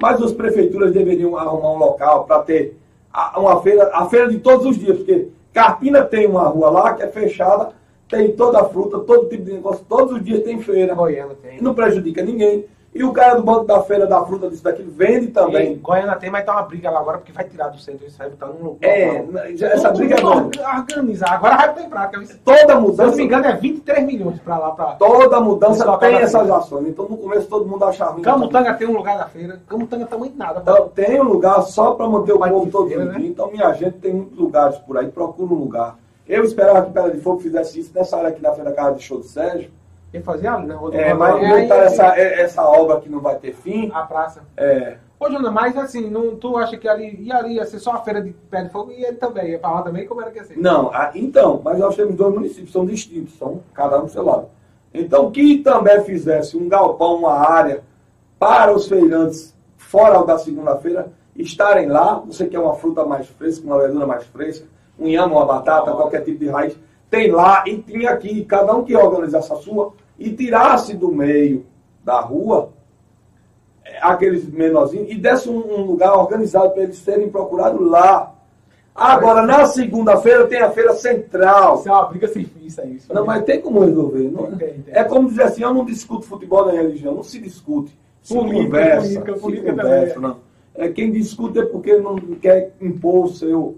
Mas 0.00 0.20
as 0.22 0.32
prefeituras 0.32 0.92
deveriam 0.92 1.36
arrumar 1.36 1.72
um 1.72 1.78
local 1.78 2.24
para 2.24 2.42
ter 2.42 2.76
a- 3.12 3.38
uma 3.40 3.60
feira, 3.62 3.90
a 3.94 4.06
feira 4.06 4.28
de 4.28 4.38
todos 4.38 4.66
os 4.66 4.76
dias. 4.78 4.96
Porque 4.98 5.28
Carpina 5.52 6.02
tem 6.02 6.26
uma 6.26 6.42
rua 6.48 6.68
lá 6.70 6.94
que 6.94 7.02
é 7.02 7.06
fechada, 7.08 7.70
tem 8.08 8.32
toda 8.32 8.60
a 8.60 8.64
fruta, 8.64 8.98
todo 9.00 9.28
tipo 9.28 9.44
de 9.44 9.52
negócio, 9.54 9.84
todos 9.88 10.12
os 10.16 10.24
dias 10.24 10.42
tem 10.42 10.60
feira. 10.60 10.94
Goiânia 10.94 11.36
tem. 11.42 11.58
E 11.58 11.62
não 11.62 11.74
prejudica 11.74 12.22
ninguém. 12.22 12.66
E 12.96 13.04
o 13.04 13.12
cara 13.12 13.34
do 13.36 13.42
banco 13.42 13.64
da 13.64 13.80
feira 13.82 14.06
da 14.06 14.24
fruta 14.24 14.48
disso 14.48 14.64
daqui 14.64 14.82
vende 14.82 15.26
E 15.26 15.30
também. 15.30 15.76
Goiânia 15.78 16.16
tem, 16.16 16.30
mas 16.30 16.44
tá 16.44 16.52
uma 16.52 16.62
briga 16.62 16.90
lá 16.90 17.00
agora 17.00 17.18
porque 17.18 17.32
vai 17.32 17.44
tirar 17.44 17.68
do 17.68 17.78
centro. 17.78 18.06
Isso 18.06 18.16
vai 18.18 18.30
botar 18.30 18.46
num 18.46 18.64
lugar. 18.64 18.88
É, 18.88 19.24
já- 19.56 19.68
essa 19.68 19.90
briga 19.90 20.16
é 20.16 20.22
não. 20.22 20.50
Organizar. 20.78 21.32
Agora 21.34 21.56
vai 21.56 21.74
ter 21.74 21.84
prática. 21.88 22.24
Se 22.24 22.38
Toda 22.38 22.60
eu 22.60 22.68
não 22.68 22.80
mudança, 22.80 23.16
me 23.16 23.22
engano, 23.24 23.44
é 23.46 23.56
23 23.56 24.04
milhões 24.06 24.38
pra 24.40 24.58
lá. 24.58 24.70
Pra... 24.72 24.86
toda 24.94 25.40
mudança 25.40 25.84
tem 25.98 26.12
da 26.12 26.20
essas 26.20 26.40
feira. 26.42 26.56
ações. 26.56 26.88
Então 26.88 27.06
no 27.08 27.16
começo 27.16 27.46
todo 27.48 27.66
mundo 27.66 27.84
achava 27.84 28.12
ruim. 28.12 28.22
Camutanga 28.22 28.74
tem 28.74 28.86
um 28.88 28.96
lugar 28.96 29.18
da 29.18 29.26
feira. 29.26 29.60
Camutanga 29.68 30.06
tamanho 30.06 30.32
de 30.32 30.38
nada. 30.38 30.60
Então, 30.62 30.88
tem 30.88 31.20
um 31.20 31.24
lugar 31.24 31.62
só 31.62 31.92
para 31.92 32.08
manter 32.08 32.32
o 32.32 32.38
povo 32.38 32.64
de 32.66 32.70
todos 32.70 32.88
feira, 32.88 33.04
né? 33.04 33.18
Então, 33.20 33.50
minha 33.50 33.72
gente 33.74 33.98
tem 33.98 34.12
muitos 34.12 34.38
lugares 34.38 34.76
por 34.78 34.96
aí, 34.98 35.08
procura 35.08 35.52
um 35.52 35.56
lugar. 35.56 35.96
Eu 36.26 36.42
esperava 36.44 36.82
que 36.86 36.92
Pedra 36.92 37.10
de 37.10 37.20
Fogo 37.20 37.40
fizesse 37.40 37.78
isso 37.78 37.92
nessa 37.94 38.16
área 38.16 38.30
aqui 38.30 38.42
na 38.42 38.50
frente 38.52 38.64
da 38.66 38.72
casa 38.72 38.96
de 38.96 39.02
show 39.02 39.20
de 39.20 39.28
Sérgio. 39.28 39.70
Quem 40.12 40.22
fazia 40.22 40.52
ali, 40.54 40.66
né? 40.66 40.78
É, 40.92 41.12
mas 41.14 41.34
aí- 41.36 41.70
essa, 41.70 42.06
é- 42.18 42.40
essa 42.42 42.62
obra 42.62 43.00
que 43.00 43.08
não 43.08 43.20
vai 43.20 43.36
ter 43.36 43.52
fim, 43.52 43.90
A 43.92 44.02
praça. 44.02 44.42
é, 44.56 44.96
Ô, 45.18 45.30
Juna, 45.30 45.50
mas 45.50 45.74
assim, 45.78 46.10
não, 46.10 46.36
tu 46.36 46.58
acha 46.58 46.76
que 46.76 46.86
ali, 46.86 47.18
e 47.22 47.32
ali 47.32 47.54
ia 47.54 47.64
ser 47.64 47.78
só 47.78 47.92
a 47.92 47.98
feira 48.02 48.20
de 48.20 48.32
pé 48.50 48.64
de 48.64 48.68
fogo 48.68 48.90
e 48.92 49.02
ele 49.02 49.16
também 49.16 49.48
ia 49.50 49.60
lá 49.62 49.80
também? 49.80 50.06
Como 50.06 50.20
era 50.20 50.30
que 50.30 50.38
ia 50.38 50.44
ser? 50.44 50.58
Não, 50.58 50.90
ah, 50.92 51.10
então, 51.14 51.60
mas 51.64 51.78
nós 51.78 51.96
temos 51.96 52.14
dois 52.16 52.34
municípios, 52.34 52.70
são 52.70 52.84
distintos, 52.84 53.36
são 53.38 53.62
cada 53.72 53.98
um 53.98 54.04
do 54.04 54.10
seu 54.10 54.22
lado. 54.22 54.48
Então, 54.92 55.30
que 55.30 55.58
também 55.58 56.02
fizesse 56.04 56.54
um 56.56 56.68
galpão, 56.68 57.16
uma 57.16 57.32
área 57.32 57.82
para 58.38 58.74
os 58.74 58.86
feirantes 58.86 59.54
fora 59.78 60.22
da 60.22 60.36
segunda-feira 60.38 61.10
estarem 61.34 61.86
lá, 61.88 62.18
você 62.18 62.46
quer 62.46 62.58
uma 62.58 62.74
fruta 62.74 63.04
mais 63.06 63.26
fresca, 63.26 63.64
uma 63.66 63.78
verdura 63.78 64.06
mais 64.06 64.24
fresca, 64.26 64.66
um 64.98 65.06
inhame, 65.06 65.32
uma 65.32 65.46
batata, 65.46 65.92
qualquer 65.92 66.24
tipo 66.24 66.38
de 66.38 66.48
raiz, 66.50 66.76
tem 67.16 67.30
lá 67.30 67.64
e 67.66 67.78
tinha 67.78 68.10
aqui, 68.10 68.44
cada 68.44 68.74
um 68.74 68.84
que 68.84 68.94
organizasse 68.94 69.52
a 69.52 69.56
sua 69.56 69.94
e 70.18 70.30
tirasse 70.30 70.94
do 70.94 71.10
meio 71.10 71.64
da 72.04 72.20
rua 72.20 72.70
eh, 73.84 73.98
aqueles 74.02 74.48
menorzinhos 74.50 75.10
e 75.10 75.14
desse 75.16 75.48
um, 75.48 75.58
um 75.58 75.82
lugar 75.84 76.14
organizado 76.14 76.70
para 76.70 76.82
eles 76.82 76.98
serem 76.98 77.28
procurados 77.30 77.80
lá. 77.88 78.34
Agora, 78.94 79.42
na 79.42 79.66
segunda-feira 79.66 80.46
tem 80.46 80.60
a 80.60 80.70
feira 80.70 80.94
central. 80.94 81.80
Isso 81.80 81.88
é 81.88 81.92
uma 81.92 82.04
briga 82.04 82.28
sem 82.28 82.44
fim, 82.44 82.66
isso 82.66 82.80
aí. 82.80 82.96
Isso 82.96 83.12
Não, 83.12 83.26
mas 83.26 83.44
tem 83.44 83.60
como 83.60 83.80
resolver. 83.80 84.30
Não, 84.30 84.46
Tem, 84.56 84.80
tem. 84.80 84.84
É 84.88 85.04
como 85.04 85.28
dizer 85.28 85.42
assim, 85.42 85.62
eu 85.62 85.74
não 85.74 85.84
discuto 85.84 86.24
futebol 86.26 86.66
nem 86.66 86.76
religião, 86.76 87.14
não 87.14 87.22
se 87.22 87.38
discute. 87.38 87.96
Se 88.22 88.34
Política, 88.34 88.64
conversa, 88.64 89.00
política, 89.02 89.34
se 89.34 89.40
política 89.40 89.70
conversa, 89.70 90.14
também. 90.14 90.30
não. 90.30 90.36
É, 90.74 90.88
quem 90.88 91.10
discute 91.10 91.58
é 91.58 91.64
porque 91.64 91.96
não 91.96 92.16
quer 92.16 92.74
impor 92.80 93.24
o 93.26 93.28
seu, 93.28 93.76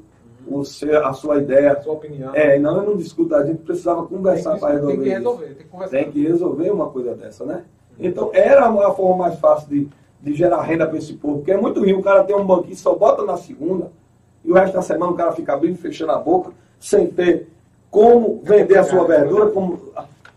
o 0.51 0.65
seu, 0.65 1.07
a 1.07 1.13
sua 1.13 1.39
ideia. 1.39 1.73
a 1.73 1.83
sua 1.83 1.95
opinião. 1.95 2.35
É, 2.35 2.59
não, 2.59 2.77
eu 2.77 2.91
não 2.91 2.97
discuto, 2.97 3.35
a 3.35 3.45
gente 3.45 3.63
precisava 3.63 4.07
tem, 4.07 4.17
conversar 4.17 4.59
para 4.59 4.75
resolver. 4.75 4.95
tem 4.95 5.03
que 5.03 5.09
isso. 5.09 5.19
resolver, 5.19 5.47
tem 5.47 5.57
que 5.57 5.65
conversar. 5.65 5.97
Tem 5.97 6.11
que 6.11 6.27
resolver 6.27 6.71
uma 6.71 6.91
coisa 6.91 7.15
dessa, 7.15 7.45
né? 7.45 7.65
Então, 7.99 8.31
era 8.33 8.67
a 8.69 8.95
forma 8.95 9.17
mais 9.17 9.39
fácil 9.39 9.69
de, 9.69 9.89
de 10.23 10.35
gerar 10.35 10.63
renda 10.63 10.87
para 10.87 10.99
esse 10.99 11.15
povo, 11.15 11.39
porque 11.39 11.53
é 11.53 11.57
muito 11.57 11.81
ruim 11.81 11.95
o 11.95 12.03
cara 12.03 12.25
ter 12.25 12.35
um 12.35 12.47
banquinho, 12.47 12.77
só 12.77 12.95
bota 12.95 13.25
na 13.25 13.37
segunda, 13.37 13.91
e 14.45 14.51
o 14.51 14.55
resto 14.55 14.75
da 14.75 14.83
semana 14.83 15.13
o 15.13 15.17
cara 15.17 15.33
fica 15.33 15.53
abrindo 15.53 15.75
e 15.75 15.79
fechando 15.79 16.13
a 16.13 16.19
boca, 16.19 16.53
sem 16.79 17.09
ter 17.09 17.49
como 17.91 18.41
vender 18.45 18.79
a 18.79 18.85
sua 18.85 19.05
verdura, 19.05 19.51
como 19.51 19.81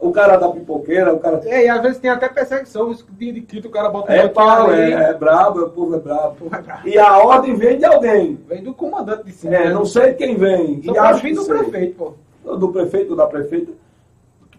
o 0.02 0.12
cara 0.12 0.36
da 0.36 0.50
pipoqueira, 0.50 1.14
o 1.14 1.20
cara. 1.20 1.40
É, 1.46 1.66
e 1.66 1.70
às 1.70 1.80
vezes 1.82 2.00
tem 2.00 2.10
até 2.10 2.28
perseguição, 2.28 2.92
isso 2.92 3.06
de, 3.12 3.32
de 3.32 3.42
quinto 3.42 3.68
o 3.68 3.72
cara 3.72 3.88
bota 3.90 4.12
É 4.12 4.28
pau, 4.28 4.66
banquinho 4.66 4.82
é, 4.82 4.94
ali, 4.96 5.04
é 5.04 5.14
brabo, 5.14 5.62
o 5.62 5.70
povo 5.70 5.96
é 5.96 6.00
brabo. 6.00 6.50
pra- 6.50 6.82
E 6.84 6.98
a 6.98 7.20
ordem 7.20 7.54
vem 7.56 7.78
de 7.78 7.86
alguém. 7.86 8.40
Vem 8.48 8.64
do 8.64 8.74
comandante 8.74 9.26
de 9.26 9.32
cima. 9.32 9.56
É, 9.56 9.70
não 9.70 9.86
sei 9.86 10.14
quem 10.16 10.36
vem. 10.36 10.82
Só 10.84 10.92
e 10.94 10.98
acho 10.98 11.22
que 11.22 11.34
do 11.34 11.44
sei. 11.44 11.58
prefeito, 11.58 11.96
pô. 12.44 12.56
do 12.56 12.72
prefeito 12.72 13.12
ou 13.12 13.16
da 13.16 13.28
prefeita, 13.28 13.72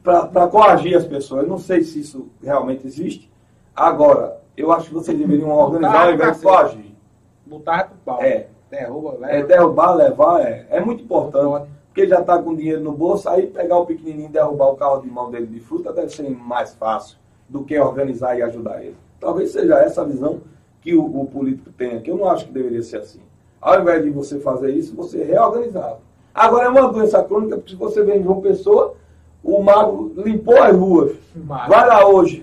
para 0.02 0.46
coagir 0.46 0.96
as 0.96 1.04
pessoas. 1.04 1.42
Eu 1.42 1.48
não 1.48 1.58
sei 1.58 1.82
se 1.82 2.00
isso 2.00 2.28
realmente 2.42 2.86
existe. 2.86 3.30
Agora, 3.74 4.38
eu 4.56 4.70
acho 4.72 4.88
que 4.88 4.94
vocês 4.94 5.18
deveriam 5.18 5.50
organizar 5.50 6.06
ao 6.06 6.14
invés 6.14 6.36
de 6.36 6.42
coagir. 6.42 6.92
Botar 7.44 7.84
pro 7.88 7.96
pau. 8.04 8.22
É. 8.22 8.46
Derruba, 8.70 9.12
leva. 9.18 9.32
É 9.32 9.42
derrubar, 9.42 9.92
levar, 9.94 10.40
é, 10.40 10.66
é 10.70 10.80
muito 10.80 11.02
importante. 11.02 11.68
Porque 11.92 12.00
ele 12.00 12.10
já 12.10 12.20
está 12.20 12.38
com 12.38 12.54
dinheiro 12.54 12.80
no 12.80 12.92
bolso, 12.92 13.28
aí 13.28 13.46
pegar 13.46 13.76
o 13.76 13.84
pequenininho 13.84 14.30
e 14.30 14.32
derrubar 14.32 14.70
o 14.70 14.76
carro 14.76 15.02
de 15.02 15.10
mão 15.10 15.30
dele 15.30 15.46
de 15.46 15.60
fruta 15.60 15.92
deve 15.92 16.08
ser 16.08 16.26
mais 16.30 16.74
fácil 16.74 17.18
do 17.46 17.62
que 17.64 17.78
organizar 17.78 18.34
e 18.38 18.40
ajudar 18.40 18.82
ele. 18.82 18.96
Talvez 19.20 19.52
seja 19.52 19.78
essa 19.78 20.00
a 20.00 20.04
visão 20.06 20.40
que 20.80 20.94
o, 20.94 21.04
o 21.04 21.26
político 21.26 21.70
tenha, 21.70 22.00
que 22.00 22.10
eu 22.10 22.16
não 22.16 22.30
acho 22.30 22.46
que 22.46 22.52
deveria 22.52 22.82
ser 22.82 22.96
assim. 22.96 23.20
Ao 23.60 23.78
invés 23.78 24.02
de 24.02 24.08
você 24.08 24.40
fazer 24.40 24.70
isso, 24.70 24.96
você 24.96 25.22
reorganizar. 25.22 25.98
Agora 26.34 26.64
é 26.64 26.68
uma 26.70 26.90
doença 26.90 27.22
crônica, 27.22 27.56
porque 27.56 27.72
se 27.72 27.76
você 27.76 28.02
vem 28.02 28.22
de 28.22 28.26
uma 28.26 28.40
pessoa, 28.40 28.94
o 29.44 29.62
mago 29.62 30.14
limpou 30.16 30.62
as 30.62 30.74
ruas. 30.74 31.12
Mago. 31.36 31.70
Vai 31.70 31.86
lá 31.86 32.08
hoje. 32.08 32.40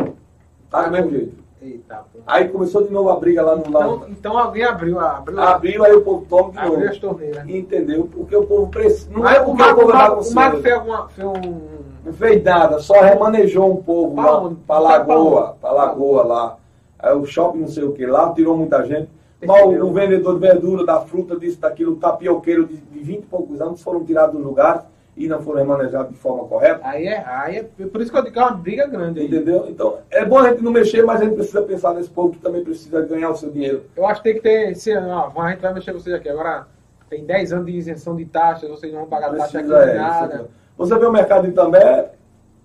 Tá 0.69 0.83
do 0.83 0.91
mesmo 0.91 1.09
jeito. 1.09 1.35
Eita. 1.61 2.05
Aí 2.25 2.47
começou 2.47 2.83
de 2.83 2.91
novo 2.91 3.09
a 3.09 3.15
briga 3.17 3.41
lá 3.41 3.55
no 3.55 3.63
Então, 3.67 3.71
lado. 3.95 4.05
então 4.09 4.37
alguém 4.37 4.63
abriu, 4.63 4.97
abriu, 4.99 5.41
Abriu, 5.41 5.83
aí 5.83 5.93
o 5.93 6.01
povo 6.01 6.25
toma 6.29 6.51
de 6.51 6.55
novo. 6.57 6.73
abriu 6.75 6.89
as 6.89 6.97
torneiras. 6.97 7.49
Entendeu? 7.49 8.09
Porque 8.11 8.35
o 8.35 8.45
povo 8.45 8.67
precisa. 8.69 9.11
Não 9.11 9.19
Mas 9.23 9.37
é 9.37 9.41
o 9.41 9.45
porque 9.45 9.61
o 9.61 9.65
Mago, 9.65 9.79
povo 9.81 9.91
o 9.91 9.95
é 10.41 10.49
o 10.53 10.61
fez, 10.61 10.73
alguma, 10.75 11.09
fez 11.09 11.27
um. 11.27 11.61
Não 12.05 12.13
fez 12.13 12.43
nada, 12.43 12.79
só 12.79 12.93
remanejou 13.01 13.71
um 13.71 13.83
povo 13.83 14.15
Pra 14.15 14.31
lá 14.31 14.49
pra 14.65 14.79
Lagoa, 14.79 15.57
pra 15.59 15.71
Lagoa 15.71 16.23
lá. 16.23 16.57
Aí 16.97 17.13
o 17.13 17.25
shopping 17.25 17.59
não 17.59 17.67
sei 17.67 17.83
o 17.83 17.91
que 17.91 18.05
lá, 18.05 18.31
tirou 18.33 18.55
muita 18.55 18.83
gente. 18.85 19.09
Mas 19.45 19.61
o, 19.65 19.85
o 19.85 19.91
vendedor 19.93 20.33
de 20.35 20.39
verdura, 20.39 20.85
da 20.85 20.99
fruta, 21.01 21.37
disso, 21.37 21.59
daquilo, 21.59 21.93
o 21.93 21.95
tapioqueiro 21.97 22.65
de, 22.65 22.77
de 22.77 22.99
20 22.99 23.19
e 23.19 23.25
poucos 23.25 23.59
anos 23.61 23.81
foram 23.81 24.03
tirados 24.03 24.35
do 24.39 24.45
lugar 24.45 24.89
e 25.17 25.27
não 25.27 25.41
foram 25.41 25.59
remanejados 25.59 26.11
de 26.11 26.17
forma 26.17 26.45
correta. 26.47 26.79
Aí 26.83 27.05
é, 27.07 27.23
aí 27.27 27.57
é. 27.57 27.63
Por 27.85 28.01
isso 28.01 28.11
que 28.11 28.17
eu 28.17 28.21
digo 28.21 28.33
que 28.33 28.39
é 28.39 28.43
uma 28.43 28.51
briga 28.51 28.87
grande 28.87 29.19
aí. 29.19 29.25
Entendeu? 29.27 29.65
Então, 29.67 29.97
é 30.09 30.23
bom 30.23 30.39
a 30.39 30.49
gente 30.49 30.63
não 30.63 30.71
mexer, 30.71 31.03
mas 31.03 31.19
a 31.21 31.25
gente 31.25 31.35
precisa 31.35 31.61
pensar 31.61 31.93
nesse 31.93 32.09
povo 32.09 32.31
que 32.33 32.39
também 32.39 32.63
precisa 32.63 33.01
ganhar 33.01 33.29
o 33.29 33.35
seu 33.35 33.49
dinheiro. 33.51 33.83
Eu 33.95 34.05
acho 34.07 34.21
que 34.21 34.31
tem 34.31 34.41
que 34.41 34.41
ter. 34.41 34.97
Ó, 35.07 35.41
a 35.41 35.49
gente 35.51 35.61
vai 35.61 35.73
mexer 35.73 35.91
vocês 35.91 36.15
aqui. 36.15 36.29
Agora 36.29 36.67
tem 37.09 37.25
10 37.25 37.53
anos 37.53 37.65
de 37.65 37.71
isenção 37.73 38.15
de 38.15 38.25
taxas, 38.25 38.69
vocês 38.69 38.93
não 38.93 39.01
vão 39.01 39.09
pagar 39.09 39.31
taxa 39.31 39.59
aqui 39.59 39.67
Precisa, 39.67 39.91
é, 39.91 39.95
nada. 39.97 40.49
Você 40.77 40.97
vê 40.97 41.05
o 41.05 41.11
mercado 41.11 41.43
de 41.43 41.49
Itambé, 41.49 42.11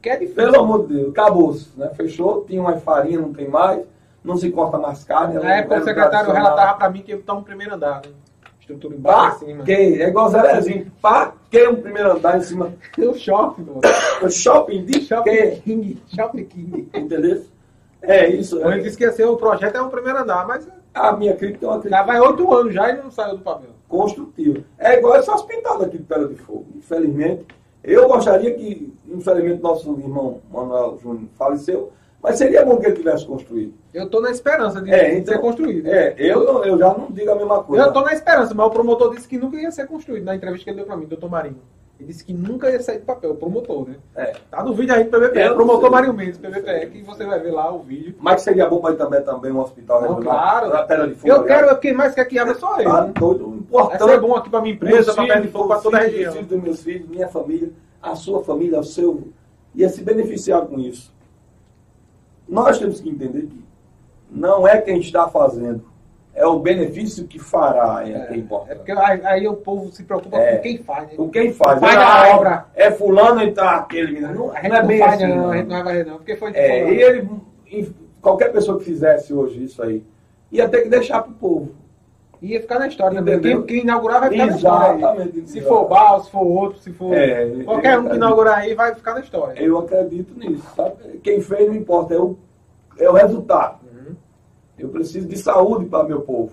Que 0.02 0.10
é 0.10 0.16
difícil. 0.16 0.34
pelo 0.36 0.60
amor 0.60 0.86
de 0.86 0.94
Deus, 0.94 1.08
acabou-se, 1.10 1.70
né? 1.76 1.90
Fechou, 1.96 2.44
tinha 2.44 2.60
uma 2.60 2.76
farinha, 2.76 3.18
não 3.18 3.32
tem 3.32 3.48
mais, 3.48 3.84
não 4.22 4.36
se 4.36 4.50
corta 4.50 4.78
mais 4.78 5.02
carne. 5.02 5.34
Na 5.34 5.56
época 5.56 5.80
o 5.80 5.84
secretário 5.84 6.30
relatava 6.30 6.74
pra 6.78 6.90
mim 6.90 7.00
que 7.02 7.10
ele 7.12 7.22
tá 7.22 7.34
no 7.34 7.42
primeiro 7.42 7.74
andar, 7.74 8.02
né? 8.04 8.12
Estrutura 8.60 8.94
embaixo 8.94 9.38
Pra 9.40 9.46
e 9.48 9.50
cima. 9.52 9.64
quê? 9.64 9.98
É 10.00 10.08
igual 10.08 10.28
Zerezinho. 10.28 10.92
Pra 11.02 11.32
que 11.54 11.68
um 11.68 11.76
primeiro 11.76 12.12
andar 12.12 12.38
em 12.38 12.42
cima? 12.42 12.72
O 12.98 13.14
shopping, 13.14 13.62
mano. 13.62 13.80
O 14.22 14.30
shopping 14.30 14.84
de 14.84 15.00
Shopping 15.02 15.30
quê? 15.30 15.60
King. 15.64 16.02
Shopping 16.14 16.44
King. 16.44 16.88
Entendeu? 16.94 17.42
É 18.02 18.28
isso. 18.28 18.56
Ele 18.64 18.80
É. 18.80 18.90
que 18.90 19.04
ia 19.04 19.12
ser 19.12 19.24
o 19.24 19.36
projeto 19.36 19.76
é 19.76 19.80
o 19.82 19.88
primeiro 19.88 20.18
andar, 20.18 20.46
mas 20.46 20.68
A 20.92 21.12
minha 21.16 21.34
crítica 21.34 21.66
é 21.66 21.68
uma 21.68 21.76
já 21.76 21.80
crítica 21.80 22.02
vai 22.04 22.20
oito 22.20 22.52
anos 22.54 22.74
já 22.74 22.90
e 22.90 23.02
não 23.02 23.10
saiu 23.10 23.36
do 23.36 23.42
papel. 23.42 23.70
construtiva. 23.88 24.60
É 24.78 24.98
igual 24.98 25.16
essas 25.16 25.42
pintadas 25.42 25.82
aqui 25.86 25.98
de 25.98 26.04
Pedra 26.04 26.28
de 26.28 26.34
Fogo. 26.36 26.66
Infelizmente, 26.76 27.46
eu 27.82 28.08
gostaria 28.08 28.52
que, 28.54 28.92
infelizmente, 29.08 29.62
nosso 29.62 29.90
irmão 29.98 30.40
Manuel 30.52 30.98
Júnior 31.02 31.28
faleceu, 31.36 31.92
mas 32.24 32.38
seria 32.38 32.64
bom 32.64 32.78
que 32.78 32.86
ele 32.86 32.96
tivesse 32.96 33.26
construído. 33.26 33.74
Eu 33.92 34.08
tô 34.08 34.18
na 34.20 34.30
esperança 34.30 34.80
de 34.80 34.90
É, 34.90 35.16
então, 35.18 35.34
ser 35.34 35.40
construído. 35.40 35.86
É, 35.86 36.14
eu, 36.18 36.42
não- 36.42 36.64
eu 36.64 36.78
já 36.78 36.88
não 36.94 37.06
digo 37.10 37.30
a 37.30 37.34
mesma 37.36 37.62
coisa. 37.62 37.84
Eu 37.84 37.92
tô 37.92 38.00
na 38.00 38.12
esperança, 38.14 38.54
mas 38.54 38.66
o 38.66 38.70
promotor 38.70 39.14
disse 39.14 39.28
que 39.28 39.36
nunca 39.38 39.58
ia 39.58 39.70
ser 39.70 39.86
construído 39.86 40.24
na 40.24 40.34
entrevista 40.34 40.64
que 40.64 40.70
ele 40.70 40.78
deu 40.78 40.86
pra 40.86 40.96
mim, 40.96 41.04
doutor 41.06 41.30
Marinho. 41.30 41.60
Ele 42.00 42.08
disse 42.08 42.24
que 42.24 42.32
nunca 42.34 42.68
ia 42.70 42.80
sair 42.80 42.98
do 42.98 43.04
papel, 43.04 43.30
o 43.30 43.36
promotor, 43.36 43.88
né? 43.88 43.94
É. 44.16 44.32
Tá 44.50 44.64
no 44.64 44.74
vídeo 44.74 44.92
aí 44.92 45.04
do 45.04 45.10
PVPE, 45.10 45.38
Eu 45.42 45.48
não 45.50 45.54
promotor. 45.56 45.90
Marinho 45.92 46.12
Mendes, 46.12 46.38
PVPE, 46.38 46.86
que 46.90 47.02
você 47.02 47.24
vai 47.24 47.38
ver 47.38 47.52
lá 47.52 47.72
o 47.72 47.78
vídeo. 47.80 48.16
Mas 48.18 48.42
seria 48.42 48.66
bom 48.68 48.80
para 48.80 48.96
também, 48.96 49.22
também 49.22 49.52
um 49.52 49.60
hospital 49.60 50.00
Não, 50.02 50.14
regional. 50.16 50.34
claro. 50.34 50.68
Na 50.70 50.82
Pedra 50.82 51.06
de 51.06 51.14
Fogo. 51.14 51.28
Eu 51.32 51.42
aliás. 51.42 51.60
quero, 51.66 51.78
quem 51.78 51.92
mais 51.92 52.12
quer 52.12 52.24
que 52.24 52.36
abra 52.36 52.54
só 52.56 52.74
ele. 52.80 52.90
Tá 52.90 53.02
né? 53.02 53.12
doido, 53.16 53.48
Vai 53.48 53.58
importante. 53.58 54.10
ser 54.10 54.20
bom 54.20 54.34
aqui 54.34 54.50
pra 54.50 54.60
minha 54.60 54.74
empresa, 54.74 55.14
pra 55.14 55.24
perto 55.24 55.42
de 55.42 55.48
fogo, 55.48 55.72
os 55.72 55.82
toda 55.84 55.98
a 55.98 56.00
região. 56.00 56.30
Os 56.30 56.34
filhos 56.34 56.48
dos 56.48 56.62
meus 56.62 56.82
filhos, 56.82 57.08
minha 57.08 57.28
família, 57.28 57.70
a 58.02 58.16
sua 58.16 58.42
família, 58.42 58.80
o 58.80 58.84
seu. 58.84 59.28
Ia 59.72 59.88
se 59.88 60.02
beneficiar 60.02 60.62
com 60.62 60.80
isso. 60.80 61.13
Nós 62.48 62.78
temos 62.78 63.00
que 63.00 63.08
entender 63.08 63.42
que 63.42 63.64
não 64.30 64.66
é 64.66 64.80
quem 64.80 64.98
está 64.98 65.28
fazendo, 65.28 65.84
é 66.34 66.44
o 66.46 66.58
benefício 66.58 67.26
que 67.26 67.38
fará 67.38 68.02
é, 68.06 68.26
que 68.26 68.34
É 68.34 68.36
importa. 68.36 68.74
porque 68.74 68.90
aí, 68.92 69.24
aí 69.24 69.48
o 69.48 69.54
povo 69.54 69.90
se 69.92 70.02
preocupa 70.02 70.36
É. 70.36 70.56
com 70.56 70.62
quem 70.62 70.78
faz, 70.78 71.08
né? 71.08 71.14
Com 71.16 71.30
quem 71.30 71.52
faz. 71.52 71.78
Faz 71.80 71.96
a 71.96 72.36
obra. 72.36 72.66
É 72.74 72.90
fulano 72.90 73.40
e 73.42 73.52
tá 73.52 73.76
aquele. 73.76 74.20
Não, 74.20 74.50
A 74.50 74.60
gente 74.60 74.68
não 74.68 74.76
é 74.76 74.80
não, 74.80 74.86
bem 74.88 74.98
faz, 74.98 75.14
assim. 75.14 75.26
não, 75.28 75.36
não. 75.36 75.50
a 75.50 75.56
gente 75.56 75.66
não 75.68 75.74
vai 75.76 75.84
varrer, 75.84 76.06
não. 76.06 76.16
Porque 76.16 76.36
foi 76.36 76.52
de 76.52 76.58
É, 76.58 76.80
fulano. 76.80 76.94
e 76.94 77.02
ele, 77.02 77.92
qualquer 78.20 78.52
pessoa 78.52 78.78
que 78.78 78.84
fizesse 78.84 79.32
hoje 79.32 79.62
isso 79.64 79.80
aí, 79.82 80.04
ia 80.50 80.68
ter 80.68 80.82
que 80.82 80.88
deixar 80.88 81.22
pro 81.22 81.32
povo. 81.34 81.70
Ia 82.44 82.60
ficar 82.60 82.78
na 82.78 82.86
história. 82.88 83.18
Entendeu? 83.20 83.62
Quem, 83.64 83.66
quem 83.76 83.84
inaugurar 83.84 84.20
vai 84.20 84.30
ficar 84.30 84.46
na 84.46 84.56
história. 84.56 84.88
aí. 84.90 84.98
Exatamente. 84.98 85.50
Se 85.50 85.60
for 85.62 85.88
Bal, 85.88 86.20
se 86.22 86.30
for 86.30 86.42
outro, 86.46 86.78
se 86.78 86.92
for. 86.92 87.14
É, 87.14 87.64
qualquer 87.64 87.98
um 87.98 88.08
que 88.08 88.16
inaugurar 88.16 88.58
aí 88.58 88.74
vai 88.74 88.94
ficar 88.94 89.14
na 89.14 89.20
história. 89.20 89.60
Eu 89.62 89.78
acredito 89.78 90.38
nisso, 90.38 90.66
sabe? 90.76 91.18
Quem 91.22 91.40
fez 91.40 91.68
não 91.68 91.74
importa, 91.74 92.14
é 92.14 92.18
o, 92.18 92.36
é 92.98 93.08
o 93.08 93.12
resultado. 93.14 93.78
Uhum. 93.84 94.14
Eu 94.78 94.88
preciso 94.90 95.26
de 95.26 95.36
saúde 95.38 95.86
para 95.86 96.04
meu 96.04 96.20
povo. 96.20 96.52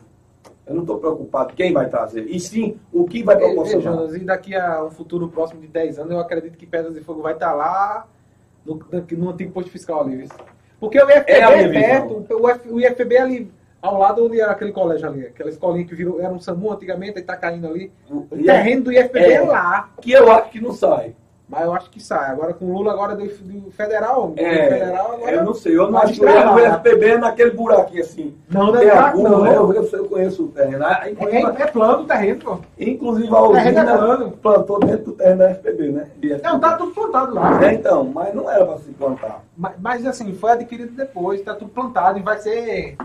Eu 0.66 0.76
não 0.76 0.82
estou 0.84 1.00
preocupado 1.00 1.54
quem 1.54 1.74
vai 1.74 1.90
trazer, 1.90 2.26
e 2.28 2.40
sim 2.40 2.78
o 2.94 3.04
que 3.06 3.24
vai 3.24 3.36
proporcionar. 3.36 3.94
Jonas, 3.94 4.16
e 4.16 4.20
daqui 4.20 4.56
a 4.56 4.86
um 4.86 4.92
futuro 4.92 5.28
próximo 5.28 5.60
de 5.60 5.68
10 5.68 6.00
anos, 6.00 6.12
eu 6.12 6.20
acredito 6.20 6.58
que 6.58 6.66
Pedras 6.66 6.94
de 6.94 7.02
Fogo 7.02 7.22
vai 7.22 7.34
estar 7.34 7.52
lá 7.54 8.08
no, 8.66 8.80
no 9.18 9.30
antigo 9.30 9.52
posto 9.52 9.70
fiscal 9.72 10.02
ali. 10.02 10.30
Porque 10.80 10.98
o 10.98 11.10
IFPB 11.10 11.32
É 11.32 11.42
é 11.42 11.68
perto, 11.70 12.26
o, 12.30 12.50
F- 12.50 12.70
o 12.70 12.80
IFPB 12.80 13.16
é 13.16 13.22
ali 13.22 13.52
ao 13.82 13.98
lado 13.98 14.26
onde 14.26 14.40
era 14.40 14.52
aquele 14.52 14.72
colégio 14.72 15.08
ali, 15.10 15.26
aquela 15.26 15.50
escolinha 15.50 15.86
que 15.86 15.96
virou, 15.96 16.22
era 16.22 16.32
um 16.32 16.40
SAMU 16.40 16.72
antigamente, 16.72 17.20
e 17.20 17.22
tá 17.24 17.36
caindo 17.36 17.68
ali. 17.68 17.92
O 18.10 18.28
E 18.34 18.44
terreno 18.44 18.84
do 18.84 18.92
IFPB 18.92 19.20
é, 19.20 19.34
é. 19.34 19.42
lá. 19.42 19.90
Que 20.02 20.12
eu 20.12 20.32
acho 20.32 20.50
que 20.52 20.62
não 20.62 20.74
sai. 20.74 21.16
Mas 21.50 21.64
eu 21.64 21.74
acho 21.74 21.90
que 21.90 22.02
sai. 22.02 22.32
Agora 22.32 22.54
com 22.54 22.64
o 22.64 22.72
Lula 22.78 22.94
agora 22.94 23.14
do, 23.14 23.26
do 23.28 23.72
federal, 23.72 24.30
do 24.30 24.40
É, 24.40 24.70
federal 24.70 25.14
agora. 25.16 25.32
eu 25.34 25.44
não 25.44 25.54
sei, 25.54 25.78
eu 25.78 25.92
não 25.92 26.00
acho 26.00 26.14
que 26.14 26.22
o 26.22 26.26
destravar. 26.26 26.76
FPB 26.80 27.06
é 27.10 27.18
naquele 27.18 27.52
buraquinho 27.52 28.02
assim. 28.02 28.38
Não, 28.50 28.68
não 28.68 28.80
é 28.80 28.86
buraco, 28.86 29.22
não. 29.22 29.46
eu, 29.48 29.74
eu, 29.74 29.84
eu 29.84 30.06
conheço 30.06 30.46
o 30.46 30.48
terreno. 30.48 30.86
Ah, 30.86 31.02
É, 31.04 31.62
é 31.64 31.68
plano 31.68 32.04
o 32.04 32.06
terreno, 32.06 32.40
pô. 32.40 32.58
inclusive 32.80 33.28
a 33.28 33.38
é 33.38 33.42
usina 33.42 33.98
plano. 33.98 34.32
plantou 34.32 34.80
dentro 34.80 35.06
do 35.08 35.12
terreno 35.12 35.40
da 35.40 35.50
FPB, 35.56 35.90
né? 35.92 36.08
Não, 36.42 36.58
tá 36.58 36.78
tudo 36.78 36.92
plantado 36.94 37.36
lá. 37.36 37.66
É, 37.66 37.74
então, 37.74 38.06
mas 38.06 38.34
não 38.34 38.50
era 38.50 38.66
para 38.66 38.78
se 38.78 38.92
plantar. 38.92 39.44
Mas, 39.58 39.74
mas, 39.78 40.06
assim, 40.06 40.32
foi 40.34 40.52
adquirido 40.52 40.96
depois, 40.96 41.42
tá 41.42 41.54
tudo 41.54 41.70
plantado 41.72 42.18
e 42.18 42.22
vai 42.22 42.38
ser. 42.38 42.96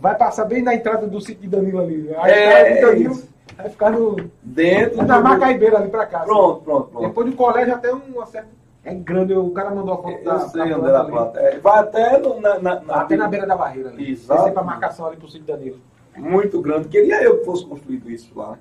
Vai 0.00 0.14
passar 0.16 0.44
bem 0.44 0.62
na 0.62 0.74
entrada 0.74 1.06
do 1.06 1.20
sítio 1.20 1.42
de 1.42 1.48
Danilo 1.48 1.80
ali. 1.80 2.14
Aí 2.18 2.32
É, 2.32 2.74
tá, 2.80 2.86
o 2.86 2.90
Danilo 2.90 3.12
isso. 3.12 3.28
vai 3.56 3.68
ficar 3.70 3.90
no. 3.90 4.16
Dentro 4.42 5.02
na 5.04 5.18
do- 5.18 5.24
Macaibeira 5.24 5.78
ali 5.78 5.88
pra 5.88 6.06
cá. 6.06 6.18
assim. 6.18 6.26
Pronto, 6.28 6.60
pronto, 6.62 6.88
pronto. 6.90 7.06
Depois 7.08 7.30
do 7.30 7.36
colégio 7.36 7.74
até 7.74 7.92
um 7.94 8.26
certo. 8.26 8.48
É 8.84 8.94
grande, 8.94 9.34
o 9.34 9.50
cara 9.50 9.70
mandou 9.74 9.94
a 9.94 9.96
foto 9.96 10.22
da, 10.22 10.32
Eu 10.34 10.38
sei 10.48 10.68
da 10.70 10.76
onde 10.78 10.88
ela 10.88 11.00
ali. 11.00 11.10
planta. 11.10 11.40
É, 11.40 11.58
vai 11.58 11.78
até 11.80 12.18
no, 12.18 12.40
na, 12.40 12.58
na, 12.60 12.80
na- 12.80 12.94
Até 13.00 13.16
na 13.16 13.26
beira 13.26 13.44
da 13.46 13.56
barreira 13.56 13.88
ali. 13.88 14.12
Isso. 14.12 14.28
Descer 14.32 14.52
pra 14.52 14.62
marcação 14.62 15.06
ali 15.06 15.16
pro 15.16 15.26
sítio 15.26 15.40
de 15.46 15.52
Danilo. 15.52 15.78
Muito 16.16 16.60
grande. 16.60 16.88
Queria 16.88 17.20
eu 17.22 17.38
que 17.38 17.44
fosse 17.44 17.66
construído 17.66 18.08
isso 18.10 18.30
lá. 18.38 18.56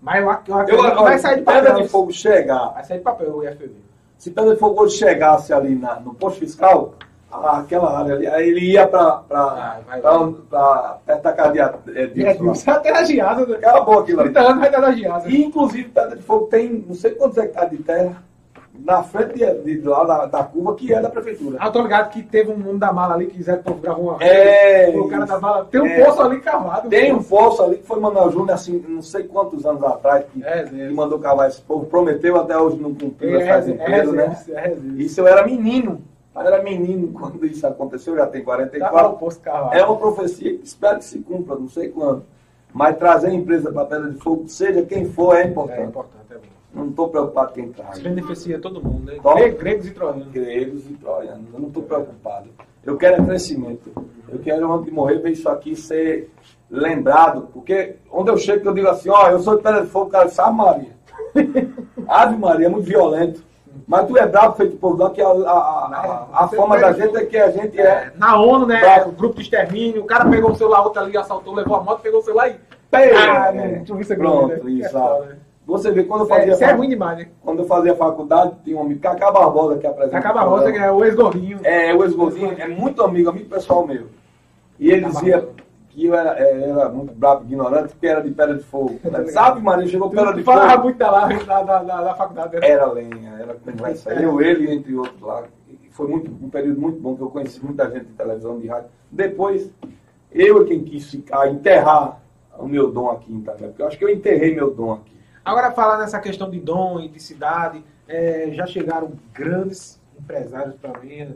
Mas 0.00 0.20
eu, 0.22 0.30
ac- 0.30 0.48
eu 0.48 0.58
Eu, 0.58 0.96
que 0.96 1.02
vai 1.02 1.18
sair 1.18 1.36
de 1.36 1.42
Pedra 1.42 1.62
papel. 1.70 1.82
de 1.82 1.88
Fogo 1.88 2.12
chegar. 2.12 2.68
Vai 2.72 2.84
sair 2.84 2.98
de 2.98 3.04
papel 3.04 3.36
o 3.36 3.44
IFB. 3.44 3.70
Se 4.16 4.30
Pedra 4.30 4.54
de 4.54 4.58
Fogo 4.58 4.88
chegasse 4.88 5.52
ali 5.52 5.74
na- 5.74 6.00
no 6.00 6.14
posto 6.14 6.38
fiscal, 6.40 6.94
aquela 7.32 7.98
área 8.00 8.14
ali, 8.14 8.26
aí 8.26 8.48
ele 8.48 8.72
ia 8.72 8.86
para 8.86 9.22
vai. 9.86 10.00
perto 11.06 11.22
da 11.22 11.32
casa 11.32 11.52
de 11.52 11.58
é, 11.60 12.02
É, 12.02 12.06
Dilson 12.06 12.44
lá. 12.44 12.54
você 12.54 12.70
até 12.70 12.92
na 12.92 13.04
giasa, 13.04 13.46
né? 13.46 13.56
Acabou 13.56 13.98
aquilo 14.00 14.20
ali. 14.20 14.30
30 14.30 14.48
anos 14.48 14.60
vai 14.60 14.80
na 14.80 14.92
giasa. 14.92 15.28
E, 15.28 15.44
inclusive, 15.44 15.88
Pedra 15.88 16.16
de 16.16 16.22
Fogo 16.22 16.46
tem 16.46 16.84
não 16.86 16.94
sei 16.94 17.12
quantos 17.12 17.38
hectares 17.38 17.70
de 17.70 17.82
terra 17.84 18.22
na 18.84 19.02
frente 19.02 19.34
de, 19.34 19.80
de 19.80 19.86
lá 19.86 20.02
da, 20.04 20.26
da 20.26 20.44
curva 20.44 20.74
que 20.74 20.92
é 20.92 21.00
da 21.00 21.08
prefeitura. 21.10 21.58
Ah, 21.60 21.70
tô 21.70 21.82
ligado 21.82 22.10
que 22.10 22.22
teve 22.22 22.50
um 22.50 22.54
homem 22.66 22.78
da 22.78 22.90
mala 22.92 23.14
ali 23.14 23.26
que 23.26 23.36
quiser 23.36 23.62
gravou 23.80 24.08
uma 24.10 24.22
É, 24.24 24.88
O 24.96 25.08
cara 25.08 25.26
da 25.26 25.38
mala. 25.38 25.66
Tem 25.70 25.80
um 25.80 25.86
É. 25.86 26.04
poço 26.04 26.22
ali 26.22 26.40
cavado. 26.40 26.88
Tem 26.88 27.12
um 27.12 27.22
poço 27.22 27.62
ali 27.62 27.76
que 27.76 27.86
foi 27.86 28.00
Manuel 28.00 28.30
Júnior, 28.30 28.52
assim, 28.52 28.82
não 28.88 29.02
sei 29.02 29.24
quantos 29.24 29.64
anos 29.66 29.82
atrás, 29.84 30.24
que, 30.32 30.42
É, 30.44 30.62
que 30.64 30.80
é. 30.80 30.90
mandou 30.90 31.18
cavar 31.18 31.48
esse 31.48 31.60
povo, 31.60 31.84
prometeu 31.86 32.36
até 32.40 32.56
hoje 32.58 32.76
não 32.78 32.94
cumpriu 32.94 33.38
É, 33.40 33.48
essas 33.48 33.68
é, 33.68 33.72
empresas, 33.72 34.14
é, 34.14 34.16
né? 34.16 34.36
é, 34.48 34.52
é, 34.52 34.68
é. 34.72 34.76
Isso 34.96 35.20
eu 35.20 35.26
era 35.28 35.44
menino. 35.46 36.00
Eu 36.34 36.40
era 36.40 36.62
menino 36.62 37.08
quando 37.18 37.44
isso 37.46 37.66
aconteceu, 37.66 38.16
já 38.16 38.26
tem 38.26 38.42
Tá 38.44 38.50
lá 38.50 38.56
o 38.56 38.68
44. 39.16 39.18
poço 39.18 39.40
cavado. 39.40 39.74
É 39.76 39.84
uma 39.84 39.96
profecia 39.96 40.56
que 40.58 40.64
espero 40.64 40.98
que 40.98 41.04
se 41.04 41.18
cumpra, 41.20 41.56
não 41.56 41.68
sei 41.68 41.88
quando. 41.88 42.24
Mas 42.72 42.96
trazer 42.96 43.28
a 43.28 43.34
empresa 43.34 43.70
para 43.70 43.84
Pedra 43.84 44.10
de 44.10 44.18
Fogo, 44.18 44.48
seja 44.48 44.82
quem 44.82 45.04
for, 45.04 45.36
é 45.36 45.42
É 45.42 45.46
importante. 45.46 45.82
importante, 45.88 46.24
é 46.30 46.34
bom. 46.36 46.42
Não 46.74 46.88
estou 46.88 47.10
preocupado 47.10 47.52
quem 47.52 47.70
traz. 47.70 47.96
Isso 47.98 48.02
beneficia 48.02 48.58
todo 48.58 48.82
mundo, 48.82 49.04
né? 49.12 49.18
Gregos 49.50 49.86
e 49.86 49.90
troianos. 49.90 50.28
Gregos 50.28 50.86
e 50.90 50.94
troianos. 50.94 51.52
Eu 51.52 51.60
não 51.60 51.68
estou 51.68 51.82
preocupado. 51.82 52.48
Eu 52.82 52.96
quero 52.96 53.22
é 53.22 53.26
crescimento. 53.26 53.92
Eu 54.26 54.38
quero, 54.38 54.72
antes 54.72 54.86
de 54.86 54.90
morrer, 54.90 55.18
ver 55.18 55.32
isso 55.32 55.48
aqui 55.50 55.76
ser 55.76 56.30
lembrado. 56.70 57.48
Porque 57.52 57.96
onde 58.10 58.30
eu 58.30 58.38
chego, 58.38 58.66
eu 58.66 58.72
digo 58.74 58.88
assim: 58.88 59.10
ó, 59.10 59.28
eu 59.30 59.38
sou 59.40 59.56
de 59.58 59.62
Pedra 59.62 59.82
de 59.82 59.88
Fogo, 59.88 60.10
cara, 60.10 60.30
sabe, 60.30 60.56
Maria? 60.56 60.96
Ave 62.08 62.36
Maria, 62.38 62.66
é 62.66 62.70
muito 62.70 62.86
violento. 62.86 63.44
Mas 63.86 64.06
tu 64.06 64.16
é 64.16 64.26
brabo 64.26 64.54
feito 64.54 64.76
povo 64.76 65.02
lá, 65.02 65.10
que 65.10 65.20
a, 65.20 65.28
a, 65.28 65.30
a, 65.32 66.44
a 66.44 66.48
fama 66.48 66.78
da 66.78 66.92
gente 66.92 67.16
é 67.16 67.26
que 67.26 67.36
a 67.36 67.50
gente 67.50 67.80
é. 67.80 68.12
Na 68.16 68.40
ONU, 68.40 68.66
né? 68.66 68.80
Bravo. 68.80 69.10
O 69.10 69.12
grupo 69.12 69.36
de 69.36 69.42
extermínio, 69.42 70.02
o 70.02 70.06
cara 70.06 70.28
pegou 70.28 70.50
o 70.50 70.54
celular, 70.54 70.82
outro 70.82 71.00
ali 71.00 71.16
assaltou, 71.16 71.54
levou 71.54 71.76
a 71.76 71.82
moto, 71.82 72.00
pegou 72.00 72.20
o 72.20 72.22
celular 72.22 72.48
e. 72.48 72.56
Ah, 72.92 73.52
é, 73.54 73.76
não, 73.78 73.84
tu 73.84 74.00
isso 74.00 74.12
é 74.12 74.16
Pronto, 74.16 74.64
né? 74.64 74.70
isso. 74.70 74.86
É 74.86 74.90
foda, 74.90 75.26
né? 75.26 75.36
Você 75.64 75.90
vê, 75.92 76.04
quando 76.04 76.22
eu 76.22 76.26
é, 76.26 76.28
fazia, 76.28 76.52
isso 76.52 76.64
é 76.64 76.72
ruim 76.72 76.88
demais, 76.88 77.18
né? 77.18 77.28
quando 77.40 77.60
eu 77.60 77.66
fazia 77.66 77.94
faculdade, 77.94 78.52
tinha 78.64 78.76
um 78.76 78.82
amigo, 78.82 79.00
Cacá 79.00 79.30
Barbosa, 79.30 79.78
que 79.78 79.86
apresenta. 79.86 80.18
Acaba 80.18 80.40
a 80.40 80.46
o 80.46 80.50
roça, 80.50 80.72
que 80.72 80.78
é 80.78 80.90
o 80.90 81.04
ex-gordinho. 81.04 81.60
É, 81.62 81.94
o 81.94 82.02
ex-gordinho 82.02 82.54
é 82.58 82.66
muito 82.66 83.02
amigo, 83.02 83.30
amigo 83.30 83.48
pessoal 83.48 83.86
meu. 83.86 84.06
E 84.78 84.90
ele 84.90 85.06
dizia. 85.06 85.48
Que 85.92 86.06
eu 86.06 86.14
era, 86.14 86.38
é, 86.38 86.70
era 86.70 86.88
muito 86.88 87.12
brabo, 87.14 87.44
ignorante, 87.44 87.88
porque 87.92 88.06
era 88.06 88.22
de 88.22 88.30
pedra 88.30 88.54
de 88.56 88.62
fogo. 88.64 88.98
Sabe, 89.30 89.60
Maria, 89.60 89.86
chegou 89.86 90.08
pedra 90.08 90.32
Tu 90.32 90.38
de 90.38 90.42
falava 90.42 90.70
fogo. 90.72 90.84
muito 90.84 90.96
da, 90.98 91.10
lá, 91.10 91.26
da, 91.28 91.62
da, 91.62 91.82
da, 91.82 92.02
da 92.02 92.14
faculdade. 92.14 92.56
né? 92.58 92.66
Era 92.68 92.86
lenha, 92.90 93.36
era 93.38 93.54
conversa. 93.54 94.12
Eu, 94.14 94.40
ele, 94.40 94.72
entre 94.72 94.94
outros 94.94 95.20
lá. 95.20 95.44
Foi 95.90 96.08
muito, 96.08 96.30
um 96.30 96.48
período 96.48 96.80
muito 96.80 96.98
bom, 96.98 97.14
que 97.14 97.22
eu 97.22 97.28
conheci 97.28 97.62
muita 97.62 97.90
gente 97.90 98.06
de 98.06 98.12
televisão, 98.14 98.58
de 98.58 98.66
rádio. 98.66 98.88
Depois, 99.10 99.70
eu 100.30 100.62
é 100.62 100.64
quem 100.64 100.82
quis 100.82 101.10
ficar, 101.10 101.46
enterrar 101.50 102.18
o 102.58 102.66
meu 102.66 102.90
dom 102.90 103.10
aqui 103.10 103.30
em 103.30 103.40
Itaquera, 103.40 103.68
porque 103.68 103.82
eu 103.82 103.86
acho 103.86 103.98
que 103.98 104.04
eu 104.04 104.08
enterrei 104.08 104.54
meu 104.54 104.72
dom 104.72 104.92
aqui. 104.94 105.12
Agora, 105.44 105.70
falar 105.72 105.98
nessa 105.98 106.18
questão 106.18 106.48
de 106.48 106.58
dom 106.58 106.98
e 107.00 107.08
de 107.08 107.20
cidade, 107.20 107.84
é, 108.08 108.50
já 108.52 108.64
chegaram 108.66 109.12
grandes 109.34 110.00
empresários 110.18 110.74
para 110.76 110.98
mim. 111.00 111.34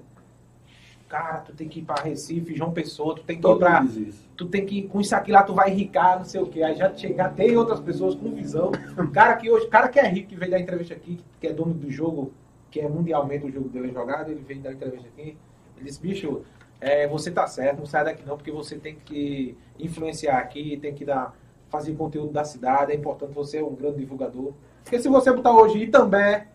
Cara, 1.09 1.39
tu 1.41 1.53
tem 1.53 1.69
que 1.69 1.81
ir 1.81 1.83
para 1.83 2.03
Recife, 2.03 2.55
João 2.57 2.73
Pessoa, 2.73 3.15
tu 3.15 3.23
tem 3.23 3.37
que 3.37 3.41
ir 3.41 3.43
Todo 3.43 3.59
para 3.61 3.81
diz 3.81 3.97
isso. 3.97 4.26
Tu 4.37 4.47
tem 4.47 4.67
que 4.67 4.83
com 4.83 5.01
isso 5.01 5.15
aqui 5.15 5.33
lá 5.33 5.43
tu 5.43 5.55
vai 5.55 5.71
enricar, 5.71 6.19
não 6.19 6.25
sei 6.25 6.41
o 6.41 6.47
que. 6.47 6.63
Aí 6.63 6.75
já 6.75 6.93
chegar, 6.95 7.35
tem 7.35 7.57
outras 7.57 7.81
pessoas 7.81 8.15
com 8.15 8.31
visão. 8.31 8.71
Cara 9.13 9.37
que 9.37 9.51
hoje, 9.51 9.67
cara 9.69 9.89
que 9.89 9.99
é 9.99 10.07
rico, 10.07 10.29
que 10.29 10.37
veio 10.37 10.51
dar 10.51 10.61
entrevista 10.61 10.95
aqui, 10.95 11.19
que 11.41 11.47
é 11.47 11.53
dono 11.53 11.73
do 11.73 11.91
jogo, 11.91 12.33
que 12.71 12.81
é 12.81 12.89
mundialmente 12.89 13.47
o 13.47 13.51
jogo 13.51 13.69
dele 13.69 13.89
é 13.91 13.93
jogado, 13.93 14.31
ele 14.31 14.45
veio 14.47 14.61
dar 14.61 14.73
entrevista 14.73 15.09
aqui. 15.09 15.37
Ele 15.77 15.87
disse, 15.87 16.01
bicho, 16.01 16.43
é, 16.81 17.07
você 17.09 17.31
tá 17.31 17.47
certo, 17.47 17.79
não 17.79 17.87
sai 17.87 18.05
daqui 18.05 18.23
não, 18.27 18.37
porque 18.37 18.51
você 18.51 18.77
tem 18.77 18.97
que 19.05 19.57
influenciar 19.79 20.39
aqui, 20.39 20.77
tem 20.77 20.95
que 20.95 21.05
dar, 21.05 21.35
fazer 21.69 21.95
conteúdo 21.95 22.33
da 22.33 22.45
cidade, 22.45 22.93
é 22.93 22.95
importante 22.95 23.33
você 23.33 23.59
é 23.59 23.65
um 23.65 23.75
grande 23.75 23.99
divulgador. 23.99 24.53
Porque 24.85 24.99
se 24.99 25.09
você 25.09 25.33
botar 25.33 25.53
hoje 25.53 25.79
Itambé, 25.79 26.47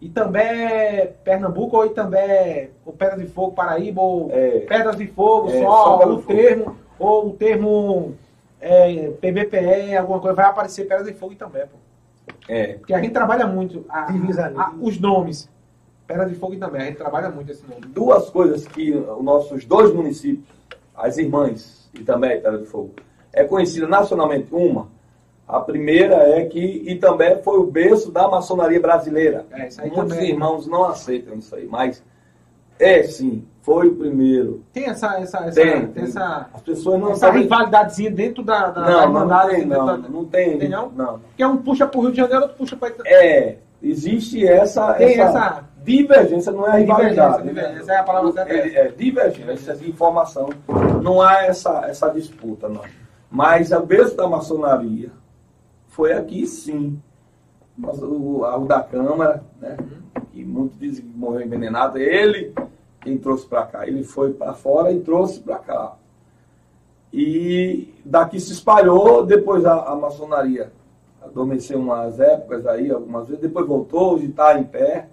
Itambé, 0.00 1.14
Pernambuco, 1.22 1.76
ou 1.76 1.86
Itambé, 1.86 2.70
ou 2.84 2.92
Pedra 2.92 3.16
de 3.16 3.26
Fogo, 3.26 3.52
Paraíba, 3.52 4.02
ou 4.02 4.30
É. 4.32 4.60
Pedras 4.60 4.96
de 4.96 5.06
Fogo, 5.06 5.48
É, 5.48 5.52
Pedra 5.52 6.08
o 6.08 6.22
termo, 6.22 6.76
ou 6.98 7.28
o 7.28 7.32
termo 7.32 8.14
é, 8.60 9.10
PBPE, 9.20 9.96
alguma 9.96 10.20
coisa, 10.20 10.34
vai 10.36 10.46
aparecer 10.46 10.86
Pedra 10.86 11.04
de 11.04 11.14
Fogo 11.14 11.32
e 11.32 11.34
Itambé, 11.34 11.66
pô. 11.66 11.76
É. 12.48 12.74
Porque 12.74 12.94
a 12.94 13.00
gente 13.00 13.12
trabalha 13.12 13.46
muito 13.46 13.84
a- 13.88 14.08
ali. 14.08 14.32
a- 14.56 14.72
os 14.80 14.98
nomes. 15.00 15.50
Pedra 16.06 16.26
de 16.26 16.34
Fogo 16.34 16.52
e 16.54 16.56
Itambé, 16.56 16.78
a 16.78 16.84
gente 16.84 16.96
trabalha 16.98 17.28
muito 17.30 17.50
esse 17.50 17.64
nome. 17.66 17.80
duas 17.88 18.28
coisas 18.30 18.66
que 18.66 18.92
os 18.92 19.22
nossos 19.24 19.64
dois 19.64 19.92
municípios, 19.92 20.44
as 20.94 21.16
irmãs 21.18 21.88
e 21.94 22.00
também 22.04 22.40
Pedra 22.40 22.58
de 22.58 22.66
Fogo, 22.66 22.90
é 23.32 23.44
conhecida 23.44 23.86
nacionalmente. 23.88 24.48
Uma, 24.52 24.88
a 25.48 25.58
primeira 25.60 26.16
é 26.16 26.44
que 26.46 26.60
Itambé 26.86 27.38
foi 27.42 27.58
o 27.58 27.66
berço 27.66 28.12
da 28.12 28.28
maçonaria 28.28 28.80
brasileira. 28.80 29.46
É, 29.52 29.68
isso 29.68 29.80
aí 29.80 29.90
Muitos 29.90 30.14
também. 30.14 30.30
irmãos 30.30 30.66
não 30.66 30.84
aceitam 30.84 31.34
isso 31.36 31.54
aí, 31.56 31.66
mas 31.66 32.02
é 32.78 33.02
sim, 33.04 33.44
foi 33.62 33.88
o 33.88 33.94
primeiro. 33.96 34.64
Tem 34.72 34.86
essa, 34.86 35.18
essa, 35.20 35.38
essa, 35.38 35.60
Tem, 35.60 35.86
tem 35.88 36.04
essa, 36.04 36.48
As 36.52 36.60
pessoas 36.62 37.00
não 37.00 37.10
essa 37.12 37.20
sabem. 37.26 37.42
rivalidadezinha 37.42 38.10
dentro 38.10 38.42
da, 38.42 38.66
da, 38.68 38.70
da 38.70 38.80
Não, 38.80 38.90
não, 38.90 39.02
Irmandade, 39.04 39.48
tem, 39.50 39.58
assim, 39.60 39.66
não, 39.66 39.86
da- 39.86 39.96
não 40.08 40.24
tem. 40.24 40.58
Tem 40.58 40.68
não? 40.68 40.90
não. 40.90 41.18
Porque 41.20 41.44
um 41.44 41.56
puxa 41.58 41.86
pro 41.86 42.00
Rio 42.00 42.10
de 42.10 42.16
Janeiro, 42.16 42.42
outro 42.42 42.56
puxa 42.56 42.76
pra 42.76 42.88
Ita- 42.88 43.02
É, 43.06 43.58
existe 43.82 44.46
essa, 44.46 44.94
Tem 44.94 45.12
essa, 45.20 45.22
essa- 45.38 45.64
divergência, 45.84 46.52
não 46.52 46.66
é 46.66 46.78
rivalidade. 46.80 47.42
Divergência, 47.42 47.42
divergência, 47.62 47.92
é 47.92 47.96
a 47.98 48.02
palavra 48.04 48.32
certa. 48.32 48.52
É, 48.52 48.76
é, 48.76 48.88
divergência 48.88 49.74
de 49.74 49.88
informação. 49.90 50.48
Não 51.02 51.20
há 51.22 51.42
essa, 51.44 51.84
essa 51.86 52.08
disputa, 52.10 52.68
não. 52.68 52.82
Mas 53.30 53.72
a 53.72 53.80
berço 53.80 54.16
da 54.16 54.28
maçonaria 54.28 55.10
foi 55.88 56.12
aqui 56.12 56.46
sim. 56.46 57.00
O, 57.78 58.42
o 58.42 58.66
da 58.66 58.82
Câmara, 58.82 59.42
né? 59.60 59.76
Que 60.32 60.44
muitos 60.44 60.78
dizem 60.78 61.04
que 61.04 61.16
morreu 61.16 61.42
envenenado, 61.42 61.98
ele 61.98 62.52
quem 63.00 63.18
trouxe 63.18 63.46
para 63.46 63.66
cá. 63.66 63.86
Ele 63.86 64.02
foi 64.04 64.32
para 64.32 64.54
fora 64.54 64.92
e 64.92 65.00
trouxe 65.00 65.40
para 65.40 65.58
cá. 65.58 65.96
E 67.12 67.92
daqui 68.04 68.40
se 68.40 68.52
espalhou, 68.52 69.24
depois 69.24 69.64
a, 69.66 69.90
a 69.90 69.96
maçonaria 69.96 70.72
adormeceu 71.22 71.78
umas 71.78 72.18
épocas 72.18 72.66
aí, 72.66 72.90
algumas 72.90 73.26
vezes, 73.28 73.42
depois 73.42 73.66
voltou, 73.66 74.14
hoje 74.14 74.26
está 74.26 74.58
em 74.58 74.64
pé. 74.64 75.08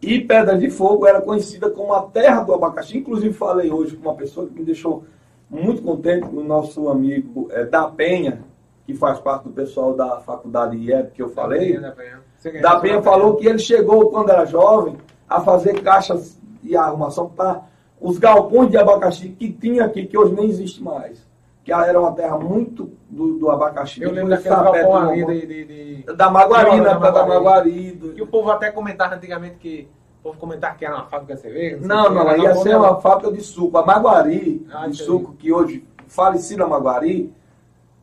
E 0.00 0.20
Pedra 0.20 0.56
de 0.56 0.70
Fogo 0.70 1.06
era 1.06 1.20
conhecida 1.20 1.70
como 1.70 1.92
a 1.92 2.02
terra 2.02 2.42
do 2.42 2.54
abacaxi. 2.54 2.98
Inclusive 2.98 3.34
falei 3.34 3.70
hoje 3.70 3.96
com 3.96 4.08
uma 4.08 4.14
pessoa 4.14 4.46
que 4.46 4.54
me 4.54 4.64
deixou 4.64 5.04
muito 5.48 5.82
contente, 5.82 6.26
o 6.26 6.42
nosso 6.42 6.88
amigo 6.88 7.48
é, 7.50 7.64
da 7.64 7.88
Penha, 7.88 8.42
que 8.86 8.94
faz 8.94 9.18
parte 9.18 9.44
do 9.44 9.50
pessoal 9.50 9.94
da 9.94 10.20
faculdade 10.20 10.76
IEP 10.76 11.10
que 11.12 11.22
eu 11.22 11.28
falei. 11.28 11.76
Da 11.78 11.90
Penha. 11.90 12.20
Você 12.38 12.50
ganhou 12.52 12.62
Da 12.70 12.78
Penha 12.80 13.02
falou 13.02 13.34
que 13.36 13.46
ele 13.46 13.58
chegou, 13.58 14.10
quando 14.10 14.30
era 14.30 14.44
jovem, 14.46 14.96
a 15.28 15.40
fazer 15.40 15.82
caixas 15.82 16.40
e 16.62 16.76
arrumação 16.76 17.28
para 17.28 17.62
os 18.00 18.16
galpões 18.18 18.70
de 18.70 18.76
abacaxi 18.76 19.30
que 19.30 19.52
tinha 19.52 19.84
aqui, 19.84 20.06
que 20.06 20.16
hoje 20.16 20.34
nem 20.34 20.48
existe 20.48 20.82
mais. 20.82 21.26
Que 21.64 21.72
era 21.72 21.98
uma 21.98 22.12
terra 22.12 22.38
muito 22.38 22.92
do, 23.10 23.38
do 23.38 23.50
abacaxi. 23.50 24.00
Eu 24.00 24.12
lembro 24.12 24.30
daquele 24.30 24.54
galpão 24.54 24.96
ali 24.96 25.26
de, 25.26 25.46
de, 25.46 25.64
de- 26.04 26.14
Da 26.14 26.30
Maguari, 26.30 26.70
Da 26.76 26.82
na 26.84 26.90
época 26.92 27.10
da 27.10 27.26
Maguari. 27.26 27.34
Maguari. 27.44 27.92
do- 27.92 28.12
Que 28.12 28.22
o 28.22 28.26
povo 28.28 28.50
até 28.52 28.70
comentava 28.70 29.16
antigamente 29.16 29.56
que. 29.56 29.88
O 30.20 30.28
povo 30.30 30.38
comentava 30.38 30.76
que 30.76 30.84
era 30.84 30.94
uma 30.94 31.06
fábrica 31.06 31.34
de 31.34 31.40
cerveja. 31.40 31.78
Não, 31.80 32.08
não, 32.10 32.20
era 32.28 32.38
ia 32.38 32.54
ser 32.54 32.68
de- 32.70 32.74
uma 32.76 33.00
fábrica 33.00 33.32
de 33.32 33.40
suco. 33.40 33.76
A 33.78 33.84
Maguari, 33.84 34.64
Ah, 34.70 34.82
de 34.82 34.84
entendi. 34.90 35.02
suco, 35.02 35.32
que 35.32 35.52
hoje, 35.52 35.84
falecida 36.06 36.66
Maguari, 36.68 37.32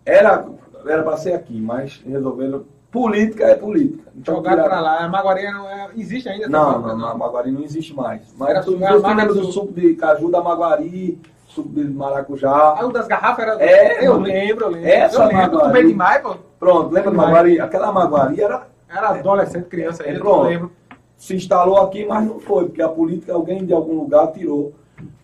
era 0.06 0.46
era 0.86 1.04
para 1.04 1.18
ser 1.18 1.34
aqui, 1.34 1.60
mas 1.60 2.02
resolveram. 2.06 2.64
Política 2.92 3.46
é 3.46 3.56
política. 3.56 4.04
Então, 4.16 4.36
Jogaram 4.36 4.64
tiraram- 4.64 4.70
pra 4.70 4.80
lá. 4.82 5.04
A 5.04 5.08
Maguarinha 5.10 5.52
não 5.52 5.68
é, 5.68 5.90
existe 5.98 6.30
ainda? 6.30 6.48
Não, 6.48 6.80
não, 6.80 6.96
não, 6.96 7.08
a 7.08 7.18
Maguari 7.18 7.52
não 7.52 7.64
existe 7.64 7.92
mais. 7.96 8.22
Mas 8.38 8.50
Era 8.52 8.62
tu 8.62 8.78
marca 8.78 9.08
lembra 9.08 9.34
do 9.34 9.46
suco. 9.52 9.74
de 9.74 9.96
caju 9.96 10.30
da 10.30 10.44
Maguari, 10.44 11.20
suco 11.48 11.70
de 11.70 11.86
maracujá. 11.86 12.52
Ah, 12.80 12.86
o 12.86 12.92
das 12.92 13.08
garrafas 13.08 13.48
era. 13.48 13.64
É, 13.64 14.08
eu 14.08 14.20
lembro, 14.20 14.66
eu 14.66 14.70
lembro. 14.70 14.88
Essa 14.88 15.16
eu 15.24 15.28
lembro, 15.28 15.38
Maguari- 15.42 15.68
tomei 15.68 15.88
demais, 15.88 16.22
pô. 16.22 16.36
Pronto, 16.60 16.94
lembra 16.94 17.10
da. 17.10 17.18
Maguari? 17.18 17.60
Aquela 17.60 17.92
Maguari 17.92 18.40
era, 18.42 18.68
Era 18.88 19.10
adolescente, 19.10 19.66
criança 19.66 20.04
É, 20.04 20.16
eu 20.16 20.42
lembro. 20.44 20.72
se 21.18 21.36
instalou 21.36 21.78
aqui, 21.78 22.06
mas 22.06 22.24
não 22.28 22.40
foi, 22.40 22.66
porque 22.66 22.82
a 22.84 22.90
política 22.90 23.34
alguém 23.34 23.66
de 23.66 23.74
algum 23.74 23.96
lugar 23.96 24.28
tirou. 24.34 24.72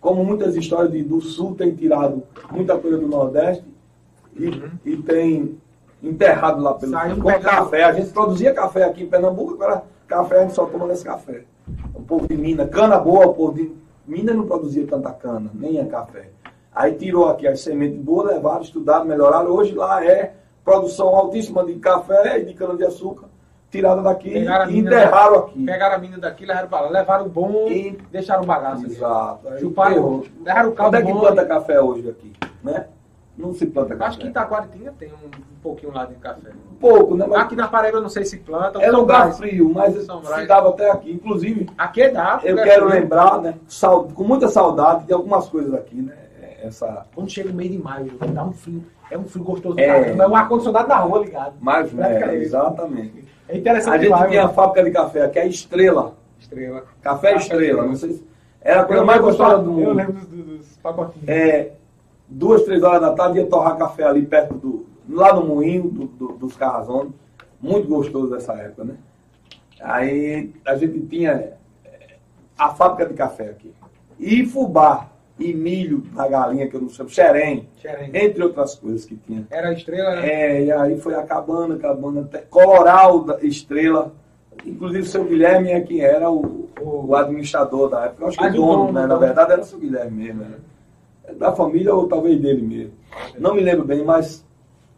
Como 0.00 0.24
muitas 0.24 0.56
histórias 0.56 0.90
de- 0.90 1.04
do 1.04 1.20
Sul 1.20 1.54
tem 1.54 1.72
tirado 1.72 2.24
muita 2.50 2.76
coisa 2.76 2.98
do 2.98 3.06
Nordeste 3.06 3.64
e, 4.44 4.90
e 4.92 4.96
tem 5.02 5.58
enterrado 6.02 6.62
lá 6.62 6.74
pelo 6.74 6.92
Saiu. 6.92 7.16
Com 7.22 7.32
café. 7.40 7.84
A 7.84 7.92
gente 7.92 8.10
produzia 8.10 8.54
café 8.54 8.84
aqui 8.84 9.02
em 9.04 9.08
Pernambuco, 9.08 9.54
agora 9.54 9.82
café 10.06 10.38
a 10.38 10.42
gente 10.42 10.54
só 10.54 10.66
toma 10.66 10.86
nesse 10.86 11.04
café. 11.04 11.42
O 11.94 12.02
povo 12.02 12.26
de 12.26 12.36
Minas, 12.36 12.68
cana 12.70 12.98
boa, 12.98 13.26
o 13.26 13.34
povo 13.34 13.54
de 13.54 13.72
Minas 14.06 14.34
não 14.34 14.46
produzia 14.46 14.86
tanta 14.86 15.12
cana, 15.12 15.50
nem 15.54 15.78
é 15.78 15.84
café. 15.84 16.30
Aí 16.74 16.94
tirou 16.94 17.28
aqui 17.28 17.46
as 17.46 17.60
sementes 17.60 17.98
boas, 18.00 18.28
levaram, 18.32 18.62
estudaram, 18.62 19.04
melhoraram. 19.04 19.50
Hoje 19.50 19.74
lá 19.74 20.04
é 20.04 20.34
produção 20.64 21.08
altíssima 21.08 21.64
de 21.64 21.74
café 21.76 22.40
e 22.40 22.44
de 22.44 22.54
cana-de-açúcar, 22.54 23.26
tirada 23.70 24.00
daqui 24.02 24.30
Pegaram 24.30 24.64
a 24.64 24.70
e 24.70 24.78
enterraram 24.78 25.32
da- 25.32 25.38
aqui. 25.40 25.64
Pegaram 25.64 25.94
a 25.96 25.98
mina 25.98 26.18
daqui, 26.18 26.46
levaram 26.46 26.68
pra 26.68 26.80
lá. 26.80 26.88
Levaram 26.90 27.26
o 27.26 27.28
bom 27.28 27.66
E- 27.68 27.98
deixaram 28.10 28.42
o 28.42 28.46
bagaço. 28.46 28.86
Exato. 28.86 29.58
Chuparam, 29.58 29.94
ferrou. 29.94 30.24
deram 30.42 30.70
o 30.70 30.72
caldo 30.72 30.96
Onde 30.96 31.08
é 31.08 31.12
que 31.12 31.18
planta 31.18 31.44
café 31.46 31.80
hoje 31.80 32.08
aqui? 32.08 32.32
Né? 32.64 32.86
Não 33.40 33.52
se 33.54 33.66
planta 33.66 33.94
café. 33.96 34.08
Acho 34.08 34.18
que 34.18 34.26
Itaquaritinga 34.28 34.92
tem 34.98 35.08
um, 35.08 35.26
um 35.26 35.60
pouquinho 35.62 35.92
lá 35.92 36.04
de 36.04 36.14
café. 36.16 36.50
pouco, 36.78 37.16
né? 37.16 37.26
Mas 37.28 37.40
Aqui 37.40 37.56
na 37.56 37.68
Paraíba 37.68 37.98
eu 37.98 38.02
não 38.02 38.08
sei 38.08 38.24
se 38.24 38.38
planta. 38.38 38.80
é 38.82 38.90
São 38.90 39.00
lugar 39.00 39.22
Brás. 39.22 39.38
frio, 39.38 39.72
mas 39.74 39.94
São 40.04 40.22
se 40.24 40.46
dava 40.46 40.68
até 40.70 40.90
aqui. 40.90 41.12
Inclusive, 41.12 41.68
Aqui 41.76 42.02
é 42.02 42.16
África. 42.16 42.52
eu 42.52 42.58
é 42.58 42.62
quero 42.62 42.88
frio. 42.88 43.00
lembrar, 43.00 43.40
né? 43.40 43.54
com 44.14 44.24
muita 44.24 44.48
saudade 44.48 45.06
de 45.06 45.12
algumas 45.12 45.48
coisas 45.48 45.72
aqui, 45.74 45.96
né? 45.96 46.14
Essa. 46.62 47.06
Quando 47.14 47.30
chega 47.30 47.50
o 47.50 47.54
meio 47.54 47.70
de 47.70 47.78
maio, 47.78 48.12
dá 48.32 48.44
um 48.44 48.52
frio. 48.52 48.84
É 49.10 49.18
um 49.18 49.24
frio 49.24 49.42
gostoso. 49.44 49.78
É. 49.80 49.84
É, 49.84 50.16
é 50.16 50.26
um 50.28 50.36
ar-condicionado 50.36 50.88
na 50.88 50.96
rua 50.98 51.20
ligado. 51.24 51.54
Ficar 51.88 52.10
é, 52.10 52.34
exatamente. 52.36 53.24
É 53.48 53.56
interessante 53.56 53.94
A 53.94 53.96
gente 53.98 54.04
demais, 54.06 54.28
tinha 54.28 54.40
a 54.42 54.44
mano. 54.44 54.54
fábrica 54.54 54.84
de 54.84 54.90
café 54.92 55.22
aqui, 55.24 55.38
a 55.38 55.46
Estrela. 55.46 56.14
Estrela. 56.38 56.84
Café 57.02 57.32
Café 57.32 57.36
Estrela. 57.36 57.62
Estrela. 57.62 57.86
Não 57.86 57.96
sei 57.96 58.12
se. 58.12 58.30
Era 58.62 58.82
a 58.82 58.84
coisa 58.84 59.04
mais 59.04 59.20
gostosa 59.20 59.58
do 59.62 59.70
mundo. 59.72 59.82
Eu 59.82 59.92
lembro 59.94 60.12
dos, 60.12 60.26
dos, 60.26 60.44
dos 60.58 60.76
pacotinhos. 60.76 61.28
é, 61.28 61.72
duas, 62.30 62.62
três 62.62 62.82
horas 62.82 63.00
da 63.00 63.12
tarde 63.12 63.38
ia 63.38 63.46
torrar 63.46 63.76
café 63.76 64.04
ali 64.04 64.24
perto 64.24 64.54
do. 64.54 64.86
lá 65.08 65.34
no 65.34 65.44
moinho 65.46 65.84
do, 65.90 66.04
do- 66.06 66.32
dos 66.34 66.56
Carrazones. 66.56 67.12
Muito 67.60 67.86
gostoso 67.88 68.30
dessa 68.30 68.54
época, 68.54 68.84
né? 68.84 68.94
Aí 69.82 70.50
a 70.66 70.74
gente 70.76 71.00
tinha 71.06 71.32
é, 71.84 72.16
a 72.58 72.70
fábrica 72.70 73.06
de 73.10 73.14
café 73.14 73.50
aqui. 73.50 73.72
E 74.18 74.44
fubá 74.46 75.08
e 75.38 75.52
milho 75.54 75.98
da 76.14 76.28
galinha, 76.28 76.68
que 76.68 76.74
eu 76.76 76.80
não 76.82 76.88
sei, 76.90 77.08
xerém, 77.08 77.68
Xerém. 77.78 78.10
entre 78.14 78.42
outras 78.42 78.74
coisas 78.74 79.04
que 79.06 79.16
tinha. 79.16 79.46
Era 79.50 79.68
a 79.70 79.72
estrela, 79.72 80.16
né? 80.16 80.28
É, 80.30 80.64
e 80.64 80.72
aí 80.72 80.98
foi 81.00 81.14
acabando, 81.14 81.74
acabando, 81.74 82.20
até 82.20 82.38
Coloral 82.38 83.20
da 83.24 83.38
Estrela, 83.42 84.12
Inclusive, 84.66 85.00
o 85.04 85.06
seu 85.06 85.24
Guilherme 85.24 85.70
é 85.70 85.80
quem 85.80 86.00
era 86.00 86.30
o, 86.30 86.68
o 86.78 87.14
administrador 87.16 87.88
da 87.88 88.04
época. 88.04 88.24
Eu 88.24 88.28
acho 88.28 88.36
que 88.36 88.44
o 88.46 88.52
dono, 88.52 88.66
dono, 88.66 88.92
né? 88.92 89.00
o 89.00 89.02
Na 89.04 89.06
dono. 89.14 89.20
verdade, 89.20 89.52
era 89.52 89.60
o 89.62 89.64
seu 89.64 89.78
Guilherme 89.78 90.22
mesmo. 90.24 90.42
Né? 90.42 90.56
Da 91.38 91.52
família 91.52 91.94
ou 91.94 92.06
talvez 92.06 92.40
dele 92.40 92.62
mesmo. 92.62 92.92
Não 93.38 93.54
me 93.54 93.60
lembro 93.60 93.84
bem, 93.84 94.04
mas 94.04 94.44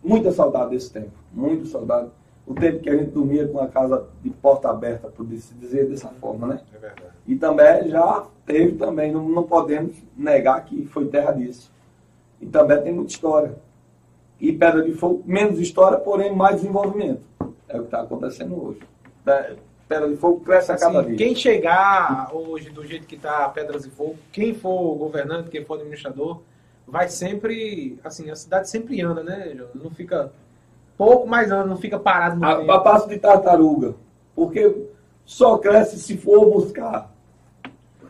muita 0.03 0.33
saudade 0.33 0.71
desse 0.71 0.93
tempo. 0.93 1.13
Muito 1.33 1.67
saudade. 1.67 2.11
O 2.47 2.55
tempo 2.55 2.81
que 2.81 2.91
a 2.91 2.97
gente 2.97 3.11
dormia 3.11 3.47
com 3.47 3.61
a 3.61 3.69
casa 3.69 4.05
de 4.23 4.31
porta 4.31 4.69
aberta, 4.69 5.09
por 5.09 5.27
se 5.27 5.55
dizer 5.55 5.89
dessa 5.89 6.09
forma, 6.09 6.49
né? 6.49 6.61
É 6.75 6.79
verdade. 6.79 7.13
E 7.27 7.37
também 7.37 7.89
já 7.89 8.27
teve 8.45 8.77
também, 8.77 9.13
não, 9.13 9.29
não 9.29 9.45
podemos 9.45 9.95
negar 10.17 10.65
que 10.65 10.85
foi 10.87 11.07
terra 11.07 11.33
disso. 11.33 11.71
E 12.41 12.47
também 12.47 12.83
tem 12.83 12.93
muita 12.93 13.13
história. 13.13 13.55
E 14.41 14.53
Pedra 14.53 14.83
de 14.83 14.93
Fogo, 14.93 15.23
menos 15.25 15.61
história, 15.61 15.99
porém 15.99 16.35
mais 16.35 16.57
desenvolvimento. 16.57 17.23
É 17.69 17.77
o 17.77 17.81
que 17.81 17.85
está 17.85 18.01
acontecendo 18.01 18.61
hoje. 18.61 18.81
Pe- 19.93 19.99
Pedra 20.01 20.09
de 20.11 20.17
Fogo 20.17 20.41
cresce 20.41 20.73
a 20.73 20.77
cada 20.79 21.01
Assim, 21.01 21.09
dia. 21.11 21.17
quem 21.19 21.35
chegar 21.35 22.31
hoje 22.35 22.71
do 22.71 22.85
jeito 22.87 23.07
que 23.07 23.15
está 23.17 23.49
Pedras 23.49 23.85
e 23.85 23.91
Fogo, 23.91 24.17
quem 24.33 24.55
for 24.55 24.95
governante, 24.97 25.51
quem 25.51 25.65
for 25.65 25.75
administrador, 25.75 26.41
vai 26.87 27.09
sempre, 27.09 27.99
assim, 28.05 28.31
a 28.31 28.37
cidade 28.37 28.69
sempre 28.69 29.01
anda, 29.03 29.23
né? 29.23 29.57
Não 29.75 29.91
fica 29.91 30.33
pouco 30.97 31.27
mais 31.27 31.51
anda, 31.51 31.65
não 31.67 31.77
fica 31.77 31.99
parado 31.99 32.37
no 32.39 32.45
A, 32.47 32.57
tempo. 32.57 32.73
a 32.73 32.81
passo 32.81 33.09
de 33.09 33.19
tartaruga. 33.19 33.95
Porque 34.35 34.87
só 35.25 35.59
cresce 35.59 35.99
se 35.99 36.17
for 36.17 36.45
buscar. 36.51 37.11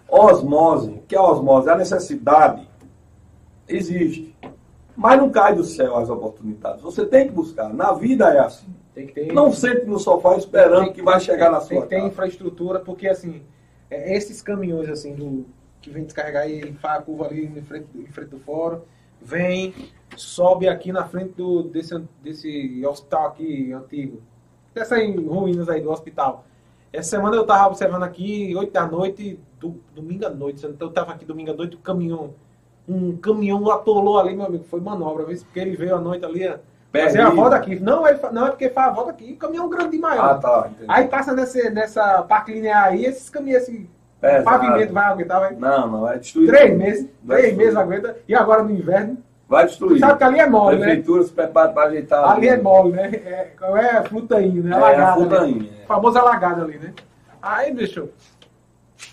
Osmose, 0.08 1.02
que 1.08 1.14
é 1.16 1.20
osmose? 1.20 1.68
A 1.70 1.76
necessidade 1.76 2.68
existe. 3.68 4.34
Mas 4.94 5.18
não 5.18 5.30
cai 5.30 5.54
do 5.54 5.64
céu 5.64 5.96
as 5.96 6.10
oportunidades. 6.10 6.82
Você 6.82 7.06
tem 7.06 7.26
que 7.26 7.32
buscar. 7.32 7.72
Na 7.72 7.92
vida 7.92 8.28
é 8.32 8.40
assim. 8.40 8.66
Tem 8.94 9.06
que 9.06 9.12
ter 9.14 9.32
Não 9.32 9.52
sente 9.52 9.86
no 9.86 9.98
sofá 9.98 10.36
esperando 10.36 10.84
tem- 10.84 10.92
que 10.92 11.02
vai 11.02 11.18
chegar 11.20 11.50
na 11.50 11.60
tem 11.60 11.78
sua 11.78 11.82
que 11.82 11.88
ter 11.88 12.00
infraestrutura, 12.00 12.80
porque 12.80 13.08
assim, 13.08 13.42
é, 13.90 14.16
esses 14.16 14.42
caminhões 14.42 14.88
assim 14.88 15.14
do 15.14 15.46
que 15.80 15.90
vem 15.90 16.04
descarregar 16.04 16.48
e 16.48 16.72
faz 16.74 17.00
a 17.00 17.02
curva 17.02 17.26
ali 17.26 17.44
em 17.46 17.62
frente, 17.62 17.86
em 17.94 18.06
frente 18.06 18.28
do 18.28 18.38
fórum, 18.38 18.80
vem, 19.20 19.74
sobe 20.16 20.68
aqui 20.68 20.92
na 20.92 21.04
frente 21.04 21.32
do, 21.32 21.62
desse, 21.64 21.98
desse 22.22 22.84
hospital 22.86 23.28
aqui 23.28 23.72
antigo. 23.72 24.22
Dessas 24.74 24.98
ruínas 25.16 25.68
aí 25.68 25.80
do 25.80 25.90
hospital. 25.90 26.44
Essa 26.92 27.10
semana 27.16 27.36
eu 27.36 27.44
tava 27.46 27.68
observando 27.68 28.02
aqui, 28.02 28.54
8 28.54 28.70
da 28.72 28.86
noite, 28.86 29.40
do, 29.58 29.80
domingo 29.94 30.26
à 30.26 30.30
noite. 30.30 30.64
Então 30.66 30.88
eu 30.88 30.92
tava 30.92 31.12
aqui 31.12 31.24
domingo 31.24 31.50
à 31.50 31.54
noite, 31.54 31.74
o 31.76 31.78
caminhão. 31.78 32.34
Um 32.86 33.16
caminhão 33.16 33.70
atolou 33.70 34.18
ali, 34.18 34.36
meu 34.36 34.46
amigo. 34.46 34.64
Foi 34.64 34.80
manobra, 34.80 35.24
viu? 35.24 35.38
porque 35.38 35.58
ele 35.58 35.76
veio 35.76 35.96
à 35.96 36.00
noite 36.00 36.24
ali, 36.24 36.46
ó, 36.46 36.58
fazer 36.92 37.18
a 37.20 37.22
Perdido. 37.24 37.36
volta 37.36 37.56
aqui. 37.56 37.80
Não, 37.80 38.06
ele, 38.06 38.18
não 38.32 38.46
é 38.46 38.50
porque 38.50 38.68
faz 38.68 38.88
a 38.88 38.92
volta 38.92 39.10
aqui, 39.10 39.34
caminhão 39.36 39.68
grande 39.68 39.92
demais. 39.92 40.20
Ah, 40.20 40.32
ó. 40.32 40.34
tá. 40.34 40.68
entendi. 40.70 40.84
Aí 40.88 41.08
passa 41.08 41.32
nesse, 41.32 41.70
nessa 41.70 42.22
parque 42.22 42.52
linear 42.52 42.84
aí, 42.88 43.04
esses 43.04 43.30
caminhões, 43.30 43.62
esse 43.62 43.88
Pesado. 44.20 44.44
pavimento 44.44 44.92
vai 44.92 45.04
aguentar, 45.04 45.40
vai. 45.40 45.54
Não, 45.56 45.86
não, 45.90 46.00
vai 46.02 46.18
destruir. 46.18 46.48
Três 46.48 46.76
meses, 46.76 47.08
Vai 47.24 47.38
três 47.38 47.56
destruir. 47.56 47.56
meses 47.56 47.76
aguenta. 47.76 48.16
E 48.28 48.34
agora 48.34 48.62
no 48.62 48.70
inverno, 48.70 49.18
Vai 49.48 49.66
destruir. 49.66 49.98
sabe 50.00 50.16
que 50.18 50.24
ali 50.24 50.38
é 50.40 50.46
mole, 50.46 50.78
né? 50.78 50.84
Prefeitura 50.86 51.22
se 51.24 51.32
prepara 51.32 51.72
para 51.72 51.88
ajeitar. 51.88 52.30
Ali 52.30 52.48
é 52.48 52.56
mole, 52.56 52.92
né? 52.92 53.10
É, 53.12 53.52
é 53.60 53.96
a 53.96 54.02
flutainho, 54.04 54.62
né? 54.62 54.70
É, 54.70 54.74
a 54.74 54.76
Alagado. 54.76 55.26
né? 55.26 55.66
é. 55.82 55.86
Famoso 55.86 56.18
alagado 56.18 56.62
ali, 56.64 56.78
né? 56.78 56.92
Aí, 57.42 57.72
bicho, 57.72 58.08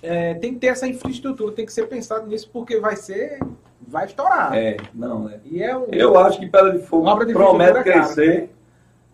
é, 0.04 0.36
tem 0.36 0.54
que 0.54 0.60
ter 0.60 0.68
essa 0.68 0.88
infraestrutura, 0.88 1.54
tem 1.56 1.66
que 1.66 1.74
ser 1.74 1.88
pensado 1.88 2.28
nisso, 2.28 2.50
porque 2.54 2.80
vai 2.80 2.96
ser. 2.96 3.40
Vai 3.88 4.06
estourar. 4.06 4.56
É, 4.56 4.78
não, 4.94 5.30
é. 5.30 5.40
E 5.46 5.64
é 5.64 5.76
um. 5.76 5.86
Eu 5.92 6.18
acho 6.20 6.40
que 6.40 6.48
Pedra 6.48 6.72
de 6.74 6.86
Fogo 6.86 7.08
Obra 7.08 7.26
de 7.26 7.34
promete 7.34 7.72
cara. 7.74 7.84
crescer 7.84 8.54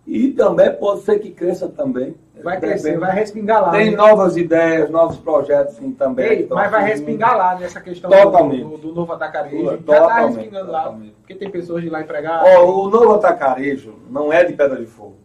e 0.06 0.30
também 0.32 0.74
pode 0.74 1.02
ser 1.02 1.20
que 1.20 1.32
cresça 1.32 1.68
também. 1.70 2.16
Vai 2.44 2.60
crescer, 2.60 2.90
repente, 2.90 3.00
vai 3.00 3.16
respingar 3.16 3.62
lá. 3.62 3.72
Tem 3.72 3.92
né? 3.92 3.98
novas 3.98 4.36
ideias, 4.38 4.90
novos 4.90 5.18
projetos 5.18 5.76
sim, 5.78 5.92
também. 5.94 6.28
Ei, 6.28 6.40
Então, 6.44 6.56
mas 6.58 6.70
vai 6.70 6.84
respingar 6.84 7.36
lá 7.38 7.58
nessa 7.58 7.80
questão 7.82 8.12
Totalmente. 8.12 8.64
do, 8.64 8.78
do 8.78 8.94
novo 8.94 9.14
atacarejo. 9.14 9.64
Já 9.66 9.78
Totalmente, 9.78 10.10
tá 10.10 10.26
respingando 10.28 10.72
lá. 10.72 10.84
totalmente. 10.84 11.16
Porque 11.22 11.36
tem 11.36 11.50
pessoas 11.50 11.82
de 11.82 11.90
lá 11.90 12.02
empregadas. 12.02 12.48
Ó, 12.56 12.86
o 12.86 12.90
novo 12.90 13.14
atacarejo 13.14 13.96
não 14.10 14.32
é 14.32 14.44
de 14.44 14.54
Pedra 14.54 14.78
de 14.78 14.86
Fogo. 14.86 15.16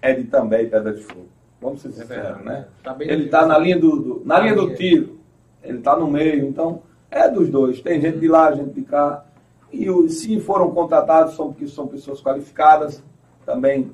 É 0.00 0.14
de 0.14 0.24
também 0.24 0.68
Pedra 0.68 0.92
de 0.92 1.02
Fogo. 1.02 1.28
Vamos 1.60 1.80
ser 1.80 1.92
sinceros, 1.92 2.42
né? 2.44 2.66
Tá 2.82 2.96
Ele 3.00 3.26
está 3.26 3.46
na 3.46 3.56
linha 3.58 3.78
do, 3.78 3.96
do- 4.00 4.22
na 4.24 4.34
Na 4.38 4.40
linha 4.40 4.54
do 4.54 4.74
tiro. 4.74 5.18
Ele 5.62 5.78
está 5.78 5.94
no 5.96 6.10
meio, 6.10 6.44
então 6.44 6.82
é 7.14 7.28
dos 7.28 7.48
dois. 7.48 7.80
Tem 7.80 8.00
gente 8.00 8.18
de 8.18 8.28
lá, 8.28 8.52
gente 8.52 8.74
de 8.74 8.82
cá. 8.82 9.24
E 9.72 9.86
se 10.08 10.40
foram 10.40 10.70
contratados, 10.70 11.34
são 11.34 11.48
porque 11.52 11.68
são 11.68 11.86
pessoas 11.86 12.20
qualificadas. 12.20 13.02
Também 13.46 13.92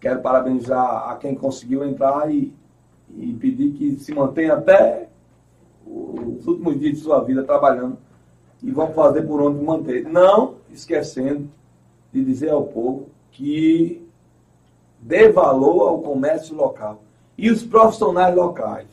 quero 0.00 0.20
parabenizar 0.20 1.10
a 1.10 1.16
quem 1.16 1.34
conseguiu 1.34 1.84
entrar 1.84 2.32
e, 2.32 2.52
e 3.16 3.32
pedir 3.34 3.72
que 3.72 3.96
se 3.96 4.14
mantenha 4.14 4.54
até 4.54 5.08
os 5.86 6.46
últimos 6.46 6.78
dias 6.78 6.94
de 6.94 7.00
sua 7.00 7.22
vida 7.22 7.42
trabalhando. 7.42 7.98
E 8.62 8.70
vão 8.70 8.92
fazer 8.92 9.22
por 9.22 9.40
onde 9.40 9.62
manter. 9.62 10.04
Não 10.04 10.56
esquecendo 10.70 11.48
de 12.12 12.24
dizer 12.24 12.50
ao 12.50 12.64
povo 12.64 13.08
que 13.30 14.06
dê 15.00 15.30
valor 15.30 15.88
ao 15.88 16.02
comércio 16.02 16.54
local 16.54 17.02
e 17.36 17.50
os 17.50 17.64
profissionais 17.64 18.34
locais. 18.34 18.86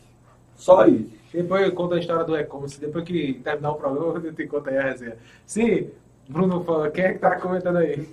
Só 0.56 0.88
isso. 0.88 1.19
Depois 1.34 1.64
eu 1.64 1.72
conto 1.74 1.96
a 1.96 2.00
história 2.00 2.24
do 2.24 2.38
e-commerce. 2.38 2.80
Depois 2.80 3.04
que 3.04 3.42
terminar 3.44 3.72
o 3.72 3.76
programa, 3.76 4.22
eu 4.24 4.34
te 4.34 4.48
conto 4.48 4.70
aí 4.70 4.78
a 4.78 4.84
resenha. 4.84 5.18
Sim, 5.46 5.90
Bruno, 6.28 6.64
fala, 6.64 6.90
quem 6.90 7.06
é 7.06 7.14
que 7.14 7.20
tá 7.20 7.36
comentando 7.38 7.78
aí? 7.78 8.08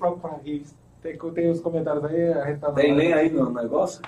Tem, 1.02 1.16
tem 1.16 1.51
os 1.51 1.60
comentários 1.60 2.05
aí, 2.05 2.32
a 2.32 2.47
gente 2.47 2.60
tá 2.60 2.72
Tem 2.72 2.94
lenha 2.94 3.16
aí 3.16 3.30
no 3.30 3.51
negócio? 3.51 4.02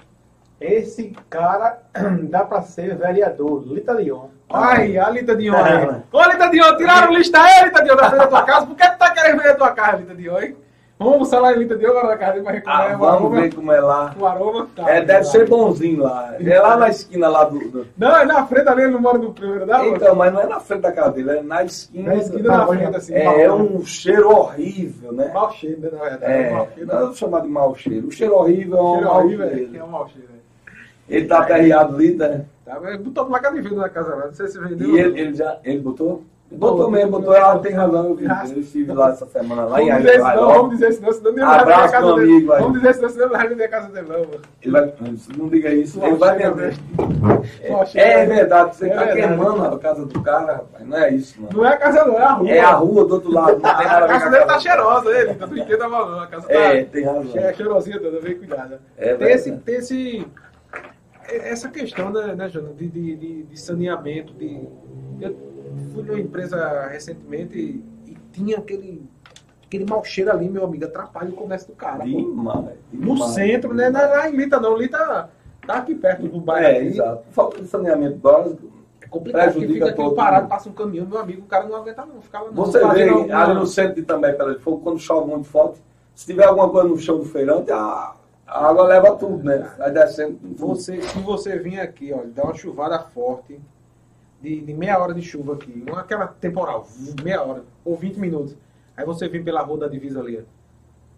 Esse 0.61 1.17
cara 1.31 1.83
dá 2.29 2.45
pra 2.45 2.63
ser 2.63 2.97
vereador, 2.97 3.63
Lita 3.67 3.93
Leon. 3.93 4.29
Ai, 4.51 4.97
a 4.99 5.09
Lita 5.11 5.37
Dion. 5.37 5.55
Ô, 6.11 6.23
Lita 6.25 6.49
Dion, 6.51 6.77
tiraram 6.77 7.13
lista 7.13 7.41
aí, 7.41 7.65
Lita 7.65 7.85
Dion, 7.85 7.97
da 7.97 8.09
frente 8.09 8.21
da 8.21 8.27
tua 8.27 8.43
casa. 8.43 8.67
Por 8.67 8.77
que 8.77 8.89
tu 8.89 8.99
tá 8.99 9.11
querendo 9.11 9.41
ver 9.41 9.51
a 9.51 9.55
tua 9.55 9.73
casa, 9.73 9.99
Lita 9.99 10.15
Dion, 10.15 10.39
hein? 10.41 10.57
Vamos 10.99 11.31
lá 11.31 11.53
em 11.53 11.59
Lita 11.59 11.75
agora 11.75 12.09
na 12.09 12.17
casa 12.17 12.43
pra 12.43 12.51
Ah, 12.51 12.55
recomer 12.55 12.97
o 12.97 12.99
vamos 12.99 13.15
aroma. 13.27 13.41
ver 13.41 13.55
como 13.55 13.73
é 13.73 13.81
lá. 13.81 14.15
O 14.19 14.27
aroma. 14.27 14.69
Tá, 14.75 14.91
É, 14.91 15.01
deve 15.01 15.19
tá. 15.21 15.25
ser 15.25 15.49
bonzinho 15.49 16.03
lá. 16.03 16.35
É 16.41 16.61
lá 16.61 16.77
na 16.77 16.89
esquina 16.89 17.29
lá 17.29 17.45
do. 17.45 17.59
do- 17.71 17.87
Não, 17.97 18.17
é 18.17 18.25
na 18.25 18.45
frente 18.47 18.69
ali, 18.69 18.83
ele 18.83 18.91
não 18.93 19.01
mora 19.01 19.17
no 19.19 19.33
primeiro 19.33 19.65
da 19.65 19.79
rua. 19.79 19.95
Então, 19.97 20.15
mas 20.17 20.33
não 20.33 20.41
é 20.41 20.47
na 20.47 20.59
frente 20.59 20.81
da 20.81 20.91
casa 20.93 21.11
dele, 21.13 21.31
é 21.31 21.43
na 21.43 21.63
esquina. 21.65 22.09
Na 22.09 22.15
esquina 22.17 22.49
da 22.49 22.67
frente, 22.67 22.97
assim. 22.97 23.15
É, 23.15 23.47
mal- 23.49 23.59
um 23.61 23.85
cheiro 23.87 24.29
horrível, 24.29 25.13
né? 25.13 25.31
Mau 25.33 25.53
cheiro, 25.53 25.81
né, 25.81 25.89
na 25.93 25.99
verdade. 26.03 26.33
É, 26.33 26.67
cheiro. 26.75 26.93
não 26.93 27.07
vou 27.07 27.15
chamar 27.15 27.41
de 27.43 27.49
mau 27.49 27.75
cheiro. 27.77 28.09
O 28.09 28.11
cheiro 28.11 28.35
horrível 28.35 28.77
é 28.79 28.83
um 28.83 28.93
Cheiro 28.95 29.07
mau 29.07 29.19
horrível, 29.25 29.47
é, 29.47 29.51
cheiro. 29.51 29.77
é 29.77 29.85
um 29.85 29.89
mau 29.89 30.09
cheiro. 30.09 30.29
é. 30.35 31.17
Ele 31.17 31.27
tá 31.27 31.39
aperreado 31.39 31.95
ali, 31.95 32.15
né? 32.15 32.45
Tá, 32.67 32.79
mas 32.83 32.97
botou 33.01 33.25
placa 33.27 33.51
de 33.53 33.61
vidro 33.61 33.77
na 33.79 33.89
casa 33.89 34.15
lá, 34.15 34.27
não 34.27 34.35
sei 34.35 34.49
se 34.49 34.59
vendeu. 34.59 34.89
E 34.95 34.99
ele, 34.99 35.21
ele 35.21 35.35
já. 35.35 35.59
Ele 35.65 35.79
botou? 35.79 36.23
Botou, 36.51 36.91
mesmo, 36.91 37.11
botou. 37.11 37.35
Ela 37.35 37.59
tem 37.59 37.73
razão, 37.73 38.17
eu 38.19 38.61
estive 38.61 38.93
lá 38.93 39.11
essa 39.11 39.27
semana 39.27 39.67
lá 39.67 39.83
em 39.83 39.91
Aguiar. 39.91 40.35
vamos 40.35 40.71
dizer 40.71 40.91
isso 40.91 41.03
não, 41.03 41.13
senão 41.13 41.31
ele 41.31 41.41
vai 41.45 41.59
vender 41.59 41.73
a 41.73 41.77
Abraço, 41.77 41.93
casa 41.93 42.15
dele. 42.15 42.47
Vamos 42.47 42.73
dizer 42.73 42.91
isso 42.91 43.03
não, 43.03 43.09
senão 43.11 43.27
ele 43.27 43.37
vai 43.37 43.49
vender 43.49 43.65
a 43.65 43.69
casa 43.69 43.89
dele, 43.89 44.07
não, 44.09 44.19
mano. 44.19 45.19
Não 45.37 45.49
diga 45.49 45.75
isso, 45.75 46.03
ele 46.03 46.17
vai 46.17 46.39
vender. 46.39 46.75
É 47.95 48.27
né? 48.27 48.35
verdade, 48.35 48.77
você 48.77 48.89
É 48.89 48.95
tá 48.95 49.07
queimando 49.09 49.63
a 49.63 49.79
casa 49.79 50.07
do 50.07 50.23
cara, 50.23 50.53
rapaz. 50.55 50.87
Não 50.87 50.97
é 50.97 51.15
isso, 51.15 51.41
não. 51.41 51.51
Não 51.51 51.67
é 51.67 51.75
a 51.75 51.77
casa 51.77 52.05
não, 52.07 52.19
é 52.19 52.23
a 52.23 52.33
rua. 52.33 52.51
É 52.51 52.61
a 52.61 52.73
rua 52.73 53.05
do 53.05 53.15
outro 53.15 53.31
lado, 53.31 53.61
não 53.61 53.77
tem 53.77 53.87
nada 53.87 54.05
A 54.07 54.09
casa 54.09 54.31
dele 54.31 54.45
tá 54.47 54.59
cheirosa, 54.59 55.11
ele, 55.11 55.35
não 55.39 55.57
entenda 55.59 55.89
mal 55.89 56.11
não, 56.11 56.21
a 56.21 56.27
casa 56.27 56.49
tá... 56.49 56.55
É, 56.55 56.85
tem 56.85 57.05
razão. 57.05 57.31
É 57.35 57.53
cheirosinha 57.53 58.01
toda, 58.01 58.21
vem 58.21 58.39
cuidado. 58.39 58.79
É 58.97 59.15
tem, 59.15 59.33
esse, 59.33 59.51
verdade. 59.51 59.65
tem 59.67 59.77
esse, 59.77 60.27
essa 61.29 61.69
questão, 61.69 62.11
né, 62.11 62.35
né 62.35 62.49
de, 62.49 62.89
de, 62.89 63.43
de 63.43 63.61
saneamento, 63.61 64.33
de... 64.33 64.67
Fui 65.93 66.03
numa 66.03 66.19
empresa 66.21 66.87
recentemente 66.89 67.59
e, 67.59 68.11
e 68.11 68.17
tinha 68.33 68.59
aquele, 68.59 69.03
aquele 69.67 69.85
mau 69.85 70.05
cheiro 70.05 70.31
ali, 70.31 70.49
meu 70.49 70.65
amigo, 70.65 70.85
atrapalha 70.85 71.31
o 71.31 71.35
comércio 71.35 71.69
do 71.69 71.75
cara. 71.75 71.99
pô. 71.99 72.05
Demais. 72.05 72.77
No 72.93 73.15
demais. 73.15 73.33
centro, 73.33 73.75
né? 73.75 73.91
Não 73.91 74.01
é 74.01 74.07
lá 74.07 74.31
em 74.31 74.37
Lita 74.37 74.61
não, 74.61 74.77
Lita 74.77 75.31
tá 75.67 75.75
aqui 75.75 75.95
perto 75.95 76.27
do 76.29 76.41
bairro. 76.41 76.67
É, 76.67 76.77
aqui. 76.79 76.87
exato. 76.87 77.25
Falta 77.31 77.61
de 77.61 77.69
saneamento 77.69 78.17
básico. 78.19 78.71
É 79.01 79.07
complicado, 79.07 79.53
porque 79.53 79.67
fica 79.69 79.87
aqui 79.87 79.97
todo 79.97 80.15
parado, 80.15 80.49
passa 80.49 80.69
um 80.69 80.73
caminhão, 80.73 81.07
meu 81.07 81.19
amigo, 81.19 81.43
o 81.43 81.47
cara 81.47 81.67
não 81.67 81.77
aguenta 81.77 82.05
não, 82.05 82.21
fica 82.21 82.41
lá 82.41 82.47
não. 82.51 82.55
Você 82.55 82.79
vê 82.89 83.09
alguma- 83.09 83.43
ali 83.45 83.55
no 83.55 83.67
centro 83.67 83.95
de 83.95 84.03
também, 84.03 84.37
de 84.37 84.59
Fogo, 84.59 84.81
quando 84.83 84.99
chove 84.99 85.31
muito 85.31 85.47
forte, 85.49 85.81
se 86.15 86.27
tiver 86.27 86.45
alguma 86.45 86.69
coisa 86.69 86.89
no 86.89 86.99
chão 86.99 87.17
do 87.19 87.25
feirante, 87.25 87.71
a, 87.71 88.15
a 88.47 88.69
água 88.69 88.85
leva 88.85 89.15
tudo, 89.17 89.43
né? 89.45 89.71
Vai 89.79 89.91
descendo. 89.93 90.39
Você, 90.57 91.01
se 91.01 91.19
você 91.21 91.57
vir 91.59 91.79
aqui, 91.81 92.13
ó, 92.13 92.19
dá 92.27 92.43
uma 92.45 92.55
chuvada 92.55 92.99
forte, 92.99 93.59
de, 94.41 94.61
de 94.61 94.75
meia 94.75 94.99
hora 94.99 95.13
de 95.15 95.23
chuva 95.23 95.55
aqui, 95.55 95.85
é 95.87 95.93
aquela 95.93 96.27
temporal, 96.27 96.87
meia 97.23 97.43
hora, 97.43 97.63
ou 97.85 97.97
20 97.97 98.17
minutos. 98.19 98.57
Aí 98.97 99.05
você 99.05 99.29
vem 99.29 99.43
pela 99.43 99.63
rua 99.63 99.79
da 99.79 99.89
divisa 99.89 100.21
ali. 100.21 100.45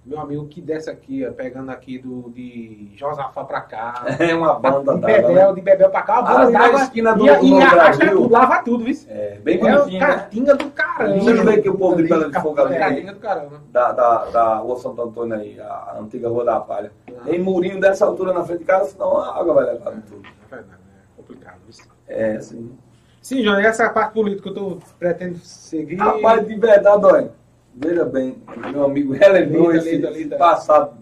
Meu 0.04 0.18
amigo 0.18 0.46
que 0.46 0.62
desce 0.62 0.88
aqui, 0.88 1.26
ó, 1.26 1.30
pegando 1.32 1.70
aqui 1.70 1.98
do, 1.98 2.30
de 2.30 2.90
Josafá 2.96 3.44
pra 3.44 3.60
cá. 3.60 4.06
É 4.18 4.34
uma 4.34 4.54
banda 4.58 4.94
de 4.94 5.00
d'água, 5.02 5.16
né? 5.16 5.22
Bebel, 5.28 5.54
de 5.54 5.60
Bebel 5.60 5.90
pra 5.90 6.00
cá, 6.02 6.18
a 6.18 6.22
banda 6.22 6.40
Ali 6.40 6.52
na 6.52 6.58
d'água. 6.58 6.82
esquina 6.84 7.14
do- 7.14 7.26
e, 7.26 7.36
do 7.38 7.46
e 7.46 7.62
arrasta 7.62 8.08
tudo, 8.10 8.30
lava 8.32 8.62
tudo, 8.62 8.84
viu? 8.84 8.96
É, 9.08 9.38
bem 9.44 9.56
É 9.56 9.58
bonitinho, 9.60 10.00
uma 10.02 10.08
né? 10.08 10.14
catinga 10.16 10.54
do 10.54 10.70
caramba. 10.70 11.18
Você 11.20 11.34
não 11.34 11.44
vê 11.44 11.60
que 11.60 11.68
o 11.68 11.76
povo 11.76 11.96
de 12.02 12.08
Bela 12.08 12.30
de 12.30 12.40
Fogo 12.40 12.60
ali- 12.62 12.74
É, 12.76 12.78
catinga 12.78 13.12
do 13.12 13.20
caramba. 13.20 13.60
Da, 13.70 13.92
da, 13.92 14.24
da 14.30 14.54
Rua 14.56 14.76
Santo 14.78 15.02
Antônio 15.02 15.34
aí, 15.36 15.60
a 15.60 15.96
antiga 16.00 16.28
Rua 16.30 16.44
da 16.46 16.60
Palha. 16.60 16.90
Ah. 17.08 17.24
Tem 17.26 17.38
murinho 17.38 17.78
dessa 17.78 18.06
altura 18.06 18.32
na 18.32 18.42
frente 18.42 18.60
de 18.60 18.64
casa, 18.64 18.90
senão 18.92 19.18
a 19.18 19.38
água 19.38 19.52
vai 19.52 19.66
levar 19.66 19.90
tudo. 20.08 20.22
É 20.50 20.54
verdade, 20.56 20.80
é 20.94 21.16
complicado 21.18 21.58
isso. 21.68 21.82
É, 22.08 22.36
assim. 22.36 22.72
Sim, 23.20 23.42
João, 23.42 23.60
e 23.60 23.66
essa 23.66 23.88
parte 23.90 24.14
política 24.14 24.42
que 24.42 24.48
eu 24.48 24.54
tô, 24.54 24.78
pretendo 24.98 25.38
seguir. 25.38 25.96
Rapaz, 25.96 26.46
de 26.46 26.54
verdade, 26.54 27.04
olha, 27.04 27.32
veja 27.74 28.04
bem, 28.04 28.36
meu 28.72 28.84
amigo 28.84 29.12
relembrou 29.12 29.72
Lida, 29.72 29.78
esse, 29.78 29.96
lida, 29.96 30.10
lida. 30.10 30.36
passado 30.36 30.96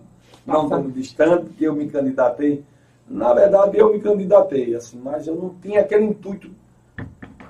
não 0.44 0.68
tão 0.68 0.90
distante 0.90 1.50
que 1.50 1.64
eu 1.64 1.74
me 1.74 1.88
candidatei. 1.88 2.64
Na 3.06 3.32
verdade, 3.32 3.78
eu 3.78 3.92
me 3.92 4.00
candidatei, 4.00 4.74
assim, 4.74 4.98
mas 4.98 5.26
eu 5.26 5.34
não 5.34 5.54
tinha 5.62 5.80
aquele 5.80 6.04
intuito 6.04 6.50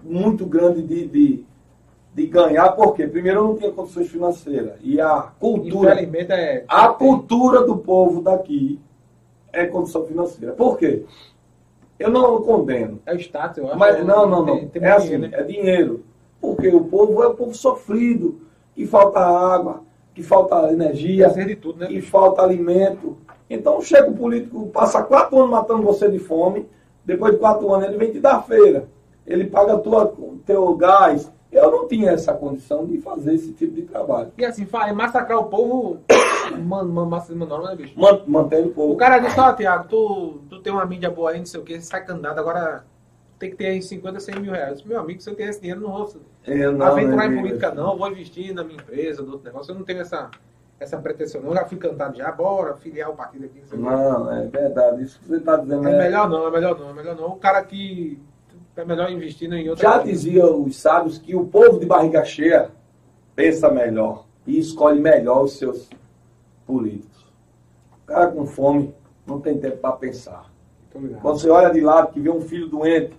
muito 0.03 0.45
grande 0.47 0.83
de, 0.83 1.07
de, 1.07 1.45
de 2.15 2.27
ganhar, 2.27 2.73
porque 2.73 3.07
primeiro 3.07 3.41
eu 3.41 3.45
não 3.45 3.57
tinha 3.57 3.73
condições 3.73 4.09
financeiras. 4.09 4.75
E 4.83 5.01
a 5.01 5.23
cultura, 5.39 6.01
é. 6.01 6.65
a 6.69 6.89
cultura 6.89 7.65
do 7.65 7.77
povo 7.79 8.21
daqui 8.21 8.81
é 9.53 9.67
condição 9.67 10.07
financeira. 10.07 10.53
Por 10.53 10.77
quê? 10.77 11.05
Eu 11.99 12.11
não 12.11 12.43
condeno. 12.43 13.01
É 13.05 13.15
o 13.15 13.19
status, 13.19 13.59
eu 13.59 13.69
acho. 13.69 13.79
Mas 13.79 14.05
não, 14.05 14.29
não, 14.29 14.45
não. 14.45 14.57
Tem- 14.57 14.69
tem 14.69 14.83
é 14.85 14.93
assim, 14.93 15.07
dinheiro, 15.09 15.31
né? 15.31 15.39
é 15.41 15.43
dinheiro. 15.43 16.05
Porque 16.41 16.69
o 16.69 16.85
povo 16.85 17.23
é 17.23 17.29
um 17.29 17.35
povo 17.35 17.55
sofrido, 17.55 18.41
que 18.75 18.87
falta 18.87 19.19
água, 19.19 19.83
que 20.15 20.23
falta 20.23 20.73
energia, 20.73 21.29
de 21.29 21.57
tudo, 21.57 21.81
né? 21.81 21.87
que 21.89 22.01
falta 22.01 22.43
alimento. 22.43 23.17
Então 23.51 23.81
chega 23.81 24.09
o 24.09 24.15
político, 24.15 24.67
passa 24.69 25.03
quatro 25.03 25.39
anos 25.39 25.51
matando 25.51 25.83
você 25.83 26.09
de 26.09 26.19
fome, 26.19 26.69
depois 27.05 27.33
de 27.33 27.39
quatro 27.39 27.73
anos 27.73 27.89
ele 27.89 27.97
vem 27.97 28.13
te 28.13 28.21
dar 28.21 28.43
feira. 28.43 28.89
Ele 29.27 29.45
paga 29.47 29.79
tua, 29.79 30.15
teu 30.47 30.75
gás. 30.77 31.33
Eu 31.51 31.71
não 31.71 31.89
tinha 31.89 32.11
essa 32.11 32.35
condição 32.35 32.85
de 32.87 32.99
fazer 33.01 33.35
esse 33.35 33.53
tipo 33.53 33.75
de 33.75 33.83
trabalho. 33.83 34.31
E 34.37 34.45
assim, 34.45 34.67
massacrar 34.95 35.39
o 35.39 35.45
povo, 35.45 35.99
mano, 36.63 36.93
mano, 36.93 37.11
massa 37.11 37.33
de 37.33 37.39
menor, 37.39 37.63
né, 37.63 37.75
bicho? 37.75 37.99
Man- 37.99 38.23
Mantém 38.27 38.67
o 38.67 38.71
povo. 38.71 38.93
O 38.93 38.97
cara 38.97 39.19
disse, 39.19 39.39
ó, 39.41 39.53
Tiago, 39.55 39.89
tu, 39.89 40.41
tu 40.51 40.61
tem 40.61 40.73
uma 40.73 40.85
mídia 40.85 41.11
boa 41.11 41.31
aí, 41.31 41.39
não 41.39 41.47
sei 41.47 41.61
o 41.61 41.65
que, 41.65 41.81
sai 41.81 42.05
candidato, 42.05 42.39
agora 42.39 42.85
tem 43.39 43.51
que 43.51 43.57
ter 43.57 43.67
aí 43.67 43.81
50, 43.81 44.21
100 44.21 44.41
mil 44.41 44.53
reais. 44.53 44.83
Meu 44.83 44.99
amigo, 45.01 45.23
se 45.23 45.31
eu 45.31 45.35
tenho 45.35 45.49
esse 45.49 45.61
dinheiro, 45.61 45.81
não 45.81 45.91
vou 45.93 46.11
Eu 46.47 46.73
não, 46.73 46.87
aventurar 46.87 47.25
em 47.25 47.29
amigo. 47.29 47.43
política, 47.43 47.73
não. 47.73 47.97
Vou 47.97 48.11
investir 48.11 48.53
na 48.53 48.63
minha 48.65 48.77
empresa, 48.81 49.23
do 49.23 49.31
outro 49.33 49.47
negócio. 49.47 49.71
Eu 49.71 49.77
não 49.77 49.85
tenho 49.85 50.01
essa, 50.01 50.29
essa 50.81 50.99
pretensão, 50.99 51.41
não. 51.41 51.51
Eu 51.51 51.55
já 51.55 51.65
fui 51.65 51.79
cantado 51.79 52.17
já, 52.17 52.31
bora, 52.33 52.75
filiar 52.77 53.09
o 53.11 53.15
partido 53.17 53.45
aqui, 53.47 53.61
não 53.61 53.67
sei 53.69 53.79
o 53.79 53.83
quê. 53.83 53.89
Não, 53.89 54.33
é 54.33 54.47
verdade. 54.49 55.03
Isso 55.05 55.19
que 55.21 55.29
você 55.29 55.37
está 55.37 55.57
dizendo 55.57 55.87
É 55.89 55.93
é, 55.93 55.99
melhor 55.99 56.29
não, 56.29 56.47
é 56.49 56.51
melhor 56.51 56.79
não, 56.79 56.91
é 56.91 56.93
melhor 56.93 57.15
não. 57.17 57.29
O 57.29 57.37
cara 57.37 57.63
que 57.63 58.21
é 58.81 58.85
melhor 58.85 59.11
investir 59.11 59.53
em 59.53 59.69
outra 59.69 59.83
Já 59.83 59.99
coisa. 59.99 60.13
diziam 60.13 60.63
os 60.63 60.77
sábios 60.77 61.19
que 61.19 61.35
o 61.35 61.45
povo 61.45 61.79
de 61.81 61.87
barriga 61.87 62.25
cheia 62.25 62.71
pensa 63.35 63.71
melhor 63.71 64.25
e 64.47 64.59
escolhe 64.59 65.01
melhor 65.01 65.45
os 65.45 65.59
seus 65.59 65.89
políticos. 66.67 67.27
O 68.03 68.07
cara 68.07 68.29
com 68.29 68.47
fome 68.47 68.95
não 69.27 69.41
tem 69.41 69.59
tempo 69.59 69.79
para 69.79 69.93
pensar. 69.93 70.51
Quando 70.93 71.39
você 71.39 71.51
olha 71.51 71.71
de 71.71 71.81
lado 71.81 72.13
que 72.13 72.21
vê 72.21 72.31
um 72.31 72.41
filho 72.41 72.69
doente 72.69 73.13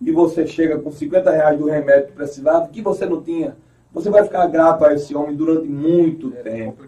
e 0.00 0.10
você 0.10 0.46
chega 0.46 0.78
com 0.78 0.90
50 0.90 1.30
reais 1.30 1.58
do 1.58 1.66
remédio 1.66 2.08
que 2.08 2.12
precisava, 2.12 2.68
que 2.68 2.80
você 2.80 3.04
não 3.06 3.20
tinha, 3.20 3.56
você 3.92 4.10
vai 4.10 4.24
ficar 4.24 4.46
grato 4.46 4.84
a 4.84 4.94
esse 4.94 5.14
homem 5.14 5.36
durante 5.36 5.68
muito 5.68 6.32
É 6.36 6.42
tempo. 6.42 6.84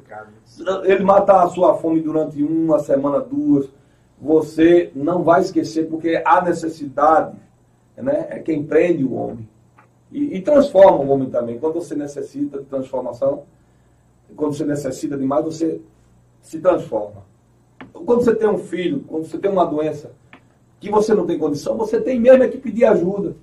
Ele 0.85 1.05
matar 1.05 1.45
a 1.45 1.49
sua 1.49 1.75
fome 1.75 2.01
durante 2.01 2.43
uma 2.43 2.79
semana, 2.79 3.21
duas, 3.21 3.69
você 4.21 4.91
não 4.95 5.23
vai 5.23 5.43
esquecer, 5.43 5.89
porque 5.89 6.21
a 6.25 6.41
necessidade 6.41 7.37
né, 8.03 8.27
é 8.31 8.39
quem 8.39 8.63
prende 8.65 9.05
o 9.05 9.15
homem. 9.15 9.49
E, 10.13 10.37
e 10.37 10.41
transforma 10.43 10.99
o 10.99 11.09
homem 11.09 11.29
também. 11.31 11.59
Quando 11.59 11.75
você 11.75 11.95
necessita 11.95 12.59
de 12.59 12.65
transformação, 12.67 13.45
quando 14.37 14.55
você 14.55 14.65
necessita 14.65 15.17
demais, 15.17 15.45
você 15.45 15.81
se 16.41 16.61
transforma. 16.61 17.25
Quando 17.93 18.23
você 18.25 18.35
tem 18.35 18.49
um 18.49 18.59
filho, 18.59 19.01
quando 19.07 19.25
você 19.25 19.39
tem 19.39 19.51
uma 19.51 19.65
doença 19.67 20.13
que 20.79 20.91
você 20.91 21.15
não 21.15 21.27
tem 21.27 21.39
condição, 21.39 21.77
você 21.77 22.01
tem 22.01 22.21
mesmo 22.21 22.43
é 22.45 22.49
que 22.49 22.59
pedir 22.59 22.85
ajuda. 22.85 23.35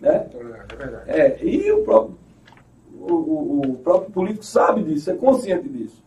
Né? 0.00 0.28
É 0.34 0.76
verdade. 0.76 1.10
É, 1.10 1.44
e 1.44 1.70
o 1.72 1.82
próprio, 1.82 2.16
o, 3.00 3.12
o- 3.12 3.60
o 3.70 3.74
próprio 3.78 4.10
político 4.10 4.44
sabe 4.44 4.82
disso, 4.82 5.10
é 5.10 5.14
consciente 5.14 5.68
disso. 5.68 6.02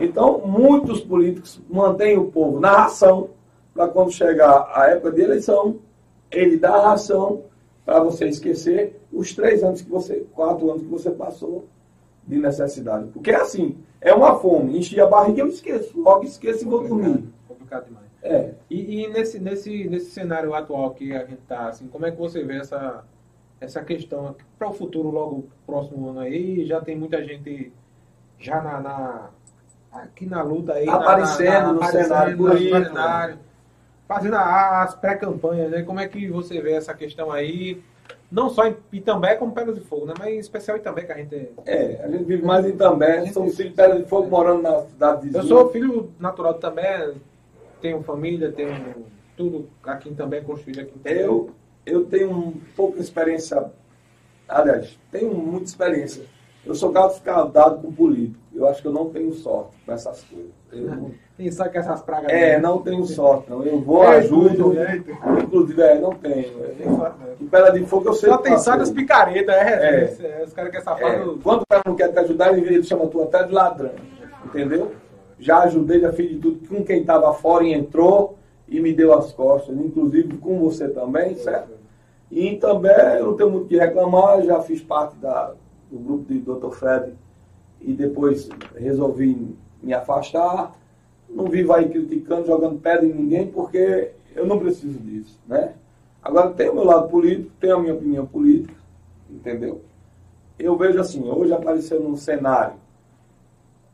Então, 0.00 0.40
muitos 0.44 1.00
políticos 1.02 1.60
mantêm 1.70 2.18
o 2.18 2.30
povo 2.30 2.58
na 2.58 2.72
ração, 2.72 3.30
para 3.72 3.86
quando 3.88 4.10
chegar 4.10 4.70
a 4.74 4.88
época 4.90 5.12
de 5.12 5.22
eleição, 5.22 5.76
ele 6.30 6.56
dá 6.56 6.74
a 6.74 6.88
ração 6.90 7.42
para 7.84 8.00
você 8.00 8.26
esquecer 8.28 9.00
os 9.12 9.34
três 9.34 9.62
anos 9.62 9.82
que 9.82 9.90
você, 9.90 10.26
quatro 10.34 10.70
anos 10.70 10.82
que 10.82 10.88
você 10.88 11.10
passou 11.10 11.66
de 12.26 12.38
necessidade. 12.38 13.06
Porque 13.08 13.30
é 13.30 13.36
assim, 13.36 13.76
é 14.00 14.12
uma 14.14 14.36
fome, 14.36 14.78
enchi 14.78 14.98
a 15.00 15.06
barriga 15.06 15.40
eu 15.42 15.48
esqueço, 15.48 16.00
logo 16.00 16.24
esqueço 16.24 16.64
e 16.64 16.68
vou 16.68 16.86
dormir. 16.86 17.24
complicado, 17.46 17.86
demais. 17.86 18.04
É, 18.22 18.52
E, 18.70 19.02
e 19.02 19.08
nesse, 19.08 19.38
nesse, 19.38 19.86
nesse 19.88 20.10
cenário 20.10 20.54
atual 20.54 20.92
que 20.92 21.14
a 21.14 21.20
gente 21.26 21.40
está, 21.42 21.68
assim, 21.68 21.86
como 21.88 22.06
é 22.06 22.10
que 22.10 22.16
você 22.18 22.42
vê 22.42 22.56
essa, 22.56 23.04
essa 23.60 23.82
questão 23.84 24.34
para 24.58 24.68
o 24.70 24.72
futuro, 24.72 25.10
logo 25.10 25.44
próximo 25.66 26.08
ano 26.08 26.20
aí? 26.20 26.64
Já 26.64 26.80
tem 26.80 26.96
muita 26.96 27.22
gente 27.22 27.70
já 28.38 28.62
na, 28.62 28.80
na- 28.80 29.30
aqui 29.92 30.24
na 30.24 30.42
luta 30.42 30.72
aí, 30.72 30.86
na- 30.86 30.94
Aparecendo 30.94 31.74
no 31.74 31.84
cenário 31.84 32.36
no 32.38 32.56
cenário, 32.58 33.38
fazendo 34.06 34.36
as 34.36 34.94
pré-campanhas, 34.94 35.70
né? 35.70 35.82
Como 35.82 36.00
é 36.00 36.06
que 36.08 36.28
você 36.28 36.60
vê 36.60 36.72
essa 36.72 36.94
questão 36.94 37.30
aí? 37.32 37.82
Não 38.30 38.50
só 38.50 38.66
em 38.66 38.76
Itambé, 38.92 39.36
como 39.36 39.52
Pedra 39.52 39.72
de 39.72 39.80
Fogo, 39.80 40.06
né? 40.06 40.14
Mas 40.18 40.28
em 40.34 40.38
especial 40.38 40.76
Itambé, 40.76 41.02
que 41.02 41.12
a 41.12 41.16
gente. 41.16 41.48
é, 41.66 42.00
a 42.04 42.08
gente 42.10 42.24
vive 42.24 42.42
mais 42.44 42.66
em 42.66 42.76
També, 42.76 43.26
somos 43.32 43.56
filhos 43.56 43.70
de 43.72 43.76
Pedra 43.76 43.98
de 44.02 44.08
Fogo 44.08 44.28
morando 44.28 44.62
na 44.62 44.80
cidade 44.82 45.22
vizinha. 45.26 45.42
Eu 45.42 45.46
sou 45.48 45.70
filho 45.70 46.12
natural 46.18 46.52
de 46.52 46.58
Itambé, 46.58 47.12
tenho 47.80 48.02
família, 48.02 48.50
tenho 48.52 49.06
tudo 49.36 49.68
aqui 49.84 50.08
em 50.08 50.12
Itambé, 50.12 50.40
construído 50.40 50.80
aqui 50.80 50.90
em 50.96 51.00
Itambé. 51.00 51.24
Eu, 51.24 51.50
eu 51.86 52.04
tenho 52.06 52.30
um 52.30 52.52
pouco 52.76 52.94
de 52.96 53.02
experiência, 53.02 53.70
aliás, 54.48 54.98
tenho 55.10 55.32
muita 55.34 55.66
experiência. 55.66 56.24
Eu 56.66 56.74
sou 56.74 56.90
gato 56.90 57.14
escaldado 57.14 57.80
com 57.82 57.92
político. 57.92 58.40
Eu 58.54 58.66
acho 58.66 58.80
que 58.80 58.88
eu 58.88 58.92
não 58.92 59.10
tenho 59.10 59.32
sorte 59.34 59.76
com 59.84 59.92
essas 59.92 60.22
coisas. 60.24 60.50
Eu 60.72 60.82
não- 60.96 61.10
Tem 61.36 61.50
só 61.50 61.68
que 61.68 61.76
essas 61.76 62.00
pragas. 62.00 62.30
é, 62.30 62.60
não 62.60 62.78
tenho 62.80 63.04
sorte. 63.04 63.50
Não. 63.50 63.62
Eu 63.64 63.80
vou, 63.80 64.04
É, 64.04 64.18
ajudo. 64.18 64.78
é, 64.78 65.02
Inclusive, 65.42 65.82
é, 65.82 65.98
não 65.98 66.10
tenho. 66.12 66.56
Né? 66.58 66.74
Em 67.40 67.46
Pedra 67.46 67.72
de 67.72 67.84
Fogo 67.86 68.08
eu 68.08 68.12
sei 68.12 68.30
Só 68.30 68.38
tem 68.38 68.52
só 68.52 68.56
passei. 68.72 68.78
das 68.78 68.90
picaretas, 68.92 69.54
é, 69.54 70.04
é. 70.40 70.44
Os 70.44 70.52
caras 70.52 70.70
que 70.70 70.76
é 70.76 70.80
É, 70.80 70.82
safado. 70.82 71.40
quando 71.42 71.62
o 71.62 71.66
cara 71.68 71.82
não 71.84 71.96
quer 71.96 72.12
te 72.12 72.18
ajudar, 72.20 72.56
ele 72.56 72.82
chama 72.84 73.08
tu 73.08 73.20
até 73.22 73.42
de 73.42 73.52
ladrão. 73.52 73.90
Entendeu? 74.44 74.92
Já 75.38 75.62
ajudei, 75.64 76.00
já 76.00 76.12
fiz 76.12 76.30
de 76.30 76.38
tudo 76.38 76.68
com 76.68 76.84
quem 76.84 77.00
estava 77.00 77.32
fora 77.34 77.64
e 77.64 77.72
entrou 77.72 78.38
e 78.68 78.78
me 78.80 78.92
deu 78.92 79.12
as 79.12 79.32
costas. 79.32 79.76
Inclusive 79.76 80.36
com 80.38 80.60
você 80.60 80.88
também, 80.88 81.34
certo? 81.34 81.72
E 82.30 82.56
também 82.56 82.92
eu 83.18 83.26
não 83.26 83.36
tenho 83.36 83.50
muito 83.50 83.64
o 83.64 83.68
que 83.68 83.76
reclamar, 83.76 84.40
já 84.42 84.60
fiz 84.60 84.80
parte 84.80 85.16
da, 85.16 85.52
do 85.90 85.98
grupo 85.98 86.32
de 86.32 86.38
Dr. 86.38 86.70
Fred 86.70 87.12
e 87.80 87.92
depois 87.92 88.48
resolvi 88.76 89.56
me 89.82 89.92
afastar. 89.92 90.72
Não 91.34 91.46
vivo 91.46 91.72
aí 91.72 91.88
criticando, 91.88 92.46
jogando 92.46 92.78
pedra 92.78 93.04
em 93.04 93.12
ninguém, 93.12 93.48
porque 93.48 94.12
eu 94.36 94.46
não 94.46 94.58
preciso 94.58 94.98
disso, 95.00 95.38
né? 95.46 95.74
Agora 96.22 96.50
tem 96.50 96.70
o 96.70 96.74
meu 96.74 96.84
lado 96.84 97.08
político, 97.08 97.50
tem 97.60 97.70
a 97.70 97.78
minha 97.78 97.92
opinião 97.92 98.24
política, 98.24 98.74
entendeu? 99.28 99.82
Eu 100.58 100.76
vejo 100.76 101.00
assim, 101.00 101.28
hoje 101.28 101.52
apareceu 101.52 102.00
no 102.00 102.16
cenário, 102.16 102.74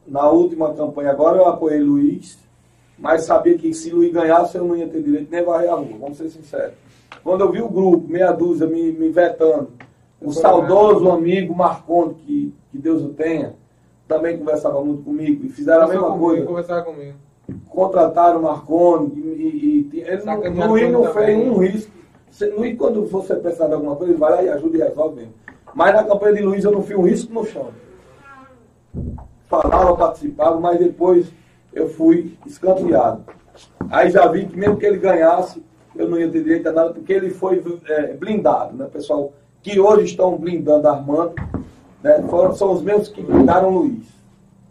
na 0.06 0.28
última 0.28 0.74
campanha 0.74 1.10
agora 1.10 1.38
eu 1.38 1.46
apoiei 1.46 1.80
Luiz, 1.80 2.38
mas 2.98 3.22
sabia 3.22 3.56
que 3.56 3.72
se 3.72 3.90
Luiz 3.90 4.12
ganhasse 4.12 4.56
eu 4.56 4.64
não 4.64 4.76
ia 4.76 4.86
ter 4.86 5.02
direito 5.02 5.30
nem 5.30 5.42
varrer 5.42 5.70
a 5.70 5.76
rua, 5.76 5.98
vamos 5.98 6.18
ser 6.18 6.28
sinceros. 6.28 6.74
Quando 7.24 7.40
eu 7.42 7.50
vi 7.50 7.62
o 7.62 7.68
grupo, 7.68 8.06
meia 8.06 8.32
dúzia, 8.32 8.66
me, 8.66 8.92
me 8.92 9.08
vetando, 9.08 9.70
o 10.20 10.32
saudoso 10.32 11.10
amigo 11.10 11.54
Marconi, 11.54 12.14
que, 12.14 12.54
que 12.70 12.78
Deus 12.78 13.02
o 13.02 13.08
tenha, 13.08 13.54
também 14.06 14.36
conversava 14.36 14.84
muito 14.84 15.02
comigo 15.02 15.46
e 15.46 15.48
fizeram 15.48 15.84
a 15.84 15.88
mesma 15.88 16.08
comigo, 16.08 16.24
coisa. 16.24 16.46
Conversar 16.46 16.82
comigo. 16.82 17.14
Contrataram 17.68 18.40
o 18.40 18.42
Marconi 18.42 19.12
e, 19.14 19.90
e, 19.92 19.96
e 19.96 20.00
ele 20.00 20.24
não, 20.24 20.68
Luiz 20.68 20.92
não 20.92 21.04
fez 21.04 21.14
também. 21.14 21.50
um 21.50 21.58
risco. 21.58 21.92
Luiz, 22.56 22.78
quando 22.78 23.06
você 23.06 23.34
precisar 23.34 23.66
de 23.66 23.74
alguma 23.74 23.96
coisa, 23.96 24.12
ele 24.12 24.20
vai 24.20 24.30
lá 24.30 24.42
e 24.42 24.48
ajuda 24.48 24.76
e 24.76 24.80
resolve 24.80 25.16
mesmo. 25.16 25.34
Mas 25.74 25.94
na 25.94 26.04
campanha 26.04 26.34
de 26.34 26.42
Luiz 26.42 26.64
eu 26.64 26.72
não 26.72 26.82
fiz 26.82 26.96
um 26.96 27.02
risco 27.02 27.32
no 27.32 27.44
chão. 27.44 27.68
Falava, 29.48 29.96
participava, 29.96 30.58
mas 30.60 30.78
depois 30.78 31.26
eu 31.72 31.88
fui 31.88 32.36
escanteado. 32.46 33.24
Aí 33.90 34.10
já 34.10 34.26
vi 34.28 34.46
que 34.46 34.56
mesmo 34.56 34.76
que 34.76 34.86
ele 34.86 34.98
ganhasse, 34.98 35.62
eu 35.94 36.08
não 36.08 36.18
ia 36.18 36.30
ter 36.30 36.42
direito 36.42 36.68
a 36.68 36.72
nada, 36.72 36.94
porque 36.94 37.12
ele 37.12 37.30
foi 37.30 37.62
é, 37.86 38.14
blindado, 38.14 38.76
né, 38.76 38.88
pessoal? 38.92 39.32
Que 39.62 39.78
hoje 39.78 40.04
estão 40.06 40.36
blindando 40.36 40.88
Armando, 40.88 41.34
né? 42.02 42.24
Foram, 42.28 42.54
são 42.54 42.72
os 42.72 42.82
mesmos 42.82 43.08
que 43.08 43.22
blindaram 43.22 43.70
Luiz. 43.70 44.19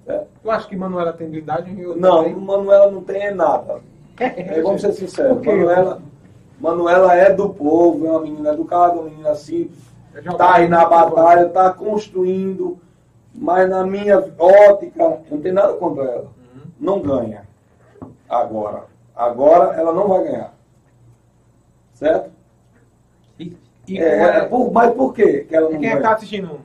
É. 0.10 0.23
Eu 0.44 0.52
acho 0.52 0.68
que 0.68 0.76
Manuela 0.76 1.14
tem 1.14 1.30
blindagem. 1.30 1.76
Não, 1.76 2.18
também. 2.23 2.36
Manuela 2.36 2.91
não 2.91 3.03
tem 3.03 3.34
nada. 3.34 3.80
É, 4.19 4.61
vamos 4.61 4.81
ser 4.81 4.91
sinceros. 4.94 5.38
Manuela, 5.45 6.02
Manuela 6.60 7.15
é 7.15 7.31
do 7.31 7.49
povo, 7.49 8.07
é 8.07 8.11
uma 8.11 8.22
menina 8.22 8.49
educada, 8.53 8.94
uma 8.95 9.03
menina 9.03 9.36
simples. 9.36 9.80
É 10.15 10.19
Está 10.19 10.56
aí 10.56 10.68
na 10.68 10.81
futebol. 10.90 11.10
batalha, 11.15 11.45
está 11.45 11.72
construindo, 11.72 12.80
mas 13.34 13.69
na 13.69 13.86
minha 13.86 14.18
ótica, 14.40 15.03
eu 15.03 15.23
não 15.30 15.41
tenho 15.41 15.53
nada 15.53 15.73
contra 15.73 16.03
ela. 16.03 16.23
Uhum. 16.56 16.61
Não 16.80 16.99
ganha. 17.02 17.44
Agora. 18.27 18.86
Agora 19.15 19.76
ela 19.80 19.94
não 19.94 20.07
vai 20.07 20.23
ganhar. 20.23 20.53
Certo? 21.94 22.31
E, 23.40 23.56
e 23.88 23.99
É, 23.99 24.38
é- 24.38 24.45
por- 24.45 24.72
mas 24.72 24.91
por 24.94 25.14
quê 25.14 25.45
que 25.48 25.56
ela 25.56 25.69
não 25.69 25.80
quem 25.80 25.88
é 25.90 25.91
que 25.91 25.98
tá 25.98 26.02
ganha? 26.03 26.15
assistindo? 26.15 26.60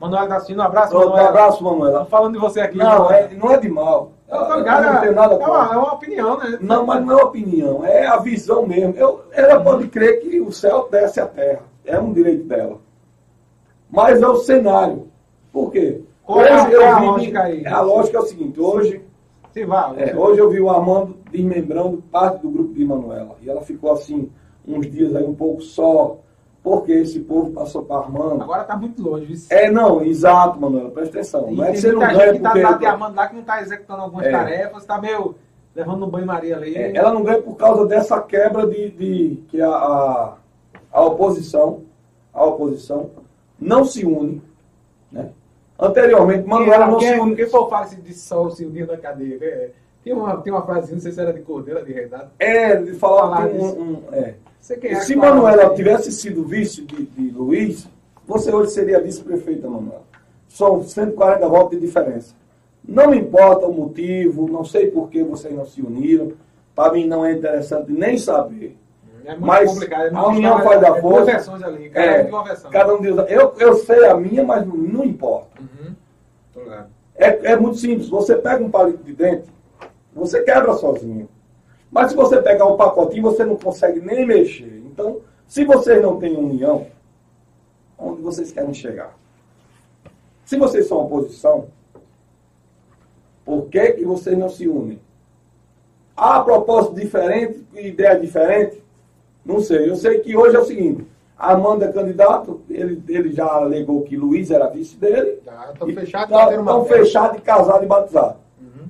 Manuela 0.00 0.26
tá 0.26 0.36
assistindo, 0.36 0.58
um 0.60 0.62
abraço, 0.62 0.90
Pronto, 0.90 1.08
um 1.10 1.16
abraço, 1.16 1.64
Manuela. 1.64 2.00
Tô 2.00 2.06
falando 2.06 2.32
de 2.34 2.38
você 2.38 2.60
aqui. 2.60 2.78
Não, 2.78 3.10
é, 3.10 3.28
não 3.34 3.50
é 3.52 3.58
de 3.58 3.68
mal. 3.68 4.12
Eu 4.30 4.46
tô 4.46 4.54
ligado, 4.54 4.84
Eu 4.86 4.92
não 4.92 5.00
tenho 5.00 5.14
nada 5.14 5.34
é, 5.34 5.36
uma, 5.38 5.74
é 5.74 5.76
uma 5.76 5.94
opinião, 5.94 6.38
né? 6.38 6.58
Não, 6.60 6.86
mas 6.86 7.04
não 7.04 7.18
é 7.18 7.22
opinião, 7.24 7.84
é 7.84 8.06
a 8.06 8.16
visão 8.18 8.64
mesmo. 8.66 8.94
Eu, 8.96 9.22
ela 9.32 9.60
pode 9.60 9.88
crer 9.88 10.20
que 10.20 10.40
o 10.40 10.52
céu 10.52 10.88
desce 10.90 11.20
a 11.20 11.26
terra. 11.26 11.62
É 11.84 11.98
um 11.98 12.12
direito 12.12 12.44
dela. 12.44 12.78
Mas 13.90 14.22
é 14.22 14.28
o 14.28 14.36
cenário. 14.36 15.08
Por 15.52 15.72
quê? 15.72 16.02
É 16.28 16.32
a- 16.32 16.34
hoje 16.62 16.72
eu 16.72 16.80
é 16.82 16.88
a 16.88 16.98
vi. 17.00 17.06
lógica 17.06 17.42
aí? 17.42 17.66
A 17.66 17.80
lógica 17.80 18.18
é 18.18 18.20
o 18.20 18.24
seguinte, 18.26 18.60
hoje, 18.60 19.04
Sim, 19.52 19.66
vá. 19.66 19.92
é, 19.96 20.14
hoje 20.16 20.38
eu 20.40 20.48
vi 20.48 20.60
o 20.60 20.70
Armando 20.70 21.16
desmembrando 21.30 22.00
parte 22.10 22.40
do 22.42 22.50
grupo 22.50 22.72
de 22.72 22.84
Manuela. 22.84 23.34
E 23.42 23.50
ela 23.50 23.62
ficou 23.62 23.90
assim, 23.92 24.30
uns 24.66 24.88
dias 24.88 25.16
aí 25.16 25.24
um 25.24 25.34
pouco 25.34 25.60
só, 25.60 26.18
porque 26.62 26.92
esse 26.92 27.20
povo 27.20 27.50
passou 27.52 27.82
para 27.84 27.96
Armando. 28.04 28.42
Agora 28.42 28.64
tá 28.64 28.76
muito 28.76 29.02
longe. 29.02 29.24
viu? 29.26 29.36
É, 29.50 29.70
não, 29.70 30.02
exato, 30.02 30.60
Manuela, 30.60 30.90
presta 30.90 31.18
atenção. 31.18 31.50
E 31.50 31.56
Não 31.56 31.64
é 31.64 31.66
tem 31.68 31.74
que 31.74 31.80
você 31.80 31.92
não 31.92 32.00
muita 32.00 32.14
ganha 32.14 32.40
tá 32.40 32.50
porque. 32.50 32.62
lá 32.64 32.72
de 32.74 32.86
Armando 32.86 33.16
lá 33.16 33.26
que 33.28 33.34
não 33.36 33.42
tá 33.42 33.62
executando 33.62 34.02
algumas 34.02 34.26
É. 34.26 34.30
tarefas, 34.30 34.84
tá 34.84 35.00
meio 35.00 35.34
levando 35.74 36.00
no 36.00 36.06
banho-maria 36.08 36.56
ali. 36.56 36.76
É, 36.76 36.96
ela 36.96 37.12
não 37.14 37.22
ganha 37.22 37.40
por 37.40 37.56
causa 37.56 37.86
dessa 37.86 38.20
quebra 38.20 38.66
de, 38.66 38.90
de 38.90 39.42
que 39.48 39.60
a, 39.62 39.70
a, 39.70 40.34
a 40.92 41.02
oposição, 41.04 41.82
a 42.34 42.44
oposição 42.44 43.10
não 43.58 43.84
se 43.84 44.04
une, 44.04 44.42
né? 45.10 45.30
Anteriormente, 45.78 46.46
Manuela 46.46 46.86
não 46.88 47.00
se 47.00 47.06
quem, 47.06 47.20
une. 47.20 47.36
quem 47.36 47.46
for 47.48 47.68
fala 47.70 47.84
assim 47.86 48.00
de 48.02 48.12
sol 48.12 48.50
se 48.50 48.66
unir 48.66 48.86
na 48.86 48.98
cadeia? 48.98 49.38
né? 49.38 49.68
Tem 50.04 50.12
uma, 50.12 50.36
tem 50.38 50.52
uma 50.52 50.62
frasinha, 50.62 50.94
não 50.94 51.00
sei 51.00 51.12
se 51.12 51.20
era 51.20 51.32
de 51.32 51.40
Cordeira, 51.40 51.82
de 51.82 51.92
Renato. 51.92 52.30
É, 52.38 52.76
de 52.76 52.92
falar 52.94 53.20
Falar 53.36 53.46
um, 53.48 53.80
um- 53.80 54.02
é. 54.12 54.34
É 54.68 54.94
Se 55.00 55.16
Manuela 55.16 55.74
tivesse 55.74 56.12
sido 56.12 56.44
vice 56.44 56.82
de, 56.82 57.04
de 57.06 57.30
Luiz, 57.30 57.88
você 58.26 58.52
hoje 58.54 58.70
seria 58.72 59.00
vice-prefeita, 59.00 59.68
Manuela. 59.68 60.02
São 60.48 60.82
140 60.82 61.48
votos 61.48 61.78
de 61.78 61.86
diferença. 61.86 62.34
Não 62.86 63.10
me 63.10 63.18
importa 63.18 63.66
o 63.66 63.72
motivo, 63.72 64.48
não 64.48 64.64
sei 64.64 64.90
por 64.90 65.08
que 65.08 65.22
vocês 65.22 65.54
não 65.54 65.64
se 65.64 65.80
uniram. 65.82 66.32
Para 66.74 66.92
mim 66.92 67.06
não 67.06 67.24
é 67.24 67.32
interessante 67.32 67.90
nem 67.92 68.16
saber. 68.16 68.76
É 69.24 69.30
muito 69.32 69.46
Mas 69.46 69.70
complicado. 69.70 70.02
é 70.06 70.14
a 70.16 70.26
união 70.28 70.58
história, 70.58 70.80
faz 70.80 70.82
a 70.94 70.96
é 70.96 71.00
força. 71.00 71.24
versões 71.26 71.62
ali, 71.62 71.90
cada 71.90 72.06
É, 72.06 72.20
um 72.22 72.24
de 72.24 72.30
uma 72.32 72.44
versão. 72.44 72.70
cada 72.70 72.94
um 72.94 73.00
diz, 73.02 73.16
eu, 73.28 73.54
eu 73.58 73.74
sei 73.74 74.06
a 74.06 74.14
minha, 74.14 74.42
mas 74.44 74.66
não, 74.66 74.76
não 74.76 75.04
importa. 75.04 75.60
Uhum. 75.60 75.94
É, 77.16 77.52
é 77.52 77.56
muito 77.56 77.76
simples. 77.76 78.08
Você 78.08 78.36
pega 78.36 78.64
um 78.64 78.70
palito 78.70 79.02
de 79.04 79.12
dente, 79.12 79.44
você 80.14 80.42
quebra 80.42 80.72
sozinho. 80.74 81.28
Mas 81.90 82.10
se 82.10 82.16
você 82.16 82.40
pegar 82.40 82.66
um 82.66 82.76
pacotinho, 82.76 83.22
você 83.22 83.44
não 83.44 83.56
consegue 83.56 84.00
nem 84.00 84.24
mexer. 84.26 84.82
Então, 84.86 85.20
se 85.46 85.64
vocês 85.64 86.00
não 86.00 86.18
têm 86.18 86.36
união, 86.36 86.86
onde 87.98 88.22
vocês 88.22 88.52
querem 88.52 88.72
chegar? 88.72 89.16
Se 90.44 90.56
vocês 90.56 90.86
são 90.86 90.98
oposição, 90.98 91.68
por 93.44 93.66
que, 93.66 93.92
que 93.92 94.04
vocês 94.04 94.38
não 94.38 94.48
se 94.48 94.68
unem? 94.68 95.00
Há 96.16 96.40
propósito 96.40 96.94
diferente, 96.94 97.64
ideia 97.74 98.18
diferente? 98.18 98.82
Não 99.44 99.60
sei. 99.60 99.88
Eu 99.88 99.96
sei 99.96 100.20
que 100.20 100.36
hoje 100.36 100.54
é 100.54 100.60
o 100.60 100.64
seguinte: 100.64 101.06
Armando 101.36 101.84
é 101.84 101.92
candidato, 101.92 102.60
ele, 102.68 103.02
ele 103.08 103.32
já 103.32 103.46
alegou 103.46 104.02
que 104.02 104.16
Luiz 104.16 104.50
era 104.50 104.68
vice 104.68 104.96
dele. 104.96 105.40
Estão 105.72 105.88
fechados, 105.88 106.30
Estão 106.30 106.44
batendo 106.44 106.62
uma 106.62 106.84
festa. 106.84 106.98
fechados 106.98 107.36
de 107.36 107.42
casado 107.42 107.82
e 107.84 107.86
batizado. 107.86 108.36
Uhum. 108.60 108.86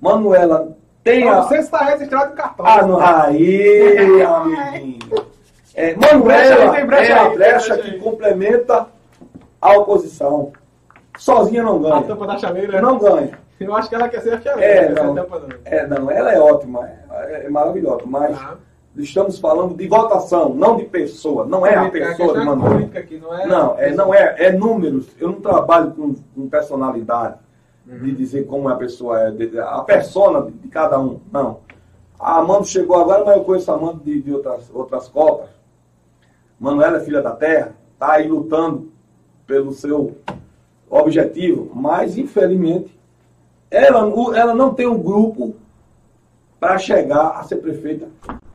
Manuela 0.00 0.73
tem 1.04 1.28
a. 1.28 1.42
Você 1.42 1.58
está 1.58 1.84
registrado 1.84 2.32
em 2.32 2.36
cartão. 2.36 2.66
Ah, 2.66 2.86
não. 2.86 2.98
Aí, 2.98 4.22
amiguinho. 4.22 5.34
É, 5.76 5.92
Manuela 5.96 6.72
tem 6.72 6.86
brecha 6.86 7.12
é 7.12 7.18
a 7.18 7.28
brecha 7.30 7.78
que 7.78 7.98
complementa 7.98 8.86
a 9.60 9.72
oposição. 9.76 10.52
Sozinha 11.18 11.64
não 11.64 11.78
A 11.78 11.80
ganha. 11.80 12.02
tampa 12.02 12.26
da 12.28 12.38
chaleira. 12.38 12.80
Não 12.80 12.96
ganha. 12.96 13.36
Eu 13.58 13.74
acho 13.74 13.88
que 13.88 13.94
ela 13.96 14.08
quer 14.08 14.20
ser 14.20 14.34
a 14.34 14.40
chaleira. 14.40 14.72
É, 14.72 14.92
essa 14.92 15.02
não. 15.02 15.14
tampa 15.16 15.40
não. 15.40 15.48
É, 15.64 15.86
não, 15.86 16.10
ela 16.10 16.32
é 16.32 16.38
ótima, 16.38 16.88
é, 17.10 17.46
é 17.46 17.50
maravilhosa, 17.50 18.02
mas 18.06 18.38
Tá. 18.38 18.54
estamos 18.96 19.38
falando 19.40 19.76
de 19.76 19.88
votação, 19.88 20.50
não 20.50 20.76
de 20.76 20.84
pessoa. 20.84 21.44
Não 21.44 21.66
é 21.66 21.74
a 21.74 21.90
pessoa 21.90 22.34
de 22.34 22.96
é 22.96 23.00
aqui, 23.00 23.18
não 23.18 23.36
é? 23.36 23.46
Não, 23.46 23.78
é, 23.78 23.90
não 23.90 24.14
é, 24.14 24.34
é 24.38 24.52
números. 24.52 25.08
Eu 25.18 25.28
não 25.32 25.40
trabalho 25.40 25.90
com, 25.90 26.14
com 26.34 26.48
personalidade. 26.48 27.34
De 27.86 28.12
dizer 28.12 28.46
como 28.46 28.68
a 28.68 28.76
pessoa 28.76 29.20
é, 29.20 29.30
de- 29.30 29.58
a 29.58 29.80
persona 29.82 30.50
de, 30.50 30.68
cada 30.68 30.98
um. 30.98 31.20
Não. 31.30 31.60
A 32.18 32.38
Amanda 32.38 32.64
chegou 32.64 32.96
agora, 32.96 33.24
mas 33.24 33.36
eu 33.36 33.44
conheço 33.44 33.70
a 33.70 33.74
Amanda 33.74 34.00
de, 34.04 34.22
de 34.22 34.32
outras, 34.32 34.70
outras 34.72 35.08
Copas. 35.08 35.50
Manuela 36.58 36.98
é 36.98 37.00
filha 37.00 37.20
da 37.20 37.32
terra, 37.32 37.74
está 37.92 38.12
aí 38.12 38.28
lutando 38.28 38.90
pelo 39.46 39.72
seu 39.72 40.16
objetivo, 40.88 41.70
mas 41.74 42.16
infelizmente 42.16 42.98
ela, 43.70 44.00
ela 44.36 44.54
não 44.54 44.72
tem 44.72 44.86
um 44.86 45.02
grupo 45.02 45.54
para 46.58 46.78
chegar 46.78 47.38
a 47.38 47.42
ser 47.42 47.56
prefeita 47.56 48.08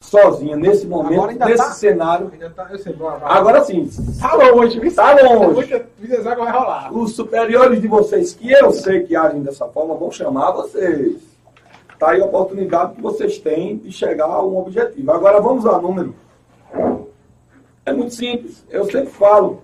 sozinha 0.10 0.56
nesse 0.56 0.88
momento, 0.88 1.22
Agora 1.22 1.46
nesse 1.46 1.58
tá- 1.64 1.72
cenário. 1.72 2.32
Tá, 2.56 2.68
sei. 2.78 2.96
Agora 3.24 3.64
sim, 3.64 3.90
Tá 4.20 4.34
longe? 4.36 4.92
Tá 4.92 5.14
longe. 5.22 5.54
Muita 6.00 6.22
vai 6.36 6.52
rolar. 6.52 6.92
os 6.92 7.16
superiores 7.16 7.80
de 7.80 7.88
vocês, 7.88 8.34
que 8.34 8.52
eu 8.52 8.72
sei 8.72 9.04
que 9.04 9.16
agem 9.16 9.42
dessa 9.42 9.68
forma, 9.68 9.94
vão 9.96 10.12
chamar 10.12 10.52
vocês. 10.52 11.18
Tá 12.00 12.12
aí 12.12 12.22
a 12.22 12.26
oportunidade 12.26 12.96
que 12.96 13.02
vocês 13.02 13.38
têm 13.40 13.78
de 13.78 13.92
chegar 13.92 14.26
a 14.26 14.44
um 14.44 14.58
objetivo. 14.58 15.12
Agora 15.12 15.40
vamos 15.40 15.66
a 15.66 15.80
número. 15.80 16.16
É 17.86 17.94
muito 17.94 18.14
simples. 18.14 18.66
Eu 18.70 18.86
sempre 18.86 19.10
falo. 19.12 19.62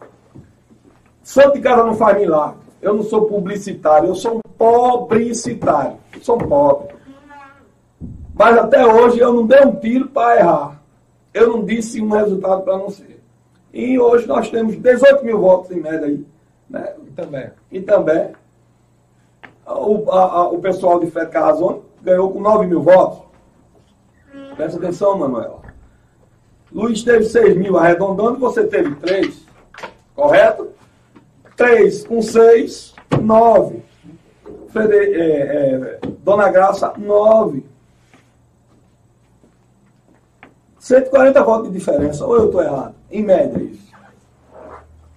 Santo 1.24 1.54
de 1.54 1.62
casa 1.62 1.84
não 1.84 1.96
faz 1.96 2.18
milagre. 2.20 2.58
Eu 2.82 2.94
não 2.94 3.04
sou 3.04 3.26
publicitário, 3.26 4.10
eu 4.10 4.16
sou 4.16 4.36
um 4.38 4.42
pobricitário. 4.58 5.98
Eu 6.14 6.22
sou 6.22 6.36
um 6.36 6.40
pobre. 6.48 6.94
Mas 8.38 8.58
até 8.58 8.86
hoje 8.86 9.20
eu 9.20 9.34
não 9.34 9.46
dei 9.48 9.62
um 9.62 9.76
tiro 9.76 10.08
para 10.10 10.40
errar. 10.40 10.82
Eu 11.34 11.50
não 11.50 11.64
disse 11.66 12.02
um 12.02 12.10
resultado 12.10 12.64
para 12.64 12.78
não 12.78 12.90
ser. 12.90 13.22
E 13.74 13.98
hoje 14.00 14.28
nós 14.28 14.50
temos 14.50 14.76
18 14.76 15.24
mil 15.26 15.40
votos 15.40 15.72
em 15.72 15.80
média 15.82 16.06
aí. 16.08 16.26
Né? 16.70 16.94
Também. 17.16 17.50
E 17.72 17.82
também 17.82 18.32
o, 19.66 20.12
a- 20.12 20.32
a- 20.32 20.50
o 20.50 20.60
pessoal 20.60 21.00
de 21.00 21.10
Fred 21.10 21.32
Carrazone 21.32 21.82
ganhou 22.02 22.32
com 22.32 22.40
9 22.42 22.68
mil 22.68 22.82
votos. 22.82 23.20
Presta 24.56 24.78
atenção, 24.78 25.18
Manuela. 25.18 25.62
Luiz 26.72 27.04
teve 27.04 27.24
6 27.26 27.56
mil 27.58 27.78
arredondando, 27.78 28.38
você 28.38 28.66
teve 28.66 28.96
3. 28.96 29.46
Correto? 30.14 30.70
3 31.56 32.06
com 32.06 32.22
6, 32.22 32.94
9. 33.22 33.82
Fede- 34.70 34.94
é, 34.94 35.20
é, 35.22 36.00
Dona 36.24 36.50
Graça, 36.50 36.94
9. 36.98 37.66
140 40.86 41.44
votos 41.44 41.72
de 41.72 41.80
diferença, 41.80 42.24
ou 42.28 42.36
eu 42.36 42.46
estou 42.46 42.62
errado? 42.62 42.94
Em 43.10 43.24
média, 43.24 43.58
isso. 43.58 43.92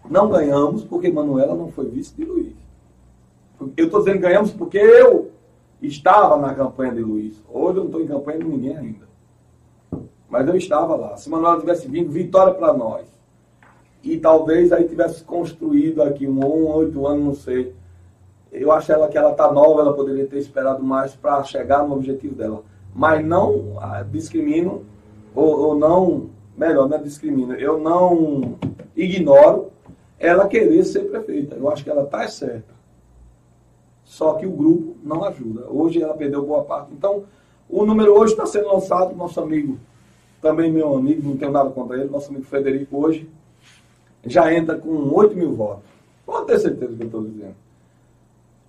Não 0.09 0.27
ganhamos 0.27 0.83
porque 0.83 1.13
Manuela 1.13 1.55
não 1.55 1.71
foi 1.71 1.91
vice 1.91 2.15
de 2.17 2.25
Luiz. 2.25 2.55
Eu 3.77 3.85
estou 3.85 4.01
dizendo 4.01 4.19
ganhamos 4.19 4.51
porque 4.51 4.79
eu 4.79 5.31
estava 5.83 6.39
na 6.39 6.55
campanha 6.55 6.95
de 6.95 7.03
Luiz. 7.03 7.37
Hoje 7.53 7.77
eu 7.77 7.85
não 7.85 7.85
estou 7.85 8.01
em 8.01 8.07
campanha 8.07 8.39
de 8.39 8.45
ninguém 8.47 8.79
ainda. 8.79 9.07
Mas 10.27 10.49
eu 10.49 10.57
estava 10.57 10.97
lá. 10.97 11.19
Se 11.19 11.29
Manuela 11.29 11.61
tivesse 11.61 11.87
vindo, 11.87 12.11
vitória 12.11 12.55
para 12.55 12.73
nós. 12.73 13.07
E 14.03 14.17
talvez 14.17 14.73
aí 14.73 14.89
tivesse 14.89 15.23
construído 15.23 16.03
aqui 16.03 16.27
um 16.27 16.47
um, 16.47 16.67
oito 16.77 17.07
anos, 17.07 17.25
não 17.25 17.35
sei. 17.35 17.75
Eu 18.51 18.73
acho 18.73 18.91
ela 18.91 19.07
que 19.07 19.19
ela 19.19 19.33
está 19.33 19.53
nova, 19.53 19.83
ela 19.83 19.93
poderia 19.93 20.27
ter 20.27 20.39
esperado 20.39 20.83
mais 20.83 21.15
para 21.15 21.45
chegar 21.45 21.87
no 21.87 21.95
objetivo 21.95 22.35
dela. 22.35 22.63
Mas 22.95 23.23
não 23.23 23.77
ah, 23.83 24.03
discrimino, 24.03 24.87
ou, 25.35 25.61
ou 25.61 25.79
não, 25.79 26.31
melhor, 26.57 26.89
não 26.89 26.97
é 26.97 27.01
discrimino, 27.01 27.55
eu 27.55 27.79
não 27.79 28.57
ignoro 28.97 29.71
ela 30.19 30.49
querer 30.49 30.83
ser 30.85 31.09
prefeita. 31.11 31.55
Eu 31.55 31.71
acho 31.71 31.85
que 31.85 31.91
ela 31.91 32.03
está 32.03 32.27
certa. 32.29 32.77
Só 34.05 34.35
que 34.35 34.47
o 34.47 34.51
grupo 34.51 34.97
não 35.05 35.23
ajuda. 35.25 35.67
Hoje 35.71 36.03
ela 36.03 36.15
perdeu 36.15 36.45
boa 36.45 36.65
parte. 36.65 36.93
Então, 36.93 37.25
o 37.69 37.85
número 37.85 38.15
hoje 38.19 38.33
está 38.33 38.47
sendo 38.47 38.69
lançado, 38.73 39.15
nosso 39.15 39.41
amigo, 39.41 39.79
também 40.41 40.73
meu 40.73 40.97
amigo, 40.97 41.29
não 41.29 41.37
tenho 41.37 41.53
nada 41.53 41.71
contra 41.71 41.97
ele, 41.99 42.09
nosso 42.11 42.31
amigo 42.31 42.45
Frederico 42.45 42.97
hoje, 43.05 43.29
já 44.25 44.53
entra 44.53 44.77
com 44.77 44.91
8 45.15 45.37
mil 45.37 45.53
votos. 45.55 45.85
Pode 46.25 46.47
ter 46.47 46.59
certeza 46.59 46.93
do 46.93 46.97
que 46.97 47.03
eu 47.03 47.07
estou 47.07 47.23
dizendo. 47.25 47.55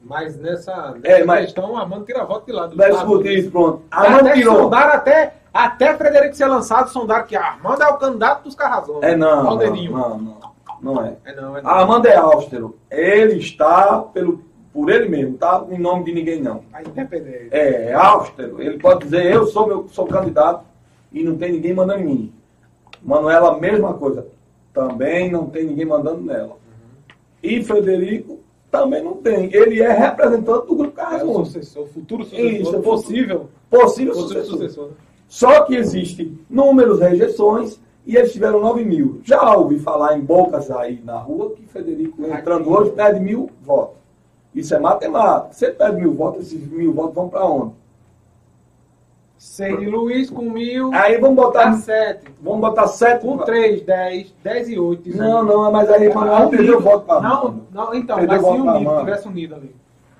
Mas 0.01 0.37
nessa, 0.37 0.91
nessa 0.91 1.07
É, 1.07 1.23
mas- 1.25 1.45
questão, 1.45 1.75
Armando 1.75 2.05
tira 2.05 2.21
a 2.21 2.25
voto 2.25 2.45
de 2.45 2.51
lado. 2.51 2.75
Vai 2.75 2.91
discutir 2.91 3.39
isso, 3.39 3.51
pronto. 3.51 3.81
Até 3.91 4.07
Armando 4.07 4.33
tirou. 4.33 4.55
sondaram 4.55 4.93
até, 4.93 5.33
até 5.53 5.95
Frederico 5.95 6.35
ser 6.35 6.45
lançado, 6.45 6.89
sondaram 6.89 7.25
que 7.25 7.35
Armando 7.35 7.83
é 7.83 7.87
o 7.87 7.97
candidato 7.97 8.43
dos 8.43 8.55
Carrazões. 8.55 9.03
É 9.03 9.15
não, 9.15 9.41
o 9.41 9.43
não, 9.43 9.57
dedinho. 9.57 9.91
não, 9.91 10.17
não, 10.17 10.37
não 10.81 11.05
é. 11.05 11.15
É 11.25 11.35
não, 11.35 11.57
é 11.57 11.61
não. 11.61 11.69
Armando 11.69 12.07
é 12.07 12.15
austero. 12.15 12.77
Ele 12.89 13.39
está 13.39 13.99
pelo, 13.99 14.43
por 14.71 14.89
ele 14.89 15.09
mesmo, 15.09 15.37
tá 15.37 15.65
em 15.69 15.79
nome 15.79 16.05
de 16.05 16.13
ninguém 16.13 16.41
não. 16.41 16.63
A 16.71 16.81
independência. 16.81 17.49
É, 17.51 17.89
é 17.89 17.93
austero. 17.93 18.61
Ele 18.61 18.77
pode 18.77 19.05
dizer, 19.05 19.25
eu 19.25 19.47
sou 19.47 19.67
meu 19.67 19.87
sou 19.89 20.05
candidato 20.05 20.63
e 21.11 21.23
não 21.23 21.35
tem 21.37 21.53
ninguém 21.53 21.73
mandando 21.73 22.01
em 22.01 22.05
mim. 22.05 22.33
Manuela, 23.01 23.59
mesma 23.59 23.93
coisa. 23.93 24.27
Também 24.73 25.31
não 25.31 25.47
tem 25.49 25.65
ninguém 25.65 25.85
mandando 25.85 26.21
nela. 26.21 26.57
E 27.41 27.63
Frederico 27.63 28.39
também 28.69 29.03
não 29.03 29.15
tem. 29.15 29.53
Ele 29.53 29.81
é 29.81 29.91
representante 29.91 30.67
do 30.67 30.75
grupo 30.75 31.01
É 31.01 31.23
o 31.23 31.45
sucessor, 31.45 31.87
futuro 31.87 32.23
sucessor. 32.23 32.45
Isso, 32.45 32.75
é 32.75 32.79
possível. 32.79 33.49
Possível 33.69 34.13
Possível 34.13 34.13
sucessor. 34.13 34.57
sucessor. 34.57 34.87
né? 34.89 34.93
Só 35.29 35.61
que 35.61 35.75
existem 35.75 36.37
números, 36.49 36.99
rejeições, 36.99 37.79
e 38.05 38.17
eles 38.17 38.33
tiveram 38.33 38.59
9 38.59 38.83
mil. 38.83 39.21
Já 39.23 39.55
ouvi 39.55 39.77
falar 39.77 40.17
em 40.17 40.21
bocas 40.21 40.71
aí 40.71 40.99
na 41.05 41.19
rua 41.19 41.51
que 41.51 41.67
Frederico 41.67 42.25
entrando 42.25 42.69
hoje 42.69 42.91
perde 42.91 43.19
mil 43.19 43.51
votos. 43.61 43.97
Isso 44.53 44.73
é 44.73 44.79
matemática. 44.79 45.53
Você 45.53 45.69
perde 45.69 46.01
mil 46.01 46.15
votos, 46.15 46.47
esses 46.47 46.67
mil 46.67 46.91
votos 46.91 47.13
vão 47.13 47.29
para 47.29 47.45
onde? 47.45 47.73
Seis 49.37 49.87
Luiz 49.87 50.29
com 50.31 50.49
mil. 50.49 50.91
Aí 50.93 51.17
vamos 51.17 51.35
botar, 51.37 51.73
sete. 51.75 52.25
vamos 52.41 52.59
botar 52.59 52.87
sete. 52.87 53.21
Com 53.21 53.37
três, 53.37 53.83
dez. 53.83 54.33
Dez 54.43 54.67
e 54.67 54.77
oito. 54.77 55.15
Não, 55.15 55.43
não, 55.43 55.71
mas 55.71 55.89
aí 55.91 56.13
Manuel 56.13 56.49
perdeu 56.49 56.81
voto 56.81 57.05
para 57.05 57.21
Não, 57.21 57.61
não, 57.71 57.93
então, 57.93 58.17
mas 58.25 58.41
se 58.41 58.49
unido, 58.49 58.99
tivesse 58.99 59.27
unido 59.27 59.55
ali. 59.55 59.75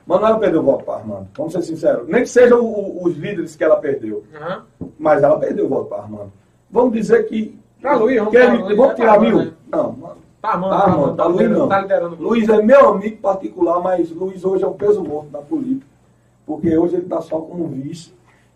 Manuel 0.10 0.40
perdeu 0.40 0.64
voto 0.64 0.84
para 0.84 0.96
Armando. 0.96 1.28
Vamos 1.38 1.54
ser 1.54 1.62
sinceros. 1.62 2.08
Nem 2.08 2.24
que 2.24 2.30
sejam 2.30 2.60
o- 2.62 2.98
o- 2.98 3.04
os 3.06 3.16
líderes 3.16 3.56
que 3.56 3.64
ela 3.64 3.76
perdeu. 3.76 4.24
Aham. 4.36 4.64
Mas 4.98 5.22
ela 5.22 5.38
perdeu 5.40 5.70
voto 5.70 5.86
para 5.86 6.00
Armando. 6.04 6.32
Vamos 6.72 6.94
dizer 6.94 7.24
que. 7.28 7.58
Pra 7.80 7.96
Luiz, 7.96 8.18
vamos 8.18 8.32
que 8.32 8.38
ele- 8.38 8.48
Luiz, 8.58 8.64
vamos 8.78 8.78
vai 8.88 8.96
tirar 8.96 9.20
mil? 9.20 9.38
Né? 9.38 9.52
Não, 9.72 9.92
mano. 9.94 10.18
Tá, 10.42 10.58
mano, 10.58 10.74
Tá, 10.74 10.82
tá, 10.82 10.88
mano, 10.90 11.08
tá 11.16 11.16
tá, 11.24 11.26
Luiz 11.26 11.38
liderando, 11.42 11.60
não. 11.60 11.70
tá 11.70 11.82
liderando. 11.82 12.16
o. 12.16 12.22
Luiz 12.24 12.50
é 12.50 12.62
meu 12.62 12.90
amigo 12.90 13.18
particular, 13.18 13.80
mas 13.82 14.10
Luiz 14.12 14.44
hoje 14.44 14.64
é 14.64 14.68
um 14.68 14.74
peso 14.74 15.04
morto 15.04 15.30
na 15.32 15.40
política. 15.40 15.86
Porque 16.46 16.76
hoje 16.78 16.96
ele 16.96 17.04
está 17.04 17.22
só 17.22 17.40
como 17.40 17.68
vice. 17.68 18.12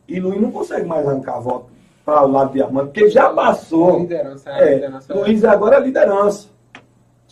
E 0.07 0.19
Luiz 0.19 0.41
não 0.41 0.51
consegue 0.51 0.88
mais 0.88 1.07
arrancar 1.07 1.39
voto 1.39 1.65
para 2.03 2.25
o 2.25 2.31
lado 2.31 2.51
de 2.51 2.61
Armando, 2.63 2.88
porque 2.88 3.09
já 3.09 3.30
passou. 3.30 3.99
liderança, 3.99 4.49
a 4.49 4.59
É, 4.59 4.73
liderança. 4.75 5.13
Luiz 5.13 5.43
agora 5.45 5.75
é 5.75 5.80
liderança. 5.81 6.49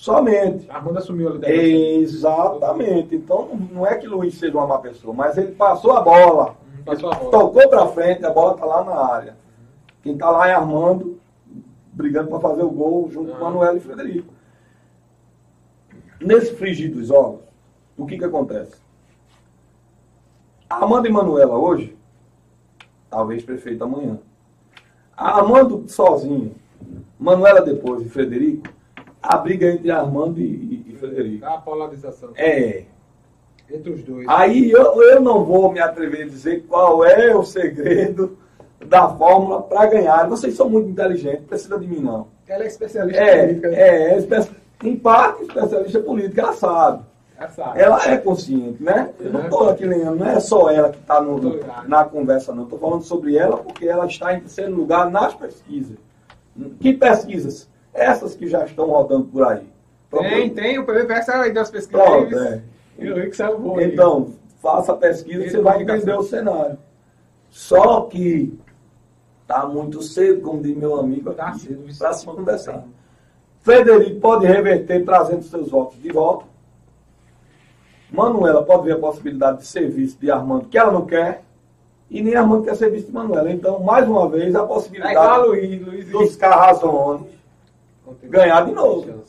Somente. 0.01 0.65
Armando 0.67 0.97
assumiu 0.97 1.29
a 1.29 1.33
liderança. 1.33 1.61
Exatamente. 1.61 3.15
Então 3.15 3.49
não 3.71 3.85
é 3.85 3.95
que 3.97 4.07
Luiz 4.07 4.33
seja 4.33 4.57
uma 4.57 4.65
má 4.65 4.79
pessoa, 4.79 5.13
mas 5.13 5.37
ele 5.37 5.51
passou 5.51 5.91
a 5.91 6.01
bola. 6.01 6.55
Uhum, 6.75 6.83
Passou 6.83 7.11
a 7.11 7.15
bola. 7.15 7.29
Tocou 7.29 7.69
para 7.69 7.85
frente, 7.89 8.25
a 8.25 8.31
bola 8.31 8.53
está 8.55 8.65
lá 8.65 8.83
na 8.83 8.95
área. 8.95 9.37
Quem 10.01 10.13
está 10.13 10.31
lá 10.31 10.47
é 10.47 10.53
Armando, 10.55 11.19
brigando 11.93 12.29
para 12.31 12.39
fazer 12.39 12.63
o 12.63 12.71
gol 12.71 13.11
junto 13.11 13.29
com 13.31 13.37
Ah. 13.37 13.41
Manuel 13.51 13.77
e 13.77 13.79
Frederico. 13.79 14.33
Nesse 16.19 16.55
frigir 16.55 16.91
dos 16.91 17.11
ovos, 17.11 17.41
o 17.95 18.07
que 18.07 18.17
que 18.17 18.25
acontece? 18.25 18.81
Armando 20.67 21.05
e 21.07 21.11
Manuela 21.11 21.59
hoje, 21.59 21.95
talvez 23.07 23.43
prefeito 23.43 23.83
amanhã. 23.83 24.17
Armando 25.15 25.87
sozinho, 25.87 26.55
Manuela 27.19 27.61
depois 27.61 28.01
e 28.03 28.09
Frederico, 28.09 28.67
a 29.21 29.37
briga 29.37 29.67
entre 29.71 29.91
Armando 29.91 30.39
e, 30.39 30.85
e- 30.87 30.95
Frederico. 30.99 31.45
A 31.45 31.57
polarização. 31.57 32.29
É. 32.35 32.83
Entre 33.69 33.91
os 33.91 34.03
dois. 34.03 34.27
Aí 34.29 34.69
eu, 34.71 35.01
eu 35.01 35.21
não 35.21 35.43
vou 35.45 35.71
me 35.71 35.79
atrever 35.79 36.23
a 36.25 36.29
dizer 36.29 36.65
qual 36.67 37.03
é 37.05 37.35
o 37.35 37.43
segredo 37.43 38.37
da 38.85 39.07
fórmula 39.09 39.61
para 39.63 39.85
ganhar. 39.87 40.27
Vocês 40.29 40.53
são 40.55 40.69
muito 40.69 40.89
inteligentes, 40.89 41.45
precisa 41.45 41.79
de 41.79 41.87
mim 41.87 41.99
não. 41.99 42.27
Ela 42.47 42.63
é 42.65 42.67
especialista 42.67 43.21
em 43.21 43.25
É, 43.25 43.41
política. 43.47 43.69
né? 43.69 43.77
é, 43.79 44.17
é 44.19 44.47
em 44.83 44.95
parte 44.97 45.43
especialista 45.43 45.99
em 45.99 46.03
política, 46.03 46.41
ela 46.41 46.53
sabe. 46.53 47.03
Essa 47.39 47.63
Ela 47.75 48.07
é 48.11 48.17
consciente, 48.17 48.83
né? 48.83 49.09
Eu 49.19 49.31
não 49.33 49.41
estou 49.43 49.69
aqui 49.69 49.85
lendo, 49.85 50.15
não 50.15 50.27
é 50.27 50.39
só 50.39 50.69
ela 50.69 50.89
que 50.91 50.99
está 50.99 51.19
na 51.87 52.03
conversa, 52.03 52.53
não. 52.53 52.63
Estou 52.65 52.77
falando 52.77 53.01
sobre 53.03 53.35
ela 53.37 53.57
porque 53.57 53.87
ela 53.87 54.05
está 54.05 54.33
em 54.35 54.41
terceiro 54.41 54.75
lugar 54.75 55.09
nas 55.09 55.33
pesquisas. 55.33 55.97
Que 56.79 56.93
pesquisas? 56.93 57.67
Essas 57.93 58.35
que 58.35 58.47
já 58.47 58.63
estão 58.65 58.87
rodando 58.87 59.25
por 59.25 59.43
aí. 59.43 59.67
Tem, 60.09 60.49
tem. 60.49 60.79
O 60.79 60.85
PVPS 60.85 61.29
aí 61.29 61.53
das 61.53 61.69
pesquisas. 61.69 62.03
Pronto, 62.05 62.37
é. 62.37 62.61
Eu 62.97 63.15
vi 63.15 63.29
que 63.29 63.35
saiu 63.35 63.59
bom. 63.59 63.77
aí. 63.77 63.85
Então, 63.91 64.33
faça 64.61 64.91
a 64.91 64.97
pesquisa 64.97 65.45
e 65.45 65.49
você 65.49 65.61
vai 65.61 65.81
entender 65.81 66.13
o 66.13 66.23
cenário. 66.23 66.77
Só 67.49 68.01
que 68.01 68.57
tá 69.47 69.65
muito 69.65 70.01
cedo, 70.01 70.41
como 70.41 70.61
diz 70.61 70.75
meu 70.75 70.95
amigo, 70.97 71.33
Tá 71.33 71.53
cedo, 71.53 71.83
para 71.97 72.13
se 72.13 72.25
conversar. 72.25 72.83
Frederico 73.61 74.19
pode 74.19 74.45
reverter 74.45 75.03
trazendo 75.03 75.43
seus 75.43 75.69
votos 75.69 76.01
de 76.01 76.11
volta. 76.11 76.45
Manuela 78.09 78.63
pode 78.63 78.85
ver 78.85 78.93
a 78.93 78.99
possibilidade 78.99 79.59
de 79.59 79.67
serviço 79.67 80.17
de 80.19 80.29
Armando, 80.29 80.65
que 80.67 80.77
ela 80.77 80.91
não 80.91 81.05
quer, 81.05 81.43
e 82.09 82.21
nem 82.21 82.35
Armando 82.35 82.63
quer 82.63 82.75
serviço 82.75 83.07
de 83.07 83.13
Manuela. 83.13 83.51
Então, 83.51 83.79
mais 83.79 84.07
uma 84.07 84.27
vez, 84.27 84.55
a 84.55 84.63
É 84.63 84.67
possibilidade 84.67 85.47
Luiz. 85.47 85.81
Luiz 85.81 86.09
dos 86.09 86.35
Carrazones 86.35 87.27
ganhar 88.23 88.65
de 88.65 88.71
novo. 88.73 89.23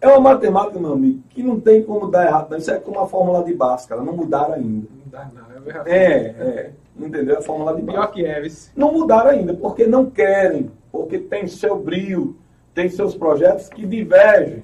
é 0.00 0.08
uma 0.08 0.20
matemática, 0.20 0.78
meu 0.78 0.92
amigo, 0.94 1.22
que 1.30 1.42
não 1.42 1.60
tem 1.60 1.82
como 1.82 2.08
dar 2.10 2.26
errado. 2.26 2.50
Não. 2.50 2.58
Isso 2.58 2.70
é 2.70 2.78
como 2.78 3.00
a 3.00 3.06
fórmula 3.06 3.44
de 3.44 3.54
Bhaskara, 3.54 4.00
não 4.02 4.14
mudaram 4.14 4.54
ainda. 4.54 4.86
Não 4.90 5.10
dá, 5.10 5.28
não. 5.34 5.82
É. 5.86 5.98
É, 5.98 6.16
é. 6.40 6.70
Entendeu? 6.98 7.38
A 7.38 7.42
fórmula 7.42 7.74
de 7.74 7.82
Pior 7.82 7.94
Bhaskara. 7.94 8.12
que 8.12 8.22
Eves. 8.24 8.72
Não 8.76 8.92
mudaram 8.92 9.30
ainda, 9.30 9.54
porque 9.54 9.86
não 9.86 10.10
querem, 10.10 10.70
porque 10.90 11.18
tem 11.18 11.46
seu 11.46 11.78
brilho, 11.78 12.36
tem 12.74 12.88
seus 12.88 13.14
projetos 13.14 13.68
que 13.68 13.86
divergem. 13.86 14.62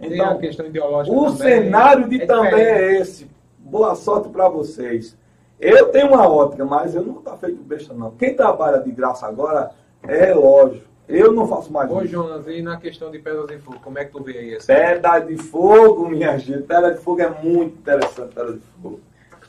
A 0.00 0.06
Então, 0.06 0.38
questão 0.38 0.66
ideológica. 0.66 1.14
o 1.16 1.24
também. 1.26 1.36
cenário 1.36 2.08
de 2.08 2.22
É 2.22 2.26
também 2.26 2.50
diferente. 2.50 2.80
é 2.96 3.00
esse. 3.00 3.30
Boa 3.58 3.94
sorte 3.94 4.28
para 4.30 4.48
vocês. 4.48 5.16
Eu 5.60 5.88
tenho 5.90 6.08
uma 6.08 6.26
ótica, 6.26 6.64
mas 6.64 6.94
eu 6.94 7.02
não 7.04 7.18
estou 7.18 7.36
feito 7.36 7.62
besta, 7.62 7.92
não. 7.92 8.12
Quem 8.12 8.34
trabalha 8.34 8.78
de 8.80 8.90
graça 8.90 9.26
agora 9.26 9.70
é 10.02 10.24
relógio. 10.24 10.82
Eu 11.10 11.32
não 11.32 11.46
faço 11.46 11.72
mais 11.72 11.90
Ô, 11.90 12.02
isso. 12.02 12.12
Jonas, 12.12 12.46
e 12.46 12.62
na 12.62 12.76
questão 12.76 13.10
de 13.10 13.18
pedras 13.18 13.50
em 13.50 13.58
fogo, 13.58 13.78
como 13.82 13.98
é 13.98 14.04
que 14.04 14.12
tu 14.12 14.22
vê 14.22 14.38
aí 14.38 14.54
essa? 14.54 14.66
Pedra 14.66 15.20
de 15.20 15.36
fogo, 15.36 16.08
minha 16.08 16.38
gente. 16.38 16.62
Pedra 16.62 16.92
de 16.92 17.00
fogo 17.00 17.20
é 17.20 17.28
muito 17.28 17.78
interessante, 17.78 18.34
pedra 18.34 18.52
de 18.54 18.60
fogo. 18.82 19.00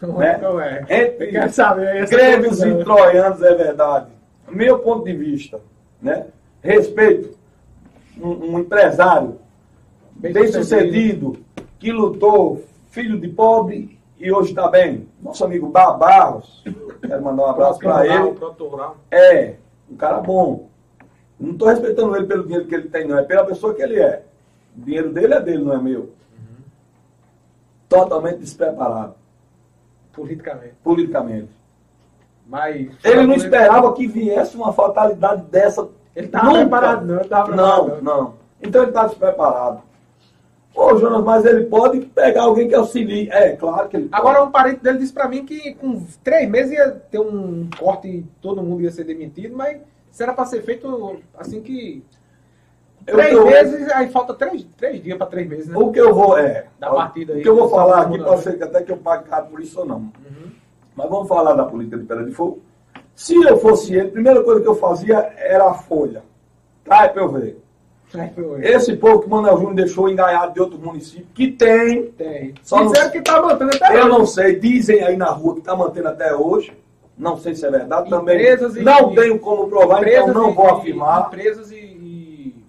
né? 0.01 0.39
É. 0.89 1.03
Entre 1.03 1.27
Eu 1.27 1.31
quero 1.31 1.53
saber 1.53 2.09
gregos 2.09 2.61
e 2.61 2.83
troianos 2.83 3.41
é 3.41 3.53
verdade. 3.55 4.07
Meu 4.49 4.79
ponto 4.79 5.05
de 5.05 5.13
vista, 5.13 5.59
né? 6.01 6.25
Respeito 6.61 7.37
um, 8.19 8.53
um 8.53 8.59
empresário 8.59 9.39
Bem 10.21 10.33
bem 10.33 10.51
sucedido 10.51 11.37
que 11.79 11.91
lutou, 11.91 12.63
filho 12.91 13.19
de 13.19 13.27
pobre 13.27 13.99
e 14.19 14.31
hoje 14.31 14.49
está 14.49 14.67
bem. 14.67 15.07
Nosso 15.19 15.43
amigo 15.43 15.67
Bar 15.67 15.97
Barros, 15.97 16.63
quero 17.01 17.23
mandar 17.23 17.43
um 17.43 17.47
abraço 17.47 17.79
para 17.79 18.05
ele. 18.05 18.37
É, 19.09 19.55
um 19.89 19.95
cara 19.95 20.19
bom. 20.19 20.69
Não 21.41 21.51
estou 21.53 21.67
respeitando 21.67 22.15
ele 22.15 22.27
pelo 22.27 22.43
dinheiro 22.43 22.67
que 22.67 22.75
ele 22.75 22.87
tem, 22.87 23.07
não. 23.07 23.17
É 23.17 23.23
pela 23.23 23.43
pessoa 23.45 23.73
que 23.73 23.81
ele 23.81 23.99
é. 23.99 24.23
O 24.77 24.81
dinheiro 24.85 25.11
dele 25.11 25.33
é 25.33 25.41
dele, 25.41 25.63
não 25.63 25.73
é 25.73 25.81
meu. 25.81 26.11
Totalmente 27.89 28.37
despreparado, 28.37 29.15
Politicamente. 30.13 30.75
politicamente. 30.83 31.49
Mas. 32.47 32.89
Ele 33.03 33.25
não 33.27 33.35
esperava 33.35 33.91
que 33.93 34.07
viesse 34.07 34.55
uma 34.55 34.71
fatalidade 34.71 35.41
dessa. 35.43 35.89
Ele 36.15 36.27
tava 36.27 36.45
Nunca. 36.45 36.59
preparado, 36.59 37.05
não. 37.05 37.19
Ele 37.19 37.27
tava 37.29 37.45
preparado. 37.47 37.87
Não, 37.87 38.01
não. 38.01 38.33
Então 38.61 38.81
ele 38.81 38.91
está 38.91 39.07
despreparado. 39.07 39.81
Ô, 40.73 40.95
Jonas, 40.95 41.23
mas 41.23 41.43
ele 41.45 41.65
pode 41.65 41.99
pegar 42.01 42.43
alguém 42.43 42.69
que 42.69 42.75
auxilie. 42.75 43.29
É, 43.29 43.55
claro 43.57 43.89
que 43.89 43.97
ele 43.97 44.07
pode. 44.07 44.21
Agora, 44.21 44.43
um 44.43 44.51
parente 44.51 44.81
dele 44.81 44.99
disse 44.99 45.11
pra 45.11 45.27
mim 45.27 45.45
que 45.45 45.73
com 45.75 46.01
três 46.23 46.49
meses 46.49 46.71
ia 46.71 46.91
ter 46.91 47.19
um 47.19 47.69
corte 47.77 48.07
e 48.07 48.25
todo 48.41 48.63
mundo 48.63 48.81
ia 48.81 48.91
ser 48.91 49.03
demitido, 49.03 49.55
mas 49.55 49.81
isso 50.11 50.21
era 50.23 50.33
pra 50.33 50.45
ser 50.45 50.61
feito 50.63 51.19
assim 51.37 51.61
que. 51.61 52.03
Eu 53.07 53.15
Três 53.15 53.43
meses, 53.43 53.89
aí 53.93 54.09
falta 54.11 54.33
três, 54.35 54.63
três 54.77 55.01
dias 55.01 55.17
pra 55.17 55.25
três 55.25 55.47
meses, 55.49 55.67
né? 55.67 55.75
O 55.75 55.91
que 55.91 55.99
eu 55.99 56.13
vou. 56.13 56.37
É. 56.37 56.67
Da 56.79 56.91
ó, 56.91 56.95
partida 56.97 57.33
aí, 57.33 57.39
O 57.39 57.41
que 57.41 57.49
eu 57.49 57.55
vou 57.55 57.67
falar 57.69 58.01
aqui 58.03 58.19
pode 58.19 58.41
ser 58.43 58.57
que 58.57 58.63
até 58.63 58.83
que 58.83 58.91
eu 58.91 58.97
pague 58.97 59.23
caro 59.27 59.47
por 59.47 59.59
isso 59.59 59.79
ou 59.79 59.85
não. 59.87 59.97
Uhum. 59.97 60.51
Mas 60.95 61.09
vamos 61.09 61.27
falar 61.27 61.53
da 61.53 61.65
política 61.65 61.97
de 61.97 62.03
Pedra 62.03 62.23
de 62.25 62.31
Fogo. 62.31 62.61
Se 63.15 63.35
eu 63.35 63.57
fosse 63.57 63.93
ele, 63.95 64.09
a 64.09 64.11
primeira 64.11 64.43
coisa 64.43 64.61
que 64.61 64.67
eu 64.67 64.75
fazia 64.75 65.33
era 65.37 65.67
a 65.69 65.73
folha. 65.73 66.21
Trai 66.83 67.11
pra 67.11 67.23
eu 67.23 67.29
ver. 67.29 67.57
Esse 68.61 68.95
povo 68.97 69.21
que 69.21 69.27
o 69.27 69.29
Manuel 69.29 69.55
Júnior 69.57 69.73
deixou 69.75 70.09
engaiado 70.09 70.53
de 70.53 70.59
outros 70.59 70.81
municípios, 70.81 71.29
que 71.33 71.47
tem, 71.51 72.07
Tem. 72.11 72.53
Só 72.61 72.83
Disseram 72.83 73.05
não- 73.05 73.11
que 73.11 73.21
tá 73.21 73.41
mantendo 73.41 73.71
até 73.75 73.95
eu 73.95 73.99
hoje. 74.01 74.09
não 74.09 74.25
sei, 74.25 74.59
dizem 74.59 75.01
aí 75.03 75.15
na 75.15 75.29
rua 75.31 75.53
que 75.53 75.59
está 75.61 75.75
mantendo 75.75 76.09
até 76.09 76.35
hoje. 76.35 76.73
Não 77.17 77.37
sei 77.37 77.53
se 77.53 77.65
é 77.65 77.69
verdade 77.71 78.09
também. 78.09 78.39
E- 78.41 78.83
não 78.83 79.13
tenho 79.13 79.37
como 79.39 79.67
provar, 79.67 80.07
então 80.07 80.27
não 80.33 80.53
vou 80.53 80.65
e- 80.65 80.69
afirmar. 80.71 81.27
Empresas 81.27 81.71
e, 81.71 81.75
e, 81.75 82.65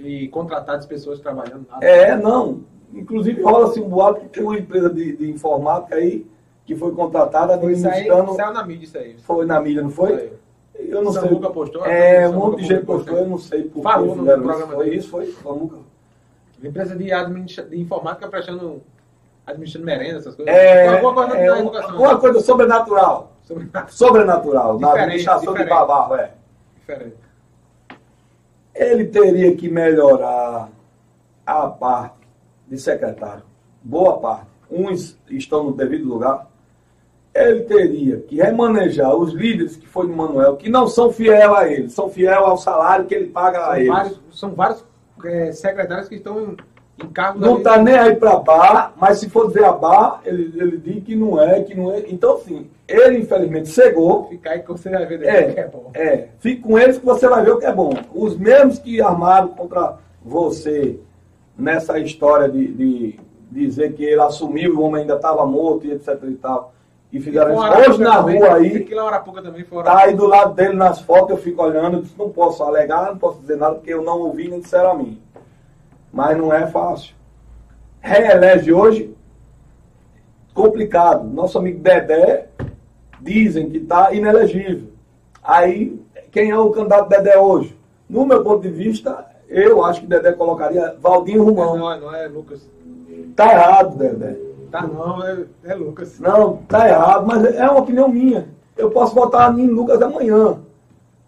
e 0.00 0.28
contratadas 0.28 0.86
pessoas 0.86 1.20
trabalhando. 1.20 1.66
Nada. 1.70 1.84
É, 1.84 2.16
não. 2.16 2.60
Inclusive 2.92 3.40
rola-se 3.42 3.80
um 3.80 3.88
boato 3.88 4.20
que 4.22 4.28
tem 4.28 4.42
uma 4.42 4.58
empresa 4.58 4.90
de, 4.90 5.16
de 5.16 5.30
informática 5.30 5.94
aí 5.96 6.26
que 6.66 6.74
foi 6.74 6.92
contratada 6.92 7.56
Foi 7.58 7.72
administrando. 7.72 8.34
saiu 8.34 8.52
na 8.52 8.64
mídia 8.66 8.84
isso 8.84 8.98
aí. 8.98 9.16
Foi 9.20 9.46
na 9.46 9.60
mídia, 9.60 9.82
não 9.82 9.90
foi? 9.90 10.14
Saiu. 10.16 10.40
Eu 10.88 11.02
não 11.02 11.12
Samuca 11.12 11.46
sei. 11.46 11.54
postou, 11.54 11.84
É, 11.84 12.26
um 12.28 12.32
monte 12.32 12.62
de 12.62 12.66
gente 12.66 12.86
postou, 12.86 13.18
eu 13.18 13.28
não 13.28 13.36
sei 13.38 13.64
por 13.64 13.82
Falou 13.82 14.16
no 14.16 14.24
programa 14.24 14.54
isso. 14.64 14.66
Foi 14.74 14.88
isso, 14.94 15.08
foi? 15.08 15.26
Samuca? 15.42 15.76
Empresa 16.62 16.96
de, 16.96 17.12
administra... 17.12 17.64
de 17.64 17.78
informática 17.80 18.26
prestando. 18.28 18.82
administrando 19.46 19.86
merenda, 19.86 20.18
essas 20.18 20.34
coisas. 20.34 20.54
É, 20.54 20.88
alguma 20.88 21.14
coisa 21.14 21.36
é 21.36 21.52
um- 21.54 21.68
uma 21.98 22.18
coisa 22.18 22.40
sobrenatural. 22.40 23.29
Sobre- 23.50 23.68
Sobrenatural, 23.88 24.78
na 24.78 24.88
Diferente, 24.88 25.04
administração 25.28 25.54
de. 25.54 25.64
Babarro, 25.64 26.14
é. 26.14 26.30
Diferente. 26.78 27.16
Ele 28.74 29.04
teria 29.06 29.54
que 29.56 29.68
melhorar 29.68 30.68
a 31.44 31.66
parte 31.66 32.14
de 32.68 32.78
secretário. 32.78 33.42
Boa 33.82 34.18
parte. 34.18 34.46
Uns 34.70 35.18
estão 35.28 35.64
no 35.64 35.72
devido 35.72 36.04
lugar. 36.08 36.48
Ele 37.34 37.62
teria 37.62 38.20
que 38.20 38.36
remanejar 38.36 39.14
os 39.14 39.32
líderes 39.32 39.76
que 39.76 39.86
foi 39.86 40.06
no 40.06 40.16
Manuel, 40.16 40.56
que 40.56 40.68
não 40.68 40.86
são 40.88 41.12
fiel 41.12 41.54
a 41.54 41.68
ele, 41.68 41.88
são 41.88 42.08
fiel 42.08 42.44
ao 42.44 42.56
salário 42.56 43.06
que 43.06 43.14
ele 43.14 43.28
paga 43.28 43.58
a 43.60 43.64
São 43.66 43.76
eles. 43.76 43.88
vários, 43.88 44.20
são 44.32 44.50
vários 44.54 44.84
é, 45.24 45.52
secretários 45.52 46.08
que 46.08 46.16
estão 46.16 46.40
em, 46.40 46.56
Não 47.36 47.58
está 47.58 47.82
nem 47.82 47.94
aí 47.94 48.16
para 48.16 48.36
bar, 48.36 48.92
mas 48.96 49.18
se 49.18 49.28
for 49.30 49.48
dizer 49.48 49.64
a 49.64 49.72
bar, 49.72 50.20
ele, 50.24 50.52
ele 50.56 50.76
diz 50.78 51.04
que 51.04 51.14
não 51.16 51.40
é, 51.40 51.62
que 51.62 51.74
não 51.74 51.92
é. 51.92 52.04
Então, 52.08 52.34
assim, 52.34 52.68
ele 52.86 53.18
infelizmente 53.18 53.68
cegou. 53.68 54.26
Ficar 54.28 54.52
aí 54.52 54.60
que 54.60 54.68
você 54.68 54.90
vai 54.90 55.06
ver 55.06 55.22
É, 55.24 55.52
que 55.52 55.60
é 55.60 55.68
bom. 55.68 55.90
é, 55.94 56.28
fique 56.38 56.62
com 56.62 56.78
eles 56.78 56.98
que 56.98 57.06
você 57.06 57.28
vai 57.28 57.44
ver 57.44 57.52
o 57.52 57.58
que 57.58 57.66
é 57.66 57.72
bom. 57.72 57.90
Os 58.14 58.36
mesmos 58.36 58.78
que 58.78 59.00
armaram 59.00 59.48
contra 59.48 59.98
você 60.24 60.98
nessa 61.56 61.98
história 61.98 62.48
de, 62.48 62.68
de 62.72 63.20
dizer 63.50 63.92
que 63.94 64.04
ele 64.04 64.20
assumiu 64.20 64.76
o 64.76 64.82
homem 64.82 65.02
ainda 65.02 65.14
estava 65.14 65.44
morto 65.46 65.86
e 65.86 65.92
etc 65.92 66.18
e 66.24 66.34
tal. 66.34 66.72
E 67.12 67.18
fizeram 67.18 67.52
isso. 67.54 67.90
Hoje 67.90 68.00
na 68.02 68.18
também, 68.18 68.38
rua 68.38 68.54
aí, 68.54 68.84
tá 69.84 69.98
aí 69.98 70.14
do 70.14 70.26
lado 70.26 70.54
dele 70.54 70.74
nas 70.74 71.00
fotos, 71.00 71.30
eu 71.30 71.38
fico 71.38 71.60
olhando, 71.60 71.96
eu 71.96 72.02
disse, 72.02 72.14
não 72.16 72.30
posso 72.30 72.62
alegar, 72.62 73.06
não 73.06 73.18
posso 73.18 73.40
dizer 73.40 73.56
nada, 73.56 73.74
porque 73.74 73.92
eu 73.92 74.02
não 74.02 74.20
ouvi 74.20 74.48
nem 74.48 74.60
disseram 74.60 74.92
a 74.92 74.94
mim. 74.94 75.20
Mas 76.12 76.36
não 76.36 76.52
é 76.52 76.66
fácil. 76.66 77.14
Reelege 78.00 78.72
hoje, 78.72 79.14
complicado. 80.54 81.24
Nosso 81.24 81.58
amigo 81.58 81.80
Dedé, 81.80 82.48
dizem 83.20 83.68
que 83.70 83.78
está 83.78 84.12
inelegível. 84.12 84.88
Aí, 85.42 86.00
quem 86.30 86.50
é 86.50 86.58
o 86.58 86.70
candidato 86.70 87.08
Dedé 87.08 87.38
hoje? 87.38 87.78
No 88.08 88.26
meu 88.26 88.42
ponto 88.42 88.62
de 88.62 88.70
vista, 88.70 89.26
eu 89.48 89.84
acho 89.84 90.00
que 90.00 90.06
Dedé 90.06 90.32
colocaria 90.32 90.96
Valdinho 91.00 91.44
Romão. 91.44 91.76
Não, 91.76 92.00
não 92.00 92.14
é 92.14 92.26
Lucas. 92.26 92.68
Tá 93.36 93.52
errado, 93.52 93.96
Dedé. 93.96 94.36
Tá 94.70 94.82
não, 94.82 95.26
é, 95.26 95.44
é 95.64 95.74
Lucas. 95.74 96.18
Não, 96.20 96.58
tá 96.68 96.88
errado, 96.88 97.26
mas 97.26 97.44
é 97.44 97.68
uma 97.68 97.80
opinião 97.80 98.08
minha. 98.08 98.48
Eu 98.76 98.90
posso 98.90 99.14
votar 99.14 99.56
em 99.58 99.66
Lucas 99.66 100.00
amanhã. 100.00 100.58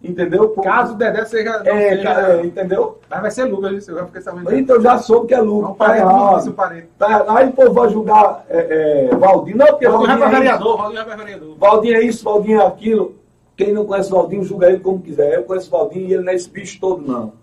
Entendeu? 0.03 0.49
Porque- 0.49 0.67
Caso 0.67 0.93
o 0.93 0.97
Dedé 0.97 1.23
seja. 1.23 1.61
É, 1.63 1.89
seja- 1.91 2.03
cara, 2.03 2.33
é, 2.41 2.45
entendeu? 2.45 2.99
Mas 3.09 3.21
vai 3.21 3.31
ser 3.31 3.45
Lucas, 3.45 3.71
isso, 3.71 3.91
eu 3.91 3.95
já 3.99 4.05
fiquei 4.07 4.21
sabendo. 4.21 4.53
Então 4.53 4.81
já 4.81 4.97
soube 4.97 5.27
que 5.27 5.33
é 5.33 5.39
Lucas. 5.39 5.69
Não 5.69 5.75
Tá 5.75 5.85
parei, 5.85 6.01
não 6.03 6.09
errado. 6.11 6.35
disse 6.37 6.49
o 6.49 6.53
parente. 6.53 6.87
Tá, 6.99 7.25
aí 7.29 7.47
o 7.47 7.51
povo 7.53 7.73
vai 7.73 7.89
julgar 7.89 8.45
é, 8.49 9.09
é, 9.11 9.15
Valdinho. 9.15 9.55
Não, 9.57 9.67
porque 9.67 9.89
foi 9.89 10.09
é 10.09 10.13
isso. 10.15 10.29
vereador, 10.29 10.77
Valdinho 10.77 10.99
já 10.99 11.05
foi 11.05 11.15
vereador. 11.15 11.55
Valdinho 11.57 11.95
é 11.95 12.01
isso, 12.01 12.23
Valdinho 12.25 12.59
é 12.61 12.65
aquilo. 12.67 13.15
Quem 13.55 13.71
não 13.73 13.85
conhece 13.85 14.11
Valdinho, 14.11 14.43
julga 14.43 14.67
ele 14.67 14.79
como 14.79 14.99
quiser. 14.99 15.35
Eu 15.35 15.43
conheço 15.43 15.71
Valdinho 15.71 16.07
e 16.09 16.13
ele 16.15 16.23
não 16.23 16.31
é 16.31 16.35
esse 16.35 16.49
bicho 16.49 16.79
todo, 16.81 17.01
não. 17.07 17.33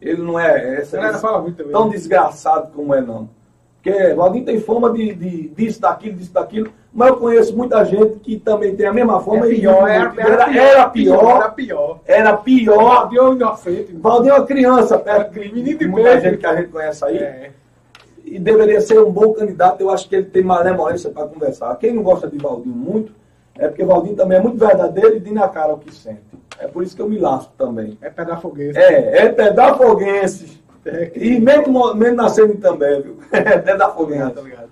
Ele 0.00 0.20
não 0.22 0.38
é 0.38 0.80
essa, 0.80 1.00
esse- 1.00 1.20
fala 1.20 1.40
muito 1.40 1.56
também. 1.56 1.72
tão 1.72 1.88
desgraçado 1.88 2.70
como 2.72 2.94
é, 2.94 3.00
não. 3.00 3.28
Porque 3.82 4.12
Valdinho 4.14 4.44
tem 4.44 4.60
fama 4.60 4.90
de, 4.92 5.14
de 5.14 5.48
disso, 5.48 5.80
daquilo, 5.80 6.16
disso, 6.16 6.32
daquilo. 6.32 6.70
Mas 6.96 7.08
eu 7.08 7.16
conheço 7.18 7.54
muita 7.54 7.84
gente 7.84 8.18
que 8.20 8.38
também 8.38 8.74
tem 8.74 8.86
a 8.86 8.92
mesma 8.92 9.20
fama. 9.20 9.44
É 9.46 9.50
e 9.52 9.60
pior, 9.60 9.86
era, 9.86 10.14
era, 10.16 10.58
era, 10.58 10.88
pior, 10.88 11.36
Era 11.36 11.48
pior, 11.50 12.00
era 12.06 12.36
pior. 12.38 12.82
Valdinho 12.82 13.20
é 13.20 13.28
um 13.28 13.34
inocente. 13.34 13.92
Valdinho 13.96 14.32
é 14.34 14.38
uma 14.38 14.46
criança, 14.46 14.98
perto 14.98 15.38
É, 15.38 15.40
de, 15.42 15.52
menino 15.52 15.78
de 15.78 15.86
muita 15.86 16.18
gente 16.18 16.38
que 16.38 16.46
a 16.46 16.56
gente 16.56 16.68
conhece 16.70 17.04
aí. 17.04 17.18
É. 17.18 17.50
E 18.24 18.38
deveria 18.38 18.80
ser 18.80 18.98
um 18.98 19.12
bom 19.12 19.34
candidato. 19.34 19.78
Eu 19.82 19.90
acho 19.90 20.08
que 20.08 20.16
ele 20.16 20.24
tem 20.24 20.42
malemolência 20.42 21.10
para 21.10 21.26
conversar. 21.28 21.76
Quem 21.76 21.92
não 21.92 22.02
gosta 22.02 22.28
de 22.28 22.38
Valdinho 22.38 22.74
muito, 22.74 23.12
é 23.58 23.68
porque 23.68 23.84
Valdinho 23.84 24.16
também 24.16 24.38
é 24.38 24.40
muito 24.40 24.56
verdadeiro 24.56 25.16
e 25.16 25.20
diz 25.20 25.34
na 25.34 25.48
cara 25.50 25.74
o 25.74 25.78
que 25.78 25.94
sente. 25.94 26.22
É 26.58 26.66
por 26.66 26.82
isso 26.82 26.96
que 26.96 27.02
eu 27.02 27.10
me 27.10 27.18
lasco 27.18 27.52
também. 27.58 27.98
É 28.00 28.08
pé 28.08 28.24
da 28.24 28.38
fogueira. 28.38 28.80
É, 28.80 29.26
é 29.26 29.28
pedafoguense. 29.28 30.62
É, 30.82 31.04
que- 31.06 31.20
E 31.20 31.38
mesmo, 31.38 31.94
mesmo 31.94 32.16
nascendo 32.16 32.54
também, 32.56 33.02
viu? 33.02 33.18
É 33.30 33.58
pedafoguense. 33.58 34.32
Tá 34.32 34.40
ligado? 34.40 34.70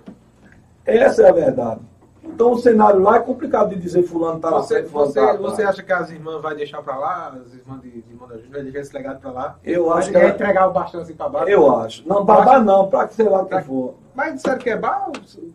Essa 0.86 1.22
é 1.24 1.28
a 1.28 1.32
verdade. 1.32 1.80
Então 2.26 2.52
o 2.52 2.58
cenário 2.58 3.00
lá 3.00 3.16
é 3.16 3.20
complicado 3.20 3.70
de 3.70 3.76
dizer 3.76 4.02
fulano 4.02 4.40
tá 4.40 4.50
Você, 4.50 4.82
fulano 4.82 5.10
você, 5.12 5.20
tá 5.20 5.32
você 5.36 5.62
acha 5.62 5.82
que 5.82 5.92
as 5.92 6.10
irmãs 6.10 6.40
vai 6.42 6.54
deixar 6.54 6.82
pra 6.82 6.96
lá? 6.96 7.34
As 7.46 7.54
irmãs 7.54 7.80
de, 7.82 7.90
de 8.02 8.10
Irmã 8.10 8.26
da 8.26 8.34
Júlia 8.36 8.50
vai 8.50 8.62
deixar 8.62 8.80
esse 8.80 8.94
legado 8.94 9.20
pra 9.20 9.30
lá? 9.30 9.58
Eu 9.62 9.92
acho 9.92 10.08
que 10.08 10.14
vai 10.14 10.22
ela- 10.24 10.34
entregar 10.34 10.68
o 10.68 10.72
bastão 10.72 11.00
assim 11.00 11.14
pra 11.14 11.28
baixo? 11.28 11.48
Eu 11.50 11.76
acho. 11.76 12.08
Não, 12.08 12.24
babá 12.24 12.58
não, 12.60 12.88
pra 12.88 13.06
que 13.06 13.14
sei 13.14 13.28
lá 13.28 13.42
o 13.42 13.46
que 13.46 13.60
for. 13.62 13.94
Mas 14.14 14.34
disseram 14.34 14.58
que 14.58 14.70
é 14.70 14.76
bar, 14.76 15.10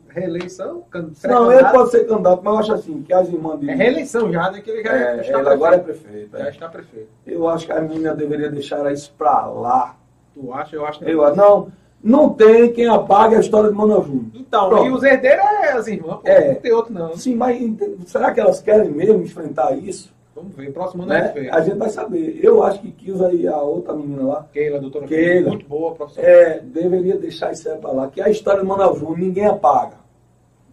reeleição? 0.09 0.83
Can- 0.91 1.09
Não, 1.23 1.51
ele 1.51 1.69
pode 1.69 1.91
ser 1.91 2.05
candidato, 2.07 2.41
mas 2.43 2.53
eu 2.53 2.59
acho 2.59 2.73
assim, 2.73 3.01
que 3.03 3.13
as 3.13 3.27
irmãs 3.29 3.59
de. 3.59 3.69
É 3.69 3.73
reeleição 3.75 4.31
já, 4.31 4.51
né? 4.51 4.61
Que 4.61 4.69
ele 4.69 4.83
já 4.83 4.91
É, 4.93 5.21
está 5.21 5.39
ele 5.39 5.49
agora 5.49 5.75
é 5.75 5.79
prefeito. 5.79 6.09
prefeito. 6.29 6.37
Já 6.37 6.45
é. 6.45 6.49
está 6.49 6.69
prefeito. 6.69 7.09
Eu 7.25 7.47
acho 7.47 7.65
que 7.65 7.71
a 7.71 7.81
menina 7.81 8.13
deveria 8.13 8.49
deixar 8.49 8.91
isso 8.91 9.13
pra 9.17 9.45
lá. 9.47 9.95
Tu 10.33 10.53
acha? 10.53 10.75
Eu 10.75 10.85
acho 10.85 10.99
que 10.99 11.09
Eu, 11.09 11.35
não, 11.35 11.71
não 12.01 12.29
tem 12.29 12.71
quem 12.71 12.87
apague 12.87 13.35
a 13.35 13.39
história 13.39 13.69
de 13.69 13.77
Júnior. 13.77 14.25
Então, 14.33 14.69
Pronto. 14.69 14.85
e 14.85 14.91
os 14.91 15.03
herdeiros 15.03 15.45
é 15.45 15.71
as 15.73 15.87
irmãs, 15.87 16.15
pô. 16.21 16.27
É. 16.27 16.53
Não 16.53 16.61
tem 16.61 16.71
outro, 16.71 16.93
não. 16.93 17.15
Sim, 17.15 17.35
mas 17.35 17.61
será 18.05 18.33
que 18.33 18.39
elas 18.39 18.61
querem 18.61 18.89
mesmo 18.89 19.21
enfrentar 19.21 19.77
isso? 19.77 20.13
Vamos 20.33 20.55
ver. 20.55 20.71
Próximo 20.71 21.03
ano 21.03 21.13
é 21.13 21.33
Né? 21.33 21.49
A 21.51 21.59
gente 21.61 21.77
vai 21.77 21.89
saber. 21.89 22.39
Eu 22.41 22.63
acho 22.63 22.79
que 22.79 22.91
Kilza 22.91 23.31
e 23.33 23.45
a 23.47 23.57
outra 23.57 23.93
menina 23.93 24.23
lá 24.23 24.47
Keila, 24.53 24.79
doutora 24.79 25.05
Keila. 25.05 25.49
Muito 25.49 25.67
boa, 25.67 25.93
profissional. 25.93 26.31
é, 26.31 26.59
deveria 26.59 27.17
deixar 27.17 27.51
isso 27.51 27.69
aí 27.69 27.77
pra 27.77 27.91
lá. 27.91 28.07
Que 28.07 28.21
a 28.21 28.29
história 28.29 28.63
do 28.63 28.95
Júnior 28.95 29.17
ninguém 29.17 29.45
apaga. 29.45 29.97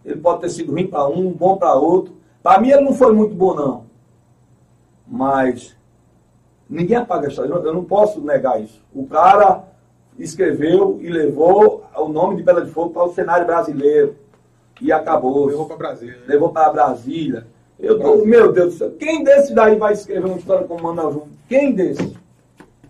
Ele 0.05 0.21
pode 0.21 0.41
ter 0.41 0.49
sido 0.49 0.71
ruim 0.71 0.87
para 0.87 1.05
um, 1.07 1.31
bom 1.31 1.57
para 1.57 1.73
outro. 1.75 2.15
Para 2.41 2.61
mim 2.61 2.69
ele 2.69 2.81
não 2.81 2.93
foi 2.93 3.11
muito 3.11 3.35
bom, 3.35 3.53
não. 3.53 3.85
Mas 5.05 5.75
ninguém 6.69 6.95
apaga 6.95 7.27
a 7.27 7.29
história. 7.29 7.51
Eu 7.51 7.73
não 7.73 7.83
posso 7.83 8.21
negar 8.21 8.61
isso. 8.61 8.81
O 8.93 9.05
cara 9.05 9.66
escreveu 10.17 10.97
e 11.01 11.09
levou 11.09 11.83
o 11.95 12.07
nome 12.07 12.35
de 12.37 12.43
Pedra 12.43 12.63
de 12.65 12.71
Fogo 12.71 12.91
para 12.91 13.03
o 13.03 13.13
cenário 13.13 13.45
brasileiro. 13.45 14.15
E 14.81 14.91
acabou. 14.91 15.45
Levou 15.45 15.65
pra 15.65 15.75
Brasília. 15.75 16.15
né? 16.15 16.21
levou 16.27 16.49
para 16.49 16.69
Brasília. 16.71 17.47
Eu 17.79 17.99
tô, 17.99 18.25
meu 18.25 18.51
Deus 18.51 18.73
do 18.73 18.77
céu, 18.79 18.91
quem 18.97 19.23
desses 19.23 19.51
daí 19.53 19.75
vai 19.75 19.93
escrever 19.93 20.25
uma 20.27 20.37
história 20.37 20.65
como 20.67 20.81
Manoel 20.83 21.11
Júnior? 21.11 21.27
Quem 21.47 21.73
desses? 21.73 22.11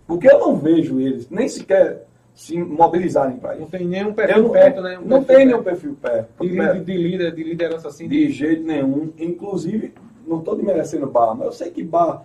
Porque 0.06 0.26
eu 0.30 0.38
não 0.38 0.56
vejo 0.56 0.98
eles 0.98 1.28
nem 1.28 1.46
sequer 1.48 2.06
se 2.34 2.56
mobilizarem 2.56 3.36
para 3.36 3.54
Não 3.54 3.62
isso. 3.62 3.70
tem 3.70 3.86
nenhum 3.86 4.14
perfil 4.14 4.42
não, 4.44 4.50
perto, 4.50 4.80
né? 4.80 4.98
Um 4.98 5.04
não 5.06 5.24
tem 5.24 5.44
nenhum 5.44 5.62
perfil 5.62 5.96
perto. 6.00 6.28
De, 6.40 6.48
líder- 6.48 6.84
de 6.84 6.96
líder, 6.96 7.34
de 7.34 7.42
liderança 7.44 7.88
assim. 7.88 8.08
De 8.08 8.30
jeito 8.30 8.62
nenhum. 8.62 9.10
Inclusive, 9.18 9.92
não 10.26 10.38
estou 10.38 10.54
desmerecendo 10.56 11.06
Bar, 11.06 11.34
mas 11.34 11.46
eu 11.46 11.52
sei 11.52 11.70
que 11.70 11.82
Bar 11.82 12.24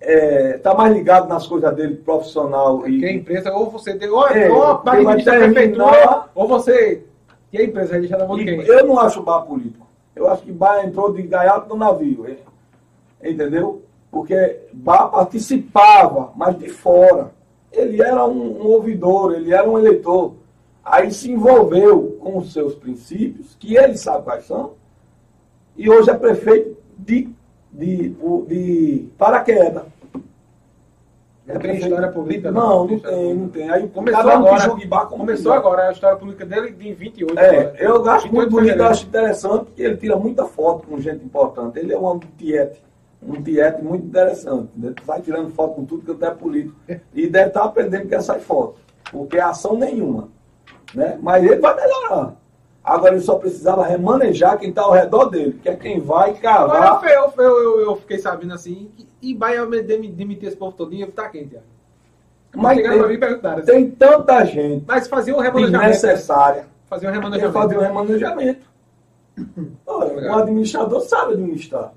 está 0.00 0.74
mais 0.74 0.92
ligado 0.94 1.28
nas 1.28 1.46
coisas 1.46 1.74
dele, 1.74 1.96
profissional. 1.96 2.82
Que 2.82 3.04
a 3.04 3.10
E, 3.12 3.16
empresa, 3.16 3.52
ou 3.52 3.70
você 3.70 3.96
tem, 3.96 4.08
ou, 4.08 4.26
É, 4.28 4.50
ou 4.50 4.62
a 4.62 4.72
a 4.72 5.14
prefeitura, 5.38 6.24
ou 6.34 6.46
você. 6.48 7.04
E 7.52 7.58
a 7.58 7.64
empresa 7.64 7.98
mão 8.26 8.36
de 8.36 8.42
e 8.42 8.44
quem? 8.44 8.60
eu 8.60 8.86
não 8.86 8.98
acho 8.98 9.22
Bar 9.22 9.42
político. 9.42 9.86
Eu 10.14 10.28
acho 10.28 10.42
que 10.42 10.52
Bar 10.52 10.84
entrou 10.84 11.12
de 11.12 11.22
gaiato 11.22 11.68
no 11.68 11.76
navio. 11.76 12.26
hein? 12.28 12.38
Entendeu? 13.22 13.82
Porque 14.10 14.60
Bar 14.72 15.08
participava, 15.08 16.32
mas 16.36 16.58
de 16.58 16.68
fora. 16.68 17.32
Ele 17.72 18.00
era 18.02 18.24
um, 18.26 18.62
um 18.62 18.66
ouvidor, 18.66 19.34
ele 19.34 19.52
era 19.52 19.68
um 19.68 19.78
eleitor. 19.78 20.34
Aí 20.84 21.10
se 21.10 21.30
envolveu 21.30 22.16
com 22.20 22.38
os 22.38 22.52
seus 22.52 22.74
princípios, 22.74 23.54
que 23.58 23.76
ele 23.76 23.96
sabe 23.98 24.24
quais 24.24 24.44
são, 24.46 24.72
e 25.76 25.88
hoje 25.90 26.08
é 26.10 26.14
prefeito 26.14 26.76
de, 26.96 27.28
de, 27.72 28.14
de 28.46 29.08
paraquedas. 29.16 29.84
Não 31.46 31.58
tem 31.60 31.76
história 31.78 32.08
política, 32.12 32.50
Não, 32.52 32.86
não. 32.86 32.86
não 32.88 32.98
tem, 32.98 33.34
não 33.34 33.48
tem. 33.48 33.70
Aí 33.70 33.88
Começou 33.88 34.22
cada 34.22 34.38
um 34.38 34.44
que 34.44 34.48
agora. 34.50 34.86
Bar 34.86 35.06
Começou 35.06 35.52
quiser. 35.52 35.56
agora 35.56 35.88
a 35.88 35.92
história 35.92 36.18
política 36.18 36.44
dele 36.44 36.72
de 36.72 36.92
28. 36.92 37.38
É, 37.38 37.48
agora. 37.48 37.76
eu 37.78 38.10
acho 38.10 38.24
28 38.28 38.32
muito 38.34 38.50
bonito, 38.50 38.82
acho 38.82 39.06
interessante 39.06 39.70
que 39.74 39.82
ele 39.82 39.96
tira 39.96 40.16
muita 40.16 40.44
foto 40.44 40.86
com 40.86 41.00
gente 41.00 41.24
importante. 41.24 41.78
Ele 41.78 41.94
é 41.94 41.98
um 41.98 42.18
tiete, 42.36 42.82
um 43.22 43.42
tiete 43.42 43.82
muito 43.82 44.04
interessante. 44.04 44.68
Ele 44.76 44.94
sai 45.06 45.22
tirando 45.22 45.48
foto 45.50 45.74
com 45.76 45.86
tudo 45.86 46.14
que 46.14 46.24
é 46.24 46.30
político. 46.30 46.76
E 47.14 47.26
deve 47.26 47.48
estar 47.48 47.64
aprendendo 47.64 48.06
que 48.06 48.14
é 48.14 48.20
sair 48.20 48.40
foto, 48.40 48.76
porque 49.10 49.38
é 49.38 49.42
ação 49.42 49.74
nenhuma. 49.74 50.28
Né? 50.94 51.18
Mas 51.22 51.42
ele 51.44 51.56
vai 51.56 51.74
melhorar. 51.74 52.34
Agora 52.82 53.14
ele 53.14 53.22
só 53.22 53.34
precisava 53.36 53.84
remanejar 53.84 54.58
quem 54.58 54.70
está 54.70 54.82
ao 54.82 54.92
redor 54.92 55.26
dele, 55.26 55.58
que 55.62 55.68
é 55.68 55.76
quem 55.76 56.00
vai 56.00 56.30
Agora 56.30 56.40
cavar. 56.40 57.04
eu, 57.10 57.32
eu, 57.36 57.44
eu, 57.44 57.80
eu 57.80 57.96
fiquei 57.96 58.18
sabendo 58.18 58.54
assim, 58.54 58.90
ia 59.20 59.66
me 59.66 59.82
demi- 59.82 60.08
demitir 60.10 60.48
esse 60.48 60.56
povo 60.56 60.74
todinho, 60.76 61.06
tá 61.12 61.28
quem, 61.28 61.46
Tiago? 61.46 61.66
Mas 62.56 62.78
tem- 62.80 63.12
e 63.12 63.18
perguntaram. 63.18 63.58
assim, 63.62 63.66
Tem 63.72 63.90
tanta 63.90 64.44
gente 64.46 64.84
Mas 64.88 65.06
fazia 65.06 65.36
um 65.36 65.40
remanejamento. 65.40 65.90
desnecessária. 65.92 66.66
Fazia 66.88 67.08
um 67.08 67.12
Eu 67.12 67.16
remanejamento. 67.20 67.52
fazia 67.52 67.78
um 67.78 67.82
remanejamento. 67.82 68.66
Olha, 69.86 70.32
o 70.32 70.34
administrador 70.38 71.00
sabe 71.02 71.34
administrar. 71.34 71.92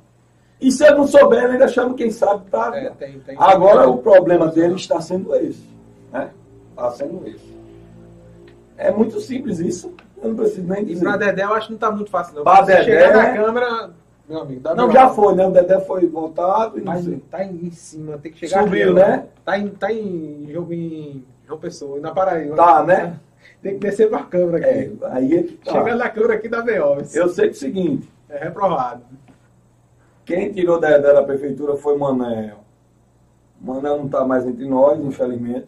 E 0.60 0.72
se 0.72 0.84
ele 0.86 0.96
não 0.96 1.08
souber, 1.08 1.44
ele 1.44 1.54
ainda 1.54 1.68
chama 1.68 1.94
quem 1.96 2.12
sabe 2.12 2.50
para. 2.52 2.78
É, 2.78 2.90
tem, 2.92 3.20
tem. 3.22 3.36
Agora 3.40 3.90
o 3.90 3.98
problema 4.00 4.48
dele 4.48 4.76
está 4.76 5.00
sendo 5.02 5.34
esse. 5.36 5.64
Né? 6.12 6.30
Está 6.72 6.92
sendo 6.92 7.26
esse. 7.28 7.52
É 8.78 8.92
muito 8.92 9.20
simples 9.22 9.60
isso. 9.60 9.94
Eu 10.22 10.30
não 10.30 10.36
preciso 10.36 10.68
nem 10.68 10.82
E 10.84 10.86
dizer. 10.86 11.04
pra 11.04 11.18
Dedé 11.18 11.44
eu 11.44 11.54
acho 11.54 11.68
que 11.68 11.74
não 11.74 11.80
tá 11.80 11.92
muito 11.92 12.12
fácil, 12.12 12.36
não. 12.36 12.44
Pra 12.44 12.62
Dedé- 12.62 12.84
chegar 12.84 13.14
na 13.16 13.34
câmera, 13.34 13.90
meu 14.30 14.40
amigo, 14.42 14.60
dá 14.62 14.76
Não, 14.76 14.92
já 14.92 15.10
foi, 15.10 15.36
né? 15.36 15.48
O 15.48 15.52
Dedé 15.52 15.80
foi 15.80 16.08
voltado 16.08 16.78
e 16.78 16.82
não 16.82 16.94
Mas 16.94 17.08
tá 17.30 17.44
em 17.44 17.72
cima, 17.72 18.18
tem 18.18 18.32
que 18.32 18.40
chegar 18.48 18.64
Subiu, 18.64 18.92
aqui, 18.92 18.94
né? 18.94 19.26
Tá 19.44 19.58
em, 19.58 19.68
tá 19.70 19.92
em, 19.92 20.48
João- 20.52 20.72
em 20.72 21.26
João 21.48 21.60
Pessoa, 21.60 22.00
na 22.00 22.12
Paraíba. 22.12 22.56
Tá, 22.56 22.84
né? 22.84 23.20
Tem 23.62 23.74
que 23.74 23.80
descer 23.80 24.10
pra 24.10 24.24
câmera 24.24 24.58
aqui. 24.58 24.68
É, 24.70 24.92
aí 25.12 25.36
é 25.38 25.44
tá. 25.66 25.72
Chegando 25.72 25.98
na 25.98 26.10
câmera 26.10 26.34
aqui 26.36 26.48
da 26.50 26.62
VO. 26.62 27.02
Eu 27.14 27.30
sei 27.30 27.46
que 27.46 27.54
é 27.54 27.58
o 27.58 27.60
seguinte, 27.60 28.10
É 28.30 28.38
reprovado. 28.46 29.02
quem 30.26 30.52
tirou 30.52 30.80
da, 30.80 30.98
da 30.98 31.24
prefeitura 31.24 31.76
foi 31.76 31.98
Manel. 31.98 32.58
Manel 33.60 33.98
não 33.98 34.06
está 34.06 34.26
mais 34.26 34.46
entre 34.46 34.68
nós, 34.68 35.00
infelizmente. 35.00 35.68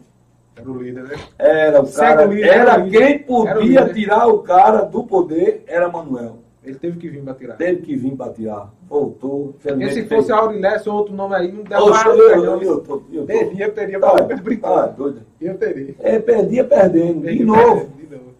Era 0.56 0.70
o 0.70 0.82
líder, 0.82 1.02
né? 1.04 1.14
Era 1.38 1.82
o 1.82 1.86
Segue 1.86 2.14
cara, 2.14 2.28
o 2.28 2.32
líder, 2.32 2.46
era 2.48 2.72
era 2.74 2.82
quem 2.84 3.02
Era 3.02 3.22
o 3.22 3.24
podia 3.26 3.80
líder. 3.80 3.92
tirar 3.94 4.26
o 4.28 4.38
cara 4.40 4.82
do 4.82 5.04
poder, 5.04 5.64
era 5.66 5.88
Manuel. 5.88 6.38
Ele 6.62 6.76
teve 6.76 6.96
que 6.98 7.08
vir 7.10 7.22
pra 7.22 7.34
tirar. 7.34 7.56
Teve 7.56 7.82
que 7.82 7.94
vir 7.96 8.16
para 8.16 8.32
tirar. 8.32 8.72
Voltou. 8.88 9.48
Porque 9.52 9.68
infelizmente 9.68 10.02
se 10.08 10.08
fosse 10.14 10.32
Aurilés 10.32 10.86
ou 10.86 10.94
outro 10.94 11.14
nome 11.14 11.34
aí, 11.34 11.52
não 11.52 11.62
dava 11.64 11.84
Oxe, 11.84 12.08
eu, 12.08 12.16
eu, 12.16 12.62
eu, 12.62 12.80
tô- 12.80 13.02
eu 13.12 13.20
tô- 13.22 13.26
Teria, 13.26 13.70
teria. 13.70 14.00
Tá, 14.00 14.14
Tá, 14.62 14.86
doido. 14.86 15.20
Eu 15.40 15.58
teria. 15.58 15.94
É, 15.98 16.18
perdia 16.18 16.64
perdendo. 16.64 17.26
De 17.26 17.44
novo. 17.44 17.90
De 17.98 18.06
novo. 18.16 18.30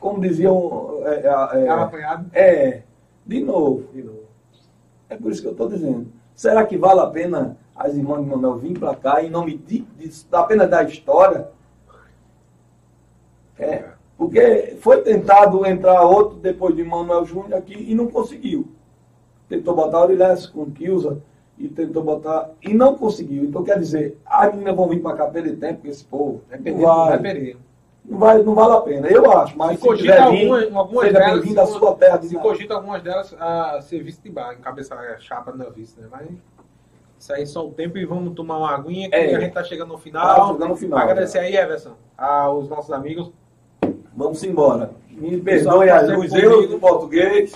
Como 0.00 0.20
diziam. 0.20 1.02
É, 1.04 1.14
é, 1.26 1.64
é, 1.64 1.68
apanhado. 1.68 2.26
é, 2.32 2.82
de 3.24 3.40
novo. 3.44 3.84
De 3.92 4.02
novo. 4.02 4.22
É 5.08 5.16
por 5.16 5.30
isso 5.30 5.42
que 5.42 5.46
eu 5.48 5.52
estou 5.52 5.68
dizendo. 5.68 6.06
Será 6.34 6.64
que 6.66 6.76
vale 6.76 6.98
a 7.00 7.06
pena 7.06 7.56
as 7.76 7.94
irmãs 7.94 8.22
de 8.22 8.30
Manuel 8.30 8.58
vir 8.58 8.78
para 8.78 8.94
cá 8.94 9.22
em 9.22 9.30
nome 9.30 9.56
de, 9.58 9.80
de- 9.98 10.26
apenas 10.32 10.68
da 10.70 10.82
história? 10.82 11.48
É, 13.58 13.84
porque 14.16 14.76
foi 14.80 15.02
tentado 15.02 15.64
entrar 15.66 16.02
outro 16.02 16.36
depois 16.38 16.74
de 16.74 16.82
Manuel 16.84 17.24
Júnior 17.24 17.54
aqui 17.54 17.74
e 17.90 17.94
não 17.94 18.08
conseguiu. 18.08 18.68
Tentou 19.48 19.74
botar 19.74 19.98
Aurélio 19.98 20.24
com 20.52 20.70
Kilza 20.70 21.20
e 21.58 21.68
tentou 21.68 22.02
botar 22.02 22.50
e 22.62 22.72
não 22.72 22.96
conseguiu. 22.96 23.44
Então 23.44 23.62
quer 23.62 23.78
dizer, 23.78 24.18
as 24.24 24.50
meninas 24.52 24.74
vão 24.74 24.88
vir 24.88 25.00
para 25.02 25.16
cá 25.16 25.26
perder 25.26 25.56
tempo 25.58 25.82
com 25.82 25.88
esse 25.88 26.04
povo. 26.04 26.42
Não 26.50 26.58
perder, 26.62 26.80
vai 26.82 27.18
vai, 27.18 27.56
não, 28.04 28.18
vai, 28.18 28.42
não 28.42 28.54
vale 28.54 28.72
a 28.74 28.80
pena. 28.80 29.06
Eu 29.08 29.30
acho, 29.30 29.56
mas 29.56 29.72
Se 29.76 29.82
se, 29.82 29.88
cogita 29.88 30.30
vir, 30.30 30.50
alguma- 30.50 30.80
algumas 30.80 31.12
delas, 31.12 31.44
se- 31.44 31.78
sua 31.78 31.94
terra 31.94 32.16
Se 32.16 32.22
nascença. 32.24 32.40
cogita 32.42 32.74
algumas 32.74 33.02
delas 33.02 33.36
a 33.38 33.80
ser 33.82 34.02
vice 34.02 34.20
de 34.22 34.30
bar, 34.30 34.54
encabeçar 34.54 34.98
a 34.98 35.18
chapa 35.18 35.52
na 35.52 35.66
vice, 35.66 36.00
né? 36.00 36.08
Mas 36.10 36.28
isso 37.22 37.32
aí 37.32 37.46
só 37.46 37.64
o 37.64 37.70
tempo 37.70 37.96
e 37.98 38.04
vamos 38.04 38.34
tomar 38.34 38.58
uma 38.58 38.74
aguinha 38.74 39.08
que 39.08 39.14
É. 39.14 39.36
a 39.36 39.40
gente 39.40 39.52
tá 39.52 39.62
chegando 39.62 39.90
no 39.90 39.94
Tá 39.94 40.00
final. 40.00 40.52
chegando 40.54 40.68
no 40.70 40.76
final, 40.76 40.98
Agradecer 40.98 41.38
já. 41.38 41.44
aí, 41.44 41.56
Everson, 41.56 41.92
aos 42.18 42.68
nossos 42.68 42.90
amigos. 42.90 43.30
Vamos 44.16 44.42
embora. 44.42 44.90
Me 45.08 45.40
perdoe 45.40 45.86
tá 45.86 45.96
as- 45.98 46.08
os 46.18 46.32
erros 46.34 46.68
do 46.68 46.80
português. 46.80 47.54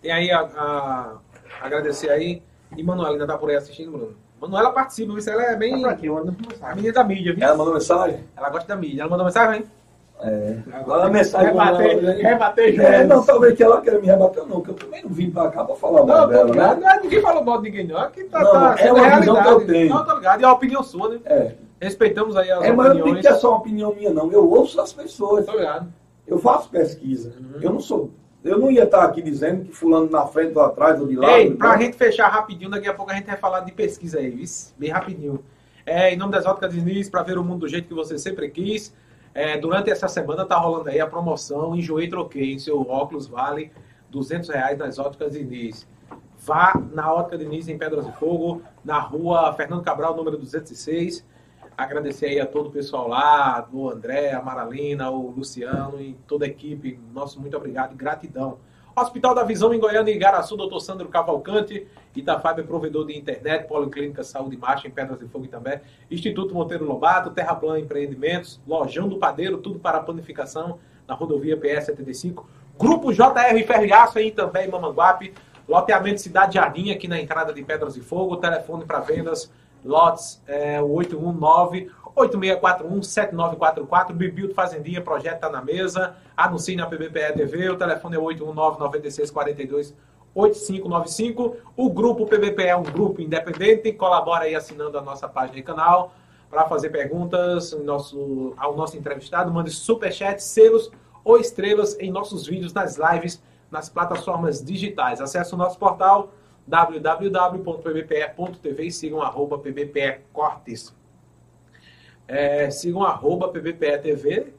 Tem 0.00 0.12
aí 0.12 0.30
a, 0.30 0.40
a- 0.42 1.16
agradecer 1.60 2.10
aí. 2.10 2.40
E 2.76 2.82
Manuela 2.84 3.10
ainda 3.14 3.26
tá 3.26 3.36
por 3.36 3.50
aí 3.50 3.56
assistindo, 3.56 3.90
Bruno. 3.90 4.14
Manuela 4.40 4.70
participa, 4.70 5.18
isso 5.18 5.28
ela 5.28 5.42
é 5.42 5.56
bem. 5.56 5.82
Tá 5.82 5.90
aqui, 5.90 6.06
A 6.62 6.74
menina 6.76 6.94
da 6.94 7.02
mídia, 7.04 7.34
viu? 7.34 7.42
Ela 7.44 7.56
mandou 7.56 7.74
mensagem? 7.74 8.20
Ela 8.36 8.50
gosta 8.50 8.68
da 8.68 8.76
mídia. 8.76 9.02
Ela 9.02 9.10
mandou 9.10 9.26
mensagem, 9.26 9.62
hein? 9.62 9.66
É. 10.22 10.58
Agora 10.72 11.06
a 11.06 11.10
mensagem. 11.10 11.48
Rebater, 11.48 11.98
rebater 12.22 12.80
É, 12.80 13.04
não, 13.04 13.24
talvez 13.24 13.54
que 13.56 13.62
ela 13.62 13.80
queira 13.80 13.98
me 14.00 14.06
rebater, 14.06 14.44
não, 14.46 14.60
que 14.60 14.70
eu 14.70 14.74
também 14.74 15.02
não 15.02 15.10
vim 15.10 15.30
pra 15.30 15.48
cá 15.50 15.64
pra 15.64 15.74
falar 15.76 16.00
Não, 16.00 16.06
mal 16.06 16.22
tô 16.22 16.26
dela, 16.28 16.50
ligado. 16.50 16.80
né? 16.80 16.94
Não, 16.94 17.02
Ninguém 17.02 17.20
falou 17.22 17.44
mal 17.44 17.56
de 17.58 17.70
ninguém, 17.70 17.86
não. 17.86 17.96
Aqui 17.98 18.24
tá, 18.24 18.40
Não, 18.40 18.52
tá 18.52 18.76
é 18.78 18.92
uma 18.92 19.06
realidade. 19.06 19.42
que 19.42 19.48
eu 19.50 19.66
tenho. 19.66 19.88
Não, 19.94 20.04
tô 20.04 20.14
ligado. 20.16 20.40
E 20.40 20.44
a 20.44 20.52
opinião 20.52 20.82
sua, 20.82 21.08
né? 21.08 21.20
É. 21.24 21.52
Respeitamos 21.80 22.36
aí 22.36 22.50
as 22.50 22.62
É, 22.62 22.72
mas 22.72 22.86
não 22.88 22.92
tem 22.94 23.00
opiniões. 23.02 23.26
que 23.26 23.32
ter 23.32 23.38
só 23.38 23.48
uma 23.50 23.58
opinião 23.58 23.94
minha, 23.94 24.10
não. 24.12 24.30
Eu 24.30 24.48
ouço 24.50 24.80
as 24.80 24.92
pessoas. 24.92 25.46
Tô 25.46 25.52
ligado. 25.52 25.92
Eu 26.26 26.38
faço 26.38 26.68
pesquisa. 26.68 27.32
Uhum. 27.38 27.60
Eu 27.62 27.72
não 27.72 27.80
sou. 27.80 28.10
Eu 28.44 28.58
não 28.58 28.70
ia 28.70 28.84
estar 28.84 29.04
aqui 29.04 29.20
dizendo 29.22 29.64
que 29.64 29.72
fulano 29.72 30.08
na 30.10 30.26
frente 30.26 30.56
ou 30.56 30.62
atrás 30.64 31.00
ou 31.00 31.06
de 31.06 31.16
lado. 31.16 31.32
Ei, 31.32 31.50
pra 31.54 31.76
né? 31.76 31.84
gente 31.84 31.96
fechar 31.96 32.28
rapidinho, 32.28 32.70
daqui 32.70 32.88
a 32.88 32.94
pouco 32.94 33.10
a 33.10 33.14
gente 33.14 33.26
vai 33.26 33.36
falar 33.36 33.60
de 33.60 33.72
pesquisa 33.72 34.18
aí, 34.18 34.30
viu? 34.30 34.44
Bem 34.78 34.90
rapidinho. 34.90 35.42
É, 35.84 36.12
em 36.12 36.16
nome 36.16 36.32
das 36.32 36.46
Óticas 36.46 36.72
Diniz, 36.72 37.08
para 37.08 37.22
ver 37.22 37.36
o 37.38 37.44
mundo 37.44 37.60
do 37.60 37.68
jeito 37.68 37.88
que 37.88 37.94
você 37.94 38.16
sempre 38.18 38.48
quis. 38.50 38.94
É, 39.32 39.56
durante 39.56 39.90
essa 39.90 40.08
semana 40.08 40.44
tá 40.44 40.56
rolando 40.56 40.88
aí 40.88 41.00
a 41.00 41.06
promoção 41.06 41.76
Enjoei 41.76 42.08
Troquei. 42.08 42.58
Seu 42.58 42.80
óculos 42.88 43.26
vale 43.26 43.70
200 44.10 44.48
reais 44.48 44.78
nas 44.78 44.98
Óticas 44.98 45.32
Diniz. 45.32 45.86
Vá 46.38 46.74
na 46.92 47.12
Ótica 47.12 47.38
Diniz 47.38 47.68
em 47.68 47.78
Pedras 47.78 48.06
de 48.06 48.12
Fogo, 48.12 48.62
na 48.84 48.98
rua 48.98 49.52
Fernando 49.52 49.82
Cabral, 49.82 50.16
número 50.16 50.36
206. 50.38 51.24
Agradecer 51.76 52.26
aí 52.26 52.40
a 52.40 52.46
todo 52.46 52.68
o 52.68 52.72
pessoal 52.72 53.08
lá, 53.08 53.66
o 53.72 53.88
André, 53.88 54.32
a 54.32 54.42
Maralina, 54.42 55.10
o 55.10 55.30
Luciano 55.30 56.00
e 56.00 56.14
toda 56.26 56.44
a 56.44 56.48
equipe. 56.48 56.98
Nosso 57.12 57.40
muito 57.40 57.56
obrigado 57.56 57.92
e 57.92 57.96
gratidão. 57.96 58.58
Hospital 59.00 59.34
da 59.34 59.42
Visão 59.42 59.72
em 59.72 59.78
Goiânia 59.80 60.12
e 60.12 60.16
Igaraçu, 60.16 60.56
doutor 60.56 60.80
Sandro 60.80 61.08
Cavalcante. 61.08 61.86
Itafab 62.14 62.60
é 62.60 62.64
provedor 62.64 63.06
de 63.06 63.16
internet, 63.16 63.66
Policlínica 63.66 64.22
Saúde 64.22 64.56
Marcha 64.56 64.88
em 64.88 64.90
Pedras 64.90 65.18
de 65.18 65.26
Fogo 65.26 65.46
também. 65.46 65.80
Instituto 66.10 66.54
Monteiro 66.54 66.84
Lobato, 66.84 67.30
Terra 67.30 67.54
Plana 67.54 67.80
Empreendimentos, 67.80 68.60
Lojão 68.66 69.08
do 69.08 69.16
Padeiro, 69.16 69.58
tudo 69.58 69.78
para 69.78 70.00
panificação 70.00 70.78
na 71.06 71.14
rodovia 71.14 71.56
PS 71.56 71.86
75. 71.86 72.48
Grupo 72.78 73.12
JR 73.12 73.66
Ferro 73.66 73.84
e 73.84 73.92
Aço 73.92 74.18
aí 74.18 74.30
também 74.30 74.66
em 74.66 74.70
Mamanguape. 74.70 75.34
Loteamento 75.68 76.20
Cidade 76.20 76.54
Jardim 76.54 76.90
aqui 76.90 77.06
na 77.06 77.20
entrada 77.20 77.52
de 77.52 77.62
Pedras 77.62 77.94
de 77.94 78.00
Fogo. 78.00 78.36
Telefone 78.36 78.84
para 78.84 79.00
vendas, 79.00 79.52
lotes 79.84 80.42
é, 80.46 80.80
o 80.80 80.90
819 80.92 81.90
8641-7944, 82.16 84.12
Bibildo 84.12 84.54
Fazendinha, 84.54 85.00
projeto 85.00 85.36
está 85.36 85.48
na 85.48 85.62
mesa. 85.62 86.16
Anuncie 86.36 86.76
na 86.76 86.86
PBPE 86.86 87.32
TV, 87.34 87.70
o 87.70 87.76
telefone 87.76 88.16
é 88.16 88.20
819-9642-8595. 90.34 91.56
O 91.76 91.90
grupo 91.90 92.26
PBPE 92.26 92.66
é 92.68 92.76
um 92.76 92.82
grupo 92.82 93.20
independente, 93.20 93.92
colabora 93.92 94.44
aí 94.44 94.54
assinando 94.54 94.98
a 94.98 95.02
nossa 95.02 95.28
página 95.28 95.58
e 95.58 95.62
canal. 95.62 96.14
Para 96.50 96.66
fazer 96.66 96.90
perguntas 96.90 97.72
nosso, 97.84 98.54
ao 98.56 98.76
nosso 98.76 98.96
entrevistado, 98.96 99.52
mande 99.52 99.70
superchat, 99.70 100.42
selos 100.42 100.90
ou 101.22 101.38
estrelas 101.38 101.96
em 102.00 102.10
nossos 102.10 102.44
vídeos 102.46 102.72
nas 102.72 102.96
lives, 102.96 103.40
nas 103.70 103.88
plataformas 103.88 104.60
digitais. 104.64 105.20
Acesse 105.20 105.54
o 105.54 105.56
nosso 105.56 105.78
portal 105.78 106.32
www.pbpe.tv 106.66 108.02
e 108.84 108.90
sigam 108.92 109.22
arroba 109.22 109.58
pbpe 109.58 110.22
cortes. 110.32 110.92
É, 112.30 112.70
sigam 112.70 113.02
arroba 113.02 113.48
PBPE 113.48 113.98
TV, 113.98 114.52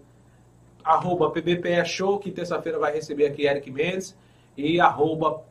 arroba 0.83 1.31
PBPE 1.31 1.85
Show, 1.85 2.19
que 2.19 2.29
terça-feira 2.29 2.77
vai 2.77 2.91
receber 2.93 3.27
aqui 3.27 3.45
Eric 3.45 3.71
Mendes, 3.71 4.13
e 4.57 4.77
arroba 4.81 5.41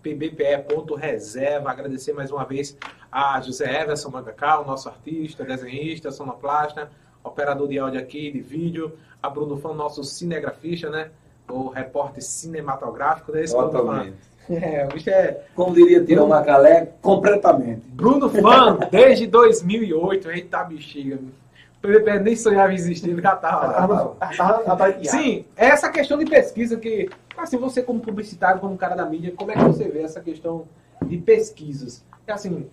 pbpe.reserva. 0.00 1.68
Agradecer 1.68 2.12
mais 2.12 2.30
uma 2.30 2.44
vez 2.44 2.78
a 3.10 3.40
José 3.40 3.82
Everson 3.82 4.08
Mangacal, 4.08 4.64
nosso 4.64 4.88
artista, 4.88 5.42
desenhista, 5.42 6.12
sonoplasta, 6.12 6.92
operador 7.24 7.66
de 7.66 7.76
áudio 7.76 7.98
aqui, 7.98 8.30
de 8.30 8.40
vídeo, 8.40 8.96
a 9.20 9.28
Bruno 9.28 9.56
Fã, 9.56 9.74
nosso 9.74 10.04
cinegrafista, 10.04 10.88
né? 10.88 11.10
O 11.48 11.66
repórter 11.70 12.22
cinematográfico, 12.22 13.32
né? 13.32 13.42
Esse. 13.42 13.52
Totalmente. 13.52 14.16
É, 14.48 14.84
o 14.84 14.94
bicho 14.94 15.10
é 15.10 15.40
Como 15.56 15.74
diria 15.74 16.04
Tira 16.04 16.24
Macalé, 16.24 16.92
completamente. 17.02 17.80
Bruno 17.88 18.28
Fã, 18.28 18.78
desde 18.92 19.26
2008, 19.26 20.30
eita 20.30 20.62
bexiga. 20.62 21.16
O 21.16 21.43
PVP 21.86 22.18
nem 22.20 22.34
sonhava 22.36 22.72
em 22.72 22.76
existir, 22.76 23.10
ele 23.10 23.20
já 23.22 23.36
tava 23.36 23.66
lá. 23.66 23.72
Tava- 23.74 24.16
tava- 24.36 24.62
tava 24.64 24.86
aqui, 24.86 25.08
Sim, 25.08 25.44
é 25.56 25.66
essa 25.66 25.88
questão 25.90 26.16
de 26.18 26.24
pesquisa 26.24 26.76
que, 26.76 27.10
assim, 27.36 27.56
você 27.58 27.82
como 27.82 28.00
publicitário, 28.00 28.60
como 28.60 28.76
cara 28.76 28.94
da 28.94 29.04
mídia, 29.04 29.32
como 29.36 29.50
é 29.50 29.54
que 29.54 29.64
você 29.64 29.84
vê 29.88 30.00
essa 30.02 30.20
questão 30.20 30.64
de 31.04 31.18
pesquisas? 31.18 32.04
É 32.26 32.32
assim, 32.32 32.66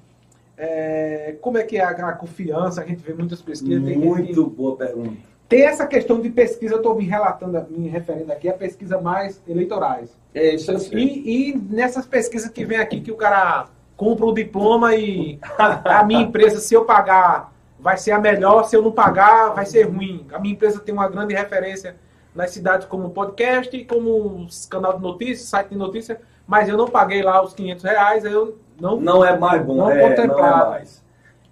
é, 0.58 1.36
como 1.42 1.58
é 1.58 1.64
que 1.64 1.78
é 1.78 1.84
a, 1.84 1.90
a 1.90 2.14
confiança? 2.14 2.82
A 2.82 2.86
gente 2.86 3.02
vê 3.04 3.14
muitas 3.14 3.42
pesquisas. 3.42 3.84
que- 3.84 3.96
Muito 3.98 4.48
boa 4.48 4.76
pergunta. 4.78 5.18
Tem 5.50 5.64
essa 5.64 5.86
questão 5.86 6.22
de 6.22 6.30
pesquisa, 6.30 6.76
eu 6.76 6.78
estou 6.78 6.96
me 6.96 7.04
relatando, 7.06 7.66
me 7.70 7.90
referindo 7.90 8.32
aqui 8.32 8.48
a 8.48 8.54
pesquisa 8.54 9.02
mais 9.02 9.42
eleitorais. 9.46 10.10
É 10.34 10.56
isso 10.56 10.80
sei. 10.80 10.98
E, 11.04 11.50
e 11.52 11.58
nessas 11.58 12.06
pesquisas 12.06 12.50
que 12.50 12.64
vem 12.64 12.78
aqui, 12.78 13.02
que 13.02 13.12
o 13.12 13.18
cara 13.18 13.68
compra 13.98 14.26
o 14.26 14.34
diploma 14.34 14.96
e 14.96 15.38
a 15.60 16.06
minha 16.06 16.22
empresa, 16.22 16.60
se 16.62 16.74
eu 16.74 16.86
pagar, 16.86 17.51
vai 17.82 17.98
ser 17.98 18.12
a 18.12 18.20
melhor, 18.20 18.64
se 18.64 18.76
eu 18.76 18.82
não 18.82 18.92
pagar, 18.92 19.50
vai 19.50 19.66
ser 19.66 19.84
ruim. 19.84 20.26
A 20.32 20.40
minha 20.40 20.54
empresa 20.54 20.80
tem 20.80 20.94
uma 20.94 21.10
grande 21.10 21.34
referência 21.34 21.96
nas 22.34 22.52
cidades 22.52 22.88
como 22.88 23.10
podcast, 23.10 23.84
como 23.86 24.48
canal 24.70 24.94
de 24.94 25.02
notícias, 25.02 25.50
site 25.50 25.70
de 25.70 25.76
notícias, 25.76 26.18
mas 26.48 26.70
eu 26.70 26.78
não 26.78 26.88
paguei 26.88 27.24
lá 27.24 27.44
os 27.44 27.54
500 27.54 27.84
reais, 27.84 28.24
eu 28.24 28.58
não... 28.80 29.02
Não 29.02 29.26
é 29.26 29.38
mais 29.38 29.66
bom, 29.66 29.76
Não 29.76 29.92
é, 29.92 29.96
não 29.96 30.06
é 30.06 30.10
contemplado. 30.10 30.70
mais. 30.70 31.04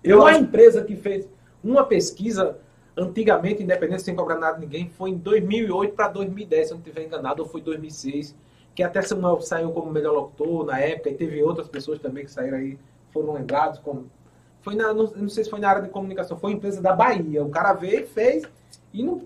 Eu 0.03 0.17
Eu 0.17 0.21
uma 0.21 0.29
acho 0.29 0.39
empresa 0.39 0.83
que 0.83 0.95
fez 0.95 1.27
uma 1.63 1.83
pesquisa, 1.83 2.57
antigamente, 2.95 3.63
independente 3.63 4.03
sem 4.03 4.15
cobrar 4.15 4.37
nada 4.37 4.53
de 4.53 4.61
ninguém, 4.61 4.87
foi 4.87 5.09
em 5.09 5.17
2008 5.17 5.95
para 5.95 6.07
2010, 6.09 6.67
se 6.67 6.73
eu 6.73 6.77
não 6.77 6.83
estiver 6.85 7.05
enganado, 7.05 7.41
ou 7.41 7.49
foi 7.49 7.61
2006, 7.61 8.35
que 8.75 8.83
até 8.83 9.01
Samuel 9.01 9.41
saiu 9.41 9.71
como 9.71 9.91
melhor 9.91 10.13
locutor 10.13 10.63
na 10.63 10.79
época, 10.79 11.09
e 11.09 11.15
teve 11.15 11.41
outras 11.43 11.67
pessoas 11.67 11.99
também 11.99 12.23
que 12.23 12.31
saíram 12.31 12.59
aí, 12.59 12.77
foram 13.11 13.33
lembrados 13.33 13.79
como... 13.79 14.05
Foi 14.61 14.75
na, 14.75 14.93
não, 14.93 15.09
não 15.15 15.29
sei 15.29 15.43
se 15.43 15.49
foi 15.49 15.59
na 15.59 15.69
área 15.69 15.81
de 15.81 15.89
comunicação, 15.89 16.37
foi 16.37 16.51
empresa 16.51 16.81
da 16.81 16.93
Bahia. 16.93 17.43
O 17.43 17.49
cara 17.49 17.73
veio, 17.73 18.05
fez 18.07 18.43
e 18.93 19.03
não 19.03 19.21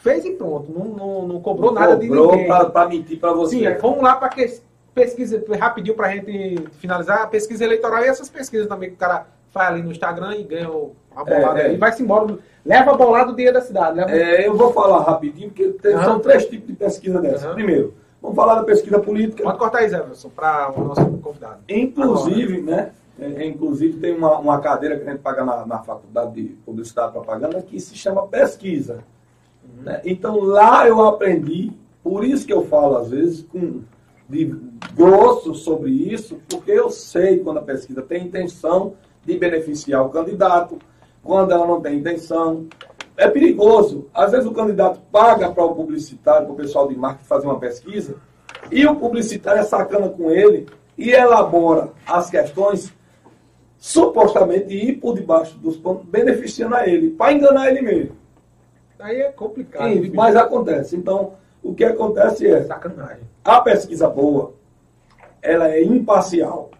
fez 0.00 0.24
e 0.24 0.30
pronto. 0.32 0.70
Não, 0.72 0.84
não, 0.84 1.28
não 1.28 1.40
cobrou 1.40 1.72
nada 1.72 1.96
de 1.96 2.06
Cobrou 2.06 2.30
ninguém. 2.32 2.46
pra, 2.46 2.66
pra 2.70 2.88
mentir 2.88 3.18
pra 3.18 3.32
você. 3.32 3.56
Sim, 3.58 3.66
é, 3.66 3.76
vamos 3.78 4.02
lá 4.02 4.16
para 4.16 4.28
que 4.28 4.60
pesquisa 4.94 5.42
rapidinho 5.58 5.96
para 5.96 6.06
a 6.06 6.10
gente 6.10 6.68
finalizar 6.78 7.22
a 7.22 7.26
pesquisa 7.26 7.64
eleitoral 7.64 8.04
e 8.04 8.06
essas 8.08 8.28
pesquisas 8.28 8.68
também 8.68 8.90
que 8.90 8.94
o 8.94 8.98
cara 8.98 9.26
faz 9.50 9.70
ali 9.70 9.82
no 9.82 9.90
Instagram 9.90 10.36
e 10.36 10.44
ganha 10.44 10.70
o- 10.70 10.94
a 11.14 11.24
bolada 11.24 11.60
É, 11.62 11.68
é. 11.68 11.74
e 11.74 11.76
vai-se 11.76 12.02
embora. 12.02 12.38
Leva 12.64 12.92
a 12.92 12.94
bolada 12.94 13.26
do 13.30 13.36
dia 13.36 13.52
da 13.52 13.60
cidade. 13.60 13.96
Leva... 13.96 14.10
É, 14.10 14.46
eu 14.46 14.56
vou 14.56 14.72
falar 14.72 15.02
rapidinho, 15.02 15.48
porque 15.48 15.68
tem- 15.80 15.96
são 15.98 16.18
três 16.20 16.46
tipos 16.46 16.66
de 16.68 16.72
pesquisa 16.74 17.20
dessa. 17.20 17.52
Primeiro, 17.54 17.94
vamos 18.22 18.36
falar 18.36 18.54
da 18.56 18.64
pesquisa 18.64 18.98
política. 18.98 19.42
Pode 19.42 19.58
cortar 19.58 19.78
aí, 19.78 19.88
Zé 19.88 20.00
Wilson, 20.00 20.30
para 20.30 20.72
o 20.76 20.84
nosso 20.84 21.04
convidado. 21.18 21.58
Inclusive, 21.68 22.60
né? 22.62 22.90
É, 23.18 23.46
inclusive 23.46 23.98
tem 23.98 24.16
uma, 24.16 24.38
uma 24.38 24.60
cadeira 24.60 24.96
que 24.98 25.06
a 25.06 25.12
gente 25.12 25.20
paga 25.20 25.44
na, 25.44 25.66
na 25.66 25.78
faculdade 25.82 26.34
de 26.34 26.48
publicidade 26.64 27.10
e 27.10 27.12
propaganda 27.12 27.62
que 27.62 27.78
se 27.78 27.94
chama 27.94 28.26
pesquisa. 28.26 29.04
né? 29.82 30.00
Então 30.04 30.40
lá 30.40 30.86
eu 30.88 31.00
aprendi, 31.00 31.72
por 32.02 32.24
isso 32.24 32.46
que 32.46 32.52
eu 32.52 32.64
falo 32.64 32.96
às 32.96 33.10
vezes 33.10 33.42
com 33.42 33.82
de 34.28 34.54
grosso 34.94 35.54
sobre 35.54 35.90
isso, 35.90 36.40
porque 36.48 36.70
eu 36.70 36.90
sei 36.90 37.40
quando 37.40 37.58
a 37.58 37.62
pesquisa 37.62 38.02
tem 38.02 38.26
intenção 38.26 38.94
de 39.24 39.36
beneficiar 39.36 40.04
o 40.04 40.08
candidato, 40.08 40.78
quando 41.22 41.52
ela 41.52 41.66
não 41.66 41.80
tem 41.80 41.98
intenção. 41.98 42.66
É 43.16 43.28
perigoso. 43.28 44.08
Às 44.12 44.32
vezes 44.32 44.46
o 44.46 44.52
candidato 44.52 45.00
paga 45.12 45.50
para 45.50 45.64
o 45.64 45.74
publicitário, 45.74 46.46
para 46.46 46.54
o 46.54 46.56
pessoal 46.56 46.88
de 46.88 46.96
marketing 46.96 47.28
fazer 47.28 47.46
uma 47.46 47.60
pesquisa, 47.60 48.16
e 48.72 48.86
o 48.86 48.96
publicitário 48.96 49.60
é 49.60 49.64
sacana 49.64 50.08
com 50.08 50.30
ele 50.30 50.66
e 50.96 51.10
elabora 51.10 51.90
as 52.06 52.30
questões 52.30 52.92
supostamente 53.84 54.74
ir 54.74 54.94
por 54.94 55.14
debaixo 55.14 55.58
dos 55.58 55.76
pontos, 55.76 56.06
beneficiando 56.06 56.74
a 56.74 56.88
ele, 56.88 57.10
para 57.10 57.34
enganar 57.34 57.68
ele 57.68 57.82
mesmo. 57.82 58.16
Aí 58.98 59.20
é 59.20 59.30
complicado. 59.30 59.92
Sim, 59.92 60.10
mas 60.14 60.34
acontece. 60.34 60.96
Então, 60.96 61.34
o 61.62 61.74
que 61.74 61.84
acontece 61.84 62.46
é, 62.46 62.62
sacanagem. 62.62 63.24
a 63.44 63.60
pesquisa 63.60 64.08
boa, 64.08 64.54
ela 65.42 65.68
é 65.68 65.82
imparcial. 65.82 66.70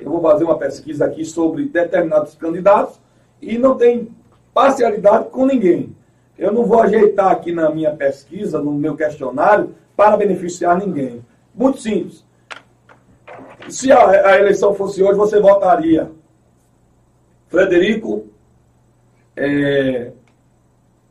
Eu 0.00 0.08
vou 0.08 0.22
fazer 0.22 0.44
uma 0.44 0.56
pesquisa 0.56 1.04
aqui 1.04 1.24
sobre 1.24 1.64
determinados 1.64 2.36
candidatos 2.36 3.00
e 3.42 3.58
não 3.58 3.76
tem 3.76 4.14
parcialidade 4.54 5.30
com 5.30 5.44
ninguém. 5.44 5.96
Eu 6.38 6.52
não 6.52 6.64
vou 6.64 6.80
ajeitar 6.80 7.32
aqui 7.32 7.50
na 7.50 7.70
minha 7.70 7.90
pesquisa, 7.90 8.60
no 8.60 8.70
meu 8.70 8.94
questionário, 8.94 9.74
para 9.96 10.16
beneficiar 10.16 10.78
ninguém. 10.78 11.26
Muito 11.52 11.80
simples. 11.80 12.24
Se 13.68 13.90
a, 13.90 14.28
a 14.28 14.38
eleição 14.38 14.72
fosse 14.72 15.02
hoje, 15.02 15.18
você 15.18 15.40
votaria 15.40 16.19
Frederico, 17.50 18.24
eh, 19.36 20.12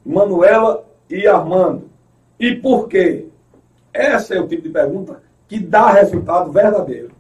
Manuela 0.05 0.85
e 1.09 1.27
Armando. 1.27 1.89
E 2.39 2.55
por 2.55 2.87
quê? 2.87 3.25
Esse 3.93 4.35
é 4.35 4.39
o 4.41 4.47
tipo 4.47 4.63
de 4.63 4.69
pergunta 4.69 5.21
que 5.47 5.59
dá 5.59 5.91
resultado 5.91 6.51
verdadeiro. 6.51 7.11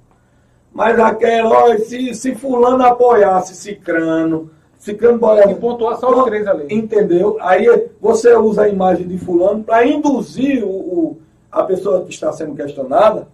Mas 0.71 0.99
aquela, 0.99 1.77
se, 1.79 2.13
se 2.13 2.35
fulano 2.35 2.83
apoiasse 2.85 3.55
Cicrano, 3.55 4.51
Cicrano 4.77 5.19
Tem 5.35 5.47
que 5.49 5.55
pontuar 5.55 5.97
só 5.97 6.09
os 6.09 6.23
três 6.25 6.47
ali. 6.47 6.73
Entendeu? 6.73 7.37
Aí 7.41 7.65
você 7.99 8.33
usa 8.35 8.63
a 8.63 8.69
imagem 8.69 9.07
de 9.07 9.17
fulano 9.17 9.63
para 9.63 9.85
induzir 9.85 10.63
o, 10.63 10.69
o- 10.69 11.17
a 11.51 11.63
pessoa 11.63 12.03
que 12.05 12.11
está 12.11 12.31
sendo 12.31 12.55
questionada 12.55 13.27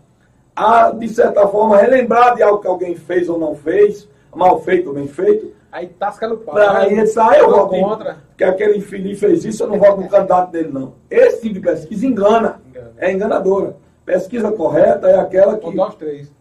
a, 0.55 0.89
de 0.91 1.07
certa 1.09 1.45
forma, 1.49 1.77
relembrar 1.77 2.33
de 2.33 2.41
algo 2.41 2.61
que 2.61 2.67
alguém 2.67 2.95
fez 2.95 3.27
ou 3.27 3.37
não 3.37 3.53
fez, 3.55 4.07
mal 4.33 4.61
feito 4.61 4.87
ou 4.87 4.95
bem 4.95 5.05
feito, 5.07 5.51
Aí 5.75 5.87
tasca 5.87 6.25
no 6.25 6.37
pau. 6.37 6.55
para 6.55 6.79
aí 6.79 6.97
ah, 6.97 7.37
eu 7.37 7.73
em- 7.75 7.83
contra. 7.83 8.17
que 8.37 8.45
aquele 8.45 8.77
infeliz 8.77 9.19
fez 9.19 9.43
isso, 9.43 9.61
eu 9.63 9.67
não 9.67 9.77
voto 9.77 9.99
no 9.99 10.07
candidato 10.07 10.49
dele, 10.49 10.69
não. 10.71 10.93
Esse 11.11 11.41
tipo 11.41 11.55
de 11.55 11.59
pesquisa 11.59 12.05
engana, 12.07 12.61
Engana. 12.69 12.91
é 12.97 13.11
enganadora. 13.11 13.75
Pesquisa 14.05 14.53
correta 14.53 15.09
é 15.09 15.19
aquela 15.19 15.55
que 15.57 15.65
Pontuar 15.65 15.89
os 15.89 15.95
três. 15.95 16.31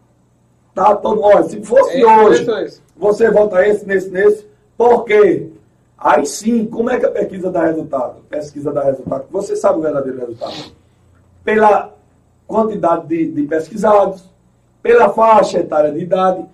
tá 0.73 0.94
todo 0.94 1.20
olha, 1.20 1.43
se 1.43 1.61
fosse 1.65 2.01
É, 2.01 2.06
hoje, 2.06 2.47
isso. 2.65 2.81
você 2.97 3.28
vota 3.28 3.66
esse, 3.66 3.85
nesse, 3.85 4.09
nesse, 4.09 4.47
por 4.78 5.05
quê? 5.05 5.48
Aí 5.98 6.24
sim, 6.27 6.65
como 6.66 6.89
é 6.90 7.01
que 7.01 7.06
a 7.06 7.11
pesquisa 7.11 7.51
dá 7.51 7.65
resultado? 7.65 8.20
Pesquisa 8.31 8.70
dá 8.73 8.85
resultado. 8.85 9.24
Você 9.32 9.56
sabe 9.56 9.81
o 9.81 9.82
verdadeiro 9.82 10.20
resultado. 10.20 10.55
Pela 11.43 11.93
quantidade 12.47 13.09
de, 13.09 13.32
de 13.32 13.43
pesquisados, 13.48 14.31
pela 14.81 15.09
faixa 15.09 15.59
etária 15.59 15.90
de 15.90 15.98
idade, 15.98 16.44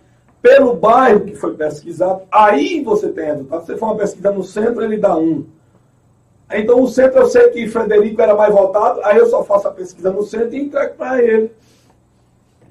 pelo 0.42 0.74
bairro 0.74 1.20
que 1.20 1.34
foi 1.34 1.54
pesquisado, 1.54 2.22
aí 2.30 2.82
você 2.82 3.08
tem 3.08 3.26
resultado. 3.26 3.60
Se 3.60 3.66
você 3.66 3.76
for 3.76 3.86
uma 3.86 3.96
pesquisa 3.96 4.30
no 4.30 4.42
centro, 4.42 4.82
ele 4.82 4.96
dá 4.96 5.16
um. 5.16 5.46
Então, 6.52 6.82
o 6.82 6.88
centro, 6.88 7.20
eu 7.20 7.26
sei 7.26 7.48
que 7.50 7.68
Frederico 7.68 8.20
era 8.20 8.34
mais 8.34 8.52
votado, 8.52 9.00
aí 9.04 9.16
eu 9.18 9.26
só 9.26 9.44
faço 9.44 9.68
a 9.68 9.70
pesquisa 9.70 10.10
no 10.10 10.22
centro 10.24 10.54
e 10.54 10.60
entrego 10.60 10.94
para 10.94 11.22
ele. 11.22 11.52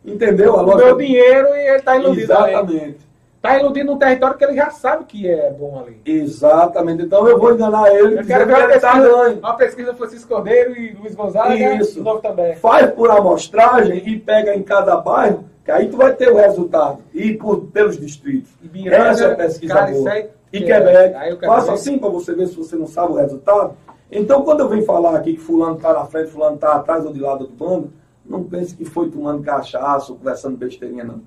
Entendeu? 0.03 0.57
A 0.57 0.63
O 0.63 0.75
meu 0.75 0.97
dinheiro 0.97 1.47
e 1.49 1.69
ele 1.69 1.81
tá 1.81 1.95
iludido. 1.95 2.23
Exatamente. 2.23 3.09
Tá 3.41 3.57
iludido 3.57 3.91
num 3.91 3.97
território 3.97 4.37
que 4.37 4.43
ele 4.43 4.55
já 4.55 4.69
sabe 4.69 5.05
que 5.05 5.29
é 5.29 5.49
bom 5.51 5.79
ali. 5.79 6.01
Exatamente. 6.05 7.03
Então 7.03 7.25
eu 7.25 7.39
vou 7.39 7.53
enganar 7.53 7.89
ele 7.93 8.19
Eu 8.19 8.25
quero 8.25 8.45
que 8.45 8.53
ver 8.53 8.55
a 8.55 8.63
ele 8.65 8.79
tá 8.79 8.91
pesquisa, 8.91 9.23
ganho. 9.23 9.39
a 9.41 9.53
pesquisa 9.53 9.93
Francisco 9.93 10.27
Cordeiro 10.27 10.75
e 10.75 10.91
Luiz 10.93 11.15
Gonzaga 11.15 11.55
Isso. 11.55 11.99
e 11.99 12.01
Novo 12.01 12.21
também. 12.21 12.55
Faz 12.57 12.91
por 12.91 13.09
amostragem 13.09 14.03
e 14.05 14.19
pega 14.19 14.53
em 14.53 14.61
cada 14.61 14.97
bairro, 14.97 15.45
que 15.63 15.71
aí 15.71 15.87
tu 15.89 15.97
vai 15.97 16.15
ter 16.15 16.31
o 16.31 16.35
resultado. 16.37 16.99
E 17.13 17.33
por, 17.35 17.65
pelos 17.67 17.97
distritos. 17.99 18.51
E 18.73 18.87
Essa 18.89 19.25
é 19.25 19.31
a 19.31 19.35
pesquisa 19.35 19.73
cara, 19.73 19.91
boa. 19.91 20.11
aí- 20.11 20.29
E 20.51 20.59
Quebec. 20.61 21.15
aí 21.15 21.31
o 21.33 21.35
Quebec- 21.37 21.45
Faça 21.45 21.73
assim 21.73 21.97
para 21.99 22.09
você 22.09 22.33
ver 22.33 22.47
se 22.47 22.55
você 22.55 22.75
não 22.75 22.87
sabe 22.87 23.13
o 23.13 23.15
resultado. 23.17 23.75
Então 24.11 24.43
quando 24.43 24.61
eu 24.61 24.69
venho 24.69 24.83
falar 24.83 25.15
aqui 25.15 25.33
que 25.33 25.39
fulano 25.39 25.75
está 25.75 25.93
na 25.93 26.05
frente, 26.05 26.31
fulano 26.31 26.55
está 26.55 26.73
atrás 26.73 27.05
ou 27.05 27.13
de 27.13 27.19
lado 27.19 27.45
do 27.45 27.53
bando, 27.53 27.91
não 28.25 28.43
pense 28.43 28.75
que 28.75 28.83
foi 28.85 29.09
tomando 29.11 29.43
cachaça 29.43 30.11
ou 30.11 30.17
conversando 30.17 30.57
besteirinha, 30.57 31.03
não. 31.03 31.21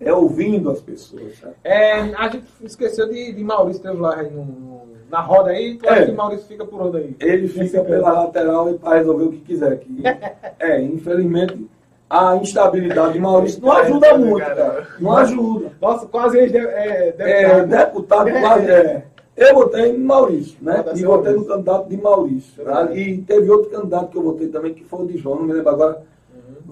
É 0.00 0.12
ouvindo 0.12 0.70
as 0.70 0.80
pessoas. 0.80 1.40
É, 1.64 1.94
a 2.00 2.28
gente 2.28 2.44
esqueceu 2.62 3.08
de, 3.08 3.32
de 3.32 3.42
Maurício, 3.44 3.82
teve 3.82 3.96
lá 3.96 4.22
no- 4.22 4.44
no- 4.44 4.88
na 5.10 5.20
roda 5.20 5.50
aí. 5.50 5.76
Tu 5.76 5.88
acha 5.88 6.02
É. 6.02 6.06
que 6.06 6.12
Maurício 6.12 6.46
fica 6.46 6.64
por 6.64 6.82
onde 6.82 6.96
aí? 6.98 7.16
Ele 7.20 7.48
fica 7.48 7.82
pela 7.82 8.12
lateral 8.12 8.70
e 8.70 8.78
para 8.78 8.96
resolver 8.98 9.24
o 9.24 9.30
que 9.32 9.40
quiser. 9.40 9.72
aqui. 9.72 10.00
é, 10.60 10.80
infelizmente, 10.82 11.68
a 12.08 12.36
instabilidade 12.36 13.12
de 13.12 13.20
Maurício 13.20 13.60
não 13.60 13.72
ajuda 13.72 14.16
muito, 14.16 14.46
cara. 14.46 14.86
Não 14.98 15.16
ajuda. 15.16 15.72
Nossa, 15.80 16.06
quase 16.06 16.38
ex 16.38 16.54
é, 16.54 17.14
É, 17.18 17.66
deputado 17.66 18.30
quase 18.30 18.70
é. 18.70 19.04
Eu 19.36 19.54
votei 19.54 19.94
em 19.94 19.98
Maurício, 19.98 20.56
né? 20.60 20.84
E 20.96 21.04
votei 21.04 21.32
no 21.32 21.44
candidato 21.44 21.88
de 21.88 21.96
Maurício. 21.96 22.64
tá? 22.64 22.90
E 22.92 23.18
teve 23.18 23.48
outro 23.50 23.70
candidato 23.70 24.08
que 24.08 24.18
eu 24.18 24.22
votei 24.22 24.48
também, 24.48 24.74
que 24.74 24.84
foi 24.84 25.04
o 25.04 25.06
de 25.06 25.16
João, 25.16 25.36
não 25.36 25.44
me 25.44 25.52
lembro 25.52 25.70
agora. 25.70 26.02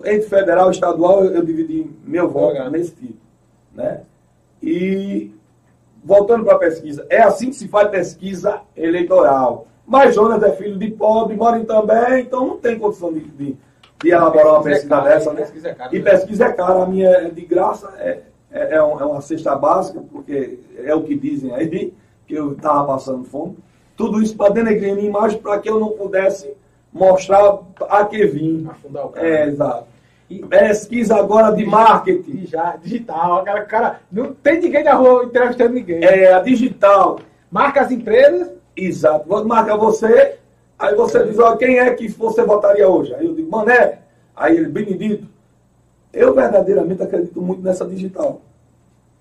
Entre 0.05 0.29
federal 0.29 0.69
e 0.69 0.73
estadual, 0.73 1.25
eu, 1.25 1.33
eu 1.33 1.45
dividi 1.45 1.89
meu 2.05 2.29
voto 2.29 2.59
nesse 2.71 2.93
tipo. 2.93 3.19
Né? 3.73 4.01
E 4.61 5.31
voltando 6.05 6.45
para 6.45 6.55
a 6.55 6.59
pesquisa, 6.59 7.07
é 7.09 7.21
assim 7.21 7.51
que 7.51 7.57
se 7.57 7.69
faz 7.69 7.89
pesquisa 7.89 8.61
eleitoral. 8.77 9.69
Mas 9.87 10.15
Jonas 10.15 10.43
é 10.43 10.51
filho 10.53 10.77
de 10.77 10.91
pobre, 10.91 11.37
mora 11.37 11.59
em 11.59 11.65
também, 11.65 12.23
então 12.23 12.47
não 12.47 12.57
tem 12.59 12.79
condição 12.79 13.13
de, 13.13 13.21
de, 13.21 13.57
de 14.03 14.11
elaborar 14.11 14.55
uma 14.55 14.63
Pesquisa 14.63 14.69
é 14.69 14.75
pesquisa 14.75 14.97
cara, 14.97 15.09
dessa, 15.09 15.33
né? 15.33 15.41
pesquisa 15.41 15.69
é 15.69 15.75
cara, 15.75 15.97
e 15.97 15.99
né? 15.99 16.11
pesquisa 16.11 16.45
é 16.45 16.53
cara, 16.53 16.83
a 16.83 16.87
minha 16.87 17.09
é 17.09 17.31
de 17.31 17.41
graça, 17.43 17.93
é, 17.99 18.21
é, 18.51 18.75
é 18.75 18.75
é 18.75 18.83
uma 18.83 19.21
cesta 19.21 19.55
básica, 19.55 20.01
porque 20.13 20.59
é 20.79 20.95
o 20.95 21.03
que 21.03 21.15
dizem 21.15 21.55
aí, 21.55 21.95
que 22.27 22.35
eu 22.35 22.53
estava 22.53 22.87
passando 22.87 23.25
fome. 23.25 23.57
Tudo 23.97 24.21
isso 24.21 24.37
para 24.37 24.53
denegrir 24.53 24.95
minha 24.95 25.09
imagem, 25.09 25.39
para 25.39 25.59
que 25.59 25.71
eu 25.71 25.81
não 25.81 25.91
pudesse 25.91 26.53
mostrar 26.93 27.61
a 27.89 28.05
que 28.05 28.27
vim. 28.27 28.67
Afundar 28.69 29.07
o 29.07 29.09
cara. 29.11 29.27
É, 29.27 29.47
exato. 29.47 29.87
E 30.29 30.41
pesquisa 30.41 31.17
agora 31.17 31.55
de 31.55 31.65
marketing. 31.65 32.43
E 32.43 32.47
já, 32.47 32.77
digital, 32.77 33.41
aquela 33.41 33.63
cara. 33.63 34.01
Não 34.11 34.35
tem 34.35 34.61
ninguém 34.61 34.83
na 34.83 34.95
rua 34.95 35.25
entrevistando 35.25 35.75
ninguém. 35.75 36.03
É 36.05 36.33
a 36.33 36.41
digital. 36.41 37.21
Marca 37.51 37.83
as 37.83 37.91
empresas. 37.91 38.51
Exato. 38.77 39.27
Vou 39.29 39.45
marcar 39.45 39.77
você, 39.77 40.39
aí 40.79 40.95
você 40.95 41.25
diz, 41.25 41.39
ó, 41.39 41.57
quem 41.57 41.79
é 41.79 41.95
que 41.95 42.09
você 42.09 42.43
votaria 42.45 42.89
hoje? 42.89 43.15
Aí 43.15 43.27
eu 43.27 43.35
digo, 43.35 43.51
Mané. 43.51 44.01
Aí 44.35 44.57
ele, 44.57 44.69
Benedito. 44.69 45.27
Eu 46.13 46.35
verdadeiramente 46.35 47.03
acredito 47.03 47.41
muito 47.43 47.63
nessa 47.63 47.87
digital. 47.87 48.41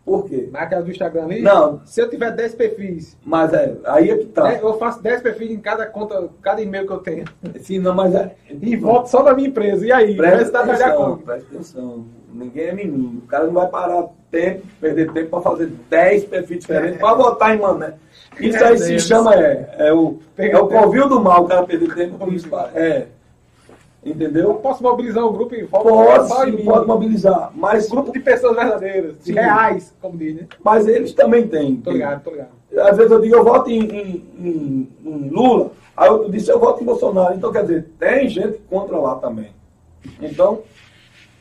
Por 0.05 0.25
quê? 0.25 0.49
As 0.53 0.83
do 0.83 0.91
Instagram 0.91 1.23
ali. 1.23 1.41
Não. 1.41 1.81
Se 1.83 1.99
eu 1.99 2.07
tiver 2.07 2.29
10 2.31 2.53
perfis, 2.53 3.17
Mas 3.25 3.51
é, 3.53 3.75
aí 3.85 4.11
é 4.11 4.17
que 4.17 4.25
tá. 4.25 4.43
né, 4.43 4.59
eu 4.61 4.77
faço 4.77 5.01
10 5.01 5.21
perfis 5.23 5.49
em 5.49 5.59
cada 5.59 5.87
conta, 5.87 6.29
cada 6.43 6.61
e-mail 6.61 6.85
que 6.85 6.93
eu 6.93 6.99
tenho. 6.99 7.25
Sim, 7.59 7.79
não, 7.79 7.95
mas 7.95 8.13
é. 8.13 8.35
E 8.47 8.75
voto 8.75 9.09
só 9.09 9.23
na 9.23 9.33
minha 9.33 9.49
empresa. 9.49 9.83
E 9.83 9.91
aí? 9.91 10.15
Presta 10.15 10.59
atenção, 10.59 11.17
presta 11.17 11.55
atenção. 11.55 12.05
ninguém 12.31 12.67
é 12.67 12.73
menino. 12.73 13.23
O 13.23 13.27
cara 13.27 13.45
não 13.47 13.53
vai 13.53 13.67
parar 13.67 14.07
tempo, 14.29 14.61
perder 14.79 15.11
tempo 15.11 15.29
para 15.31 15.41
fazer 15.41 15.71
10 15.89 16.25
perfis 16.25 16.59
diferentes 16.59 16.99
para 16.99 17.13
votar 17.15 17.55
em 17.55 17.59
Mané. 17.59 17.95
Isso 18.39 18.63
aí 18.63 18.77
se 18.77 18.99
chama, 18.99 19.33
é, 19.35 19.75
é 19.77 19.93
o, 19.93 20.19
é 20.37 20.57
o 20.57 20.67
convívio 20.67 21.07
do 21.09 21.21
mal, 21.21 21.43
o 21.43 21.47
cara 21.47 21.63
perder 21.63 21.93
tempo 21.93 22.17
com 22.17 22.31
isso. 22.31 22.47
É. 22.73 23.07
Eu 24.03 24.11
Entendeu? 24.11 24.53
posso 24.55 24.83
mobilizar 24.83 25.25
um 25.25 25.33
grupo 25.33 25.55
Pode, 25.71 26.49
em 26.49 26.51
sim, 26.51 26.57
mim. 26.57 26.65
pode 26.65 26.85
mobilizar. 26.85 27.51
Mas, 27.55 27.87
Um 27.87 27.95
grupo 27.95 28.11
de 28.11 28.19
pessoas 28.19 28.55
verdadeiras, 28.55 29.15
de 29.23 29.31
reais, 29.33 29.91
como 29.99 30.15
diz, 30.15 30.35
né? 30.35 30.47
mas 30.63 30.87
eles 30.87 31.11
também 31.13 31.47
têm. 31.47 31.77
Tô 31.77 31.89
ligado, 31.91 32.23
tô 32.23 32.29
ligado. 32.29 32.49
Às 32.87 32.97
vezes 32.97 33.11
eu 33.11 33.19
digo, 33.21 33.35
eu 33.35 33.43
voto 33.43 33.69
em, 33.71 33.79
em- 33.83 34.25
em- 34.39 34.89
em 35.05 35.29
Lula, 35.29 35.71
aí 35.97 36.07
outro 36.09 36.29
disse, 36.31 36.51
eu 36.51 36.59
voto 36.59 36.83
em 36.83 36.85
Bolsonaro. 36.85 37.33
Então, 37.35 37.51
quer 37.51 37.63
dizer, 37.63 37.87
tem 37.97 38.29
gente 38.29 38.59
contra 38.69 38.95
lá 38.97 39.15
também. 39.15 39.47
Então, 40.21 40.59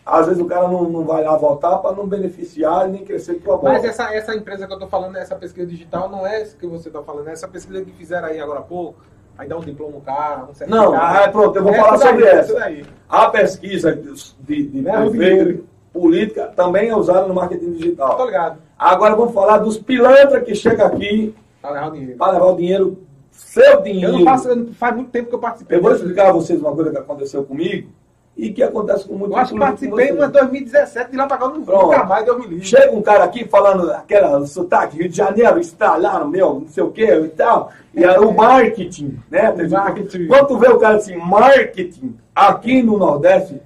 às 0.06 0.26
vezes 0.26 0.40
o 0.42 0.46
cara 0.46 0.68
não, 0.68 0.84
não 0.88 1.04
vai 1.04 1.24
lá 1.24 1.36
votar 1.36 1.78
para 1.80 1.94
não 1.96 2.06
beneficiar 2.06 2.88
e 2.88 2.92
nem 2.92 3.04
crescer 3.04 3.34
com 3.42 3.52
a 3.52 3.56
bola. 3.56 3.72
Mas 3.74 3.84
essa, 3.84 4.12
essa 4.14 4.34
empresa 4.34 4.66
que 4.66 4.72
eu 4.74 4.78
tô 4.78 4.86
falando, 4.86 5.16
essa 5.16 5.34
pesquisa 5.34 5.66
digital, 5.66 6.08
não 6.10 6.26
é 6.26 6.42
isso 6.42 6.56
que 6.56 6.66
você 6.66 6.90
tá 6.90 7.02
falando, 7.02 7.28
é 7.28 7.32
essa 7.32 7.48
pesquisa 7.48 7.82
que 7.84 7.92
fizeram 7.92 8.28
aí 8.28 8.38
agora 8.40 8.60
há 8.60 8.62
pouco. 8.62 8.98
Aí 9.36 9.48
dá 9.48 9.56
um 9.56 9.60
diploma 9.60 9.92
no 9.94 10.00
cara, 10.00 10.44
um 10.44 10.54
certificado. 10.54 10.92
Não, 10.92 10.94
ah, 10.94 11.28
pronto, 11.32 11.56
eu 11.56 11.62
vou 11.64 11.72
É 11.74 11.76
falar 11.76 11.96
daí, 11.96 12.08
sobre 12.08 12.24
é 12.24 12.34
essa. 12.36 12.72
A 13.08 13.30
pesquisa 13.30 13.92
de, 13.96 14.12
de, 14.40 14.66
dinheiro. 14.68 15.66
política 15.92 16.52
também 16.54 16.88
é 16.90 16.96
usada 16.96 17.26
no 17.26 17.34
marketing 17.34 17.66
Tô 17.66 17.72
digital. 17.78 18.26
ligado. 18.26 18.58
Agora 18.78 19.16
vamos 19.16 19.34
falar 19.34 19.58
dos 19.58 19.76
pilantras 19.78 20.44
que 20.44 20.54
chegam 20.54 20.86
aqui 20.86 21.34
Pra 21.60 21.70
levar 21.70 21.88
o 21.88 21.90
dinheiro. 21.92 22.16
para 22.18 22.32
levar 22.32 22.46
o 22.46 22.56
dinheiro, 22.56 22.98
seu 23.32 23.62
Eu 23.64 23.80
dinheiro. 23.82 24.12
não 24.18 24.24
faço, 24.24 24.48
eu 24.48 24.56
não- 24.56 24.72
faz 24.72 24.94
muito 24.94 25.10
tempo 25.10 25.28
que 25.30 25.34
eu 25.34 25.38
participei. 25.40 25.78
Eu 25.78 25.82
vou 25.82 25.92
explicar 25.92 26.28
a 26.28 26.32
vocês 26.32 26.60
uma 26.60 26.72
coisa 26.74 26.90
que 26.92 26.98
aconteceu 26.98 27.42
comigo 27.44 27.88
e 28.36 28.52
que 28.52 28.62
acontece 28.62 29.06
com 29.06 29.14
muito 29.14 29.32
Eu 29.32 29.38
acho 29.38 29.52
que 29.52 29.58
participei 29.58 30.08
em 30.08 30.12
uma 30.12 30.28
2017, 30.28 31.10
de 31.10 31.16
lá 31.16 31.26
pra 31.26 31.38
cá 31.38 31.48
não 31.48 31.62
Pronto. 31.62 31.86
nunca 31.86 32.04
mais 32.04 32.48
me. 32.48 32.64
Chega 32.64 32.92
um 32.92 33.02
cara 33.02 33.24
aqui 33.24 33.46
falando 33.46 33.90
aquela 33.92 34.44
sotaque, 34.46 34.98
Rio 34.98 35.08
de 35.08 35.16
Janeiro, 35.16 35.60
estralaram, 35.60 36.28
meu, 36.28 36.60
não 36.60 36.68
sei 36.68 36.82
o 36.82 36.90
que 36.90 37.04
e 37.04 37.28
tal. 37.28 37.70
E 37.94 38.04
aí, 38.04 38.18
o 38.18 38.32
marketing, 38.32 39.18
né? 39.30 39.54
Marketing. 39.70 40.26
Quando 40.26 40.48
tu 40.48 40.58
vê 40.58 40.68
o 40.68 40.78
cara 40.78 40.96
assim, 40.96 41.16
marketing, 41.16 42.16
aqui 42.34 42.82
no 42.82 42.98
Nordeste, 42.98 43.62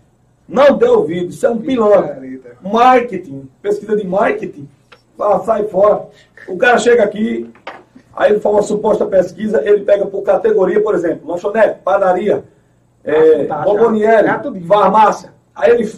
não 0.47 0.77
dê 0.77 0.87
ouvido, 0.87 1.31
isso 1.31 1.47
é 1.47 1.51
um 1.51 1.59
pilantra. 1.59 2.21
Marketing, 2.63 3.49
pesquisa 3.63 3.97
de 3.97 4.07
marketing, 4.07 4.69
fala, 5.17 5.45
sai 5.45 5.65
fora. 5.65 6.09
O 6.47 6.59
cara 6.59 6.77
chega 6.79 7.05
aqui, 7.05 7.51
aí 8.15 8.33
ele 8.33 8.41
faz 8.41 8.55
uma 8.55 8.63
suposta 8.63 9.07
pesquisa, 9.07 9.63
ele 9.65 9.85
pega 9.85 10.05
por 10.05 10.23
categoria, 10.23 10.83
por 10.83 10.95
exemplo, 10.95 11.31
lanchonete, 11.31 11.81
padaria, 11.83 12.45
é, 13.05 13.45
tudo. 14.43 14.61
farmácia. 14.67 15.33
Aí 15.55 15.73
ele 15.73 15.91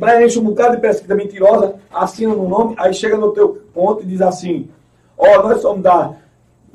preenche 0.00 0.38
um 0.38 0.44
bocado 0.44 0.74
de 0.74 0.82
pesquisa 0.82 1.14
mentirosa, 1.14 1.76
assina 1.92 2.34
no 2.34 2.48
nome, 2.48 2.74
aí 2.76 2.92
chega 2.92 3.16
no 3.16 3.32
teu 3.32 3.62
ponto 3.72 4.02
e 4.02 4.06
diz 4.06 4.20
assim, 4.20 4.68
ó, 5.16 5.42
nós 5.44 5.60
somos 5.60 5.82
da 5.82 6.12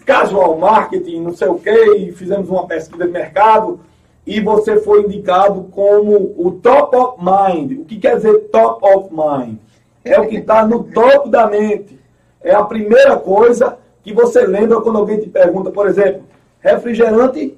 Casual 0.05 0.57
Marketing, 0.57 1.19
não 1.19 1.35
sei 1.35 1.49
o 1.49 1.55
quê, 1.55 1.95
e 1.97 2.11
fizemos 2.13 2.49
uma 2.49 2.65
pesquisa 2.65 3.05
de 3.05 3.11
mercado, 3.11 3.81
e 4.25 4.39
você 4.39 4.79
foi 4.79 5.01
indicado 5.01 5.63
como 5.71 6.33
o 6.37 6.51
top 6.51 6.95
of 6.95 7.17
mind. 7.19 7.79
O 7.81 7.85
que 7.85 7.99
quer 7.99 8.15
dizer 8.15 8.49
top 8.49 8.85
of 8.85 9.09
mind? 9.11 9.57
É 10.03 10.19
o 10.19 10.27
que 10.27 10.37
está 10.37 10.65
no 10.65 10.85
topo 10.85 11.27
da 11.27 11.47
mente. 11.47 11.99
É 12.41 12.53
a 12.53 12.63
primeira 12.63 13.17
coisa 13.17 13.77
que 14.03 14.13
você 14.13 14.45
lembra 14.45 14.79
quando 14.81 14.97
alguém 14.97 15.19
te 15.19 15.29
pergunta, 15.29 15.69
por 15.69 15.87
exemplo, 15.87 16.23
refrigerante 16.59 17.57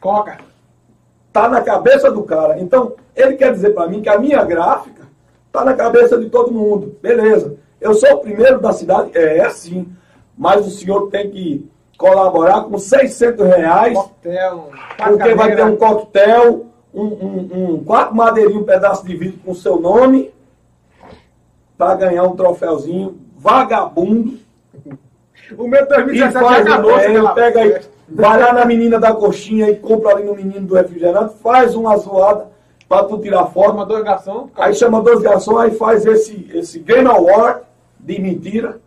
Coca. 0.00 0.47
Está 1.28 1.48
na 1.48 1.60
cabeça 1.60 2.10
do 2.10 2.22
cara. 2.22 2.58
Então, 2.60 2.94
ele 3.14 3.34
quer 3.34 3.52
dizer 3.52 3.70
para 3.70 3.86
mim 3.86 4.02
que 4.02 4.08
a 4.08 4.18
minha 4.18 4.42
gráfica 4.44 5.02
está 5.46 5.64
na 5.64 5.74
cabeça 5.74 6.18
de 6.18 6.28
todo 6.28 6.50
mundo. 6.52 6.96
Beleza. 7.00 7.56
Eu 7.80 7.94
sou 7.94 8.12
o 8.14 8.18
primeiro 8.20 8.60
da 8.60 8.72
cidade? 8.72 9.10
É, 9.14 9.38
é 9.38 9.50
sim. 9.50 9.88
Mas 10.36 10.66
o 10.66 10.70
senhor 10.70 11.08
tem 11.10 11.30
que 11.30 11.68
colaborar 11.96 12.62
com 12.62 12.78
600 12.78 13.46
reais, 13.46 13.94
Coquetel. 13.94 14.70
porque 14.96 15.34
vai 15.34 15.54
ter 15.56 15.64
um 15.64 15.76
coquetel, 15.76 16.66
um, 16.94 17.04
um, 17.04 17.48
um 17.74 17.84
quatro 17.84 18.14
madeirinhos, 18.14 18.62
um 18.62 18.64
pedaço 18.64 19.04
de 19.04 19.16
vidro 19.16 19.40
com 19.44 19.52
seu 19.54 19.80
nome, 19.80 20.32
para 21.76 21.94
ganhar 21.94 22.22
um 22.24 22.36
troféuzinho 22.36 23.18
vagabundo. 23.36 24.38
O 25.56 25.66
meu 25.66 25.82
E 25.82 25.86
2017 25.86 26.32
já 26.32 26.40
faz, 26.40 26.66
acabou. 26.66 26.98
é, 26.98 27.34
pega 27.34 27.60
aí. 27.60 27.80
Vai 28.10 28.40
lá 28.40 28.52
na 28.52 28.64
menina 28.64 28.98
da 28.98 29.12
coxinha 29.14 29.68
e 29.70 29.76
compra 29.76 30.12
ali 30.12 30.24
no 30.24 30.34
menino 30.34 30.66
do 30.66 30.74
refrigerante, 30.74 31.34
faz 31.42 31.74
uma 31.74 31.96
zoada 31.96 32.46
para 32.88 33.04
tu 33.04 33.18
tirar 33.18 33.44
foto. 33.46 33.66
Forma 33.66 33.84
dois 33.86 34.02
garçons. 34.04 34.50
Aí 34.56 34.74
chama 34.74 35.02
dois 35.02 35.20
garçons, 35.20 35.58
aí 35.58 35.70
faz 35.72 36.06
esse, 36.06 36.48
esse 36.54 36.78
Game 36.80 37.06
Award 37.06 37.60
de 38.00 38.20
mentira 38.20 38.80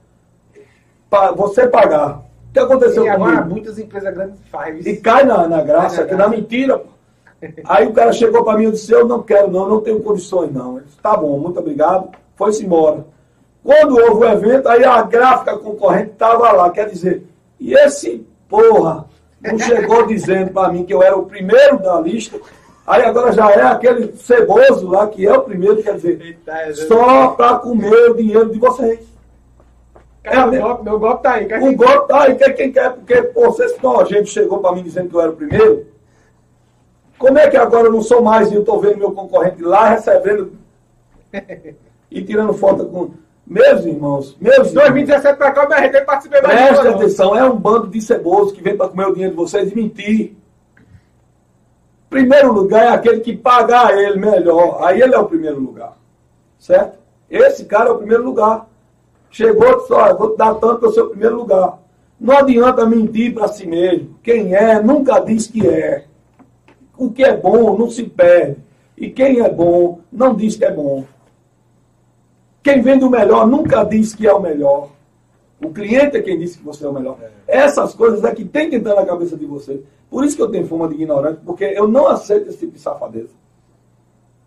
para 1.09 1.31
você 1.31 1.67
pagar. 1.67 2.17
O 2.49 2.53
que 2.53 2.59
aconteceu 2.59 3.05
E 3.05 3.09
agora 3.09 3.31
comigo? 3.37 3.49
muitas 3.49 3.79
empresas 3.79 4.13
grandes 4.13 4.39
fazem 4.51 4.81
E 4.85 4.91
isso. 4.93 5.01
cai 5.01 5.23
na, 5.23 5.47
na 5.47 5.61
graça, 5.61 5.97
Cai 5.97 6.05
na 6.05 6.09
que 6.09 6.15
na 6.15 6.27
mentira. 6.27 6.77
pô. 6.79 6.87
Aí 7.65 7.87
o 7.87 7.93
cara 7.93 8.11
chegou 8.13 8.43
para 8.43 8.57
mim 8.57 8.67
e 8.67 8.71
disse, 8.71 8.91
eu 8.91 9.07
não 9.07 9.21
quero 9.23 9.49
não, 9.49 9.67
não 9.67 9.81
tenho 9.81 10.01
condições 10.01 10.51
não. 10.53 10.77
Eu 10.77 10.83
disse, 10.83 10.97
tá 10.97 11.15
bom, 11.15 11.37
muito 11.39 11.59
obrigado. 11.59 12.09
Foi-se 12.35 12.65
embora. 12.65 13.05
Quando 13.63 13.97
houve 13.97 14.25
o 14.25 14.29
evento, 14.29 14.67
aí 14.67 14.83
a 14.83 15.01
gráfica 15.03 15.57
concorrente 15.57 16.11
estava 16.11 16.51
lá. 16.51 16.69
Quer 16.71 16.89
dizer, 16.89 17.23
e 17.59 17.73
esse 17.73 18.25
porra 18.49 19.05
não 19.41 19.57
chegou 19.57 20.05
dizendo 20.05 20.51
para 20.51 20.71
mim 20.71 20.85
que 20.85 20.93
eu 20.93 21.01
era 21.01 21.17
o 21.17 21.25
primeiro 21.25 21.79
da 21.79 21.99
lista. 21.99 22.39
Aí 22.85 23.03
agora 23.03 23.31
já 23.31 23.51
é 23.51 23.61
aquele 23.61 24.15
ceboso 24.17 24.89
lá 24.89 25.07
que 25.07 25.25
é 25.25 25.33
o 25.33 25.41
primeiro, 25.41 25.81
quer 25.81 25.95
dizer, 25.95 26.21
Eita, 26.21 26.51
é, 26.51 26.73
só 26.73 27.29
para 27.29 27.59
comer 27.59 28.11
o 28.11 28.15
dinheiro 28.15 28.51
de 28.51 28.59
vocês. 28.59 28.99
Cara, 30.23 30.41
É, 30.41 30.45
meu, 30.45 30.61
golpe, 30.61 30.83
meu 30.83 30.99
golpe 30.99 31.23
tá 31.23 31.31
aí. 31.33 31.45
Quer 31.45 31.63
O 31.63 31.75
golpe 31.75 32.07
tá 32.07 32.23
aí, 32.23 32.35
quem, 32.35 32.53
quem 32.53 32.71
quer, 32.71 32.93
porque 32.93 33.21
pô, 33.23 33.51
vocês 33.51 33.75
nojento 33.81 34.29
chegou 34.29 34.59
para 34.59 34.75
mim 34.75 34.83
dizendo 34.83 35.09
que 35.09 35.15
eu 35.15 35.21
era 35.21 35.31
o 35.31 35.35
primeiro. 35.35 35.87
Como 37.17 37.37
é 37.37 37.49
que 37.49 37.57
agora 37.57 37.87
eu 37.87 37.91
não 37.91 38.01
sou 38.01 38.21
mais 38.21 38.51
e 38.51 38.55
eu 38.55 38.65
tô 38.65 38.79
vendo 38.79 38.97
meu 38.97 39.11
concorrente 39.11 39.61
lá 39.61 39.89
recebendo 39.89 40.53
e 42.09 42.21
tirando 42.23 42.53
foto 42.53 42.85
com. 42.85 43.11
Meus 43.51 43.83
irmãos, 43.83 44.37
meus 44.39 44.69
irmãos, 44.69 44.71
2017 44.71 45.37
pra 45.37 45.51
cá 45.51 45.63
eu 45.63 45.67
me 45.67 45.75
arrependo 45.75 46.05
participei 46.05 46.41
mais 46.41 46.71
não. 46.71 46.95
atenção, 46.95 47.37
é 47.37 47.43
um 47.43 47.57
bando 47.57 47.87
de 47.89 47.99
cebosos 47.99 48.53
que 48.53 48.63
vem 48.63 48.77
para 48.77 48.87
comer 48.87 49.07
o 49.07 49.11
dinheiro 49.11 49.31
de 49.31 49.35
vocês 49.35 49.69
e 49.69 49.75
mentir. 49.75 50.37
Primeiro 52.09 52.53
lugar 52.53 52.85
é 52.85 52.87
aquele 52.87 53.19
que 53.19 53.35
pagar 53.35 53.93
ele 53.97 54.17
melhor. 54.17 54.81
Aí 54.81 55.01
ele 55.01 55.13
é 55.13 55.19
o 55.19 55.25
primeiro 55.25 55.59
lugar. 55.59 55.97
Certo? 56.57 56.97
Esse 57.29 57.65
cara 57.65 57.89
é 57.89 57.91
o 57.91 57.97
primeiro 57.97 58.23
lugar. 58.23 58.69
Chegou 59.29 59.67
e 59.67 59.77
disse, 59.79 59.91
olha, 59.91 60.13
vou 60.13 60.31
te 60.31 60.37
dar 60.37 60.55
tanto 60.55 60.77
para 60.77 60.87
o 60.87 60.93
seu 60.93 61.09
primeiro 61.09 61.35
lugar. 61.35 61.77
Não 62.17 62.37
adianta 62.37 62.85
mentir 62.85 63.33
para 63.33 63.49
si 63.49 63.67
mesmo. 63.67 64.15
Quem 64.23 64.55
é, 64.55 64.81
nunca 64.81 65.19
diz 65.19 65.47
que 65.47 65.67
é. 65.67 66.05
O 66.97 67.11
que 67.11 67.21
é 67.21 67.35
bom 67.35 67.77
não 67.77 67.89
se 67.89 68.03
perde. 68.03 68.55
E 68.95 69.09
quem 69.09 69.41
é 69.41 69.49
bom, 69.49 69.99
não 70.09 70.33
diz 70.33 70.55
que 70.55 70.63
é 70.63 70.71
bom. 70.71 71.03
Quem 72.63 72.81
vende 72.81 73.03
o 73.03 73.09
melhor 73.09 73.47
nunca 73.47 73.83
diz 73.83 74.13
que 74.13 74.27
é 74.27 74.33
o 74.33 74.39
melhor. 74.41 74.89
O 75.63 75.69
cliente 75.71 76.17
é 76.17 76.21
quem 76.21 76.39
disse 76.39 76.57
que 76.57 76.63
você 76.63 76.85
é 76.85 76.89
o 76.89 76.93
melhor. 76.93 77.17
Essas 77.47 77.93
coisas 77.93 78.23
é 78.23 78.33
que 78.33 78.43
tem 78.45 78.69
que 78.69 78.75
entrar 78.77 78.95
na 78.95 79.05
cabeça 79.05 79.35
de 79.37 79.45
você. 79.45 79.81
Por 80.09 80.25
isso 80.25 80.35
que 80.35 80.41
eu 80.41 80.49
tenho 80.49 80.67
fama 80.67 80.87
de 80.87 80.95
ignorante, 80.95 81.39
porque 81.45 81.63
eu 81.63 81.87
não 81.87 82.07
aceito 82.07 82.49
esse 82.49 82.57
tipo 82.57 82.73
de 82.73 82.79
safadeza. 82.79 83.29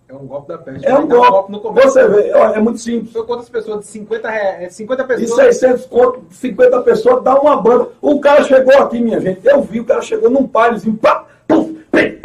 É 0.07 0.15
um 0.15 0.27
golpe 0.27 0.49
da 0.49 0.59
peste. 0.59 0.87
É 0.87 0.95
um 0.99 1.07
Dá 1.07 1.17
golpe. 1.17 1.53
no 1.53 1.61
começo. 1.61 1.89
Você 1.91 2.07
vê, 2.07 2.33
olha, 2.35 2.57
é 2.57 2.61
muito 2.61 2.79
simples. 2.79 3.13
Foi 3.13 3.25
quantas 3.25 3.49
pessoas? 3.49 3.81
De 3.81 3.87
50 3.87 4.29
reais. 4.29 4.75
50 4.75 5.03
De 5.03 5.09
pessoas. 5.09 5.57
600 5.57 5.87
conto, 5.87 6.23
50 6.31 6.83
pessoas, 6.83 7.25
dá 7.25 7.41
uma 7.41 7.57
banda. 7.57 7.89
O 8.03 8.21
cara 8.21 8.45
chegou 8.45 8.77
aqui, 8.79 9.01
minha 9.01 9.19
gente. 9.19 9.47
Eu 9.47 9.63
vi, 9.63 9.81
o 9.81 9.85
cara 9.85 10.03
chegou 10.03 10.29
num 10.29 10.47
paizinho, 10.47 10.97
pá, 10.97 11.27
pim. 11.95 12.25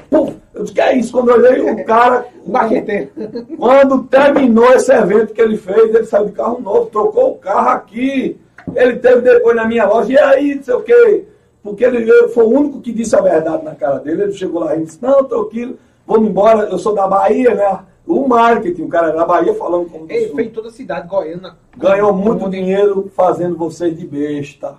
Eu 0.60 0.64
disse, 0.64 0.74
que 0.74 0.82
é 0.82 0.98
isso? 0.98 1.12
Quando 1.12 1.30
eu 1.30 1.36
olhei 1.38 1.62
o 1.62 1.86
cara. 1.86 2.26
Barqueteiro. 2.46 3.10
Quando 3.58 4.04
terminou 4.04 4.72
esse 4.74 4.92
evento 4.92 5.34
que 5.34 5.42
ele 5.42 5.56
fez, 5.56 5.96
ele 5.96 6.06
saiu 6.06 6.26
de 6.26 6.32
carro 6.34 6.60
novo, 6.60 6.88
trocou 6.88 7.32
o 7.32 7.36
carro 7.36 7.70
aqui. 7.70 8.38
Ele 8.76 8.98
teve 8.98 9.22
depois 9.22 9.56
na 9.56 9.66
minha 9.66 9.86
loja, 9.88 10.12
e 10.12 10.18
aí, 10.18 10.56
não 10.56 10.64
sei 10.64 10.74
o 10.74 10.82
quê. 10.82 11.26
Porque 11.64 11.84
ele 11.84 12.28
foi 12.30 12.44
o 12.44 12.50
único 12.50 12.82
que 12.82 12.92
disse 12.92 13.16
a 13.16 13.22
verdade 13.22 13.64
na 13.64 13.76
cara 13.76 14.00
dele. 14.00 14.24
Ele 14.24 14.34
chegou 14.34 14.64
lá 14.64 14.76
e 14.76 14.84
disse, 14.84 15.00
não, 15.02 15.24
tranquilo, 15.24 15.78
vamos 16.06 16.30
embora, 16.30 16.64
eu 16.70 16.78
sou 16.78 16.94
da 16.94 17.08
Bahia, 17.08 17.54
né? 17.56 17.80
O 18.06 18.28
marketing, 18.28 18.84
o 18.84 18.90
cara 18.90 19.12
da 19.12 19.24
Bahia 19.24 19.54
falando 19.54 19.88
como 19.90 20.08
do 20.08 20.12
Ele 20.12 20.34
fez 20.34 20.52
toda 20.52 20.70
a 20.70 20.72
cidade, 20.72 21.08
Goiânia. 21.08 21.54
Ganhou 21.78 22.12
muito 22.12 22.50
dinheiro 22.50 23.10
fazendo 23.16 23.56
vocês 23.56 23.96
de 23.96 24.08
besta. 24.08 24.76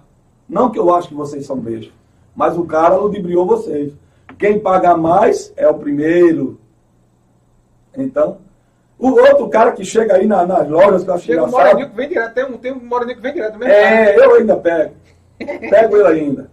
Não 0.49 0.69
que 0.69 0.78
eu 0.78 0.93
acho 0.93 1.09
que 1.09 1.15
vocês 1.15 1.47
são 1.47 1.57
bestas, 1.57 1.93
mas 2.35 2.59
o 2.59 2.65
cara 2.65 2.97
ludibriou 2.97 3.47
vocês. 3.47 3.93
Quem 4.41 4.59
paga 4.59 4.97
mais 4.97 5.52
é 5.57 5.69
o 5.69 5.75
primeiro. 5.75 6.59
Então, 7.97 8.39
o 8.99 9.09
outro 9.10 9.49
cara 9.49 9.73
que 9.73 9.85
chega 9.85 10.15
aí 10.15 10.27
na- 10.27 10.47
nas 10.47 10.67
lojas, 10.69 11.07
acho 11.09 11.27
Chega 11.27 11.44
um 11.44 11.51
moreninho 11.51 11.91
que 11.91 11.97
vem 11.97 12.09
direto. 12.09 12.35
Tem 12.35 12.44
um, 12.44 12.57
tem 12.57 12.73
um 12.73 12.81
que 13.15 13.20
vem 13.20 13.35
direto 13.35 13.59
mesmo. 13.59 13.73
é, 13.75 14.17
eu 14.17 14.35
ainda 14.36 14.57
pego. 14.57 14.94
Pego 15.39 15.97
ele 15.97 16.09
ainda. 16.09 16.51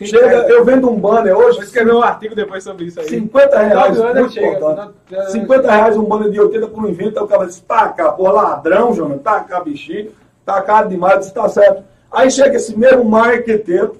Chega, 0.00 0.48
eu 0.48 0.64
vendo 0.64 0.88
um 0.88 0.96
banner 0.96 1.34
Vou 1.34 1.44
hoje, 1.46 1.58
escrever 1.60 1.92
um 1.92 2.02
artigo 2.02 2.34
depois 2.34 2.62
sobre 2.62 2.84
isso 2.86 3.00
aí. 3.00 3.08
50 3.08 3.58
reais, 3.58 3.98
muito 3.98 4.30
chega, 4.30 4.46
importante. 4.56 4.92
já- 5.10 5.26
50 5.26 5.72
reais 5.72 5.96
um 5.96 6.04
banner 6.04 6.30
de 6.30 6.40
80 6.40 6.68
por 6.68 6.84
um 6.84 6.88
invento, 6.88 7.18
aí 7.18 7.24
o 7.24 7.28
cara 7.28 7.46
diz, 7.46 7.58
tá 7.60 7.88
cá, 7.88 8.12
pô, 8.12 8.30
ladrão, 8.30 8.94
Jonas, 8.94 9.20
tá 9.22 9.40
cá, 9.40 9.60
bichinho, 9.60 10.12
tá 10.46 10.62
caro 10.62 10.88
demais, 10.88 11.18
disse, 11.20 11.34
tá 11.34 11.48
certo. 11.48 11.82
Aí 12.12 12.30
chega 12.30 12.56
esse 12.56 12.78
mesmo 12.78 13.04
marqueteiro, 13.04 13.96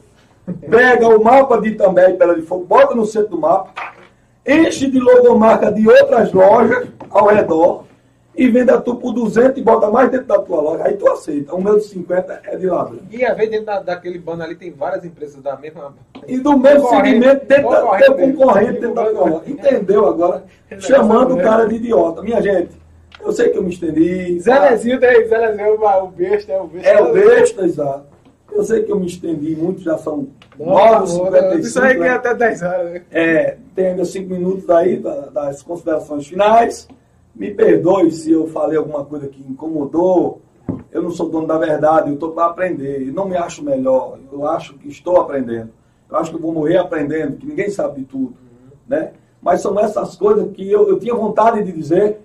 pega 0.69 1.09
o 1.09 1.23
mapa 1.23 1.61
de 1.61 1.69
Itambé 1.71 2.11
e 2.11 2.35
de 2.35 2.43
Fogo, 2.43 2.65
bota 2.65 2.95
no 2.95 3.05
centro 3.07 3.31
do 3.31 3.41
mapa, 3.41 3.71
enche 4.47 4.91
de 4.91 4.99
logomarca 4.99 5.71
de 5.73 5.87
outras 5.89 6.33
lojas 6.33 6.89
ao 7.11 7.27
redor 7.29 7.85
e 8.35 8.49
vende 8.49 8.71
a 8.71 8.81
tu 8.81 8.95
por 8.95 9.13
200 9.13 9.59
e 9.59 9.63
bota 9.63 9.91
mais 9.91 10.11
dentro 10.11 10.27
da 10.29 10.39
tua 10.39 10.61
loja. 10.61 10.85
Aí 10.85 10.97
tu 10.97 11.09
aceita. 11.11 11.53
O 11.55 11.61
meu 11.61 11.77
de 11.77 11.85
50 11.87 12.41
é 12.45 12.57
de 12.57 12.67
ladrão. 12.67 13.01
E 13.11 13.25
às 13.25 13.35
vezes 13.37 13.51
dentro 13.51 13.67
da- 13.67 13.81
daquele 13.81 14.17
banner 14.19 14.47
ali 14.47 14.55
tem 14.55 14.71
várias 14.71 15.05
empresas 15.05 15.43
da 15.43 15.57
mesma. 15.57 15.93
E 16.27 16.39
do 16.39 16.57
mesmo 16.57 16.89
segmento 16.89 17.47
dentro 17.47 17.69
da 17.71 17.99
teu 17.99 18.15
concorrente 18.15 18.73
dentro 18.75 18.95
da 18.95 19.05
tua 19.07 19.29
loja. 19.29 19.43
Entendeu 19.47 20.07
agora? 20.07 20.45
Chamando 20.79 21.35
o 21.35 21.39
cara 21.39 21.67
de 21.67 21.75
idiota. 21.77 22.23
Minha 22.23 22.41
gente, 22.41 22.71
eu 23.21 23.33
sei 23.33 23.49
que 23.49 23.59
eu 23.59 23.63
me 23.65 23.71
estendi. 23.71 24.39
Zé 24.39 24.57
Lezinho 24.57 25.01
tem, 25.01 25.27
Zé 25.27 25.37
Lezinho 25.39 25.67
é 25.67 25.71
o- 25.73 26.05
o 26.05 26.07
besta, 26.07 26.53
é 26.53 26.61
o 26.61 26.67
besta. 26.69 26.89
É 26.89 27.03
o 27.03 27.13
besta, 27.13 27.65
exato. 27.65 28.07
Eu 28.51 28.65
sei 28.65 28.83
que 28.83 28.91
eu 28.91 28.99
me 28.99 29.07
estendi 29.07 29.55
muito, 29.55 29.81
já 29.83 29.99
são 29.99 30.29
Nossa, 30.59 31.19
9h55. 31.19 31.59
Isso 31.61 31.81
aí 31.81 31.95
que 31.97 32.01
é 32.03 32.05
né? 32.05 32.11
até 32.11 32.35
10 32.35 32.63
horas, 32.63 32.93
né? 32.93 33.03
É, 33.11 33.57
tem 33.75 33.87
ainda 33.89 34.05
cinco 34.05 34.31
minutos 34.33 34.69
aí 34.71 34.97
da- 34.99 35.27
das 35.27 35.63
considerações 35.63 36.27
finais. 36.27 36.89
Me 37.35 37.53
perdoe 37.55 38.11
se 38.11 38.33
eu 38.33 38.47
falei 38.49 38.77
alguma 38.79 39.05
coisa 39.05 39.29
que 39.29 39.41
incomodou. 39.49 40.41
Eu 40.91 41.03
não 41.03 41.11
sou 41.11 41.29
dono 41.29 41.47
da 41.47 41.59
verdade, 41.59 42.09
eu 42.09 42.15
estou 42.15 42.33
para 42.33 42.47
aprender. 42.47 43.03
E 43.03 43.13
não 43.13 43.29
me 43.29 43.37
acho 43.37 43.63
melhor, 43.63 44.19
eu 44.33 44.47
acho 44.47 44.75
que 44.75 44.89
estou 44.89 45.21
aprendendo. 45.21 45.71
Eu 46.11 46.17
acho 46.17 46.31
que 46.31 46.37
eu 46.37 46.41
vou 46.41 46.53
morrer 46.53 46.79
aprendendo, 46.79 47.37
que 47.37 47.47
ninguém 47.47 47.69
sabe 47.71 48.01
de 48.01 48.07
tudo. 48.07 48.35
Né? 48.89 49.13
Mas 49.43 49.61
são 49.61 49.79
essas 49.79 50.17
coisas 50.17 50.51
que 50.53 50.69
eu, 50.71 50.89
eu 50.89 50.99
tinha 50.99 51.15
vontade 51.15 51.63
de 51.63 51.71
dizer 51.71 52.19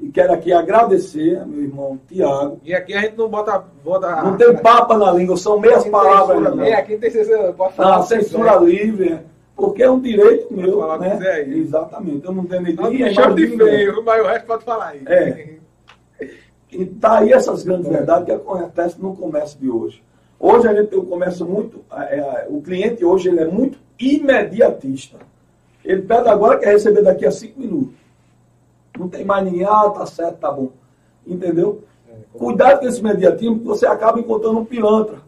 e 0.00 0.10
quero 0.10 0.32
aqui 0.32 0.52
agradecer 0.52 1.44
meu 1.46 1.62
irmão 1.62 2.00
Tiago. 2.06 2.60
E 2.62 2.74
aqui 2.74 2.94
a 2.94 3.00
gente 3.00 3.16
não 3.16 3.28
bota. 3.28 3.64
bota 3.84 4.22
Não 4.22 4.36
tem 4.36 4.56
papa 4.56 4.96
na 4.96 5.10
língua, 5.10 5.36
são 5.36 5.58
meias 5.58 5.84
palavras. 5.86 6.52
É, 6.52 6.56
né? 6.56 6.72
aqui 6.74 6.92
não 6.92 7.00
tem 7.00 7.10
censura, 7.10 7.52
pode 7.52 7.74
falar. 7.74 7.96
Não, 7.96 8.02
que 8.02 8.08
censura 8.08 8.56
livre, 8.56 9.12
é. 9.12 9.22
porque 9.56 9.82
é 9.82 9.90
um 9.90 10.00
direito 10.00 10.52
meu. 10.54 10.78
falar 10.78 10.98
né? 10.98 11.18
aí. 11.28 11.60
Exatamente. 11.60 12.24
Eu 12.24 12.32
não 12.32 12.44
tenho 12.44 12.62
nem 12.62 12.74
Não 12.74 12.90
nem 12.90 13.04
me 13.04 13.14
chama 13.14 13.34
de 13.34 13.46
feio, 13.48 14.04
mas 14.04 14.22
o 14.22 14.26
resto 14.26 14.46
pode 14.46 14.64
falar 14.64 14.88
aí. 14.88 15.02
É. 15.06 15.58
E 16.70 16.86
tá 16.86 17.18
aí 17.18 17.32
essas 17.32 17.64
grandes 17.64 17.88
verdades 17.88 18.26
que 18.26 18.32
acontecem 18.32 19.02
no 19.02 19.16
comércio 19.16 19.58
de 19.58 19.70
hoje. 19.70 20.02
Hoje 20.38 20.68
a 20.68 20.74
gente 20.74 20.90
tem 20.90 20.98
um 20.98 21.06
comércio 21.06 21.44
muito. 21.44 21.84
é, 21.92 22.18
é, 22.18 22.46
o 22.48 22.60
cliente 22.60 23.04
hoje 23.04 23.28
ele 23.28 23.40
é 23.40 23.46
muito 23.46 23.78
imediatista. 23.98 25.16
Ele 25.84 26.02
pede 26.02 26.28
agora 26.28 26.58
quer 26.58 26.72
receber 26.72 27.02
daqui 27.02 27.26
a 27.26 27.30
cinco 27.30 27.58
minutos. 27.58 27.94
Não 28.98 29.08
tem 29.08 29.24
mais 29.24 29.44
ninguém, 29.44 29.64
ah, 29.64 29.88
tá 29.90 30.04
certo, 30.06 30.38
tá 30.38 30.50
bom. 30.50 30.70
Entendeu? 31.26 31.82
Cuidado 32.32 32.80
com 32.80 32.86
esse 32.86 33.00
imediatismo, 33.00 33.56
porque 33.56 33.68
você 33.68 33.86
acaba 33.86 34.18
encontrando 34.18 34.58
um 34.58 34.64
pilantra. 34.64 35.18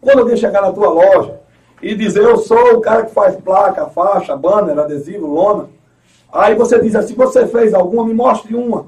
Quando 0.00 0.20
alguém 0.20 0.36
chegar 0.36 0.62
na 0.62 0.72
tua 0.72 0.88
loja 0.88 1.40
e 1.82 1.94
dizer 1.94 2.22
eu 2.22 2.36
sou 2.38 2.74
o 2.74 2.80
cara 2.80 3.04
que 3.04 3.12
faz 3.12 3.36
placa, 3.36 3.86
faixa, 3.86 4.36
banner, 4.36 4.78
adesivo, 4.78 5.26
lona, 5.26 5.68
aí 6.32 6.54
você 6.54 6.80
diz 6.80 6.94
assim, 6.94 7.14
você 7.14 7.46
fez 7.46 7.74
alguma, 7.74 8.04
me 8.04 8.14
mostre 8.14 8.54
uma. 8.54 8.86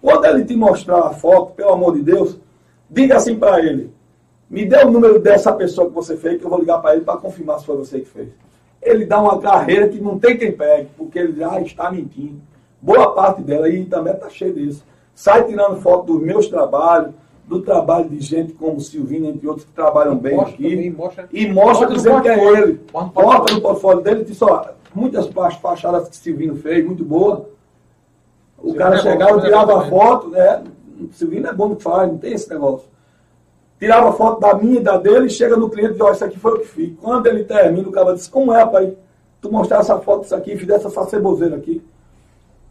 Quando 0.00 0.24
ele 0.26 0.44
te 0.44 0.56
mostrar 0.56 1.00
a 1.00 1.10
foto, 1.10 1.54
pelo 1.54 1.72
amor 1.72 1.94
de 1.94 2.02
Deus, 2.02 2.38
diga 2.88 3.16
assim 3.16 3.36
para 3.36 3.60
ele, 3.60 3.92
me 4.48 4.64
dê 4.64 4.84
o 4.84 4.90
número 4.90 5.18
dessa 5.18 5.52
pessoa 5.52 5.88
que 5.88 5.94
você 5.94 6.16
fez, 6.16 6.38
que 6.38 6.44
eu 6.44 6.50
vou 6.50 6.60
ligar 6.60 6.78
para 6.78 6.94
ele 6.94 7.04
para 7.04 7.18
confirmar 7.18 7.58
se 7.58 7.66
foi 7.66 7.76
você 7.76 8.00
que 8.00 8.08
fez. 8.08 8.28
Ele 8.80 9.04
dá 9.04 9.20
uma 9.20 9.40
carreira 9.40 9.88
que 9.88 10.00
não 10.00 10.18
tem 10.18 10.36
quem 10.36 10.52
pegue, 10.52 10.88
porque 10.96 11.18
ele 11.18 11.38
já 11.38 11.60
está 11.60 11.90
mentindo. 11.90 12.40
Boa 12.80 13.12
parte 13.14 13.42
dela, 13.42 13.68
e 13.68 13.84
também 13.84 14.12
está 14.14 14.28
cheio 14.28 14.54
disso. 14.54 14.84
Sai 15.14 15.44
tirando 15.44 15.76
foto 15.80 16.12
dos 16.12 16.22
meus 16.22 16.46
trabalhos, 16.48 17.12
do 17.46 17.60
trabalho 17.62 18.08
de 18.08 18.20
gente 18.20 18.52
como 18.52 18.78
Silvino, 18.80 19.26
entre 19.26 19.46
outros, 19.48 19.64
que 19.66 19.72
trabalham 19.72 20.16
bem 20.16 20.36
Mostra 20.36 20.54
aqui. 20.54 20.70
também, 20.70 20.90
mostra- 20.90 21.28
e 21.32 21.46
mostra 21.48 21.64
mostra 21.64 21.94
dizendo 21.94 22.20
que 22.22 22.28
é 22.28 22.44
ele. 22.44 22.80
Bota 22.92 23.10
portfólio. 23.10 23.54
no 23.54 23.60
portfólio 23.62 24.02
dele 24.02 24.20
e 24.20 24.24
diz, 24.24 24.40
ó, 24.42 24.66
muitas 24.94 25.26
fa- 25.28 25.50
fachadas 25.50 26.08
que 26.08 26.16
Silvino 26.16 26.54
fez, 26.56 26.84
muito 26.84 27.04
boa. 27.04 27.48
O 28.58 28.62
Silvino 28.70 28.78
cara 28.78 28.94
é 28.96 28.98
chegava, 28.98 29.38
é 29.38 29.42
tirava 29.42 29.72
bom 29.74 29.80
a 29.80 29.84
foto, 29.86 30.28
né? 30.28 30.62
Silvino 31.12 31.46
é 31.48 31.52
bom 31.52 31.68
no 31.68 31.76
que 31.76 31.82
faz, 31.82 32.08
não 32.10 32.18
tem 32.18 32.32
esse 32.34 32.48
negócio. 32.50 32.86
Tirava 33.78 34.12
foto 34.12 34.40
da 34.40 34.54
minha 34.54 34.80
e 34.80 34.82
da 34.82 34.96
dele, 34.98 35.26
e 35.26 35.30
chega 35.30 35.56
no 35.56 35.70
cliente 35.70 35.90
e 35.90 35.92
diz, 35.94 36.00
ó, 36.02 36.10
isso 36.12 36.24
aqui 36.24 36.38
foi 36.38 36.52
o 36.54 36.58
que 36.60 36.66
fiz. 36.66 36.92
Quando 37.00 37.26
ele 37.28 37.44
termina, 37.44 37.88
o 37.88 37.92
cara 37.92 38.12
diz, 38.14 38.28
como 38.28 38.52
é, 38.52 38.64
pai? 38.66 38.94
Tu 39.40 39.50
mostrar 39.50 39.78
essa 39.78 39.98
foto 40.00 40.22
disso 40.22 40.34
aqui, 40.34 40.56
fizesse 40.56 40.86
essa 40.86 41.04
ceboseira 41.06 41.56
aqui. 41.56 41.82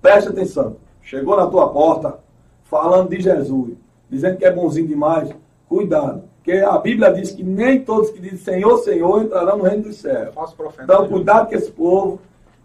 Preste 0.07 0.29
atenção. 0.29 0.77
Chegou 1.01 1.35
na 1.35 1.47
tua 1.47 1.67
porta, 1.67 2.17
falando 2.63 3.09
de 3.09 3.19
Jesus, 3.19 3.73
dizendo 4.09 4.37
que 4.37 4.45
é 4.45 4.51
bonzinho 4.51 4.87
demais. 4.87 5.29
Cuidado. 5.67 6.23
Porque 6.37 6.59
a 6.59 6.77
Bíblia 6.77 7.11
diz 7.11 7.31
que 7.31 7.43
nem 7.43 7.83
todos 7.83 8.11
que 8.11 8.21
dizem 8.21 8.37
Senhor, 8.37 8.77
Senhor 8.77 9.21
entrarão 9.21 9.57
no 9.57 9.65
reino 9.65 9.83
dos 9.83 9.97
céus. 9.97 10.33
Então, 10.81 11.09
cuidado 11.09 11.49
com 11.49 11.55
esse 11.55 11.69
povo, 11.69 12.21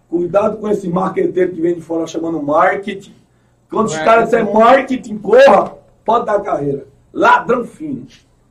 cuidado 0.09 0.59
com 0.59 0.69
esse 0.69 0.89
marqueteiro 0.89 1.51
que 1.51 1.61
vem 1.61 1.75
de 1.75 1.81
fora 1.81 2.07
chamando 2.07 2.41
marketing. 2.41 3.13
Quando 3.69 3.89
os 3.89 3.97
é 3.97 4.05
caras 4.05 4.27
disserem 4.27 4.55
marketing, 4.55 5.19
corra, 5.19 5.75
pode 6.05 6.27
dar 6.27 6.41
carreira. 6.43 6.87
Ladrão 7.13 7.65
fino. 7.65 8.07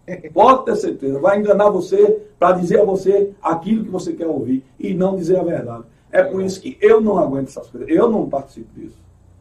Pode 0.34 0.66
ter 0.66 0.76
certeza. 0.76 1.18
Vai 1.20 1.40
enganar 1.40 1.70
você 1.70 2.24
para 2.38 2.58
dizer 2.58 2.82
a 2.82 2.84
você 2.84 3.32
aquilo 3.42 3.86
que 3.86 3.90
você 3.90 4.12
quer 4.12 4.28
ouvir 4.28 4.66
e 4.78 4.94
não 4.94 5.16
dizer 5.16 5.40
a 5.40 5.44
verdade. 5.44 5.86
É 6.12 6.24
por 6.24 6.42
isso 6.42 6.62
que 6.62 6.78
eu 6.82 7.00
não 7.02 7.18
aguento 7.18 7.48
essas 7.48 7.68
coisas. 7.70 7.90
Eu 7.90 8.10
não 8.10 8.28
participo 8.30 8.68
disso. 8.80 8.98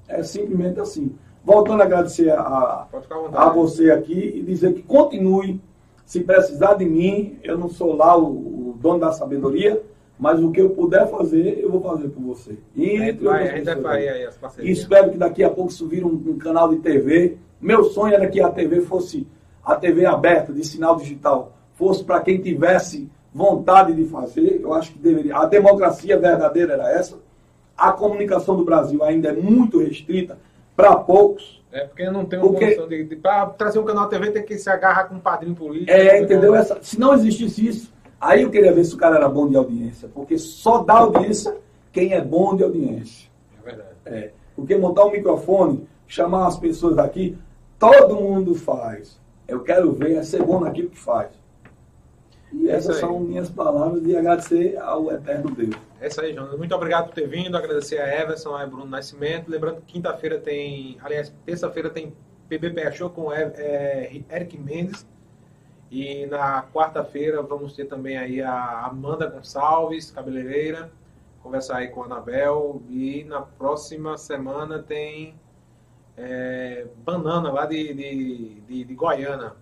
É 0.08 0.22
simplesmente 0.22 0.78
assim. 0.80 1.12
Voltando 1.44 1.80
a 1.82 1.84
agradecer 1.84 2.30
a, 2.30 2.86
a 3.32 3.48
você 3.50 3.90
aqui 3.90 4.32
e 4.36 4.42
dizer 4.42 4.74
que 4.74 4.82
continue. 4.82 5.60
Se 6.04 6.20
precisar 6.20 6.74
de 6.74 6.84
mim, 6.84 7.38
eu 7.42 7.56
não 7.56 7.68
sou 7.68 7.94
lá 7.96 8.16
o, 8.16 8.70
o 8.70 8.76
dono 8.80 8.98
da 8.98 9.12
sabedoria, 9.12 9.80
mas 10.18 10.42
o 10.42 10.50
que 10.50 10.60
eu 10.60 10.70
puder 10.70 11.08
fazer, 11.08 11.60
eu 11.62 11.70
vou 11.70 11.80
fazer 11.80 12.08
por 12.08 12.20
você. 12.22 12.58
E 12.74 12.84
A 12.84 12.88
gente 12.90 13.08
entre 13.10 13.24
vai, 13.24 13.48
a 13.48 13.56
gente 13.56 13.74
vai 13.80 14.08
aí. 14.08 14.24
as 14.26 14.34
E 14.36 14.38
parcerias. 14.38 14.78
espero 14.78 15.10
que 15.12 15.16
daqui 15.18 15.42
a 15.44 15.48
pouco 15.50 15.70
isso 15.70 15.86
vire 15.88 16.04
um, 16.04 16.08
um 16.26 16.36
canal 16.36 16.68
de 16.68 16.76
TV. 16.80 17.38
Meu 17.60 17.84
sonho 17.84 18.14
era 18.14 18.26
que 18.28 18.40
a 18.40 18.50
TV 18.50 18.80
fosse 18.80 19.26
a 19.64 19.76
TV 19.76 20.04
aberta, 20.04 20.52
de 20.52 20.66
sinal 20.66 20.96
digital, 20.96 21.52
fosse 21.74 22.02
para 22.02 22.20
quem 22.20 22.40
tivesse 22.40 23.08
vontade 23.32 23.94
de 23.94 24.04
fazer. 24.04 24.60
Eu 24.62 24.74
acho 24.74 24.92
que 24.92 24.98
deveria. 24.98 25.36
A 25.36 25.46
democracia 25.46 26.18
verdadeira 26.18 26.74
era 26.74 26.90
essa. 26.92 27.16
A 27.76 27.92
comunicação 27.92 28.56
do 28.56 28.64
Brasil 28.64 29.02
ainda 29.02 29.28
é 29.28 29.32
muito 29.32 29.78
restrita 29.78 30.38
para 30.76 30.96
poucos. 30.96 31.60
É 31.72 31.84
porque 31.86 32.10
não 32.10 32.24
tem 32.24 32.38
uma 32.38 32.48
Porque- 32.48 32.64
condição 32.64 32.88
de, 32.88 33.04
de. 33.04 33.16
Pra 33.16 33.46
trazer 33.46 33.78
um 33.78 33.84
canal 33.84 34.08
TV 34.08 34.30
tem 34.32 34.42
que 34.42 34.58
se 34.58 34.68
agarrar 34.68 35.04
com 35.04 35.14
um 35.14 35.20
padrinho 35.20 35.54
político. 35.54 35.90
É, 35.90 36.20
entendeu? 36.20 36.54
Essa, 36.54 36.78
se 36.82 36.98
não 36.98 37.14
existisse 37.14 37.66
isso, 37.66 37.92
aí 38.20 38.42
eu 38.42 38.50
queria 38.50 38.72
ver 38.72 38.84
se 38.84 38.94
o 38.94 38.98
cara 38.98 39.16
era 39.16 39.28
bom 39.28 39.48
de 39.48 39.56
audiência. 39.56 40.08
Porque 40.12 40.36
só 40.36 40.78
dá 40.82 40.94
audiência 40.94 41.56
quem 41.92 42.12
é 42.12 42.20
bom 42.20 42.56
de 42.56 42.64
audiência. 42.64 43.30
É 43.60 43.64
verdade. 43.64 43.88
É, 44.04 44.30
porque 44.56 44.76
montar 44.76 45.04
um 45.04 45.12
microfone, 45.12 45.86
chamar 46.08 46.48
as 46.48 46.58
pessoas 46.58 46.98
aqui, 46.98 47.38
todo 47.78 48.16
mundo 48.16 48.54
faz. 48.54 49.18
Eu 49.46 49.60
quero 49.60 49.92
ver 49.92 50.16
é 50.16 50.22
ser 50.22 50.42
bom 50.42 50.60
naquilo 50.60 50.90
que 50.90 50.98
faz. 50.98 51.28
E 52.52 52.68
É 52.68 52.74
essas 52.74 52.96
são 52.96 53.20
minhas 53.20 53.48
palavras 53.48 54.02
de 54.02 54.16
agradecer 54.16 54.76
ao 54.78 55.10
eterno 55.10 55.50
Deus. 55.50 55.74
É 56.00 56.08
isso 56.08 56.20
aí, 56.20 56.34
Jonas. 56.34 56.56
Muito 56.56 56.74
obrigado 56.74 57.06
por 57.06 57.14
ter 57.14 57.28
vindo. 57.28 57.56
Agradecer 57.56 57.98
a 57.98 58.20
Everson, 58.20 58.54
a 58.54 58.66
Bruno 58.66 58.86
Nascimento. 58.86 59.50
Lembrando 59.50 59.80
que 59.82 59.92
quinta-feira 59.92 60.38
tem. 60.38 60.96
Aliás, 61.00 61.32
terça-feira 61.44 61.90
tem 61.90 62.12
PBPA 62.48 62.90
Show 62.90 63.10
com 63.10 63.32
é, 63.32 63.42
é, 63.56 64.22
Eric 64.30 64.58
Mendes. 64.58 65.06
E 65.90 66.26
na 66.26 66.62
quarta-feira 66.72 67.42
vamos 67.42 67.72
ter 67.74 67.84
também 67.84 68.16
aí 68.16 68.40
a 68.40 68.86
Amanda 68.86 69.26
Gonçalves, 69.26 70.10
cabeleireira. 70.10 70.90
Conversar 71.42 71.78
aí 71.78 71.88
com 71.88 72.02
a 72.02 72.06
Anabel. 72.06 72.82
E 72.88 73.24
na 73.24 73.42
próxima 73.42 74.16
semana 74.16 74.80
tem 74.80 75.34
é, 76.16 76.86
Banana 77.04 77.52
lá 77.52 77.66
de, 77.66 77.94
de, 77.94 78.60
de, 78.60 78.84
de 78.84 78.94
Goiânia. 78.94 79.52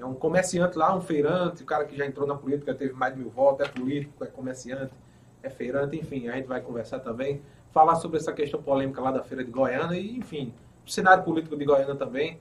É 0.00 0.04
um 0.04 0.14
comerciante 0.14 0.78
lá, 0.78 0.96
um 0.96 1.00
feirante, 1.00 1.62
o 1.62 1.66
cara 1.66 1.84
que 1.84 1.94
já 1.94 2.06
entrou 2.06 2.26
na 2.26 2.34
política, 2.34 2.74
teve 2.74 2.94
mais 2.94 3.14
de 3.14 3.20
mil 3.20 3.28
votos, 3.28 3.66
é 3.66 3.70
político, 3.70 4.24
é 4.24 4.26
comerciante, 4.26 4.94
é 5.42 5.50
feirante, 5.50 5.94
enfim, 5.94 6.26
a 6.28 6.36
gente 6.36 6.46
vai 6.46 6.60
conversar 6.62 7.00
também, 7.00 7.42
falar 7.70 7.96
sobre 7.96 8.16
essa 8.16 8.32
questão 8.32 8.62
polêmica 8.62 9.00
lá 9.00 9.10
da 9.10 9.22
feira 9.22 9.44
de 9.44 9.50
Goiânia 9.50 9.98
e, 9.98 10.16
enfim, 10.16 10.54
o 10.86 10.90
cenário 10.90 11.22
político 11.22 11.54
de 11.54 11.66
Goiânia 11.66 11.94
também. 11.94 12.38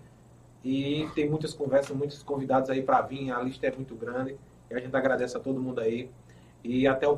E 0.64 1.08
tem 1.14 1.30
muitas 1.30 1.54
conversas, 1.54 1.96
muitos 1.96 2.24
convidados 2.24 2.70
aí 2.70 2.82
para 2.82 3.02
vir, 3.02 3.30
a 3.32 3.42
lista 3.42 3.68
é 3.68 3.72
muito 3.72 3.94
grande. 3.96 4.38
E 4.70 4.74
a 4.74 4.80
gente 4.80 4.96
agradece 4.96 5.36
a 5.36 5.40
todo 5.40 5.60
mundo 5.60 5.80
aí. 5.80 6.10
E 6.64 6.88
até 6.88 7.08
o 7.08 7.18